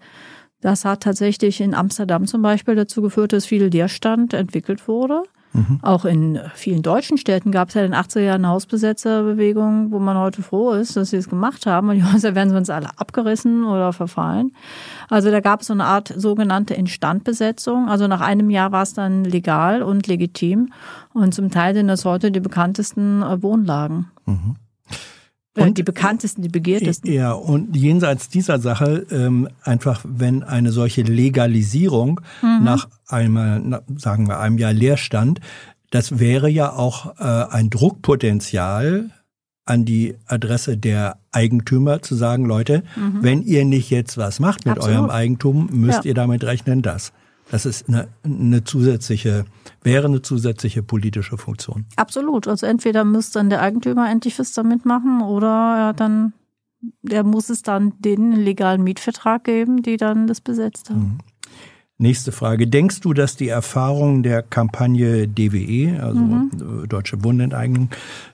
das 0.59 0.83
hat 0.83 1.03
tatsächlich 1.03 1.61
in 1.61 1.73
Amsterdam 1.73 2.27
zum 2.27 2.41
Beispiel 2.41 2.75
dazu 2.75 3.01
geführt, 3.01 3.31
dass 3.31 3.45
viel 3.45 3.63
Leerstand 3.63 4.33
entwickelt 4.33 4.89
wurde. 4.89 5.23
Mhm. 5.53 5.79
Auch 5.81 6.05
in 6.05 6.39
vielen 6.53 6.83
deutschen 6.83 7.17
Städten 7.17 7.51
gab 7.51 7.69
es 7.69 7.73
ja 7.73 7.83
in 7.83 7.91
den 7.91 7.99
80er 7.99 8.19
Jahren 8.19 8.45
eine 8.45 8.53
Hausbesetzerbewegung, 8.53 9.91
wo 9.91 9.99
man 9.99 10.17
heute 10.17 10.43
froh 10.43 10.71
ist, 10.71 10.95
dass 10.95 11.09
sie 11.09 11.17
es 11.17 11.29
gemacht 11.29 11.65
haben. 11.65 11.89
Und 11.89 11.95
die 11.95 12.03
Häuser 12.03 12.35
werden 12.35 12.51
sonst 12.51 12.69
alle 12.69 12.89
abgerissen 12.97 13.63
oder 13.63 13.93
verfallen. 13.93 14.53
Also 15.09 15.31
da 15.31 15.39
gab 15.39 15.61
es 15.61 15.67
so 15.67 15.73
eine 15.73 15.85
Art 15.85 16.13
sogenannte 16.15 16.73
Instandbesetzung. 16.73 17.89
Also 17.89 18.07
nach 18.07 18.21
einem 18.21 18.49
Jahr 18.49 18.71
war 18.71 18.83
es 18.83 18.93
dann 18.93 19.23
legal 19.23 19.81
und 19.81 20.07
legitim. 20.07 20.71
Und 21.13 21.33
zum 21.33 21.49
Teil 21.49 21.73
sind 21.73 21.87
das 21.87 22.05
heute 22.05 22.31
die 22.31 22.39
bekanntesten 22.39 23.23
äh, 23.23 23.41
Wohnlagen. 23.41 24.11
Mhm. 24.25 24.55
Und 25.65 25.77
die 25.77 25.84
bekanntesten, 25.84 26.41
die 26.41 26.49
begehrtesten. 26.49 27.11
Ja, 27.11 27.31
und 27.31 27.75
jenseits 27.75 28.29
dieser 28.29 28.59
Sache, 28.59 29.05
ähm, 29.11 29.49
einfach 29.63 30.03
wenn 30.07 30.43
eine 30.43 30.71
solche 30.71 31.01
Legalisierung 31.01 32.21
mhm. 32.41 32.63
nach 32.63 32.88
einmal, 33.07 33.81
sagen 33.97 34.27
wir, 34.27 34.39
einem 34.39 34.57
Jahr 34.57 34.73
Leerstand, 34.73 35.39
das 35.89 36.19
wäre 36.19 36.49
ja 36.49 36.73
auch 36.73 37.17
äh, 37.19 37.23
ein 37.23 37.69
Druckpotenzial 37.69 39.11
an 39.65 39.85
die 39.85 40.15
Adresse 40.25 40.77
der 40.77 41.17
Eigentümer 41.31 42.01
zu 42.01 42.15
sagen, 42.15 42.45
Leute, 42.45 42.84
mhm. 42.95 43.17
wenn 43.21 43.41
ihr 43.41 43.65
nicht 43.65 43.89
jetzt 43.89 44.17
was 44.17 44.39
macht 44.39 44.65
mit 44.65 44.77
Absolut. 44.77 44.97
eurem 44.97 45.09
Eigentum, 45.09 45.69
müsst 45.71 46.05
ja. 46.05 46.09
ihr 46.09 46.13
damit 46.13 46.43
rechnen, 46.43 46.81
dass. 46.81 47.11
Das 47.49 47.65
ist 47.65 47.87
eine, 47.87 48.07
eine 48.23 48.63
zusätzliche, 48.63 49.45
wäre 49.81 50.07
eine 50.07 50.21
zusätzliche 50.21 50.83
politische 50.83 51.37
Funktion. 51.37 51.85
Absolut. 51.95 52.47
Also 52.47 52.65
entweder 52.65 53.05
muss 53.05 53.31
dann 53.31 53.49
der 53.49 53.61
Eigentümer 53.61 54.09
endlich 54.09 54.37
was 54.39 54.51
damit 54.51 54.85
machen 54.85 55.21
oder 55.21 55.77
er 55.77 55.93
dann, 55.93 56.33
der 57.01 57.23
muss 57.23 57.49
es 57.49 57.61
dann 57.61 57.93
den 57.99 58.33
legalen 58.33 58.83
Mietvertrag 58.83 59.45
geben, 59.45 59.81
die 59.81 59.97
dann 59.97 60.27
das 60.27 60.41
besetzt 60.41 60.89
haben. 60.89 60.99
Mhm. 60.99 61.17
Nächste 61.99 62.31
Frage. 62.31 62.67
Denkst 62.67 62.99
du, 62.99 63.13
dass 63.13 63.37
die 63.37 63.47
Erfahrung 63.47 64.21
der 64.21 64.43
Kampagne 64.43 65.27
DWE, 65.27 65.99
also 65.99 66.19
mhm. 66.19 66.87
Deutsche 66.87 67.23
Wohnenteignung, 67.23 67.89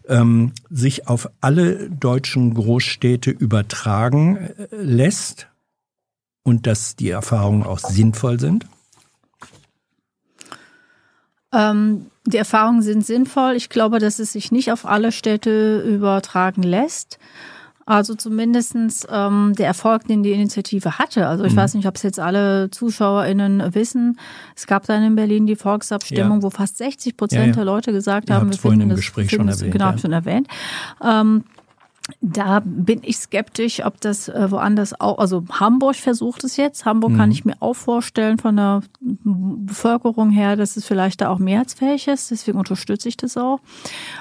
ähm, 0.10 0.52
sich 0.70 1.08
auf 1.08 1.30
alle 1.40 1.90
deutschen 1.90 2.56
Großstädte 2.56 3.32
übertragen 3.32 4.36
äh, 4.36 4.68
lässt 4.76 5.48
und 6.44 6.68
dass 6.68 6.98
die 6.98 7.10
Erfahrungen 7.10 7.64
auch 7.64 7.80
sinnvoll 7.80 8.38
sind? 8.38 8.66
Ähm, 11.54 12.08
die 12.26 12.38
Erfahrungen 12.38 12.82
sind 12.82 13.06
sinnvoll. 13.06 13.54
Ich 13.54 13.70
glaube, 13.70 14.00
dass 14.00 14.20
es 14.20 14.34
sich 14.34 14.52
nicht 14.52 14.72
auf 14.72 14.86
alle 14.86 15.12
Städte 15.12 15.82
übertragen 15.82 16.64
lässt. 16.64 17.20
Also 17.86 18.16
zumindestens 18.16 19.06
ähm, 19.12 19.54
der 19.58 19.68
Erfolg, 19.68 20.08
den 20.08 20.24
die 20.24 20.32
Initiative 20.32 21.00
hatte. 21.00 21.28
Also 21.28 21.44
ich 21.44 21.52
mhm. 21.52 21.58
weiß 21.58 21.74
nicht, 21.74 21.86
ob 21.86 21.98
es 21.98 22.04
jetzt 22.04 22.20
alle 22.20 22.72
ZuschauerInnen 22.72 23.76
wissen. 23.76 24.18
Es 24.56 24.68
gab 24.68 24.86
dann 24.86 25.04
in 25.04 25.16
Berlin 25.16 25.46
die 25.48 25.58
Volksabstimmung, 25.58 26.38
ja. 26.38 26.44
wo 26.44 26.50
fast 26.50 26.78
60 26.78 27.18
Prozent 27.18 27.42
ja, 27.42 27.48
ja. 27.48 27.54
der 27.54 27.66
Leute 27.66 27.92
gesagt 27.92 28.32
haben, 28.32 28.50
wir 28.50 28.58
finden 28.58 28.88
das, 28.88 29.00
Gespräch 29.00 29.30
finden 29.30 29.42
schon 29.42 29.48
das, 29.48 29.60
erwähnt, 29.60 29.74
genau, 29.74 29.98
schon 29.98 30.14
erwähnt. 30.14 30.48
Ähm, 31.04 31.44
da 32.22 32.62
bin 32.64 33.02
ich 33.04 33.18
skeptisch, 33.18 33.84
ob 33.86 34.00
das 34.02 34.30
äh, 34.30 34.52
woanders 34.52 35.00
auch, 35.00 35.18
also 35.18 35.44
Hamburg 35.52 35.96
versucht 35.96 36.44
es 36.44 36.58
jetzt. 36.58 36.86
Hamburg 36.86 37.12
mhm. 37.12 37.18
kann 37.18 37.32
ich 37.32 37.46
mir 37.46 37.56
auch 37.60 37.76
vorstellen 37.76 38.38
von 38.38 38.56
der 38.56 38.82
Bevölkerung 39.00 40.32
her, 40.32 40.56
dass 40.56 40.78
es 40.78 40.86
vielleicht 40.86 41.22
da 41.22 41.30
auch 41.30 41.40
mehrheitsfähig 41.40 42.08
ist. 42.08 42.32
Deswegen 42.32 42.58
unterstütze 42.58 43.10
ich 43.10 43.18
das 43.18 43.38
auch. 43.38 43.60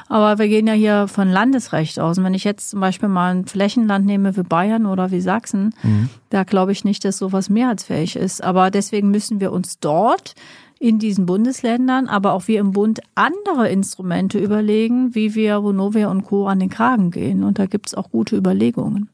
Aber 0.08 0.38
wir 0.38 0.48
gehen 0.48 0.66
ja 0.66 0.74
hier 0.74 1.08
von 1.08 1.28
Landesrecht 1.28 1.98
aus. 1.98 2.18
Und 2.18 2.24
wenn 2.24 2.34
ich 2.34 2.44
jetzt 2.44 2.70
zum 2.70 2.80
Beispiel 2.80 3.08
mal 3.08 3.34
ein 3.34 3.46
Flächenland 3.46 4.06
nehme 4.06 4.36
wie 4.36 4.42
Bayern 4.42 4.86
oder 4.86 5.10
wie 5.10 5.20
Sachsen, 5.20 5.74
mhm. 5.82 6.08
da 6.30 6.44
glaube 6.44 6.72
ich 6.72 6.84
nicht, 6.84 7.04
dass 7.04 7.18
sowas 7.18 7.50
mehrheitsfähig 7.50 8.16
ist. 8.16 8.42
Aber 8.42 8.70
deswegen 8.70 9.10
müssen 9.10 9.40
wir 9.40 9.52
uns 9.52 9.78
dort 9.78 10.34
in 10.82 10.98
diesen 10.98 11.26
Bundesländern, 11.26 12.08
aber 12.08 12.32
auch 12.32 12.48
wir 12.48 12.58
im 12.58 12.72
Bund 12.72 13.00
andere 13.14 13.68
Instrumente 13.68 14.40
überlegen, 14.40 15.14
wie 15.14 15.36
wir 15.36 15.62
Vonovia 15.62 16.10
und 16.10 16.24
Co. 16.24 16.48
an 16.48 16.58
den 16.58 16.70
Kragen 16.70 17.12
gehen. 17.12 17.44
Und 17.44 17.60
da 17.60 17.66
gibt 17.66 17.86
es 17.86 17.94
auch 17.94 18.10
gute 18.10 18.36
Überlegungen. 18.36 19.08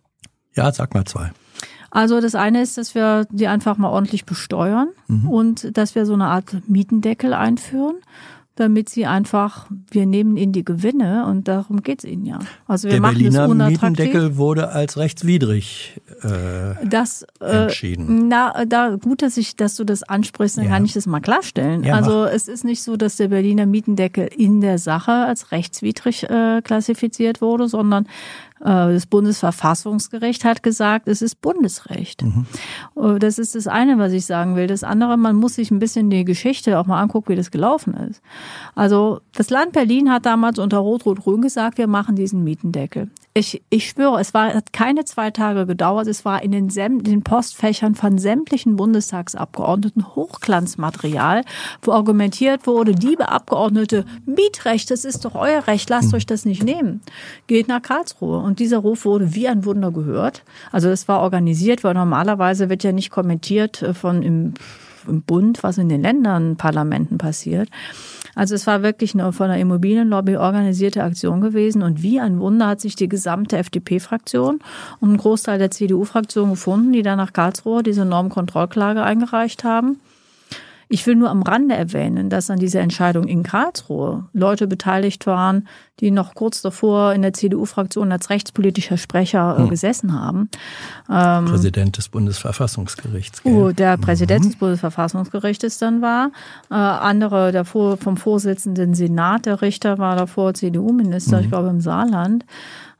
Ja, 0.55 0.73
sag 0.73 0.95
mal 0.95 1.05
zwei. 1.05 1.31
Also 1.91 2.23
das 2.23 2.35
eine 2.35 2.63
ist, 2.63 2.79
dass 2.79 2.95
wir 2.95 3.27
die 3.31 3.49
einfach 3.49 3.77
mal 3.77 3.91
ordentlich 3.91 4.25
besteuern 4.25 4.89
mhm. 5.09 5.29
und 5.29 5.77
dass 5.77 5.95
wir 5.95 6.07
so 6.07 6.15
eine 6.15 6.29
Art 6.29 6.57
Mietendeckel 6.69 7.35
einführen 7.35 7.97
damit 8.59 8.89
sie 8.89 9.07
einfach, 9.07 9.67
wir 9.91 10.05
nehmen 10.05 10.37
ihnen 10.37 10.53
die 10.53 10.65
Gewinne 10.65 11.27
und 11.27 11.47
darum 11.47 11.83
geht 11.83 12.03
es 12.03 12.11
ihnen 12.11 12.27
ja. 12.27 12.41
Also 12.67 12.89
wir 12.89 12.93
Der 12.93 13.01
machen 13.01 13.15
Berliner 13.15 13.45
es 13.45 13.51
unattraktiv. 13.51 13.83
Mietendeckel 13.83 14.37
wurde 14.37 14.71
als 14.71 14.97
rechtswidrig 14.97 16.01
äh, 16.23 16.75
das, 16.85 17.25
äh, 17.41 17.65
entschieden. 17.65 18.27
Na, 18.29 18.65
da 18.65 18.97
gut, 18.97 19.23
dass 19.23 19.37
ich, 19.37 19.55
dass 19.55 19.77
du 19.77 19.85
das 19.85 20.03
ansprichst, 20.03 20.59
dann 20.59 20.65
ja. 20.65 20.71
kann 20.71 20.85
ich 20.85 20.93
das 20.93 21.07
mal 21.07 21.21
klarstellen. 21.21 21.85
Ja, 21.85 21.95
also 21.95 22.25
mach. 22.25 22.33
es 22.33 22.49
ist 22.49 22.65
nicht 22.65 22.83
so, 22.83 22.97
dass 22.97 23.17
der 23.17 23.29
Berliner 23.29 23.67
Mietendeckel 23.67 24.27
in 24.27 24.61
der 24.61 24.79
Sache 24.79 25.13
als 25.13 25.53
rechtswidrig 25.53 26.25
äh, 26.25 26.61
klassifiziert 26.63 27.41
wurde, 27.41 27.69
sondern 27.69 28.09
das 28.65 29.07
Bundesverfassungsgericht 29.07 30.45
hat 30.45 30.63
gesagt, 30.63 31.09
es 31.09 31.23
ist 31.23 31.41
Bundesrecht. 31.41 32.23
Mhm. 32.23 32.47
Äh, 32.97 33.19
das 33.19 33.39
ist 33.39 33.55
das 33.55 33.67
eine, 33.67 33.99
was 33.99 34.13
ich 34.13 34.27
sagen 34.27 34.57
will. 34.57 34.67
Das 34.67 34.85
andere, 34.85 35.17
man 35.17 35.37
muss 35.37 35.55
sich 35.55 35.71
ein 35.71 35.79
bisschen 35.79 36.11
die 36.11 36.25
Geschichte 36.25 36.79
auch 36.79 36.87
mal 36.87 37.01
angucken, 37.01 37.31
wie 37.31 37.37
das 37.37 37.51
gelaufen 37.51 37.95
ist. 37.95 38.23
Also 38.75 39.21
das 39.35 39.51
Land 39.51 39.73
Berlin 39.73 40.11
hat 40.11 40.27
damals 40.27 40.59
unter 40.59 40.79
Rot-Rot-Grün 40.79 41.43
gesagt, 41.43 41.79
wir 41.79 41.87
machen 41.87 42.17
diesen 42.17 42.45
Mietendeckel. 42.45 43.11
Ich, 43.35 43.63
ich 43.71 43.91
schwöre, 43.91 44.21
es 44.21 44.35
war, 44.35 44.53
hat 44.53 44.73
keine 44.73 45.05
zwei 45.05 45.31
Tage 45.31 45.67
gedauert. 45.67 46.09
Es 46.09 46.25
war 46.25 46.43
in 46.43 46.51
den, 46.51 46.71
Sem 46.71 47.05
den 47.05 47.23
Postfächern 47.23 47.95
von 47.95 48.19
sämtlichen 48.19 48.77
Bundestagsabgeordneten 48.77 50.15
Hochglanzmaterial, 50.17 51.43
wo 51.83 51.93
argumentiert 51.93 52.67
wurde, 52.67 52.93
liebe 52.93 53.29
Abgeordnete, 53.29 54.05
Mietrecht, 54.27 54.91
das 54.91 55.05
ist 55.05 55.25
doch 55.25 55.35
euer 55.35 55.67
Recht, 55.67 55.89
lasst 55.91 56.09
mhm. 56.09 56.17
euch 56.17 56.27
das 56.27 56.45
nicht 56.45 56.65
nehmen. 56.65 57.01
Geht 57.47 57.69
nach 57.69 57.83
Karlsruhe. 57.83 58.39
Und 58.39 58.59
dieser 58.59 58.79
Ruf 58.79 59.05
wurde 59.05 59.35
wie 59.35 59.47
ein 59.47 59.65
Wunder 59.65 59.93
gehört. 59.93 60.43
Also 60.73 60.89
es 60.89 61.07
war 61.07 61.21
organisiert, 61.21 61.85
weil 61.85 61.95
normalerweise 61.95 62.69
wird 62.69 62.83
ja 62.83 62.93
nicht 62.93 63.11
kommentiert 63.11 63.83
äh, 63.83 63.95
von 63.95 64.23
im, 64.23 64.55
im 65.09 65.23
Bund, 65.23 65.63
was 65.63 65.79
in 65.79 65.89
den 65.89 66.03
Ländern 66.03 66.57
Parlamenten 66.57 67.19
passiert. 67.19 67.69
Also 68.35 68.55
es 68.55 68.67
war 68.67 68.83
wirklich 68.83 69.15
eine 69.15 69.33
von 69.33 69.49
der 69.49 69.59
Immobilienlobby 69.59 70.37
organisierte 70.37 71.03
Aktion 71.03 71.41
gewesen 71.41 71.83
und 71.83 72.03
wie 72.03 72.21
ein 72.21 72.39
Wunder 72.39 72.69
hat 72.69 72.81
sich 72.81 72.95
die 72.95 73.09
gesamte 73.09 73.57
FDP-Fraktion 73.57 74.61
und 75.01 75.13
ein 75.13 75.17
Großteil 75.17 75.59
der 75.59 75.73
CDU-Fraktion 75.73 76.51
gefunden, 76.51 76.93
die 76.93 77.03
dann 77.03 77.19
nach 77.19 77.33
Karlsruhe 77.33 77.83
diese 77.83 78.05
Normkontrollklage 78.05 79.03
eingereicht 79.03 79.65
haben. 79.65 79.99
Ich 80.91 81.07
will 81.07 81.17
nur 81.17 81.29
am 81.29 81.43
Rande 81.43 81.75
erwähnen, 81.75 82.31
dass 82.31 82.49
an 82.49 82.59
dieser 82.59 82.81
Entscheidung 82.81 83.25
in 83.25 83.43
Karlsruhe 83.43 84.25
Leute 84.33 84.67
beteiligt 84.67 85.27
waren, 85.27 85.69
die 86.01 86.11
noch 86.11 86.35
kurz 86.35 86.63
davor 86.63 87.13
in 87.13 87.23
der 87.23 87.35
CDU-Fraktion 87.35 88.11
als 88.11 88.31
rechtspolitischer 88.31 88.97
Sprecher 88.97 89.57
äh, 89.57 89.63
hm. 89.63 89.69
gesessen 89.69 90.19
haben. 90.19 90.49
Ähm, 91.11 91.45
Präsident 91.47 91.99
des 91.99 92.09
Bundesverfassungsgerichts. 92.09 93.43
Gell? 93.43 93.53
Oh, 93.53 93.73
der 93.73 93.99
Präsident 93.99 94.45
mhm. 94.45 94.49
des 94.49 94.59
Bundesverfassungsgerichtes 94.59 95.79
dann 95.79 96.01
war. 96.01 96.31
Äh, 96.71 96.75
andere 96.75 97.53
davor 97.53 97.99
vom 97.99 98.17
Vorsitzenden 98.17 98.95
Senat, 98.95 99.47
der 99.47 99.61
Richter 99.61 99.99
war 99.99 100.17
davor 100.17 100.55
CDU-Minister, 100.55 101.39
mhm. 101.39 101.45
ich 101.45 101.51
glaube 101.51 101.69
im 101.69 101.81
Saarland. 101.81 102.45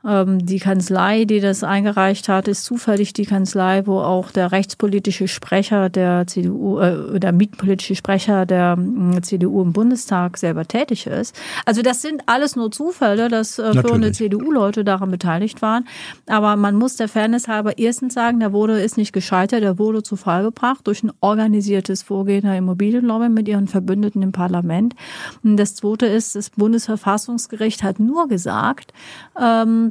Ähm, 0.05 0.45
die 0.45 0.59
Kanzlei, 0.59 1.25
die 1.25 1.41
das 1.41 1.61
eingereicht 1.61 2.29
hat, 2.29 2.47
ist 2.47 2.63
zufällig 2.63 3.11
die 3.11 3.25
Kanzlei, 3.25 3.85
wo 3.85 3.99
auch 3.99 4.31
der 4.31 4.53
rechtspolitische 4.53 5.27
Sprecher 5.27 5.89
der 5.89 6.25
CDU, 6.25 6.79
äh, 6.79 7.19
der 7.19 7.33
mietpolitische 7.33 7.95
Sprecher 7.95 8.45
der 8.45 8.77
äh, 8.77 9.21
CDU 9.21 9.61
im 9.61 9.73
Bundestag 9.73 10.37
selber 10.37 10.65
tätig 10.65 11.05
ist. 11.05 11.35
Also 11.65 11.81
das 11.81 12.01
sind 12.01 12.23
alles 12.27 12.55
nur 12.55 12.71
Zufälle, 12.71 13.27
dass 13.27 13.59
äh, 13.59 13.73
führende 13.73 14.13
CDU-Leute 14.13 14.85
daran 14.85 15.11
beteiligt 15.11 15.61
waren. 15.61 15.85
Aber 16.27 16.55
man 16.55 16.75
muss 16.75 16.95
der 16.95 17.09
Fairness 17.09 17.49
halber 17.49 17.77
erstens 17.77 18.13
sagen, 18.13 18.39
der 18.39 18.53
wurde 18.53 18.79
ist 18.79 18.95
nicht 18.95 19.11
gescheitert, 19.11 19.63
der 19.63 19.77
wurde 19.79 20.01
zu 20.01 20.15
Fall 20.15 20.43
gebracht 20.43 20.87
durch 20.87 21.03
ein 21.03 21.11
organisiertes 21.19 22.03
Vorgehen 22.03 22.43
der 22.43 22.55
Immobilienlobby 22.55 23.27
mit 23.27 23.49
ihren 23.49 23.67
Verbündeten 23.67 24.21
im 24.21 24.31
Parlament. 24.31 24.95
Und 25.43 25.57
das 25.57 25.75
zweite 25.75 26.05
ist, 26.05 26.37
das 26.37 26.51
Bundesverfassungsgericht 26.51 27.83
hat 27.83 27.99
nur 27.99 28.29
gesagt, 28.29 28.93
ähm, 29.39 29.88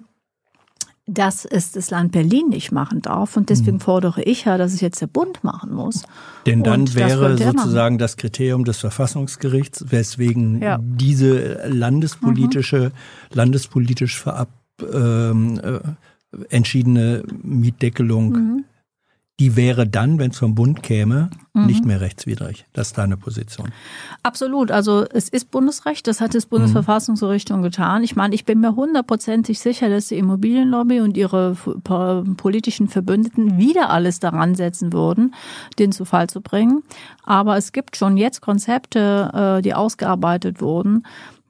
dass 1.08 1.46
es 1.46 1.72
das 1.72 1.90
Land 1.90 2.12
Berlin 2.12 2.48
nicht 2.50 2.70
machen 2.70 3.00
darf. 3.00 3.36
Und 3.36 3.48
deswegen 3.48 3.78
mhm. 3.78 3.80
fordere 3.80 4.22
ich 4.22 4.44
ja, 4.44 4.58
dass 4.58 4.74
es 4.74 4.80
jetzt 4.80 5.00
der 5.00 5.06
Bund 5.06 5.42
machen 5.42 5.72
muss. 5.72 6.02
Denn 6.46 6.62
dann 6.62 6.82
und 6.82 6.94
wäre 6.94 7.34
das 7.34 7.52
sozusagen 7.52 7.94
machen. 7.94 7.98
das 7.98 8.16
Kriterium 8.16 8.64
des 8.64 8.78
Verfassungsgerichts, 8.78 9.86
weswegen 9.90 10.60
ja. 10.60 10.78
diese 10.80 11.66
landespolitische, 11.66 12.92
mhm. 12.92 13.36
landespolitisch 13.36 14.20
verab, 14.20 14.50
ähm, 14.92 15.58
äh, 15.62 15.80
entschiedene 16.50 17.24
Mietdeckelung 17.42 18.32
mhm 18.32 18.64
die 19.40 19.54
wäre 19.54 19.86
dann, 19.86 20.18
wenn 20.18 20.32
es 20.32 20.38
vom 20.38 20.56
Bund 20.56 20.82
käme, 20.82 21.30
mhm. 21.54 21.66
nicht 21.66 21.84
mehr 21.84 22.00
rechtswidrig. 22.00 22.66
Das 22.72 22.88
ist 22.88 22.98
deine 22.98 23.16
Position. 23.16 23.70
Absolut. 24.24 24.72
Also 24.72 25.04
es 25.12 25.28
ist 25.28 25.52
Bundesrecht, 25.52 26.08
das 26.08 26.20
hat 26.20 26.34
das 26.34 26.46
Bundesverfassungsgericht 26.46 27.48
schon 27.48 27.62
getan. 27.62 28.02
Ich 28.02 28.16
meine, 28.16 28.34
ich 28.34 28.44
bin 28.44 28.60
mir 28.60 28.74
hundertprozentig 28.74 29.60
sicher, 29.60 29.88
dass 29.88 30.08
die 30.08 30.18
Immobilienlobby 30.18 31.00
und 31.00 31.16
ihre 31.16 31.56
politischen 32.36 32.88
Verbündeten 32.88 33.58
wieder 33.58 33.90
alles 33.90 34.18
daran 34.18 34.56
setzen 34.56 34.92
würden, 34.92 35.34
den 35.78 35.92
zu 35.92 36.04
Fall 36.04 36.28
zu 36.28 36.40
bringen. 36.40 36.82
Aber 37.24 37.56
es 37.56 37.70
gibt 37.70 37.96
schon 37.96 38.16
jetzt 38.16 38.40
Konzepte, 38.40 39.58
äh, 39.58 39.62
die 39.62 39.74
ausgearbeitet 39.74 40.60
wurden, 40.60 41.04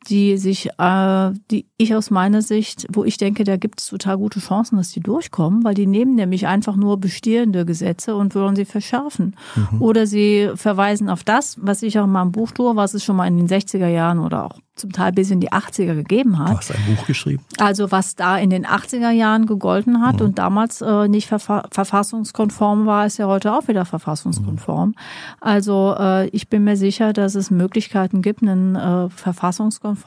die 0.08 0.38
sich, 0.38 0.70
äh, 0.78 1.30
die 1.50 1.66
ich 1.76 1.94
aus 1.94 2.10
meiner 2.10 2.42
Sicht, 2.42 2.86
wo 2.92 3.04
ich 3.04 3.18
denke, 3.18 3.44
da 3.44 3.56
gibt 3.56 3.80
es 3.80 3.88
total 3.88 4.18
gute 4.18 4.40
Chancen, 4.40 4.76
dass 4.76 4.90
die 4.90 5.00
durchkommen, 5.00 5.64
weil 5.64 5.74
die 5.74 5.86
nehmen 5.86 6.14
nämlich 6.14 6.46
einfach 6.46 6.76
nur 6.76 6.98
bestehende 6.98 7.64
Gesetze 7.64 8.16
und 8.16 8.34
wollen 8.34 8.56
sie 8.56 8.64
verschärfen. 8.64 9.36
Mhm. 9.54 9.82
Oder 9.82 10.06
sie 10.06 10.50
verweisen 10.54 11.08
auf 11.08 11.24
das, 11.24 11.56
was 11.60 11.82
ich 11.82 11.98
auch 11.98 12.04
in 12.04 12.10
meinem 12.10 12.32
Buch 12.32 12.50
tue, 12.52 12.74
was 12.76 12.94
es 12.94 13.04
schon 13.04 13.16
mal 13.16 13.26
in 13.26 13.36
den 13.36 13.48
60er 13.48 13.88
Jahren 13.88 14.18
oder 14.18 14.46
auch 14.46 14.58
zum 14.78 14.92
Teil 14.92 15.10
bis 15.12 15.30
in 15.30 15.40
die 15.40 15.50
80er 15.50 15.94
gegeben 15.94 16.38
hat. 16.38 16.50
Du 16.50 16.56
hast 16.58 16.70
ein 16.70 16.94
Buch 16.94 17.06
geschrieben. 17.06 17.42
Also 17.58 17.90
was 17.90 18.14
da 18.14 18.38
in 18.38 18.50
den 18.50 18.64
80er 18.64 19.10
Jahren 19.10 19.46
gegolten 19.46 20.00
hat 20.00 20.20
mhm. 20.20 20.26
und 20.26 20.38
damals 20.38 20.80
äh, 20.80 21.08
nicht 21.08 21.26
verfa 21.26 21.64
verfassungskonform 21.70 22.86
war, 22.86 23.06
ist 23.06 23.18
ja 23.18 23.26
heute 23.26 23.52
auch 23.52 23.66
wieder 23.66 23.84
verfassungskonform. 23.84 24.90
Mhm. 24.90 24.94
Also 25.40 25.96
äh, 25.98 26.28
ich 26.28 26.48
bin 26.48 26.62
mir 26.62 26.76
sicher, 26.76 27.12
dass 27.12 27.34
es 27.34 27.50
Möglichkeiten 27.50 28.22
gibt, 28.22 28.42
einen 28.42 28.76
äh, 28.76 29.10
verfassungskonformen 29.10 29.97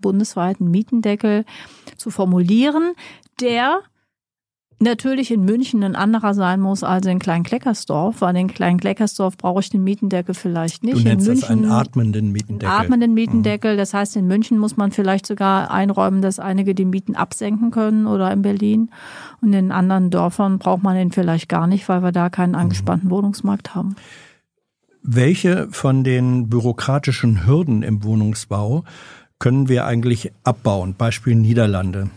bundesweiten 0.00 0.70
Mietendeckel 0.70 1.44
zu 1.96 2.10
formulieren, 2.10 2.92
der 3.40 3.80
natürlich 4.82 5.30
in 5.30 5.44
München 5.44 5.84
ein 5.84 5.94
anderer 5.94 6.32
sein 6.32 6.58
muss 6.58 6.82
als 6.82 7.04
in 7.04 7.18
Klein-Kleckersdorf, 7.18 8.22
weil 8.22 8.34
in 8.34 8.48
Klein-Kleckersdorf 8.48 9.36
brauche 9.36 9.60
ich 9.60 9.68
den 9.68 9.84
Mietendeckel 9.84 10.34
vielleicht 10.34 10.82
nicht. 10.84 10.96
Du 10.96 11.00
nennst 11.02 11.26
in 11.26 11.34
München, 11.34 11.40
das 11.42 11.50
einen 11.50 11.70
atmenden 11.70 12.32
Mietendeckel. 12.32 12.74
Einen 12.74 12.84
atmenden 12.84 13.12
Mietendeckel. 13.12 13.76
Das 13.76 13.92
heißt, 13.92 14.16
in 14.16 14.26
München 14.26 14.56
muss 14.56 14.78
man 14.78 14.90
vielleicht 14.90 15.26
sogar 15.26 15.70
einräumen, 15.70 16.22
dass 16.22 16.38
einige 16.38 16.74
die 16.74 16.86
Mieten 16.86 17.14
absenken 17.14 17.70
können 17.70 18.06
oder 18.06 18.32
in 18.32 18.40
Berlin. 18.40 18.90
Und 19.42 19.52
in 19.52 19.70
anderen 19.70 20.08
Dörfern 20.08 20.58
braucht 20.58 20.82
man 20.82 20.96
den 20.96 21.12
vielleicht 21.12 21.50
gar 21.50 21.66
nicht, 21.66 21.86
weil 21.90 22.02
wir 22.02 22.12
da 22.12 22.30
keinen 22.30 22.54
angespannten 22.54 23.10
Wohnungsmarkt 23.10 23.74
haben. 23.74 23.96
welche 25.02 25.68
von 25.70 26.04
den 26.04 26.48
bürokratischen 26.48 27.46
Hürden 27.46 27.82
im 27.82 28.04
Wohnungsbau 28.04 28.84
können 29.40 29.68
wir 29.68 29.86
eigentlich 29.86 30.30
abbauen? 30.44 30.94
Beispiel 30.94 31.34
Niederlande 31.34 32.10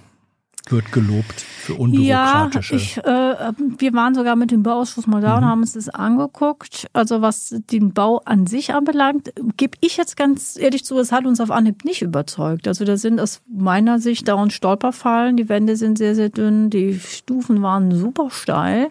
wird 0.69 0.91
gelobt 0.91 1.41
für 1.41 1.73
unbürokratische. 1.75 2.75
Ja, 2.75 2.79
ich, 2.79 2.97
äh, 2.97 3.53
wir 3.77 3.93
waren 3.93 4.15
sogar 4.15 4.35
mit 4.35 4.51
dem 4.51 4.63
Bauausschuss 4.63 5.07
mal 5.07 5.21
da 5.21 5.31
mhm. 5.31 5.37
und 5.37 5.45
haben 5.49 5.61
uns 5.61 5.73
das 5.73 5.89
angeguckt. 5.89 6.87
Also 6.93 7.21
was 7.21 7.53
den 7.71 7.93
Bau 7.93 8.21
an 8.23 8.47
sich 8.47 8.73
anbelangt, 8.73 9.33
gebe 9.57 9.77
ich 9.81 9.97
jetzt 9.97 10.15
ganz 10.15 10.57
ehrlich 10.57 10.85
zu, 10.85 10.97
es 10.99 11.11
hat 11.11 11.25
uns 11.25 11.41
auf 11.41 11.51
Anhieb 11.51 11.83
nicht 11.83 12.01
überzeugt. 12.01 12.67
Also 12.67 12.85
da 12.85 12.95
sind 12.95 13.19
aus 13.19 13.41
meiner 13.47 13.99
Sicht 13.99 14.27
dauernd 14.27 14.53
Stolperfallen. 14.53 15.35
Die 15.35 15.49
Wände 15.49 15.75
sind 15.75 15.97
sehr, 15.97 16.15
sehr 16.15 16.29
dünn, 16.29 16.69
die 16.69 16.97
Stufen 16.99 17.61
waren 17.61 17.91
super 17.91 18.29
steil. 18.29 18.89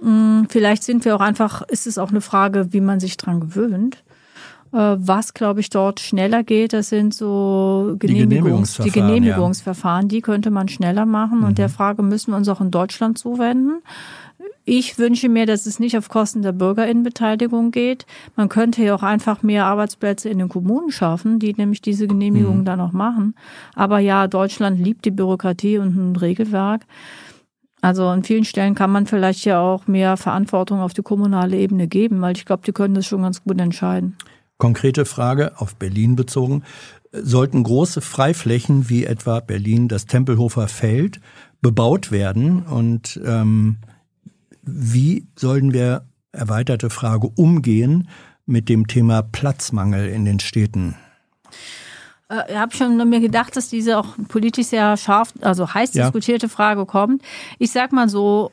Hm, 0.00 0.48
vielleicht 0.50 0.82
sind 0.82 1.04
wir 1.04 1.16
auch 1.16 1.20
einfach, 1.20 1.62
ist 1.62 1.86
es 1.86 1.96
auch 1.96 2.10
eine 2.10 2.20
Frage, 2.20 2.72
wie 2.72 2.80
man 2.82 3.00
sich 3.00 3.16
dran 3.16 3.40
gewöhnt. 3.40 4.04
Äh, 4.74 4.96
was, 4.98 5.34
glaube 5.34 5.60
ich, 5.60 5.70
dort 5.70 6.00
schneller 6.00 6.42
geht, 6.42 6.72
das 6.72 6.88
sind 6.88 7.14
so 7.14 7.94
Genehmigungs 8.00 8.78
die 8.78 8.90
Genehmigungsverfahren. 8.90 8.90
Die, 8.90 8.90
Genehmigungsverfahren, 8.90 10.02
ja. 10.02 10.08
die 10.08 10.20
könnte 10.20 10.50
man 10.50 10.68
schneller 10.68 11.06
machen. 11.06 11.38
Mhm. 11.40 11.44
Und 11.44 11.58
der 11.58 11.68
Frage 11.68 12.02
müssen 12.02 12.32
wir 12.32 12.36
uns 12.36 12.48
auch 12.48 12.60
in 12.60 12.72
Deutschland 12.72 13.16
zuwenden. 13.16 13.82
Ich 14.64 14.98
wünsche 14.98 15.28
mir, 15.28 15.46
dass 15.46 15.66
es 15.66 15.78
nicht 15.78 15.96
auf 15.96 16.08
Kosten 16.08 16.42
der 16.42 16.52
Bürgerinnenbeteiligung 16.52 17.70
geht. 17.70 18.06
Man 18.34 18.48
könnte 18.48 18.82
ja 18.82 18.96
auch 18.96 19.02
einfach 19.04 19.42
mehr 19.42 19.66
Arbeitsplätze 19.66 20.28
in 20.28 20.38
den 20.38 20.48
Kommunen 20.48 20.90
schaffen, 20.90 21.38
die 21.38 21.52
nämlich 21.52 21.80
diese 21.80 22.08
Genehmigungen 22.08 22.60
mhm. 22.60 22.64
dann 22.64 22.80
auch 22.80 22.92
machen. 22.92 23.36
Aber 23.76 24.00
ja, 24.00 24.26
Deutschland 24.26 24.80
liebt 24.80 25.04
die 25.04 25.12
Bürokratie 25.12 25.78
und 25.78 25.94
ein 25.94 26.16
Regelwerk. 26.16 26.82
Also 27.80 28.06
an 28.06 28.24
vielen 28.24 28.44
Stellen 28.44 28.74
kann 28.74 28.90
man 28.90 29.06
vielleicht 29.06 29.44
ja 29.44 29.60
auch 29.60 29.86
mehr 29.86 30.16
Verantwortung 30.16 30.80
auf 30.80 30.94
die 30.94 31.02
kommunale 31.02 31.58
Ebene 31.58 31.86
geben, 31.86 32.20
weil 32.22 32.34
ich 32.34 32.46
glaube, 32.46 32.62
die 32.66 32.72
können 32.72 32.94
das 32.94 33.06
schon 33.06 33.22
ganz 33.22 33.44
gut 33.44 33.60
entscheiden. 33.60 34.16
Konkrete 34.58 35.04
Frage 35.04 35.60
auf 35.60 35.76
Berlin 35.76 36.16
bezogen. 36.16 36.62
Sollten 37.12 37.62
große 37.62 38.00
Freiflächen 38.00 38.88
wie 38.88 39.04
etwa 39.04 39.40
Berlin 39.40 39.88
das 39.88 40.06
Tempelhofer 40.06 40.68
Feld 40.68 41.20
bebaut 41.60 42.10
werden? 42.10 42.62
Und 42.62 43.20
ähm, 43.24 43.78
wie 44.62 45.26
sollen 45.36 45.72
wir, 45.72 46.06
erweiterte 46.32 46.90
Frage, 46.90 47.28
umgehen 47.36 48.08
mit 48.46 48.68
dem 48.68 48.86
Thema 48.86 49.22
Platzmangel 49.22 50.08
in 50.08 50.24
den 50.24 50.40
Städten? 50.40 50.96
Äh, 52.28 52.52
ich 52.52 52.56
habe 52.56 52.74
schon 52.74 52.96
mir 53.08 53.20
gedacht, 53.20 53.56
dass 53.56 53.68
diese 53.68 53.98
auch 53.98 54.16
politisch 54.28 54.66
sehr 54.66 54.96
scharf, 54.96 55.32
also 55.40 55.72
heiß 55.72 55.94
ja. 55.94 56.04
diskutierte 56.04 56.48
Frage 56.48 56.86
kommt. 56.86 57.22
Ich 57.58 57.72
sag 57.72 57.92
mal 57.92 58.08
so, 58.08 58.50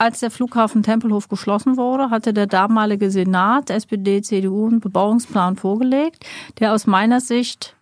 als 0.00 0.20
der 0.20 0.30
Flughafen 0.30 0.82
Tempelhof 0.82 1.28
geschlossen 1.28 1.76
wurde, 1.76 2.08
hatte 2.08 2.32
der 2.32 2.46
damalige 2.46 3.10
Senat, 3.10 3.68
SPD, 3.68 4.22
CDU, 4.22 4.66
einen 4.66 4.80
Bebauungsplan 4.80 5.56
vorgelegt, 5.56 6.24
der 6.58 6.72
aus 6.72 6.86
meiner 6.86 7.20
Sicht 7.20 7.76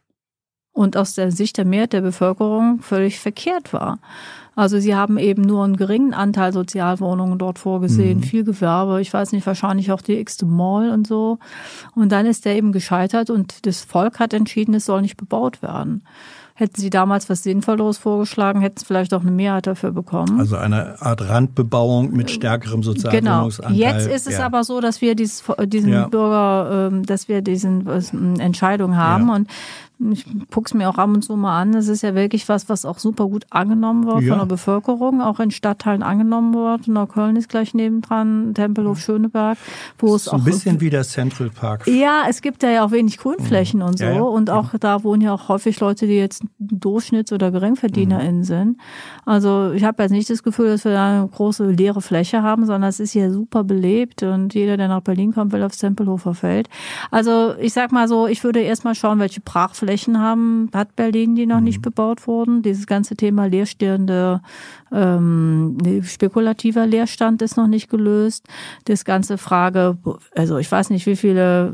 und 0.73 0.97
aus 0.97 1.15
der 1.15 1.31
Sicht 1.31 1.59
der 1.59 1.65
Mehrheit 1.65 1.93
der 1.93 2.01
Bevölkerung 2.01 2.81
völlig 2.81 3.21
verkehrt 3.21 3.73
war. 3.73 4.01
Also 4.57 4.81
sie 4.81 4.97
haben 4.97 5.17
eben 5.19 5.43
nur 5.43 5.63
einen 5.63 5.77
geringen 5.77 6.13
Anteil 6.13 6.53
Sozialwohnungen 6.53 7.39
dort 7.39 7.61
vorgesehen, 7.61 8.19
mhm. 8.19 8.23
viel 8.25 8.43
Gewerbe, 8.43 9.01
ich 9.01 9.13
weiß 9.13 9.31
nicht, 9.31 9.47
wahrscheinlich 9.47 9.93
auch 9.93 10.03
die 10.03 10.19
x 10.19 10.43
Mall 10.43 10.91
und 10.91 11.07
so. 11.07 11.39
Und 11.95 12.11
dann 12.11 12.27
ist 12.27 12.45
der 12.45 12.57
eben 12.57 12.73
gescheitert 12.73 13.31
und 13.31 13.65
das 13.65 13.83
Volk 13.83 14.19
hat 14.19 14.35
entschieden, 14.35 14.75
es 14.75 14.87
soll 14.87 15.03
nicht 15.03 15.17
bebaut 15.17 15.63
werden. 15.63 16.03
Hätten 16.59 16.81
Sie 16.81 16.91
damals 16.91 17.31
was 17.31 17.45
Sinnvolles 17.45 17.99
vorgeschlagen, 17.99 18.61
hätten 18.61 18.78
Sie 18.78 18.85
vielleicht 18.85 19.15
auch 19.15 19.20
eine 19.20 19.31
Mehrheit 19.31 19.69
dafür 19.69 19.93
bekommen. 19.93 20.41
Also 20.41 20.57
eine 20.57 21.01
Art 21.01 21.28
Randbebauung 21.28 22.11
mit 22.11 22.33
stärkerem 22.33 22.83
Sozialwohnungsanteil. 22.83 23.77
Genau. 23.77 23.89
Jetzt 23.89 24.09
ist 24.09 24.27
es 24.27 24.39
ja. 24.39 24.47
aber 24.47 24.65
so, 24.65 24.81
dass 24.81 25.01
wir 25.01 25.15
dieses, 25.15 25.45
diesen 25.67 25.93
ja. 25.93 26.09
Bürger, 26.09 26.89
ähm, 26.91 27.07
dass 27.07 27.28
wir 27.28 27.43
diesen 27.43 27.87
Entscheidung 28.41 28.97
haben 28.97 29.28
ja. 29.28 29.35
und 29.37 29.49
ich 30.12 30.25
guck's 30.51 30.75
mir 30.75 30.89
auch 30.89 30.97
ab 30.97 31.09
und 31.09 31.23
zu 31.23 31.36
mal 31.36 31.60
an. 31.60 31.73
Das 31.73 31.89
ist 31.89 32.02
ja 32.02 32.15
wirklich 32.15 32.49
was, 32.49 32.68
was 32.68 32.85
auch 32.85 32.99
super 32.99 33.27
gut 33.27 33.47
angenommen 33.51 34.07
wird 34.07 34.23
ja. 34.23 34.31
von 34.31 34.39
der 34.39 34.47
Bevölkerung, 34.47 35.20
auch 35.20 35.41
in 35.41 35.51
Stadtteilen 35.51 36.05
angenommen 36.05 36.55
wird. 36.55 36.86
Neukölln 36.86 37.35
ist 37.35 37.49
gleich 37.49 37.75
nebendran, 37.75 38.55
Tempelhof 38.55 39.01
Schöneberg, 39.01 39.59
wo 39.99 40.15
es 40.15 40.28
auch. 40.28 40.35
Ein 40.35 40.44
bisschen 40.44 40.81
wie 40.81 40.91
der 40.91 41.02
Central 41.02 41.51
Park. 41.51 41.86
Ja, 41.89 42.25
es 42.28 42.43
gibt 42.43 42.62
ja 42.62 42.85
auch 42.85 42.93
wenig 42.93 43.18
Grünflächen 43.18 43.81
mhm. 43.81 43.86
und 43.86 43.99
so. 43.99 44.05
Ja, 44.05 44.12
ja. 44.12 44.23
Und 44.23 44.51
auch 44.51 44.70
da 44.78 45.02
wohnen 45.02 45.23
ja 45.23 45.35
auch 45.35 45.49
häufig 45.49 45.81
Leute, 45.81 46.07
die 46.07 46.17
jetzt 46.17 46.44
Durchschnitts- 46.60 47.35
oder 47.35 47.51
GeringverdienerInnen 47.51 48.39
mhm. 48.39 48.44
sind. 48.44 48.81
Also 49.25 49.73
ich 49.73 49.83
habe 49.83 50.02
jetzt 50.05 50.12
nicht 50.12 50.31
das 50.31 50.44
Gefühl, 50.44 50.68
dass 50.68 50.85
wir 50.85 50.93
da 50.93 51.18
eine 51.18 51.28
große 51.28 51.68
leere 51.70 52.02
Fläche 52.02 52.43
haben, 52.43 52.67
sondern 52.67 52.89
es 52.89 53.01
ist 53.01 53.12
hier 53.12 53.33
super 53.33 53.65
belebt 53.65 54.23
und 54.23 54.55
jeder, 54.55 54.77
der 54.77 54.86
nach 54.86 55.01
Berlin 55.01 55.33
kommt, 55.33 55.52
will 55.52 55.65
aufs 55.65 55.78
Tempelhofer 55.78 56.35
Feld. 56.35 56.68
Also 57.10 57.55
ich 57.59 57.73
sag 57.73 57.91
mal 57.91 58.07
so, 58.07 58.28
ich 58.28 58.44
würde 58.44 58.60
erstmal 58.60 58.94
schauen, 58.94 59.18
welche 59.18 59.41
Brachflächen 59.41 59.88
Flächen 59.89 60.20
haben, 60.20 60.68
hat 60.75 60.97
Berlin, 60.97 61.34
die 61.34 61.47
noch 61.47 61.60
mhm. 61.60 61.65
nicht 61.65 61.81
bebaut 61.81 62.26
wurden. 62.26 62.60
Dieses 62.60 62.86
ganze 62.86 63.17
Thema 63.17 63.47
leerstehende, 63.47 64.42
ähm, 64.92 65.78
spekulativer 66.05 66.86
Leerstand 66.86 67.41
ist 67.41 67.57
noch 67.57 67.68
nicht 67.68 67.89
gelöst. 67.89 68.47
Das 68.84 69.07
ganze 69.07 69.39
Frage, 69.39 69.97
also 70.36 70.58
ich 70.58 70.70
weiß 70.70 70.91
nicht, 70.91 71.07
wie 71.07 71.17
viele 71.17 71.73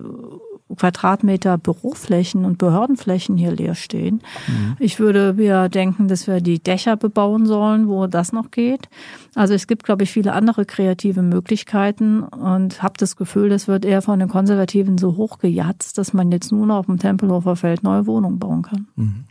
Quadratmeter 0.75 1.59
Büroflächen 1.59 2.45
und 2.45 2.59
Behördenflächen 2.59 3.37
hier 3.37 3.53
leer 3.53 3.75
stehen. 3.75 4.23
Mhm. 4.47 4.77
Ich 4.79 4.99
würde 4.99 5.35
mir 5.35 5.69
denken, 5.69 6.09
dass 6.09 6.27
wir 6.27 6.41
die 6.41 6.59
Dächer 6.59 6.97
bebauen 6.97 7.47
sollen, 7.47 7.89
wo 7.89 8.07
das 8.07 8.33
noch 8.33 8.51
geht. 8.51 8.89
Also 9.35 9.55
es 9.55 9.67
gibt, 9.67 9.85
glaube 9.85 10.05
ich, 10.05 10.11
viele 10.11 10.33
andere 10.33 10.65
kreative 10.65 11.23
Möglichkeiten 11.23 12.23
und 12.23 12.83
habe 12.83 12.95
das 12.99 13.17
Gefühl, 13.17 13.51
das 13.51 13.69
wird 13.69 13.85
eher 13.85 14.03
von 14.03 14.19
den 14.19 14.29
Konservativen 14.29 14.97
so 14.97 15.17
hochgejatzt, 15.17 15.99
dass 15.99 16.13
man 16.13 16.33
jetzt 16.33 16.51
nur 16.51 16.67
noch 16.67 16.77
auf 16.77 16.87
dem 16.87 16.99
Tempelhofer 16.99 17.57
Feld 17.57 17.83
neue 17.83 18.07
Wohnungen 18.07 18.39
bauen 18.39 18.63
kann. 18.63 18.89
Mhm. 18.97 19.25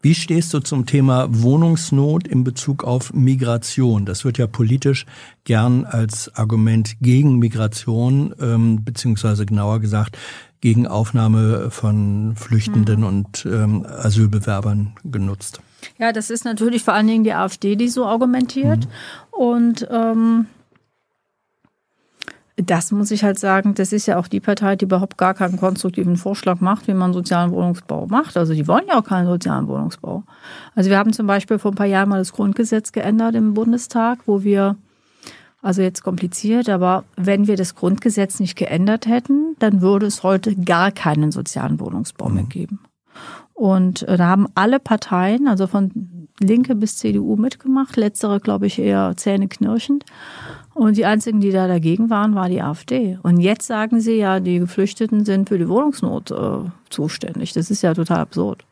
Wie 0.00 0.14
stehst 0.14 0.54
du 0.54 0.60
zum 0.60 0.86
Thema 0.86 1.26
Wohnungsnot 1.28 2.28
in 2.28 2.44
Bezug 2.44 2.84
auf 2.84 3.12
Migration? 3.12 4.06
Das 4.06 4.24
wird 4.24 4.38
ja 4.38 4.46
politisch 4.46 5.06
gern 5.42 5.84
als 5.84 6.32
Argument 6.36 7.00
gegen 7.00 7.40
Migration, 7.40 8.32
ähm, 8.40 8.84
beziehungsweise 8.84 9.44
genauer 9.44 9.80
gesagt 9.80 10.16
gegen 10.60 10.86
Aufnahme 10.86 11.72
von 11.72 12.36
Flüchtenden 12.36 13.00
mhm. 13.00 13.06
und 13.06 13.46
ähm, 13.46 13.84
Asylbewerbern 13.86 14.92
genutzt. 15.02 15.60
Ja, 15.98 16.12
das 16.12 16.30
ist 16.30 16.44
natürlich 16.44 16.84
vor 16.84 16.94
allen 16.94 17.08
Dingen 17.08 17.24
die 17.24 17.34
AfD, 17.34 17.74
die 17.74 17.88
so 17.88 18.06
argumentiert. 18.06 18.86
Mhm. 18.86 18.90
Und 19.30 19.88
ähm, 19.90 20.46
das 22.64 22.90
muss 22.90 23.10
ich 23.10 23.22
halt 23.22 23.38
sagen, 23.38 23.74
das 23.74 23.92
ist 23.92 24.06
ja 24.06 24.18
auch 24.18 24.26
die 24.26 24.40
Partei, 24.40 24.76
die 24.76 24.84
überhaupt 24.84 25.16
gar 25.16 25.34
keinen 25.34 25.58
konstruktiven 25.58 26.16
Vorschlag 26.16 26.60
macht, 26.60 26.88
wie 26.88 26.94
man 26.94 27.12
sozialen 27.12 27.52
Wohnungsbau 27.52 28.06
macht. 28.06 28.36
Also 28.36 28.52
die 28.52 28.66
wollen 28.66 28.86
ja 28.88 28.98
auch 28.98 29.04
keinen 29.04 29.26
sozialen 29.26 29.68
Wohnungsbau. 29.68 30.24
Also 30.74 30.90
wir 30.90 30.98
haben 30.98 31.12
zum 31.12 31.26
Beispiel 31.26 31.58
vor 31.58 31.72
ein 31.72 31.76
paar 31.76 31.86
Jahren 31.86 32.08
mal 32.08 32.18
das 32.18 32.32
Grundgesetz 32.32 32.92
geändert 32.92 33.34
im 33.36 33.54
Bundestag, 33.54 34.20
wo 34.26 34.42
wir 34.42 34.76
also 35.62 35.82
jetzt 35.82 36.02
kompliziert, 36.02 36.68
aber 36.68 37.04
wenn 37.16 37.46
wir 37.46 37.56
das 37.56 37.74
Grundgesetz 37.74 38.38
nicht 38.38 38.56
geändert 38.56 39.06
hätten, 39.06 39.56
dann 39.58 39.80
würde 39.80 40.06
es 40.06 40.22
heute 40.22 40.54
gar 40.54 40.92
keinen 40.92 41.32
sozialen 41.32 41.80
Wohnungsbau 41.80 42.28
mehr 42.28 42.44
mhm. 42.44 42.48
geben. 42.48 42.80
Und 43.54 44.02
äh, 44.04 44.16
da 44.16 44.26
haben 44.26 44.46
alle 44.54 44.78
Parteien, 44.78 45.48
also 45.48 45.66
von 45.66 45.90
Linke 46.38 46.76
bis 46.76 46.96
CDU 46.96 47.34
mitgemacht, 47.34 47.96
letztere 47.96 48.38
glaube 48.38 48.66
ich 48.66 48.78
eher 48.78 49.14
zähneknirschend. 49.16 50.04
Und 50.78 50.96
die 50.96 51.06
einzigen, 51.06 51.40
die 51.40 51.50
da 51.50 51.66
dagegen 51.66 52.08
waren, 52.08 52.36
war 52.36 52.48
die 52.48 52.62
AfD. 52.62 53.18
Und 53.24 53.40
jetzt 53.40 53.66
sagen 53.66 54.00
sie 54.00 54.14
ja, 54.14 54.38
die 54.38 54.60
Geflüchteten 54.60 55.24
sind 55.24 55.48
für 55.48 55.58
die 55.58 55.68
Wohnungsnot 55.68 56.30
äh, 56.30 56.70
zuständig. 56.88 57.52
Das 57.52 57.68
ist 57.68 57.82
ja 57.82 57.94
total 57.94 58.20
absurd. 58.20 58.64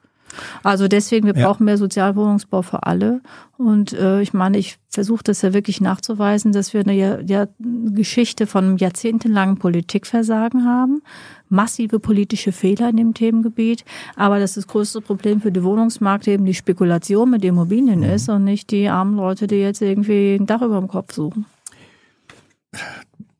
Also 0.63 0.87
deswegen, 0.87 1.27
wir 1.27 1.35
ja. 1.35 1.49
brauchen 1.49 1.65
mehr 1.65 1.79
Sozialwohnungsbau 1.79 2.63
für 2.63 2.85
alle. 2.85 3.23
Und 3.59 3.93
äh, 3.93 4.21
ich 4.23 4.33
meine, 4.33 4.57
ich 4.57 4.79
versuche 4.89 5.25
das 5.25 5.43
ja 5.43 5.53
wirklich 5.53 5.81
nachzuweisen, 5.81 6.53
dass 6.53 6.75
wir 6.75 6.83
eine 6.83 7.25
ja, 7.27 7.49
Geschichte 7.59 8.47
von 8.47 8.77
jahrzehntelangen 8.77 9.59
Politikversagen 9.59 10.65
haben, 10.65 11.03
massive 11.49 11.99
politische 11.99 12.53
Fehler 12.53 12.91
in 12.91 12.99
dem 12.99 13.15
Themengebiet, 13.15 13.85
aber 14.15 14.39
dass 14.39 14.55
das 14.55 14.69
größte 14.69 15.01
Problem 15.01 15.41
für 15.41 15.51
die 15.51 15.65
Wohnungsmarkt 15.65 16.29
eben 16.29 16.45
die 16.45 16.55
Spekulation 16.55 17.31
mit 17.31 17.45
Immobilien 17.45 18.01
mhm. 18.01 18.11
ist 18.11 18.29
und 18.29 18.45
nicht 18.45 18.71
die 18.71 18.89
armen 18.89 19.17
Leute, 19.17 19.49
die 19.49 19.57
jetzt 19.57 19.83
irgendwie 19.83 20.37
ein 20.37 20.47
Dach 20.47 20.63
über 20.63 20.79
dem 20.79 20.87
Kopf 20.87 21.13
suchen. 21.13 21.47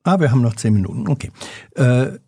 Ah, 0.05 0.21
wir 0.21 0.31
haben 0.31 0.43
noch 0.43 0.57
zehn 0.57 0.73
Minuten. 0.73 1.09
Okay. 1.09 1.31
Äh, 1.75 2.19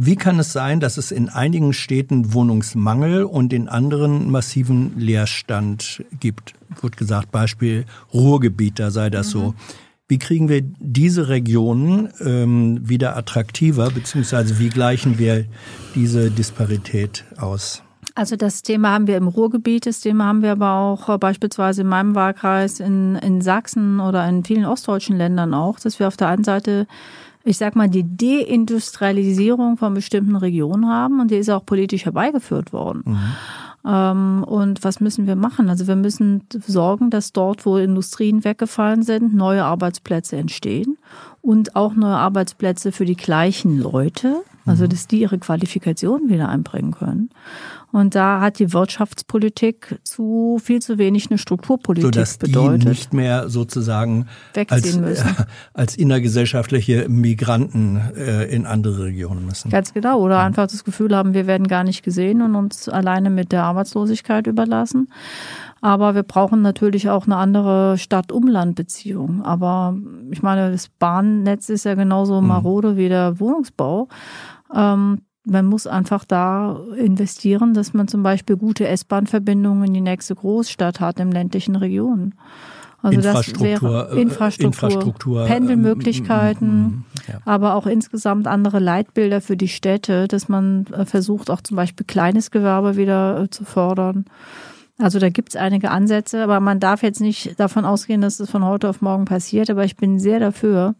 wie 0.00 0.14
kann 0.14 0.38
es 0.38 0.52
sein, 0.52 0.78
dass 0.78 0.96
es 0.96 1.10
in 1.10 1.28
einigen 1.28 1.72
Städten 1.72 2.32
Wohnungsmangel 2.32 3.24
und 3.24 3.52
in 3.52 3.68
anderen 3.68 4.30
massiven 4.30 4.96
Leerstand 4.96 6.04
gibt? 6.20 6.54
Wird 6.80 6.96
gesagt, 6.96 7.32
Beispiel 7.32 7.84
Ruhrgebiet, 8.14 8.78
da 8.78 8.92
sei 8.92 9.10
das 9.10 9.28
mhm. 9.28 9.30
so. 9.32 9.54
Wie 10.06 10.18
kriegen 10.18 10.48
wir 10.48 10.62
diese 10.62 11.28
Regionen 11.28 12.10
ähm, 12.24 12.88
wieder 12.88 13.16
attraktiver, 13.16 13.90
beziehungsweise 13.90 14.58
wie 14.58 14.68
gleichen 14.68 15.18
wir 15.18 15.46
diese 15.94 16.30
Disparität 16.30 17.24
aus? 17.36 17.82
Also 18.18 18.34
das 18.34 18.62
Thema 18.62 18.94
haben 18.94 19.06
wir 19.06 19.16
im 19.16 19.28
Ruhrgebiet, 19.28 19.86
das 19.86 20.00
Thema 20.00 20.24
haben 20.24 20.42
wir 20.42 20.50
aber 20.50 20.72
auch 20.72 21.08
äh, 21.08 21.18
beispielsweise 21.18 21.82
in 21.82 21.86
meinem 21.86 22.16
Wahlkreis 22.16 22.80
in, 22.80 23.14
in 23.14 23.40
Sachsen 23.42 24.00
oder 24.00 24.28
in 24.28 24.42
vielen 24.42 24.64
ostdeutschen 24.64 25.16
Ländern 25.16 25.54
auch, 25.54 25.78
dass 25.78 26.00
wir 26.00 26.08
auf 26.08 26.16
der 26.16 26.26
einen 26.26 26.42
Seite 26.42 26.88
ich 27.44 27.58
sag 27.58 27.76
mal, 27.76 27.88
die 27.88 28.04
Deindustrialisierung 28.04 29.76
von 29.76 29.94
bestimmten 29.94 30.34
Regionen 30.34 30.88
haben 30.88 31.20
und 31.20 31.30
die 31.30 31.36
ist 31.36 31.48
auch 31.48 31.64
politisch 31.64 32.06
herbeigeführt 32.06 32.72
worden. 32.72 33.04
Mhm. 33.06 33.18
Ähm, 33.86 34.44
und 34.44 34.82
was 34.82 34.98
müssen 34.98 35.28
wir 35.28 35.36
machen? 35.36 35.70
Also 35.70 35.86
wir 35.86 35.94
müssen 35.94 36.42
sorgen, 36.66 37.10
dass 37.10 37.32
dort, 37.32 37.64
wo 37.64 37.76
Industrien 37.76 38.44
weggefallen 38.44 39.04
sind, 39.04 39.32
neue 39.32 39.64
Arbeitsplätze 39.64 40.36
entstehen 40.36 40.98
und 41.40 41.76
auch 41.76 41.94
neue 41.94 42.16
Arbeitsplätze 42.16 42.90
für 42.90 43.04
die 43.04 43.16
gleichen 43.16 43.78
Leute, 43.78 44.42
also 44.68 44.84
mhm. 44.84 44.90
dass 44.90 45.06
die 45.06 45.20
ihre 45.20 45.38
Qualifikation 45.38 46.28
wieder 46.28 46.48
einbringen 46.48 46.92
können. 46.92 47.30
Und 47.90 48.14
da 48.14 48.40
hat 48.42 48.58
die 48.58 48.74
Wirtschaftspolitik 48.74 49.98
zu 50.02 50.60
viel 50.62 50.80
zu 50.80 50.98
wenig 50.98 51.30
eine 51.30 51.38
Strukturpolitik 51.38 52.14
Sodass 52.14 52.36
bedeutet. 52.36 52.82
Die 52.82 52.88
nicht 52.88 53.14
mehr 53.14 53.48
sozusagen 53.48 54.26
als, 54.68 54.96
äh, 54.96 55.16
als 55.72 55.96
innergesellschaftliche 55.96 57.08
Migranten 57.08 57.96
äh, 58.14 58.44
in 58.54 58.66
andere 58.66 59.04
Regionen 59.04 59.46
müssen. 59.46 59.70
Ganz 59.70 59.94
genau. 59.94 60.20
Oder 60.20 60.40
einfach 60.40 60.66
das 60.66 60.84
Gefühl 60.84 61.16
haben, 61.16 61.32
wir 61.32 61.46
werden 61.46 61.66
gar 61.66 61.82
nicht 61.82 62.02
gesehen 62.02 62.42
und 62.42 62.54
uns 62.56 62.90
alleine 62.90 63.30
mit 63.30 63.52
der 63.52 63.64
Arbeitslosigkeit 63.64 64.46
überlassen. 64.46 65.08
Aber 65.80 66.14
wir 66.14 66.24
brauchen 66.24 66.60
natürlich 66.60 67.08
auch 67.08 67.26
eine 67.26 67.36
andere 67.36 67.96
Stadt-Umland-Beziehung. 67.98 69.42
Aber 69.44 69.96
ich 70.30 70.42
meine, 70.42 70.72
das 70.72 70.88
Bahnnetz 70.88 71.68
ist 71.68 71.84
ja 71.84 71.94
genauso 71.94 72.40
mhm. 72.40 72.48
marode 72.48 72.96
wie 72.96 73.08
der 73.08 73.38
Wohnungsbau. 73.40 74.08
Ähm, 74.74 75.22
man 75.44 75.64
muss 75.64 75.86
einfach 75.86 76.24
da 76.24 76.78
investieren, 76.96 77.72
dass 77.72 77.94
man 77.94 78.06
zum 78.06 78.22
Beispiel 78.22 78.56
gute 78.56 78.86
S-Bahn-Verbindungen 78.86 79.84
in 79.84 79.94
die 79.94 80.00
nächste 80.00 80.34
Großstadt 80.34 81.00
hat 81.00 81.20
im 81.20 81.32
ländlichen 81.32 81.76
Regionen. 81.76 82.34
Also 83.00 83.18
Infrastruktur, 83.18 83.68
das 83.68 83.82
wäre 83.82 84.20
Infrastruktur, 84.20 84.88
Infrastruktur 84.88 85.44
Pendelmöglichkeiten, 85.44 86.68
ähm, 86.68 87.04
ja. 87.28 87.40
aber 87.44 87.74
auch 87.74 87.86
insgesamt 87.86 88.48
andere 88.48 88.80
Leitbilder 88.80 89.40
für 89.40 89.56
die 89.56 89.68
Städte, 89.68 90.26
dass 90.26 90.48
man 90.48 90.86
äh, 90.86 91.04
versucht, 91.04 91.48
auch 91.48 91.60
zum 91.60 91.76
Beispiel 91.76 92.04
kleines 92.06 92.50
Gewerbe 92.50 92.96
wieder 92.96 93.42
äh, 93.42 93.50
zu 93.50 93.64
fördern. 93.64 94.24
Also 95.00 95.20
da 95.20 95.28
gibt 95.30 95.50
es 95.50 95.56
einige 95.56 95.92
Ansätze, 95.92 96.42
aber 96.42 96.58
man 96.58 96.80
darf 96.80 97.04
jetzt 97.04 97.20
nicht 97.20 97.58
davon 97.60 97.84
ausgehen, 97.84 98.20
dass 98.20 98.40
es 98.40 98.50
von 98.50 98.64
heute 98.64 98.88
auf 98.88 99.00
morgen 99.00 99.26
passiert. 99.26 99.70
Aber 99.70 99.84
ich 99.84 99.96
bin 99.96 100.18
sehr 100.18 100.40
dafür, 100.40 100.96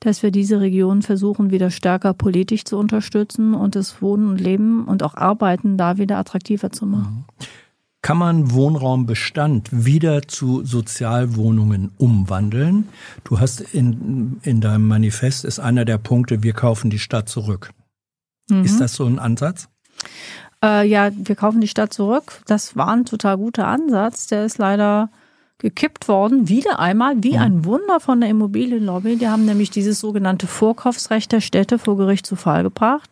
dass 0.00 0.22
wir 0.22 0.30
diese 0.30 0.60
Region 0.60 1.02
versuchen, 1.02 1.50
wieder 1.50 1.70
stärker 1.70 2.14
politisch 2.14 2.64
zu 2.64 2.78
unterstützen 2.78 3.52
und 3.52 3.76
das 3.76 4.00
Wohnen 4.00 4.26
und 4.30 4.40
Leben 4.40 4.86
und 4.86 5.02
auch 5.02 5.14
Arbeiten 5.14 5.76
da 5.76 5.98
wieder 5.98 6.16
attraktiver 6.16 6.70
zu 6.70 6.86
machen. 6.86 7.26
Kann 8.00 8.16
man 8.16 8.52
Wohnraumbestand 8.52 9.68
wieder 9.70 10.22
zu 10.22 10.64
Sozialwohnungen 10.64 11.92
umwandeln? 11.98 12.88
Du 13.22 13.38
hast 13.38 13.60
in, 13.60 14.40
in 14.42 14.62
deinem 14.62 14.88
Manifest 14.88 15.44
ist 15.44 15.60
einer 15.60 15.84
der 15.84 15.98
Punkte, 15.98 16.42
wir 16.42 16.54
kaufen 16.54 16.88
die 16.88 16.98
Stadt 16.98 17.28
zurück. 17.28 17.70
Mhm. 18.48 18.64
Ist 18.64 18.80
das 18.80 18.94
so 18.94 19.04
ein 19.04 19.18
Ansatz? 19.18 19.68
Äh, 20.62 20.86
ja, 20.86 21.10
wir 21.14 21.34
kaufen 21.34 21.60
die 21.60 21.68
Stadt 21.68 21.92
zurück. 21.92 22.40
Das 22.46 22.76
war 22.76 22.88
ein 22.88 23.04
total 23.04 23.36
guter 23.36 23.66
Ansatz. 23.66 24.26
Der 24.26 24.44
ist 24.44 24.58
leider 24.58 25.10
gekippt 25.58 26.08
worden, 26.08 26.48
wieder 26.48 26.80
einmal, 26.80 27.22
wie 27.22 27.38
ein 27.38 27.64
Wunder 27.64 28.00
von 28.00 28.20
der 28.20 28.30
Immobilienlobby. 28.30 29.16
Die 29.16 29.28
haben 29.28 29.44
nämlich 29.44 29.70
dieses 29.70 30.00
sogenannte 30.00 30.48
Vorkaufsrecht 30.48 31.30
der 31.30 31.40
Städte 31.40 31.78
vor 31.78 31.96
Gericht 31.96 32.26
zu 32.26 32.34
Fall 32.34 32.64
gebracht. 32.64 33.10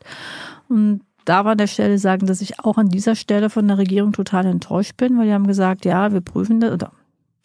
Und 0.68 1.02
da 1.24 1.44
war 1.44 1.52
an 1.52 1.58
der 1.58 1.68
Stelle 1.68 1.98
sagen, 1.98 2.26
dass 2.26 2.40
ich 2.40 2.58
auch 2.58 2.76
an 2.76 2.88
dieser 2.88 3.14
Stelle 3.14 3.50
von 3.50 3.68
der 3.68 3.78
Regierung 3.78 4.12
total 4.12 4.46
enttäuscht 4.46 4.96
bin, 4.96 5.16
weil 5.16 5.26
die 5.26 5.32
haben 5.32 5.46
gesagt, 5.46 5.84
ja, 5.84 6.12
wir 6.12 6.22
prüfen 6.22 6.58
das, 6.58 6.72
oder 6.72 6.90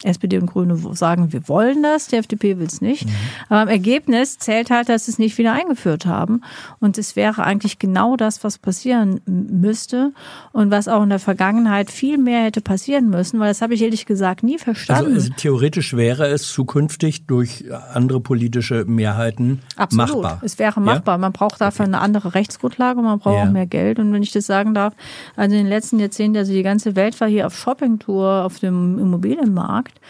SPD 0.02 0.38
und 0.38 0.46
Grüne 0.46 0.76
sagen, 0.92 1.32
wir 1.32 1.48
wollen 1.48 1.82
das, 1.82 2.08
die 2.08 2.16
FDP 2.16 2.58
will 2.58 2.66
es 2.66 2.80
nicht. 2.82 3.06
Mhm. 3.06 3.12
Aber 3.48 3.62
im 3.62 3.68
Ergebnis 3.68 4.38
zählt 4.38 4.70
halt, 4.70 4.88
dass 4.88 5.06
sie 5.06 5.12
es 5.12 5.18
nicht 5.18 5.38
wieder 5.38 5.52
eingeführt 5.52 6.04
haben. 6.04 6.42
Und 6.80 6.98
es 6.98 7.16
wäre 7.16 7.44
eigentlich 7.44 7.78
genau 7.78 8.16
das, 8.16 8.44
was 8.44 8.58
passieren 8.58 9.20
müsste 9.26 10.12
und 10.52 10.70
was 10.70 10.86
auch 10.86 11.02
in 11.02 11.08
der 11.08 11.18
Vergangenheit 11.18 11.90
viel 11.90 12.18
mehr 12.18 12.44
hätte 12.44 12.60
passieren 12.60 13.08
müssen, 13.08 13.40
weil 13.40 13.48
das 13.48 13.62
habe 13.62 13.74
ich 13.74 13.82
ehrlich 13.82 14.04
gesagt 14.04 14.42
nie 14.42 14.58
verstanden. 14.58 15.14
Also, 15.14 15.28
also 15.28 15.32
theoretisch 15.36 15.96
wäre 15.96 16.26
es 16.26 16.52
zukünftig 16.52 17.26
durch 17.26 17.64
andere 17.94 18.20
politische 18.20 18.84
Mehrheiten 18.84 19.62
Absolut. 19.76 20.22
machbar. 20.22 20.40
Es 20.42 20.58
wäre 20.58 20.80
machbar. 20.80 21.14
Ja? 21.14 21.18
Man 21.18 21.32
braucht 21.32 21.60
dafür 21.60 21.86
okay. 21.86 21.94
eine 21.94 22.02
andere 22.02 22.34
Rechtsgrundlage, 22.34 23.00
man 23.00 23.18
braucht 23.18 23.36
ja. 23.36 23.44
auch 23.44 23.50
mehr 23.50 23.66
Geld. 23.66 23.98
Und 23.98 24.12
wenn 24.12 24.22
ich 24.22 24.32
das 24.32 24.46
sagen 24.46 24.74
darf, 24.74 24.94
also 25.36 25.56
in 25.56 25.64
den 25.64 25.70
letzten 25.70 25.98
Jahrzehnten, 25.98 26.36
also 26.36 26.52
die 26.52 26.62
ganze 26.62 26.96
Welt 26.96 27.18
war 27.20 27.28
hier 27.28 27.46
auf 27.46 27.56
Shoppingtour 27.56 28.44
auf 28.44 28.58
dem 28.58 28.98
Immobilienmarkt. 28.98 29.85
Markt. 29.86 30.00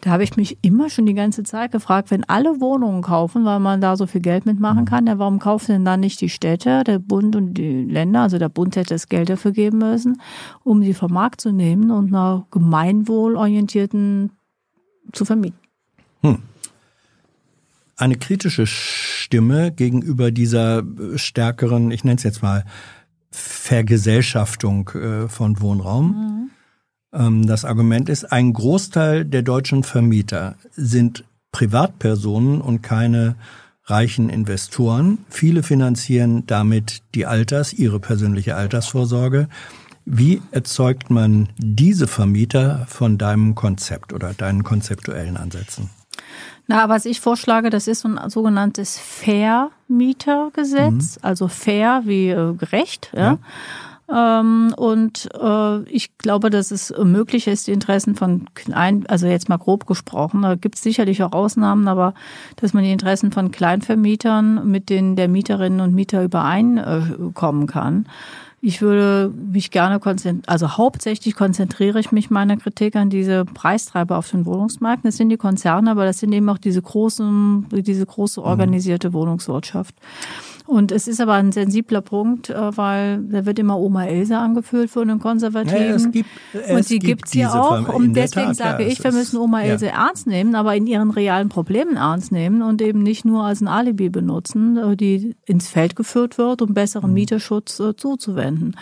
Da 0.00 0.10
habe 0.10 0.24
ich 0.24 0.36
mich 0.36 0.58
immer 0.62 0.88
schon 0.90 1.06
die 1.06 1.14
ganze 1.14 1.42
Zeit 1.42 1.72
gefragt, 1.72 2.10
wenn 2.10 2.24
alle 2.24 2.60
Wohnungen 2.60 3.02
kaufen, 3.02 3.44
weil 3.44 3.60
man 3.60 3.80
da 3.80 3.96
so 3.96 4.06
viel 4.06 4.20
Geld 4.20 4.46
mitmachen 4.46 4.80
mhm. 4.80 4.86
kann, 4.86 5.06
ja, 5.06 5.18
warum 5.18 5.38
kaufen 5.38 5.72
denn 5.72 5.84
dann 5.84 6.00
nicht 6.00 6.20
die 6.20 6.28
Städte, 6.28 6.84
der 6.84 6.98
Bund 6.98 7.36
und 7.36 7.54
die 7.54 7.84
Länder? 7.84 8.22
Also 8.22 8.38
der 8.38 8.48
Bund 8.48 8.76
hätte 8.76 8.94
das 8.94 9.08
Geld 9.08 9.28
dafür 9.28 9.52
geben 9.52 9.78
müssen, 9.78 10.20
um 10.64 10.82
sie 10.82 10.94
vom 10.94 11.12
Markt 11.12 11.40
zu 11.40 11.52
nehmen 11.52 11.90
und 11.90 12.08
einer 12.08 12.46
gemeinwohlorientierten 12.50 14.32
zu 15.12 15.24
vermieten. 15.24 15.58
Hm. 16.22 16.38
Eine 17.96 18.16
kritische 18.16 18.66
Stimme 18.66 19.72
gegenüber 19.72 20.30
dieser 20.30 20.82
stärkeren, 21.16 21.90
ich 21.90 22.04
nenne 22.04 22.16
es 22.16 22.22
jetzt 22.22 22.42
mal, 22.42 22.64
Vergesellschaftung 23.30 24.88
äh, 24.90 25.28
von 25.28 25.60
Wohnraum. 25.60 26.06
Mhm 26.06 26.50
das 27.16 27.64
Argument 27.64 28.08
ist, 28.08 28.30
ein 28.30 28.52
Großteil 28.52 29.24
der 29.24 29.42
deutschen 29.42 29.84
Vermieter 29.84 30.56
sind 30.72 31.24
Privatpersonen 31.50 32.60
und 32.60 32.82
keine 32.82 33.36
reichen 33.84 34.28
Investoren. 34.28 35.18
Viele 35.30 35.62
finanzieren 35.62 36.44
damit 36.46 37.02
die 37.14 37.24
Alters, 37.24 37.72
ihre 37.72 38.00
persönliche 38.00 38.56
Altersvorsorge. 38.56 39.48
Wie 40.04 40.42
erzeugt 40.50 41.08
man 41.08 41.48
diese 41.56 42.06
Vermieter 42.06 42.84
von 42.88 43.16
deinem 43.16 43.54
Konzept 43.54 44.12
oder 44.12 44.34
deinen 44.34 44.62
konzeptuellen 44.62 45.38
Ansätzen? 45.38 45.88
Na, 46.68 46.88
was 46.88 47.04
ich 47.06 47.20
vorschlage, 47.20 47.70
das 47.70 47.86
ist 47.86 48.04
ein 48.04 48.18
sogenanntes 48.28 48.98
Fair-Mietergesetz, 48.98 51.16
mhm. 51.16 51.22
also 51.22 51.46
fair 51.48 52.02
wie 52.04 52.30
äh, 52.30 52.54
gerecht. 52.54 53.12
Ja. 53.14 53.22
ja. 53.22 53.38
Ähm, 54.12 54.72
und 54.76 55.28
äh, 55.34 55.82
ich 55.90 56.16
glaube, 56.18 56.50
dass 56.50 56.70
es 56.70 56.94
möglich 57.02 57.48
ist, 57.48 57.66
die 57.66 57.72
Interessen 57.72 58.14
von 58.14 58.46
klein, 58.54 59.04
also 59.08 59.26
jetzt 59.26 59.48
mal 59.48 59.56
grob 59.56 59.86
gesprochen, 59.86 60.42
da 60.42 60.54
gibt 60.54 60.76
es 60.76 60.82
sicherlich 60.82 61.22
auch 61.22 61.32
Ausnahmen, 61.32 61.88
aber 61.88 62.14
dass 62.56 62.72
man 62.72 62.84
die 62.84 62.92
Interessen 62.92 63.32
von 63.32 63.50
Kleinvermietern 63.50 64.68
mit 64.70 64.90
denen 64.90 65.16
der 65.16 65.28
Mieterinnen 65.28 65.80
und 65.80 65.94
Mieter 65.94 66.22
übereinkommen 66.22 67.66
kann. 67.66 68.06
Ich 68.62 68.80
würde 68.80 69.32
mich 69.52 69.70
gerne 69.70 70.00
konzentrieren, 70.00 70.42
also 70.46 70.76
hauptsächlich 70.76 71.34
konzentriere 71.34 72.00
ich 72.00 72.10
mich 72.10 72.30
meiner 72.30 72.56
Kritik 72.56 72.96
an 72.96 73.10
diese 73.10 73.44
Preistreiber 73.44 74.16
auf 74.16 74.30
den 74.30 74.46
Wohnungsmarkt. 74.46 75.04
Das 75.04 75.16
sind 75.16 75.28
die 75.28 75.36
Konzerne, 75.36 75.90
aber 75.90 76.04
das 76.04 76.18
sind 76.18 76.32
eben 76.32 76.48
auch 76.48 76.58
diese 76.58 76.80
großen, 76.80 77.66
diese 77.70 78.06
große 78.06 78.40
mhm. 78.40 78.46
organisierte 78.46 79.12
Wohnungswirtschaft. 79.12 79.94
Und 80.66 80.90
es 80.90 81.06
ist 81.06 81.20
aber 81.20 81.34
ein 81.34 81.52
sensibler 81.52 82.00
Punkt, 82.00 82.50
äh, 82.50 82.76
weil 82.76 83.22
da 83.22 83.46
wird 83.46 83.58
immer 83.58 83.78
Oma 83.78 84.06
Elsa 84.06 84.42
angeführt 84.42 84.90
von 84.90 85.06
den 85.06 85.20
Konservativen. 85.20 85.80
Ja, 85.80 85.94
es 85.94 86.10
gibt, 86.10 86.28
es 86.52 86.70
und 86.70 86.90
die 86.90 86.98
gibt 86.98 87.26
es 87.26 87.34
ja 87.34 87.54
auch. 87.54 87.88
Und 87.88 88.14
deswegen 88.14 88.48
Tat, 88.48 88.56
sage 88.56 88.82
ja, 88.82 88.88
ich, 88.88 89.02
wir 89.02 89.12
müssen 89.12 89.38
Oma 89.38 89.62
ja. 89.62 89.72
Else 89.72 89.88
ernst 89.88 90.26
nehmen, 90.26 90.56
aber 90.56 90.74
in 90.74 90.86
ihren 90.86 91.10
realen 91.10 91.48
Problemen 91.48 91.96
ernst 91.96 92.32
nehmen 92.32 92.62
und 92.62 92.82
eben 92.82 93.02
nicht 93.02 93.24
nur 93.24 93.44
als 93.44 93.60
ein 93.60 93.68
Alibi 93.68 94.08
benutzen, 94.08 94.76
äh, 94.76 94.96
die 94.96 95.36
ins 95.46 95.68
Feld 95.68 95.94
geführt 95.94 96.36
wird, 96.36 96.62
um 96.62 96.74
besseren 96.74 97.10
mhm. 97.10 97.14
Mieterschutz 97.14 97.78
äh, 97.78 97.94
zuzuwenden. 97.96 98.76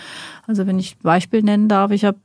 Also 0.47 0.67
wenn 0.67 0.79
ich 0.79 0.99
Beispiel 0.99 1.43
nennen 1.43 1.69
darf, 1.69 1.91
ich 1.91 2.05
habe 2.05 2.19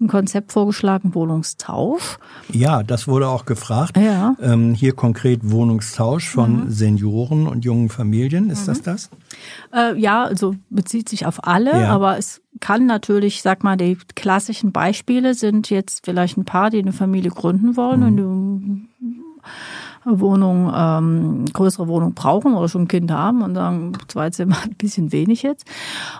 ein 0.00 0.08
Konzept 0.08 0.52
vorgeschlagen, 0.52 1.14
Wohnungstausch. 1.14 2.18
Ja, 2.52 2.82
das 2.82 3.08
wurde 3.08 3.28
auch 3.28 3.44
gefragt. 3.46 3.96
Ja. 3.96 4.36
Ähm, 4.40 4.74
hier 4.74 4.92
konkret 4.94 5.50
Wohnungstausch 5.50 6.28
von 6.28 6.64
mhm. 6.64 6.70
Senioren 6.70 7.46
und 7.46 7.64
jungen 7.64 7.88
Familien. 7.88 8.50
Ist 8.50 8.62
mhm. 8.62 8.66
das 8.66 8.82
das? 8.82 9.10
Äh, 9.72 9.98
ja, 9.98 10.24
also 10.24 10.54
bezieht 10.70 11.08
sich 11.08 11.26
auf 11.26 11.46
alle, 11.46 11.72
ja. 11.72 11.88
aber 11.88 12.18
es 12.18 12.42
kann 12.60 12.86
natürlich, 12.86 13.42
sag 13.42 13.64
mal, 13.64 13.76
die 13.76 13.96
klassischen 14.14 14.72
Beispiele 14.72 15.34
sind 15.34 15.70
jetzt 15.70 16.04
vielleicht 16.04 16.36
ein 16.36 16.44
paar, 16.44 16.70
die 16.70 16.78
eine 16.78 16.92
Familie 16.92 17.30
gründen 17.30 17.76
wollen 17.76 18.00
mhm. 18.00 18.06
und 18.06 18.16
du 18.16 18.80
Wohnung, 20.06 20.72
ähm, 20.74 21.44
größere 21.52 21.88
Wohnung 21.88 22.14
brauchen 22.14 22.54
oder 22.54 22.68
schon 22.68 22.82
ein 22.82 22.88
Kind 22.88 23.10
haben 23.10 23.42
und 23.42 23.54
sagen, 23.54 23.92
zwei 24.08 24.30
Zimmer 24.30 24.56
ein 24.64 24.74
bisschen 24.74 25.12
wenig 25.12 25.42
jetzt. 25.42 25.66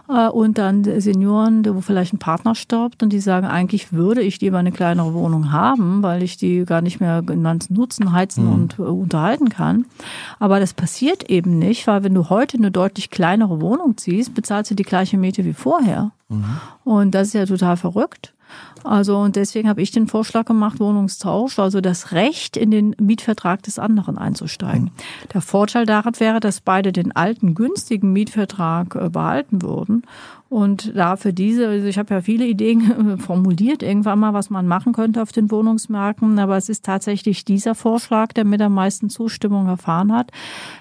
Äh, 0.08 0.28
und 0.28 0.58
dann 0.58 0.84
Senioren, 1.00 1.64
wo 1.74 1.80
vielleicht 1.80 2.12
ein 2.12 2.18
Partner 2.18 2.54
stirbt 2.54 3.02
und 3.02 3.12
die 3.12 3.20
sagen, 3.20 3.46
eigentlich 3.46 3.92
würde 3.92 4.22
ich 4.22 4.40
lieber 4.40 4.58
eine 4.58 4.72
kleinere 4.72 5.14
Wohnung 5.14 5.52
haben, 5.52 6.02
weil 6.02 6.22
ich 6.22 6.36
die 6.36 6.64
gar 6.64 6.80
nicht 6.80 7.00
mehr 7.00 7.22
ganz 7.22 7.70
nutzen, 7.70 8.12
heizen 8.12 8.46
mhm. 8.46 8.52
und 8.52 8.78
äh, 8.78 8.82
unterhalten 8.82 9.48
kann. 9.48 9.86
Aber 10.38 10.60
das 10.60 10.74
passiert 10.74 11.30
eben 11.30 11.58
nicht, 11.58 11.86
weil 11.86 12.02
wenn 12.02 12.14
du 12.14 12.28
heute 12.28 12.58
eine 12.58 12.70
deutlich 12.70 13.10
kleinere 13.10 13.60
Wohnung 13.60 13.96
ziehst, 13.96 14.34
bezahlst 14.34 14.70
du 14.70 14.74
die 14.74 14.82
gleiche 14.82 15.16
Miete 15.16 15.44
wie 15.44 15.54
vorher. 15.54 16.10
Mhm. 16.28 16.44
Und 16.84 17.14
das 17.14 17.28
ist 17.28 17.34
ja 17.34 17.46
total 17.46 17.76
verrückt. 17.76 18.32
Also 18.84 19.18
und 19.18 19.36
deswegen 19.36 19.68
habe 19.68 19.82
ich 19.82 19.90
den 19.90 20.06
Vorschlag 20.06 20.44
gemacht, 20.44 20.78
Wohnungstausch, 20.78 21.58
also 21.58 21.80
das 21.80 22.12
Recht 22.12 22.56
in 22.56 22.70
den 22.70 22.94
Mietvertrag 23.00 23.62
des 23.62 23.78
anderen 23.78 24.16
einzusteigen. 24.16 24.90
Der 25.34 25.40
Vorteil 25.40 25.86
daran 25.86 26.18
wäre, 26.18 26.40
dass 26.40 26.60
beide 26.60 26.92
den 26.92 27.14
alten 27.14 27.54
günstigen 27.54 28.12
Mietvertrag 28.12 28.94
äh, 28.94 29.08
behalten 29.08 29.62
würden 29.62 30.04
und 30.48 30.96
da 30.96 31.16
für 31.16 31.32
diese, 31.32 31.66
also 31.66 31.86
ich 31.88 31.98
habe 31.98 32.14
ja 32.14 32.20
viele 32.20 32.46
Ideen 32.46 33.18
formuliert, 33.18 33.82
irgendwann 33.82 34.20
mal, 34.20 34.32
was 34.32 34.48
man 34.48 34.68
machen 34.68 34.92
könnte 34.92 35.20
auf 35.20 35.32
den 35.32 35.50
Wohnungsmärkten, 35.50 36.38
aber 36.38 36.56
es 36.56 36.68
ist 36.68 36.84
tatsächlich 36.84 37.44
dieser 37.44 37.74
Vorschlag, 37.74 38.32
der 38.32 38.44
mit 38.44 38.62
am 38.62 38.74
meisten 38.74 39.10
Zustimmung 39.10 39.66
erfahren 39.66 40.12
hat, 40.12 40.30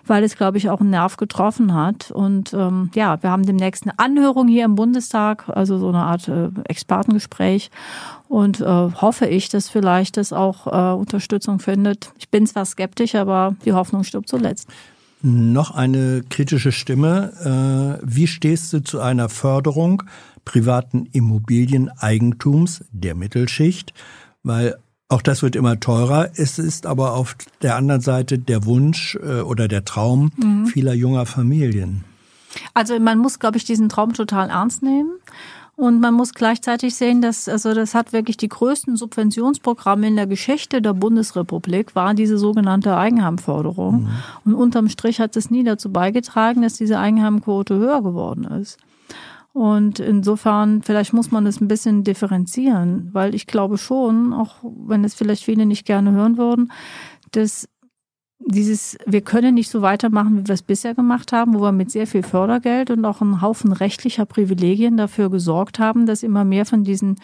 weil 0.06 0.24
es, 0.24 0.38
glaube 0.38 0.60
ich, 0.60 0.69
auch 0.69 0.82
einen 0.82 0.92
Nerv 0.92 1.18
getroffen 1.18 1.74
hat. 1.74 2.11
Und 2.11 2.53
ähm, 2.53 2.92
ja, 2.94 3.22
wir 3.24 3.32
haben 3.32 3.45
demnächst 3.45 3.84
eine 3.84 3.98
Anhörung 3.98 4.48
hier 4.48 4.66
im 4.66 4.76
Bundestag, 4.76 5.50
also 5.50 5.80
so 5.80 5.90
eine 5.90 6.03
Art 6.03 6.27
äh, 6.27 6.50
Expertengespräch. 6.66 7.72
Und 8.27 8.61
äh, 8.61 8.66
hoffe 8.66 9.26
ich, 9.26 9.50
dass 9.50 9.69
vielleicht 9.69 10.18
das 10.18 10.32
auch 10.32 10.68
äh, 10.68 10.95
Unterstützung 10.95 11.60
findet. 11.60 12.11
Ich 12.19 12.30
bin 12.30 12.45
zwar 12.45 12.66
skeptisch, 12.66 13.16
aber 13.16 13.56
die 13.66 13.74
Hoffnung 13.74 14.03
stirbt 14.03 14.30
zuletzt. 14.30 14.69
Noch 15.28 15.72
eine 15.72 16.22
kritische 16.30 16.72
Stimme. 16.72 17.98
Äh, 18.00 18.06
wie 18.06 18.28
stehst 18.28 18.72
du 18.74 18.84
zu 18.84 19.00
einer 19.00 19.28
Förderung 19.28 20.04
privaten 20.45 21.08
Immobilieneigentums 21.14 22.86
der 22.92 23.16
Mittelschicht? 23.16 23.92
Weil 24.44 24.76
auch 25.10 25.24
das 25.24 25.42
wird 25.42 25.56
immer 25.56 25.80
teurer. 25.80 26.30
Es 26.36 26.60
ist 26.60 26.86
aber 26.86 27.16
auf 27.16 27.36
der 27.64 27.76
anderen 27.76 28.02
Seite 28.02 28.38
der 28.38 28.66
Wunsch 28.66 29.16
äh, 29.16 29.42
oder 29.42 29.68
der 29.68 29.84
Traum 29.84 30.32
mhm. 30.38 30.68
vieler 30.68 30.94
junger 30.94 31.26
Familien. 31.26 32.04
Also 32.76 33.00
man 33.00 33.18
muss, 33.18 33.40
glaube 33.40 33.58
ich, 33.58 33.64
diesen 33.64 33.90
Traum 33.90 34.14
total 34.14 34.52
ernst 34.52 34.84
nehmen. 34.84 35.10
Und 35.78 36.00
man 36.00 36.14
muss 36.14 36.34
gleichzeitig 36.34 36.95
sehen, 36.95 37.22
dass 37.22 37.50
also 37.50 37.74
das 37.74 37.94
hat 37.94 38.14
wirklich 38.14 38.38
die 38.38 38.48
größten 38.48 38.95
Subventionsprogramme 38.95 40.08
in 40.08 40.16
der 40.16 40.28
Geschichte 40.28 40.82
der 40.82 40.94
Bundesrepublik 40.94 41.95
war 41.95 42.14
diese 42.14 42.38
sogenannte 42.38 42.95
Eigenheimförderung. 42.95 44.04
Mhm. 44.04 44.10
Und 44.45 44.54
unterm 44.56 44.88
Strich 44.88 45.20
hat 45.20 45.36
es 45.36 45.52
nie 45.52 45.66
dazu 45.66 45.92
beigetragen, 45.92 46.62
dass 46.62 46.76
diese 46.76 46.98
Eigenheimquote 46.98 47.76
höher 47.76 48.02
geworden 48.02 48.45
ist. 48.45 48.78
Und 49.52 50.00
insofern, 50.00 50.82
vielleicht 50.82 51.14
muss 51.14 51.32
man 51.32 51.45
das 51.45 51.62
ein 51.62 51.70
bisschen 51.70 52.04
differenzieren, 52.04 53.10
weil 53.14 53.34
ich 53.34 53.48
glaube 53.48 53.78
schon, 53.78 54.34
auch 54.34 54.56
wenn 54.64 55.06
es 55.06 55.14
vielleicht 55.14 55.44
viele 55.44 55.66
nicht 55.66 55.86
gerne 55.86 56.12
hören 56.12 56.38
würden, 56.38 56.72
dass 57.32 57.68
dieses, 58.40 58.98
wir 59.06 59.22
können 59.22 59.56
nicht 59.56 59.70
so 59.70 59.82
weitermachen, 59.82 60.38
wie 60.38 60.48
wir 60.48 60.54
es 60.54 60.62
bisher 60.62 60.94
gemacht 60.94 61.32
haben, 61.32 61.56
wo 61.56 61.62
wir 61.62 61.72
mit 61.72 61.90
sehr 61.90 62.06
viel 62.06 62.24
Fördergeld 62.24 62.92
und 62.92 63.06
auch 63.06 63.22
einem 63.22 63.42
Haufen 63.42 63.72
rechtlicher 63.72 64.26
Privilegien 64.26 64.98
dafür 64.98 65.30
gesorgt 65.30 65.80
haben, 65.80 66.06
dass 66.06 66.22
immer 66.22 66.44
mehr 66.44 66.66
von 66.66 66.84
diesen 66.84 67.16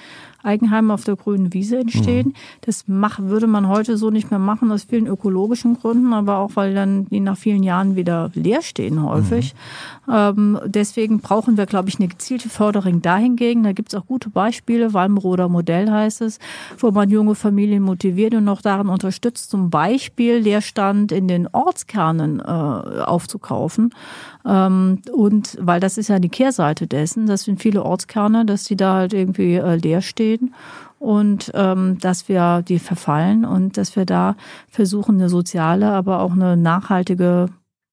Eigenheimen 0.44 0.92
auf 0.92 1.04
der 1.04 1.16
grünen 1.16 1.54
Wiese 1.54 1.78
entstehen. 1.78 2.30
Mhm. 2.30 2.34
Das 2.62 2.86
mach, 2.88 3.20
würde 3.20 3.48
man 3.48 3.68
heute 3.68 3.98
so 3.98 4.10
nicht 4.10 4.32
mehr 4.32 4.40
machen, 4.40 4.72
aus 4.72 4.84
vielen 4.84 5.08
ökologischen 5.08 5.78
Gründen, 5.78 6.14
aber 6.14 6.38
auch, 6.38 6.52
weil 6.56 6.74
dann 6.74 7.06
die 7.06 7.20
nach 7.20 7.38
vielen 7.38 7.64
Jahren 7.64 7.96
wieder 7.96 8.32
leer 8.34 8.62
stehen 8.62 9.04
häufig. 9.04 9.54
Mhm. 10.08 10.14
Ähm, 10.14 10.60
deswegen 10.66 11.20
brauchen 11.20 11.58
wir, 11.58 11.66
glaube 11.66 11.90
ich, 11.90 12.00
eine 12.00 12.08
gezielte 12.08 12.50
Förderung 12.50 13.02
dahingegen. 13.02 13.64
Da 13.64 13.72
gibt 13.72 13.94
es 13.94 14.00
auch 14.00 14.08
gute 14.08 14.30
Beispiele, 14.30 14.94
Walmroder 14.94 15.50
Modell 15.50 15.90
heißt 15.90 16.22
es, 16.22 16.40
wo 16.78 16.92
man 16.92 17.10
junge 17.10 17.36
Familien 17.36 17.84
motiviert 17.84 18.34
und 18.34 18.44
noch 18.44 18.62
daran 18.62 18.90
unterstützt, 18.90 19.52
zum 19.52 19.70
Beispiel 19.70 20.38
Leerstand 20.38 21.12
in 21.12 21.28
den 21.28 21.48
Ortskernen 21.48 22.40
äh, 22.40 22.44
aufzukaufen. 22.44 23.94
Ähm, 24.46 25.02
und 25.14 25.58
weil 25.62 25.80
das 25.80 25.98
ist 25.98 26.08
ja 26.08 26.20
die 26.20 26.30
Kehrseite 26.30 26.88
dessen, 26.88 27.28
das 27.28 27.44
sind 27.44 27.62
viele 27.62 27.84
Ortskerne, 27.84 28.46
dass 28.46 28.64
die 28.64 28.76
da 28.76 28.96
halt 28.96 29.14
irgendwie 29.14 29.56
äh, 29.56 29.76
leer 29.76 30.02
stehen 30.02 30.31
und 31.00 31.52
ähm, 31.54 31.98
dass 32.00 32.30
wir 32.30 32.64
die 32.68 32.80
verfallen 32.80 33.44
und 33.44 33.78
dass 33.78 33.96
wir 33.96 34.06
da 34.06 34.36
versuchen, 34.70 35.16
eine 35.16 35.30
soziale, 35.30 35.92
aber 35.92 36.20
auch 36.20 36.32
eine 36.32 36.56
nachhaltige 36.56 37.50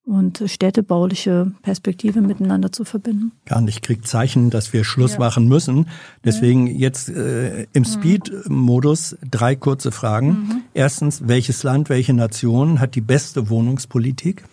und 0.08 0.42
städtebauliche 0.46 1.52
Perspektive 1.62 2.22
miteinander 2.22 2.72
zu 2.72 2.84
verbinden. 2.84 3.32
Gar 3.44 3.60
nicht, 3.60 3.82
kriegt 3.82 4.06
Zeichen, 4.06 4.48
dass 4.48 4.72
wir 4.72 4.82
Schluss 4.84 5.14
ja. 5.14 5.18
machen 5.18 5.48
müssen. 5.48 5.86
Deswegen 6.24 6.66
jetzt 6.66 7.10
äh, 7.10 7.66
im 7.74 7.84
Speed-Modus 7.84 9.18
drei 9.30 9.54
kurze 9.54 9.92
Fragen. 9.92 10.28
Mhm. 10.28 10.62
Erstens, 10.72 11.28
welches 11.28 11.62
Land, 11.62 11.90
welche 11.90 12.14
Nation 12.14 12.80
hat 12.80 12.94
die 12.94 13.02
beste 13.02 13.50
Wohnungspolitik 13.50 14.44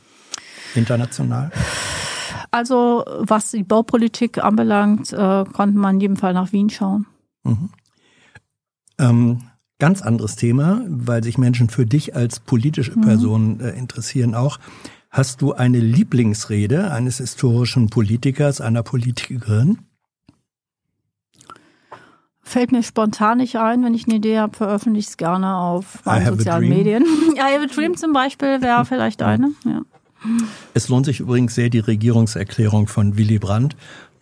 international? 0.76 1.52
Also 2.52 3.06
was 3.20 3.52
die 3.52 3.64
Baupolitik 3.64 4.44
anbelangt, 4.44 5.14
äh, 5.14 5.46
konnte 5.46 5.78
man 5.78 5.96
in 5.96 6.02
jedem 6.02 6.16
Fall 6.18 6.34
nach 6.34 6.52
Wien 6.52 6.70
schauen. 6.70 7.06
Mhm. 7.46 7.70
Ähm, 8.98 9.42
ganz 9.80 10.02
anderes 10.02 10.36
Thema, 10.36 10.82
weil 10.88 11.24
sich 11.24 11.38
Menschen 11.38 11.70
für 11.70 11.86
dich 11.86 12.16
als 12.16 12.40
politische 12.40 12.98
mhm. 12.98 13.02
Person 13.02 13.60
äh, 13.60 13.72
interessieren 13.72 14.36
auch. 14.36 14.60
Hast 15.10 15.42
du 15.42 15.54
eine 15.54 15.80
Lieblingsrede 15.80 16.92
eines 16.92 17.20
historischen 17.20 17.90
Politikers, 17.90 18.60
einer 18.60 18.84
Politikerin? 18.84 19.80
Fällt 22.42 22.72
mir 22.72 22.84
spontan 22.84 23.40
nicht 23.40 23.56
ein, 23.56 23.84
wenn 23.84 23.94
ich 23.94 24.06
eine 24.06 24.18
Idee 24.18 24.40
habe, 24.40 24.56
veröffentliche 24.56 25.06
ich 25.06 25.12
es 25.12 25.18
gerne 25.18 25.56
auf 25.58 26.06
meinen 26.06 26.38
sozialen 26.38 26.70
Medien. 26.70 27.04
I 27.36 27.40
have 27.40 27.64
a 27.64 27.66
Dream 27.66 27.98
zum 27.98 28.14
Beispiel 28.14 28.62
wäre 28.62 28.86
vielleicht 28.86 29.24
eine. 29.24 29.52
Ja. 29.64 29.82
Es 30.74 30.90
lohnt 30.90 31.06
sich 31.06 31.22
übrigens 31.22 31.56
sehr 31.56 31.70
die 31.70 31.80
Regierungserklärung 31.80 32.88
von 32.88 33.18
Willy 33.18 33.40
Brandt 33.40 33.76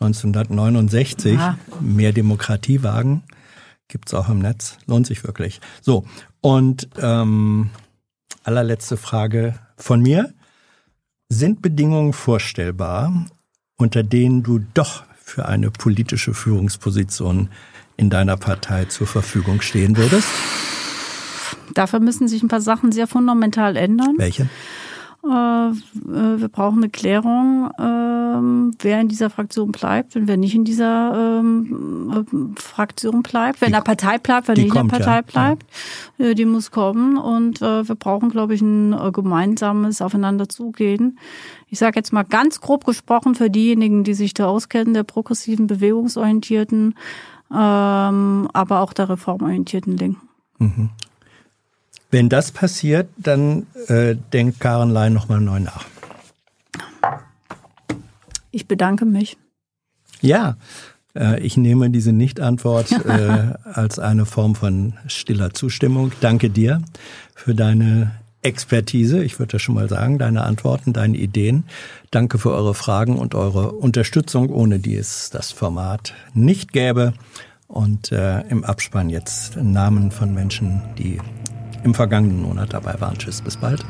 1969. 0.04 1.34
Ja. 1.34 1.58
Mehr 1.80 2.14
Demokratie 2.14 2.84
wagen. 2.84 3.24
Gibt's 3.88 4.14
auch 4.14 4.30
im 4.30 4.40
Netz. 4.40 4.78
Lohnt 4.88 5.08
sich 5.08 5.24
wirklich. 5.24 5.62
So, 5.82 6.06
und 6.42 6.90
ähm, 7.02 7.70
allerletzte 8.44 8.98
Frage 8.98 9.56
von 9.78 10.02
mir. 10.02 10.34
Sind 11.30 11.62
Bedingungen 11.62 12.14
vorstellbar, 12.14 13.26
unter 13.78 14.04
denen 14.04 14.44
du 14.44 14.60
doch 14.74 15.04
für 15.16 15.48
eine 15.48 15.72
politische 15.72 16.34
Führungsposition 16.34 17.50
in 17.98 18.10
deiner 18.10 18.38
Partei 18.38 18.86
zur 18.86 19.08
Verfügung 19.08 19.62
stehen 19.62 19.98
würdest? 19.98 20.28
Dafür 21.74 22.00
müssen 22.00 22.28
sich 22.28 22.44
ein 22.44 22.50
paar 22.50 22.62
Sachen 22.62 22.92
sehr 22.92 23.08
fundamental 23.08 23.76
ändern. 23.78 24.16
Welche? 24.18 24.50
Äh, 25.26 25.70
äh, 25.70 25.72
wir 26.42 26.50
brauchen 26.50 26.80
eine 26.80 26.90
Klärung, 26.90 27.72
ähm, 27.80 28.76
wer 28.80 29.00
in 29.00 29.08
dieser 29.08 29.30
Fraktion 29.30 29.72
bleibt 29.72 30.18
und 30.18 30.28
wer 30.28 30.36
nicht 30.36 30.54
in 30.54 30.66
dieser 30.66 31.40
ähm, 31.40 32.12
äh, 32.12 32.60
Fraktion 32.60 33.24
bleibt, 33.24 33.62
wer 33.62 33.70
in 33.70 33.74
der 33.74 33.82
Partei 33.82 34.18
bleibt, 34.18 34.50
wer 34.50 34.56
nicht 34.56 34.68
in 34.68 34.74
der 34.74 34.84
Partei 34.84 35.16
ja. 35.16 35.22
bleibt. 35.22 35.66
Ja. 36.18 36.34
Die 36.34 36.46
muss 36.46 36.72
kommen 36.72 37.18
und 37.18 37.62
wir 37.62 37.96
brauchen, 37.96 38.30
glaube 38.30 38.54
ich, 38.54 38.62
ein 38.62 38.96
gemeinsames 39.12 40.02
Aufeinanderzugehen. 40.02 41.18
Ich 41.68 41.80
sage 41.80 41.98
jetzt 41.98 42.14
mal 42.14 42.24
ganz 42.24 42.62
grob 42.62 42.86
gesprochen 42.86 43.36
für 43.36 43.50
diejenigen, 43.50 44.04
die 44.04 44.14
sich 44.14 44.34
da 44.34 44.48
auskennen, 44.48 44.94
der 44.94 45.04
progressiven, 45.04 45.68
bewegungsorientierten, 45.68 46.96
ähm, 47.52 48.50
aber 48.54 48.82
auch 48.82 48.94
der 48.94 49.10
reformorientierten 49.10 49.98
Linken. 49.98 50.28
Mhm. 50.60 50.90
Wenn 52.14 52.30
das 52.30 52.52
passiert, 52.52 53.10
dann 53.18 53.66
äh, 53.88 54.16
denkt 54.34 54.60
Karen 54.60 54.92
Lein 54.92 55.14
nochmal 55.14 55.42
neu 55.42 55.60
nach. 55.60 55.84
Ich 58.52 58.68
bedanke 58.68 59.04
mich. 59.06 59.36
Ja, 60.22 60.58
äh, 61.16 61.40
ich 61.40 61.58
nehme 61.58 61.90
diese 61.90 62.14
Nicht-Antwort 62.14 62.92
äh, 63.06 63.54
als 63.64 63.98
eine 63.98 64.28
Form 64.28 64.54
von 64.54 64.94
stiller 65.08 65.56
Zustimmung. 65.56 66.12
Danke 66.22 66.52
dir 66.52 66.84
für 67.34 67.56
deine 67.56 68.12
Expertise, 68.44 69.24
ich 69.24 69.40
würde 69.40 69.54
das 69.54 69.64
schon 69.64 69.74
mal 69.74 69.90
sagen, 69.90 70.20
deine 70.20 70.44
Antworten, 70.44 70.94
deine 70.94 71.18
Ideen. 71.18 71.64
Danke 72.12 72.38
für 72.38 72.52
eure 72.52 72.76
Fragen 72.76 73.18
und 73.18 73.34
eure 73.34 73.72
Unterstützung, 73.72 74.52
ohne 74.52 74.78
die 74.78 74.98
es 74.98 75.32
das 75.32 75.52
Format 75.52 76.14
nicht 76.36 76.74
gäbe. 76.74 77.14
Und 77.68 78.12
äh, 78.12 78.42
im 78.50 78.64
Abspann 78.64 79.10
jetzt 79.10 79.58
Namen 79.58 80.12
von 80.12 80.32
Menschen, 80.32 80.84
die 81.00 81.18
im 81.84 81.94
vergangenen 81.94 82.42
Monat 82.42 82.74
dabei 82.74 83.00
waren. 83.00 83.18
Tschüss, 83.18 83.42
bis 83.42 83.58
bald. 83.58 83.86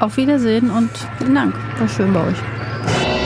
Auf 0.00 0.16
Wiedersehen 0.16 0.70
und 0.70 0.90
vielen 1.18 1.34
Dank. 1.34 1.54
War 1.78 1.88
schön 1.88 2.12
bei 2.12 2.20
euch. 2.28 3.25